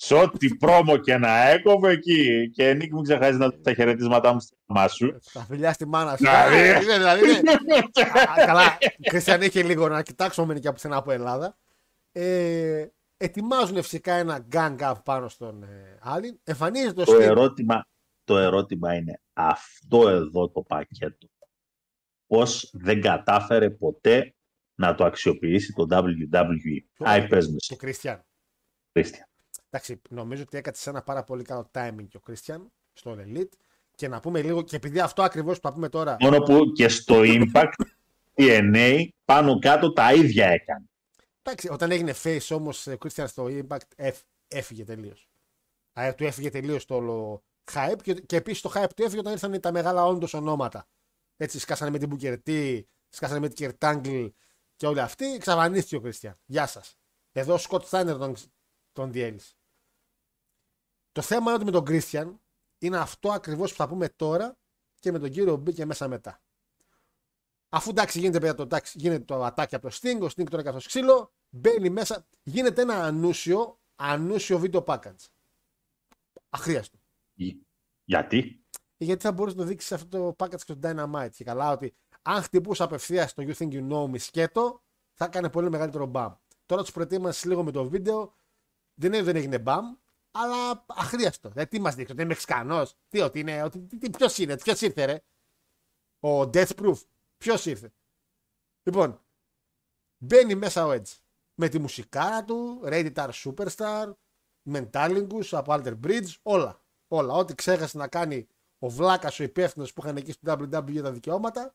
Σε 0.00 0.14
ό,τι 0.14 0.54
πρόμο 0.56 0.96
και 0.96 1.16
να 1.18 1.48
έκοβε 1.48 1.90
εκεί. 1.90 2.50
Και 2.50 2.74
Νίκ, 2.74 2.92
μην 2.92 3.02
ξεχάσεις 3.02 3.36
να 3.38 3.46
δώσει 3.48 3.60
τα 3.62 3.74
χαιρετίσματά 3.74 4.32
μου 4.32 4.40
στη 4.40 4.56
μαμά 4.66 4.88
σου. 4.88 5.18
Τα 5.32 5.40
φιλιά 5.40 5.72
στη 5.72 5.86
μάνα 5.86 6.10
σου. 6.10 6.16
Δηλαδή. 6.16 6.56
Α, 6.56 6.80
είναι, 6.80 6.80
δηλαδή, 6.96 7.30
είναι. 7.30 7.50
Α, 8.40 8.44
Καλά, 8.46 8.78
Χριστιαν 9.10 9.42
είχε 9.42 9.62
λίγο 9.62 9.88
να 9.88 10.02
κοιτάξουμε 10.02 10.54
και 10.54 10.66
από 10.68 10.76
πουθενά 10.76 10.96
από 10.96 11.10
Ελλάδα. 11.12 11.56
Ε, 12.12 12.86
ετοιμάζουν 13.18 13.82
φυσικά 13.82 14.12
ένα 14.14 14.46
gang 14.52 14.78
up 14.78 14.94
πάνω 15.04 15.28
στον 15.28 15.62
ε, 15.62 15.98
Άλιν. 16.00 16.40
Εμφανίζεται 16.44 17.00
ο 17.00 17.04
Το 17.04 17.12
Steve. 17.12 17.20
ερώτημα, 17.20 17.86
το 18.24 18.38
ερώτημα 18.38 18.94
είναι 18.94 19.20
αυτό 19.32 20.08
εδώ 20.08 20.50
το 20.50 20.62
πακέτο. 20.62 21.28
Πώς 22.26 22.70
δεν 22.72 23.00
κατάφερε 23.00 23.70
ποτέ 23.70 24.34
να 24.74 24.94
το 24.94 25.04
αξιοποιήσει 25.04 25.72
το 25.72 25.86
WWE. 25.90 26.78
Άι, 26.98 27.28
πες 27.28 27.46
μου 27.46 27.50
του 27.52 27.58
εσύ, 27.60 27.76
Κριστιαν. 27.76 28.24
Christian. 28.92 29.26
Εντάξει, 29.70 30.00
νομίζω 30.10 30.42
ότι 30.42 30.56
έκατσε 30.56 30.82
σε 30.82 30.90
ένα 30.90 31.02
πάρα 31.02 31.24
πολύ 31.24 31.42
καλό 31.42 31.70
timing 31.74 32.06
και 32.08 32.16
ο 32.16 32.20
Κριστιαν 32.20 32.72
στο 32.92 33.16
Elite. 33.18 33.52
Και 33.94 34.08
να 34.08 34.20
πούμε 34.20 34.42
λίγο, 34.42 34.62
και 34.62 34.76
επειδή 34.76 35.00
αυτό 35.00 35.22
ακριβώς 35.22 35.60
που 35.60 35.68
θα 35.68 35.74
πούμε 35.74 35.88
τώρα. 35.88 36.16
Μόνο 36.20 36.38
που 36.38 36.72
και 36.72 36.88
στο 36.88 37.14
Impact 37.24 37.72
TNA 38.34 39.06
πάνω 39.24 39.58
κάτω 39.58 39.92
τα 39.92 40.12
ίδια 40.14 40.46
έκανε. 40.46 40.84
Εντάξει, 41.50 41.68
όταν 41.68 41.90
έγινε 41.90 42.14
face 42.22 42.46
όμως 42.50 42.86
ο 42.86 42.92
Christian 42.92 43.24
στο 43.28 43.44
Impact 43.48 43.88
έφ- 43.96 44.26
έφυγε 44.48 44.84
τελείως. 44.84 45.28
του 46.16 46.24
έφυγε 46.24 46.50
τελείως 46.50 46.84
το 46.84 46.94
όλο 46.94 47.44
hype 47.72 47.98
και, 48.02 48.14
και 48.14 48.36
επίσης 48.36 48.62
το 48.62 48.72
hype 48.74 48.88
του 48.96 49.02
έφυγε 49.02 49.18
όταν 49.18 49.32
ήρθαν 49.32 49.60
τα 49.60 49.72
μεγάλα 49.72 50.04
όντως 50.04 50.34
ονόματα. 50.34 50.88
Έτσι, 51.36 51.58
σκάσανε 51.58 51.90
με 51.90 51.98
την 51.98 52.10
Booker 52.12 52.36
T, 52.46 52.82
σκάσανε 53.08 53.40
με 53.40 53.48
την 53.48 53.76
Kurt 53.80 53.94
Angle 53.94 54.30
και 54.76 54.86
όλοι 54.86 55.00
αυτοί. 55.00 55.24
Εξαφανίστηκε 55.34 55.96
ο 55.96 56.02
Christian. 56.04 56.34
Γεια 56.44 56.66
σας. 56.66 56.98
Εδώ 57.32 57.54
ο 57.54 57.58
Scott 57.68 57.82
Steiner 57.88 58.16
τον, 58.18 58.36
τον 58.92 59.12
διέλυσε. 59.12 59.54
Το 61.12 61.22
θέμα 61.22 61.52
είναι 61.52 61.62
ότι 61.62 61.64
με 61.64 61.70
τον 61.70 61.84
Christian 61.86 62.38
είναι 62.78 62.98
αυτό 62.98 63.32
ακριβώς 63.32 63.70
που 63.70 63.76
θα 63.76 63.88
πούμε 63.88 64.08
τώρα 64.08 64.58
και 64.98 65.12
με 65.12 65.18
τον 65.18 65.30
κύριο 65.30 65.56
μπήκε 65.56 65.84
μέσα 65.84 66.08
μετά. 66.08 66.42
Αφού 67.68 67.90
εντάξει 67.90 68.18
γίνεται, 68.18 68.38
παιδιά, 68.38 68.54
το, 68.54 68.62
εντάξει, 68.62 68.98
γίνεται 68.98 69.24
το 69.24 69.44
ατάκι 69.44 69.74
από 69.74 69.88
το 69.88 69.96
Sting, 70.00 70.18
ο 70.22 70.26
Sting 70.26 70.48
τώρα 70.50 70.62
καθώς 70.62 70.86
ξύλο, 70.86 71.32
μπαίνει 71.58 71.90
μέσα, 71.90 72.26
γίνεται 72.42 72.82
ένα 72.82 73.04
ανούσιο, 73.04 73.80
ανούσιο 73.96 74.58
βίντεο 74.58 74.84
package. 74.86 75.26
Αχρίαστο. 76.48 76.98
Γι- 77.34 77.66
Γιατί; 78.04 78.64
Γιατί 78.96 79.22
θα 79.22 79.32
μπορούσε 79.32 79.56
να 79.56 79.62
το 79.62 79.68
δείξεις 79.68 79.92
αυτό 79.92 80.06
το 80.34 80.44
package 80.44 80.50
και 80.50 80.56
στο 80.58 80.78
Dynamite. 80.82 81.30
Και 81.32 81.44
καλά 81.44 81.70
ότι 81.70 81.94
αν 82.22 82.42
χτυπούσε 82.42 82.82
απευθείας 82.82 83.34
το 83.34 83.42
You 83.46 83.54
Think 83.54 83.72
You 83.72 83.88
Know 83.90 84.10
Me 84.10 84.18
σκέτο, 84.18 84.82
θα 85.12 85.24
έκανε 85.24 85.50
πολύ 85.50 85.70
μεγαλύτερο 85.70 86.06
μπαμ. 86.06 86.34
Τώρα 86.66 86.82
τους 86.82 86.92
προετοίμασες 86.92 87.44
λίγο 87.44 87.62
με 87.62 87.70
το 87.70 87.88
βίντεο. 87.88 88.34
Δεν 88.94 89.08
είναι 89.12 89.16
ότι 89.16 89.26
δεν 89.26 89.36
έγινε 89.36 89.58
μπαμ, 89.58 89.94
αλλά 90.30 90.84
αχρίαστο. 90.86 91.48
Δηλαδή 91.48 91.68
τι 91.68 91.80
μας 91.80 91.94
δείχνει, 91.94 92.12
ότι 92.12 92.20
είναι 92.20 92.30
Μεξικανό. 92.30 92.86
Τι, 93.08 93.20
ότι 93.20 93.38
είναι, 93.40 93.62
ότι, 93.62 93.78
τι, 93.78 93.98
τι, 93.98 94.10
ποιος 94.10 94.38
είναι, 94.38 94.56
ποιος 94.56 94.80
ήρθε, 94.80 95.04
ρε; 95.04 95.22
Ο 96.20 96.40
Death 96.40 96.70
Proof. 96.76 96.98
Ποιος 97.38 97.66
ήρθε; 97.66 97.92
Λοιπόν, 98.82 99.20
μπαίνει 100.18 100.54
μέσα 100.54 100.86
ο 100.86 100.90
Edge. 100.90 101.16
Με 101.60 101.68
τη 101.68 101.78
μουσικάρα 101.78 102.44
του, 102.44 102.80
Radiator 102.84 103.30
Superstar, 103.44 104.12
Mentalingus 104.72 105.48
από 105.50 105.74
Alter 105.74 105.94
Bridge, 106.04 106.34
όλα. 106.42 106.82
Όλα. 107.08 107.34
Ό,τι 107.34 107.54
ξέχασε 107.54 107.96
να 107.96 108.08
κάνει 108.08 108.46
ο 108.78 108.88
Βλάκας 108.88 109.40
ο 109.40 109.42
υπεύθυνος 109.42 109.92
που 109.92 110.02
είχαν 110.04 110.16
εκεί 110.16 110.32
στο 110.32 110.52
WWE 110.52 110.90
για 110.90 111.02
τα 111.02 111.12
δικαιώματα. 111.12 111.74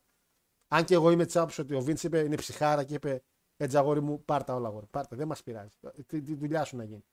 Αν 0.68 0.84
και 0.84 0.94
εγώ 0.94 1.10
είμαι 1.10 1.26
τη 1.26 1.38
άποψη 1.38 1.60
ότι 1.60 1.74
ο 1.74 1.84
Vince 1.86 2.02
είπε 2.02 2.18
είναι 2.18 2.36
ψυχάρα 2.36 2.84
και 2.84 2.94
είπε 2.94 3.22
Έτσι 3.56 3.76
αγόρι 3.76 4.00
μου, 4.00 4.24
πάρτα 4.24 4.54
όλα 4.54 4.68
αγόρι. 4.68 4.86
Πάρτα, 4.90 5.16
δεν 5.16 5.26
μας 5.26 5.42
πειράζει. 5.42 5.76
Τι, 6.06 6.22
τι 6.22 6.34
δουλειά 6.34 6.64
σου 6.64 6.76
να 6.76 6.84
γίνει. 6.84 7.04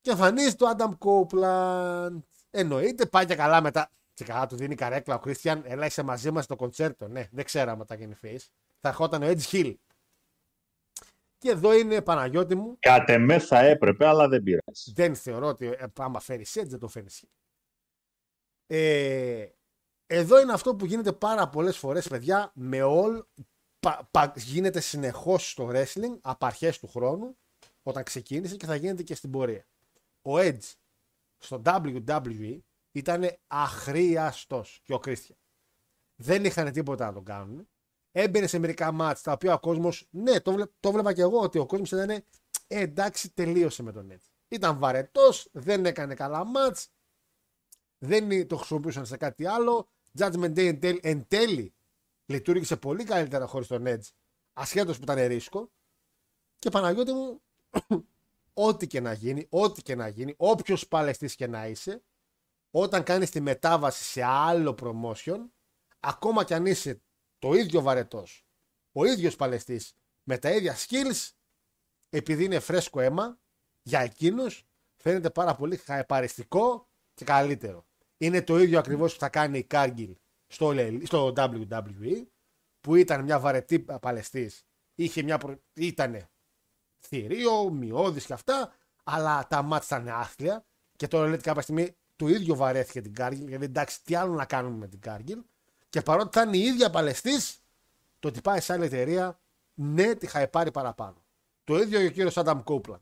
Και 0.00 0.10
εμφανίζει 0.10 0.54
το 0.54 0.74
Adam 0.76 0.90
Copeland. 0.98 2.18
Εννοείται, 2.50 3.06
πάει 3.06 3.26
και 3.26 3.34
καλά 3.34 3.60
μετά. 3.60 3.90
Και 4.14 4.24
καλά 4.24 4.46
του 4.46 4.56
δίνει 4.56 4.74
καρέκλα 4.74 5.14
ο 5.14 5.20
Christian. 5.24 5.60
Έλα 5.64 5.86
είσαι 5.86 6.02
μαζί 6.02 6.30
μας 6.30 6.44
στο 6.44 6.56
κοντσέρτο. 6.56 7.08
Ναι, 7.08 7.28
δεν 7.32 7.44
ξέραμε 7.44 7.84
τα 7.84 7.94
γίνει 7.94 8.14
face. 8.22 8.46
Θα 8.80 8.88
ερχόταν 8.88 9.22
ο 9.22 9.26
Edge 9.26 9.50
Hill. 9.50 9.74
Και 11.40 11.50
εδώ 11.50 11.74
είναι 11.74 12.02
Παναγιώτη 12.02 12.54
μου. 12.54 12.76
Κατ' 12.78 13.08
εμέ 13.08 13.38
θα 13.38 13.58
έπρεπε, 13.58 14.06
αλλά 14.06 14.28
δεν 14.28 14.42
πειράζει. 14.42 14.92
Δεν 14.94 15.14
θεωρώ 15.14 15.46
ότι 15.46 15.66
ε, 15.66 15.86
άμα 15.98 16.20
φέρεις 16.20 16.58
Edge 16.58 16.66
δεν 16.66 16.78
το 16.78 16.88
φέρεις 16.88 17.24
Hill. 17.24 17.28
Ε, 18.66 19.46
εδώ 20.06 20.40
είναι 20.40 20.52
αυτό 20.52 20.76
που 20.76 20.84
γίνεται 20.84 21.12
πάρα 21.12 21.48
πολλές 21.48 21.78
φορές 21.78 22.08
παιδιά 22.08 22.52
με 22.54 22.78
all 22.82 23.22
πα, 23.80 24.08
πα, 24.10 24.32
γίνεται 24.36 24.80
συνεχώς 24.80 25.50
στο 25.50 25.70
wrestling 25.72 26.18
από 26.20 26.46
αρχές 26.46 26.78
του 26.78 26.88
χρόνου 26.88 27.36
όταν 27.82 28.02
ξεκίνησε 28.02 28.56
και 28.56 28.66
θα 28.66 28.74
γίνεται 28.74 29.02
και 29.02 29.14
στην 29.14 29.30
πορεία. 29.30 29.66
Ο 30.22 30.36
Edge 30.36 30.74
στο 31.38 31.62
WWE 31.64 32.58
ήταν 32.92 33.36
αχρίαστος 33.46 34.80
και 34.82 34.94
ο 34.94 35.00
Christian. 35.04 35.36
Δεν 36.16 36.44
είχαν 36.44 36.72
τίποτα 36.72 37.06
να 37.06 37.12
τον 37.12 37.24
κάνουν. 37.24 37.68
Έμπαινε 38.12 38.46
σε 38.46 38.58
μερικά 38.58 38.92
μάτς 38.92 39.22
τα 39.22 39.32
οποία 39.32 39.54
ο 39.54 39.58
κόσμος, 39.58 40.06
ναι 40.10 40.40
το, 40.40 40.52
βλέ, 40.52 40.64
το 40.80 40.92
βλέπα 40.92 41.12
και 41.12 41.20
εγώ 41.20 41.40
ότι 41.40 41.58
ο 41.58 41.66
κόσμος 41.66 41.90
ήταν 41.90 42.10
Ε, 42.10 42.22
εντάξει, 42.66 43.30
τελείωσε 43.30 43.82
με 43.82 43.92
τον 43.92 44.10
Edge. 44.12 44.28
Ήταν 44.48 44.78
βαρετός, 44.78 45.48
δεν 45.52 45.86
έκανε 45.86 46.14
καλά 46.14 46.44
μάτς, 46.44 46.88
δεν 47.98 48.46
το 48.46 48.56
χρησιμοποιούσαν 48.56 49.06
σε 49.06 49.16
κάτι 49.16 49.46
άλλο. 49.46 49.88
Judgment 50.18 50.52
Day 50.52 50.66
εν 50.66 50.80
τέλει, 50.80 51.00
εν 51.02 51.26
τέλει 51.28 51.74
λειτουργήσε 52.26 52.76
πολύ 52.76 53.04
καλύτερα 53.04 53.46
χωρίς 53.46 53.66
τον 53.66 53.84
Edge, 53.86 54.08
ασχέτως 54.52 54.96
που 54.96 55.02
ήταν 55.02 55.26
ρίσκο. 55.26 55.70
Και 56.58 56.70
Παναγιώτη 56.70 57.12
μου, 57.12 57.42
ό,τι 58.68 58.86
και 58.86 59.00
να 59.00 59.12
γίνει, 59.12 59.46
ό,τι 59.50 59.82
και 59.82 59.94
να 59.94 60.08
γίνει, 60.08 60.34
όποιος 60.36 60.88
παλαιστής 60.88 61.34
και 61.34 61.46
να 61.46 61.66
είσαι, 61.66 62.02
όταν 62.70 63.02
κάνεις 63.02 63.30
τη 63.30 63.40
μετάβαση 63.40 64.04
σε 64.04 64.22
άλλο 64.22 64.74
promotion, 64.82 65.38
ακόμα 66.00 66.44
κι 66.44 66.54
αν 66.54 66.66
είσαι 66.66 67.00
το 67.40 67.52
ίδιο 67.54 67.82
βαρετός, 67.82 68.46
ο 68.92 69.04
ίδιος 69.04 69.36
παλαιστής 69.36 69.94
με 70.22 70.38
τα 70.38 70.50
ίδια 70.50 70.76
skills, 70.76 71.30
επειδή 72.10 72.44
είναι 72.44 72.60
φρέσκο 72.60 73.00
αίμα, 73.00 73.38
για 73.82 74.00
εκείνους 74.00 74.64
φαίνεται 74.96 75.30
πάρα 75.30 75.54
πολύ 75.54 75.76
χαρεπαριστικό 75.76 76.88
και 77.14 77.24
καλύτερο. 77.24 77.86
Είναι 78.16 78.42
το 78.42 78.58
ίδιο 78.58 78.78
ακριβώς 78.78 79.12
που 79.12 79.18
θα 79.18 79.28
κάνει 79.28 79.58
η 79.58 79.64
Κάργιλ 79.64 80.16
στο, 80.46 80.74
στο 81.04 81.32
WWE, 81.36 82.26
που 82.80 82.94
ήταν 82.94 83.24
μια 83.24 83.40
βαρετή 83.40 83.80
παλαιστής, 83.80 84.64
είχε 84.94 85.22
μια 85.22 85.38
προ... 85.38 85.62
ήτανε 85.72 86.30
θηρίο, 86.98 87.70
μειώδης 87.70 88.26
και 88.26 88.32
αυτά, 88.32 88.76
αλλά 89.04 89.46
τα 89.46 89.62
μάτς 89.62 89.96
ήταν 90.00 90.14
άθλια 90.14 90.64
και 90.96 91.08
τώρα 91.08 91.28
λέτε 91.28 91.42
κάποια 91.42 91.62
στιγμή 91.62 91.96
το 92.16 92.28
ίδιο 92.28 92.54
βαρέθηκε 92.54 93.00
την 93.00 93.14
Κάργιλ, 93.14 93.48
γιατί 93.48 93.64
εντάξει, 93.64 94.02
τι 94.02 94.14
άλλο 94.14 94.34
να 94.34 94.44
κάνουμε 94.44 94.76
με 94.76 94.88
την 94.88 95.00
Κάργιλ. 95.00 95.42
Και 95.90 96.02
παρότι 96.02 96.38
θα 96.38 96.42
είναι 96.42 96.56
η 96.56 96.60
ίδια 96.60 96.90
παλαιστής, 96.90 97.58
το 98.18 98.28
ότι 98.28 98.40
πάει 98.40 98.60
σε 98.60 98.72
άλλη 98.72 98.84
εταιρεία, 98.84 99.40
ναι, 99.74 100.14
τη 100.14 100.26
είχα 100.26 100.48
πάρει 100.48 100.70
παραπάνω. 100.70 101.24
Το 101.64 101.78
ίδιο 101.78 102.00
και 102.00 102.06
ο 102.06 102.10
κύριος 102.10 102.36
Άνταμ 102.36 102.62
Κόπλαντ. 102.62 103.00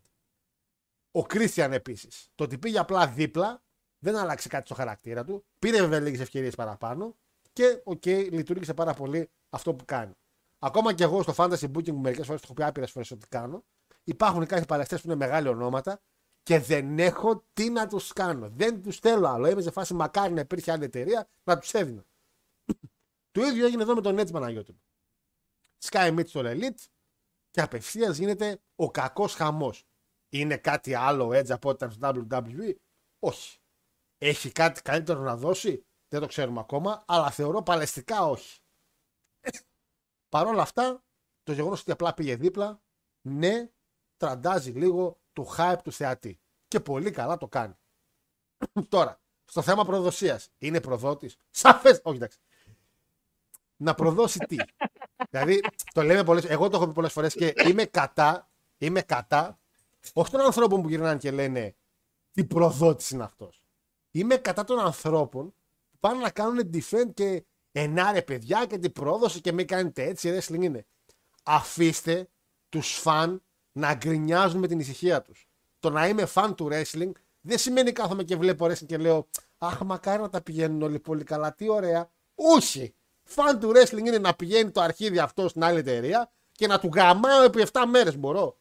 Ο 1.10 1.22
Κρίστιαν 1.22 1.72
επίσης. 1.72 2.30
Το 2.34 2.44
ότι 2.44 2.58
πήγε 2.58 2.78
απλά 2.78 3.06
δίπλα, 3.06 3.62
δεν 3.98 4.16
άλλαξε 4.16 4.48
κάτι 4.48 4.66
στο 4.66 4.74
χαρακτήρα 4.74 5.24
του. 5.24 5.44
Πήρε 5.58 5.80
βέβαια 5.80 6.00
λίγες 6.00 6.20
ευκαιρίες 6.20 6.54
παραπάνω 6.54 7.16
και 7.52 7.80
OK, 7.84 8.02
okay, 8.04 8.28
λειτουργήσε 8.30 8.74
πάρα 8.74 8.94
πολύ 8.94 9.30
αυτό 9.50 9.74
που 9.74 9.84
κάνει. 9.84 10.12
Ακόμα 10.58 10.92
και 10.94 11.02
εγώ 11.04 11.22
στο 11.22 11.34
fantasy 11.36 11.64
booking 11.64 11.84
που 11.84 11.98
μερικές 11.98 12.26
φορές 12.26 12.40
το 12.40 12.46
έχω 12.50 12.54
πει 12.54 12.62
άπειρες 12.62 12.90
φορές 12.90 13.10
ότι 13.10 13.26
κάνω, 13.28 13.64
υπάρχουν 14.04 14.46
κάποιοι 14.46 14.64
παλαιστές 14.64 15.00
που 15.00 15.06
είναι 15.06 15.16
μεγάλοι 15.16 15.48
ονόματα 15.48 16.00
και 16.42 16.58
δεν 16.58 16.98
έχω 16.98 17.44
τι 17.52 17.70
να 17.70 17.86
τους 17.86 18.12
κάνω. 18.12 18.48
Δεν 18.48 18.82
τους 18.82 18.98
θέλω 18.98 19.28
άλλο. 19.28 19.48
Είμαι 19.48 19.62
σε 19.62 19.70
φάση 19.70 19.94
μακάρι 19.94 20.32
να 20.32 20.40
υπήρχε 20.40 20.72
άλλη 20.72 20.84
εταιρεία 20.84 21.28
να 21.44 21.58
τους 21.58 21.72
έδινα. 21.72 22.04
Το 23.38 23.46
ίδιο 23.46 23.66
έγινε 23.66 23.82
εδώ 23.82 23.94
με 23.94 24.00
τον 24.00 24.18
Έτσι 24.18 24.32
Παναγιώτη. 24.32 24.80
Sky 25.84 26.18
Meet 26.18 26.26
στο 26.26 26.40
Elite 26.44 26.86
και 27.50 27.60
απευθείας 27.60 28.16
γίνεται 28.16 28.60
ο 28.74 28.90
κακός 28.90 29.34
χαμός. 29.34 29.86
Είναι 30.28 30.56
κάτι 30.56 30.94
άλλο 30.94 31.32
έτσι 31.32 31.52
από 31.52 31.68
ό,τι 31.68 31.84
ήταν 31.84 31.90
στο 31.90 32.26
WWE. 32.30 32.74
Όχι. 33.18 33.58
Έχει 34.18 34.52
κάτι 34.52 34.82
καλύτερο 34.82 35.20
να 35.20 35.36
δώσει; 35.36 35.86
Δεν 36.08 36.20
το 36.20 36.26
ξέρουμε 36.26 36.60
ακόμα, 36.60 37.04
αλλά 37.06 37.30
θεωρώ 37.30 37.62
παλαιστικά 37.62 38.26
όχι. 38.26 38.60
Παρ' 40.32 40.46
όλα 40.46 40.62
αυτά, 40.62 41.04
το 41.42 41.52
γεγονός 41.52 41.80
ότι 41.80 41.90
απλά 41.90 42.14
πήγε 42.14 42.36
δίπλα, 42.36 42.82
ναι, 43.28 43.70
τραντάζει 44.16 44.70
λίγο 44.70 45.20
του 45.32 45.46
hype 45.56 45.78
του 45.82 45.92
θεατή. 45.92 46.40
Και 46.68 46.80
πολύ 46.80 47.10
καλά 47.10 47.36
το 47.36 47.48
κάνει. 47.48 47.74
Τώρα, 48.88 49.20
στο 49.44 49.62
θέμα 49.62 49.84
προδοσίας, 49.84 50.50
είναι 50.58 50.80
προδότης. 50.80 51.36
Σαφές. 51.50 52.00
Όχι, 52.04 52.16
εντάξει. 52.16 52.38
Να 53.80 53.94
προδώσει 53.94 54.38
τι. 54.38 54.56
δηλαδή, 55.30 55.60
το 55.94 56.02
λέμε 56.02 56.24
πολλές 56.24 56.44
Εγώ 56.44 56.68
το 56.68 56.76
έχω 56.76 56.86
πει 56.86 56.92
πολλές 56.92 57.12
φορές 57.12 57.34
και 57.34 57.52
είμαι 57.66 57.84
κατά, 57.84 58.50
είμαι 58.78 59.00
κατά, 59.00 59.58
όχι 60.12 60.30
των 60.30 60.40
ανθρώπων 60.40 60.82
που 60.82 60.88
γυρνάνε 60.88 61.18
και 61.18 61.30
λένε 61.30 61.76
τι 62.32 62.44
προδότης 62.44 63.10
είναι 63.10 63.22
αυτός. 63.22 63.62
Είμαι 64.10 64.36
κατά 64.36 64.64
των 64.64 64.78
ανθρώπων 64.78 65.54
που 65.90 65.96
πάνε 66.00 66.20
να 66.20 66.30
κάνουν 66.30 66.70
defend 66.72 67.14
και 67.14 67.44
ενάρε 67.72 68.22
παιδιά 68.22 68.66
και 68.66 68.78
την 68.78 68.92
πρόδοση 68.92 69.40
και 69.40 69.52
μην 69.52 69.66
κάνετε 69.66 70.02
έτσι. 70.02 70.38
Wrestling 70.38 70.62
είναι. 70.62 70.86
Αφήστε 71.42 72.28
τους 72.68 72.98
φαν 72.98 73.42
να 73.72 73.94
γκρινιάζουν 73.94 74.60
με 74.60 74.66
την 74.66 74.78
ησυχία 74.78 75.22
τους. 75.22 75.48
Το 75.78 75.90
να 75.90 76.08
είμαι 76.08 76.26
φαν 76.26 76.54
του 76.54 76.68
wrestling 76.72 77.10
δεν 77.40 77.58
σημαίνει 77.58 77.92
κάθομαι 77.92 78.24
και 78.24 78.36
βλέπω 78.36 78.66
wrestling 78.66 78.86
και 78.86 78.96
λέω 78.96 79.28
Αχ, 79.58 79.80
μακάρι 79.80 80.22
να 80.22 80.28
τα 80.28 80.40
πηγαίνουν 80.40 80.82
όλοι 80.82 80.98
πολύ 80.98 81.24
καλά. 81.24 81.54
Τι 81.54 81.68
ωραία. 81.68 82.10
Όχι. 82.34 82.94
Φαν 83.30 83.60
του 83.60 83.72
wrestling 83.74 84.06
είναι 84.06 84.18
να 84.18 84.34
πηγαίνει 84.34 84.70
το 84.70 84.80
αρχίδι 84.80 85.18
αυτό 85.18 85.48
στην 85.48 85.64
άλλη 85.64 85.78
εταιρεία 85.78 86.30
και 86.52 86.66
να 86.66 86.78
του 86.78 86.90
γαμάω 86.94 87.42
επί 87.42 87.66
7 87.72 87.80
μέρες 87.88 88.16
μπορώ. 88.16 88.58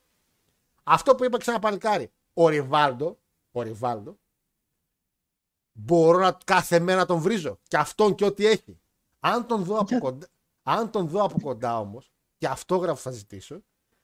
Αυτό 0.84 1.16
που 1.16 1.24
είπα 1.24 1.38
ξανά 1.38 1.60
παλικάρι. 1.60 2.12
Ο 2.34 2.48
Ριβάλντο, 2.48 3.18
ο 3.52 3.62
Ριβάλντο, 3.62 4.18
μπορώ 5.72 6.20
να, 6.20 6.38
κάθε 6.46 6.80
μέρα 6.80 7.06
τον 7.06 7.20
βρίζω. 7.20 7.60
Και 7.68 7.78
αυτόν 7.78 8.16
και 8.16 8.26
ό,τι 8.26 8.46
έχει. 8.46 8.80
Αν 9.20 9.48
τον 9.48 9.64
δω 9.64 9.78
από 9.78 10.00
κοντά, 10.00 10.28
αν 10.64 10.90
τον 10.92 11.08
δω 11.08 11.24
από 11.24 11.40
κοντά 11.40 11.80
όμως, 11.80 12.12
και 12.38 12.48
αυτόγραφο 12.48 13.02
θα 13.02 13.12
ζητήσω, 13.12 13.64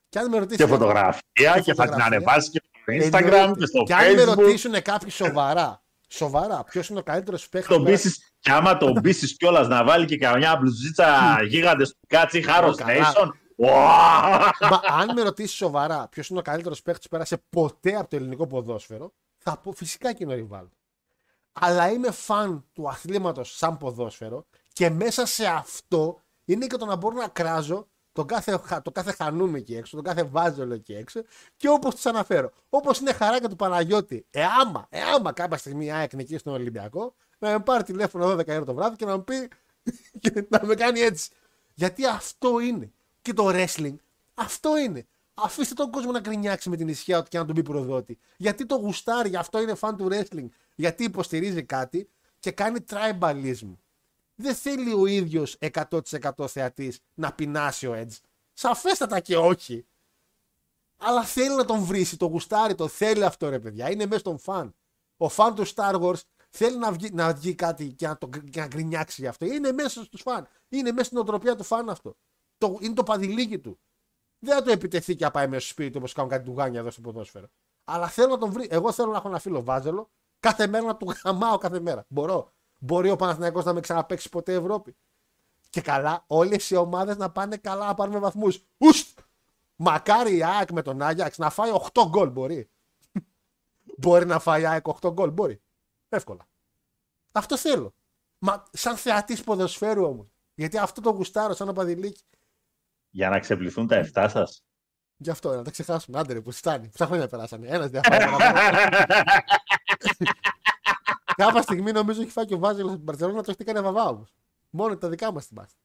και 0.09 0.19
αν 0.19 0.29
με 0.29 0.37
ρωτήσει. 0.37 0.57
Και 0.63 0.67
φωτογραφία, 0.67 1.59
και, 1.63 1.73
θα 1.73 1.89
την 1.89 2.01
ανεβάσει 2.01 2.49
και 2.49 2.61
στο 2.63 2.93
Instagram 2.93 3.53
και 3.57 3.65
στο 3.65 3.83
και 3.83 3.93
Facebook. 3.93 3.97
αν 3.97 4.13
με 4.13 4.23
ρωτήσουν 4.23 4.81
κάποιοι 4.81 5.09
σοβαρά, 5.09 5.82
σοβαρά, 6.15 6.63
ποιος 6.63 6.89
είναι 6.89 6.99
ο 6.99 7.03
καλύτερος 7.03 7.49
παίκτης. 7.49 7.75
Τον 7.75 7.83
πείσεις, 7.83 8.33
και 8.39 8.51
άμα 8.51 8.77
τον 8.77 8.93
πείσει 8.93 9.35
κιόλας 9.35 9.67
να 9.67 9.83
βάλει 9.83 10.05
και 10.05 10.17
καμιά 10.17 10.55
μπλουζίτσα 10.55 11.37
γίγαντες 11.43 11.89
του 11.89 11.99
Κάτσι 12.07 12.41
Χάρο 12.41 12.75
καλά. 12.75 13.13
Nation. 13.13 13.29
Μα 14.69 14.81
αν 14.87 15.13
με 15.13 15.21
ρωτήσεις 15.21 15.55
σοβαρά 15.55 16.07
ποιος 16.07 16.27
είναι 16.27 16.39
ο 16.39 16.41
καλύτερος 16.41 16.81
παίκτης 16.81 17.03
που 17.03 17.09
πέρασε 17.09 17.43
ποτέ 17.49 17.95
από 17.95 18.09
το 18.09 18.15
ελληνικό 18.15 18.47
ποδόσφαιρο, 18.47 19.13
θα 19.37 19.57
πω 19.57 19.71
φυσικά 19.71 20.13
και 20.13 20.23
είναι 20.23 20.33
ο 20.33 20.35
Ριβάλ. 20.35 20.65
Αλλά 21.51 21.91
είμαι 21.91 22.11
φαν 22.11 22.65
του 22.73 22.89
αθλήματος 22.89 23.57
σαν 23.57 23.77
ποδόσφαιρο 23.77 24.45
και 24.73 24.89
μέσα 24.89 25.25
σε 25.25 25.45
αυτό 25.45 26.21
είναι 26.45 26.67
και 26.67 26.77
το 26.77 26.85
να 26.85 26.95
μπορώ 26.95 27.15
να 27.15 27.27
κράζω 27.27 27.87
τον 28.13 28.25
κάθε, 28.25 28.61
το 28.83 28.91
κάθε 28.91 29.11
χανούμι 29.11 29.59
εκεί 29.59 29.75
έξω, 29.75 29.95
τον 29.95 30.05
κάθε 30.05 30.23
βάζελο 30.23 30.73
εκεί 30.73 30.93
έξω 30.93 31.21
και 31.57 31.69
όπως 31.69 31.95
τους 31.95 32.05
αναφέρω. 32.05 32.51
Όπως 32.69 32.99
είναι 32.99 33.13
χαράκα 33.13 33.49
του 33.49 33.55
Παναγιώτη, 33.55 34.25
εάμα, 34.29 34.87
εάμα 34.89 35.31
κάποια 35.31 35.57
στιγμή 35.57 35.85
η 35.85 35.91
ΑΕΚ 35.91 36.13
νικήσει 36.13 36.39
στον 36.39 36.53
Ολυμπιακό, 36.53 37.15
να 37.39 37.51
με 37.51 37.59
πάρει 37.59 37.83
τηλέφωνο 37.83 38.31
12 38.31 38.47
ώρα 38.47 38.63
το 38.63 38.73
βράδυ 38.73 38.95
και 38.95 39.05
να 39.05 39.15
μου 39.15 39.23
πει 39.23 39.47
και 40.21 40.45
να 40.49 40.65
με 40.65 40.75
κάνει 40.75 40.99
έτσι. 40.99 41.29
Γιατί 41.73 42.05
αυτό 42.05 42.59
είναι. 42.59 42.91
Και 43.21 43.33
το 43.33 43.49
wrestling 43.53 43.95
αυτό 44.33 44.77
είναι. 44.77 45.05
Αφήστε 45.33 45.73
τον 45.73 45.91
κόσμο 45.91 46.11
να 46.11 46.19
γκρινιάξει 46.19 46.69
με 46.69 46.75
την 46.75 46.87
ισχύα 46.87 47.23
του 47.23 47.29
και 47.29 47.37
να 47.37 47.45
τον 47.45 47.55
πει 47.55 47.61
προδότη. 47.61 48.19
Γιατί 48.37 48.65
το 48.65 48.75
γουστάρει, 48.75 49.29
γι' 49.29 49.35
αυτό 49.35 49.61
είναι 49.61 49.75
fan 49.79 49.91
του 49.97 50.07
wrestling. 50.11 50.47
Γιατί 50.75 51.03
υποστηρίζει 51.03 51.63
κάτι 51.63 52.09
και 52.39 52.51
κάνει 52.51 52.79
tribalism. 52.89 53.73
Δεν 54.43 54.55
θέλει 54.55 54.93
ο 54.93 55.05
ίδιος 55.05 55.57
100% 55.59 56.47
θεατής 56.47 56.99
να 57.13 57.33
πεινάσει 57.33 57.87
ο 57.87 57.93
Edge. 57.95 58.19
Σαφέστατα 58.53 59.19
και 59.19 59.37
όχι. 59.37 59.85
Αλλά 60.97 61.23
θέλει 61.23 61.55
να 61.55 61.65
τον 61.65 61.79
βρήσει, 61.79 62.17
το 62.17 62.25
γουστάρει, 62.25 62.75
το 62.75 62.87
θέλει 62.87 63.25
αυτό 63.25 63.49
ρε 63.49 63.59
παιδιά. 63.59 63.91
Είναι 63.91 64.05
μέσα 64.05 64.19
στον 64.19 64.37
φαν. 64.37 64.75
Ο 65.17 65.29
φαν 65.29 65.55
του 65.55 65.67
Star 65.67 66.01
Wars 66.01 66.21
θέλει 66.49 66.77
να 66.77 66.91
βγει, 66.91 67.09
να 67.11 67.33
βγει 67.33 67.55
κάτι 67.55 67.93
και 67.93 68.07
να, 68.07 68.17
το, 68.17 68.29
και 68.49 68.59
να 68.59 68.67
γκρινιάξει 68.67 69.21
γι' 69.21 69.27
αυτό. 69.27 69.45
Είναι 69.45 69.71
μέσα 69.71 70.03
στους 70.03 70.21
φαν. 70.21 70.47
Είναι 70.69 70.91
μέσα 70.91 71.05
στην 71.05 71.17
οτροπία 71.17 71.55
του 71.55 71.63
φαν 71.63 71.89
αυτό. 71.89 72.15
Το, 72.57 72.77
είναι 72.81 72.93
το 72.93 73.03
παδιλίκι 73.03 73.59
του. 73.59 73.79
Δεν 74.39 74.55
θα 74.55 74.63
το 74.63 74.71
επιτεθεί 74.71 75.15
και 75.15 75.23
να 75.23 75.31
πάει 75.31 75.47
μέσα 75.47 75.61
στο 75.61 75.71
σπίτι 75.71 75.97
όπως 75.97 76.13
κάνουν 76.13 76.29
κάτι 76.31 76.45
του 76.45 76.53
γάνια 76.57 76.79
εδώ 76.79 76.91
στο 76.91 77.01
ποδόσφαιρο. 77.01 77.47
Αλλά 77.83 78.07
θέλω 78.07 78.29
να 78.29 78.37
τον 78.37 78.51
βρει. 78.51 78.67
Εγώ 78.69 78.91
θέλω 78.91 79.11
να 79.11 79.17
έχω 79.17 79.27
ένα 79.27 79.39
φίλο 79.39 79.63
Βάζελο 79.63 80.09
κάθε 80.39 80.67
μέρα 80.67 80.85
να 80.85 80.95
του 80.95 81.13
γαμάω 81.23 81.57
κάθε 81.57 81.79
μέρα. 81.79 82.05
Μπορώ. 82.07 82.53
Μπορεί 82.85 83.09
ο 83.09 83.15
Παναθηναϊκός 83.15 83.65
να 83.65 83.73
με 83.73 83.79
ξαναπέξει 83.79 84.29
ποτέ 84.29 84.53
Ευρώπη. 84.53 84.95
Και 85.69 85.81
καλά, 85.81 86.23
όλες 86.27 86.69
οι 86.69 86.75
ομάδες 86.75 87.17
να 87.17 87.31
πάνε 87.31 87.57
καλά 87.57 87.85
να 87.85 87.93
πάρουμε 87.93 88.19
βαθμούς. 88.19 88.63
Ουστ! 88.77 89.19
Μακάρι 89.75 90.35
η 90.35 90.43
ΑΕΚ 90.43 90.71
με 90.71 90.81
τον 90.81 91.01
Άγιαξ 91.01 91.37
να 91.37 91.49
φάει 91.49 91.71
8 91.93 92.07
γκολ. 92.09 92.29
Μπορεί. 92.29 92.69
μπορεί 93.97 94.25
να 94.25 94.39
φάει 94.39 94.61
η 94.61 94.65
ΑΕΚ 94.65 94.85
8 95.01 95.11
γκολ. 95.11 95.31
Μπορεί. 95.31 95.61
Εύκολα. 96.09 96.47
Αυτό 97.31 97.57
θέλω. 97.57 97.93
Μα 98.37 98.63
σαν 98.71 98.95
θεατής 98.95 99.43
ποδοσφαίρου 99.43 100.05
όμως. 100.05 100.27
Γιατί 100.53 100.77
αυτό 100.77 101.01
το 101.01 101.09
γουστάρω 101.09 101.53
σαν 101.53 101.73
παδιλίκι. 101.73 102.23
Για 103.09 103.29
να 103.29 103.39
ξεπληθούν 103.39 103.87
τα 103.87 104.09
7 104.13 104.27
σας. 104.29 104.63
Γι' 105.17 105.29
αυτό 105.29 105.55
να 105.55 105.63
τα 105.63 105.71
ξεχάσουμε. 105.71 106.19
Άντε 106.19 106.33
ρε, 106.33 106.41
που 106.41 106.51
φτάνει. 106.51 106.87
Πόσα 106.87 107.05
χρόνια 107.05 107.27
περάσανε. 107.27 107.67
Ένας 107.67 107.89
διαφορά. 107.89 108.37
Κάποια 111.35 111.61
στιγμή 111.61 111.91
νομίζω 111.91 112.21
έχει 112.21 112.31
φάει 112.31 112.45
και 112.45 112.53
ο 112.53 112.57
Βάζελος 112.57 112.91
στην 112.91 113.05
Παρσελόνα 113.05 113.43
το 113.43 113.51
έχει 113.51 113.63
κάνει 113.63 113.81
βαβά 113.81 114.07
όμως. 114.07 114.33
Μόνο 114.69 114.97
τα 114.97 115.09
δικά 115.09 115.31
μας 115.31 115.47
την 115.47 115.55
πάση. 115.55 115.75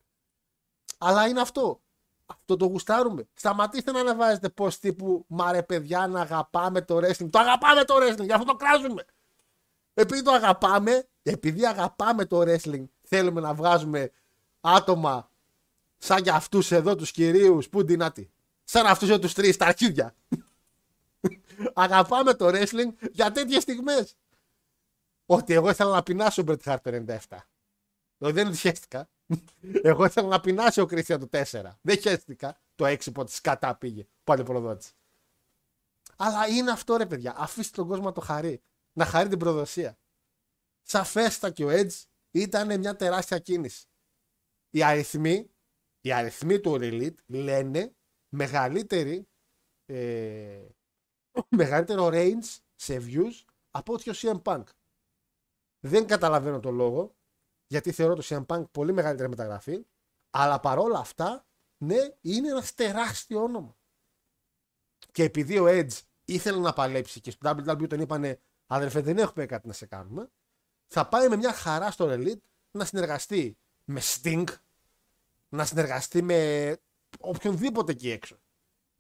Αλλά 0.98 1.28
είναι 1.28 1.40
αυτό. 1.40 1.80
Αυτό 2.26 2.56
το 2.56 2.66
γουστάρουμε. 2.66 3.28
Σταματήστε 3.34 3.92
να 3.92 4.00
ανεβάζετε 4.00 4.48
πώ 4.48 4.68
τύπου 4.80 5.24
Μα 5.28 5.52
ρε 5.52 5.62
παιδιά 5.62 6.06
να 6.06 6.20
αγαπάμε 6.20 6.82
το 6.82 6.96
wrestling. 6.96 7.30
Το 7.30 7.38
αγαπάμε 7.38 7.84
το 7.84 7.94
wrestling, 7.96 8.24
γι' 8.24 8.32
αυτό 8.32 8.44
το 8.44 8.54
κράζουμε. 8.54 9.04
Επειδή 9.94 10.22
το 10.22 10.32
αγαπάμε, 10.32 11.08
επειδή 11.22 11.66
αγαπάμε 11.66 12.24
το 12.24 12.40
wrestling, 12.40 12.84
θέλουμε 13.02 13.40
να 13.40 13.54
βγάζουμε 13.54 14.10
άτομα 14.60 15.30
σαν 15.98 16.22
για 16.22 16.34
αυτούς 16.34 16.72
εδώ 16.72 16.94
τους 16.94 17.10
κυρίους 17.10 17.68
που 17.68 17.84
ντυνάτι. 17.84 18.30
Σαν 18.64 18.86
αυτούς 18.86 19.08
εδώ 19.08 19.18
τους 19.18 19.32
τρεις, 19.32 19.56
τα 19.56 19.66
αρχίδια. 19.66 20.14
Αγαπάμε 21.74 22.34
το 22.34 22.46
wrestling 22.46 23.08
για 23.12 23.32
τέτοιες 23.32 23.62
στιγμές. 23.62 24.16
Ότι 25.30 25.52
εγώ 25.52 25.70
ήθελα 25.70 25.90
να 25.90 26.02
πεινάσω 26.02 26.42
ο 26.42 26.44
Μπρετ 26.44 26.62
Χάρτ 26.62 26.82
το 26.82 27.04
97. 27.28 27.38
Δηλαδή 28.18 28.42
δεν 28.42 28.54
χαίστηκα. 28.54 29.08
Εγώ 29.82 30.04
ήθελα 30.04 30.28
να 30.28 30.40
πεινάσει 30.40 30.80
ο 30.80 30.86
Κρίστιαν 30.86 31.28
το 31.28 31.38
4. 31.50 31.62
Δεν 31.88 31.98
χαίστηκα 31.98 32.60
το 32.74 32.84
6 32.84 33.12
που 33.12 33.24
της 33.24 33.34
σκατά 33.34 33.76
πήγε. 33.76 34.06
Πάλι 34.24 34.42
προδότηση. 34.42 34.92
Αλλά 36.16 36.46
είναι 36.46 36.70
αυτό 36.70 36.96
ρε 36.96 37.06
παιδιά. 37.06 37.34
Αφήστε 37.36 37.76
τον 37.76 37.88
κόσμο 37.88 38.04
να 38.04 38.12
το 38.12 38.20
χαρεί. 38.20 38.60
Να 38.92 39.04
χαρεί 39.04 39.28
την 39.28 39.38
προδοσία. 39.38 39.98
Σαφέστα 40.82 41.50
και 41.50 41.64
ο 41.64 41.68
Edge 41.70 42.02
ήταν 42.30 42.78
μια 42.78 42.96
τεράστια 42.96 43.38
κίνηση. 43.38 43.86
Οι 44.70 44.82
αριθμοί, 44.82 45.50
οι 46.00 46.12
αριθμοί 46.12 46.60
του 46.60 46.76
Elite 46.80 47.14
λένε 47.26 47.94
μεγαλύτερη, 48.28 49.28
ε, 49.86 50.66
μεγαλύτερο 51.48 52.08
range 52.12 52.56
σε 52.74 52.96
views 53.06 53.44
από 53.70 53.92
ότι 53.92 54.10
ο 54.10 54.12
CM 54.16 54.42
Punk. 54.42 54.64
Δεν 55.80 56.06
καταλαβαίνω 56.06 56.60
το 56.60 56.70
λόγο, 56.70 57.16
γιατί 57.66 57.92
θεωρώ 57.92 58.14
το 58.14 58.22
CM 58.24 58.46
Punk 58.46 58.70
πολύ 58.70 58.92
μεγαλύτερη 58.92 59.28
μεταγραφή, 59.28 59.86
αλλά 60.30 60.60
παρόλα 60.60 60.98
αυτά, 60.98 61.46
ναι, 61.78 61.96
είναι 62.20 62.48
ένας 62.48 62.74
τεράστιο 62.74 63.42
όνομα. 63.42 63.76
Και 65.12 65.22
επειδή 65.22 65.58
ο 65.58 65.64
Edge 65.66 66.00
ήθελε 66.24 66.58
να 66.58 66.72
παλέψει 66.72 67.20
και 67.20 67.30
στο 67.30 67.50
WWE 67.50 67.88
τον 67.88 68.00
είπανε 68.00 68.40
αδερφέ 68.66 69.00
δεν 69.00 69.18
έχουμε 69.18 69.46
κάτι 69.46 69.66
να 69.66 69.72
σε 69.72 69.86
κάνουμε, 69.86 70.30
θα 70.86 71.08
πάει 71.08 71.28
με 71.28 71.36
μια 71.36 71.52
χαρά 71.52 71.90
στο 71.90 72.06
Elite 72.10 72.40
να 72.70 72.84
συνεργαστεί 72.84 73.58
με 73.84 74.00
Sting, 74.02 74.44
να 75.48 75.64
συνεργαστεί 75.64 76.22
με 76.22 76.76
οποιονδήποτε 77.18 77.92
εκεί 77.92 78.10
έξω. 78.10 78.38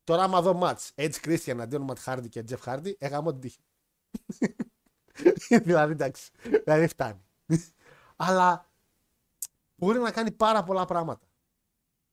Τώρα, 0.04 0.22
άμα 0.22 0.42
δω 0.42 0.54
μάτς 0.54 0.92
Edge 0.94 1.14
Christian 1.24 1.58
αντίον 1.60 1.86
Matt 1.90 2.04
Hardy 2.04 2.28
και 2.28 2.44
Jeff 2.48 2.62
Hardy, 2.64 2.92
έγαμε 2.98 3.32
την 3.32 3.40
τύχη. 3.40 3.60
δηλαδή, 5.64 5.92
εντάξει, 5.92 6.30
δηλαδή 6.64 6.86
φτάνει. 6.86 7.24
Αλλά 8.16 8.70
μπορεί 9.74 9.98
να 9.98 10.10
κάνει 10.10 10.30
πάρα 10.30 10.62
πολλά 10.62 10.84
πράγματα. 10.84 11.26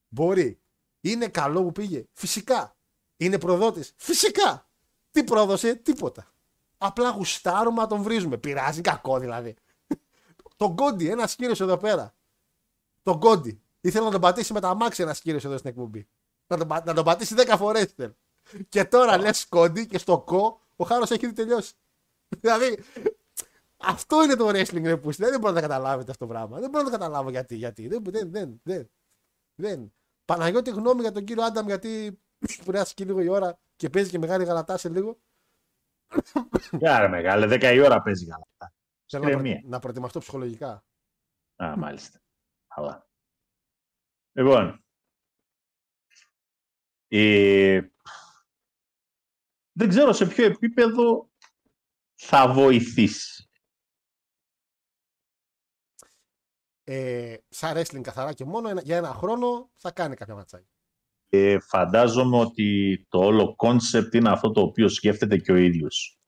Μπορεί. 0.08 0.60
Είναι 1.02 1.28
καλό 1.28 1.64
που 1.64 1.72
πήγε. 1.72 2.06
Φυσικά. 2.14 2.76
Είναι 3.18 3.40
προδότης. 3.40 3.94
Φυσικά. 3.96 4.70
Τι 5.12 5.24
πρόδωσε, 5.24 5.76
τίποτα. 5.76 6.28
Απλά 6.78 7.10
γουστάρουμε 7.10 7.82
να 7.82 7.88
τον 7.88 8.02
βρίζουμε. 8.02 8.38
Πειράζει 8.38 8.82
κακό 8.82 9.20
δηλαδή. 9.20 9.56
τον 10.56 10.76
Κόντι, 10.76 11.10
ένας 11.10 11.36
κύριος 11.36 11.62
εδώ 11.62 11.78
πέρα. 11.78 12.16
Τον 13.04 13.20
Κόντι. 13.20 13.62
Ήθελα 13.82 14.06
να 14.06 14.12
τον 14.12 14.22
πατήσει 14.22 14.54
με 14.54 14.60
τα 14.60 14.70
αμάξια 14.70 15.06
ένας 15.06 15.22
κύριος 15.22 15.46
εδώ 15.46 15.58
στην 15.58 15.70
εκπομπή. 15.70 16.08
Να 16.48 16.58
τον, 16.58 16.68
πα- 16.68 16.84
να 16.86 16.94
τον 16.94 17.04
πατήσει 17.04 17.36
10 17.38 17.56
φορές. 17.58 17.96
Και 18.70 18.86
τώρα 18.86 19.18
λες 19.18 19.48
Κόντι 19.48 19.88
και 19.88 19.98
στο 19.98 20.20
κο 20.20 20.62
ο 20.76 20.86
Χάρος 20.86 21.12
έχει 21.12 21.26
ήδη 21.26 21.34
τελειώσει. 21.34 21.74
Δηλαδή 22.40 22.84
αυτό 23.78 24.24
είναι 24.24 24.36
το 24.36 24.48
wrestling 24.48 24.84
ρε 24.84 24.98
που 24.98 25.12
δεν 25.12 25.40
μπορείτε 25.40 25.62
να 25.62 25.68
καταλάβετε 25.68 26.12
αυτό 26.12 26.26
το 26.26 26.34
πράγμα. 26.34 26.60
Δεν 26.60 26.70
μπορώ 26.70 26.84
να 26.84 26.90
το 26.90 26.98
καταλάβω 26.98 27.30
γιατί. 27.30 27.56
γιατί. 27.56 27.88
Δεν, 27.88 28.04
δεν, 28.04 28.32
δεν, 28.32 28.62
δεν, 28.64 28.90
δεν. 29.56 29.94
Παναγιώτη 30.26 30.70
γνώμη 30.70 31.02
για 31.02 31.12
τον 31.12 31.24
κύριο 31.24 31.44
Άνταμ 31.44 31.66
γιατί 31.66 32.20
πειράσει 32.66 32.94
και 32.94 33.06
λίγο 33.06 33.22
η 33.22 33.28
ώρα 33.28 33.60
και 33.76 33.90
παίζει 33.90 34.10
και 34.10 34.20
μεγάλη 34.20 34.44
γαλατά 34.44 34.78
σε 34.78 34.90
λίγο. 34.90 35.20
Άρα 36.82 37.10
μεγάλε, 37.10 37.46
10 37.50 37.74
η 37.76 37.80
ώρα 37.80 38.02
παίζει 38.02 38.26
καλά. 38.26 38.74
Θέλω 39.06 39.24
να, 39.24 39.30
προ... 39.30 39.40
Ηρεμία. 39.40 39.62
να 39.66 39.80
προετοιμαστώ 39.80 40.20
ψυχολογικά. 40.20 40.84
Α, 41.56 41.78
μάλιστα. 41.78 42.20
Καλά. 42.76 43.08
Λοιπόν. 44.32 44.84
Ε, 47.08 47.82
δεν 49.72 49.90
ξέρω 49.90 50.14
σε 50.14 50.26
ποιο 50.28 50.46
επίπεδο 50.46 51.30
θα 52.16 52.54
βοηθήσει. 52.54 53.50
Ε, 56.84 57.36
σαν 57.50 57.78
wrestling 57.78 58.02
καθαρά 58.02 58.34
και 58.34 58.46
μόνο 58.46 58.70
ένα- 58.70 58.82
για 58.82 58.98
ένα 58.98 59.14
χρόνο 59.14 59.70
θα 59.76 59.92
κάνει 59.92 60.16
κάποια 60.16 60.36
ματσάκια. 60.36 60.70
Ε, 61.30 61.60
φαντάζομαι 61.60 62.38
ότι 62.38 63.06
το 63.10 63.20
όλο 63.20 63.56
concept 63.56 64.14
είναι 64.14 64.30
αυτό 64.30 64.52
το 64.52 64.62
οποίο 64.62 64.90
σκέφτεται 64.90 65.38
και 65.38 65.52
ο 65.52 65.56
ίδιος. 65.56 66.20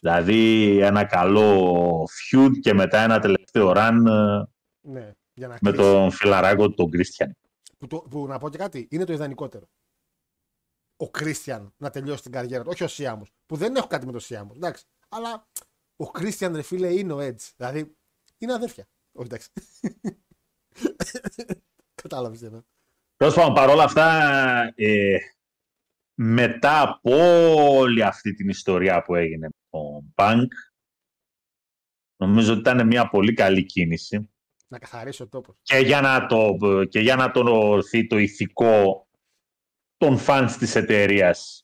Δηλαδή 0.00 0.68
ένα 0.80 1.04
καλό 1.04 2.04
feud 2.04 2.50
και 2.60 2.74
μετά 2.74 2.98
ένα 3.02 3.18
τελευταίο 3.20 3.72
run 3.76 3.98
ε, 4.06 4.42
Ναι, 4.88 5.12
για 5.34 5.48
να 5.48 5.58
με 5.60 5.70
κλείσει. 5.70 5.76
τον 5.76 6.10
φιλαράκο 6.10 6.68
του 6.68 6.74
τον 6.74 6.90
Κρίστιαν. 6.90 7.36
Που, 7.78 7.86
το- 7.86 8.00
που 8.10 8.26
να 8.26 8.38
πω 8.38 8.48
και 8.50 8.58
κάτι, 8.58 8.88
είναι 8.90 9.04
το 9.04 9.12
ιδανικότερο. 9.12 9.68
Ο 10.96 11.10
Κρίστιαν 11.10 11.74
να 11.76 11.90
τελειώσει 11.90 12.22
την 12.22 12.32
καριέρα 12.32 12.62
του, 12.62 12.70
όχι 12.72 12.84
ο 12.84 12.88
Σέιμους, 12.88 13.30
που 13.46 13.56
δεν 13.56 13.76
έχω 13.76 13.86
κάτι 13.86 14.06
με 14.06 14.12
τον 14.12 14.20
Σέιμους, 14.20 14.56
εντάξει. 14.56 14.84
Αλλά 15.16 15.48
ο 15.96 16.10
Κρίστιαν, 16.10 16.54
ρε 16.54 16.62
φίλε, 16.62 16.92
είναι 16.92 17.12
ο 17.12 17.18
Edge. 17.18 17.52
Δηλαδή, 17.56 17.96
είναι 18.38 18.52
αδέρφια. 18.52 18.88
Όχι, 19.12 19.26
εντάξει. 19.26 19.50
Κατάλαβες 22.02 22.38
τι 22.38 22.44
εννοώ. 22.46 22.62
Τέλος 23.16 23.34
πάντων, 23.34 23.54
παρόλα 23.54 23.84
αυτά, 23.84 24.08
ε, 24.74 25.16
μετά 26.14 26.80
από 26.80 27.10
όλη 27.76 28.02
αυτή 28.02 28.34
την 28.34 28.48
ιστορία 28.48 29.02
που 29.02 29.14
έγινε 29.14 29.46
με 29.46 29.78
τον 29.78 30.14
Bank, 30.14 30.48
νομίζω 32.16 32.50
ότι 32.50 32.60
ήταν 32.60 32.86
μια 32.86 33.08
πολύ 33.08 33.32
καλή 33.34 33.64
κίνηση 33.64 34.30
Να 34.68 34.78
καθαρίσει 34.78 35.22
ο 35.22 35.28
τόπος. 35.28 35.56
και 35.62 35.76
για 35.76 36.00
να, 36.00 36.26
το, 36.26 36.56
και 36.84 37.00
για 37.00 37.16
να 37.16 37.30
τονωθεί 37.30 38.06
το 38.06 38.18
ηθικό 38.18 39.08
των 39.96 40.18
φανς 40.18 40.56
της 40.56 40.74
εταιρείας. 40.74 41.63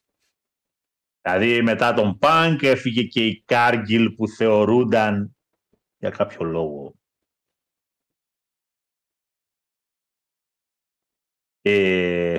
Δηλαδή 1.22 1.62
μετά 1.62 1.92
τον 1.94 2.18
Punk 2.20 2.56
έφυγε 2.60 3.02
και 3.02 3.26
η 3.26 3.44
Cargill 3.48 4.06
που 4.16 4.28
θεωρούνταν 4.28 5.36
για 5.96 6.10
κάποιο 6.10 6.44
λόγο 6.44 6.94
Ε, 11.62 12.38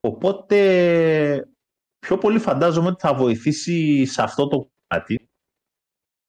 οπότε 0.00 1.50
πιο 1.98 2.18
πολύ 2.18 2.38
φαντάζομαι 2.38 2.88
ότι 2.88 3.00
θα 3.00 3.14
βοηθήσει 3.14 4.04
σε 4.06 4.22
αυτό 4.22 4.48
το 4.48 4.56
κομμάτι. 4.56 5.30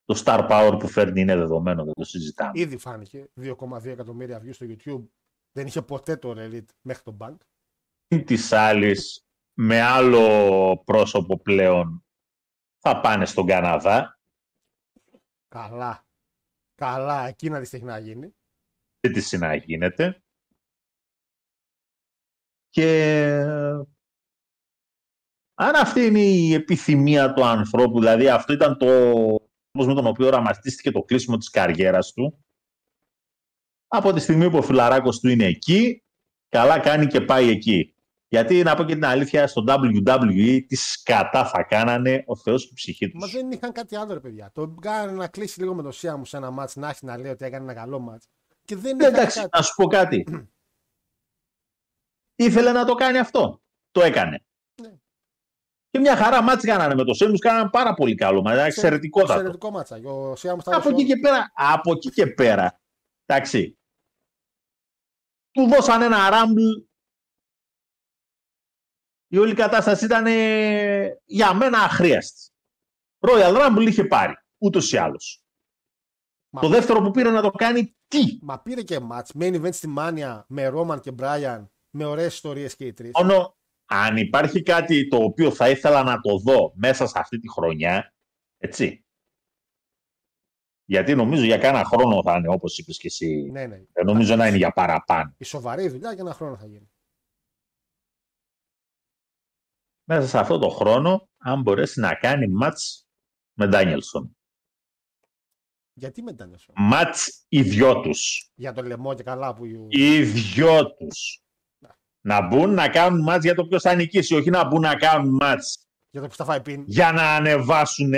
Το 0.05 0.21
star 0.25 0.49
power 0.49 0.77
που 0.79 0.87
φέρνει 0.87 1.21
είναι 1.21 1.35
δεδομένο, 1.35 1.83
δεν 1.83 1.93
το 1.93 2.03
συζητάμε. 2.03 2.51
Ήδη 2.59 2.77
φάνηκε 2.77 3.29
2,2 3.41 3.85
εκατομμύρια 3.85 4.41
views 4.43 4.53
στο 4.53 4.65
YouTube. 4.69 5.07
Δεν 5.51 5.67
είχε 5.67 5.81
ποτέ 5.81 6.17
το 6.17 6.33
Elite 6.37 6.69
μέχρι 6.81 7.03
τον 7.03 7.17
Bank. 7.19 7.37
Της 8.25 8.51
άλλης 8.51 9.25
με 9.53 9.81
άλλο 9.81 10.77
πρόσωπο 10.85 11.39
πλέον 11.39 12.05
θα 12.79 12.99
πάνε 12.99 13.25
στον 13.25 13.45
Καναδά. 13.45 14.19
Καλά. 15.47 16.07
Καλά, 16.75 17.27
εκεί 17.27 17.49
να 17.49 17.59
δεις 17.59 17.69
τι 17.69 17.75
έχει 17.75 17.85
να 17.85 17.97
γίνει. 17.97 18.35
Δεν 18.99 19.13
τη 19.13 19.21
συναγίνεται. 19.21 20.23
Και 22.69 23.39
αν 25.53 25.75
αυτή 25.75 26.05
είναι 26.05 26.19
η 26.19 26.53
επιθυμία 26.53 27.33
του 27.33 27.45
ανθρώπου, 27.45 27.99
δηλαδή 27.99 28.29
αυτό 28.29 28.53
ήταν 28.53 28.77
το 28.77 28.85
τρόπος 29.73 29.93
με 29.93 29.93
τον 29.93 30.07
οποίο 30.07 30.27
οραματίστηκε 30.27 30.91
το 30.91 31.01
κλείσιμο 31.01 31.37
της 31.37 31.49
καριέρας 31.49 32.13
του, 32.13 32.45
από 33.87 34.13
τη 34.13 34.19
στιγμή 34.19 34.49
που 34.49 34.57
ο 34.57 34.61
φιλαράκος 34.61 35.19
του 35.19 35.27
είναι 35.27 35.45
εκεί, 35.45 36.03
καλά 36.49 36.79
κάνει 36.79 37.07
και 37.07 37.21
πάει 37.21 37.49
εκεί. 37.49 37.92
Γιατί 38.33 38.63
να 38.63 38.75
πω 38.75 38.83
και 38.83 38.93
την 38.93 39.05
αλήθεια, 39.05 39.47
στο 39.47 39.63
WWE 39.67 40.59
τις 40.67 40.91
σκατά 40.91 41.45
θα 41.45 41.63
κάνανε 41.63 42.23
ο 42.27 42.35
Θεός 42.35 42.63
και 42.63 42.69
η 42.71 42.73
ψυχή 42.75 43.09
τους. 43.09 43.19
Μα 43.21 43.27
δεν 43.27 43.51
είχαν 43.51 43.71
κάτι 43.71 43.95
άλλο, 43.95 44.13
ρε 44.13 44.19
παιδιά. 44.19 44.51
Το 44.53 44.75
κάνανε 44.81 45.11
να 45.11 45.27
κλείσει 45.27 45.59
λίγο 45.59 45.73
με 45.73 45.83
το 45.83 45.91
Σία 45.91 46.17
μου 46.17 46.25
σε 46.25 46.37
ένα 46.37 46.51
μάτς, 46.51 46.75
να 46.75 46.89
έχει 46.89 47.05
να 47.05 47.17
λέει 47.17 47.31
ότι 47.31 47.45
έκανε 47.45 47.63
ένα 47.63 47.73
καλό 47.73 47.99
μάτς. 47.99 48.27
Και 48.65 48.75
δεν 48.75 48.95
Ναι, 48.95 49.03
είχαν 49.03 49.15
εντάξει, 49.15 49.39
κάτι. 49.39 49.49
να 49.53 49.61
σου 49.61 49.75
πω 49.75 49.87
κάτι. 49.87 50.25
Ήθελε 52.35 52.71
να 52.71 52.85
το 52.85 52.93
κάνει 52.93 53.17
αυτό. 53.17 53.61
Το 53.91 54.01
έκανε. 54.01 54.45
Ναι. 54.81 54.93
Και 55.89 55.99
μια 55.99 56.15
χαρά 56.15 56.41
μάτς 56.41 56.63
κάνανε 56.63 56.95
με 56.95 57.03
το 57.03 57.13
Σέμους, 57.13 57.39
κάνανε 57.39 57.69
πάρα 57.69 57.93
πολύ 57.93 58.15
καλό. 58.15 58.41
Μα 58.41 58.53
ήταν 58.53 58.65
εξαιρετικότατο. 58.65 59.33
Εξαιρετικό 59.33 59.71
μάτσα. 59.71 59.97
Ο 60.03 60.35
Σία 60.35 60.55
μου 60.55 60.61
στα 60.61 60.75
Από 60.75 60.89
εκεί 60.89 61.05
και 61.05 61.17
πέρα, 61.17 61.51
από 61.53 61.91
εκεί 61.91 62.09
και 62.09 62.27
πέρα, 62.27 62.81
εντάξει, 63.25 63.77
του 65.51 65.67
δώσαν 65.67 66.01
ένα 66.01 66.29
ράμπλ. 66.29 66.61
Η 69.33 69.37
όλη 69.37 69.53
κατάσταση 69.53 70.05
ήταν 70.05 70.25
ε, 70.27 71.21
για 71.25 71.53
μένα 71.53 71.77
αχρίαστη. 71.79 72.51
Royal 73.19 73.55
Rumble 73.55 73.85
είχε 73.87 74.03
πάρει, 74.05 74.33
ούτως 74.57 74.91
ή 74.91 74.97
άλλως. 74.97 75.43
Μα- 76.49 76.61
Το 76.61 76.67
δεύτερο 76.67 77.01
που 77.01 77.11
πήρε 77.11 77.29
να 77.29 77.41
το 77.41 77.51
κάνει, 77.51 77.95
τι; 78.07 78.37
Μα 78.41 78.61
πήρε 78.61 78.81
και 78.81 78.99
μάτς. 78.99 79.31
Main 79.39 79.61
event 79.61 79.73
στη 79.73 79.87
Μάνια 79.87 80.45
με 80.47 80.67
Ρόμαν 80.67 80.99
και 80.99 81.11
Μπράιαν 81.11 81.71
με 81.89 82.05
ωραίες 82.05 82.33
ιστορίες 82.33 82.75
και 82.75 82.85
οι 82.85 82.93
τρεις. 82.93 83.11
Μόνο 83.13 83.57
αν 83.85 84.17
υπάρχει 84.17 84.61
κάτι 84.63 85.07
το 85.07 85.17
οποίο 85.17 85.51
θα 85.51 85.69
ήθελα 85.69 86.03
να 86.03 86.19
το 86.19 86.37
δω 86.37 86.73
μέσα 86.75 87.07
σε 87.07 87.19
αυτή 87.19 87.39
τη 87.39 87.49
χρονιά, 87.49 88.13
έτσι. 88.57 89.05
Γιατί 90.85 91.15
νομίζω 91.15 91.43
για 91.43 91.57
κάνα 91.57 91.83
χρόνο 91.83 92.21
θα 92.23 92.35
είναι 92.37 92.49
όπως 92.49 92.77
είπες 92.77 92.97
και 92.97 93.07
εσύ. 93.07 93.49
Ναι, 93.51 93.65
ναι. 93.65 93.83
Δεν 93.93 94.05
νομίζω 94.05 94.35
να 94.35 94.47
είναι 94.47 94.57
για 94.57 94.71
παραπάνω. 94.71 95.33
Η 95.37 95.43
σοβαρή 95.45 95.87
δουλειά 95.89 96.11
για 96.13 96.23
ένα 96.23 96.33
χρόνο 96.33 96.57
θα 96.57 96.65
γίνει. 96.65 96.87
Μέσα 100.03 100.27
σε 100.27 100.37
αυτό 100.37 100.59
το 100.59 100.69
χρόνο 100.69 101.29
αν 101.37 101.61
μπορέσει 101.61 101.99
να 101.99 102.15
κάνει 102.15 102.47
μάτς 102.47 103.07
με 103.53 103.67
Ντάνιελσον. 103.67 104.37
Γιατί 105.93 106.21
με 106.21 106.31
ήταν 106.31 106.55
eso. 106.57 106.73
Μάτς 106.75 107.45
οι 107.47 107.61
δυο 107.61 108.01
τους. 108.01 108.49
Για 108.55 108.73
το 108.73 108.81
λαιμό 108.81 109.13
και 109.13 109.23
καλά 109.23 109.53
που. 109.53 109.65
Οι 109.89 110.23
δυο 110.23 110.93
τους. 110.93 111.41
Να 112.25 112.47
μπουν 112.47 112.73
να 112.73 112.89
κάνουν 112.89 113.21
μάτς 113.21 113.43
για 113.43 113.55
το 113.55 113.65
ποιος 113.67 113.81
θα 113.81 113.95
νικήσει, 113.95 114.35
όχι 114.35 114.49
να 114.49 114.67
μπουν 114.67 114.81
να 114.81 114.95
κάνουν 114.95 115.35
μάτς 115.35 115.87
Για 116.09 116.21
το 116.21 116.27
που 116.27 116.35
θα 116.35 116.45
φάει 116.45 116.61
πίν. 116.61 116.83
για 116.87 117.11
να 117.11 117.35
ανεβάσουν 117.35 118.13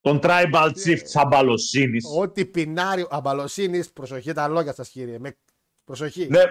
τον 0.00 0.18
tribal 0.22 0.68
chief 0.68 0.98
της 1.02 1.16
αμπαλοσύνης. 1.16 2.04
Ό,τι 2.18 2.46
πινάρει. 2.46 3.06
Αμπαλοσύνης, 3.10 3.92
προσοχή 3.92 4.32
τα 4.32 4.48
λόγια 4.48 4.72
σας, 4.72 4.88
κύριε. 4.88 5.18
Με... 5.18 5.38
Προσοχή. 5.84 6.28
Ναι, 6.28 6.42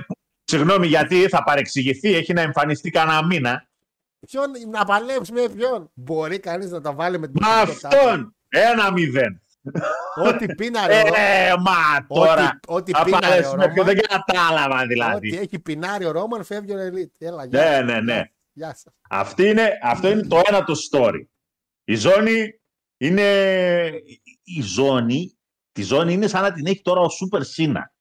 συγγνώμη 0.57 0.87
γιατί 0.87 1.27
θα 1.29 1.43
παρεξηγηθεί, 1.43 2.13
έχει 2.15 2.33
να 2.33 2.41
εμφανιστεί 2.41 2.89
κανένα 2.89 3.25
μήνα. 3.25 3.67
Ποιον 4.27 4.51
να 4.71 4.85
παλέψει 4.85 5.31
με 5.33 5.49
ποιον. 5.49 5.91
Μπορεί 5.93 6.39
κανείς 6.39 6.69
να 6.71 6.81
τα 6.81 6.93
βάλει 6.93 7.19
με 7.19 7.27
την 7.27 7.35
Με 7.41 7.47
αυτόν! 7.71 8.35
Ένα 8.49 8.91
μηδέν. 8.91 9.41
Ό,τι 10.27 10.55
πίναρε. 10.55 10.93
ο- 11.01 11.13
Ε, 11.15 11.53
μα 11.59 12.05
τώρα. 12.07 12.59
ό,τι 12.67 12.91
θα 12.91 13.03
πίναρε 13.03 13.25
παλέψει 13.27 13.49
ο 13.53 13.57
με 13.57 13.63
ποιον, 13.73 13.85
Ρόμαν. 13.85 13.95
δεν 13.95 14.05
κατάλαβα 14.07 14.75
Ό,τι 14.79 14.87
δηλαδή. 14.87 15.37
έχει 15.37 15.59
πινάρει 15.59 16.05
ο 16.05 16.11
Ρόμαν 16.11 16.43
φεύγει 16.43 16.73
ο 16.73 16.77
Ελίτ. 16.79 17.13
Έλα, 17.17 17.45
γεια. 17.45 17.59
Ναι, 17.59 17.75
σας. 17.75 17.83
ναι, 17.85 17.99
ναι. 18.13 18.21
Γεια 18.53 18.67
σας. 18.73 18.93
Αυτή 19.09 19.47
είναι, 19.47 19.69
αυτό 19.83 20.09
είναι 20.09 20.21
το 20.27 20.41
ένα 20.47 20.63
το 20.63 20.73
story. 20.91 21.25
Η 21.83 21.95
ζώνη 21.95 22.59
είναι. 22.97 23.21
Η 24.43 24.61
ζώνη, 24.61 25.37
τη 25.71 25.81
ζώνη 25.83 26.13
είναι 26.13 26.27
σαν 26.27 26.41
να 26.41 26.51
την 26.53 26.65
έχει 26.65 26.81
τώρα 26.81 26.99
ο 27.01 27.09
Σούπερ 27.09 27.43
Σίνα. 27.43 27.93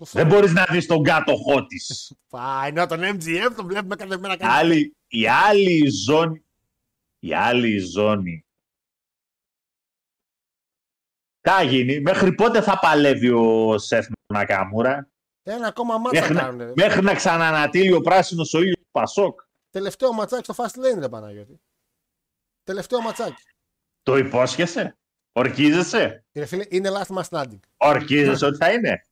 Δεν 0.00 0.26
μπορείς 0.26 0.52
να 0.52 0.64
δεις 0.70 0.86
τον 0.86 1.02
κάτοχό 1.02 1.66
της. 1.66 2.12
Α, 2.30 2.66
ενώ 2.66 2.86
τον 2.86 3.00
MGF 3.02 3.52
τον 3.56 3.66
βλέπουμε 3.66 3.96
κάθε 3.96 4.18
μέρα 4.18 4.36
κάτι. 4.36 4.52
άλλη, 4.52 4.96
η 5.08 5.28
άλλη 5.28 5.88
ζώνη, 6.04 6.44
η 7.18 7.34
άλλη 7.34 7.78
ζώνη. 7.78 8.42
Τι 11.40 11.50
θα 11.50 11.62
γίνει, 11.62 12.00
μέχρι 12.00 12.34
πότε 12.34 12.62
θα 12.62 12.78
παλεύει 12.78 13.28
ο 13.30 13.78
Σεφ 13.78 14.08
με 14.08 14.14
τον 14.26 14.36
Νακαμούρα, 14.36 15.08
Ένα 15.42 15.66
ακόμα 15.66 15.98
μάτσα 15.98 16.20
μέχρι, 16.20 16.34
να- 16.34 16.40
κάνουν. 16.40 16.72
μέχρι 16.76 17.02
να 17.02 17.14
ξανανατείλει 17.14 17.92
ο 17.92 18.00
πράσινος 18.00 18.54
ο 18.54 18.58
ήλιος 18.60 18.76
του 18.76 18.88
Πασόκ. 18.90 19.40
Τελευταίο 19.70 20.12
ματσάκι 20.12 20.52
στο 20.52 20.64
fast 20.64 20.78
lane, 20.80 20.98
ρε 21.00 21.08
Παναγιώτη. 21.08 21.60
Τελευταίο 22.64 23.00
ματσάκι. 23.00 23.42
Το 24.02 24.16
υπόσχεσαι, 24.16 24.98
ορκίζεσαι, 25.32 26.24
Κύριε 26.32 26.48
φίλε, 26.48 26.64
είναι 26.68 26.90
last 26.92 27.16
man 27.16 27.22
standing. 27.28 27.60
ορκίζεσαι 27.76 28.46
ότι 28.46 28.56
θα 28.56 28.72
είναι; 28.72 29.06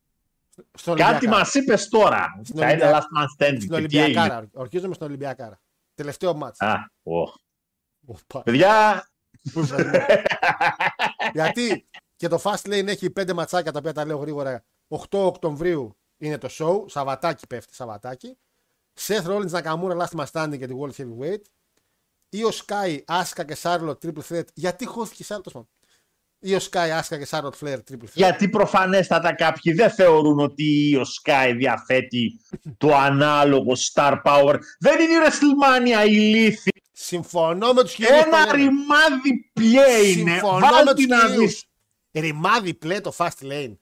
Στον 0.73 0.95
Κάτι 0.95 1.09
Ολυμπιακάρα. 1.11 1.37
μας 1.39 1.53
είπες 1.53 1.87
τώρα, 1.89 2.39
Στην 2.43 2.59
θα 2.59 2.71
είναι 2.71 2.83
Ολυμπια- 2.83 2.99
last 3.01 3.19
man 3.19 3.23
standing. 3.23 3.57
Στην 3.61 3.69
Και 3.69 3.85
τι 3.87 3.97
έγινε; 3.97 4.03
Ολυμπιακάρα. 4.03 4.47
Ορκίζομαι 4.53 4.93
στην 4.93 5.05
Ολυμπιακάρα. 5.07 5.59
Τελευταίο 5.93 6.33
μάτς. 6.35 6.61
Α, 6.61 6.91
οχ. 7.03 7.35
Οπα. 8.05 8.43
Παιδιά, 8.43 9.07
Γιατί 11.33 11.87
και 12.15 12.27
το 12.27 12.39
Fast 12.43 12.61
Lane 12.67 12.87
έχει 12.87 13.09
πέντε 13.09 13.33
ματσάκια 13.33 13.71
τα 13.71 13.79
οποία 13.79 13.93
τα 13.93 14.05
λέω 14.05 14.17
γρήγορα. 14.17 14.63
8 14.87 15.25
Οκτωβρίου 15.25 15.97
είναι 16.17 16.37
το 16.37 16.47
show. 16.51 16.89
Σαββατάκι 16.89 17.47
πέφτει, 17.47 17.75
Σαββατάκι. 17.75 18.37
Seth 18.99 19.25
Rollins 19.25 19.49
Nakamura 19.49 19.97
Last 20.05 20.19
Man 20.19 20.25
Standing 20.31 20.57
για 20.57 20.67
τη 20.67 20.73
World 20.79 20.91
Heavyweight. 20.97 21.41
Io 22.35 22.49
Sky, 22.65 22.99
Asuka 23.07 23.45
και 23.45 23.57
Charlotte 23.61 23.97
Triple 24.05 24.21
Threat. 24.29 24.43
Γιατί 24.53 24.85
χώθηκε 24.85 25.23
η 25.23 25.25
Charlotte, 25.29 25.61
τέλος 26.49 26.69
πάντων. 26.69 26.89
Io 26.91 26.99
Sky, 26.99 26.99
Asuka 27.01 27.17
και 27.19 27.27
Charlotte 27.29 27.65
Flair 27.67 27.77
Triple 27.91 28.03
Threat. 28.03 28.13
Γιατί 28.13 28.49
προφανέστατα 28.49 29.33
κάποιοι 29.35 29.73
δεν 29.73 29.91
θεωρούν 29.91 30.39
ότι 30.39 30.95
ο 30.95 31.01
Sky 31.23 31.53
διαθέτει 31.57 32.39
το 32.77 32.95
ανάλογο 32.95 33.71
star 33.93 34.21
power. 34.23 34.55
Δεν 34.79 34.99
είναι 34.99 35.13
η 35.13 35.17
WrestleMania 35.25 36.07
ηλίθη. 36.07 36.71
Συμφωνώ 36.91 37.73
με 37.73 37.81
τους 37.81 37.93
κυρίου. 37.93 38.13
Ένα 38.13 38.51
ρημάδι 38.51 39.51
πλέ 39.53 39.97
είναι. 39.97 40.31
Συμφωνώ 40.31 40.59
με 40.59 40.71
Βάλτε 40.71 40.93
του 40.93 41.07
να 41.07 41.25
κυρίου. 41.27 41.39
δεις. 41.39 41.65
Ρημάδι 42.11 42.73
πλέ 42.73 43.01
το 43.01 43.13
Fast 43.17 43.41
Lane. 43.41 43.77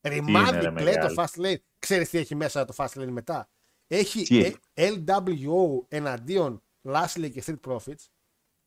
Ρημάδι 0.00 0.60
ρε, 0.60 0.70
πλέ 0.70 0.92
το 0.92 0.98
μεγάλε. 0.98 1.14
Fast 1.16 1.40
Lane. 1.44 1.56
Ξέρεις 1.78 2.08
τι 2.10 2.18
έχει 2.18 2.34
μέσα 2.34 2.64
το 2.64 2.74
Fast 2.76 3.00
Lane 3.00 3.08
μετά. 3.10 3.48
Έχει 3.86 4.22
Τι 4.22 4.38
έχει; 4.44 4.56
ε, 4.74 4.90
LWO 5.06 5.84
εναντίον 5.88 6.62
Lashley 6.88 7.30
και 7.32 7.42
Street 7.46 7.70
Profits. 7.72 8.04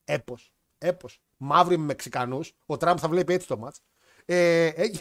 Έπος. 0.03 0.53
Έπος. 0.77 1.21
Μαύροι 1.37 1.77
με 1.77 1.85
Μεξικανούς. 1.85 2.53
Ο 2.65 2.77
Τραμπ 2.77 2.97
θα 3.01 3.07
βλέπει 3.07 3.33
έτσι 3.33 3.47
το 3.47 3.57
μάτς. 3.57 3.81
Ε, 4.25 4.65
έχει, 4.65 4.99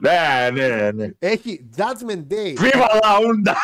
Ναι, 0.00 0.50
ναι, 0.52 0.90
ναι. 0.90 1.08
έχει 1.18 1.68
Judgment 1.76 2.26
Day. 2.32 2.54
Viva 2.58 2.88
la 3.02 3.18
Honda. 3.18 3.54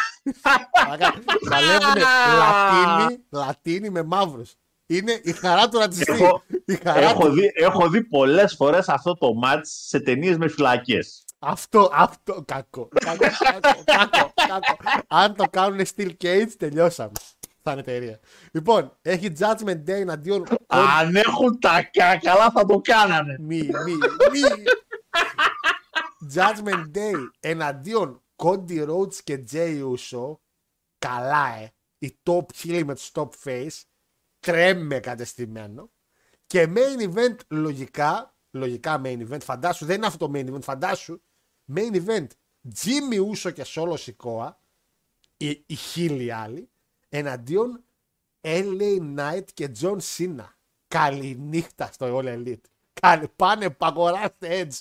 Παλεύουν 1.51 2.03
Λατίνοι, 2.39 3.25
Λατίνοι 3.31 3.91
με 3.91 4.03
μαύρους. 4.03 4.55
Είναι 4.87 5.21
η 5.23 5.33
χαρά 5.33 5.69
του 5.69 5.79
ρατσιστή. 5.79 6.13
Έχω, 6.13 6.43
Η 6.65 6.75
χαρά 6.75 7.01
έχω, 7.09 7.27
του. 7.27 7.33
δει, 7.33 7.51
έχω 7.55 7.89
δει 7.89 8.03
πολλές 8.05 8.55
φορές 8.55 8.89
αυτό 8.89 9.15
το 9.15 9.29
match 9.45 9.61
σε 9.63 10.01
ταινίες 10.01 10.37
με 10.37 10.49
φυλακές. 10.49 11.25
Αυτό, 11.39 11.91
αυτό, 11.93 12.43
κακό. 12.47 12.89
Κακό, 13.05 13.25
κακό, 13.39 13.83
κακό, 13.85 14.33
κακό. 14.49 14.79
Αν 15.09 15.35
το 15.35 15.45
κάνουν 15.51 15.81
Steel 15.97 16.11
Cage, 16.25 16.49
τελειώσαμε. 16.59 17.13
Θα 17.63 17.71
είναι 17.73 17.81
εταιρεία. 17.81 18.21
Λοιπόν, 18.53 18.97
έχει 19.03 19.33
Judgment 19.39 19.83
Day 19.85 19.89
εναντίον. 19.89 20.47
Αν 20.67 21.17
έχουν 21.17 21.59
τα 21.61 21.91
καλά 22.21 22.51
θα 22.51 22.65
το 22.65 22.81
κάνανε. 22.81 23.37
Μη, 23.41 23.57
μη, 23.85 23.95
μη. 24.33 24.41
Judgment 26.35 26.97
Day 26.97 27.29
εναντίον 27.41 28.23
Cody 28.37 28.89
Rhodes 28.89 29.15
και 29.15 29.45
Jay 29.53 29.95
Uso. 29.95 30.37
Καλά, 30.99 31.57
ε. 31.57 31.73
Η 31.99 32.19
top 32.23 32.45
heel 32.63 32.83
με 32.85 32.95
το 32.95 33.03
top 33.13 33.29
face. 33.49 33.83
Τρέμε 34.41 35.01
κατεστημένο. 35.01 35.91
Και 36.47 36.73
main 36.75 37.15
event 37.15 37.37
λογικά, 37.49 38.37
λογικά 38.51 39.01
main 39.05 39.29
event, 39.29 39.41
φαντάσου, 39.43 39.85
δεν 39.85 39.97
είναι 39.97 40.07
αυτό 40.07 40.27
το 40.27 40.33
main 40.35 40.55
event, 40.55 40.63
φαντάσου, 40.63 41.23
main 41.75 42.05
event, 42.05 42.27
Jimmy 42.83 43.35
Uso 43.35 43.53
και 43.53 43.65
Solo 43.67 43.95
Sikoa, 43.97 44.51
οι, 45.37 45.65
οι 45.67 45.75
χίλιοι 45.75 46.31
άλλοι, 46.31 46.71
εναντίον 47.11 47.85
LA 48.41 49.17
Knight 49.17 49.45
και 49.55 49.71
John 49.81 49.99
Cena. 50.17 50.49
Καληνύχτα 50.89 51.93
στο 51.93 52.19
All 52.19 52.25
Elite. 52.25 52.61
Καλη, 53.01 53.29
πάνε, 53.29 53.71
παγοράστε 53.71 54.61
Edge 54.63 54.79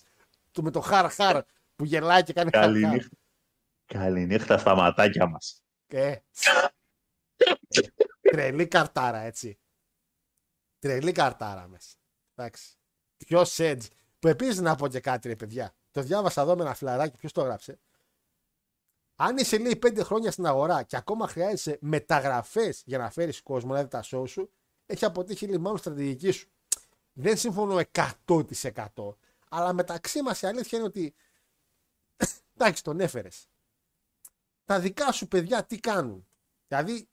του 0.52 0.64
με 0.64 0.72
το 0.72 0.82
χαρ 0.82 1.12
χαρ 1.12 1.44
που 1.76 1.86
γελάει 1.86 2.24
και 2.24 2.34
κάνει 2.34 2.50
χαρ 2.54 2.64
χαρ. 2.64 2.72
Καληνύχτα. 2.72 3.18
Καληνύχτα 3.86 4.58
στα 4.58 4.76
ματάκια 4.76 5.28
μας. 5.28 5.64
Ε. 5.88 6.16
Τρελή 8.22 8.68
καρτάρα, 8.68 9.20
έτσι. 9.20 9.60
Τρελή 10.80 11.12
καρτάρα 11.12 11.68
μέσα. 11.68 11.96
Εντάξει. 12.36 12.78
Ποιος 13.18 13.56
Edge. 13.60 13.88
Που 14.20 14.28
επίσης 14.28 14.60
να 14.60 14.76
πω 14.76 14.88
και 14.88 15.00
κάτι, 15.00 15.28
ρε 15.28 15.36
παιδιά. 15.36 15.76
Το 15.92 16.02
διάβασα 16.02 16.42
εδώ 16.42 16.56
με 16.56 16.62
ένα 16.62 16.74
φλαράκι, 16.74 17.18
ποιος 17.18 17.32
το 17.32 17.42
έγραψε. 17.42 17.80
Αν 19.22 19.38
είσαι 19.38 19.58
λέει 19.58 19.76
πέντε 19.76 20.04
χρόνια 20.04 20.32
στην 20.32 20.46
αγορά 20.46 20.84
και 20.84 20.96
ακόμα 20.96 21.28
χρειάζεσαι 21.28 21.78
μεταγραφές 21.82 22.82
για 22.86 22.98
να 22.98 23.10
φέρεις 23.10 23.42
κόσμο 23.42 23.74
να 23.74 23.82
δει 23.82 23.88
τα 23.88 24.04
show 24.04 24.24
σου, 24.28 24.52
έχει 24.86 25.06
αποτύχει 25.06 25.48
λέει 25.48 25.58
μάλλον 25.58 25.76
η 25.76 25.80
στρατηγική 25.80 26.32
σου. 26.32 26.50
Δεν 27.14 27.38
συμφωνώ 27.38 27.82
100%. 28.26 29.16
Αλλά 29.50 29.74
μεταξύ 29.74 30.22
μας 30.22 30.42
η 30.42 30.48
αλήθεια 30.48 30.78
είναι 30.78 30.88
ότι. 30.88 31.16
Εντάξει, 32.58 32.84
τον 32.84 33.00
έφερες. 33.00 33.48
Τα 34.66 34.80
δικά 34.80 35.12
σου 35.12 35.28
παιδιά 35.28 35.66
τι 35.66 35.80
κάνουν; 35.80 36.28
Δηλαδή, 36.68 37.10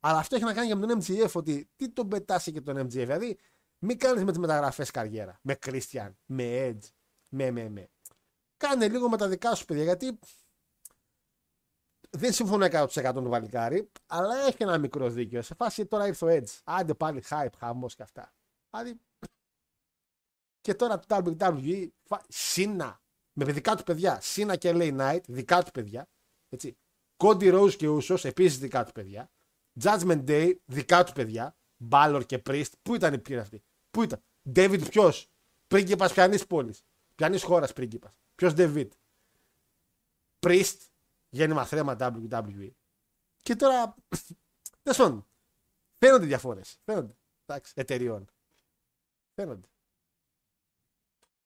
αλλά 0.00 0.18
αυτό 0.18 0.36
έχει 0.36 0.44
να 0.44 0.54
κάνει 0.54 0.68
και 0.68 0.74
με 0.74 0.86
τον 0.86 1.02
MGF 1.02 1.32
ότι 1.32 1.70
τι 1.76 1.88
τον 1.88 2.08
πετάσει 2.08 2.52
και 2.52 2.60
τον 2.60 2.78
MGF. 2.78 2.88
Δηλαδή, 2.88 3.38
μην 3.78 3.98
κάνεις 3.98 4.24
με 4.24 4.30
τις 4.30 4.40
μεταγραφές 4.40 4.90
καριέρα. 4.90 5.38
Με 5.42 5.58
Christian, 5.66 6.10
με 6.24 6.68
Edge, 6.68 6.88
με, 7.28 7.50
με, 7.50 7.68
με. 7.68 7.90
Κάνε 8.56 8.88
λίγο 8.88 9.08
με 9.08 9.16
τα 9.16 9.28
δικά 9.28 9.54
σου 9.54 9.64
παιδιά 9.64 9.84
γιατί 9.84 10.18
δεν 12.10 12.32
συμφωνώ 12.32 12.66
100% 12.70 13.12
του 13.14 13.28
Βαλικάρη, 13.28 13.90
αλλά 14.06 14.46
έχει 14.46 14.56
ένα 14.58 14.78
μικρό 14.78 15.10
δίκιο. 15.10 15.42
Σε 15.42 15.54
φάση 15.54 15.86
τώρα 15.86 16.06
ήρθε 16.06 16.24
ο 16.24 16.28
Edge. 16.28 16.58
Άντε 16.64 16.94
πάλι 16.94 17.22
hype, 17.28 17.52
χαμός 17.58 17.94
και 17.94 18.02
αυτά. 18.02 18.32
Δηλαδή. 18.70 19.00
Και 20.60 20.74
τώρα 20.74 20.98
το 20.98 21.36
WWE, 21.36 21.88
Σίνα, 22.28 23.00
με 23.32 23.44
δικά 23.44 23.76
του 23.76 23.82
παιδιά, 23.82 24.20
Σίνα 24.20 24.56
και 24.56 24.70
LA 24.74 24.98
Knight, 24.98 25.20
δικά 25.26 25.62
του 25.62 25.70
παιδιά. 25.70 26.08
Έτσι. 26.48 26.76
Cody 27.16 27.60
Rose 27.60 27.74
και 27.74 27.88
Usos, 27.88 28.24
επίσης 28.24 28.58
δικά 28.58 28.84
του 28.84 28.92
παιδιά. 28.92 29.30
Judgment 29.82 30.24
Day, 30.24 30.54
δικά 30.64 31.04
του 31.04 31.12
παιδιά. 31.12 31.56
Balor 31.90 32.22
και 32.26 32.42
Priest, 32.46 32.72
πού 32.82 32.94
ήταν 32.94 33.14
οι 33.14 33.18
ποιοι 33.18 33.36
αυτοί. 33.36 33.62
Πού 33.90 34.02
ήταν; 34.02 34.22
David 34.54 34.88
ποιος; 34.90 35.30
Πρίγκιπας 35.66 36.12
πιανής 36.12 36.46
πόλης. 36.46 36.82
Πιανής 37.14 37.42
χώρας 37.42 37.72
πρίγκιπας. 37.72 38.12
Ποιος 38.34 38.52
David; 38.56 38.88
Priest, 40.40 40.76
γέννημα 41.30 41.64
θρέμα 41.64 41.96
WWE. 41.98 42.70
Και 43.42 43.56
τώρα. 43.56 43.94
Δεν 44.82 44.94
σώνουν. 44.94 45.26
Φαίνονται 45.98 46.26
διαφορές. 46.26 46.78
Φαίνονται. 46.84 47.14
Εντάξει, 47.46 47.72
εταιριών. 47.76 48.24
Φαίνονται. 49.34 49.68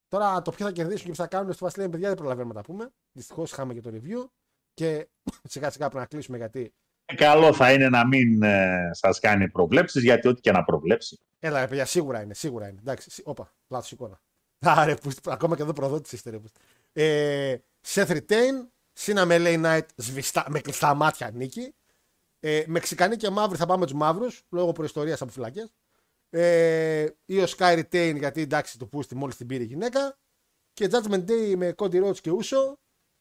Τώρα 0.08 0.42
το 0.42 0.50
ποιο 0.50 0.66
θα 0.66 0.72
κερδίσουν 0.72 1.04
και 1.06 1.12
ποιο 1.12 1.22
θα 1.22 1.26
κάνουν 1.26 1.52
στο 1.52 1.64
Βασιλείο, 1.64 1.88
παιδιά 1.88 2.08
δεν 2.08 2.16
προλαβαίνουμε 2.16 2.54
να 2.54 2.60
τα 2.62 2.66
πούμε. 2.66 2.90
Δυστυχώς 3.12 3.50
είχαμε 3.50 3.74
και 3.74 3.80
το 3.80 3.90
review. 3.94 4.28
Και 4.74 5.08
σιγά 5.52 5.70
σιγά 5.70 5.84
πρέπει 5.88 6.00
να 6.00 6.06
κλείσουμε 6.06 6.36
γιατί 6.36 6.74
καλό 7.16 7.52
θα 7.54 7.72
είναι 7.72 7.88
να 7.88 8.06
μην 8.06 8.42
ε, 8.42 8.90
σας 8.92 9.18
κάνει 9.20 9.50
προβλέψεις, 9.50 10.02
γιατί 10.02 10.28
ό,τι 10.28 10.40
και 10.40 10.52
να 10.52 10.64
προβλέψει. 10.64 11.18
Έλα, 11.38 11.60
ρε 11.60 11.66
παιδιά, 11.68 11.84
σίγουρα 11.84 12.22
είναι, 12.22 12.34
σίγουρα 12.34 12.68
είναι. 12.68 12.78
Εντάξει, 12.80 13.10
σι- 13.10 13.26
όπα, 13.26 13.52
λάθος 13.68 13.92
εικόνα. 13.92 14.20
Άρε, 14.58 14.94
που, 14.94 15.10
ακόμα 15.24 15.56
και 15.56 15.62
εδώ 15.62 15.72
προδότηση 15.72 16.14
είστε, 16.14 16.30
ρε. 16.30 16.38
που- 16.38 16.48
Ε, 16.92 17.56
Seth 17.86 18.06
Retain, 18.08 18.66
Σίνα 18.96 19.24
με 19.24 19.36
LA 19.38 19.64
Knight 19.64 19.86
σβηστά, 19.96 20.46
με 20.48 20.60
κλειστά 20.60 20.94
μάτια 20.94 21.30
νίκη. 21.30 21.74
Ε, 22.40 22.64
Μεξικανοί 22.66 23.16
και 23.16 23.30
μαύροι 23.30 23.56
θα 23.58 23.66
πάμε 23.66 23.84
τους 23.84 23.94
μαύρους, 23.94 24.42
λόγω 24.48 24.72
προϊστορίας 24.72 25.22
από 25.22 25.32
φυλακές. 25.32 25.74
Ε, 26.30 27.06
ή 27.24 27.40
ο 27.40 27.44
Sky 27.48 27.78
Retain, 27.78 28.14
γιατί 28.18 28.40
εντάξει, 28.40 28.78
το 28.78 28.86
πούστη 28.86 29.14
μόλις 29.14 29.36
την 29.36 29.46
πήρε 29.46 29.62
η 29.62 29.66
γυναίκα. 29.66 30.18
Και 30.72 30.88
Judgment 30.92 31.24
Day 31.30 31.54
με 31.56 31.74
Cody 31.76 32.04
Rhodes 32.04 32.18
και 32.20 32.30
Ούσο. 32.30 32.78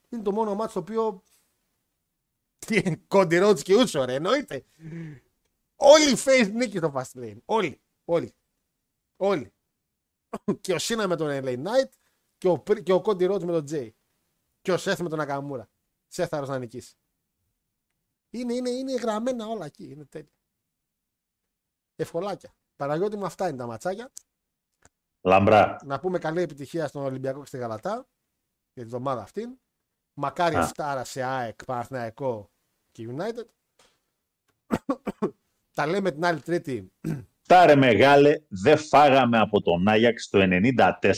Είναι 0.09 0.21
το 0.21 0.31
μόνο 0.31 0.55
μάτσο 0.55 0.73
το 0.73 0.79
οποίο. 0.79 1.23
Τι 2.65 2.75
είναι, 2.77 3.01
Cody 3.07 3.49
Rhodes 3.49 3.61
και 3.61 3.75
Ούσο, 3.75 4.05
ρε, 4.05 4.13
εννοείται. 4.13 4.65
Όλοι 5.75 6.11
οι 6.11 6.17
face 6.25 6.49
νίκη 6.53 6.77
στο 6.77 6.93
Fast 6.95 7.19
Lane. 7.19 7.37
Όλοι. 7.45 7.81
Όλοι. 8.05 8.33
Όλοι. 9.15 9.53
και 10.61 10.73
ο 10.73 10.79
Σίνα 10.79 11.07
με 11.07 11.15
τον 11.15 11.27
LA 11.43 11.63
Knight 11.63 11.89
και 12.37 12.47
ο, 12.47 12.59
Πρι- 12.59 12.83
και 12.83 12.93
ο 12.93 13.01
Cody 13.05 13.31
Rhodes 13.31 13.43
με 13.43 13.51
τον 13.51 13.65
Jay. 13.69 13.89
Και 14.63 14.71
ο 14.71 14.75
Seth 14.75 14.97
με 14.97 15.09
τον 15.09 15.19
Nakamura. 15.21 15.63
Σέθαρος 16.07 16.49
να 16.49 16.59
νικήσει. 16.59 16.95
Είναι, 18.29 18.53
είναι, 18.53 18.69
είναι 18.69 18.93
γραμμένα 18.93 19.47
όλα 19.47 19.65
εκεί. 19.65 19.89
Είναι 19.89 20.05
τέλεια. 20.05 20.33
Ευκολάκια. 21.95 22.53
Παναγιώτη 22.75 23.17
μου 23.17 23.25
αυτά 23.25 23.47
είναι 23.47 23.57
τα 23.57 23.65
ματσάκια. 23.65 24.11
Λαμπρά. 25.21 25.77
Να 25.83 25.99
πούμε 25.99 26.19
καλή 26.19 26.41
επιτυχία 26.41 26.87
στον 26.87 27.03
Ολυμπιακό 27.03 27.39
και 27.39 27.45
στη 27.45 27.57
Γαλατά 27.57 28.07
για 28.73 28.83
τη 28.83 28.89
βδομάδα 28.89 29.21
αυτή. 29.21 29.59
Μακάρι 30.13 30.55
Α. 30.55 30.67
φτάρα 30.67 31.03
σε 31.03 31.23
ΑΕΚ, 31.23 31.65
Παναθηναϊκό 31.65 32.51
και 32.91 33.09
United. 33.09 33.45
Τα 35.75 35.85
λέμε 35.85 36.11
την 36.11 36.25
άλλη 36.25 36.41
Τρίτη. 36.41 36.91
Τάρε 37.47 37.75
μεγάλε, 37.75 38.41
δεν 38.47 38.77
φάγαμε 38.77 39.39
από 39.39 39.61
τον 39.61 39.87
Άγιαξ 39.87 40.29
το 40.29 40.39
94. 40.41 41.11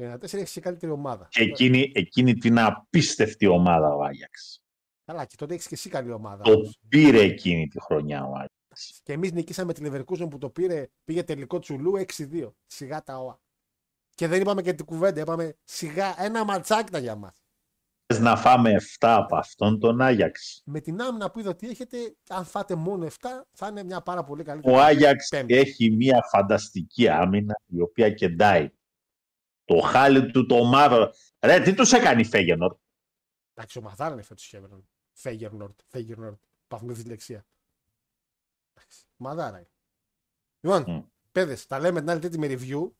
Το 0.00 0.06
94 0.06 0.34
έχεις 0.34 0.52
και 0.52 0.60
καλύτερη 0.60 0.92
ομάδα. 0.92 1.28
Και 1.30 1.42
εκείνη, 1.42 1.92
εκείνη 1.94 2.34
την 2.34 2.58
απίστευτη 2.58 3.46
ομάδα 3.46 3.94
ο 3.94 4.02
Άγιαξ. 4.02 4.62
Καλά, 5.04 5.24
και 5.24 5.36
τότε 5.36 5.54
έχεις 5.54 5.66
και 5.66 5.74
εσύ 5.74 5.88
καλή 5.88 6.12
ομάδα. 6.12 6.42
Το 6.42 6.52
όμως. 6.52 6.78
πήρε 6.88 7.20
εκείνη 7.20 7.68
τη 7.68 7.80
χρονιά 7.80 8.24
ο 8.24 8.32
Άγιαξ. 8.32 9.00
Και 9.02 9.12
εμείς 9.12 9.32
νικήσαμε 9.32 9.72
τη 9.72 9.82
Leverkusen 9.84 10.30
που 10.30 10.38
το 10.38 10.50
πήρε, 10.50 10.88
πήγε 11.04 11.22
τελικό 11.22 11.58
τσουλού 11.58 12.04
6-2. 12.16 12.52
Σιγά 12.66 13.02
τα 13.02 13.18
ΟΑ. 13.18 13.40
Και 14.14 14.26
δεν 14.26 14.40
είπαμε 14.40 14.62
και 14.62 14.72
την 14.72 14.84
κουβέντα, 14.84 15.20
είπαμε 15.20 15.56
σιγά 15.64 16.14
ένα 16.22 16.44
ματσάκι 16.44 16.88
ήταν 16.88 17.02
για 17.02 17.14
μα. 17.14 17.34
Θες 18.06 18.18
να 18.18 18.36
φάμε 18.36 18.74
7 18.74 18.82
από 19.00 19.36
αυτόν 19.36 19.78
τον 19.78 20.00
Άγιαξ. 20.00 20.62
Με 20.64 20.80
την 20.80 21.00
άμυνα 21.00 21.30
που 21.30 21.38
είδα 21.38 21.50
ότι 21.50 21.68
έχετε, 21.68 21.96
αν 22.28 22.44
φάτε 22.44 22.74
μόνο 22.74 23.06
7, 23.06 23.10
θα 23.52 23.66
είναι 23.66 23.82
μια 23.82 24.00
πάρα 24.00 24.24
πολύ 24.24 24.42
καλή. 24.42 24.60
Ο 24.64 24.80
Άγιαξ 24.80 25.28
Πέμπτη. 25.28 25.54
έχει 25.54 25.90
μια 25.90 26.22
φανταστική 26.32 27.08
άμυνα 27.08 27.60
η 27.66 27.80
οποία 27.80 28.10
κεντάει. 28.10 28.70
Το 29.70 29.80
χάλι 29.80 30.30
του 30.30 30.46
το 30.46 30.64
μαύρο. 30.64 31.12
Ρε, 31.40 31.60
τι 31.60 31.74
τους 31.74 31.92
έκανε 31.92 32.20
η 32.20 32.24
Φέγενορ. 32.24 32.76
Εντάξει, 33.54 33.78
ο 33.78 33.82
Μαθάρα 33.82 34.12
είναι 34.12 34.22
φέτος 34.22 34.44
Χέβερνον. 34.44 34.88
Φέγερνορτ. 35.12 35.80
Φέγερνορτ. 35.86 36.40
Πάθουμε 36.68 36.92
δυσλεξία. 36.92 37.46
Εντάξει, 38.74 39.06
Μαδάρα 39.16 39.58
είναι. 39.58 39.70
Λοιπόν, 40.60 40.84
Μμ. 40.86 41.02
παιδες, 41.32 41.66
τα 41.66 41.78
λέμε 41.78 42.00
την 42.00 42.10
άλλη 42.10 42.20
Τρίτη 42.20 42.38
με 42.38 42.46
review 42.50 42.90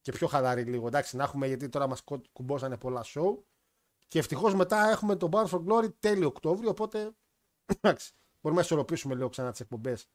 και 0.00 0.12
πιο 0.12 0.26
χαλαρή 0.26 0.62
λίγο. 0.62 0.86
Εντάξει, 0.86 1.16
να 1.16 1.22
έχουμε 1.22 1.46
γιατί 1.46 1.68
τώρα 1.68 1.86
μας 1.86 2.02
κουμπόσανε 2.32 2.76
πολλά 2.76 3.04
show. 3.04 3.38
Και 4.08 4.18
ευτυχώς 4.18 4.54
μετά 4.54 4.88
έχουμε 4.88 5.16
το 5.16 5.28
Bound 5.32 5.46
for 5.46 5.64
Glory 5.66 5.94
τέλειο 5.98 6.26
Οκτώβριο. 6.26 6.70
Οπότε 6.70 6.98
εντάξει, 7.80 8.12
μπορούμε 8.40 8.60
να 8.60 8.66
ισορροπήσουμε 8.66 9.14
λίγο 9.14 9.28
ξανά 9.28 9.50
τις 9.50 9.60
εκπομπές. 9.60 10.06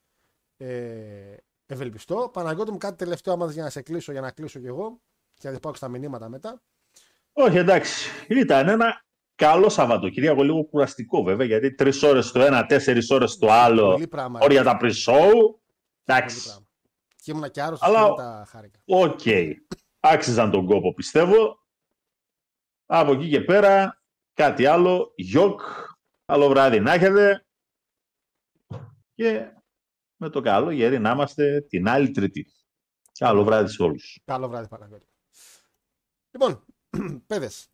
Ε, 0.58 1.38
ευελπιστώ. 1.66 2.30
Παναγιώτη 2.34 2.72
μου, 2.72 2.78
κάτι 2.78 2.98
τελευταίο 2.98 3.34
άμα 3.34 3.46
θες 3.46 3.54
για 3.54 3.64
να 3.64 3.70
σε 3.70 3.82
κλείσω, 3.82 4.12
για 4.12 4.22
να 4.22 4.32
κλείσω 4.32 4.60
κι 4.60 4.68
εγώ. 4.68 5.02
Και 5.40 5.50
να 5.50 5.59
πάω 5.59 5.72
και 5.72 5.77
στα 5.77 5.88
μηνύματα 5.88 6.30
μετά. 6.30 6.61
Όχι, 7.34 7.58
εντάξει. 7.58 8.09
Ήταν 8.27 8.68
ένα 8.68 9.06
καλό 9.35 9.69
Σαββατοκύριακο, 9.69 10.43
λίγο 10.43 10.64
κουραστικό 10.66 11.24
βέβαια, 11.24 11.45
γιατί 11.45 11.74
τρεις 11.76 12.03
ώρες 12.03 12.32
το 12.32 12.42
ένα, 12.42 12.66
τέσσερις 12.66 13.09
ώρες 13.09 13.38
το 13.38 13.51
άλλο. 13.51 13.92
Πολύ 13.92 14.08
πράγμα. 14.08 14.40
Όρια 14.42 14.64
τα 14.64 14.77
pre-show. 14.82 15.30
Πολύ 15.32 15.56
Εντάξει. 16.06 16.43
πράγμα. 16.43 16.66
Και 17.16 17.32
ήμουν 17.32 17.51
και 17.51 17.61
άρρωστος 17.61 17.88
Αλλά- 17.88 18.00
και 18.01 18.06
δεν 18.08 18.16
τα 18.16 18.45
χάρηκα. 18.50 18.80
Οκ. 18.85 19.19
Άξιζαν 20.00 20.51
τον 20.51 20.66
κόπο, 20.66 20.93
πιστεύω. 20.93 21.64
Από 22.85 23.11
εκεί 23.11 23.30
και 23.30 23.42
πέρα, 23.42 24.01
κάτι 24.34 24.66
άλλο. 24.66 25.11
Γιοκ. 25.16 25.61
Καλό 26.26 26.48
βράδυ 26.50 26.80
να 26.80 26.93
έχετε. 26.93 27.45
Και 29.14 29.51
με 30.16 30.30
το 30.30 30.42
καλό 30.42 30.72
γεροί 30.72 31.00
να 31.00 31.11
είμαστε 31.11 31.61
την 31.61 31.88
άλλη 31.90 32.11
Τρίτη. 32.11 32.45
Καλό 33.19 33.43
βράδυ 33.43 33.69
σε 33.72 33.84
όλους. 33.84 34.19
Καλό 34.26 34.48
βράδυ, 34.50 34.68
Παναγιώτη. 34.68 35.08
Λοιπόν, 36.32 36.66
παιδες, 37.27 37.69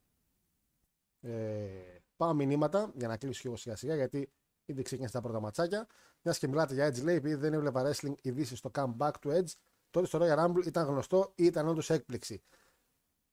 ε, 1.21 1.97
πάω 2.15 2.33
μηνύματα 2.33 2.91
για 2.95 3.07
να 3.07 3.17
κλείσω 3.17 3.41
και 3.41 3.47
εγώ 3.47 3.57
σιγά 3.57 3.75
σιγά 3.75 3.95
γιατί 3.95 4.31
ήδη 4.65 4.81
ξεκίνησε 4.81 5.13
τα 5.13 5.21
πρώτα 5.21 5.39
ματσάκια. 5.39 5.87
Μιας 6.21 6.37
και 6.37 6.47
μιλάτε 6.47 6.73
για 6.73 6.87
Edge 6.89 7.03
λέει, 7.03 7.15
επειδή 7.15 7.35
δεν 7.35 7.53
έβλεπα 7.53 7.91
wrestling 7.91 8.13
ειδήσεις 8.21 8.57
στο 8.57 8.71
comeback 8.73 9.11
του 9.21 9.29
Edge, 9.29 9.51
τότε 9.89 10.07
στο 10.07 10.19
Royal 10.21 10.45
Rumble 10.45 10.65
ήταν 10.65 10.85
γνωστό 10.87 11.31
ή 11.35 11.45
ήταν 11.45 11.67
όντως 11.67 11.89
έκπληξη. 11.89 12.43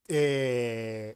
Ε, 0.07 1.13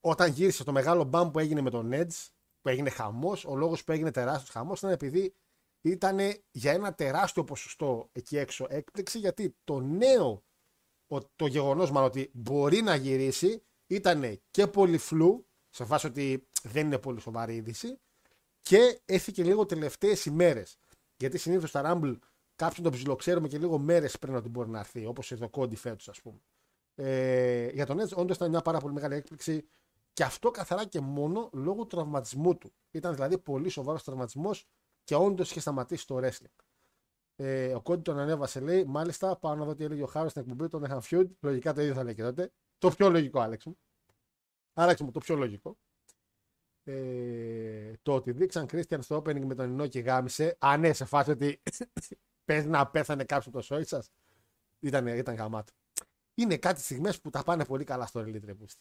όταν 0.00 0.30
γύρισε 0.30 0.64
το 0.64 0.72
μεγάλο 0.72 1.04
μπαμ 1.04 1.30
που 1.30 1.38
έγινε 1.38 1.60
με 1.60 1.70
τον 1.70 1.90
Edge, 1.92 2.26
που 2.60 2.68
έγινε 2.68 2.90
χαμός, 2.90 3.44
ο 3.44 3.54
λόγος 3.56 3.84
που 3.84 3.92
έγινε 3.92 4.10
τεράστιος 4.10 4.50
χαμός 4.50 4.78
ήταν 4.78 4.90
επειδή 4.90 5.34
ήταν 5.80 6.18
για 6.50 6.72
ένα 6.72 6.94
τεράστιο 6.94 7.44
ποσοστό 7.44 8.08
εκεί 8.12 8.36
έξω 8.36 8.66
έκπληξη, 8.68 9.18
γιατί 9.18 9.56
το 9.64 9.80
νέο, 9.80 10.28
ο- 10.30 10.42
το 11.36 11.46
γεγονός 11.46 11.90
μάλλον 11.90 12.08
ότι 12.08 12.30
μπορεί 12.32 12.82
να 12.82 12.94
γυρίσει, 12.94 13.62
ήταν 13.86 14.40
και 14.50 14.66
πολύ 14.66 14.98
φλου, 14.98 15.46
σε 15.70 15.84
φάση 15.84 16.06
ότι 16.06 16.48
δεν 16.62 16.86
είναι 16.86 16.98
πολύ 16.98 17.20
σοβαρή 17.20 17.54
είδηση, 17.54 17.98
και 18.62 19.00
έφυγε 19.04 19.42
λίγο 19.42 19.66
τελευταίες 19.66 20.24
ημέρε. 20.24 20.62
Γιατί 21.16 21.38
συνήθως 21.38 21.68
στα 21.68 21.82
Rumble 21.84 22.18
κάποιον 22.56 22.84
τον 22.84 22.92
ψιλοξέρουμε 22.92 23.48
και 23.48 23.58
λίγο 23.58 23.78
μέρες 23.78 24.18
πριν 24.18 24.34
ότι 24.34 24.48
μπορεί 24.48 24.68
να 24.68 24.78
έρθει, 24.78 25.06
όπως 25.06 25.32
εδώ 25.32 25.48
κόντι 25.48 25.76
φέτος, 25.76 26.08
ας 26.08 26.20
πούμε. 26.20 26.40
Ε, 26.94 27.68
για 27.68 27.86
τον 27.86 28.00
Edge, 28.00 28.14
όντως 28.14 28.36
ήταν 28.36 28.50
μια 28.50 28.60
πάρα 28.60 28.78
πολύ 28.78 28.94
μεγάλη 28.94 29.14
έκπληξη 29.14 29.68
και 30.12 30.22
αυτό 30.22 30.50
καθαρά 30.50 30.84
και 30.84 31.00
μόνο 31.00 31.50
λόγω 31.52 31.80
του 31.80 31.96
τραυματισμού 31.96 32.58
του. 32.58 32.72
Ήταν 32.90 33.14
δηλαδή 33.14 33.38
πολύ 33.38 33.68
σοβαρός 33.68 34.02
τραυματισμός 34.02 34.66
και 35.04 35.14
όντως 35.14 35.50
είχε 35.50 35.60
σταματήσει 35.60 36.06
το 36.06 36.18
wrestling. 36.22 36.64
Ε, 37.36 37.74
ο 37.74 37.80
Κόντι 37.80 38.02
τον 38.02 38.18
ανέβασε, 38.18 38.60
λέει, 38.60 38.84
μάλιστα, 38.84 39.36
πάω 39.36 39.54
να 39.54 39.64
δω 39.64 39.74
τι 39.74 39.84
έλεγε 39.84 40.02
ο 40.02 40.06
Χάρος 40.06 40.30
στην 40.30 40.42
εκπομπή, 40.42 40.68
τον 40.68 40.84
είχαν 40.84 41.00
feud. 41.02 41.26
Λογικά 41.40 41.72
το 41.72 41.80
ίδιο 41.80 41.94
θα 41.94 42.04
λέει 42.04 42.14
και 42.14 42.22
τότε. 42.22 42.52
Το 42.78 42.90
πιο 42.90 43.10
λογικό, 43.10 43.40
Άλεξ 43.40 43.64
μου. 43.64 43.78
Άλεξ 44.72 45.00
μου, 45.00 45.10
το 45.10 45.20
πιο 45.20 45.36
λογικό. 45.36 45.78
Ε, 46.84 47.92
το 48.02 48.14
ότι 48.14 48.32
δείξαν 48.32 48.66
Christian 48.70 48.98
στο 49.00 49.16
opening 49.16 49.44
με 49.44 49.54
τον 49.54 49.70
Ινόκη 49.70 50.00
γάμισε. 50.00 50.56
Α, 50.58 50.76
ναι, 50.76 50.92
σε 50.92 51.04
φάση 51.04 51.30
ότι 51.30 51.62
παίζει 52.44 52.68
να 52.68 52.86
πέθανε 52.86 53.24
κάποιος 53.24 53.46
από 53.46 53.56
το 53.56 53.62
σόι 53.62 53.84
σας. 53.84 54.10
Ήταν, 54.80 55.06
ήταν 55.06 55.34
γαμάτο. 55.34 55.72
Είναι 56.34 56.56
κάτι 56.56 56.80
στιγμές 56.80 57.20
που 57.20 57.30
τα 57.30 57.42
πάνε 57.42 57.64
πολύ 57.64 57.84
καλά 57.84 58.06
στο 58.06 58.20
Elite 58.20 58.44
Reboost. 58.50 58.76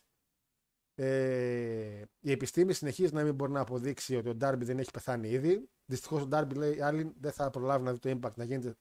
Ε, 0.96 2.02
η 2.20 2.32
επιστήμη 2.32 2.74
συνεχίζει 2.74 3.14
να 3.14 3.24
μην 3.24 3.34
μπορεί 3.34 3.52
να 3.52 3.60
αποδείξει 3.60 4.16
ότι 4.16 4.30
ο 4.30 4.36
Ντάρμπι 4.36 4.66
δεν 4.66 4.80
έχει 4.80 4.92
πεθάνει 4.92 5.30
ήδη. 5.30 5.70
Δυστυχώς 5.86 6.22
ο 6.22 6.26
Ντάρμπι 6.26 6.56
λέει 6.56 6.82
άλλοι 6.82 7.14
δεν 7.20 7.32
θα 7.32 7.50
προλάβει 7.50 7.84
να 7.84 7.94
δει 7.94 8.00
το 8.00 8.10
impact 8.10 8.34
να 8.36 8.44
γίνεται 8.44 8.76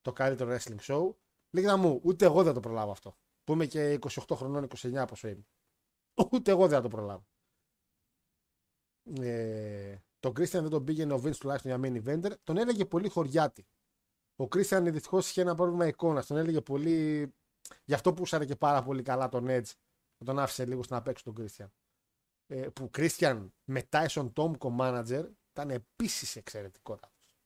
το 0.00 0.12
καλύτερο 0.12 0.56
wrestling 0.56 0.80
show. 0.80 1.14
Λίγα 1.50 1.76
μου, 1.76 2.00
ούτε 2.02 2.24
εγώ 2.24 2.42
δεν 2.42 2.54
το 2.54 2.60
προλάβω 2.60 2.90
αυτό. 2.90 3.16
Που 3.44 3.52
είμαι 3.52 3.66
και 3.66 3.98
28 4.00 4.36
χρονών, 4.36 4.68
29 4.76 5.04
πόσο 5.08 5.28
είμαι. 5.28 5.46
Ούτε 6.32 6.50
εγώ 6.50 6.66
δεν 6.66 6.76
θα 6.76 6.82
το 6.82 6.88
προλάβω. 6.88 7.26
Ε, 9.20 9.96
τον 10.20 10.32
Christian 10.32 10.60
δεν 10.60 10.68
τον 10.68 10.84
πήγαινε 10.84 11.12
ο 11.12 11.22
Vince 11.24 11.36
τουλάχιστον 11.36 11.80
για 11.80 12.02
main 12.02 12.04
eventer. 12.04 12.32
Τον 12.44 12.56
έλεγε 12.56 12.84
πολύ 12.84 13.08
χωριάτη. 13.08 13.66
Ο 14.36 14.44
Christian 14.44 14.82
δυστυχώς 14.82 15.30
είχε 15.30 15.40
ένα 15.40 15.54
πρόβλημα 15.54 15.86
εικόνας. 15.86 16.26
Τον 16.26 16.36
έλεγε 16.36 16.60
πολύ. 16.60 17.28
Γι' 17.84 17.94
αυτό 17.94 18.14
που 18.14 18.24
και 18.24 18.56
πάρα 18.56 18.82
πολύ 18.82 19.02
καλά 19.02 19.28
τον 19.28 19.46
Edge. 19.48 19.72
Που 20.20 20.26
Τον 20.26 20.38
άφησε 20.38 20.66
λίγο 20.66 20.82
στην 20.82 20.96
απέξω 20.96 21.32
τον 21.32 21.34
Christian. 21.38 21.68
Ε, 22.46 22.68
που 22.68 22.90
Christian 22.96 23.48
με 23.64 23.88
Tyson 23.90 24.32
Tom 24.32 24.52
co-manager 24.58 25.28
ήταν 25.50 25.70
επίσης 25.70 26.36
εξαιρετικότατος. 26.36 27.40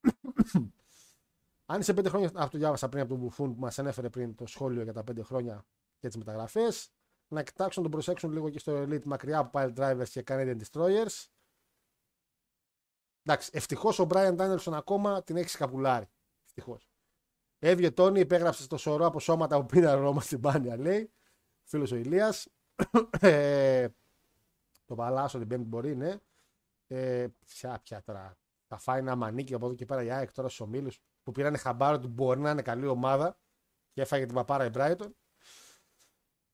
Αν 1.66 1.80
είσαι 1.80 1.94
πέντε 1.94 2.08
χρόνια, 2.08 2.30
αυτό 2.34 2.58
διάβασα 2.58 2.88
πριν 2.88 3.02
από 3.02 3.10
τον 3.10 3.18
Μπουφούν 3.18 3.54
που 3.54 3.60
μας 3.60 3.78
ανέφερε 3.78 4.10
πριν 4.10 4.34
το 4.34 4.46
σχόλιο 4.46 4.82
για 4.82 4.92
τα 4.92 5.04
πέντε 5.04 5.22
χρόνια 5.22 5.66
και 5.98 6.06
τις 6.06 6.16
μεταγραφές. 6.16 6.92
Να 7.28 7.42
κοιτάξουν 7.42 7.82
να 7.82 7.88
τον 7.88 7.98
προσέξουν 7.98 8.32
λίγο 8.32 8.50
και 8.50 8.58
στο 8.58 8.82
Elite 8.82 9.04
μακριά 9.04 9.38
από 9.38 9.58
Pile 9.58 9.74
Drivers 9.74 10.08
και 10.08 10.24
Canadian 10.26 10.60
Destroyers. 10.60 11.26
Εντάξει, 13.22 13.50
ευτυχώς 13.52 13.98
ο 13.98 14.06
Brian 14.10 14.36
Danielson 14.36 14.72
ακόμα 14.72 15.22
την 15.22 15.36
έχει 15.36 15.48
σκαπουλάρει. 15.48 16.06
Ευτυχώς. 16.44 16.90
Έβγε 17.58 17.90
Τόνι, 17.90 18.20
υπέγραψε 18.20 18.66
το 18.66 18.76
σωρό 18.76 19.06
από 19.06 19.20
σώματα 19.20 19.60
που 19.60 19.66
πήραν 19.66 20.00
Ρώμα 20.00 20.20
στην 20.20 20.40
Πάνια, 20.40 20.76
λέει. 20.76 21.12
Φίλος 21.64 21.92
ο 21.92 21.96
Ηλίας. 21.96 22.48
ε, 23.20 23.88
το 24.86 24.94
παλάσο 24.94 25.38
την 25.38 25.48
Πέμπτη 25.48 25.66
μπορεί, 25.66 25.96
ναι. 25.96 26.14
Ε, 26.86 27.26
πια, 27.46 27.80
πια 27.82 28.02
τώρα. 28.02 28.36
Θα 28.68 28.78
φάει 28.78 28.98
ένα 28.98 29.16
μανίκι 29.16 29.54
από 29.54 29.66
εδώ 29.66 29.74
και 29.74 29.84
πέρα 29.84 30.02
η 30.02 30.10
ΑΕΚ 30.10 30.32
τώρα 30.32 30.48
στους 30.48 30.60
ομίλους 30.60 31.00
που 31.22 31.32
πήραν 31.32 31.56
χαμπάρο 31.56 31.94
ότι 31.94 32.06
μπορεί 32.06 32.40
να 32.40 32.50
είναι 32.50 32.62
καλή 32.62 32.86
ομάδα 32.86 33.36
και 33.92 34.00
έφαγε 34.00 34.26
την 34.26 34.34
παπάρα 34.34 34.64
η 34.64 34.70
Brighton. 34.74 35.08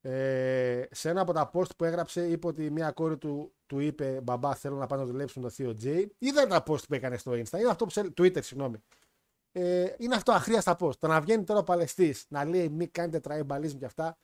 Ε, 0.03 0.83
σε 0.91 1.09
ένα 1.09 1.21
από 1.21 1.33
τα 1.33 1.51
post 1.55 1.77
που 1.77 1.85
έγραψε 1.85 2.29
είπε 2.29 2.47
ότι 2.47 2.71
μια 2.71 2.91
κόρη 2.91 3.19
του, 3.19 3.53
του 3.67 3.79
είπε 3.79 4.21
Μπαμπά 4.23 4.55
θέλω 4.55 4.77
να 4.77 4.87
πάω 4.87 4.99
να 4.99 5.05
δουλέψω 5.05 5.41
με 5.41 5.47
τον 5.47 5.55
Θείο 5.55 5.75
Τζέι. 5.75 6.15
Είδα 6.19 6.47
τα 6.47 6.63
post 6.67 6.87
που 6.89 6.95
έκανε 6.95 7.17
στο 7.17 7.33
Insta. 7.33 7.59
Είναι 7.59 7.71
αυτό 7.71 7.85
που 7.85 7.91
σε, 7.91 8.01
Twitter, 8.01 8.43
συγγνώμη. 8.43 8.83
Ε, 9.53 9.95
είναι 9.99 10.15
αυτό 10.15 10.33
αχρείαστα 10.33 10.77
post. 10.81 10.97
Το 10.97 11.07
να 11.07 11.21
βγαίνει 11.21 11.45
τώρα 11.45 11.61
ο 11.61 11.65
Παλαιστής 11.65 12.27
να 12.29 12.45
λέει 12.45 12.69
μη 12.69 12.87
κάνετε 12.87 13.21
tribalism 13.21 13.79
και 13.79 13.85
αυτά. 13.85 14.19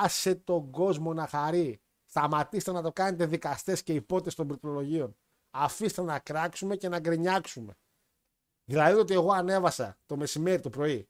Άσε 0.00 0.34
τον 0.34 0.70
κόσμο 0.70 1.14
να 1.14 1.26
χαρεί. 1.26 1.80
Σταματήστε 2.04 2.72
να 2.72 2.82
το 2.82 2.92
κάνετε 2.92 3.26
δικαστές 3.26 3.76
και 3.84 3.92
ιππότες 3.92 4.30
των 4.30 4.46
πληκτρολογίων. 4.46 5.16
Αφήστε 5.50 6.02
να 6.02 6.18
κράξουμε 6.18 6.76
και 6.76 6.88
να 6.88 6.98
γκρινιάξουμε. 6.98 7.74
Δηλαδή 8.64 8.98
ότι 8.98 9.14
εγώ 9.14 9.32
ανέβασα 9.32 9.98
το 10.06 10.16
μεσημέρι 10.16 10.60
το 10.60 10.70
πρωί 10.70 11.08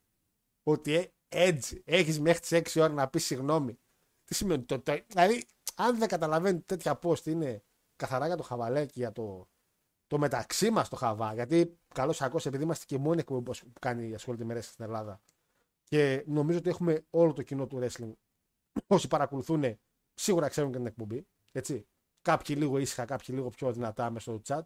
ότι 0.63 0.95
ε, 0.95 1.07
έτσι 1.29 1.83
έχει 1.85 2.21
μέχρι 2.21 2.41
τι 2.41 2.71
6 2.75 2.83
ώρα 2.83 2.93
να 2.93 3.09
πει 3.09 3.19
συγγνώμη. 3.19 3.79
Τι 4.25 4.35
σημαίνει 4.35 4.63
το, 4.63 4.81
το, 4.81 4.99
Δηλαδή, 5.07 5.47
αν 5.75 5.99
δεν 5.99 6.09
καταλαβαίνετε 6.09 6.65
τέτοια 6.67 6.99
post 7.03 7.27
είναι 7.27 7.63
καθαρά 7.97 8.27
για 8.27 8.37
το 8.37 8.43
χαβαλέ 8.43 8.87
και 8.87 8.93
για 8.95 9.13
το, 9.13 9.49
το 10.07 10.19
μεταξύ 10.19 10.71
μα 10.71 10.89
το 10.89 10.97
χαβά. 10.97 11.35
Γιατί 11.35 11.79
καλώ 11.95 12.15
ακώ, 12.19 12.39
επειδή 12.45 12.63
είμαστε 12.63 12.85
και 12.87 12.99
μόνοι 12.99 13.21
εκπομπή 13.21 13.51
που 13.51 13.81
κάνει 13.81 14.15
ασχολείται 14.15 14.45
με 14.45 14.55
wrestling 14.55 14.63
στην 14.63 14.85
Ελλάδα. 14.85 15.21
Και 15.85 16.25
νομίζω 16.27 16.59
ότι 16.59 16.69
έχουμε 16.69 17.05
όλο 17.11 17.33
το 17.33 17.43
κοινό 17.43 17.67
του 17.67 17.79
wrestling. 17.83 18.13
Όσοι 18.87 19.09
παρακολουθούν, 19.09 19.79
σίγουρα 20.15 20.49
ξέρουν 20.49 20.71
και 20.71 20.77
την 20.77 20.87
εκπομπή. 20.87 21.27
Έτσι. 21.53 21.87
Κάποιοι 22.23 22.57
λίγο 22.59 22.79
ήσυχα, 22.79 23.05
κάποιοι 23.05 23.35
λίγο 23.39 23.49
πιο 23.49 23.73
δυνατά 23.73 24.11
μέσα 24.11 24.39
στο 24.39 24.41
chat. 24.47 24.63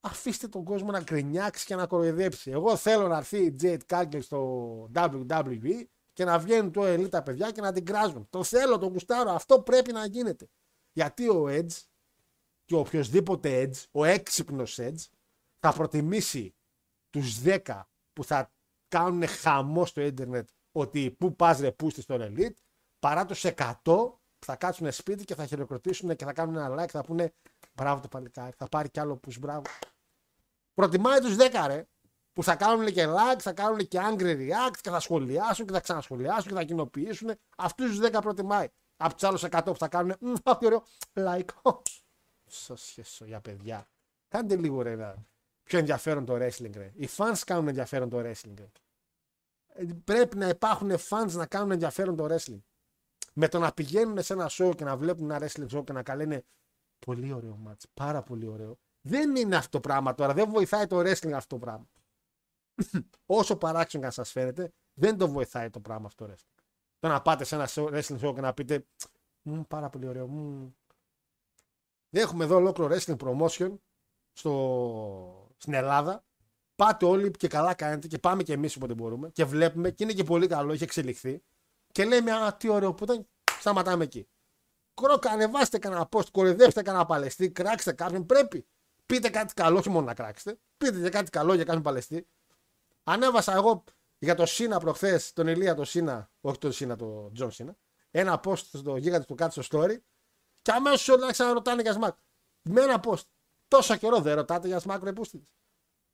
Αφήστε 0.00 0.48
τον 0.48 0.64
κόσμο 0.64 0.90
να 0.90 1.00
γκρινιάξει 1.00 1.66
και 1.66 1.74
να 1.74 1.86
κοροϊδέψει. 1.86 2.50
Εγώ 2.50 2.76
θέλω 2.76 3.08
να 3.08 3.16
έρθει 3.16 3.44
η 3.44 3.56
Jade 3.62 3.80
Cargill 3.86 4.22
στο 4.22 4.90
WWE 4.94 5.84
και 6.12 6.24
να 6.24 6.38
βγαίνουν 6.38 6.72
το 6.72 6.84
ελίτ 6.84 7.10
τα 7.10 7.22
παιδιά 7.22 7.50
και 7.50 7.60
να 7.60 7.72
την 7.72 7.84
κράζουν. 7.84 8.26
Το 8.30 8.44
θέλω, 8.44 8.78
το 8.78 8.86
γουστάρω. 8.86 9.30
Αυτό 9.30 9.62
πρέπει 9.62 9.92
να 9.92 10.06
γίνεται. 10.06 10.48
Γιατί 10.92 11.28
ο 11.28 11.46
Edge 11.48 11.82
και 12.64 12.74
ο 12.74 12.78
οποιοδήποτε 12.78 13.64
Edge, 13.64 13.84
ο 13.90 14.04
έξυπνος 14.04 14.78
Edge, 14.80 15.04
θα 15.58 15.72
προτιμήσει 15.72 16.54
τους 17.10 17.40
10 17.44 17.58
που 18.12 18.24
θα 18.24 18.52
κάνουν 18.88 19.26
χαμό 19.26 19.86
στο 19.86 20.00
ίντερνετ 20.00 20.48
ότι 20.72 21.10
πού 21.10 21.36
πας 21.36 21.58
ρε 21.58 21.72
πούστη 21.72 22.00
στον 22.00 22.20
Elite, 22.22 22.56
παρά 22.98 23.24
τους 23.26 23.44
100 23.44 23.72
που 24.38 24.44
θα 24.46 24.56
κάτσουν 24.56 24.92
σπίτι 24.92 25.24
και 25.24 25.34
θα 25.34 25.46
χειροκροτήσουν 25.46 26.16
και 26.16 26.24
θα 26.24 26.32
κάνουν 26.32 26.56
ένα 26.56 26.82
like, 26.84 26.88
θα 26.88 27.00
πούνε 27.02 27.32
μπράβο 27.72 28.00
το 28.02 28.08
παλικάρι, 28.08 28.52
θα 28.56 28.68
πάρει 28.68 28.90
κι 28.90 29.00
άλλο 29.00 29.20
push, 29.26 29.38
μπράβο. 29.40 29.62
Προτιμάει 30.74 31.20
τους 31.20 31.36
10 31.38 31.64
ρε, 31.66 31.86
που 32.32 32.42
θα 32.42 32.56
κάνουν 32.56 32.86
και 32.92 33.06
like, 33.08 33.38
θα 33.38 33.52
κάνουν 33.52 33.78
και 33.88 33.98
angry 34.02 34.36
react 34.48 34.76
και 34.80 34.90
θα 34.90 35.00
σχολιάσουν 35.00 35.66
και 35.66 35.72
θα 35.72 35.80
ξανασχολιάσουν 35.80 36.48
και 36.48 36.54
θα 36.54 36.64
κοινοποιήσουν. 36.64 37.30
Αυτούς 37.56 37.86
τους 37.88 37.98
10 38.10 38.18
προτιμάει. 38.22 38.68
Από 38.96 39.14
τους 39.14 39.22
άλλους 39.22 39.42
100 39.44 39.60
που 39.64 39.76
θα 39.76 39.88
κάνουν. 39.88 40.14
«Μμ, 40.20 40.32
τι 40.58 40.66
ωραίο. 40.66 40.84
Like. 41.14 41.48
Σωσιέσο 42.46 43.24
για 43.24 43.40
παιδιά. 43.40 43.88
Κάντε 44.28 44.56
λίγο 44.56 44.82
ρε. 44.82 44.94
να- 44.96 45.26
Πιο 45.62 45.78
ενδιαφέρον 45.78 46.24
το 46.24 46.34
wrestling 46.34 46.72
ρε. 46.76 46.92
Οι 46.94 47.08
fans 47.16 47.38
κάνουν 47.46 47.68
ενδιαφέρον 47.68 48.08
το 48.08 48.18
wrestling 48.18 48.54
ρε. 48.58 48.68
Ε, 49.74 49.84
Πρέπει 50.04 50.36
να 50.36 50.48
υπάρχουν 50.48 50.90
fans 51.08 51.30
να 51.32 51.46
κάνουν 51.46 51.70
ενδιαφέρον 51.70 52.16
το 52.16 52.24
wrestling. 52.30 52.60
Με 53.40 53.48
το 53.48 53.58
να 53.58 53.72
πηγαίνουν 53.72 54.22
σε 54.22 54.32
ένα 54.32 54.50
show 54.50 54.72
και 54.76 54.84
να 54.84 54.96
βλέπουν 54.96 55.30
ένα 55.30 55.46
wrestling 55.46 55.76
show 55.76 55.84
και 55.84 55.92
να 55.92 56.02
καλένε 56.02 56.44
πολύ 56.98 57.32
ωραίο 57.32 57.56
μάτς, 57.56 57.86
πάρα 57.94 58.22
πολύ 58.22 58.46
ωραίο. 58.46 58.78
Δεν 59.00 59.36
είναι 59.36 59.56
αυτό 59.56 59.70
το 59.70 59.80
πράγμα 59.80 60.14
τώρα. 60.14 60.34
Δεν 60.34 60.50
βοηθάει 60.50 60.86
το 60.86 60.98
wrestling 60.98 61.32
αυτό 61.32 61.58
το 61.58 61.58
πράγμα. 61.58 61.88
Όσο 63.26 63.56
παράξενο 63.56 64.02
και 64.02 64.08
αν 64.08 64.14
σας 64.14 64.30
φαίνεται, 64.30 64.72
δεν 64.94 65.18
το 65.18 65.28
βοηθάει 65.28 65.70
το 65.70 65.80
πράγμα 65.80 66.06
αυτό 66.06 66.26
το 66.26 66.32
wrestling. 66.32 66.62
Το 66.98 67.08
να 67.08 67.22
πάτε 67.22 67.44
σε 67.44 67.54
ένα 67.54 67.68
show- 67.68 67.92
wrestling 67.92 68.20
show 68.20 68.34
και 68.34 68.40
να 68.40 68.54
πείτε 68.54 68.86
«Μμ, 69.42 69.60
πάρα 69.60 69.90
πολύ 69.90 70.06
ωραίο. 70.06 70.26
μμ». 70.28 70.68
Έχουμε 72.10 72.44
εδώ 72.44 72.56
ολόκληρο 72.56 72.94
wrestling 72.94 73.16
promotion 73.16 73.74
στο... 74.32 75.54
στην 75.56 75.72
Ελλάδα. 75.74 76.24
Πάτε 76.74 77.06
όλοι 77.06 77.30
και 77.30 77.48
καλά 77.48 77.74
κάνετε 77.74 78.08
και 78.08 78.18
πάμε 78.18 78.42
και 78.42 78.52
εμείς 78.52 78.76
όποτε 78.76 78.94
μπορούμε 78.94 79.30
και 79.30 79.44
βλέπουμε 79.44 79.90
και 79.90 80.04
είναι 80.04 80.12
και 80.12 80.24
πολύ 80.24 80.46
καλό, 80.46 80.72
έχει 80.72 80.82
εξελιχθεί. 80.82 81.42
Και 81.92 82.04
λέμε, 82.04 82.32
Α, 82.32 82.54
τι 82.54 82.68
ωραίο 82.68 82.94
που 82.94 83.04
ήταν, 83.04 83.28
σταματάμε 83.60 84.04
εκεί. 84.04 84.28
Κρόκα, 84.94 85.30
ανεβάστε 85.30 85.78
κανένα 85.78 86.08
post, 86.12 86.30
κοροϊδέψτε 86.32 86.82
κανένα 86.82 87.06
παλαιστή, 87.06 87.50
κράξτε 87.50 87.92
κάποιον. 87.92 88.26
Πρέπει. 88.26 88.66
Πείτε 89.06 89.28
κάτι 89.28 89.54
καλό, 89.54 89.78
όχι 89.78 89.88
μόνο 89.90 90.06
να 90.06 90.14
κράξετε. 90.14 90.58
Πείτε 90.78 91.00
και 91.00 91.08
κάτι 91.08 91.30
καλό 91.30 91.54
για 91.54 91.64
κάποιον 91.64 91.82
παλαιστή. 91.82 92.28
Ανέβασα 93.04 93.52
εγώ 93.54 93.84
για 94.18 94.34
το 94.34 94.46
Σίνα 94.46 94.78
προχθές, 94.78 95.32
τον 95.32 95.46
Ηλία 95.46 95.74
το 95.74 95.84
Σίνα, 95.84 96.30
όχι 96.40 96.58
τον 96.58 96.72
Σίνα, 96.72 96.96
τον 96.96 97.32
Τζον 97.32 97.50
Σίνα, 97.50 97.76
ένα 98.10 98.40
post 98.44 98.56
στο 98.56 98.96
γίγαντα 98.96 99.24
του 99.24 99.34
κάτω 99.34 99.62
στο 99.62 99.80
story 99.80 99.96
και 100.62 100.72
αμέσως 100.72 101.08
όλα 101.08 101.30
ξαναρωτάνε 101.30 101.82
για 101.82 101.98
Smack. 102.00 102.16
Με 102.62 102.80
ένα 102.80 103.00
post. 103.04 103.22
Τόσο 103.68 103.96
καιρό 103.96 104.20
δεν 104.20 104.34
ρωτάτε 104.34 104.68
για 104.68 104.80
Smack 104.84 104.98
ρε 105.02 105.12
πούστιδες. 105.12 105.48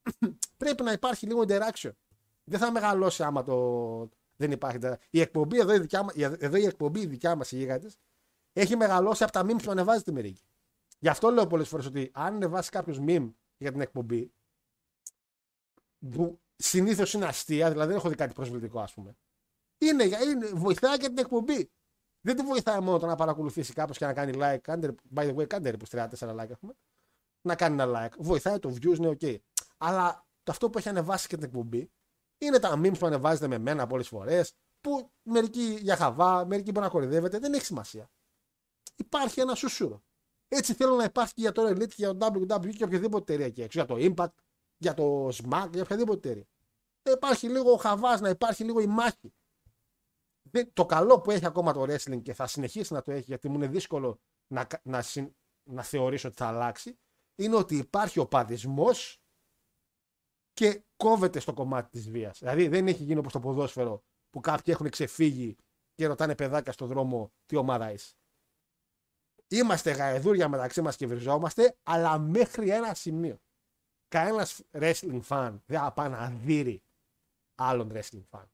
Πρέπει 0.57 0.83
να 0.83 0.93
υπάρχει 0.93 1.27
λίγο 1.27 1.44
interaction. 1.49 1.91
Δεν 2.44 2.59
θα 2.59 2.70
μεγαλώσει 2.70 3.23
άμα 3.23 3.43
το 3.43 4.09
δεν 4.37 4.51
υπάρχει. 4.51 4.79
interaction. 4.83 4.97
Η 5.11 5.21
εκπομπή 5.21 5.59
εδώ 5.59 5.75
η 5.75 5.79
δικιά, 5.79 6.03
μα- 6.03 6.13
εδώ 6.17 6.57
η 6.57 6.65
εκπομπή 6.65 7.01
η 7.01 7.07
δικιά 7.07 7.35
μας, 7.37 7.53
οι 7.53 7.57
γίγαντες, 7.57 7.99
έχει 8.53 8.77
μεγαλώσει 8.77 9.23
από 9.23 9.33
τα 9.33 9.43
memes 9.45 9.63
που 9.63 9.71
ανεβάζετε 9.71 10.13
μερικοί. 10.13 10.45
Γι' 10.99 11.09
αυτό 11.09 11.31
λέω 11.31 11.47
πολλές 11.47 11.69
φορές 11.69 11.87
ότι 11.87 12.11
αν 12.15 12.35
ανεβάσει 12.35 12.71
κάποιος 12.71 12.99
meme 13.01 13.33
για 13.57 13.73
την 13.73 13.81
εκπομπή, 13.81 14.33
που 16.11 16.41
συνήθως 16.57 17.13
είναι 17.13 17.25
αστεία, 17.27 17.71
δηλαδή 17.71 17.89
δεν 17.89 17.97
έχω 17.97 18.09
δει 18.09 18.15
κάτι 18.15 18.35
προσβλητικό, 18.35 18.81
ας 18.81 18.95
πούμε. 18.95 19.17
Είναι, 19.79 20.05
για- 20.05 20.23
είναι, 20.23 20.47
βοηθάει 20.47 20.97
και 20.97 21.07
την 21.07 21.19
εκπομπή. 21.19 21.71
Δεν 22.21 22.37
τη 22.37 22.43
βοηθάει 22.43 22.81
μόνο 22.81 22.99
το 22.99 23.07
να 23.07 23.15
παρακολουθήσει 23.15 23.73
κάποιος 23.73 23.99
και 23.99 24.05
να 24.05 24.13
κάνει 24.13 24.33
like. 24.37 24.59
Κάντε, 24.63 24.95
by 25.15 25.23
the 25.23 25.35
way, 25.37 25.47
κάντε 25.47 25.71
ρε 25.71 25.77
που 25.77 25.87
3-4 25.91 26.09
like 26.19 26.51
έχουμε. 26.51 26.75
Να 27.43 27.55
κάνει 27.57 27.83
ένα 27.83 28.09
like. 28.09 28.17
Βοηθάει 28.19 28.59
το 28.59 28.69
views, 28.81 28.99
ναι, 28.99 29.09
ok. 29.09 29.37
Αλλά 29.79 30.27
το 30.43 30.53
αυτό 30.53 30.71
που 30.71 30.79
έχει 30.79 30.89
ανεβάσει 30.89 31.29
και 31.29 31.35
την 31.37 31.45
εκπομπή 31.45 31.91
είναι 32.44 32.58
τα 32.58 32.73
memes 32.76 32.98
που 32.98 33.06
ανεβάζετε 33.06 33.47
με 33.48 33.58
μένα 33.58 33.86
πολλές 33.86 34.08
φορές. 34.08 34.52
Που 34.81 35.10
μερικοί 35.23 35.78
για 35.81 35.97
χαβά, 35.97 36.47
μερικοί 36.47 36.70
μπορεί 36.70 36.84
να 36.86 36.92
κορυδεύετε. 36.92 37.39
Δεν 37.39 37.52
έχει 37.55 37.64
σημασία. 37.64 38.10
Υπάρχει 38.97 39.40
ένα 39.40 39.55
σουσούρο. 39.55 40.02
Έτσι 40.48 40.74
θέλω 40.74 40.94
να 40.94 41.05
υπάρχει 41.05 41.34
και 41.34 41.40
για 41.40 41.52
το 41.52 41.66
Elite 41.68 41.89
και 41.89 41.94
για 41.97 42.16
το 42.16 42.26
WWE 42.34 42.74
και 42.76 42.84
οποιαδήποτε 42.84 43.32
εταιρεία 43.32 43.47
εκεί 43.47 43.62
έξω. 43.62 43.78
Για 43.84 43.86
το 43.86 43.97
Impact, 43.98 44.34
για 44.76 44.94
το 44.94 45.28
Smack, 45.28 45.68
για 45.73 45.82
οποιαδήποτε 45.82 46.28
εταιρεία. 46.28 46.47
Να 47.02 47.12
υπάρχει 47.12 47.48
λίγο 47.48 47.73
ο 47.73 47.76
χαβάς, 47.76 48.20
να 48.20 48.28
υπάρχει 48.28 48.64
λίγο 48.64 48.81
η 48.81 48.86
μάχη. 48.86 49.34
Δεν- 50.50 50.73
το 50.73 50.86
καλό 50.86 51.20
που 51.20 51.31
έχει 51.31 51.47
ακόμα 51.47 51.73
το 51.73 51.82
wrestling 51.82 52.23
και 52.23 52.34
θα 52.34 52.47
συνεχίσει 52.47 52.92
να 52.92 53.02
το 53.02 53.12
έχει 53.12 53.24
γιατί 53.26 53.48
μου 53.48 53.55
είναι 53.55 53.66
δύσκολο 53.66 54.20
να, 54.47 54.64
κα- 54.64 54.81
να, 54.84 55.02
συν- 55.02 55.32
να 55.70 55.82
θεωρήσω 55.82 56.28
ότι 56.28 56.36
θα 56.36 56.47
αλλάξει 56.47 56.98
είναι 57.34 57.56
ότι 57.56 57.76
υπάρχει 57.76 58.18
ο 58.18 58.26
παδισμός 58.26 59.18
και 60.55 60.84
κόβεται 60.97 61.41
στο 61.41 61.52
κομμάτι 61.52 61.91
της 61.91 62.10
βίας. 62.10 62.39
Δηλαδή 62.39 62.68
δεν 62.68 62.86
έχει 62.89 63.02
γίνει 63.02 63.18
όπως 63.18 63.33
το 63.33 63.41
ποδόσφαιρο 63.41 64.02
που 64.31 64.41
κάποιοι 64.41 64.74
έχουν 64.76 64.91
ξεφύγει 64.91 65.57
και 65.94 66.07
ρωτάνε 66.07 66.34
παιδάκια 66.34 66.73
στον 66.73 66.89
δρόμο 66.89 67.33
τι 67.47 67.57
ομάδα 67.57 67.92
είσαι. 67.92 68.15
Είμαστε 69.49 69.91
γαεδούρια 69.91 70.49
μεταξύ 70.49 70.83
μας 70.83 70.97
και 70.97 71.07
βριζόμαστε, 71.07 71.76
αλλά 71.83 72.18
μέχρι 72.18 72.70
ένα 72.70 72.94
σημείο. 72.94 73.39
Κανένας 74.08 74.62
wrestling 74.70 75.20
fan 75.28 75.58
δεν 75.66 75.81
θα 75.81 75.92
πάει 75.92 76.08
να 76.08 76.28
δείρει 76.31 76.83
άλλον 77.55 77.92
wrestling 77.92 78.23
fan. 78.31 78.44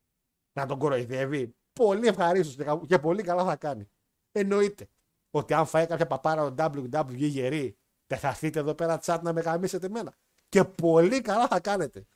Να 0.52 0.66
τον 0.66 0.78
κοροϊδεύει. 0.78 1.54
Πολύ 1.72 2.06
ευχαρίστως 2.06 2.54
και- 2.56 2.86
και 2.86 2.98
πολύ 2.98 3.22
καλά 3.22 3.44
θα 3.44 3.56
κάνει. 3.56 3.90
Εννοείται 4.32 4.88
ότι 5.30 5.54
αν 5.54 5.66
φάει 5.66 5.86
κάποια 5.86 6.06
παπάρα 6.06 6.42
ο 6.42 6.54
WWE 6.58 7.14
γερή, 7.16 7.78
δεν 8.06 8.18
θα 8.18 8.28
έρθείτε 8.28 8.58
εδώ 8.58 8.74
πέρα 8.74 9.00
chat 9.02 9.20
να 9.22 9.32
με 9.32 9.40
γαμίσετε 9.40 9.86
εμένα. 9.86 10.16
Και 10.50 10.64
πολύ 10.64 11.20
καλά 11.20 11.48
θα 11.48 11.60
κάνετε. 11.60 12.06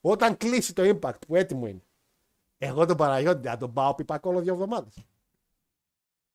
Όταν 0.00 0.36
κλείσει 0.36 0.72
το 0.72 0.82
impact 0.82 1.18
που 1.26 1.36
έτοιμο 1.36 1.66
είναι, 1.66 1.84
εγώ 2.58 2.86
τον 2.86 2.96
Παναγιώτη 2.96 3.48
θα 3.48 3.56
τον 3.56 3.72
πάω 3.72 3.94
πιπακόλο 3.94 4.40
δύο 4.40 4.52
εβδομάδες. 4.52 4.94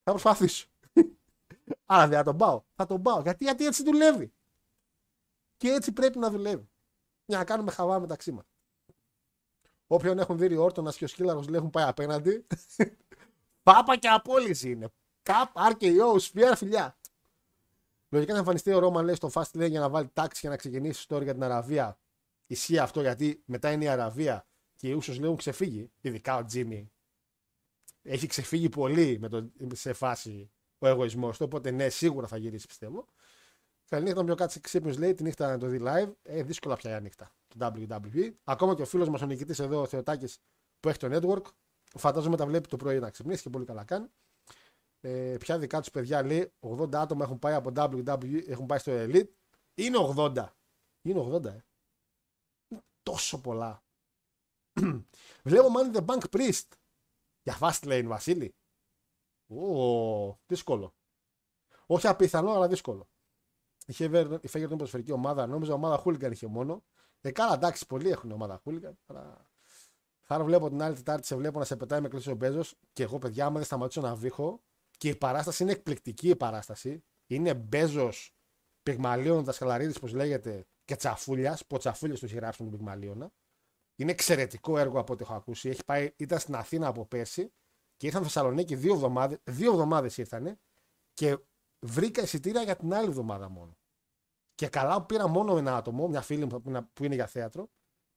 Θα 0.04 0.12
προσπαθήσω. 0.12 0.68
Αλλά 1.86 2.08
δεν 2.08 2.18
θα 2.18 2.24
τον 2.24 2.38
πάω. 2.38 2.64
Θα 2.76 2.86
τον 2.86 3.02
πάω. 3.02 3.22
Γιατί, 3.22 3.44
γιατί 3.44 3.66
έτσι 3.66 3.84
δουλεύει. 3.84 4.34
Και 5.58 5.70
έτσι 5.70 5.92
πρέπει 5.92 6.20
να 6.20 6.30
δουλεύει. 6.30 6.70
Για 7.26 7.38
να 7.38 7.44
κάνουμε 7.44 7.72
χαβά 7.72 8.00
μεταξύ 8.00 8.32
μας. 8.32 8.46
Όποιον 9.88 10.20
έχουν 10.20 10.38
δει 10.38 10.56
όρτονα 10.56 10.92
και 10.92 11.04
ο 11.04 11.08
σκύλαρο 11.08 11.40
λέει 11.42 11.56
έχουν 11.56 11.70
πάει 11.70 11.88
απέναντι. 11.88 12.46
Πάπα 13.64 13.98
και 13.98 14.08
απόλυση 14.08 14.72
είναι. 14.72 14.90
Καπ, 15.24 15.52
RKO, 15.56 16.20
σπιέρ, 16.20 16.58
φιλιά. 16.58 16.98
Λογικά 18.10 18.34
θα 18.34 18.40
εμφανιστεί 18.40 18.74
ο 18.74 18.80
Ρόμαν 18.80 19.06
λέει 19.06 19.16
στο 19.16 19.30
Fast 19.34 19.58
Lane 19.58 19.70
για 19.70 19.80
να 19.80 19.90
βάλει 19.90 20.10
τάξη 20.14 20.42
και 20.42 20.50
να 20.50 20.56
ξεκινήσει 20.56 21.06
story 21.10 21.24
για 21.24 21.34
την 21.34 21.44
Αραβία. 21.44 22.00
Ισχύει 22.48 22.78
αυτό 22.78 23.02
γιατί 23.02 23.44
μετά 23.46 23.72
είναι 23.72 23.84
η 23.84 23.88
Αραβία 23.88 24.48
και 24.76 24.88
οι 24.88 24.92
Ούσο 24.92 25.12
λέει 25.12 25.24
έχουν 25.24 25.36
ξεφύγει. 25.36 25.92
Ειδικά 26.02 26.38
ο 26.38 26.46
Τζίμι. 26.46 26.92
Έχει 28.02 28.28
ξεφύγει 28.28 28.70
πολύ 28.70 29.18
με 29.20 29.28
το, 29.28 29.52
σε 29.74 29.94
φάση 29.94 30.52
ο 30.78 30.88
εγωισμός 30.88 31.38
του. 31.38 31.46
Οπότε 31.46 31.72
ναι, 31.72 31.90
σίγουρα 31.90 32.28
θα 32.28 32.38
γυρίσει 32.38 32.68
πιστεύω. 32.68 33.08
Καληνύχτα, 33.90 34.24
πιο 34.24 34.36
κάτσε 34.36 34.60
ξύπνιος 34.60 34.98
λέει 34.98 35.14
τη 35.14 35.24
νύχτα 35.24 35.50
να 35.50 35.58
το 35.58 35.68
δει 35.68 35.82
live. 35.84 36.12
Ε, 36.24 36.44
δύσκολα 36.44 36.76
πια 36.76 36.98
η 36.98 37.02
νύχτα. 37.02 37.32
Το 37.48 37.74
WWE. 37.76 38.32
Ακόμα 38.44 38.76
και 38.76 38.82
ο 38.82 38.86
φίλος 38.86 39.10
μας 39.10 39.22
ο 39.22 39.26
νικητής 39.26 39.60
εδώ, 39.60 39.82
ο 39.82 39.86
Θεοτάκης, 39.86 40.40
που 40.80 40.90
έχει 40.90 40.98
το 40.98 41.08
network, 41.12 41.52
φαντάζομαι 41.96 42.38
τα 42.38 42.46
βλέπει 42.46 42.68
το 42.68 42.78
πρωί 42.78 43.00
να 43.00 43.10
ξυπνήσει 43.10 43.44
και 43.44 43.50
πολύ 43.50 43.66
καλά 43.66 43.84
κάνει. 43.84 44.08
Ε, 45.02 45.38
ποια 45.40 45.60
δικά 45.60 45.80
τους 45.80 45.92
παιδιά 45.92 46.24
λέει 46.24 46.54
80 46.60 46.96
άτομα 46.96 47.24
έχουν 47.24 47.40
πάει 47.40 47.54
από 47.54 47.72
WWE, 47.76 48.48
έχουν 48.48 48.66
πάει 48.66 48.80
στο 48.80 48.92
Elite. 48.96 49.30
Είναι 49.74 49.98
80. 50.16 50.48
Είναι 51.02 51.20
80, 51.20 51.46
ε. 51.46 51.66
Είναι 52.68 52.82
τόσο 53.04 53.42
πολλά. 53.42 53.84
Βλέπω 55.44 55.68
Money 55.76 55.98
the 55.98 56.06
Bank 56.06 56.24
Priest. 56.32 56.68
Για 57.44 57.58
fast 57.60 57.84
lane, 57.84 58.06
Βασίλη. 58.08 58.56
Ω, 59.48 60.40
δύσκολο. 60.46 60.96
Όχι 61.86 62.08
απίθανο, 62.08 62.52
αλλά 62.52 62.68
δύσκολο. 62.68 63.08
Είχε 63.86 64.04
η 64.42 64.48
Φέγερ 64.48 64.68
την 64.68 64.78
ποδοσφαιρική 64.78 65.12
ομάδα, 65.12 65.48
νόμιζα 65.48 65.74
ομάδα 65.74 65.98
Χούλιγκαν 65.98 66.32
είχε 66.32 66.48
μόνο. 66.48 66.84
Ε, 67.22 67.32
καλά, 67.32 67.54
εντάξει, 67.54 67.86
πολλοί 67.86 68.10
έχουν 68.10 68.32
ομάδα 68.32 68.58
Χούλιγκαν. 68.58 69.00
Αλλά... 69.06 69.50
Θα 70.30 70.44
βλέπω 70.44 70.70
την 70.70 70.82
άλλη 70.82 70.96
Τετάρτη, 70.96 71.28
σε 71.28 71.36
βλέπω 71.36 71.60
να 71.60 71.66
σε 71.66 71.76
πετάει 71.76 72.02
με 72.02 72.08
κλείσει 72.08 72.32
ο 72.32 72.36
Μπέζος 72.36 72.76
και 72.94 73.04
εγώ, 73.04 73.18
παιδιά, 73.18 73.46
άμα 73.46 73.56
δεν 73.56 73.66
σταματήσω 73.66 74.02
να 74.02 74.16
βήχω. 74.16 74.62
Και 74.98 75.10
η 75.10 75.16
παράσταση 75.16 75.64
είναι 75.64 75.72
εκπληκτική 75.72 76.30
η 76.30 76.36
παράσταση. 76.36 77.04
Είναι 77.28 77.54
Μπέζος, 77.54 78.36
Πυγμαλίων, 78.84 79.44
Δασκαλαρίδης, 79.44 79.98
όπω 79.98 80.08
λέγεται, 80.08 80.68
και 80.86 80.96
Τσαφούλιας, 80.96 81.66
που 81.66 81.76
ο 81.76 81.78
Τσαφούλια 81.78 82.18
του 82.18 82.26
έχει 82.26 82.36
γράψει 82.36 82.64
με 82.64 82.70
τον 82.70 82.78
Πυγμαλίωνα. 82.78 83.32
Είναι 83.96 84.12
εξαιρετικό 84.12 84.78
έργο 84.78 85.00
από 85.00 85.14
ό,τι 85.14 85.24
έχω 85.24 85.34
ακούσει. 85.34 85.70
Έχει 85.70 85.84
πάει, 85.86 86.14
ήταν 86.16 86.40
στην 86.40 86.56
Αθήνα 86.56 86.88
από 86.88 87.06
πέρσι 87.06 87.52
και 87.98 88.06
ήρθαν 88.06 88.24
Θεσσαλονίκη 88.24 88.76
δύο 88.76 88.94
εβδομάδες. 88.94 89.38
Δύο 89.44 89.72
εβδομάδες 89.72 90.18
ήρθανε 90.18 90.60
και 91.14 91.38
βρήκα 91.80 92.22
εισιτήρια 92.22 92.62
για 92.62 92.76
την 92.76 92.94
άλλη 92.94 93.08
εβδομάδα 93.08 93.50
μόνο. 93.50 93.78
Και 94.56 94.68
καλά 94.68 95.00
που 95.00 95.06
πήρα 95.06 95.28
μόνο 95.28 95.58
ένα 95.58 95.76
άτομο, 95.76 96.08
μια 96.08 96.22
φίλη 96.22 96.46
μου 96.46 96.62
που 96.94 97.04
είναι 97.04 97.16
για 97.16 97.28
θέατρο, 97.28 97.70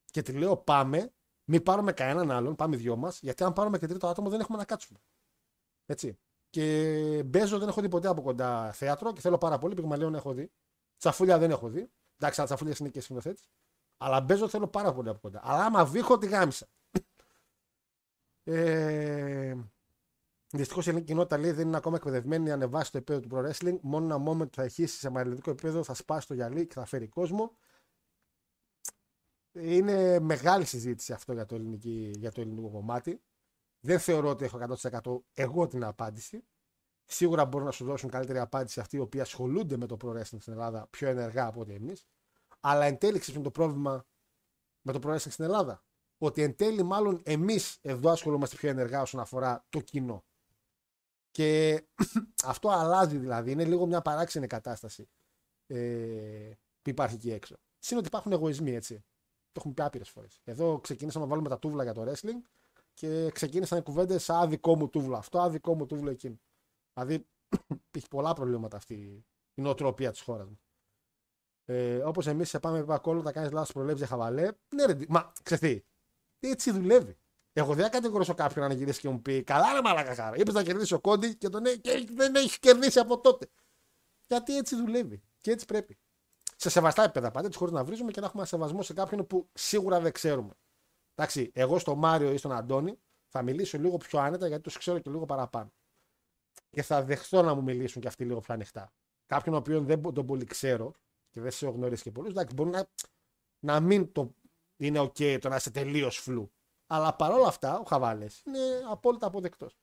και 0.05 0.21
τη 0.21 0.31
λέω: 0.31 0.57
Πάμε, 0.57 1.13
μην 1.43 1.63
πάρουμε 1.63 1.91
κανέναν 1.91 2.31
άλλον, 2.31 2.55
πάμε 2.55 2.75
δυο 2.75 2.95
μας, 2.95 3.19
γιατί 3.21 3.43
αν 3.43 3.53
πάρουμε 3.53 3.77
και 3.77 3.87
τρίτο 3.87 4.07
άτομο 4.07 4.29
δεν 4.29 4.39
έχουμε 4.39 4.57
να 4.57 4.65
κάτσουμε. 4.65 4.99
Έτσι. 5.85 6.19
Και 6.51 7.23
Μπέζο 7.25 7.59
δεν 7.59 7.67
έχω 7.67 7.81
δει 7.81 7.89
ποτέ 7.89 8.07
από 8.07 8.21
κοντά 8.21 8.71
θέατρο 8.71 9.13
και 9.13 9.21
θέλω 9.21 9.37
πάρα 9.37 9.57
πολύ. 9.57 9.73
Πυγμαλίων 9.75 10.15
έχω 10.15 10.33
δει. 10.33 10.51
Τσαφούλια 10.97 11.37
δεν 11.37 11.51
έχω 11.51 11.69
δει. 11.69 11.91
Εντάξει, 12.17 12.39
αλλά 12.39 12.45
τσαφούλια 12.49 12.75
είναι 12.79 12.89
και 12.89 13.01
σκηνοθέτης. 13.01 13.49
Αλλά 13.97 14.21
Μπέζο 14.21 14.47
θέλω 14.47 14.67
πάρα 14.67 14.93
πολύ 14.93 15.09
από 15.09 15.19
κοντά. 15.19 15.41
Αλλά 15.43 15.65
άμα 15.65 15.85
βήχω, 15.85 16.17
τη 16.17 16.27
γάμισα. 16.27 16.67
ε, 18.43 19.55
Δυστυχώς 20.53 20.85
η 20.85 20.89
ελληνική 20.89 21.11
κοινότητα 21.11 21.37
λέει 21.37 21.51
δεν 21.51 21.67
είναι 21.67 21.77
ακόμα 21.77 21.95
εκπαιδευμένη 21.95 22.47
να 22.47 22.53
ανεβάσει 22.53 22.91
το 22.91 22.97
επίπεδο 22.97 23.19
του 23.19 23.29
pro 23.31 23.49
wrestling. 23.49 23.77
Μόνο 23.81 24.05
ένα 24.15 24.31
moment 24.31 24.49
που 24.49 24.55
θα 24.55 24.63
έχει 24.63 24.85
σε 24.85 25.09
μαλλιωτικό 25.09 25.49
επίπεδο 25.49 25.83
θα 25.83 25.93
σπάσει 25.93 26.27
το 26.27 26.33
γυαλί 26.33 26.67
και 26.67 26.73
θα 26.73 26.85
φέρει 26.85 27.07
κόσμο. 27.07 27.55
Είναι 29.51 30.19
μεγάλη 30.19 30.65
συζήτηση 30.65 31.13
αυτό 31.13 31.33
για 31.33 31.45
το, 31.45 31.55
ελληνική, 31.55 32.11
για 32.17 32.31
το 32.31 32.41
ελληνικό 32.41 32.69
κομμάτι. 32.69 33.21
Δεν 33.83 33.99
θεωρώ 33.99 34.29
ότι 34.29 34.45
έχω 34.45 34.59
100% 34.81 35.21
εγώ 35.33 35.67
την 35.67 35.83
απάντηση. 35.83 36.43
Σίγουρα 37.05 37.45
μπορούν 37.45 37.65
να 37.65 37.71
σου 37.71 37.85
δώσουν 37.85 38.09
καλύτερη 38.09 38.39
απάντηση 38.39 38.79
αυτοί 38.79 38.95
οι 38.95 38.99
οποίοι 38.99 39.21
ασχολούνται 39.21 39.77
με 39.77 39.85
το 39.85 39.97
pro 40.01 40.09
wrestling 40.09 40.39
στην 40.39 40.53
Ελλάδα 40.53 40.87
πιο 40.89 41.07
ενεργά 41.07 41.45
από 41.45 41.59
ότι 41.59 41.73
εμείς. 41.73 42.05
Αλλά 42.59 42.85
εν 42.85 42.97
τέλει 42.97 43.21
με 43.35 43.41
το 43.41 43.51
πρόβλημα 43.51 44.05
με 44.81 44.91
το 44.91 44.99
pro 45.03 45.13
wrestling 45.13 45.31
στην 45.31 45.43
Ελλάδα; 45.43 45.83
Ότι 46.17 46.41
εν 46.41 46.55
τέλει 46.55 46.83
μάλλον 46.83 47.21
εμείς 47.25 47.77
εδώ 47.81 48.09
ασχολούμαστε 48.09 48.55
πιο 48.55 48.69
ενεργά 48.69 49.01
όσον 49.01 49.19
αφορά 49.19 49.65
το 49.69 49.79
κοινό. 49.79 50.25
Και 51.31 51.83
αυτό 52.45 52.69
αλλάζει 52.69 53.17
δηλαδή. 53.17 53.51
Είναι 53.51 53.65
λίγο 53.65 53.85
μια 53.85 54.01
παράξενη 54.01 54.47
κατάσταση 54.47 55.09
ε, 55.67 56.51
που 56.81 56.89
υπάρχει 56.89 57.15
εκεί 57.15 57.31
έξω. 57.31 57.55
Συν 57.79 57.97
ότι 57.97 58.07
υπάρχουν 58.07 58.31
εγωισμοί, 58.31 58.75
έτσι. 58.75 59.05
Το 59.51 59.57
έχουμε 59.57 59.73
πει 59.73 59.81
άπειρες 59.81 60.09
φορές. 60.09 60.41
Εδώ 60.43 60.79
ξεκίνησαμε 60.79 61.23
να 61.23 61.29
βάλουμε 61.29 61.49
τα 61.49 61.59
τούβλα 61.59 61.83
για 61.83 61.93
το 61.93 62.11
wrestling 62.11 62.41
και 62.93 63.31
ξεκίνησαν 63.31 63.77
οι 63.77 63.81
κουβέντες 63.81 64.23
σαν 64.23 64.49
δικό 64.49 64.75
μου 64.75 64.89
τούβλο 64.89 65.15
αυτό, 65.15 65.39
άδικό 65.39 65.75
μου 65.75 65.85
τούβλο 65.85 66.09
εκείνο. 66.09 66.39
Δηλαδή 66.93 67.27
έχει 67.97 68.07
πολλά 68.07 68.33
προβλήματα 68.33 68.77
αυτή 68.77 68.93
η 69.53 69.61
νοοτροπία 69.61 70.11
της 70.11 70.21
χώρας 70.21 70.47
μα. 70.47 70.57
Ε, 71.65 72.03
Όπως 72.03 72.27
εμείς 72.27 72.49
σε 72.49 72.59
πάμε 72.59 72.83
πακόλο, 72.83 73.21
θα 73.21 73.31
κάνεις 73.31 73.51
λάθος 73.51 73.71
προλέψεις 73.71 73.99
για 73.99 74.07
χαβαλέ. 74.07 74.51
Ναι, 74.75 74.85
ρε, 74.85 74.97
μα 75.07 75.31
ξέρει 75.43 75.85
έτσι 76.39 76.71
δουλεύει. 76.71 77.17
Εγώ 77.53 77.73
δεν 77.73 77.91
κατηγορήσω 77.91 78.33
κάποιον 78.33 78.67
να 78.67 78.73
γυρίσει 78.73 78.99
και 78.99 79.09
μου 79.09 79.21
πει 79.21 79.43
Καλά, 79.43 79.73
ρε 79.73 79.81
Μαλάκα 79.81 80.15
χάρα. 80.15 80.37
Είπες 80.37 80.53
να 80.53 80.63
κερδίσει 80.63 80.93
ο 80.93 80.99
Κόντι 80.99 81.35
και, 81.35 81.49
τον, 81.49 81.63
και 81.81 82.07
δεν 82.11 82.35
έχεις 82.35 82.59
κερδίσει 82.59 82.99
από 82.99 83.19
τότε. 83.19 83.49
Γιατί 84.27 84.57
έτσι 84.57 84.75
δουλεύει. 84.75 85.21
Και 85.41 85.51
έτσι 85.51 85.65
πρέπει. 85.65 85.97
Σε 86.55 86.69
σεβαστά 86.69 87.03
επίπεδα 87.03 87.31
πάντα, 87.31 87.49
χωρίς 87.55 87.73
να 87.73 87.83
βρίζουμε 87.83 88.11
και 88.11 88.19
να 88.19 88.25
έχουμε 88.25 88.45
σεβασμό 88.45 88.81
σε 88.81 88.93
κάποιον 88.93 89.27
που 89.27 89.49
σίγουρα 89.53 89.99
δεν 89.99 90.11
ξέρουμε. 90.11 90.53
Εντάξει, 91.21 91.51
εγώ 91.53 91.79
στον 91.79 91.97
Μάριο 91.97 92.31
ή 92.31 92.37
στον 92.37 92.51
Αντώνη 92.51 92.99
θα 93.27 93.41
μιλήσω 93.41 93.77
λίγο 93.77 93.97
πιο 93.97 94.19
άνετα 94.19 94.47
γιατί 94.47 94.63
τους 94.63 94.77
ξέρω 94.77 94.99
και 94.99 95.09
λίγο 95.09 95.25
παραπάνω. 95.25 95.73
Και 96.69 96.81
θα 96.81 97.03
δεχτώ 97.03 97.41
να 97.41 97.53
μου 97.53 97.63
μιλήσουν 97.63 98.01
και 98.01 98.07
αυτοί 98.07 98.25
λίγο 98.25 98.39
πιο 98.39 98.53
ανοιχτά. 98.53 98.93
Κάποιον 99.25 99.55
ο 99.55 99.57
οποίο 99.57 99.81
δεν 99.81 100.01
τον 100.01 100.25
πολύ 100.25 100.45
ξέρω 100.45 100.91
και 101.29 101.41
δεν 101.41 101.51
σε 101.51 101.65
έχω 101.65 101.75
γνωρίσει 101.75 102.03
και 102.03 102.11
πολλούς, 102.11 102.31
εντάξει, 102.31 102.53
μπορεί 102.55 102.69
να, 102.69 102.89
να 103.59 103.79
μην 103.79 104.11
το 104.11 104.35
είναι 104.77 104.99
OK 104.99 105.37
το 105.41 105.49
να 105.49 105.55
είσαι 105.55 105.71
τελείως 105.71 106.17
φλου. 106.17 106.51
Αλλά 106.87 107.15
παρόλα 107.15 107.47
αυτά, 107.47 107.79
ο 107.79 107.83
Χαβάλες 107.83 108.43
είναι 108.45 108.59
απόλυτα 108.89 109.27
αποδεκτός. 109.27 109.77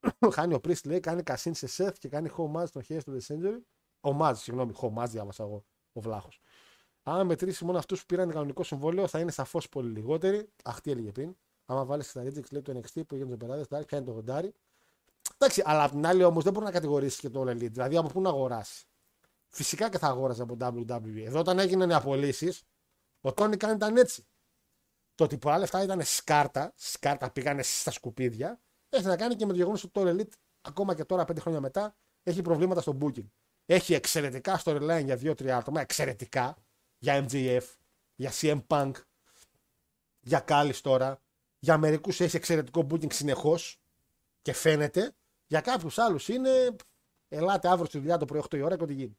Χάνει 0.34 0.54
ο 0.54 0.60
Πρίστ, 0.60 0.86
λέει, 0.86 1.00
κάνει 1.00 1.22
κασίν 1.22 1.54
σε 1.54 1.66
σεφ 1.66 1.98
και 1.98 2.08
κάνει 2.08 2.30
homage 2.36 2.66
στον 2.66 2.82
χέρι 2.82 3.02
του 3.02 3.18
The 3.20 3.34
Century. 3.34 3.60
Ομάζ, 4.00 4.38
συγγνώμη, 4.38 4.72
homage 4.80 5.08
διάβασα 5.08 5.42
εγώ 5.42 5.64
ο 5.92 6.00
Βλάχος. 6.00 6.40
Αν 7.08 7.26
μετρήσει 7.26 7.64
μόνο 7.64 7.78
αυτούς 7.78 8.00
που 8.00 8.06
πήραν 8.06 8.30
κανονικό 8.30 8.62
συμβόλαιο, 8.62 9.06
θα 9.06 9.18
είναι 9.18 9.30
σαφώς 9.30 9.68
πολύ 9.68 9.90
λιγότεροι. 9.90 10.48
Αχ, 10.64 10.80
τι 10.80 10.90
έλεγε 10.90 11.12
πριν. 11.12 11.36
Άμα 11.64 11.84
βάλεις 11.84 12.08
στα 12.08 12.22
Rejects, 12.22 12.50
λέει 12.50 12.62
το 12.62 12.72
NXT 12.78 13.06
που 13.06 13.14
έγινε 13.14 13.30
του 13.30 13.36
Περάδες, 13.36 13.66
θα 13.66 13.84
πιάνει 13.84 14.04
το 14.04 14.12
γοντάρι. 14.12 14.54
Εντάξει, 15.34 15.62
αλλά 15.64 15.84
απ' 15.84 15.90
την 15.90 16.06
άλλη 16.06 16.24
όμως 16.24 16.44
δεν 16.44 16.52
μπορεί 16.52 16.64
να 16.64 16.70
κατηγορήσεις 16.70 17.20
και 17.20 17.28
το 17.30 17.40
All 17.40 17.50
Elite. 17.50 17.70
Δηλαδή 17.70 17.96
από 17.96 18.08
πού 18.08 18.20
να 18.20 18.28
αγοράσεις. 18.28 18.84
Φυσικά 19.48 19.88
και 19.90 19.98
θα 19.98 20.06
αγόραζε 20.06 20.42
από 20.42 20.56
WWE. 20.60 21.22
Εδώ 21.24 21.38
όταν 21.38 21.58
έγιναν 21.58 21.90
οι 21.90 21.94
απολύσεις, 21.94 22.62
ο 23.20 23.32
Τόνι 23.32 23.56
Καν 23.56 23.74
ήταν 23.74 23.96
έτσι. 23.96 24.26
Το 25.14 25.24
ότι 25.24 25.38
πολλά 25.38 25.58
λεφτά 25.58 25.82
ήταν 25.82 26.00
σκάρτα, 26.02 26.72
σκάρτα 26.76 27.30
πήγανε 27.30 27.62
στα 27.62 27.90
σκουπίδια, 27.90 28.60
έχει 28.88 29.04
να 29.04 29.16
κάνει 29.16 29.34
και 29.34 29.46
με 29.46 29.52
το 29.52 29.58
γεγονός 29.58 29.84
ότι 29.84 29.92
το 29.92 30.10
Elite 30.10 30.34
ακόμα 30.60 30.94
και 30.94 31.04
τώρα, 31.04 31.24
πέντε 31.24 31.40
χρόνια 31.40 31.60
μετά, 31.60 31.96
έχει 32.22 32.42
προβλήματα 32.42 32.80
στο 32.80 32.98
booking. 33.00 33.26
Έχει 33.66 33.94
εξαιρετικά 33.94 34.60
storyline 34.64 35.02
για 35.04 35.16
δύο-τρία 35.16 35.56
άτομα, 35.56 35.80
εξαιρετικά 35.80 36.56
για 36.98 37.26
MJF, 37.28 37.62
για 38.14 38.32
CM 38.40 38.60
Punk, 38.66 38.92
για 40.20 40.40
Κάλι 40.40 40.74
τώρα. 40.74 41.20
Για 41.58 41.78
μερικούς 41.78 42.20
έχει 42.20 42.36
εξαιρετικό 42.36 42.86
booking 42.90 43.12
συνεχώς 43.12 43.80
και 44.42 44.52
φαίνεται. 44.52 45.14
Για 45.46 45.60
κάποιους 45.60 45.98
άλλους 45.98 46.28
είναι 46.28 46.76
ελάτε 47.28 47.68
αύριο 47.68 47.86
στη 47.86 47.98
δουλειά 47.98 48.18
το 48.18 48.24
πρωί 48.24 48.42
8 48.50 48.56
η 48.56 48.60
ώρα 48.62 48.76
και 48.76 48.82
ό,τι 48.82 48.94
γίνει. 48.94 49.18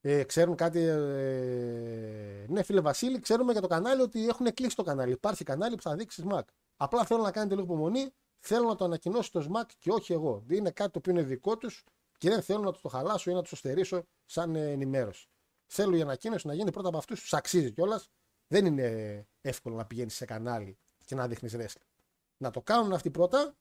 Ε, 0.00 0.24
ξέρουν 0.24 0.56
κάτι. 0.56 0.80
Ε, 0.80 2.46
ναι, 2.48 2.62
φίλε 2.62 2.80
Βασίλη, 2.80 3.20
ξέρουμε 3.20 3.52
για 3.52 3.60
το 3.60 3.66
κανάλι 3.66 4.02
ότι 4.02 4.28
έχουν 4.28 4.54
κλείσει 4.54 4.76
το 4.76 4.82
κανάλι. 4.82 5.12
Υπάρχει 5.12 5.44
κανάλι 5.44 5.76
που 5.76 5.82
θα 5.82 5.94
δείξεις 5.94 6.24
Smack. 6.28 6.44
Απλά 6.76 7.04
θέλω 7.04 7.22
να 7.22 7.30
κάνετε 7.30 7.54
λίγο 7.54 7.66
υπομονή. 7.66 8.10
Θέλω 8.38 8.68
να 8.68 8.74
το 8.74 8.84
ανακοινώσει 8.84 9.32
το 9.32 9.46
Smack 9.50 9.68
και 9.78 9.90
όχι 9.90 10.12
εγώ. 10.12 10.44
Είναι 10.50 10.70
κάτι 10.70 10.90
το 10.90 10.98
οποίο 10.98 11.12
είναι 11.12 11.22
δικό 11.22 11.56
τους 11.56 11.84
και 12.18 12.28
δεν 12.28 12.42
θέλω 12.42 12.60
να 12.60 12.72
τους 12.72 12.80
το 12.80 12.88
χαλάσω 12.88 13.30
ή 13.30 13.34
να 13.34 13.40
τους 13.40 13.50
το 13.50 13.56
στερήσω 13.56 14.06
σαν 14.24 14.54
ενημέρωση. 14.54 15.28
Θέλω 15.72 15.96
η 15.96 16.00
ανακοίνωση 16.00 16.46
να 16.46 16.54
γίνει 16.54 16.70
πρώτα 16.70 16.88
από 16.88 16.98
αυτούς 16.98 17.20
τους 17.20 17.32
αξίζει 17.32 17.72
κιόλας. 17.72 18.10
Δεν 18.46 18.66
είναι 18.66 19.26
εύκολο 19.40 19.76
να 19.76 19.86
πηγαίνεις 19.86 20.14
σε 20.14 20.24
κανάλι 20.24 20.78
και 21.04 21.14
να 21.14 21.28
δείχνεις 21.28 21.56
wrestling. 21.56 21.88
Να 22.36 22.50
το 22.50 22.62
κάνουν 22.62 22.92
αυτοί 22.92 23.10
πρώτα 23.10 23.56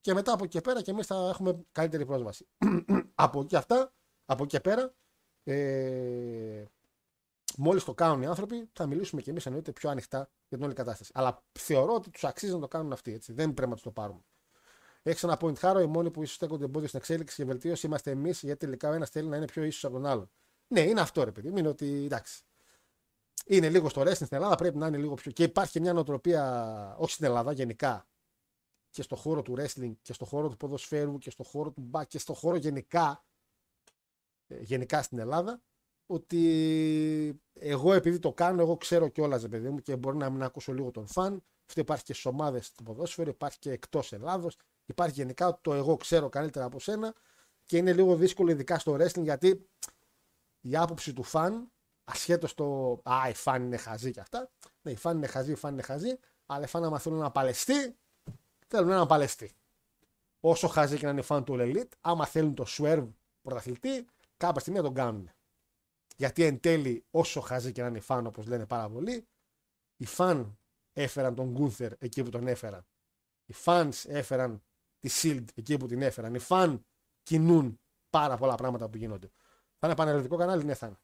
και 0.00 0.14
μετά 0.14 0.32
από 0.32 0.44
εκεί 0.44 0.52
και 0.52 0.60
πέρα 0.60 0.82
και 0.82 0.90
εμείς 0.90 1.06
θα 1.06 1.28
έχουμε 1.28 1.64
καλύτερη 1.72 2.06
πρόσβαση. 2.06 2.46
από 3.14 3.40
εκεί 3.40 3.56
αυτά, 3.56 3.92
από 4.24 4.42
εκεί 4.42 4.52
και 4.52 4.60
πέρα, 4.60 4.94
ε, 5.44 6.64
Μόλις 7.58 7.84
το 7.84 7.94
κάνουν 7.94 8.22
οι 8.22 8.26
άνθρωποι, 8.26 8.70
θα 8.72 8.86
μιλήσουμε 8.86 9.22
κι 9.22 9.30
εμείς 9.30 9.46
εννοείται 9.46 9.72
πιο 9.72 9.90
ανοιχτά 9.90 10.18
για 10.48 10.56
την 10.56 10.66
όλη 10.66 10.74
κατάσταση. 10.74 11.10
Αλλά 11.14 11.44
θεωρώ 11.52 11.94
ότι 11.94 12.10
τους 12.10 12.24
αξίζει 12.24 12.52
να 12.52 12.58
το 12.58 12.68
κάνουν 12.68 12.92
αυτοί. 12.92 13.12
Έτσι. 13.12 13.32
Δεν 13.32 13.54
πρέπει 13.54 13.68
να 13.68 13.74
τους 13.74 13.84
το 13.84 13.90
πάρουμε. 13.90 14.20
Έχει 15.02 15.24
ένα 15.24 15.38
point 15.40 15.58
χάρο, 15.58 15.80
οι 15.80 15.86
μόνοι 15.86 16.10
που 16.10 16.22
ίσως 16.22 16.34
στέκονται 16.34 16.64
εμπόδιο 16.64 16.88
στην 16.88 17.00
εξέλιξη 17.00 17.36
και 17.36 17.44
βελτίωση 17.44 17.86
είμαστε 17.86 18.10
εμείς, 18.10 18.42
γιατί 18.42 18.58
τελικά 18.58 18.88
ο 18.88 18.92
ένας 18.92 19.10
θέλει 19.10 19.28
να 19.28 19.36
είναι 19.36 19.44
πιο 19.44 19.62
ίσω 19.62 19.88
από 19.88 19.96
τον 19.96 20.06
άλλον. 20.06 20.30
Ναι, 20.68 20.80
είναι 20.80 21.00
αυτό 21.00 21.24
ρε 21.24 21.32
παιδί. 21.32 21.48
Είναι 21.48 21.68
ότι 21.68 22.04
εντάξει. 22.04 22.42
Είναι 23.46 23.68
λίγο 23.68 23.88
στο 23.88 24.02
wrestling 24.02 24.14
στην 24.14 24.28
Ελλάδα, 24.30 24.54
πρέπει 24.54 24.78
να 24.78 24.86
είναι 24.86 24.96
λίγο 24.96 25.14
πιο. 25.14 25.30
Και 25.30 25.42
υπάρχει 25.42 25.80
μια 25.80 25.92
νοοτροπία, 25.92 26.94
όχι 26.98 27.12
στην 27.12 27.24
Ελλάδα, 27.24 27.52
γενικά. 27.52 28.06
Και 28.90 29.02
στο 29.02 29.16
χώρο 29.16 29.42
του 29.42 29.54
wrestling 29.58 29.92
και 30.02 30.12
στο 30.12 30.24
χώρο 30.24 30.48
του 30.48 30.56
ποδοσφαίρου 30.56 31.18
και 31.18 31.30
στο 31.30 31.42
χώρο 31.42 31.70
του 31.70 31.80
μπακ 31.80 32.08
και 32.08 32.18
στο 32.18 32.34
χώρο 32.34 32.56
γενικά 32.56 33.24
ε, 34.46 34.60
γενικά 34.60 35.02
στην 35.02 35.18
Ελλάδα 35.18 35.62
ότι 36.06 37.40
εγώ 37.52 37.92
επειδή 37.92 38.18
το 38.18 38.32
κάνω, 38.32 38.60
εγώ 38.62 38.76
ξέρω 38.76 39.08
κιόλας, 39.08 39.48
παιδί 39.48 39.70
μου, 39.70 39.78
και 39.78 39.96
μπορεί 39.96 40.16
να 40.16 40.30
μην 40.30 40.42
ακούσω 40.42 40.72
λίγο 40.72 40.90
τον 40.90 41.06
φαν. 41.06 41.44
Αυτό 41.68 41.80
υπάρχει 41.80 42.04
και 42.04 42.12
στις 42.12 42.26
ομάδες 42.26 42.72
του 42.72 42.82
ποδόσφαιρου, 42.82 43.28
υπάρχει 43.28 43.58
και 43.58 43.70
εκτός 43.70 44.12
Ελλάδος. 44.12 44.56
Υπάρχει 44.86 45.14
γενικά 45.14 45.58
το 45.60 45.74
εγώ 45.74 45.96
ξέρω 45.96 46.28
καλύτερα 46.28 46.64
από 46.64 46.80
σένα 46.80 47.14
και 47.64 47.76
είναι 47.76 47.92
λίγο 47.92 48.16
δύσκολο, 48.16 48.50
ειδικά 48.50 48.78
στο 48.78 48.94
wrestling, 48.94 49.22
γιατί 49.22 49.68
η 50.68 50.76
άποψη 50.76 51.12
του 51.12 51.22
φαν, 51.22 51.72
ασχέτως 52.04 52.54
το 52.54 52.92
Α, 53.04 53.28
οι 53.28 53.34
φαν 53.34 53.62
είναι 53.62 53.76
χαζοί 53.76 54.10
και 54.10 54.20
αυτά. 54.20 54.50
Ναι, 54.82 54.90
οι 54.90 54.96
φαν 54.96 55.16
είναι 55.16 55.26
χαζοί, 55.26 55.52
οι 55.52 55.54
φαν 55.54 55.72
είναι 55.72 55.82
χαζοί, 55.82 56.18
αλλά 56.46 56.64
οι 56.64 56.68
φαν, 56.68 56.84
άμα 56.84 56.98
θέλουν 56.98 57.18
να 57.18 57.30
παλαιστεί, 57.30 57.96
θέλουν 58.66 58.88
να 58.88 59.06
παλαιστεί. 59.06 59.52
Όσο 60.40 60.68
χαζοί 60.68 60.98
και 60.98 61.04
να 61.04 61.10
είναι 61.10 61.22
φαν 61.22 61.44
του 61.44 61.56
All 61.58 61.74
Elite, 61.74 61.90
άμα 62.00 62.26
θέλουν 62.26 62.54
το 62.54 62.64
swerve 62.68 63.08
πρωταθλητή, 63.42 64.06
κάποια 64.36 64.60
στιγμή 64.60 64.78
θα 64.78 64.84
τον 64.84 64.94
κάνουν. 64.94 65.30
Γιατί 66.16 66.44
εν 66.44 66.60
τέλει, 66.60 67.04
όσο 67.10 67.40
χαζοί 67.40 67.72
και 67.72 67.82
να 67.82 67.88
είναι 67.88 68.00
φαν, 68.00 68.26
όπως 68.26 68.46
λένε 68.46 68.66
πάρα 68.66 68.88
πολλοί, 68.88 69.26
οι 69.96 70.06
φαν 70.06 70.58
έφεραν 70.92 71.34
τον 71.34 71.50
Γκούνθερ 71.50 71.92
εκεί 71.98 72.22
που 72.22 72.30
τον 72.30 72.46
έφεραν. 72.46 72.86
Οι 73.46 73.54
fans 73.64 74.04
έφεραν 74.06 74.62
τη 74.98 75.08
Shield 75.22 75.44
εκεί 75.54 75.76
που 75.76 75.86
την 75.86 76.02
έφεραν. 76.02 76.34
Οι 76.34 76.38
φαν 76.38 76.84
κινούν 77.22 77.80
πάρα 78.10 78.36
πολλά 78.36 78.54
πράγματα 78.54 78.88
που 78.88 78.96
γίνονται. 78.96 79.30
Θα 79.78 79.86
είναι 79.86 79.96
πανελλαδικό 79.96 80.36
κανάλι, 80.36 80.64
ναι, 80.64 80.74
θα 80.74 80.86
είναι. 80.86 80.98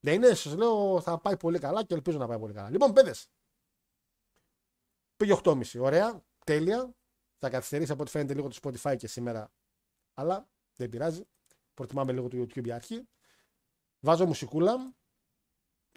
Δεν 0.00 0.14
είναι, 0.14 0.34
σας 0.34 0.54
λέω, 0.54 1.00
θα 1.00 1.18
πάει 1.18 1.36
πολύ 1.36 1.58
καλά 1.58 1.84
και 1.84 1.94
ελπίζω 1.94 2.18
να 2.18 2.26
πάει 2.26 2.38
πολύ 2.38 2.52
καλά. 2.52 2.70
Λοιπόν, 2.70 2.92
παιδες. 2.92 3.30
Πήγε 5.16 5.40
8.30. 5.44 5.80
Ωραία, 5.80 6.24
τέλεια. 6.44 6.94
Θα 7.38 7.50
καθυστερήσει 7.50 7.92
από 7.92 8.02
ό,τι 8.02 8.10
φαίνεται 8.10 8.34
λίγο 8.34 8.48
το 8.48 8.58
Spotify 8.62 8.96
και 8.96 9.06
σήμερα. 9.06 9.52
Αλλά 10.14 10.48
δεν 10.76 10.88
πειράζει. 10.88 11.26
Προτιμάμε 11.74 12.12
λίγο 12.12 12.28
το 12.28 12.36
YouTube 12.38 12.64
για 12.64 12.74
αρχή. 12.74 13.08
Βάζω 14.00 14.26
μουσικούλα 14.26 14.94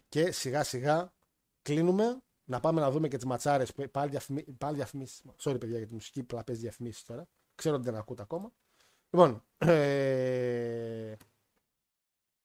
και 0.10 0.32
σιγά 0.32 0.64
σιγά 0.64 1.14
κλείνουμε. 1.62 2.22
Να 2.50 2.60
πάμε 2.60 2.82
να 2.82 2.92
δούμε 2.92 3.08
και 3.08 3.16
τις 3.16 3.26
ματσάρες. 3.26 3.74
Πάλι, 3.92 4.10
διαφημί... 4.10 4.44
πάλι 4.44 4.76
διαφημίσεις. 4.76 5.22
Sorry, 5.40 5.60
παιδιά, 5.60 5.78
για 5.78 5.88
τη 5.88 5.94
μουσική. 5.94 6.24
Πλαπέ 6.24 6.54
διαφημίσεις 6.54 7.04
τώρα. 7.04 7.28
Ξέρω 7.56 7.76
ότι 7.76 7.84
δεν 7.84 7.96
ακούτε 7.96 8.22
ακόμα. 8.22 8.52
Λοιπόν, 9.10 9.44
ε... 9.58 11.16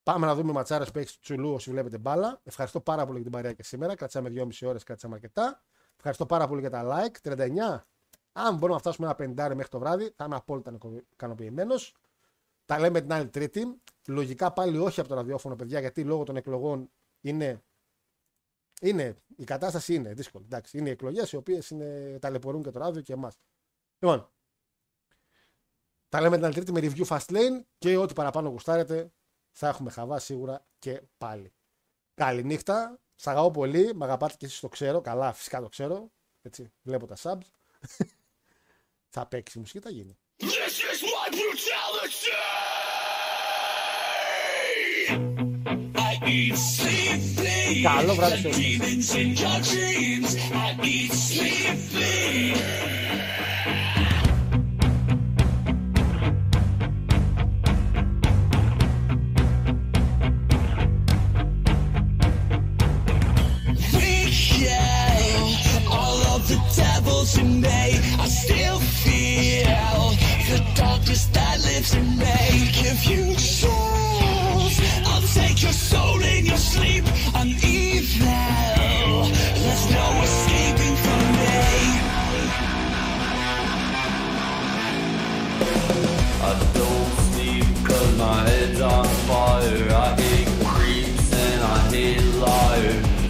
πάμε 0.03 0.27
να 0.27 0.35
δούμε 0.35 0.53
ματσάρες 0.53 0.91
που 0.91 0.99
έχει 0.99 1.19
τσουλού 1.21 1.53
όσοι 1.53 1.71
βλέπετε 1.71 1.99
μπάλα. 1.99 2.41
Ευχαριστώ 2.45 2.81
πάρα 2.81 3.05
πολύ 3.05 3.15
για 3.15 3.23
την 3.23 3.33
παρέα 3.33 3.53
και 3.53 3.63
σήμερα. 3.63 3.95
Κρατσάμε 3.95 4.31
2,5 4.35 4.69
ώρες, 4.69 4.83
κρατσάμε 4.83 5.15
αρκετά. 5.15 5.63
Ευχαριστώ 5.97 6.27
πάρα 6.27 6.49
πολύ 6.49 6.61
για 6.61 6.71
τα 6.71 6.85
like. 6.85 7.17
39. 7.23 7.87
Αν 8.33 8.55
μπορούμε 8.55 8.73
να 8.73 8.79
φτάσουμε 8.79 9.07
ένα 9.07 9.17
πεντάρι 9.17 9.55
μέχρι 9.55 9.71
το 9.71 9.79
βράδυ, 9.79 10.13
θα 10.17 10.25
είμαι 10.25 10.37
απόλυτα 10.37 10.79
ικανοποιημένος. 11.13 11.97
Τα 12.65 12.79
λέμε 12.79 13.01
την 13.01 13.13
άλλη 13.13 13.29
Τρίτη. 13.29 13.81
Λογικά 14.07 14.53
πάλι 14.53 14.79
όχι 14.79 15.01
από 15.01 15.09
το 15.09 15.15
ραδιόφωνο, 15.15 15.57
παιδιά, 15.57 15.81
γιατί 15.81 16.05
λόγω 16.05 16.23
των 16.25 16.37
εκλογών 16.37 16.91
είναι. 17.21 17.63
Είναι, 18.81 19.17
η 19.37 19.45
κατάσταση 19.45 19.95
είναι 19.95 20.15
δύσκολη. 20.15 20.45
Εντάξει, 20.45 20.79
είναι 20.79 20.89
οι 20.89 20.93
εκλογές 20.93 21.33
οι 21.33 21.37
οποίες 21.37 21.73
ταλαιπωρούν 22.21 22.63
και 22.63 22.71
το 22.71 22.79
ράδιο 22.79 23.03
και 23.03 23.13
εμάς. 23.13 23.39
Λοιπόν, 23.99 24.31
τα 26.09 26.21
λέμε 26.21 26.37
την 26.37 26.45
άλλη 26.45 26.55
Τρίτη 26.55 26.73
με 26.73 26.81
review 26.83 27.07
fast 27.07 27.27
lane 27.27 27.61
και 27.79 27.97
ό,τι 27.97 28.13
παραπάνω 28.15 28.49
γουστάρετε 28.49 29.13
θα 29.53 29.69
έχουμε 29.69 29.91
χαβά 29.91 30.19
σίγουρα 30.19 30.65
και 30.79 31.03
πάλι. 31.19 31.53
Καληνύχτα. 32.15 33.01
Σ' 33.15 33.27
αγαπώ 33.27 33.51
πολύ. 33.51 33.95
Μ' 33.95 34.03
αγαπάτε 34.03 34.35
και 34.39 34.47
εσείς 34.47 34.61
το 34.61 34.69
ξέρω. 34.69 35.01
Καλά, 35.01 35.33
φυσικά 35.33 35.61
το 35.61 35.69
ξέρω. 35.69 36.11
Έτσι, 36.43 36.73
βλέπω 36.83 37.07
τα 37.07 37.17
subs. 37.23 37.47
θα 39.15 39.27
παίξει 39.27 39.59
μουσική, 39.59 39.79
θα 39.81 39.91
γίνει. 39.91 40.17
This 40.37 40.47
is 40.91 41.03
my 41.13 41.29
brutality! 41.37 42.33
I 45.95 46.15
eat 46.25 46.57
sleep, 46.57 47.83
Καλό 47.83 48.15
βράδυ 48.15 48.41
σε 49.03 49.19
όλους. 49.19 50.35
to 71.83 72.01
make 72.01 72.85
if 72.85 73.09
you 73.09 73.35
choose. 73.35 73.67
I'll 75.05 75.23
take 75.35 75.63
your 75.63 75.73
soul 75.73 76.23
in 76.23 76.47
your 76.47 76.57
sleep. 76.57 77.05